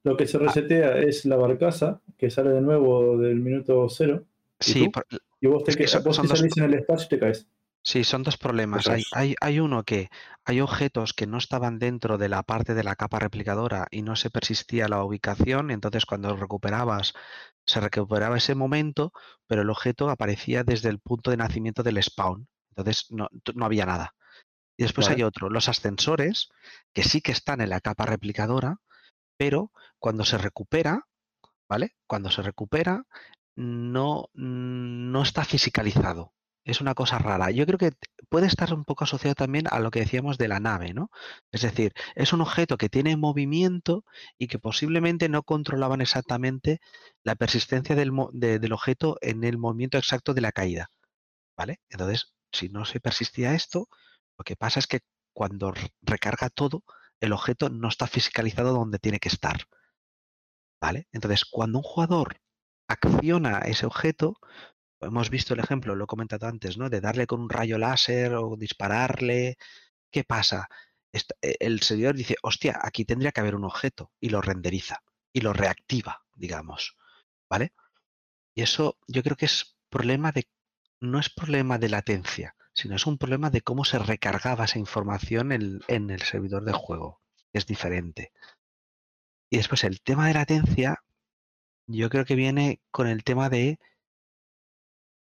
[0.04, 4.26] Lo que se resetea es la barcaza, que sale de nuevo del minuto cero,
[4.60, 4.92] Sí, tú?
[4.92, 5.06] por-
[5.42, 7.06] y vos te, Es que que- son- vos son te dos salís en el espacio
[7.06, 7.48] y te caes.
[7.84, 8.88] Sí, son dos problemas.
[8.88, 9.10] Hay, es.
[9.14, 10.10] hay, hay uno que
[10.44, 14.16] hay objetos que no estaban dentro de la parte de la capa replicadora y no
[14.16, 17.14] se persistía la ubicación, entonces cuando recuperabas,
[17.68, 19.12] se recuperaba ese momento,
[19.46, 22.48] pero el objeto aparecía desde el punto de nacimiento del spawn.
[22.70, 24.16] Entonces no, no había nada.
[24.78, 25.18] Y después Vale.
[25.18, 26.50] hay otro, los ascensores,
[26.92, 28.78] que sí que están en la capa replicadora,
[29.38, 31.08] pero cuando se recupera,
[31.70, 31.96] ¿vale?
[32.08, 33.06] Cuando se recupera,
[33.56, 36.34] no, no está fisicalizado.
[36.64, 37.52] Es una cosa rara.
[37.52, 37.92] Yo creo que
[38.28, 41.12] puede estar un poco asociado también a lo que decíamos de la nave, ¿no?
[41.52, 44.04] Es decir, es un objeto que tiene movimiento
[44.40, 46.80] y que posiblemente no controlaban exactamente
[47.24, 50.90] la persistencia del, del objeto en el movimiento exacto de la caída,
[51.56, 51.82] ¿vale?
[51.90, 53.88] Entonces, si no se persistía esto,
[54.38, 55.02] lo que pasa es que
[55.34, 56.84] cuando recarga todo,
[57.20, 59.66] el objeto no está fisicalizado donde tiene que estar,
[60.82, 61.08] ¿vale?
[61.12, 62.38] Entonces, cuando un jugador
[62.88, 64.38] acciona ese objeto,
[65.02, 66.90] hemos visto el ejemplo, lo he comentado antes, ¿no?
[66.90, 69.58] De darle con un rayo láser o dispararle.
[70.12, 70.70] ¿Qué pasa?
[71.14, 75.04] Est- e- El servidor dice, hostia, aquí tendría que haber un objeto y lo renderiza
[75.34, 76.98] y lo reactiva, digamos,
[77.50, 77.74] ¿vale?
[78.56, 80.48] Y eso yo creo que es problema de,
[81.00, 85.52] no es problema de latencia, sino es un problema de cómo se recargaba esa información
[85.52, 87.22] en, en el servidor de juego.
[87.54, 88.32] Es diferente.
[89.50, 91.04] Y después el tema de latencia,
[91.88, 93.80] yo creo que viene con el tema de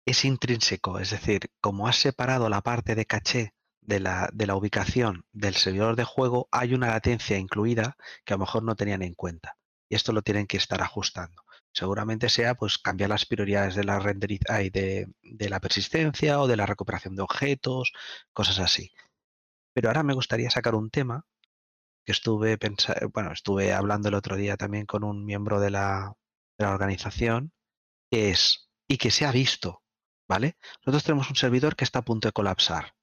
[0.07, 4.57] es intrínseco, es decir, como has separado la parte de caché de la, de la
[4.57, 9.03] ubicación del servidor de juego, hay una latencia incluida que a lo mejor no tenían
[9.03, 9.57] en cuenta.
[9.89, 11.43] Y esto lo tienen que estar ajustando.
[11.73, 16.57] Seguramente sea pues cambiar las prioridades de la renderiz- de, de la persistencia o de
[16.57, 17.93] la recuperación de objetos,
[18.33, 18.91] cosas así.
[19.75, 21.25] Pero ahora me gustaría sacar un tema
[22.05, 26.15] que estuve pensa- bueno, estuve hablando el otro día también con un miembro de la,
[26.61, 27.53] la organización,
[28.11, 29.83] que es, y que se ha visto,
[30.29, 30.57] ¿vale?
[30.81, 32.95] Nosotros tenemos un servidor que está a punto de colapsar.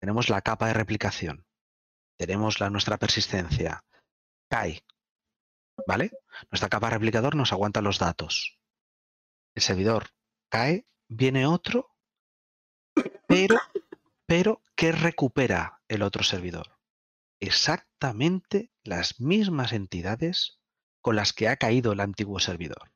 [0.00, 1.46] Tenemos la capa de replicación.
[2.18, 3.84] Tenemos la, nuestra persistencia.
[4.48, 4.84] Cae.
[5.86, 6.10] ¿Vale?
[6.50, 8.58] Nuestra capa de replicador nos aguanta los datos.
[9.54, 10.10] El servidor
[10.48, 11.94] cae, viene otro,
[13.26, 13.58] pero,
[14.26, 16.78] pero ¿qué recupera el otro servidor?
[17.40, 20.60] Exactamente las mismas entidades
[21.00, 22.91] con las que ha caído el antiguo servidor.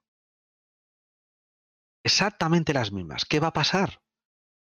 [2.09, 3.25] Exactamente las mismas.
[3.25, 4.01] ¿Qué va a pasar?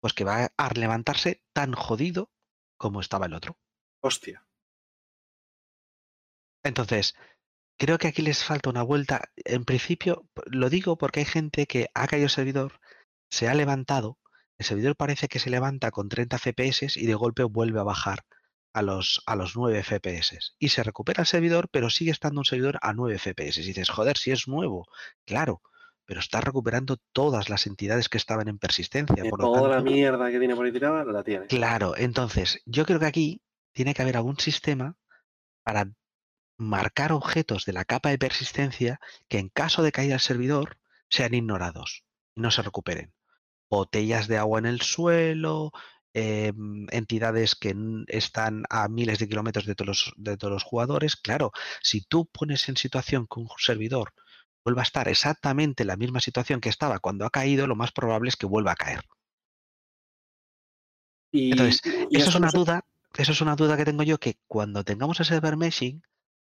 [0.02, 2.32] Pues que va a levantarse tan jodido
[2.76, 3.58] como estaba el otro.
[4.02, 4.48] Hostia.
[6.64, 7.14] Entonces,
[7.78, 9.30] creo que aquí les falta una vuelta.
[9.36, 12.80] En principio, lo digo porque hay gente que ha caído el servidor,
[13.30, 14.18] se ha levantado,
[14.58, 18.26] el servidor parece que se levanta con 30 FPS y de golpe vuelve a bajar.
[18.74, 20.56] a los, a los 9 FPS.
[20.60, 23.60] Y se recupera el servidor, pero sigue estando un servidor a 9 FPS.
[23.60, 24.88] Y dices, joder, si es nuevo,
[25.26, 25.62] claro,
[26.10, 29.24] pero está recuperando todas las entidades que estaban en persistencia.
[29.24, 31.46] Lo toda la mierda que tiene por ahí tirada la tiene.
[31.46, 33.42] Claro, entonces yo creo que aquí
[33.74, 34.96] tiene que haber algún sistema
[35.62, 35.92] para
[36.58, 40.80] marcar objetos de la capa de persistencia que en caso de caída del servidor
[41.12, 43.14] sean ignorados y no se recuperen.
[43.70, 45.72] Botellas de agua en el suelo,
[46.14, 47.76] em, entidades que
[48.08, 51.16] están a miles de kilómetros de todos, los, de todos los jugadores.
[51.16, 51.52] Claro,
[51.84, 54.12] si tú pones en situación que un servidor
[54.64, 57.92] vuelva a estar exactamente en la misma situación que estaba cuando ha caído, lo más
[57.92, 59.02] probable es que vuelva a caer.
[61.32, 62.86] Y, Entonces, y Eso es una duda,
[63.18, 66.02] eso es una duda que tengo yo que cuando tengamos el server meshing,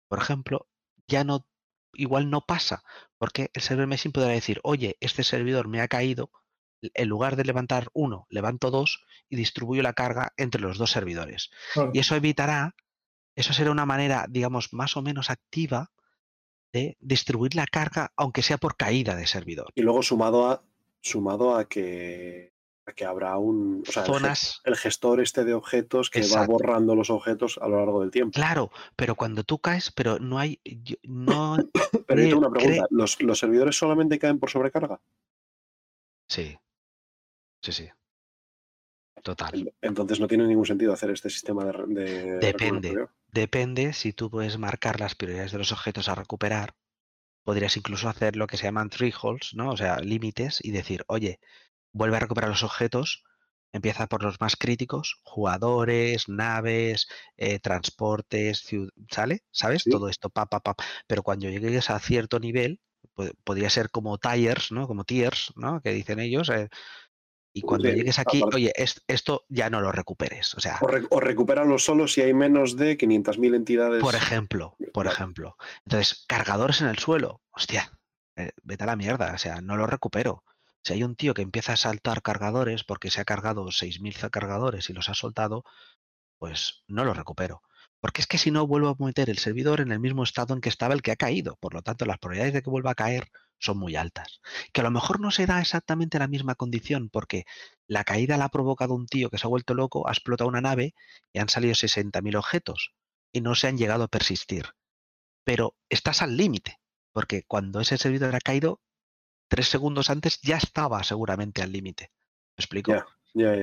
[0.07, 0.67] por ejemplo,
[1.07, 1.45] ya no,
[1.93, 2.83] igual no pasa,
[3.17, 6.31] porque el server meshing podrá decir, oye, este servidor me ha caído,
[6.81, 11.49] en lugar de levantar uno, levanto dos y distribuyo la carga entre los dos servidores.
[11.93, 12.75] Y eso evitará,
[13.35, 15.91] eso será una manera, digamos, más o menos activa
[16.73, 19.71] de distribuir la carga, aunque sea por caída de servidor.
[19.75, 20.63] y luego sumado a
[21.01, 22.53] sumado a que,
[22.85, 26.39] a que habrá un o sea, Zonas, el, gestor este de objetos que Exacto.
[26.39, 28.33] va borrando los objetos a lo largo del tiempo.
[28.33, 30.59] claro, pero cuando tú caes, pero no hay,
[31.03, 31.57] no,
[32.07, 34.99] Pero yo tengo una pregunta, ¿los, los servidores solamente caen por sobrecarga?
[36.27, 36.57] sí,
[37.61, 37.89] sí, sí,
[39.23, 39.59] total.
[39.59, 43.07] En- Entonces no tiene ningún sentido hacer este sistema de, Depende.
[43.31, 46.75] Depende si tú puedes marcar las prioridades de los objetos a recuperar.
[47.43, 49.71] Podrías incluso hacer lo que se llaman thresholds, ¿no?
[49.71, 51.39] O sea, límites y decir, oye,
[51.93, 53.23] vuelve a recuperar los objetos,
[53.73, 58.65] empieza por los más críticos, jugadores, naves, eh, transportes,
[59.11, 59.41] ¿sale?
[59.51, 59.83] ¿Sabes?
[59.83, 59.89] Sí.
[59.91, 60.75] Todo esto, pa, pa, pa.
[61.07, 62.81] Pero cuando llegues a cierto nivel,
[63.13, 64.87] po- podría ser como tiers, ¿no?
[64.87, 65.81] Como tiers, ¿no?
[65.81, 66.49] Que dicen ellos.
[66.49, 66.69] eh,
[67.57, 70.53] y cuando Sí, llegues aquí, aparte- oye, es- esto ya no lo recuperes.
[70.55, 74.01] O sea, O, re- o recupéralo solo si hay menos de 500.000 entidades.
[74.01, 75.55] Por ejemplo, por ejemplo.
[75.85, 77.41] Entonces, cargadores en el suelo.
[77.51, 77.91] Hostia,
[78.35, 79.33] eh, vete a la mierda.
[79.33, 80.43] O sea, no lo recupero.
[80.83, 84.29] Si hay un tío que empieza a saltar cargadores porque se ha cargado 6.000 za-
[84.29, 85.63] cargadores y los ha soltado,
[86.37, 87.61] pues no lo recupero.
[87.99, 90.61] Porque es que si no, vuelvo a meter el servidor en el mismo estado en
[90.61, 91.57] que estaba el que ha caído.
[91.59, 94.39] Por lo tanto, las probabilidades de que vuelva a caer son muy altas.
[94.73, 97.45] Que a lo mejor no se da exactamente la misma condición porque
[97.87, 100.61] la caída la ha provocado un tío que se ha vuelto loco, ha explotado una
[100.61, 100.93] nave
[101.33, 102.93] y han salido 60.000 objetos
[103.31, 104.65] y no se han llegado a persistir.
[105.43, 106.79] Pero estás al límite,
[107.13, 108.81] porque cuando ese servidor ha caído,
[109.49, 112.11] tres segundos antes ya estaba seguramente al límite.
[112.57, 112.91] ¿Me explico?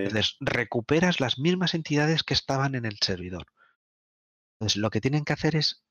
[0.06, 3.46] Entonces, recuperas las mismas entidades que estaban en el servidor.
[4.58, 5.84] Entonces, lo que tienen que hacer es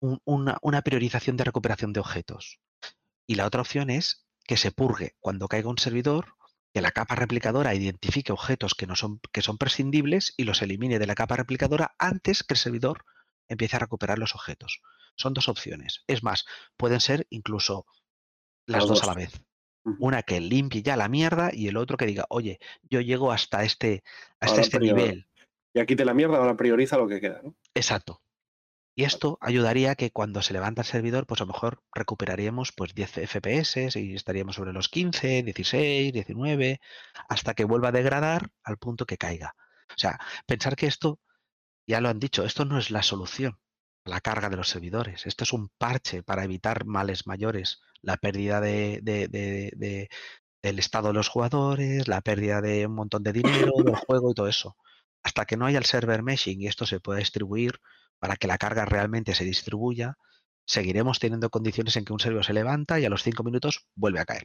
[0.00, 2.60] un- una, una priorización de recuperación de objetos.
[3.28, 6.34] Y la otra opción es que se purgue cuando caiga un servidor,
[6.72, 10.98] que la capa replicadora identifique objetos que, no son, que son prescindibles y los elimine
[10.98, 13.04] de la capa replicadora antes que el servidor
[13.46, 14.80] empiece a recuperar los objetos.
[15.14, 16.04] Son dos opciones.
[16.06, 16.46] Es más,
[16.78, 17.84] pueden ser incluso
[18.66, 19.02] las dos, dos.
[19.02, 19.42] a la vez.
[19.98, 23.62] Una que limpie ya la mierda y el otro que diga, oye, yo llego hasta
[23.62, 24.02] este,
[24.40, 25.28] hasta Ahora este nivel.
[25.74, 27.42] Y aquí te la mierda, ahora prioriza lo que queda.
[27.42, 27.54] ¿no?
[27.74, 28.22] Exacto.
[28.98, 32.72] Y esto ayudaría a que cuando se levanta el servidor, pues a lo mejor recuperaríamos
[32.72, 36.80] pues 10 FPS y estaríamos sobre los 15, 16, 19,
[37.28, 39.54] hasta que vuelva a degradar al punto que caiga.
[39.90, 41.20] O sea, pensar que esto,
[41.86, 43.60] ya lo han dicho, esto no es la solución
[44.04, 45.26] a la carga de los servidores.
[45.26, 50.08] Esto es un parche para evitar males mayores, la pérdida de, de- de- de-
[50.62, 53.32] del estado de los jugadores, la pérdida de un montón de
[53.72, 54.76] dinero del juego y todo eso.
[55.22, 57.80] Hasta que no haya el server meshing y esto se pueda distribuir
[58.18, 60.16] para que la carga realmente se distribuya,
[60.66, 64.20] seguiremos teniendo condiciones en que un servidor se levanta y a los cinco minutos vuelve
[64.20, 64.44] a caer.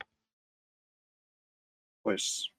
[2.01, 2.53] Pues,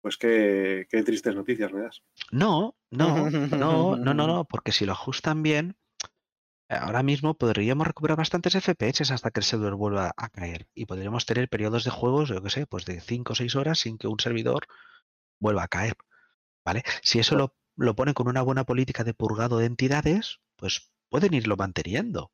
[0.00, 2.02] pues qué, qué tristes noticias me das.
[2.30, 5.76] No, no, no, no, no, no, porque si lo ajustan bien,
[6.68, 11.24] ahora mismo podríamos recuperar bastantes FPS hasta que el servidor vuelva a caer y podríamos
[11.24, 14.06] tener periodos de juegos, yo qué sé, pues de 5 o 6 horas sin que
[14.06, 14.66] un servidor
[15.40, 15.96] vuelva a caer.
[16.64, 16.82] ¿Vale?
[17.02, 21.32] Si eso lo, lo ponen con una buena política de purgado de entidades, pues pueden
[21.32, 22.32] irlo manteniendo.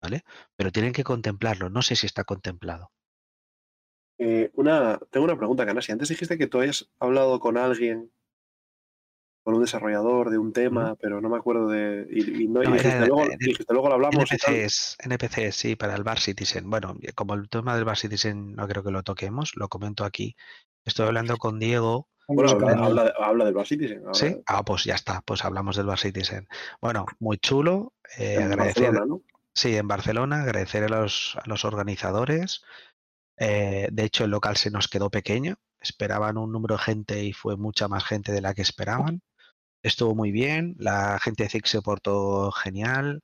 [0.00, 0.24] ¿Vale?
[0.56, 1.68] Pero tienen que contemplarlo.
[1.68, 2.90] No sé si está contemplado.
[4.18, 5.92] Eh, una, tengo una pregunta, Canasi.
[5.92, 8.12] Antes dijiste que tú habías hablado con alguien,
[9.44, 12.06] con un desarrollador de un tema, pero no me acuerdo de.
[12.10, 14.30] Y, y no, No, dijiste, luego, dijiste, luego lo hablamos.
[14.30, 16.68] NPCs, NPCs, sí, para el Bar Citizen.
[16.68, 20.36] Bueno, como el tema del Bar Citizen no creo que lo toquemos, lo comento aquí.
[20.84, 22.08] Estoy hablando con Diego.
[22.28, 22.50] Bueno,
[23.18, 23.98] habla, del Bar Citizen.
[24.00, 24.26] habla ¿Sí?
[24.26, 26.48] de- Ah, pues ya está, pues hablamos del Bar Citizen.
[26.80, 27.94] Bueno, muy chulo.
[28.18, 29.22] eh, en agradecer, Barcelona, ¿no?
[29.54, 32.62] Sí, en Barcelona, agradecer a los, a los organizadores.
[33.38, 35.56] Eh, de hecho, el local se nos quedó pequeño.
[35.80, 39.20] Esperaban un número de gente y fue mucha más gente de la que esperaban.
[39.82, 43.20] Estuvo muy bien, la gente de ZIC se portó genial,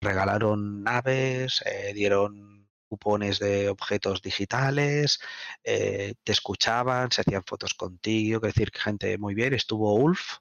[0.00, 2.55] regalaron naves, eh, dieron
[2.96, 5.20] cupones de objetos digitales,
[5.64, 9.54] eh, te escuchaban, se hacían fotos contigo, que decir gente muy bien.
[9.54, 10.38] Estuvo Ulf,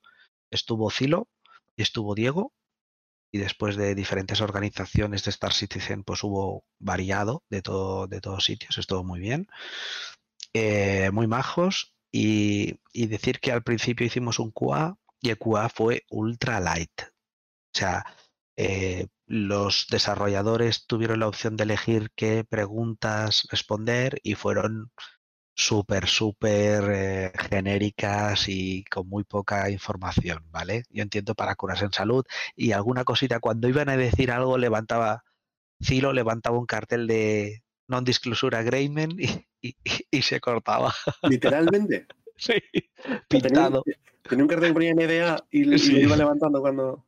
[0.49, 1.27] estuvo Zilo
[1.75, 2.53] y estuvo Diego.
[3.31, 8.45] Y después de diferentes organizaciones de Star Citizen, pues hubo variado de, todo, de todos
[8.45, 9.47] sitios, estuvo muy bien.
[10.53, 11.93] Eh, muy majos.
[12.11, 17.01] Y, y decir que al principio hicimos un QA y el QA fue ultra light.
[17.01, 18.05] O sea,
[18.55, 24.91] eh, los desarrolladores tuvieron la opción de elegir qué preguntas responder y fueron
[25.55, 30.83] súper, súper eh, genéricas y con muy poca información, ¿vale?
[30.89, 32.25] Yo entiendo para curarse en salud
[32.55, 35.23] y alguna cosita, cuando iban a decir algo, levantaba,
[35.83, 39.75] Cilo levantaba un cartel de non-disclosure agreement y, y-
[40.11, 40.93] y se cortaba.
[41.23, 42.07] Literalmente.
[42.37, 42.51] Sí,
[43.29, 43.81] pintado.
[44.23, 45.93] tenía un cartel que ponía NDA y, y Sí.
[45.93, 47.04] lo iba levantando cuando.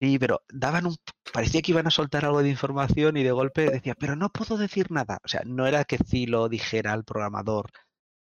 [0.00, 0.96] Sí, pero daban un.
[1.32, 4.56] Parecía que iban a soltar algo de información y de golpe decía, pero no puedo
[4.56, 5.18] decir nada.
[5.24, 7.70] O sea, no era que Cilo dijera al programador,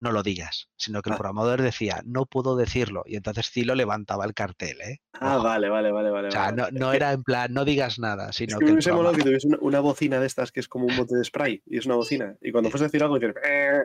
[0.02, 1.18] no lo digas, sino que el Ah.
[1.18, 3.04] programador decía, no puedo decirlo.
[3.06, 4.98] Y entonces Cilo levantaba el cartel, ¿eh?
[5.14, 5.46] Ah, Ojo.
[5.46, 6.28] vale, vale, vale, vale.
[6.28, 8.60] O sea, no, Es no que- era en plan, no digas nada, Es sino que
[8.60, 10.68] que me el hubiese molado que programa- tuviese una, una bocina de estas que es
[10.68, 12.36] como un bote de spray y es una bocina.
[12.42, 13.36] Y cuando fuese a decir algo, dices.
[13.44, 13.84] "Eh".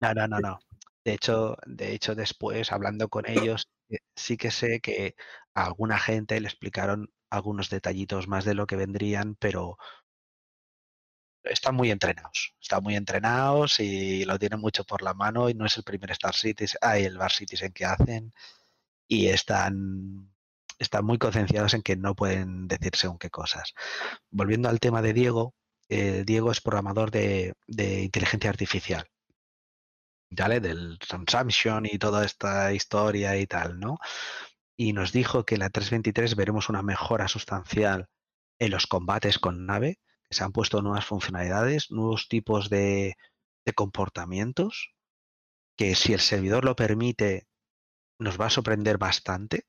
[0.00, 0.58] No, no, no, no.
[1.04, 5.14] De hecho, de hecho, después, hablando con ellos, eh, sí que sé que
[5.54, 9.78] a alguna gente le explicaron algunos detallitos más de lo que vendrían, pero
[11.44, 12.54] están muy entrenados.
[12.60, 16.10] Están muy entrenados y lo tienen mucho por la mano y no es el primer
[16.12, 18.32] Star Citizen, ah, el Bar Citizen que hacen
[19.08, 20.32] y están,
[20.78, 23.74] están muy concienciados en que no pueden decir según qué cosas.
[24.30, 25.54] Volviendo al tema de Diego,
[25.88, 29.06] eh, Diego es programador de, de inteligencia artificial.
[30.30, 30.60] ¿vale?
[30.60, 33.98] Del consumption y toda esta historia y tal, ¿no?
[34.76, 38.08] Y nos dijo que en la 323 veremos una mejora sustancial
[38.58, 43.16] en los combates con nave, que se han puesto nuevas funcionalidades, nuevos tipos de,
[43.66, 44.92] de comportamientos,
[45.76, 47.46] que si el servidor lo permite,
[48.18, 49.64] nos va a sorprender bastante.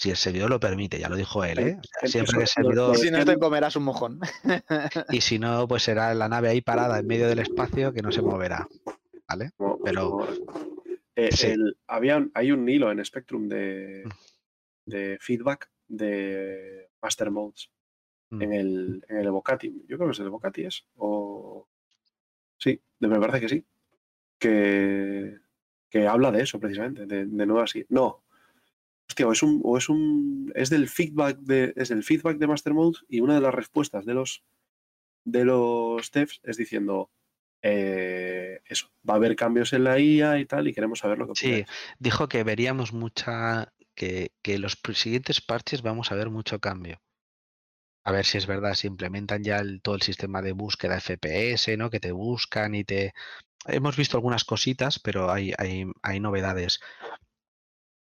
[0.00, 1.76] Si el servidor lo permite, ya lo dijo él, ¿eh?
[1.78, 2.88] O sea, Eso- siempre que el servidor...
[2.90, 4.20] lo Si no te comerás un mojón.
[5.10, 8.12] Y si no, pues será la nave ahí parada en medio del espacio que no
[8.12, 8.68] se moverá.
[9.28, 9.50] ¿Vale?
[9.84, 10.28] Pero-
[11.16, 11.48] eh, Sí.
[11.48, 14.10] el- había hay un hilo en Spectrum de, Mm.
[14.88, 17.70] De feedback de Master Modes
[18.30, 18.42] Mm.
[18.42, 19.84] en el, en el Evocati.
[19.88, 20.84] Yo creo que es el Evocati, ¿es?
[20.96, 21.66] O...
[22.58, 23.64] Sí, de- me parece que sí.
[24.38, 25.38] Que,
[25.88, 27.72] que habla de eso precisamente, de, de nuevas...
[27.88, 28.22] No.
[29.08, 30.52] Hostia, o es un, o es un.
[30.54, 31.72] Es del feedback de.
[31.76, 34.44] Es el feedback de Master Modes y una de las respuestas de los
[35.24, 37.10] de los devs es diciendo
[37.62, 41.26] eh, eso, va a haber cambios en la IA y tal, y queremos saber lo
[41.26, 41.64] que Sí,
[41.98, 47.00] dijo que veríamos mucha, que, los siguientes parches vamos a ver mucho cambio.
[48.04, 51.90] A ver si es verdad, si implementan ya todo el sistema de búsqueda FPS, ¿no?
[51.90, 53.12] Que te buscan y te...
[53.66, 56.80] Hemos visto algunas cositas, pero hay, hay, hay novedades.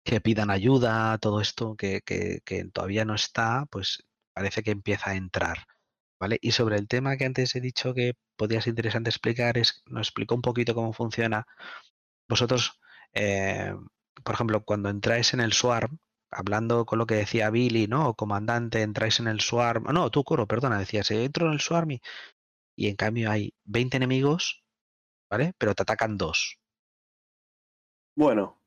[0.03, 5.11] Que pidan ayuda, todo esto que, que, que todavía no está, pues parece que empieza
[5.11, 5.65] a entrar.
[6.19, 6.39] ¿Vale?
[6.41, 10.07] Y sobre el tema que antes he dicho que podría ser interesante explicar, es, nos
[10.07, 11.45] explicó un poquito cómo funciona.
[12.29, 12.79] Vosotros,
[13.13, 13.73] eh,
[14.23, 15.97] por ejemplo, cuando entráis en el Swarm,
[16.31, 18.09] hablando con lo que decía Billy, ¿no?
[18.09, 19.85] O comandante, entráis en el Swarm.
[19.93, 22.01] No, tú, Coro, perdona, decías, entro en el Swarm y,
[22.75, 24.63] y en cambio hay 20 enemigos,
[25.29, 25.53] ¿vale?
[25.57, 26.57] Pero te atacan dos,
[28.15, 28.57] Bueno,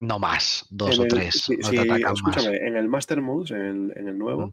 [0.00, 2.36] no más, dos en o el- tres, sí, no sí, te atacan más.
[2.36, 4.50] escúchame, en el Master Modes, en el, en el nuevo, Mm.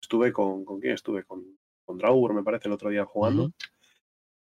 [0.00, 0.64] estuve con.
[0.64, 1.24] ¿Con quién estuve?
[1.24, 1.44] Con,
[1.84, 3.52] con Draugur, me parece, el otro día jugando.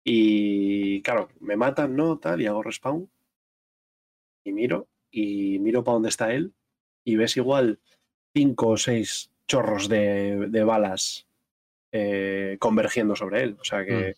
[0.03, 2.17] Y claro, me matan, ¿no?
[2.17, 3.09] Tal, y hago respawn.
[4.43, 6.53] Y miro, y miro para dónde está él.
[7.03, 7.79] Y ves igual
[8.33, 11.27] cinco o seis chorros de, de balas
[11.91, 13.57] eh, convergiendo sobre él.
[13.59, 14.15] O sea que.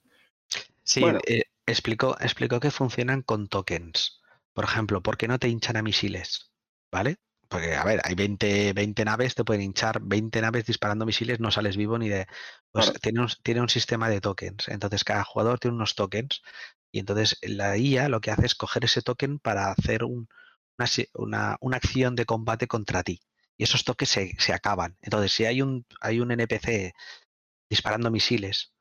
[0.83, 1.19] Sí, Bueno.
[1.27, 4.21] eh, explicó, explicó que funcionan con tokens.
[4.53, 6.51] Por ejemplo, ¿por qué no te hinchan a misiles?
[6.91, 7.17] ¿Vale?
[7.47, 11.51] Porque, a ver, hay 20, 20 naves, te pueden hinchar 20 naves disparando misiles, no
[11.51, 12.27] sales vivo ni de...
[12.71, 12.99] Pues Claro.
[13.01, 14.67] tiene, un, tiene un sistema de tokens.
[14.69, 16.41] Entonces, cada jugador tiene unos tokens.
[16.91, 20.27] Y entonces la IA lo que hace es coger ese token para hacer un-
[20.77, 23.21] una, una- una acción de combate contra ti.
[23.57, 24.97] Y esos tokens se, se acaban.
[25.01, 26.93] Entonces, si hay un, hay un NPC
[27.69, 28.73] disparando misiles,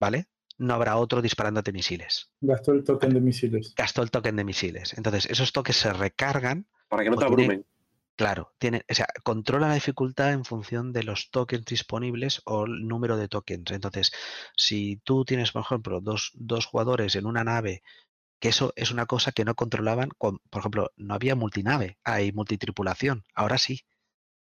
[0.00, 0.26] ¿vale?
[0.58, 2.30] No habrá otro disparándote misiles.
[2.40, 3.74] Gastó el token de misiles.
[3.76, 4.94] Gastó el token de misiles.
[4.94, 7.66] Entonces, esos tokens se recargan Para que no te tiene- abrumen.
[8.18, 12.86] Claro, tiene, o sea, controla la dificultad en función de los tokens disponibles o el
[12.88, 13.70] número de tokens.
[13.70, 14.10] Entonces,
[14.56, 17.82] si tú tienes, por ejemplo, dos, dos jugadores en una nave
[18.40, 20.10] que eso es una cosa que no controlaban.
[20.18, 23.82] Con, por ejemplo, no había multinave, hay multitripulación, ahora sí.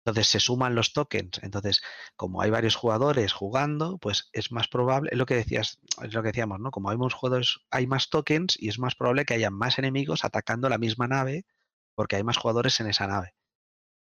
[0.04, 1.40] Entonces se suman los tokens.
[1.42, 1.82] Entonces,
[2.16, 6.22] como hay varios jugadores jugando, pues es más probable, es lo que decías, es lo
[6.22, 6.70] que decíamos, ¿no?
[6.72, 10.24] Como hay más jugadores, hay más tokens y es más probable que haya más enemigos
[10.24, 11.44] atacando la misma nave
[11.96, 13.34] porque hay más jugadores en esa nave.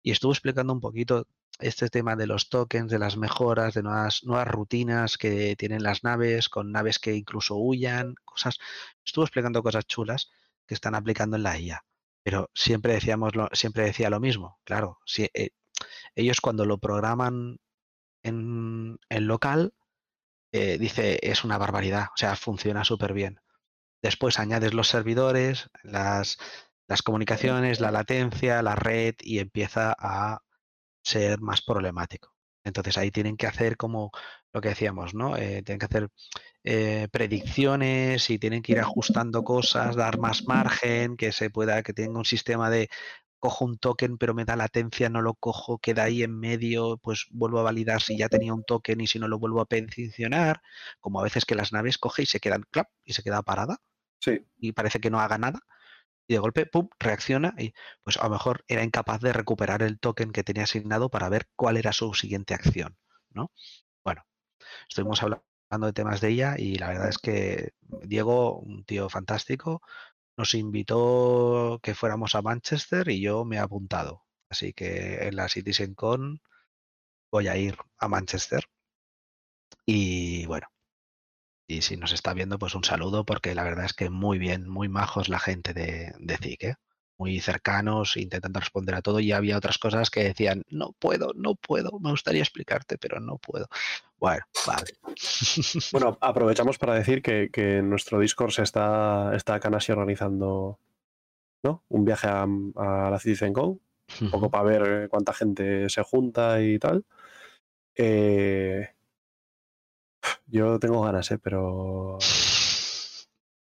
[0.02, 1.26] Y estuvo explicando un poquito
[1.58, 6.04] este tema de los tokens, de las mejoras, de nuevas, nuevas rutinas que tienen las
[6.04, 8.58] naves, con naves que incluso huyan, cosas.
[9.04, 10.30] Estuvo explicando cosas chulas
[10.66, 11.84] que están aplicando en la IA.
[12.22, 14.60] Pero siempre decíamos lo, siempre decía lo mismo.
[14.64, 15.50] Claro, si, eh,
[16.14, 17.58] ellos cuando lo programan
[18.22, 19.74] en, en local,
[20.52, 22.08] eh, dice es una barbaridad.
[22.14, 23.40] O sea, funciona súper bien.
[24.02, 26.38] Después añades los servidores, las,
[26.88, 30.40] las comunicaciones, la latencia, la red y empieza a
[31.02, 32.34] ser más problemático.
[32.64, 34.10] Entonces ahí tienen que hacer como
[34.52, 35.36] lo que decíamos, ¿no?
[35.36, 36.08] Eh, tienen que hacer
[36.64, 41.92] eh, predicciones y tienen que ir ajustando cosas, dar más margen, que se pueda, que
[41.92, 42.88] tenga un sistema de
[43.38, 47.26] cojo un token pero me da latencia, no lo cojo, queda ahí en medio, pues
[47.30, 50.60] vuelvo a validar si ya tenía un token y si no lo vuelvo a peticionar,
[51.00, 53.78] como a veces que las naves coge y se quedan clap y se queda parada
[54.20, 54.44] Sí.
[54.58, 55.60] y parece que no haga nada
[56.28, 57.72] y de golpe, pum, reacciona y
[58.04, 61.48] pues a lo mejor era incapaz de recuperar el token que tenía asignado para ver
[61.56, 62.96] cuál era su siguiente acción,
[63.30, 63.52] ¿no?
[64.04, 64.24] Bueno,
[64.88, 69.82] estuvimos hablando de temas de ella y la verdad es que Diego, un tío fantástico,
[70.36, 74.24] nos invitó que fuéramos a Manchester y yo me he apuntado.
[74.50, 76.40] Así que en la CitizenCon
[77.32, 78.64] voy a ir a Manchester.
[79.86, 80.68] Y bueno,
[81.68, 84.66] y si nos está viendo, pues un saludo, porque la verdad es que muy bien,
[84.68, 86.74] muy majos la gente de, de CIC, ¿eh?
[87.18, 89.20] muy cercanos, intentando responder a todo.
[89.20, 93.36] Y había otras cosas que decían, no puedo, no puedo, me gustaría explicarte, pero no
[93.36, 93.68] puedo.
[94.16, 94.94] Bueno, vale.
[95.92, 100.78] Bueno, aprovechamos para decir que, que nuestro Discord se está, está Kanasi organizando
[101.62, 101.84] ¿no?
[101.88, 103.78] un viaje a, a la CitizenCon,
[104.22, 107.04] un poco para ver cuánta gente se junta y tal.
[107.94, 108.88] Eh,
[110.46, 111.38] yo tengo ganas, ¿eh?
[111.38, 112.18] pero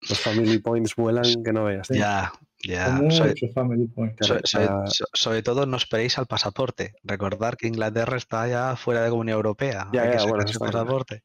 [0.09, 1.87] los family points vuelan que no veas.
[1.89, 2.31] Ya,
[2.63, 2.97] ya.
[3.11, 4.15] Sobre, family point.
[4.17, 6.93] Claro, sobre- sobre- so- sobre todo no esperéis al pasaporte.
[7.03, 9.89] Recordar que Inglaterra está ya fuera de Comunidad Europea.
[9.91, 11.23] Ya, Hay que ya, bueno, el pasaporte.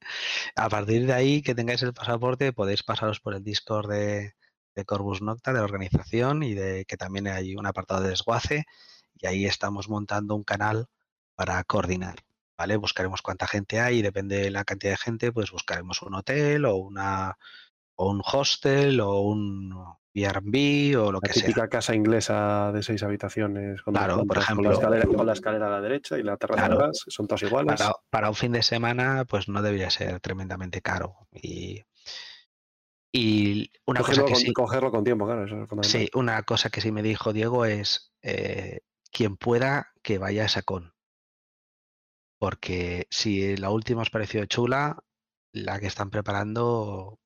[0.56, 4.34] A partir de ahí, que tengáis el pasaporte, podéis pasaros por el Discord de,
[4.74, 8.64] de Corvus Nocta, de la organización, y de que también hay un apartado de desguace.
[9.20, 10.86] Y ahí estamos montando un canal
[11.36, 12.16] para coordinar.
[12.62, 12.76] ¿Vale?
[12.76, 16.64] Buscaremos cuánta gente hay y depende de la cantidad de gente, pues buscaremos un hotel
[16.64, 17.36] o una
[17.96, 19.74] o un hostel o un
[20.14, 21.48] Airbnb o lo la que sea.
[21.48, 24.78] típica casa inglesa de seis habitaciones con, Claro, por plantas, con, la ejemplo.
[24.78, 26.74] escalera, con la escalera a la derecha y la terraza Claro.
[26.76, 27.80] atrás, son todas iguales.
[27.80, 31.16] para, para un fin de semana, pues no debería ser tremendamente caro.
[31.32, 31.82] Y,
[33.12, 36.00] y una cosa cogerlo, que con, sí, cogerlo con tiempo, claro, eso es fundamental.
[36.00, 40.46] sí, una cosa que sí me dijo Diego es eh, quien pueda que vaya a
[40.46, 40.91] esa con.
[42.42, 44.98] Porque si la última os pareció chula,
[45.52, 47.20] la que están preparando,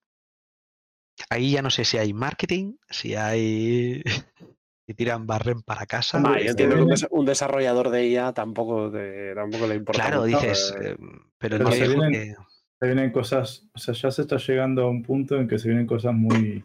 [1.31, 4.03] ahí ya no sé si hay marketing, si hay
[4.87, 6.19] si tiran barren para casa.
[6.19, 10.03] Ah, Hombre, yo entiendo que un, desarrollador de IA tampoco, te- tampoco le importa.
[10.03, 10.97] Claro, mucho, dices, eh, eh,
[11.39, 12.35] pero me se vienen- que
[12.79, 15.69] Se vienen cosas, o sea, ya se está llegando a un punto en que se
[15.69, 16.63] vienen cosas muy,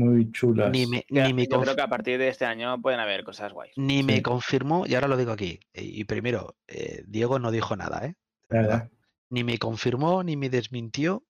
[0.00, 0.70] muy chulas.
[0.70, 3.24] ni me, Yo, ni me yo creo que a partir de este año pueden haber
[3.24, 3.72] cosas guays.
[3.76, 5.60] Ni me confirmó, y ahora lo digo aquí.
[5.74, 8.14] Y primero, eh, Diego no dijo nada, ¿eh?
[8.48, 8.88] Verdad.
[8.90, 8.96] ya.
[9.28, 11.24] Ni me confirmó ni me desmintió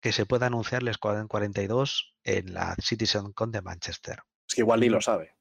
[0.00, 4.20] que se pueda anunciar el Escuadrón 42 en la CitizenCon de Manchester.
[4.48, 5.34] es que igual ni lo sabe.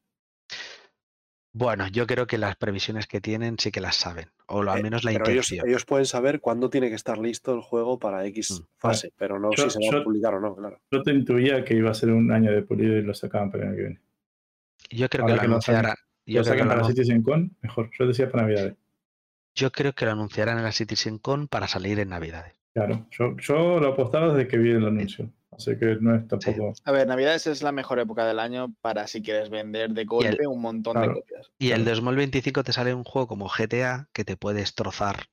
[1.52, 4.80] Bueno, yo creo que las previsiones que tienen sí que las saben, o lo- al
[4.80, 5.68] Eh, menos la pero ellos, intención.
[5.68, 8.66] ellos pueden saber cuándo tiene que estar listo el juego para X Mm.
[8.78, 10.80] fase, pero no Yo- si se va a publicar o no, claro.
[10.92, 13.64] Yo te intuía que iba a ser un año de pulido y lo sacaban para
[13.64, 14.00] el año que viene.
[14.92, 15.96] Yo creo ahora que lo que lo saquen- anunciarán.
[16.28, 17.90] Yo Lo lo, para anun- CitizenCon, mejor.
[17.98, 18.76] Yo decía para Navidades.
[19.56, 22.54] yo creo que lo anunciarán en la CitizenCon para salir en Navidades.
[22.76, 25.32] Claro, yo, yo lo apostaba desde que vi el anuncio.
[25.52, 26.74] Así que no es tampoco.
[26.86, 30.46] A ver, Navidades es la mejor época del año para si quieres vender de golpe
[30.48, 31.14] un montón Claro.
[31.16, 31.52] de copias.
[31.58, 31.96] Y el Claro.
[31.96, 35.26] 2025 te sale un juego como GTA que te puede destrozar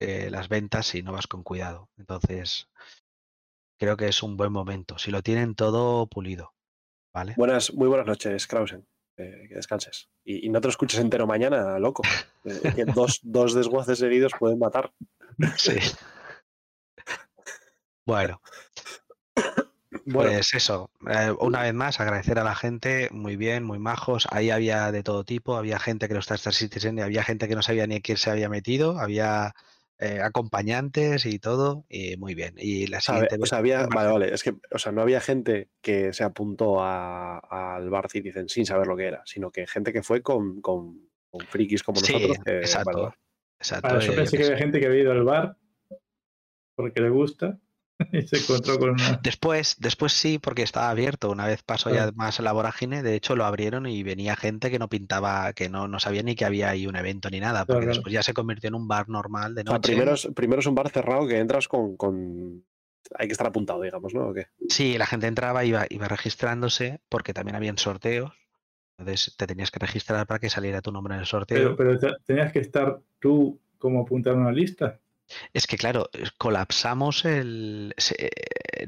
[0.00, 1.90] eh, las ventas si no vas con cuidado.
[1.96, 2.68] Entonces,
[3.78, 4.98] creo que es un buen momento.
[4.98, 6.54] Si lo tienen todo pulido,
[7.14, 7.34] ¿vale?
[7.36, 8.86] Buenas, muy buenas noches, Krausen.
[9.18, 10.08] Eh, que descanses.
[10.24, 12.02] Y, y no te lo escuches entero mañana, loco.
[12.44, 14.92] Eh, que dos, dos desguaces seguidos pueden matar.
[15.56, 15.74] Sí.
[18.04, 18.40] Bueno,
[20.04, 20.90] Bueno, pues eso.
[21.08, 24.26] eh, una vez más, agradecer a la gente, muy bien, muy majos.
[24.30, 25.56] Ahí había de todo tipo.
[25.56, 28.00] Había gente que no está en Star Citizen y había gente que no sabía ni
[28.00, 28.98] quién se había metido.
[28.98, 29.54] Había
[29.98, 32.54] eh, acompañantes y todo, y muy bien.
[32.58, 33.94] Y la O siguiente o sea, había, Barça.
[33.94, 38.48] vale, vale, es que, o sea, no había gente que se apuntó al Bar Citizen
[38.48, 42.00] sin saber lo que era, sino que gente que fue con, con, con frikis como
[42.00, 42.38] Sí, nosotros.
[42.44, 43.02] que- exacto.
[43.02, 43.14] vale.
[43.60, 45.56] Exacto, Vale, yo eh, pensé que había gente que había ido al bar
[46.74, 47.60] porque le gusta
[48.12, 49.20] y se encontró con una.
[49.22, 51.30] Después, después sí, porque estaba abierto.
[51.30, 52.12] Una vez pasó ya Claro.
[52.16, 55.88] más la vorágine, de hecho lo abrieron y venía gente que no pintaba, que no,
[55.88, 57.94] no sabía ni que había ahí un evento ni nada, porque claro.
[57.94, 59.92] después ya se convirtió en un bar normal de O sea, noche.
[59.92, 62.64] primero es, primero es un bar cerrado que entras con, con-
[63.18, 64.28] Hay que estar apuntado, digamos, ¿no?
[64.28, 64.46] ¿O qué?
[64.68, 68.32] Sí, la gente entraba, iba, iba registrándose, porque también habían sorteos.
[68.98, 71.76] Entonces te tenías que registrar para que saliera tu nombre en el sorteo.
[71.76, 75.00] Pero, pero te- tenías que estar tú como apuntar una lista.
[75.52, 77.94] Es que claro, es- colapsamos el.
[77.96, 78.30] se- eh,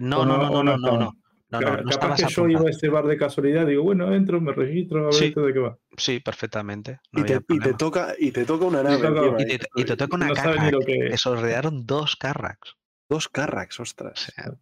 [0.01, 1.13] No, ¿O no, no, no, no, no, no.
[1.51, 4.41] No, no, no Capaz que yo iba a ese bar de casualidad, digo, bueno, entro,
[4.41, 5.25] me registro, a ver Sí.
[5.27, 5.79] esto de qué va.
[5.97, 6.99] Sí, perfectamente.
[7.13, 9.59] No Y te, y, toca, y te toca una nave toca- Y ¿eh?
[9.59, 12.75] te, y te toca una Carrack, que- que dos Carracks.
[13.09, 14.19] Dos Carracks, O ostras.
[14.35, 14.55] sea,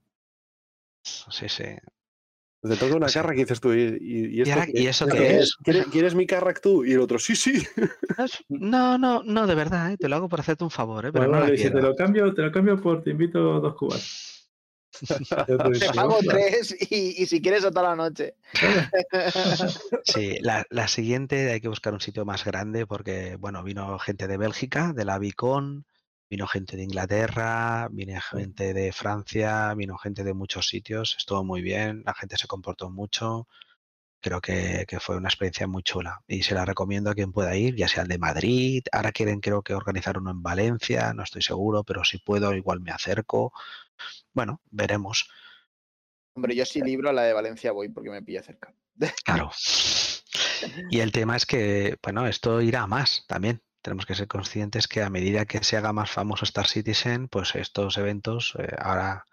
[1.03, 1.65] sí, sí.
[2.62, 3.15] Te toca una Sí.
[3.15, 3.73] carra que dices tú.
[3.73, 5.57] ¿Y, y- y esto ahora- qué- ¿y eso qué es?
[5.65, 6.85] ¿Quieres, quieres mi carrack tú?
[6.85, 7.67] Y el otro, sí, sí.
[8.49, 9.97] No, no, no, de verdad, ¿eh?
[9.97, 11.12] te lo hago por hacerte un favor, ¿eh?
[11.12, 14.28] pero Bueno, no dice, te lo cambio, te lo cambio por te invito dos cubatas.
[15.39, 18.35] Ya te pago tres y, y si quieres toda la noche.
[20.05, 24.27] Sí, la, la siguiente hay que buscar un sitio más grande porque, bueno, vino gente
[24.28, 25.85] de Bélgica, de la Vicon,
[26.33, 31.61] vino gente de Inglaterra, vino gente de Francia, vino gente de muchos sitios, estuvo muy
[31.61, 33.49] bien, la gente se comportó mucho,
[34.19, 37.55] creo que, que fue una experiencia muy chula y se la recomiendo a quien pueda
[37.55, 41.23] ir, ya sea el de Madrid, ahora quieren creo que organizar uno en Valencia, no
[41.23, 43.53] estoy seguro, pero si puedo igual me acerco.
[44.33, 45.29] Bueno, veremos.
[46.35, 48.75] Hombre, yo sí libro a la de Valencia voy porque me pilla cerca.
[49.23, 49.51] Claro.
[50.91, 53.61] Y el tema es que, bueno, esto irá a más también.
[53.83, 57.55] Tenemos que ser conscientes que a medida que se haga más famoso Star Citizen, pues
[57.57, 59.25] estos eventos, eh, ahora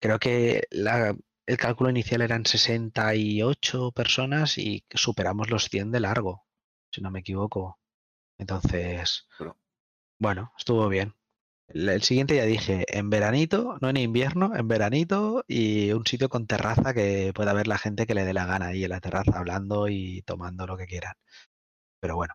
[0.00, 1.16] creo que la-
[1.46, 6.46] el cálculo inicial eran 68 personas y superamos los 100 de largo,
[6.92, 7.80] si no me equivoco.
[8.38, 9.58] Entonces, Bueno.
[10.18, 11.14] bueno, estuvo bien.
[11.68, 16.28] El, el siguiente ya dije, en veranito, no en invierno, en veranito y un sitio
[16.28, 19.00] con terraza que pueda ver la gente que le dé la gana ahí en la
[19.00, 21.14] terraza hablando y tomando lo que quieran.
[22.00, 22.34] Pero bueno,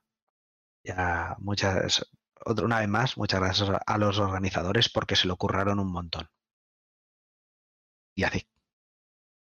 [0.84, 2.06] ya muchas,
[2.46, 6.28] otra- una vez más, muchas gracias a- los organizadores porque se lo curraron un montón.
[8.16, 8.48] Y así.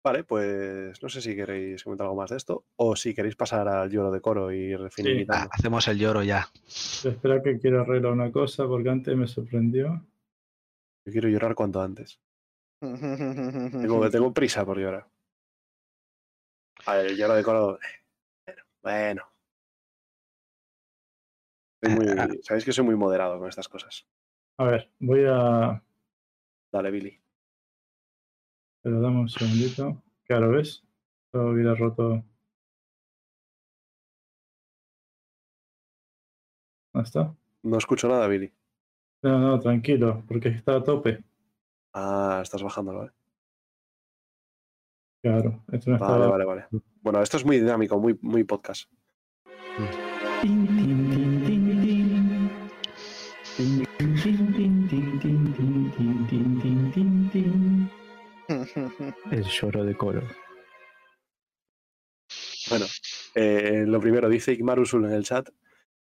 [0.05, 3.67] Vale, pues no sé si queréis comentar algo más de esto o si queréis pasar
[3.69, 4.81] al lloro de coro y ir
[5.31, 6.47] Ah, hacemos el lloro ya.
[6.67, 10.07] Espera que quiero arreglar una cosa porque antes me sorprendió.
[11.07, 12.21] Yo quiero llorar cuanto antes.
[12.81, 15.09] Tengo, tengo prisa por llorar.
[16.87, 17.79] A ver, el lloro de coro.
[18.47, 19.23] Bueno, bueno.
[21.85, 24.07] Soy muy- Ah, Sabéis que soy muy moderado con estas cosas.
[24.59, 25.83] A ver, voy a.
[26.73, 27.21] Dale, Billy.
[28.83, 30.03] Pero dame un segundito.
[30.25, 30.83] Claro, ¿ves?
[31.33, 32.25] Todo hubiera roto.
[36.93, 37.35] ¿Dónde está?
[37.63, 38.53] No escucho nada, Billy.
[39.23, 41.25] No, no, tranquilo, porque está a tope.
[41.95, 43.11] Ah, estás bajándolo, ¿eh?
[45.23, 46.67] Claro, esto no Vale, vale, vale.
[47.01, 48.91] Bueno, esto es muy dinámico, muy, muy podcast.
[59.31, 60.23] El lloro de coro.
[62.69, 62.87] Bueno,
[63.35, 65.49] eh, lo primero, dice Igmarusul en el chat.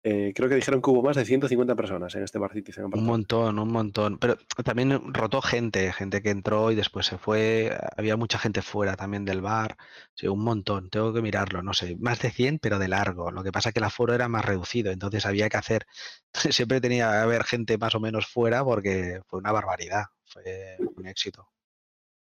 [0.03, 2.87] Eh, creo que dijeron que hubo más de 150 personas en este Bar Citizen.
[2.87, 4.19] Un montón, un montón.
[4.19, 7.79] Pero también rotó gente, gente que entró y después se fue.
[7.97, 9.77] Había mucha gente fuera también del bar.
[10.15, 10.89] Sí, un montón.
[10.89, 11.97] Tengo que mirarlo, no sé.
[12.01, 13.31] Más de 100, pero de largo.
[13.31, 15.87] Lo que pasa es que el aforo era más reducido, entonces había que hacer.
[16.33, 20.05] Siempre tenía que haber gente más o menos fuera porque fue una barbaridad.
[20.25, 21.47] Fue un éxito.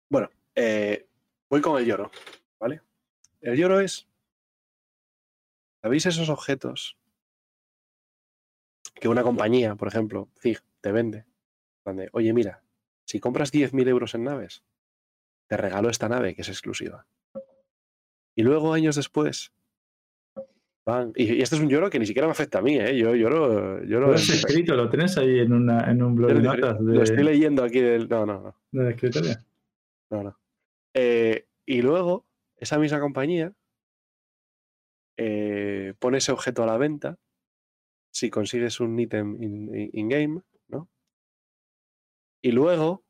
[0.09, 1.07] Bueno, eh,
[1.49, 2.11] voy con el lloro,
[2.59, 2.81] ¿vale?
[3.41, 4.09] El lloro es.
[5.83, 7.00] ¿Sabéis esos objetos
[8.95, 11.25] que una compañía, por ejemplo, CIG, te vende?
[11.85, 12.63] Donde, oye, mira,
[13.05, 14.63] si compras 10.000 euros en naves,
[15.47, 17.07] te regalo esta nave que es exclusiva.
[18.37, 19.53] Y luego, años después,
[20.87, 21.13] van.
[21.17, 22.97] Y, y este es un lloro que ni siquiera me afecta a mí, ¿eh?
[22.97, 23.83] Yo lloro.
[23.85, 26.81] lloro Lo en- has escrito, lo tenés ahí en, una, en un blog de notas
[26.81, 28.09] Lo estoy leyendo aquí del.
[28.09, 28.57] No, no, no.
[28.73, 29.45] de la escritoria.
[30.11, 30.39] No, no.
[30.95, 32.25] Eh, y luego,
[32.57, 33.53] esa misma compañía
[35.17, 37.19] eh, pone ese objeto a la venta
[38.11, 40.89] si consigues un ítem in- in- in-game, ¿no?
[42.43, 43.07] Y luego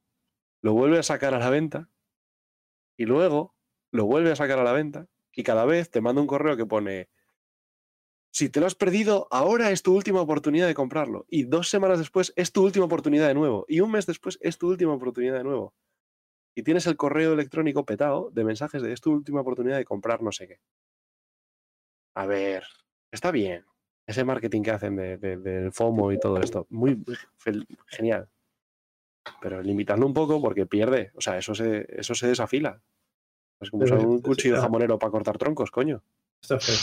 [0.63, 1.91] lo vuelve a sacar a la venta.
[2.97, 3.57] Y luego
[3.91, 5.09] lo vuelve a sacar a la venta.
[5.33, 7.09] Y cada vez te manda un correo que pone
[8.33, 11.27] Si te lo has perdido, ahora es tu última oportunidad de comprarlo.
[11.29, 13.65] Y dos semanas después es tu última oportunidad de nuevo.
[13.69, 15.75] Y un mes después es tu última oportunidad de nuevo.
[16.57, 20.23] Y tienes el correo electrónico petado de mensajes de es tu última oportunidad de comprar
[20.23, 20.61] no sé qué.
[22.15, 22.63] A ver,
[23.11, 23.65] está bien.
[24.11, 26.67] Ese marketing que hacen de- de- del FOMO y todo esto.
[26.71, 27.01] Muy
[27.87, 28.29] genial.
[29.41, 31.13] Pero limitadlo un poco porque pierde.
[31.15, 32.81] O sea, eso se, eso se desafila.
[33.61, 36.03] Es como usar un cuchillo está- jamonero para cortar troncos, coño.
[36.43, 36.75] Está feo.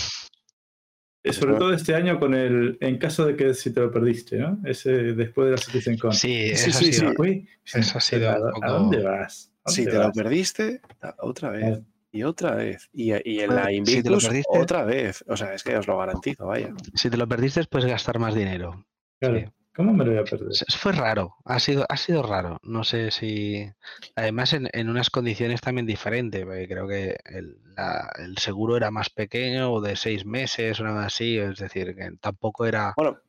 [1.24, 4.38] Eh, Sobre todo este año con el, en caso de que si te lo perdiste,
[4.38, 4.60] ¿no?
[4.64, 6.14] Ese después de la Citizen Con.
[6.14, 7.16] Sí, Sí, eso sí, ha sido- sí.
[7.20, 9.52] Uy, Eso ha sido ¿a, un a poco- dónde vas?
[9.66, 10.80] ¿A Si te lo perdiste,
[11.20, 11.80] otra vez.
[12.18, 12.90] Y otra vez.
[12.94, 15.24] Y, y en la si te lo Invictus, perdiste- otra vez.
[15.28, 16.74] O sea, es que os lo garantizo, vaya.
[16.96, 18.86] Si te lo perdiste, puedes gastar más dinero.
[19.20, 19.46] Claro, Sí.
[19.76, 20.48] ¿Cómo me lo voy a perder?
[20.76, 22.58] Fue raro, ha sido, ha sido raro.
[22.64, 23.70] No sé si.
[24.16, 28.90] Además, en, en unas condiciones también diferentes, porque creo que el, la- el seguro era
[28.90, 31.38] más pequeño o de seis meses o nada así.
[31.38, 32.94] Es decir, que tampoco era.
[32.98, 33.20] Bueno,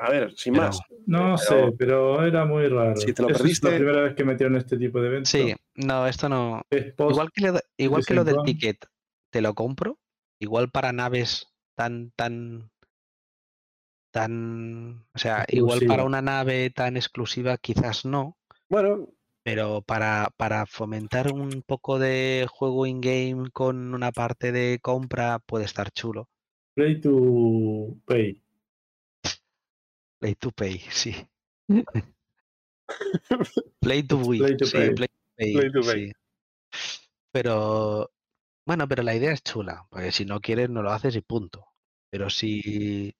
[0.00, 0.80] a ver, sin Pero- más.
[1.06, 2.96] No Pero- sé, pero era muy raro.
[2.96, 5.30] Si te lo Eso perdiste- Es la primera vez que metieron este tipo de eventos.
[5.30, 6.62] Sí, no, esto no.
[6.70, 8.84] Es post- Igual que, igual que lo del ticket,
[9.30, 9.98] te lo compro.
[10.40, 12.70] Igual para naves tan, tan.
[14.10, 15.04] tan.
[15.14, 18.36] O sea, igual para una nave tan exclusiva, quizás no.
[18.68, 19.08] Bueno,
[19.44, 25.64] Pero para, para fomentar un poco de juego in-game con una parte de compra puede
[25.64, 26.28] estar chulo.
[26.74, 28.42] Play to pay.
[30.20, 31.14] Play to pay, sí.
[33.80, 34.40] Play to win.
[34.40, 34.94] Play to sí, pay.
[34.94, 36.06] play to pay, Play to pay.
[36.06, 36.12] sí.
[37.30, 38.10] Pero
[38.66, 41.66] bueno, pero la idea es chula, porque si no quieres no lo haces y punto.
[42.10, 43.14] Pero si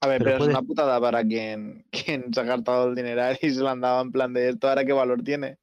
[0.00, 3.50] A ver, Pero es una putada para quien, quien se ha gastado el dineral y
[3.50, 5.58] se lo han dado en plan de esto, ahora qué valor tiene.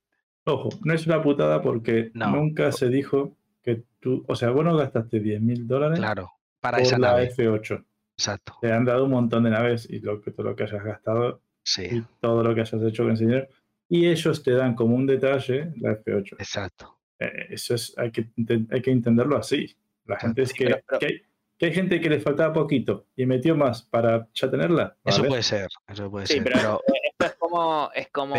[0.45, 2.31] Ojo, no es una putada porque No.
[2.31, 6.79] nunca se dijo que tú, o sea, vos no gastaste 10 mil dólares claro, para
[6.79, 7.31] por esa la nave.
[7.31, 7.85] F8.
[8.21, 8.55] Exacto.
[8.61, 11.41] Te han dado un montón de naves y lo que, todo lo que hayas gastado
[11.63, 13.47] Sí, y todo lo que hayas hecho con ese dinero.
[13.89, 16.33] Y ellos te dan como un detalle la F8.
[16.39, 16.99] exacto.
[17.19, 18.29] Eh, eso es, hay que,
[18.71, 19.75] hay que entenderlo así.
[20.05, 21.21] La gente es Sí, que, pero- pero- que, hay,
[21.57, 24.95] que hay gente que le faltaba poquito y metió más para ya tenerla.
[25.03, 25.29] Eso ¿vale?
[25.29, 26.43] puede ser, eso puede Sí, ser.
[26.43, 28.33] pero, Pero esto es como, es como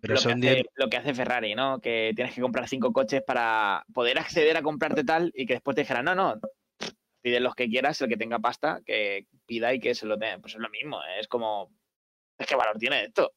[0.00, 1.80] pero lo, que hace, diez- lo que hace Ferrari, ¿no?
[1.80, 5.74] Que tienes que comprar cinco coches para poder acceder a comprarte tal y que después
[5.74, 6.40] te dijeran, no, no,
[7.26, 10.38] pide los que quieras, el que tenga pasta, que pida y que se lo tenga.
[10.38, 11.18] Pues es lo mismo, ¿eh?
[11.18, 11.72] es como,
[12.38, 13.32] es que valor tiene esto.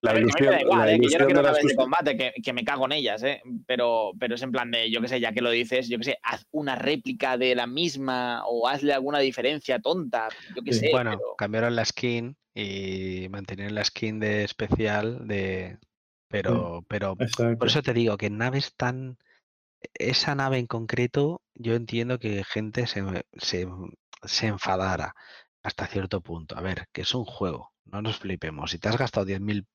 [0.00, 0.98] la ver, que ilusión, me da igual, la ¿eh?
[0.98, 3.42] que yo no ilusión quiero naves de combate, que, que me cago en ellas, ¿eh?
[3.66, 6.04] pero, pero es en plan de, yo qué sé, ya que lo dices, yo qué
[6.04, 10.88] sé, haz una réplica de la misma o hazle alguna diferencia tonta, yo qué sé.
[10.90, 15.76] bueno, pero- cambiaron la skin y mantenieron la skin de especial de.
[16.28, 17.58] Pero, pero Exacto.
[17.58, 19.18] por eso te digo que naves tan.
[19.94, 23.02] Esa nave en concreto, yo entiendo que gente se,
[23.38, 23.66] se,
[24.24, 25.14] se enfadara
[25.62, 26.56] hasta cierto punto.
[26.56, 28.70] A ver, que es un juego, no nos flipemos.
[28.70, 29.66] Si te has gastado 10.000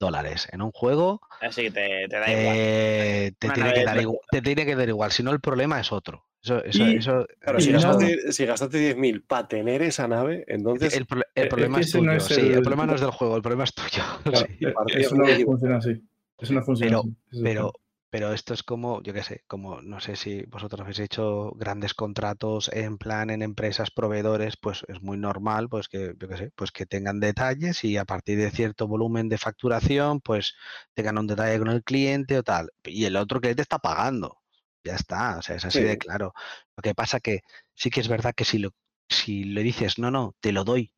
[0.00, 2.56] dólares en un juego, Así que te, te da igual.
[2.58, 5.12] eh, te, tiene que dar igual, te tiene que dar igual.
[5.12, 6.26] Si no, el problema es otro.
[6.42, 10.44] Eso, eso, Y- eso- Y si no- gastaste, si gastaste 10.000 para tener esa nave,
[10.48, 12.04] entonces el, es problema es tuyo.
[12.04, 14.02] no es sí, el el- problema no es del juego, el problema es tuyo.
[14.24, 14.46] Claro,
[14.88, 14.98] sí.
[14.98, 16.02] eso no muy funciona así.
[16.38, 17.42] Eso no funciona Pero- así.
[17.44, 17.72] Pero.
[18.12, 21.94] Pero esto es como, yo qué sé, como no sé si vosotros habéis hecho grandes
[21.94, 26.50] contratos en plan en empresas proveedores, pues es muy normal, pues que, yo qué sé,
[26.54, 30.54] pues que tengan detalles y a partir de cierto volumen de facturación, pues
[30.92, 32.68] tengan un detalle con el cliente o tal.
[32.84, 34.42] Y el otro cliente está pagando.
[34.84, 35.98] Ya está, o sea, es así de Sí.
[35.98, 36.34] claro.
[36.76, 37.40] Lo que pasa que
[37.74, 38.74] sí que es verdad que si lo,
[39.08, 40.92] si le dices, no, no, te lo doy,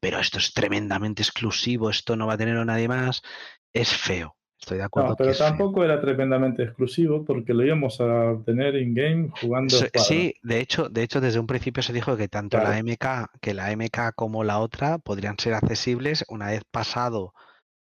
[0.00, 3.22] pero esto es tremendamente exclusivo, esto no va a tenerlo nadie más,
[3.72, 4.35] es feo.
[4.58, 5.10] Estoy de acuerdo.
[5.10, 9.76] No, pero tampoco era tremendamente exclusivo porque lo íbamos a tener in-game jugando.
[9.76, 9.86] So-.
[10.02, 12.78] Sí, de hecho, de hecho, desde un principio se dijo que tanto la.
[12.78, 17.34] MK, que la MK como la otra podrían ser accesibles una vez pasado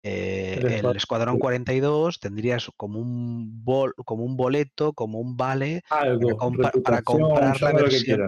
[0.04, 0.98] eh, El el escuadrón.
[0.98, 7.02] Escuadrón 42, tendrías como un bol, como un boleto, como un vale Algo, compra- para
[7.04, 8.20] comprar la versión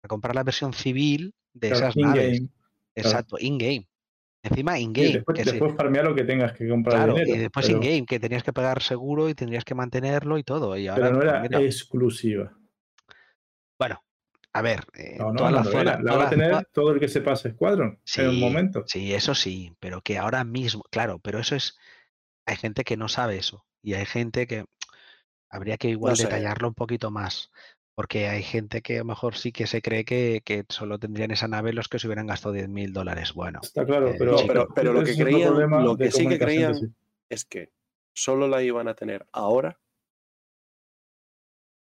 [0.00, 2.42] para comprar la versión civil de Claro, esas naves.
[2.94, 3.88] Exacto, in-game.
[4.44, 5.12] Encima Sí, in-game.
[5.14, 5.50] después, que sí.
[5.52, 7.34] después farmear lo que tengas que comprar Claro, dinero.
[7.34, 10.76] y después pero, in-game, que tenías que pagar seguro y tendrías que mantenerlo y todo.
[10.76, 12.52] Y ahora, pero no era exclusiva.
[13.78, 14.04] bueno,
[14.52, 17.08] a ver, eh, No, no, toda la zona, va a tener zona- todo el que
[17.08, 18.84] se pase Squadron en un momento.
[18.86, 21.78] Sí, eso sí, pero que ahora mismo, claro, pero eso es,
[22.46, 24.66] hay gente que no sabe eso y hay gente que
[25.50, 26.24] habría que igual sé.
[26.24, 27.50] detallarlo un poquito más,
[27.94, 31.30] porque hay gente que a lo mejor sí que se cree que, que solo tendrían
[31.30, 33.32] esa nave los que se hubieran gastado 10 mil dólares.
[33.34, 34.36] Bueno, Está claro, Eh, pero,
[34.74, 36.86] pero lo que creían- lo que sí que creían- sí.
[37.28, 37.70] es que
[38.12, 39.78] solo la iban a tener ahora.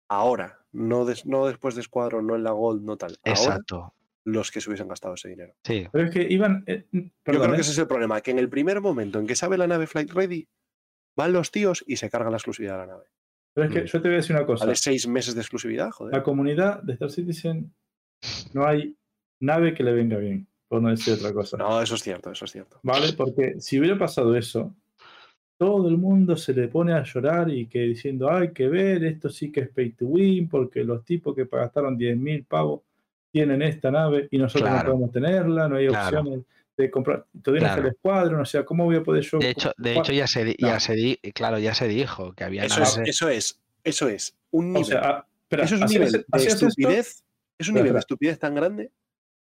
[0.10, 3.18] Ahora, no, des- no después de Squadron, no en la Gold, no tal.
[3.24, 3.94] Ahora, exacto.
[4.26, 5.56] los que se hubiesen gastado ese dinero.
[5.64, 5.88] Sí.
[5.92, 6.64] Pero es que iban.
[6.68, 7.56] eh, Yo creo ¿eh?
[7.56, 9.88] que ese es el problema, que en el primer momento en que sabe la nave
[9.88, 10.48] Flight Ready,
[11.16, 13.06] van los tíos y se cargan la exclusividad de la nave.
[13.54, 13.86] Pero es que Mm.
[13.86, 14.66] yo te voy a decir una cosa.
[14.66, 16.14] Vale seis meses de exclusividad, joder.
[16.16, 17.72] La comunidad de Star Citizen
[18.54, 18.96] no hay
[19.40, 21.58] nave que le venga bien, por no decir otra cosa.
[21.58, 22.80] No, eso es cierto, eso es cierto.
[22.84, 23.14] ¿Vale?
[23.14, 24.76] Porque si hubiera pasado eso,
[25.58, 29.30] todo el mundo se le pone a llorar y que diciendo, hay que ver, esto
[29.30, 32.82] sí que es pay to win, porque los tipos que gastaron 10.000 pavos
[33.32, 34.84] tienen esta nave y nosotros Claro.
[34.84, 36.20] no podemos tenerla, no hay Claro.
[36.20, 36.46] opciones
[36.78, 37.88] de comprar, todavía no está Claro.
[37.88, 39.38] el escuadrón, o sea, ¿cómo voy a poder yo?
[39.40, 40.52] De hecho, de hecho ya se, No.
[40.58, 44.36] ya se di- claro, ya se dijo que había Eso es, eso es, eso es
[44.52, 44.86] un o nivel.
[44.86, 46.68] sea, ah, espera, eso es un ¿hacías- nivel de hacías esto?
[46.68, 47.24] estupidez.
[47.60, 48.92] Es un nivel de estupidez tan grande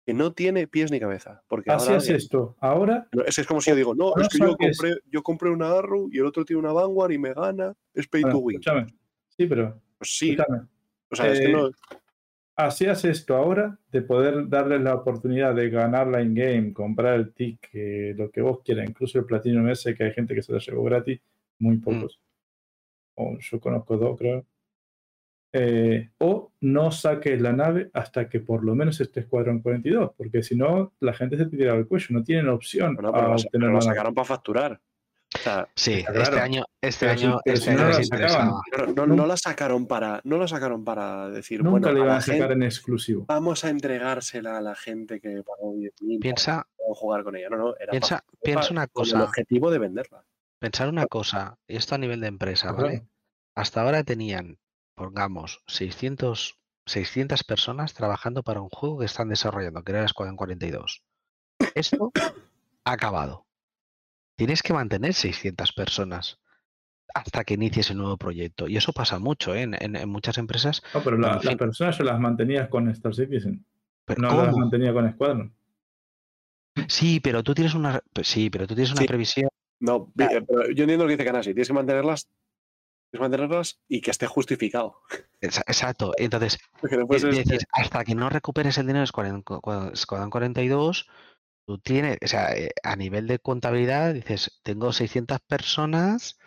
[0.06, 1.44] que no tiene pies ni cabeza.
[1.47, 4.22] Porque ahora Hacías alguien- esto, ahora No, Es, es como si yo digo, no, no
[4.24, 7.19] es que yo compré, yo compré una Arrow y el otro tiene una Vanguard y
[7.19, 8.56] me gana, es pay Bueno, to win.
[8.60, 8.88] escúchame.
[9.38, 10.62] Sí, pero Pues sí, escúchame.
[11.12, 11.69] o sea, es que eh, no.
[12.61, 18.17] Hacías esto ahora de poder darles la oportunidad de ganarla in game, comprar el ticket,
[18.17, 20.83] lo que vos quieras, incluso el Platinum ese que hay gente que se lo llevó
[20.83, 21.22] gratis,
[21.59, 21.81] muy Mm.
[21.81, 22.19] pocos.
[23.15, 24.45] O yo conozco dos, creo.
[25.53, 30.43] Eh, o no saques la nave hasta que por lo menos esté Escuadrón 42, porque
[30.43, 33.27] si no, la gente se te tira al cuello, no tienen opción Bueno, a pero,
[33.29, 33.81] la, obtener pero nave.
[33.81, 34.81] sacaron para facturar.
[35.35, 36.44] O sea, Sí, Está este claro.
[36.44, 38.26] año, este Pero año, pero este si no año la les sacaban.
[38.47, 38.62] interesaba.
[38.72, 39.15] pero no, No.
[39.15, 42.40] no la sacaron para, no la sacaron para decir, Nunca bueno, le iban a sacar
[42.40, 43.26] gente- en exclusivo.
[43.28, 47.49] vamos a entregársela a la gente que pagó 10.000 Piensa, para jugar con ella.
[47.49, 50.26] No, no, era piensa, para- piensa una con el cosa, objetivo de venderla.
[50.58, 52.83] pensar una cosa, y esto a nivel de empresa, Claro.
[52.88, 53.08] ¿vale?
[53.56, 54.58] Hasta ahora tenían,
[54.95, 60.35] pongamos, 600, 600 personas trabajando para un juego que están desarrollando, que era el Squadron
[60.38, 61.03] 42.
[61.76, 62.12] Esto
[62.83, 63.45] ha acabado.
[64.39, 66.39] Tienes que mantener 600 personas
[67.13, 68.69] hasta que inicies el nuevo proyecto.
[68.69, 69.63] Y eso pasa mucho ¿eh?
[69.63, 70.81] en, en- en muchas empresas.
[70.93, 71.57] No, pero la- las fin.
[71.57, 73.65] personas yo las mantenía con Star Citizen,
[74.05, 74.59] Pero no las ¿cómo?
[74.59, 75.53] mantenía con Squadron.
[76.88, 79.07] Sí, pero tú tienes una, sí, pero tú tienes una Sí.
[79.07, 79.49] previsión.
[79.81, 81.49] No, vi- eh, pero yo entiendo lo que dice Canasi.
[81.53, 85.01] Tienes que mantenerlas, tienes que mantenerlas y que esté justificado.
[85.41, 86.13] Exa- Exacto.
[86.17, 90.29] Entonces, Porque no Es puede ser- decir, hasta que no recuperes el dinero de Escuadrón
[90.29, 91.09] 42,
[91.69, 96.39] tú tienes, o sea, eh, a nivel de contabilidad, dices, tengo 600 personas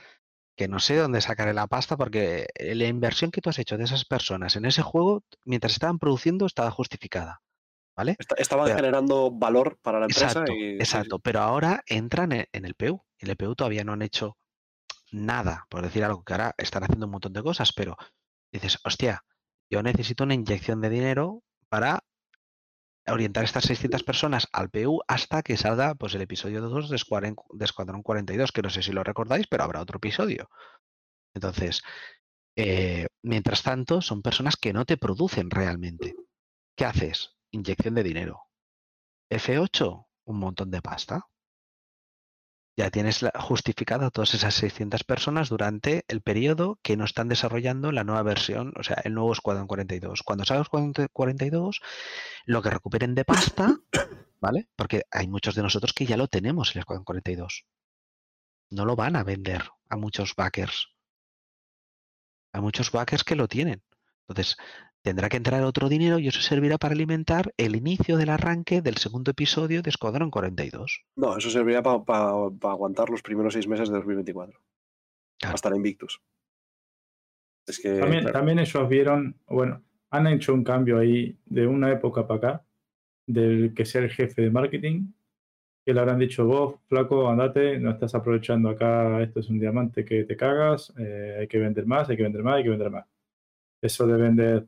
[0.56, 3.78] que no sé dónde sacaré la pasta porque eh, la inversión que tú has hecho
[3.78, 7.40] de esas personas en ese juego, mientras estaban produciendo, estaba justificada.
[7.97, 8.17] ¿Vale?
[8.19, 10.26] Esta- Estaban Pero- generando valor para la empresa.
[10.26, 11.19] Exacto, y, exacto.
[11.21, 13.05] Pero ahora entran en, en el PU.
[13.21, 14.37] En el PU todavía no han hecho
[15.12, 17.97] nada, por decir algo, que ahora están haciendo un montón de cosas, pero
[18.51, 19.22] dices, hostia,
[19.71, 22.03] yo necesito una inyección de dinero para
[23.06, 27.36] orientar estas 600 personas al PU hasta que salga pues, el episodio 2 de Escuadrón,
[27.52, 30.49] de Escuadrón 42, que no sé si lo recordáis, pero habrá otro episodio.
[31.35, 31.83] Entonces,
[32.56, 36.15] eh, mientras tanto, son personas que no te producen realmente.
[36.76, 37.36] ¿Qué haces?
[37.51, 38.42] Inyección de dinero.
[39.31, 41.26] F8, un montón de pasta.
[42.76, 47.92] Ya tienes justificado a todas esas 600 personas durante el periodo que no están desarrollando
[47.92, 50.22] la nueva versión, o sea, el nuevo Squadron 42.
[50.22, 51.81] Cuando salga Squadron 42,
[52.47, 53.76] lo que recuperen de pasta,
[54.40, 54.69] ¿vale?
[54.74, 57.67] Porque hay muchos de nosotros que ya lo tenemos el Squadron 42.
[58.71, 60.88] No lo van a vender a muchos backers.
[62.53, 63.83] Hay muchos backers que lo tienen.
[64.26, 64.56] Entonces,
[65.02, 68.97] tendrá que entrar otro dinero y eso servirá para alimentar el inicio del arranque del
[68.97, 71.04] segundo episodio de Escuadrón 42.
[71.17, 74.60] No, eso serviría para aguantar los primeros seis meses de 2024.
[75.40, 75.54] Claro.
[75.54, 76.20] Hasta el Invictus.
[77.67, 77.99] Es que.
[77.99, 82.38] También, claro, también ellos vieron, bueno, han hecho un cambio ahí de una época para
[82.38, 82.65] acá,
[83.26, 85.12] del que sea el jefe de marketing,
[85.85, 90.04] que le habrán dicho, vos, flaco, andate, no estás aprovechando acá, esto es un diamante
[90.04, 92.90] que te cagas, eh, hay que vender más, hay que vender más, hay que vender
[92.90, 93.06] más.
[93.81, 94.67] Eso de vender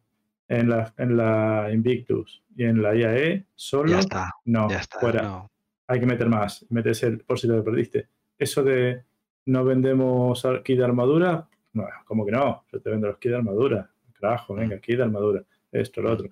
[0.48, 5.00] en la, en la Invictus y en la IAE solo, Ya está, no, ya está.
[5.00, 5.50] fuera no.
[5.86, 8.08] hay que meter más, metes el por si lo perdiste.
[8.38, 9.02] Eso de
[9.46, 13.36] no vendemos kit de armadura, no, como que no, yo te vendo los kits de
[13.36, 16.28] armadura, carajo, venga, kit de armadura, esto, lo otro.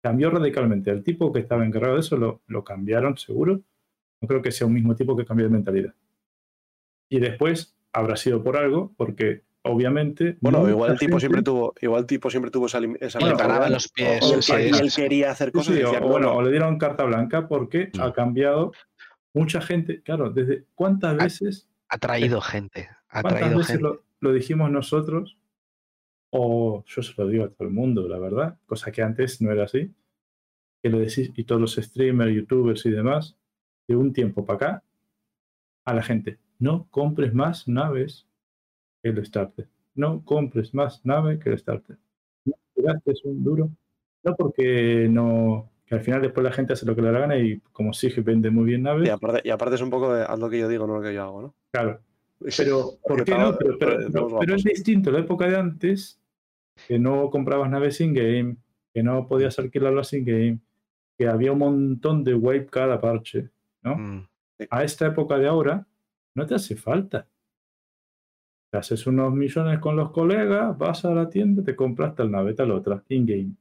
[0.00, 0.90] Cambió radicalmente.
[0.90, 3.62] El tipo que estaba encargado de eso lo, lo cambiaron, seguro.
[4.20, 5.94] No creo que sea un mismo tipo que cambió de mentalidad.
[7.08, 10.36] Y después habrá sido por algo, porque obviamente.
[10.40, 13.36] Bueno, igual el tipo gente- siempre tuvo, igual el tipo siempre tuvo esa, esa Bueno,
[13.36, 14.20] paraban los pies.
[14.22, 16.34] y él, sí, él quería hacer cosas sí, y o, decía, o no, bueno, no.
[16.36, 18.00] o le dieron carta blanca porque Mm.
[18.00, 18.72] ha cambiado
[19.34, 20.02] mucha gente.
[20.02, 22.88] Claro, desde cuántas veces Ha traído gente.
[23.08, 23.82] Ha ¿Cuántas traído veces gente.
[23.82, 25.36] lo, lo dijimos nosotros?
[26.30, 29.52] O yo se lo digo a todo el mundo, la verdad, cosa que antes no
[29.52, 29.92] era así.
[30.82, 33.36] Que lo decís, y todos los streamers, youtubers y demás,
[33.86, 34.82] de un tiempo para acá,
[35.84, 38.26] a la gente, no compres más naves
[39.08, 39.68] el starter.
[39.94, 41.96] No compres más nave que el starter.
[42.44, 43.70] No te gastes un duro.
[44.22, 47.18] No porque no Que al final después la gente hace lo que le da la
[47.20, 50.14] gana y como Siege vende muy bien naves, Y aparte, y aparte es un poco
[50.14, 51.54] de haz lo que yo digo, no lo que yo hago, ¿no?
[51.72, 52.00] claro.
[52.56, 53.56] Pero, ¿por qué no?
[53.56, 54.54] Pero, pero- estamos pero- pero guapos.
[54.56, 55.10] es distinto.
[55.10, 56.18] La época de antes,
[56.88, 58.56] que no comprabas naves in-game,
[58.92, 60.58] que no podías alquilarlas in-game,
[61.16, 63.50] que había un montón de wave cada parche,
[63.82, 63.96] ¿no?
[63.96, 64.26] Mm,
[64.70, 65.86] A esta época de ahora,
[66.34, 67.26] no te hace falta.
[68.74, 72.54] Te haces unos millones con los colegas, vas a la tienda, te compras tal nave,
[72.54, 73.52] tal otra, in-game.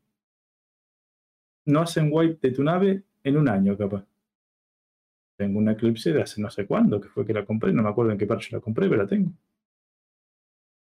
[1.68, 4.04] No hacen wipe de tu nave en un año, capaz.
[5.38, 7.90] Tengo una Eclipse de hace no sé cuándo, que fue que la compré, no me
[7.90, 9.32] acuerdo en qué parche la compré, pero la tengo.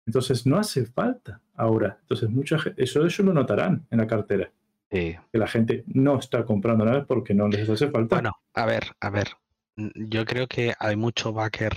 [0.07, 1.99] Entonces no hace falta ahora.
[2.01, 4.51] Entonces mucha ge- eso ellos lo notarán en la cartera,
[4.91, 5.17] sí.
[5.31, 8.17] que la gente no está comprando naves porque no les hace falta.
[8.17, 9.29] Bueno, a ver, a ver.
[9.77, 11.75] Yo creo que hay mucho backer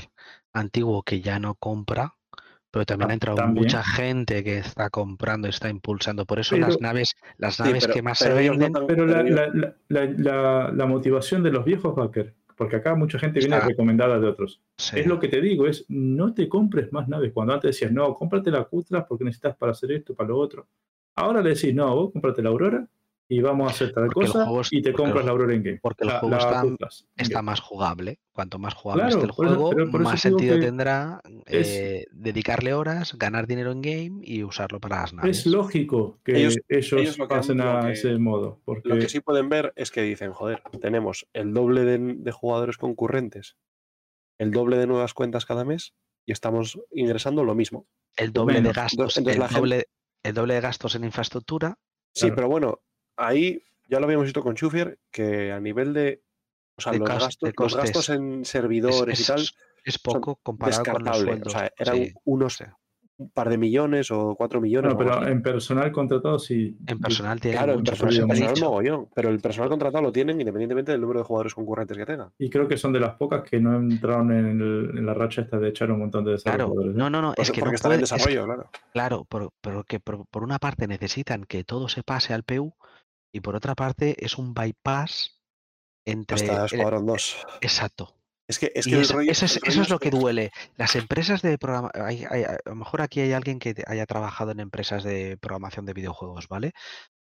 [0.53, 2.17] antiguo que ya no compra,
[2.77, 3.63] pero también Ah, ha entrado también.
[3.65, 6.26] mucha gente que está comprando, está impulsando.
[6.26, 9.06] Por eso las Pero- naves, las Sí, naves pero- que más pero se venden, Pero
[9.06, 13.19] la, pero la, la, la- la- la motivación de los viejos backers, porque acá mucha
[13.19, 14.61] gente viene recomendada de otros.
[14.77, 17.31] sí, Es lo que te digo, es no te compres más naves.
[17.33, 20.67] Cuando antes decías, no, cómprate la Cutra porque necesitas para hacer esto, para lo otro.
[21.15, 22.88] Ahora le decís, no, vos cómprate la Aurora
[23.29, 25.79] y vamos a hacer tal Porque cosa y te compras la Aurora en game.
[25.81, 26.38] porque el La- juego la
[27.17, 28.19] está- más jugable.
[28.31, 33.17] Cuanto más jugable Claro, esté el juego, eso más sentido tendrá es- eh, dedicarle horas,
[33.17, 35.40] ganar dinero en game y usarlo para las naves.
[35.40, 38.61] Es lógico que Ellos- ellos, ellos lo que han- pasen lo a que- ese modo.
[38.63, 42.31] Porque Lo que sí pueden ver es que dicen, joder, tenemos el doble de, de
[42.31, 43.58] jugadores concurrentes,
[44.40, 45.93] el doble de nuevas cuentas cada mes
[46.26, 47.88] y estamos ingresando lo mismo.
[48.19, 49.85] el doble de gastos, Entonces el, la gente- doble,
[50.24, 51.77] el doble de gastos en infraestructura.
[52.15, 52.35] Sí, Claro.
[52.35, 52.79] pero bueno,
[53.17, 56.22] ahí ya lo habíamos visto con Chufier, que a nivel de,
[56.78, 57.83] o sea, De los, gastos, los costes.
[57.83, 59.42] gastos en Es, servidores y tal,
[59.83, 61.48] es poco comparado con los sueldos.
[61.56, 62.14] O sea, eran sí.
[62.26, 62.66] unos sí.
[63.19, 64.94] un par de millones o cuatro millones.
[64.94, 65.32] bueno, pero así.
[65.32, 66.78] en personal contratado sí.
[66.85, 70.92] En personal tiene Claro, en mucho, personal, mogollón, pero el personal contratado lo tienen independientemente
[70.92, 72.30] del número de jugadores concurrentes que tengan.
[72.38, 75.42] Y creo que son de las pocas que no entraron en, el- en la racha
[75.42, 76.94] esta de echar un montón de Claro, desarrolladores.
[76.94, 76.98] ¿eh?
[77.00, 78.69] no, no, no, Por- es que porque no están en puede- es que- desarrollo, claro.
[78.94, 82.76] Claro, por, pero que por, por una parte necesitan que todo se pase al PU
[83.31, 85.42] y por otra parte es un bypass
[86.06, 86.35] entre...
[86.35, 87.45] Hasta Escuadrón 2.
[87.61, 88.13] exacto.
[88.49, 90.51] Es que, es que rollo- eso, es, eso es lo que duele.
[90.77, 94.51] Las empresas de programa, hay- hay- a lo mejor aquí hay alguien que haya trabajado
[94.51, 96.72] en empresas de programación de videojuegos, ¿vale?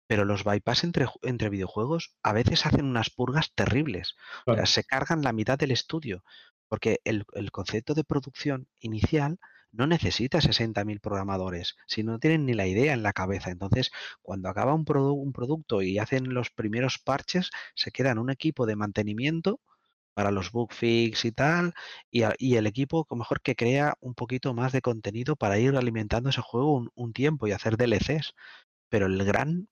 [0.05, 4.15] Pero los bypass entre, entre videojuegos a veces hacen unas purgas terribles.
[4.45, 6.25] O sea, se cargan la mitad del estudio,
[6.67, 9.39] porque el, el concepto de producción inicial
[9.73, 13.51] no necesita 60.000 programadores, si no tienen ni la idea en la cabeza.
[13.51, 13.91] Entonces,
[14.23, 18.65] cuando acaba un, produ- un producto y hacen los primeros parches, se quedan un equipo
[18.67, 19.61] de mantenimiento
[20.13, 21.73] para los bug fix y tal,
[22.11, 25.35] y, a- y el equipo a lo mejor que crea un poquito más de contenido
[25.35, 28.33] para ir alimentando ese juego un, un tiempo y hacer DLCs.
[28.89, 29.69] Pero el gran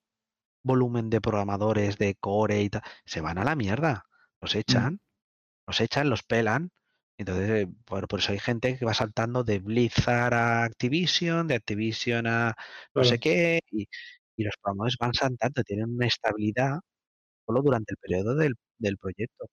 [0.63, 4.05] volumen de programadores de core y tal, se van a la mierda,
[4.41, 5.01] los echan,
[5.67, 6.71] los echan, los pelan.
[7.21, 11.53] Entonces, eh, por, por eso hay gente que va saltando de Blizzard a Activision, de
[11.53, 12.55] Activision a
[12.95, 13.87] no sé qué, y,
[14.35, 16.79] y los programadores van saltando, tienen una estabilidad
[17.45, 19.45] solo durante el periodo del, del proyecto.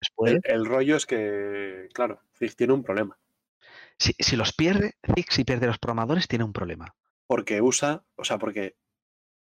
[0.00, 3.18] Después, el, el rollo es que, claro, Zig tiene un problema.
[3.98, 6.94] si, si los pierde, Zig, si pierde los programadores, tiene un problema.
[7.26, 8.74] Porque usa, o sea, porque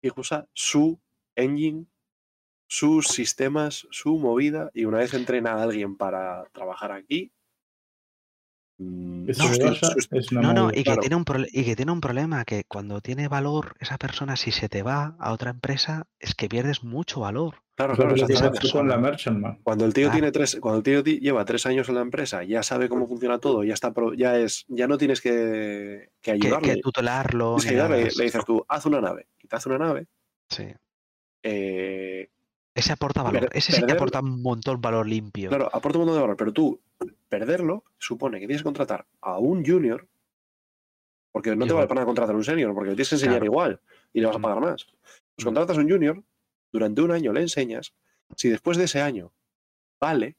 [0.00, 0.98] Zig usa su
[1.36, 1.84] engine,
[2.66, 7.32] sus sistemas, su movida, y una vez entrena a alguien para trabajar aquí.
[9.26, 11.00] Que es una No, no, y que, claro.
[11.02, 14.70] tiene un y que tiene un problema, que cuando tiene valor esa persona, si se
[14.70, 17.56] te va a otra empresa, es que pierdes mucho valor.
[17.74, 19.58] claro, Eso claro, es que con la Merchantman.
[19.62, 20.14] Cuando el tío Claro.
[20.14, 23.38] tiene tres, cuando el tío lleva tres años en la empresa, ya sabe cómo funciona
[23.38, 26.74] todo, ya está, pro- ya es, ya no tienes que, que ayudarle.
[26.76, 27.56] que tutelarlo.
[27.62, 30.06] Que ayudarle, de le dices tú, haz una nave, y te hace una nave.
[30.48, 30.64] Sí.
[31.42, 32.28] eh,
[32.74, 33.50] Ese aporta valor.
[33.52, 35.50] Ese sí que aporta un montón valor limpio.
[35.50, 36.80] Claro, aporta un montón de valor, pero tú
[37.30, 40.06] perderlo supone que tienes que contratar a un junior,
[41.32, 43.34] porque no te vale para nada contratar a un senior, porque le tienes que enseñar
[43.36, 43.44] Claro.
[43.46, 43.80] igual
[44.12, 44.42] y le vas a Mm.
[44.42, 44.84] pagar más.
[44.84, 45.44] Pues Mm.
[45.44, 46.22] contratas a un junior,
[46.72, 47.94] durante un año le enseñas,
[48.36, 49.32] si después de ese año
[50.00, 50.36] vale,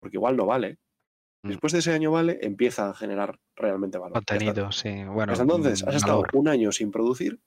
[0.00, 0.78] porque igual no vale,
[1.44, 1.48] Mm.
[1.50, 4.14] después de ese año vale, empieza a generar realmente valor.
[4.24, 5.04] Contenido, sí.
[5.04, 7.40] Bueno, Hasta entonces has estado un año sin producir.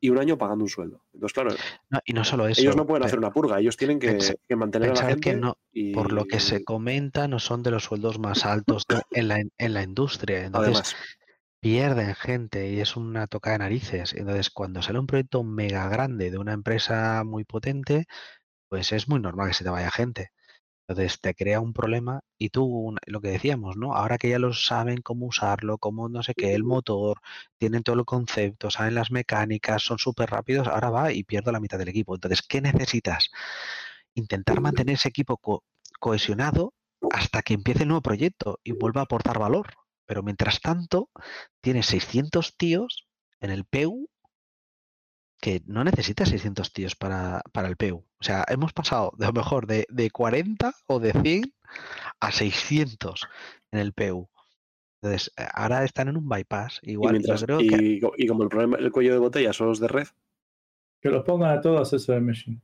[0.00, 1.02] Y un año pagando un sueldo.
[1.12, 1.50] Entonces, claro,
[1.90, 2.60] No, y no solo eso.
[2.60, 4.18] ellos no pueden hacer una purga, ellos tienen que,
[4.56, 5.20] mantener a la gente.
[5.20, 8.84] que no, y, por lo que se comenta, no son de los sueldos más altos
[8.88, 10.44] de- en, la, en la industria.
[10.44, 10.96] Entonces, Además,
[11.60, 14.14] pierden gente y es una toca de narices.
[14.14, 18.06] Entonces, cuando sale un proyecto mega grande de una empresa muy potente,
[18.68, 20.30] pues es muy normal que se te vaya gente.
[20.90, 23.94] Entonces te crea un problema y tú, lo que decíamos, ¿no?
[23.94, 27.20] Ahora que ya lo saben cómo usarlo, cómo no sé qué, el motor,
[27.58, 31.60] tienen todo el concepto, saben las mecánicas, son súper rápidos, ahora va y pierdo la
[31.60, 32.14] mitad del equipo.
[32.16, 33.30] Entonces, ¿qué necesitas?
[34.14, 35.64] Intentar mantener ese equipo co-
[36.00, 36.74] cohesionado
[37.10, 39.74] hasta que empiece el nuevo proyecto y vuelva a aportar valor.
[40.06, 41.10] Pero mientras tanto,
[41.60, 43.08] tienes 600 tíos
[43.40, 44.08] en el PEU
[45.40, 47.96] que no necesitas 600 tíos para, para el PEU.
[47.98, 51.54] O sea, hemos pasado de a lo mejor de, de 40 o de 100
[52.20, 53.26] a 600
[53.72, 54.28] en el PEU.
[55.02, 56.80] Entonces, eh, ahora están en un bypass.
[56.82, 59.52] Y, Igual, yo mientras, creo y, co- y como el problema, el cuello de botella
[59.52, 60.08] son los de red,
[61.00, 62.60] Que los pongan a todos a hacer Machine.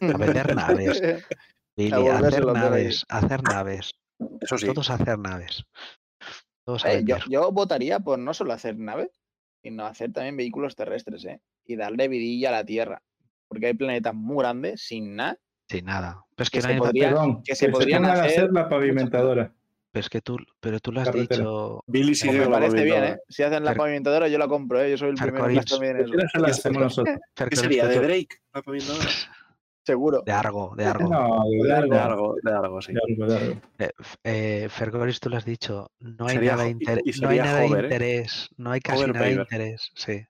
[0.00, 1.00] a vender naves,
[1.76, 3.90] Billy, a hacer naves, a hacer naves,
[4.40, 4.66] eso sí.
[4.66, 5.64] todos a hacer naves.
[6.64, 9.10] Todos a Eh, yo, yo votaría por no solo hacer naves,
[9.70, 11.40] sino hacer también vehículos terrestres, ¿eh?
[11.64, 13.02] Y darle vidilla a la Tierra.
[13.48, 16.24] Porque hay planetas muy grandes, sin nada, Sin nada.
[16.36, 19.52] Pero es que que, se hay- podría- Perdón, que se podrían hacer hacer la pavimentadora.
[19.90, 21.38] pero es que tú, pero tú lo has Carretera.
[21.40, 21.82] dicho.
[21.88, 23.04] Billy Pues me la parece bien.
[23.04, 23.16] ¿eh?
[23.28, 24.90] Si hacen la Fer- pavimentadora, yo la compro, ¿eh?
[24.90, 26.20] Yo soy el primero que bien en
[26.84, 27.02] eso.
[27.02, 27.48] La.
[27.48, 27.86] ¿Qué sería?
[27.88, 28.36] ¿De Drake?
[28.54, 29.10] La pavimentadora.
[29.86, 30.22] Seguro.
[30.26, 31.08] de Argo, de Argo.
[31.08, 31.94] No, de De algo.
[31.94, 32.92] algo, de algo, sí.
[32.92, 33.60] De algo, de algo.
[33.78, 33.90] Eh,
[34.24, 37.20] eh, Fergoris, tú lo has dicho, no hay Sería nada, de ho- y- inter- y
[37.20, 37.70] no hay nada de ¿eh?
[37.70, 40.22] interés, no hay casi Hover nada de interés, sí.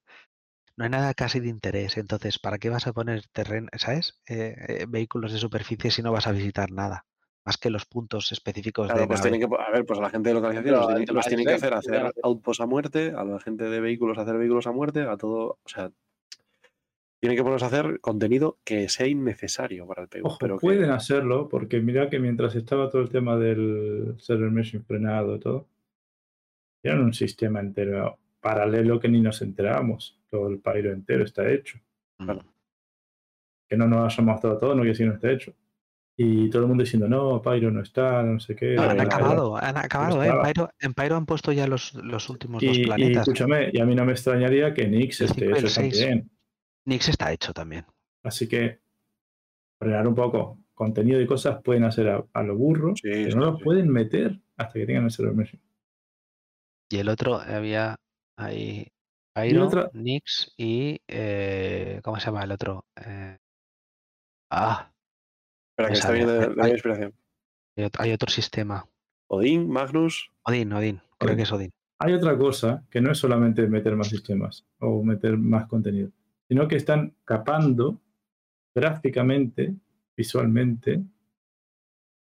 [0.76, 1.96] No hay nada casi de interés.
[1.96, 4.20] Entonces, ¿para qué vas a poner terreno, sabes?
[4.28, 7.06] Eh, eh, vehículos de superficie si no vas a visitar nada,
[7.46, 10.10] más que los puntos específicos Claro, de pues tienen que, a ver, pues a la
[10.10, 13.40] gente de localización Pero los tienen, los que hacer, hacer outposts a muerte, a la
[13.40, 15.90] gente de vehículos hacer vehículos a muerte, a todo, o sea,
[17.26, 20.20] tienen que ponerse a hacer contenido que sea innecesario para el PU.
[20.24, 24.50] Ojo, pero que- pueden hacerlo, porque mira que mientras estaba todo el tema del server
[24.50, 25.66] mesh frenado y todo,
[26.84, 30.20] eran un sistema entero paralelo que ni nos enterábamos.
[30.30, 31.78] Todo el Pyro entero está hecho.
[32.18, 32.44] Claro.
[33.68, 35.52] Que no nos haya mostrado todo, no quiere decir no está hecho.
[36.18, 38.74] Y todo el mundo diciendo, no, Pyro no está, no sé qué.
[38.74, 40.28] No, han acabado, han acabado, ¿eh?
[40.28, 40.42] En.
[40.42, 43.22] Pyro, en Pyro han puesto ya los, los últimos dos Y, y planetas.
[43.28, 46.30] escúchame, y a mí no me extrañaría que Nix esté hecho también.
[46.86, 47.84] Nix está hecho también.
[48.22, 48.80] Así que
[49.78, 50.58] frenar un poco.
[50.74, 53.64] Contenido y cosas pueden hacer a, a lo burro, Sí, pero sí, no lo sí.
[53.64, 55.58] pueden meter hasta que tengan el server mesh.
[56.90, 57.96] Y el otro había
[58.38, 58.86] ahí
[59.58, 62.84] otra- Nix y eh, ¿cómo se llama el otro?
[63.04, 63.36] Eh,
[64.52, 64.92] ah,
[65.70, 66.54] Espera, que está Ay.
[66.56, 67.14] la inspiración.
[67.76, 68.86] hay ot- hay otro sistema.
[69.28, 71.36] Odín, Magnus, Odin, Odin, creo Odin.
[71.36, 71.70] que es Odin.
[72.00, 76.10] Hay otra cosa que no es solamente meter más sistemas o meter más contenido,
[76.48, 78.00] sino que están capando
[78.74, 79.74] gráficamente,
[80.16, 81.02] visualmente,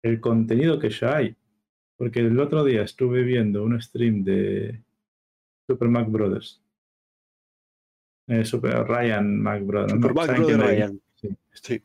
[0.02, 1.36] el contenido que ya hay.
[1.96, 4.82] Porque el otro día estuve viendo un stream de
[5.66, 6.60] Super Mac Brothers.
[8.28, 9.92] Eh, Super Ryan Mac Brothers.
[9.92, 10.58] Super.
[10.58, 11.00] Ryan.
[11.14, 11.28] Sí.
[11.52, 11.82] Sí.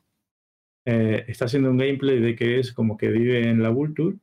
[0.86, 4.18] Eh, está haciendo un gameplay de que es como que vive en la Vulture,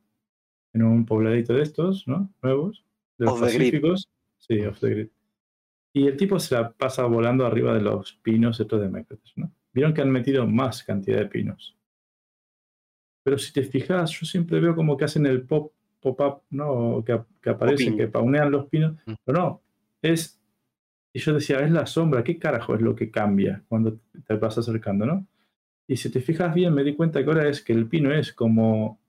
[0.73, 2.33] en un pobladito de estos, ¿no?
[2.41, 2.85] Nuevos,
[3.17, 3.71] de los Off the grid.
[3.71, 4.09] Pacíficos.
[4.37, 5.09] Sí, off the grid.
[5.97, 9.51] Y el tipo se la pasa volando arriba de los pinos estos de Microsoft, ¿no?
[9.73, 11.75] Vieron que han metido más cantidad de pinos.
[13.23, 17.03] Pero si te fijas, yo siempre veo como que hacen el pop pop-up, ¿no?
[17.03, 18.93] Que, que aparece, que paunean los pinos.
[19.07, 19.13] Mm.
[19.25, 19.61] Pero no,
[20.03, 20.39] es...
[21.13, 23.97] Y yo decía, es la sombra, ¿qué carajo es lo que cambia cuando
[24.27, 25.25] te vas acercando, no?
[25.87, 28.33] Y si te fijas bien, me di cuenta que ahora es que el pino es
[28.33, 28.99] como,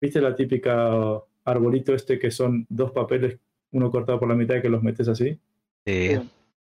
[0.00, 3.38] ¿viste la típica arbolito este que son dos papeles,
[3.72, 5.38] uno cortado por la mitad y que los metes así?
[5.84, 6.18] Sí,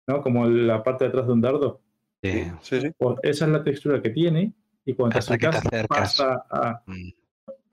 [0.08, 0.22] ¿No?
[0.22, 1.82] Como la parte de atrás de un dardo.
[2.24, 2.44] sí.
[2.62, 2.92] Sí, sí.
[2.98, 4.54] Pues esa es la textura que tiene
[4.86, 6.82] y cuando te Hasta que te acercas pasa a...
[6.86, 7.10] Mm.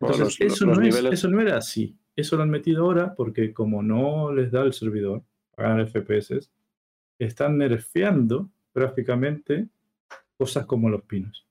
[0.01, 1.97] Entonces, los- eso, los no es- niveles- eso no era así.
[2.15, 5.23] Eso lo han metido ahora porque como no les da el servidor
[5.55, 6.49] para ganar FPS,
[7.19, 9.69] están nerfeando gráficamente
[10.37, 11.47] cosas como los pinos.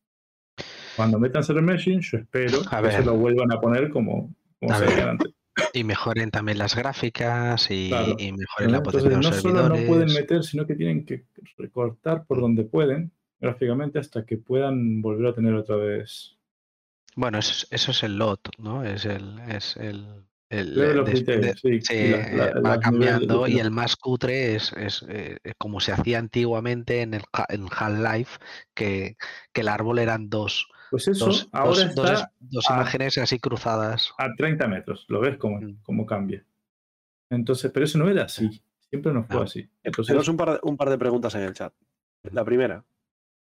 [0.96, 2.94] Cuando metan Server Meshing, yo espero A que ver.
[2.94, 4.94] se lo vuelvan a poner como, como A se ver.
[4.96, 5.34] veían antes.
[5.74, 8.16] Y mejoren también las gráficas y, Claro.
[8.20, 11.06] y mejoren la Entonces, potencia de no los solo no pueden meter, sino que tienen
[11.06, 11.26] que
[11.58, 16.38] recortar por donde pueden gráficamente hasta que puedan volver a tener otra vez
[17.16, 18.84] Bueno, eso es, eso es el lot, ¿no?
[18.84, 23.60] Es el, es el, el de- sí, la- la- eh, las va de cambiando y
[23.60, 28.40] el más cutre es, es, eh, eh, como se hacía antiguamente en el en Half-Life,
[28.74, 29.18] que,
[29.54, 32.74] que el árbol eran dos, Pues eso dos, ahora dos- está dos es- dos a-
[32.76, 34.12] imágenes así cruzadas.
[34.18, 35.06] a 30 metros.
[35.10, 35.78] Lo ves cómo, Mm.
[35.84, 36.44] cómo cambia.
[37.30, 38.62] Entonces, pero eso no era así.
[38.90, 39.42] Siempre no fue No.
[39.44, 39.68] así.
[39.84, 41.74] Entonces, Tenemos un par, de, un par de preguntas en el chat.
[42.32, 42.84] La primera,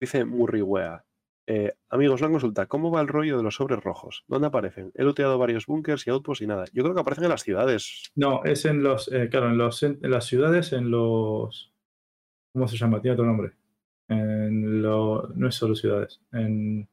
[0.00, 1.04] dice Murriwea.
[1.48, 2.66] Eh, amigos, una consulta.
[2.66, 4.24] ¿Cómo va el rollo de los sobres rojos?
[4.26, 4.90] ¿Dónde aparecen?
[4.96, 6.64] He looteado varios búnkers y outposts y nada.
[6.72, 8.10] Yo creo que aparecen en las ciudades.
[8.16, 11.72] no, es en los, eh, claro, en, los, en las ciudades, en los,
[12.52, 13.00] ¿cómo se llama?
[13.00, 13.52] Tiene otro nombre.
[14.08, 16.20] En lo, no es solo ciudades.
[16.32, 16.88] En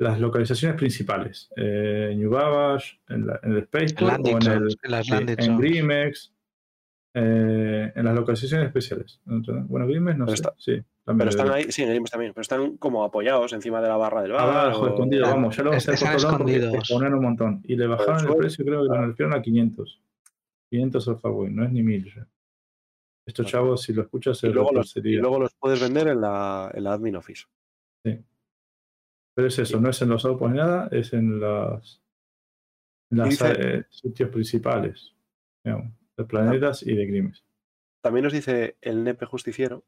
[0.00, 1.50] las localizaciones principales.
[1.56, 3.68] Eh, en Babbage, en, la- en el
[4.02, 5.58] o Landing en, el, en sí, en.
[5.58, 6.32] Grimex,
[7.14, 9.20] eh, en las localizaciones especiales.
[9.24, 10.72] Bueno, Grimex no Pero sé, está- sí.
[11.04, 13.96] también Pero están ahí, sí, en Games también, pero están como apoyados encima de la
[13.96, 14.48] barra del bar.
[14.48, 16.52] Abajo, o- escondido, Ah, vamos, ya lo vamos a están hacer por todos lados porque
[16.56, 16.90] escondidos.
[16.90, 17.60] exponen un montón.
[17.64, 20.00] Y le bajaron el precio, creo que lo nerfearon a 500.
[20.70, 22.26] 500 Alphaway, no es ni 1000 ya.
[23.26, 26.20] Estos chavos, si lo escuchas, se Y luego, los, y luego los puedes vender en
[26.20, 27.44] la, en la admin office.
[29.40, 32.02] Pero es eso, no es en los outposts ni nada, es en las,
[33.10, 35.14] en las dice- eh, sitios principales,
[35.64, 37.42] digamos, de planetas y de Grimes.
[38.02, 39.84] También nos dice el nepe justiciero.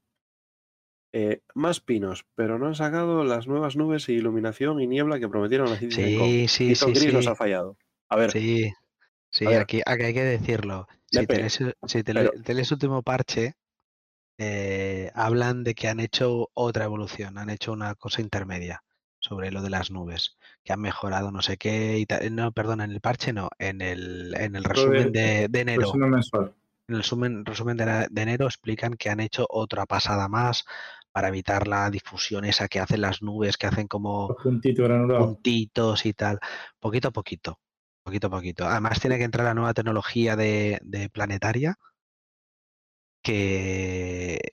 [1.15, 5.29] eh, más pinos, pero no han sacado las nuevas nubes y iluminación y niebla que
[5.29, 5.77] prometieron a.
[5.77, 5.91] Sí,
[6.49, 7.31] sí, Tito sí, Gris nos sí.
[7.31, 7.77] ha fallado.
[8.09, 8.73] A ver, Sí,
[9.31, 9.61] sí, ver.
[9.61, 10.89] aquí, aquí hay que decirlo.
[11.11, 13.57] Si Nepe, te lees, el- si te pero- le- te lees el último parche,
[14.39, 18.83] eh, hablan de que han hecho otra evolución, han hecho una cosa intermedia
[19.33, 22.35] sobre lo de las nubes, que han mejorado no sé qué y tal.
[22.35, 25.91] No, perdón, en el parche no, en el, en el resumen de- enero.
[26.87, 30.67] En el resumen, resumen de, enero explican que han hecho otra pasada más
[31.13, 34.37] para evitar la difusión esa que hacen las nubes, que hacen como
[35.19, 36.39] puntitos y tal,
[36.79, 37.59] poquito a poquito,
[38.03, 38.67] poquito a poquito.
[38.67, 41.79] Además tiene que entrar la nueva tecnología de, de planetaria
[43.23, 44.53] que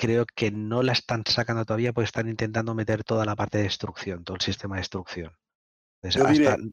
[0.00, 3.64] creo que no la están sacando todavía porque están intentando meter toda la parte de
[3.64, 5.36] destrucción, todo el sistema de destrucción.
[6.02, 6.72] Entonces, Yo diré-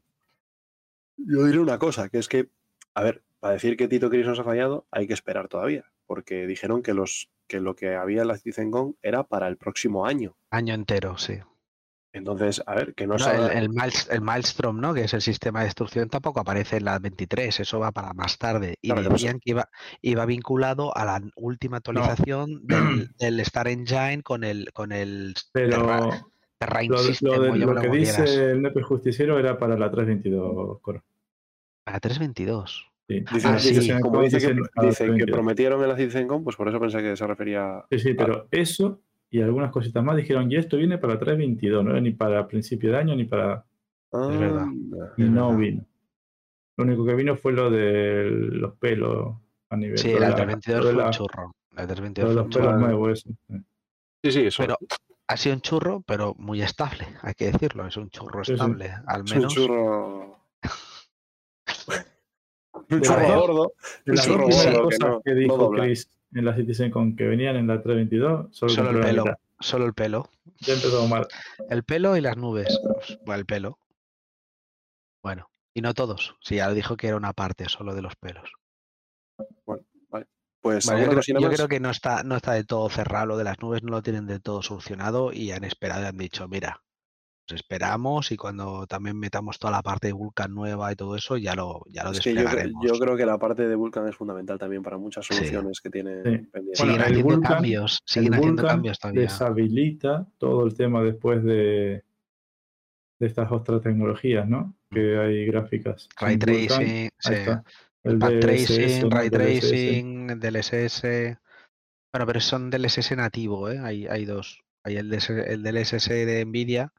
[1.18, 2.48] yo diré una cosa, que es que,
[2.94, 5.84] a ver, para decir que Tito Gris nos ha fallado, hay que esperar todavía.
[6.06, 9.58] Porque dijeron que, los, que lo que había en la Citizen Con era para el
[9.58, 10.36] próximo año.
[10.50, 11.34] año entero, sí.
[12.18, 14.92] Entonces, a ver, que no, No, se el, el, Miles- el Maelstrom, ¿no?
[14.92, 18.36] Que es el sistema de destrucción, tampoco aparece en la 23, eso va para más
[18.38, 18.74] tarde.
[18.82, 19.68] Y Claro decían que iba,
[20.02, 25.70] iba vinculado a la última actualización del, del Star Engine con el, con el Pero
[25.70, 26.26] Terra-
[26.58, 28.16] Terrain lo, System, lo de- lo que quieras.
[28.20, 31.04] dice el Nepe Justiciero era para la 322, Coro.
[31.84, 32.84] Para 322.
[33.08, 33.24] Sí.
[33.32, 34.00] Dicen- Ah, dice- sí.
[34.02, 35.30] como dice que, Dicen que 322.
[35.34, 37.84] prometieron en la Citizen Con, pues por eso pensé que se refería.
[37.90, 41.90] Sí, sí, pero eso y algunas cositas más dijeron, y esto viene para 322, no
[41.90, 43.64] era ni para principio de año ni para...
[44.12, 44.66] Es verdad.
[45.18, 45.58] Y no verdad.
[45.58, 45.84] vino.
[46.78, 49.34] Lo único que vino fue lo de los pelos
[49.70, 49.98] a nivel...
[49.98, 51.54] Sí, la la- 322 lo de fue un la- churro.
[51.72, 52.78] La lo 322 de fue los un pelos churro.
[52.80, 53.30] nuevos, eso.
[53.48, 53.54] sí.
[54.24, 54.62] Sí, sí, eso.
[54.62, 54.76] Pero
[55.28, 57.86] ha sido un churro, pero muy estable, hay que decirlo.
[57.86, 58.52] Es un churro Sí, sí.
[58.54, 59.54] estable, al es un menos.
[59.54, 60.38] churro.
[62.90, 63.72] un churro gordo.
[64.06, 65.70] De Un las churro gordo que no- dijo.
[65.72, 69.24] Chris en la Citizen con que venían en la 322, solo, Solo el pelo.
[69.60, 70.30] Solo el pelo.
[70.60, 71.26] Ya empezó mal.
[71.68, 72.80] El pelo y las nubes.
[72.82, 73.78] Pues, Bueno, el pelo.
[75.22, 76.36] Bueno, y no todos.
[76.40, 78.50] Sí, ya dijo que era una parte solo de los pelos.
[79.64, 79.80] Pues
[80.62, 83.26] Bueno, yo alguna creo, cosina yo creo que no está, no está de todo cerrado
[83.26, 86.16] lo de las nubes, no lo tienen de todo solucionado y han esperado y han
[86.16, 86.87] dicho, mira, pues
[87.54, 91.54] esperamos y cuando también metamos toda la parte de Vulcan nueva y todo eso, ya
[91.54, 92.84] lo, ya lo yo, desplegaremos.
[92.86, 95.34] yo creo que la parte de Vulcan es fundamental también para muchas Sí.
[95.34, 96.22] soluciones que tiene Sí.
[96.22, 96.78] pendientes.
[96.78, 99.22] siguen Bueno, haciendo Vulcan- cambios, siguen haciendo cambios todavía.
[99.22, 102.04] deshabilita todo el tema después de,
[103.20, 104.74] de estas otras tecnologías, ¿no?
[104.90, 106.08] Que hay gráficas.
[106.20, 107.32] Ray tracing, sí.
[108.04, 109.10] El DLSS, tracing, ¿no?
[109.10, 109.60] ray DLSS.
[109.60, 111.02] tracing, el DLSS.
[112.12, 113.78] Bueno, pero son DLSS nativo, ¿eh?
[113.80, 114.62] Hay, hay dos.
[114.84, 116.92] Hay el, el DLSS de Nvidia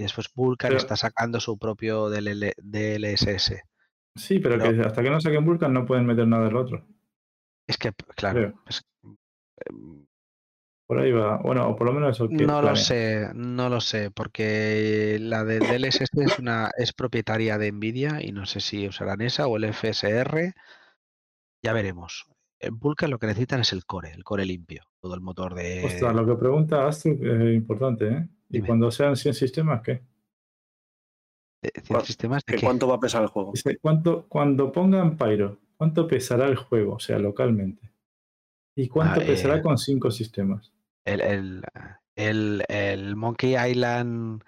[0.00, 3.62] y después Vulkan Pero- está sacando su propio DLL DLSS.
[4.16, 6.86] Sí, pero Pero- que hasta que no saquen Vulcan no pueden meter nada del otro.
[7.68, 8.82] Es que, claro, es-
[9.66, 10.06] em,
[10.88, 11.36] Por ahí va.
[11.36, 15.44] Bueno, o por lo menos eso que no lo sé, no lo sé, porque la
[15.44, 19.56] de DLSS es una es propietaria de Nvidia y no sé si usarán esa o
[19.58, 20.52] el FSR.
[21.62, 22.26] Ya veremos.
[22.58, 25.84] En Vulkan lo que necesitan es el core, el core limpio, todo el motor de
[25.84, 28.28] Ostras, lo que pregunta Astro es importante, ¿eh?
[28.50, 28.66] ¿Y Dime.
[28.66, 30.02] cuando sean 100 sistemas, qué?
[31.62, 32.66] de- de Bueno, sistemas de ¿Que qué?
[32.66, 33.52] ¿Cuánto va a pesar el juego?
[33.52, 36.94] Dice, ¿cuánto, cuando pongan Pyro, ¿cuánto pesará el juego?
[36.94, 37.90] O sea, localmente.
[38.76, 40.72] ¿Y cuánto Ah, pesará eh, con cinco sistemas?
[41.04, 41.62] El, el,
[42.16, 44.42] el, el Monkey Island,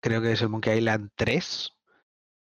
[0.00, 1.72] creo que es el Monkey Island 3,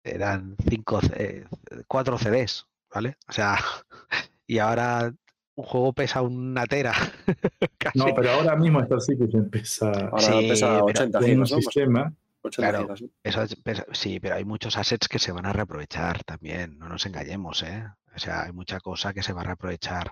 [0.03, 1.45] eran cinco, C-
[1.88, 3.17] 4 CDs, ¿vale?
[3.27, 3.57] O sea,
[4.47, 5.13] y ahora
[5.55, 6.93] un juego pesa una tera.
[7.77, 7.99] casi.
[7.99, 11.49] No, pero ahora mismo Star Citizen pesa Ahora Sí, pesa pero 80 con un gigas,
[11.49, 12.13] sistema.
[12.41, 12.83] 80 Claro.
[12.85, 13.07] gigas, ¿no?
[13.23, 16.89] Eso es- pesa- sí, pero hay muchos assets que se van a reaprovechar también, no
[16.89, 17.85] nos engañemos, ¿eh?
[18.15, 20.11] O sea, hay mucha cosa que se va a reaprovechar.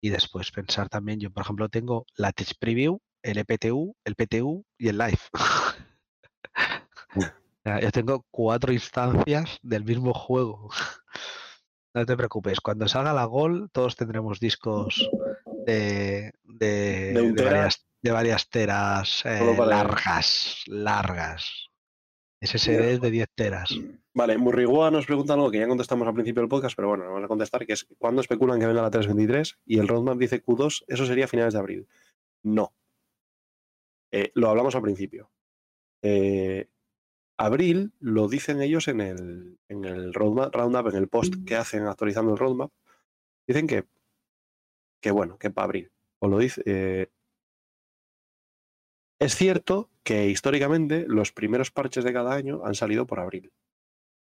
[0.00, 4.64] Y después pensar también, yo por ejemplo tengo la Tech Preview, el EPTU, el PTU
[4.78, 5.18] y el Live.
[7.80, 10.68] Yo tengo cuatro instancias del mismo juego.
[11.94, 15.08] No te preocupes, cuando salga la Gol, todos tendremos discos
[15.64, 17.68] de, de, De un de tera.
[18.12, 21.70] varias, teras eh, largas, largas.
[22.40, 23.78] SSDs de 10 teras.
[24.12, 27.24] Vale, Murrigua nos pregunta algo que ya contestamos al principio del podcast, pero bueno, vamos
[27.24, 29.60] a contestar, que es ¿cuándo especulan que venga la 323?
[29.64, 31.88] Y el roadmap dice Q2, eso sería a finales de abril.
[32.42, 32.74] No.
[34.12, 35.30] Eh, lo hablamos al principio.
[36.02, 36.68] Eh,
[37.36, 41.86] abril lo dicen ellos en el, en el roadmap, roundup, en el post que hacen
[41.86, 42.70] actualizando el roadmap.
[43.46, 43.84] Dicen que,
[45.00, 45.90] que bueno, que para abril.
[46.20, 46.62] O lo dice.
[46.66, 47.08] eh,
[49.20, 53.52] es cierto que históricamente los primeros parches de cada año han salido por abril.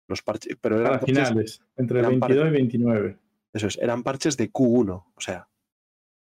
[0.07, 3.17] Los parches, pero eran Para parches- finales, entre eran 22 y 29.
[3.53, 4.91] eso es, eran parches de Q1.
[5.15, 5.47] O sea,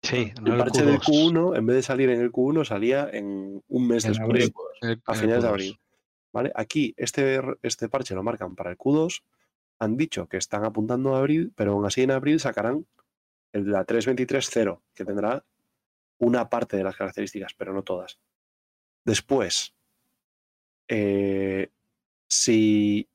[0.03, 3.11] Sí, no el parche del Q2, Q1, en vez de salir en el Q1, salía
[3.13, 4.51] en un mes En después,
[4.83, 5.03] abril.
[5.05, 5.51] a finales de Q2.
[5.51, 5.81] abril.
[6.33, 6.53] ¿Vale?
[6.55, 9.23] Aquí, este, este parche lo marcan para el Q2.
[9.81, 12.87] Han dicho que están apuntando a abril, pero aún así en abril sacarán
[13.53, 15.45] el la 323.0, que tendrá
[16.19, 18.21] una parte de las características, pero no todas.
[19.05, 19.75] Después,
[20.89, 21.71] eh,
[22.29, 23.09] si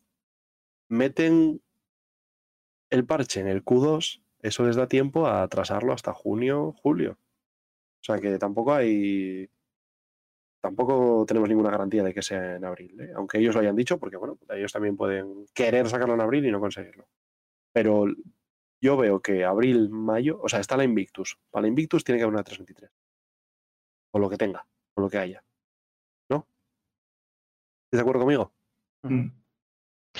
[0.90, 1.62] meten
[2.90, 7.18] el parche en el Q2, eso les da tiempo a atrasarlo hasta junio, julio.
[8.02, 9.50] O sea que tampoco hay.
[10.66, 13.12] Tampoco tenemos ninguna garantía de que sea en abril, ¿eh?
[13.16, 16.52] aunque ellos lo hayan dicho, porque bueno, ellos también pueden querer sacarlo en abril y
[16.52, 17.08] no conseguirlo.
[17.72, 18.08] Pero
[18.82, 21.38] yo veo que abril, mayo, o sea, está la Invictus.
[21.52, 22.92] Para la Invictus tiene que haber una 323.
[24.12, 24.66] Con lo que tenga,
[24.96, 25.44] con lo que haya.
[26.32, 26.48] ¿No?
[27.86, 28.52] ¿Estás de acuerdo conmigo?
[29.04, 29.28] Mm.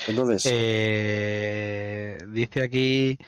[0.06, 3.18] Entonces, Eh, dice aquí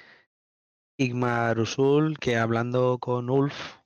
[0.97, 3.78] Igmar Usul que hablando con Ulf,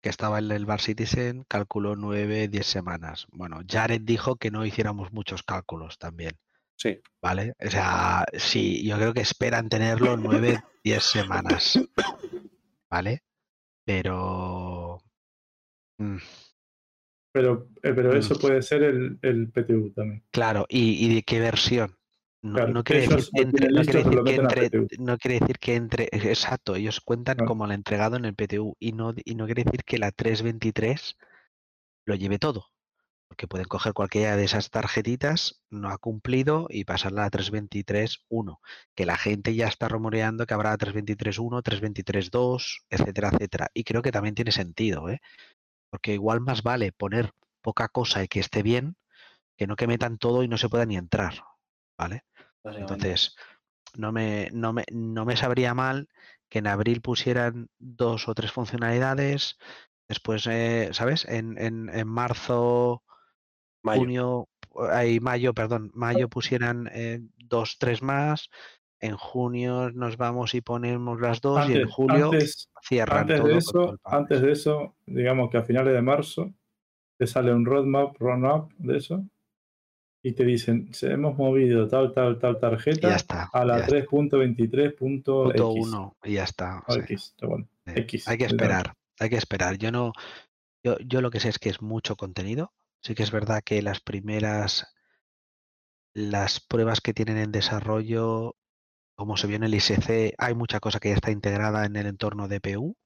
[0.00, 3.26] que estaba en el Bar Citizen, calculó 9, 10 semanas.
[3.32, 6.38] Bueno, Jared dijo que no hiciéramos muchos cálculos también,
[6.76, 7.00] sí.
[7.20, 7.54] ¿vale?
[7.64, 11.78] O sea, sí, yo creo que esperan tenerlo 9, 10 semanas,
[12.90, 13.22] ¿vale?
[13.84, 15.02] Pero...
[15.98, 16.16] mm,
[17.32, 18.38] Pero, eh, pero eso Mm.
[18.40, 20.24] puede ser el, el PTU también.
[20.30, 21.96] Claro, ¿y, y de qué versión?
[22.42, 24.88] No, Claro, no quiere decir que entre, no quiere decir que entre, PTU.
[25.04, 27.48] no quiere decir que entre, exacto, ellos cuentan Claro.
[27.48, 31.16] como el entregado en el PTU y no, y no quiere decir que la 323
[32.06, 32.68] lo lleve todo,
[33.28, 38.58] porque pueden coger cualquiera de esas tarjetitas, no ha cumplido y pasarla a 323.1,
[38.96, 43.68] que la gente ya está rumoreando que habrá 323.1, 323.2, etcétera, etcétera.
[43.74, 45.20] Y creo que también tiene sentido, ¿eh?
[45.90, 48.96] Porque igual más vale poner poca cosa y que esté bien,
[49.58, 51.34] que no que metan todo y no se pueda ni entrar,
[52.00, 52.24] ¿vale?
[52.64, 53.36] Entonces,
[53.96, 56.08] no me, no, me, no me sabría mal
[56.48, 59.58] que en abril pusieran dos o tres funcionalidades,
[60.08, 61.24] después, eh, ¿sabes?
[61.26, 63.02] En, en, en marzo,
[63.82, 64.00] Mayo.
[64.00, 64.48] junio,
[64.90, 68.50] ahí mayo, perdón, mayo pusieran eh, dos, tres más,
[69.00, 73.48] en junio nos vamos y ponemos las dos y en julio antes, cierran antes todo
[73.48, 76.52] de eso, antes de eso, digamos que a finales de marzo
[77.16, 79.24] te sale un roadmap, run-up de eso,
[80.22, 83.48] y te dicen, se hemos movido tal, tal, tal tarjeta está.
[83.52, 83.96] a la está.
[83.96, 84.96] 3.23.x.
[84.96, 86.82] Punto uno y ya está.
[86.86, 86.94] O.
[86.94, 87.66] X, bueno.
[87.86, 89.78] Sí, X, Hay que esperar, hay que esperar.
[89.78, 90.12] Yo no,
[90.84, 92.72] yo, yo lo que sé es que es mucho contenido.
[93.02, 94.94] Sí que es verdad que las primeras,
[96.14, 98.56] las pruebas que tienen en desarrollo,
[99.14, 102.06] como se vio en el ISC, hay mucha cosa que ya está integrada en el
[102.06, 102.96] entorno de PU,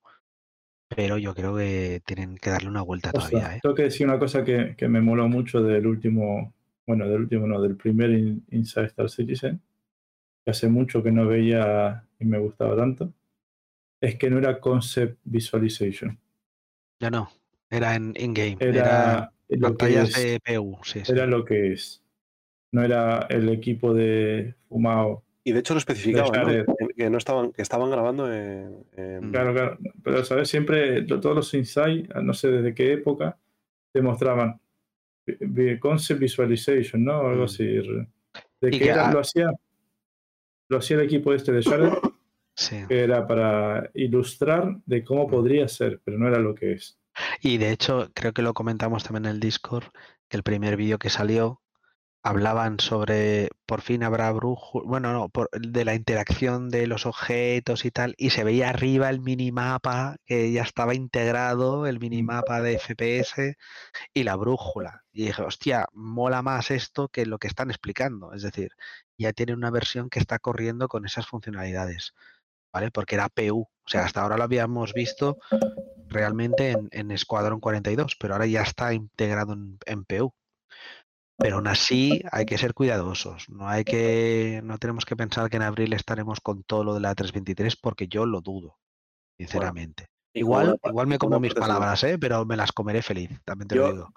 [0.88, 3.56] pero yo creo que tienen que darle una vuelta todavía.
[3.56, 3.60] ¿eh?
[3.62, 6.53] Tengo que decir una cosa que, que me moló mucho del último,
[6.86, 9.60] bueno, del último no, del primer in- Inside Star Citizen,
[10.44, 13.12] que hace mucho que no veía y me gustaba tanto,
[14.00, 16.18] es que no era concept visualization,
[17.00, 17.30] Ya no,
[17.70, 21.12] era en in-game, era, era lo que pantallas es, de PU, sí, sí.
[21.12, 22.02] era lo que es.
[22.72, 25.22] No era el equipo de fumado.
[25.44, 26.46] Y de hecho lo especificaban, ¿no?
[26.46, 26.66] Jared.
[26.96, 29.30] Que- no estaban, que estaban grabando en, en- Mm.
[29.30, 29.78] Claro, claro.
[30.02, 30.48] Pero, ¿sabes?
[30.48, 33.38] Siempre todos los Inside, no sé desde qué época,
[33.92, 34.60] te mostraban
[35.80, 37.20] concept visualization, ¿no?
[37.20, 37.44] O algo Mm.
[37.44, 37.64] así.
[38.60, 39.50] De que era- a- lo hacía
[40.70, 41.92] lo hacía el equipo este de Jared,
[42.56, 42.76] sí.
[42.88, 46.98] que era para ilustrar de cómo podría ser, pero no era lo que es.
[47.42, 49.84] Y de hecho, creo que lo comentamos también en el Discord,
[50.28, 51.60] que el primer vídeo que salió
[52.24, 57.84] hablaban sobre por fin habrá brújula, bueno, no, por- de la interacción de los objetos
[57.84, 62.74] y tal, y se veía arriba el minimapa que ya estaba integrado, el minimapa de
[62.78, 63.56] FPS
[64.14, 65.02] y la brújula.
[65.12, 68.32] Y dije, hostia, mola más esto que lo que están explicando.
[68.32, 68.70] Es decir,
[69.18, 72.14] ya tiene una versión que está corriendo con esas funcionalidades,
[72.72, 72.90] ¿vale?
[72.90, 73.62] Porque era PU.
[73.62, 75.38] O sea, hasta ahora lo habíamos visto
[76.08, 80.34] realmente en, en Escuadrón 42, pero ahora ya está integrado en, en PU.
[81.36, 83.48] Pero aún así hay que ser cuidadosos.
[83.48, 87.00] No hay que, no tenemos que pensar que en abril estaremos con todo lo de
[87.00, 88.78] la 323 porque yo lo dudo,
[89.36, 90.06] sinceramente.
[90.32, 92.18] Igual, igual me como mis palabras, ¿eh?
[92.18, 94.08] pero me las comeré feliz, también te lo digo.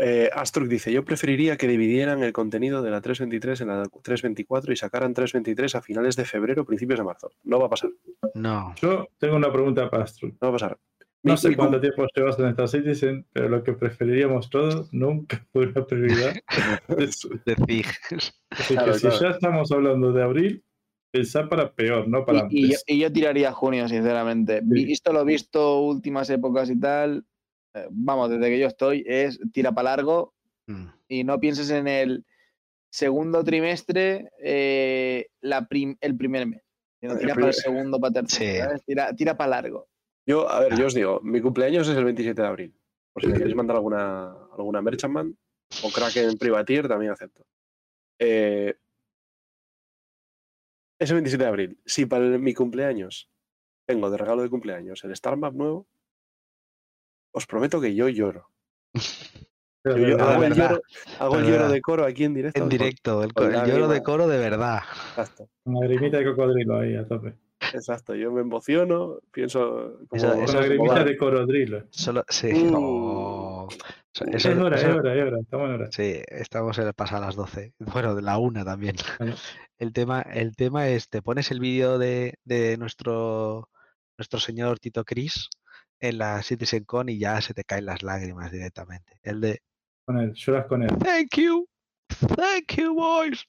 [0.00, 4.72] Eh, Astruc dice, yo preferiría que dividieran el contenido de la 323 en la 324
[4.72, 7.30] y sacaran 323 a finales de febrero, principios de marzo.
[7.44, 7.90] No va a pasar,
[8.34, 8.74] No.
[8.76, 10.28] Yo tengo una pregunta para Astro.
[10.28, 10.78] no va a pasar.
[11.26, 15.66] No sé cuánto tiempo llevas en Star Citizen, pero lo que preferiríamos todos nunca fue
[15.66, 16.34] una prioridad.
[16.88, 20.64] Así Claro, que si ya estamos hablando de abril,
[21.10, 22.84] pensar para peor, no para Y, y yo, antes.
[22.86, 24.60] y yo tiraría junio, sinceramente.
[24.62, 27.24] Visto lo visto, últimas épocas y tal,
[27.74, 30.34] eh, vamos, desde que yo estoy, es tira para largo
[30.68, 30.86] Mm.
[31.06, 32.24] y no pienses en el
[32.90, 36.62] segundo trimestre, eh, la prim- el primer mes.
[36.98, 38.70] sino El tira primer- para el segundo, para tercero.
[38.76, 38.82] Sí.
[38.84, 39.86] Tira, tira para largo.
[40.26, 42.74] Yo, a ver, yo os digo, mi cumpleaños es el 27 de abril.
[43.12, 45.36] Por si me queréis mandar alguna, alguna Merchantman
[45.84, 47.44] o Kraken Privatier, también acepto.
[48.18, 48.74] Eh,
[51.00, 51.80] es el 27 de abril.
[51.84, 53.30] Si para el- mi cumpleaños
[53.86, 55.86] tengo de regalo de cumpleaños el Star Map nuevo,
[57.32, 58.50] os prometo que yo lloro.
[59.84, 60.82] Yo- yo hago el lloro,
[61.20, 61.72] hago el de lloro verdad.
[61.74, 62.60] de coro aquí en directo.
[62.62, 64.80] En directo, el, el lloro de coro de verdad.
[65.10, 67.34] Exacto, Una lagrimita de cocodrilo ahí a tope.
[67.76, 68.14] Exacto.
[68.14, 70.60] Yo me emociono, pienso como, Eso- eso-
[71.04, 71.84] de cocodrilo.
[71.90, 72.50] Solo, sí.
[72.74, 73.68] Oh.
[74.12, 75.38] Eso- Es hora, es hora, es hora.
[75.40, 75.88] Estamos en hora.
[75.92, 77.74] Sí, estamos en el paso a las 12.
[77.78, 78.96] Bueno, de la una también.
[79.78, 83.68] El tema, el tema es, te pones el vídeo de, de nuestro,
[84.16, 85.50] nuestro señor Tito Cris
[86.00, 89.18] en la CitizenCon y ya se te caen las lágrimas directamente.
[89.22, 89.60] El de
[90.06, 90.88] Con él, lloras con él.
[90.98, 91.68] Thank you,
[92.36, 93.44] thank you, boys.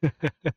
[0.00, 0.10] Yo,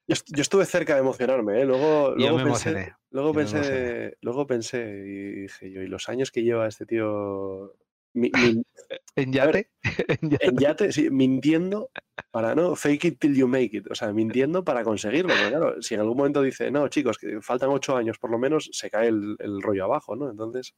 [0.07, 1.65] est- yo estuve cerca de emocionarme, ¿eh?
[1.65, 2.95] Luego, Yo luego me pensé, emocioné.
[3.15, 7.73] Luego yo pensé, luego pensé y dije yo, y los años que lleva este tío
[8.13, 8.63] mi- mi-
[9.15, 9.71] ¿En ver, yate?
[10.21, 10.45] En yate.
[10.47, 11.89] en yate, sí, mintiendo
[12.31, 15.37] para no fake it till you make it, o sea, mintiendo para conseguirlo.
[15.37, 18.37] Porque claro, si en algún momento dice, no, chicos, que faltan ocho años por lo
[18.37, 20.29] menos, se cae el, el rollo abajo, ¿no?
[20.29, 20.75] Entonces,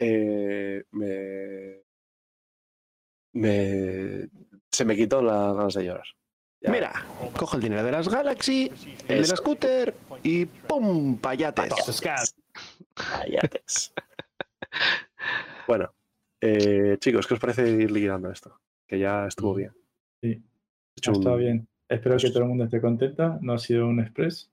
[0.00, 1.82] eh, me,
[3.32, 4.28] me,
[4.70, 6.06] se me quitó las ganas de llorar.
[6.68, 6.92] Mira,
[7.36, 8.70] cojo el dinero de las Galaxy,
[9.08, 11.18] el de la scooter y ¡pum!
[11.18, 12.00] Payates.
[12.94, 13.92] Callates.
[15.68, 15.92] bueno,
[16.40, 18.60] eh, chicos, ¿qué os parece ir liquidando esto?
[18.86, 19.72] Que ya estuvo bien.
[20.22, 20.42] Sí.
[20.96, 21.68] Está un- bien.
[21.88, 23.38] Espero que todo el mundo esté contenta.
[23.42, 24.50] No ha sido un express.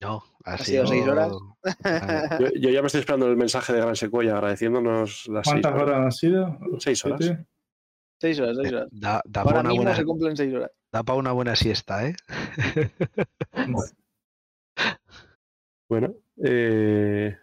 [0.00, 1.32] No, ha, sido seis horas?
[2.40, 5.72] Yo, yo ya me estoy esperando el mensaje de Gran Secuoya agradeciéndonos las seis ¿Cuántas
[5.72, 5.86] horas.
[5.88, 6.58] horas han sido?
[6.80, 7.20] Seis horas.
[7.22, 7.46] ¿Siete?
[8.18, 8.88] Seis horas, seis horas.
[8.92, 10.70] Da, da para Ahora mismo buena, se cumplen seis horas.
[10.92, 12.14] da pa' una buena siesta, ¿eh?
[15.88, 17.36] Bueno, eh,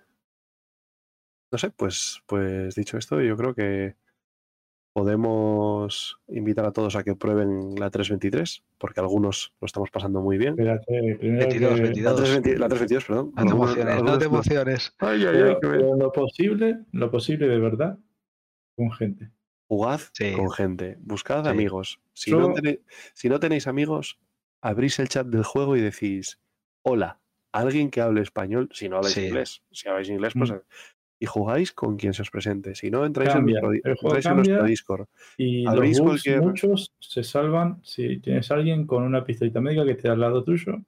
[1.52, 3.96] no sé, pues, pues dicho esto, yo creo que
[4.94, 10.38] podemos invitar a todos a que prueben la 323, porque algunos lo estamos pasando muy
[10.38, 10.52] bien.
[10.60, 12.16] Espérate, primero 22, que- La 22.
[12.18, 13.26] 320 la 322, perdón.
[13.28, 14.96] No te Algunos- emociones, no te emociones.
[15.00, 17.98] Ay, ay, ay, pero- que me- pero lo posible, lo posible de verdad,
[18.76, 19.32] con gente.
[19.68, 20.34] Jugad Sí.
[20.34, 21.50] con gente, buscad Sí.
[21.50, 22.00] amigos.
[22.14, 22.80] Si, no tenéis,
[23.14, 24.20] si no tenéis amigos,
[24.62, 26.40] abrís el chat del juego y decís,
[26.84, 27.20] hola,
[27.52, 29.26] alguien que hable español, si no habláis Sí.
[29.28, 29.64] inglés.
[29.72, 30.54] Si habláis inglés, pues...
[31.20, 32.76] Y jugáis con quien se os presente.
[32.76, 34.64] Si no, entráis, Cambia, en, nuestro, entráis en nuestro.
[34.66, 35.08] Discord.
[35.38, 39.92] Y los cualquier- muchos se salvan si tienes a alguien con una pistolita médica que
[39.92, 40.82] esté al lado tuyo,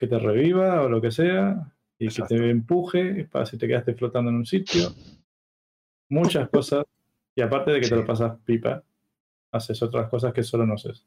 [0.00, 2.34] que te reviva o lo que sea, y Exacto.
[2.36, 4.88] que te empuje para si te quedaste flotando en un sitio.
[6.08, 6.86] Muchas cosas.
[7.34, 8.82] Y aparte de que te lo pasas pipa,
[9.52, 11.06] haces otras cosas que solo no haces.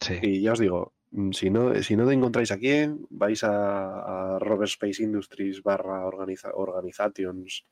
[0.00, 0.18] Sí.
[0.22, 4.38] Y ya os digo, mm, si no, si no encontráis a quién, vais a, a
[4.38, 7.64] Robert Space Industries barra organiza- organizations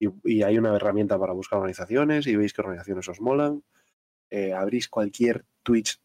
[0.00, 3.62] y, y hay una herramienta para buscar organizaciones y veis qué organizaciones os molan.
[4.28, 6.00] Eh, abrís cualquier Twitch,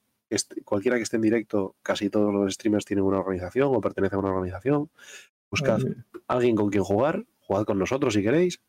[0.63, 4.19] cualquiera que esté en directo, casi todos los streamers tienen una organización o pertenecen a
[4.19, 4.91] una organización.
[5.49, 5.81] Buscad
[6.27, 8.61] alguien con quien jugar, jugad con nosotros si queréis.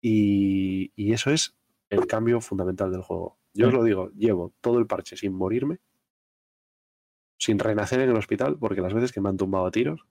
[0.00, 1.54] Y, y eso es
[1.90, 3.36] el cambio fundamental del juego.
[3.54, 3.76] Yo os Sí.
[3.78, 5.78] lo digo, llevo todo el parche sin morirme,
[7.38, 10.04] sin renacer en el hospital, porque las veces que me han tumbado a tiros,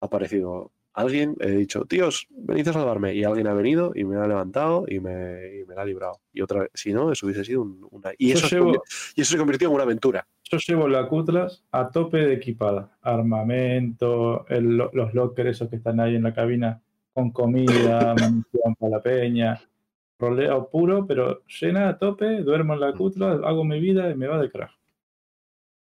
[0.00, 4.16] ha aparecido alguien, he dicho, tíos, venid a salvarme, y alguien ha venido y me
[4.16, 6.20] ha levantado y me, y me la ha librado.
[6.32, 8.10] Y otra vez, si no, eso hubiese sido un- una...
[8.18, 8.82] Y eso, se llevo-
[9.14, 10.26] y eso se convirtió en una aventura.
[10.44, 12.96] Yo llevo la Cutlass a tope de equipada.
[13.02, 18.90] Armamento, el- los lockers esos que están ahí en la cabina con comida, munición para
[18.96, 19.60] la peña.
[20.18, 24.26] Roleo puro, pero llena a tope, duermo en la Cutlass, hago mi vida y me
[24.26, 24.70] va de crack.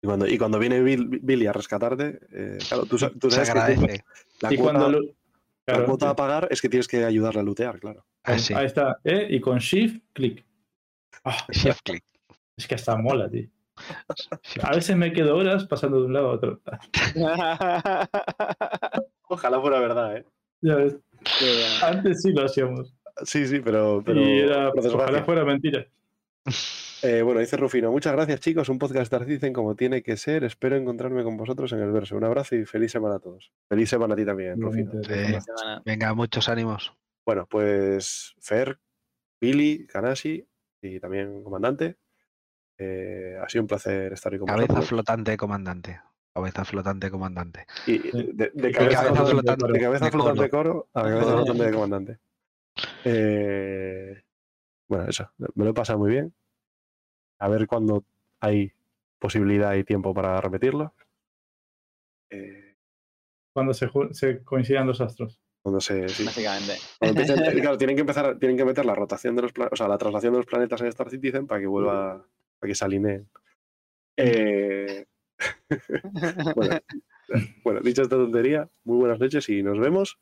[0.02, 3.58] Y cuando, y cuando viene Bill- Billy a rescatarte, eh, claro, tú, tú sabes que
[3.58, 4.04] agradece.
[4.40, 5.06] la y cuota, cuando lo-
[5.66, 8.04] la cuota a pagar es que tienes que ayudarle a lootear, claro.
[8.22, 8.54] Ah, sí.
[8.54, 9.26] Ahí está, ¿eh?
[9.30, 10.44] y con Shift, clic.
[11.24, 12.04] Ah, Shift click.
[12.56, 13.48] es que hasta mola, tío.
[14.62, 16.60] A veces me quedo horas pasando de un lado a otro.
[19.28, 20.24] Ojalá fuera verdad, ¿eh?
[20.60, 20.96] Ya ves.
[21.82, 22.94] Antes sí lo hacíamos.
[23.24, 24.02] Sí, sí, pero.
[24.04, 25.86] pero y era, ojalá fuera mentira.
[27.02, 30.74] Eh, bueno, dice Rufino, muchas gracias chicos, un podcast dicen como tiene que ser, espero
[30.76, 32.16] encontrarme con vosotros en el verso.
[32.16, 33.52] Un abrazo y feliz semana a todos.
[33.68, 34.90] Feliz semana a ti también, Rufino.
[35.04, 35.82] Semana.
[35.84, 36.92] Venga, muchos ánimos.
[37.24, 38.78] Bueno, pues Fer,
[39.40, 40.44] Billy, Kanashi
[40.82, 41.96] y también comandante.
[42.78, 44.88] eh, ha sido un placer estar hoy con Cabeza vosotros.
[44.88, 46.00] flotante, comandante.
[46.34, 47.66] Cabeza flotante, comandante.
[47.86, 50.72] Y de, de cabeza, cabeza flotante, flotante de cabeza flotante coro.
[50.72, 52.18] coro a cabeza flotante de comandante.
[53.04, 54.22] Eh,
[54.88, 56.34] bueno, eso, me lo he pasado muy bien.
[57.38, 58.04] A ver cuándo
[58.40, 58.72] hay
[59.18, 60.94] posibilidad y tiempo para repetirlo.
[62.30, 62.76] Eh,
[63.52, 63.88] Cuando se,
[64.44, 65.40] coincidan los astros.
[65.62, 66.74] cuando se, sí, Básicamente.
[66.98, 69.76] cuando empiecen- claro, tienen que empezar, tienen que meter la rotación de los planetas, o
[69.76, 72.24] sea, la traslación de los planetas en Star Citizen para que vuelva,
[72.58, 73.28] para que se alineen.
[74.16, 75.06] Eh,
[76.56, 76.78] bueno,
[77.62, 80.18] bueno, dicho esta tontería, muy buenas noches y nos vemos.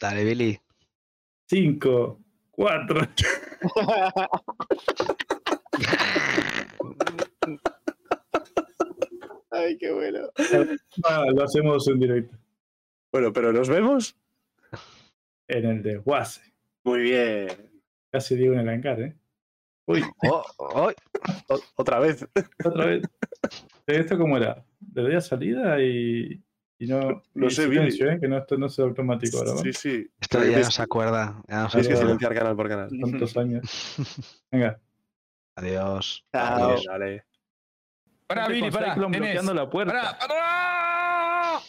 [0.00, 0.58] Dale, Billy.
[1.48, 3.00] Cinco, cuatro.
[9.50, 10.28] Ay, qué bueno.
[11.04, 12.36] Ah, lo hacemos en directo.
[13.12, 14.16] Bueno, pero nos vemos.
[15.48, 16.40] En el de Wase.
[16.84, 17.48] Muy bien.
[18.12, 19.16] Casi digo en el hangar, ¿eh?
[19.86, 20.92] Uy, Oh, oh,
[21.48, 22.26] O- otra vez.
[22.64, 23.02] otra vez.
[23.86, 24.64] ¿Esto cómo era?
[24.94, 26.40] Le doy a salida y,
[26.80, 27.22] y no.
[27.34, 27.92] No y sé, Billy.
[27.92, 28.18] silencio, ¿eh?
[28.18, 29.72] Que no, esto no es automático ahora, ¿vale?
[29.74, 30.10] Sí, sí.
[30.18, 31.42] esto ya no se acuerda.
[31.46, 32.88] Ya no se Tienes que silenciar canal por canal.
[32.88, 33.96] Tantos años.
[34.50, 34.80] Venga.
[35.56, 36.24] Adiós.
[36.32, 36.70] Chao.
[36.70, 37.24] Dale, dale.
[38.26, 38.94] Para, Billy, para.
[38.94, 39.28] Cyclone Nenes.
[39.28, 39.92] bloqueando la puerta.
[39.92, 41.60] Para, para.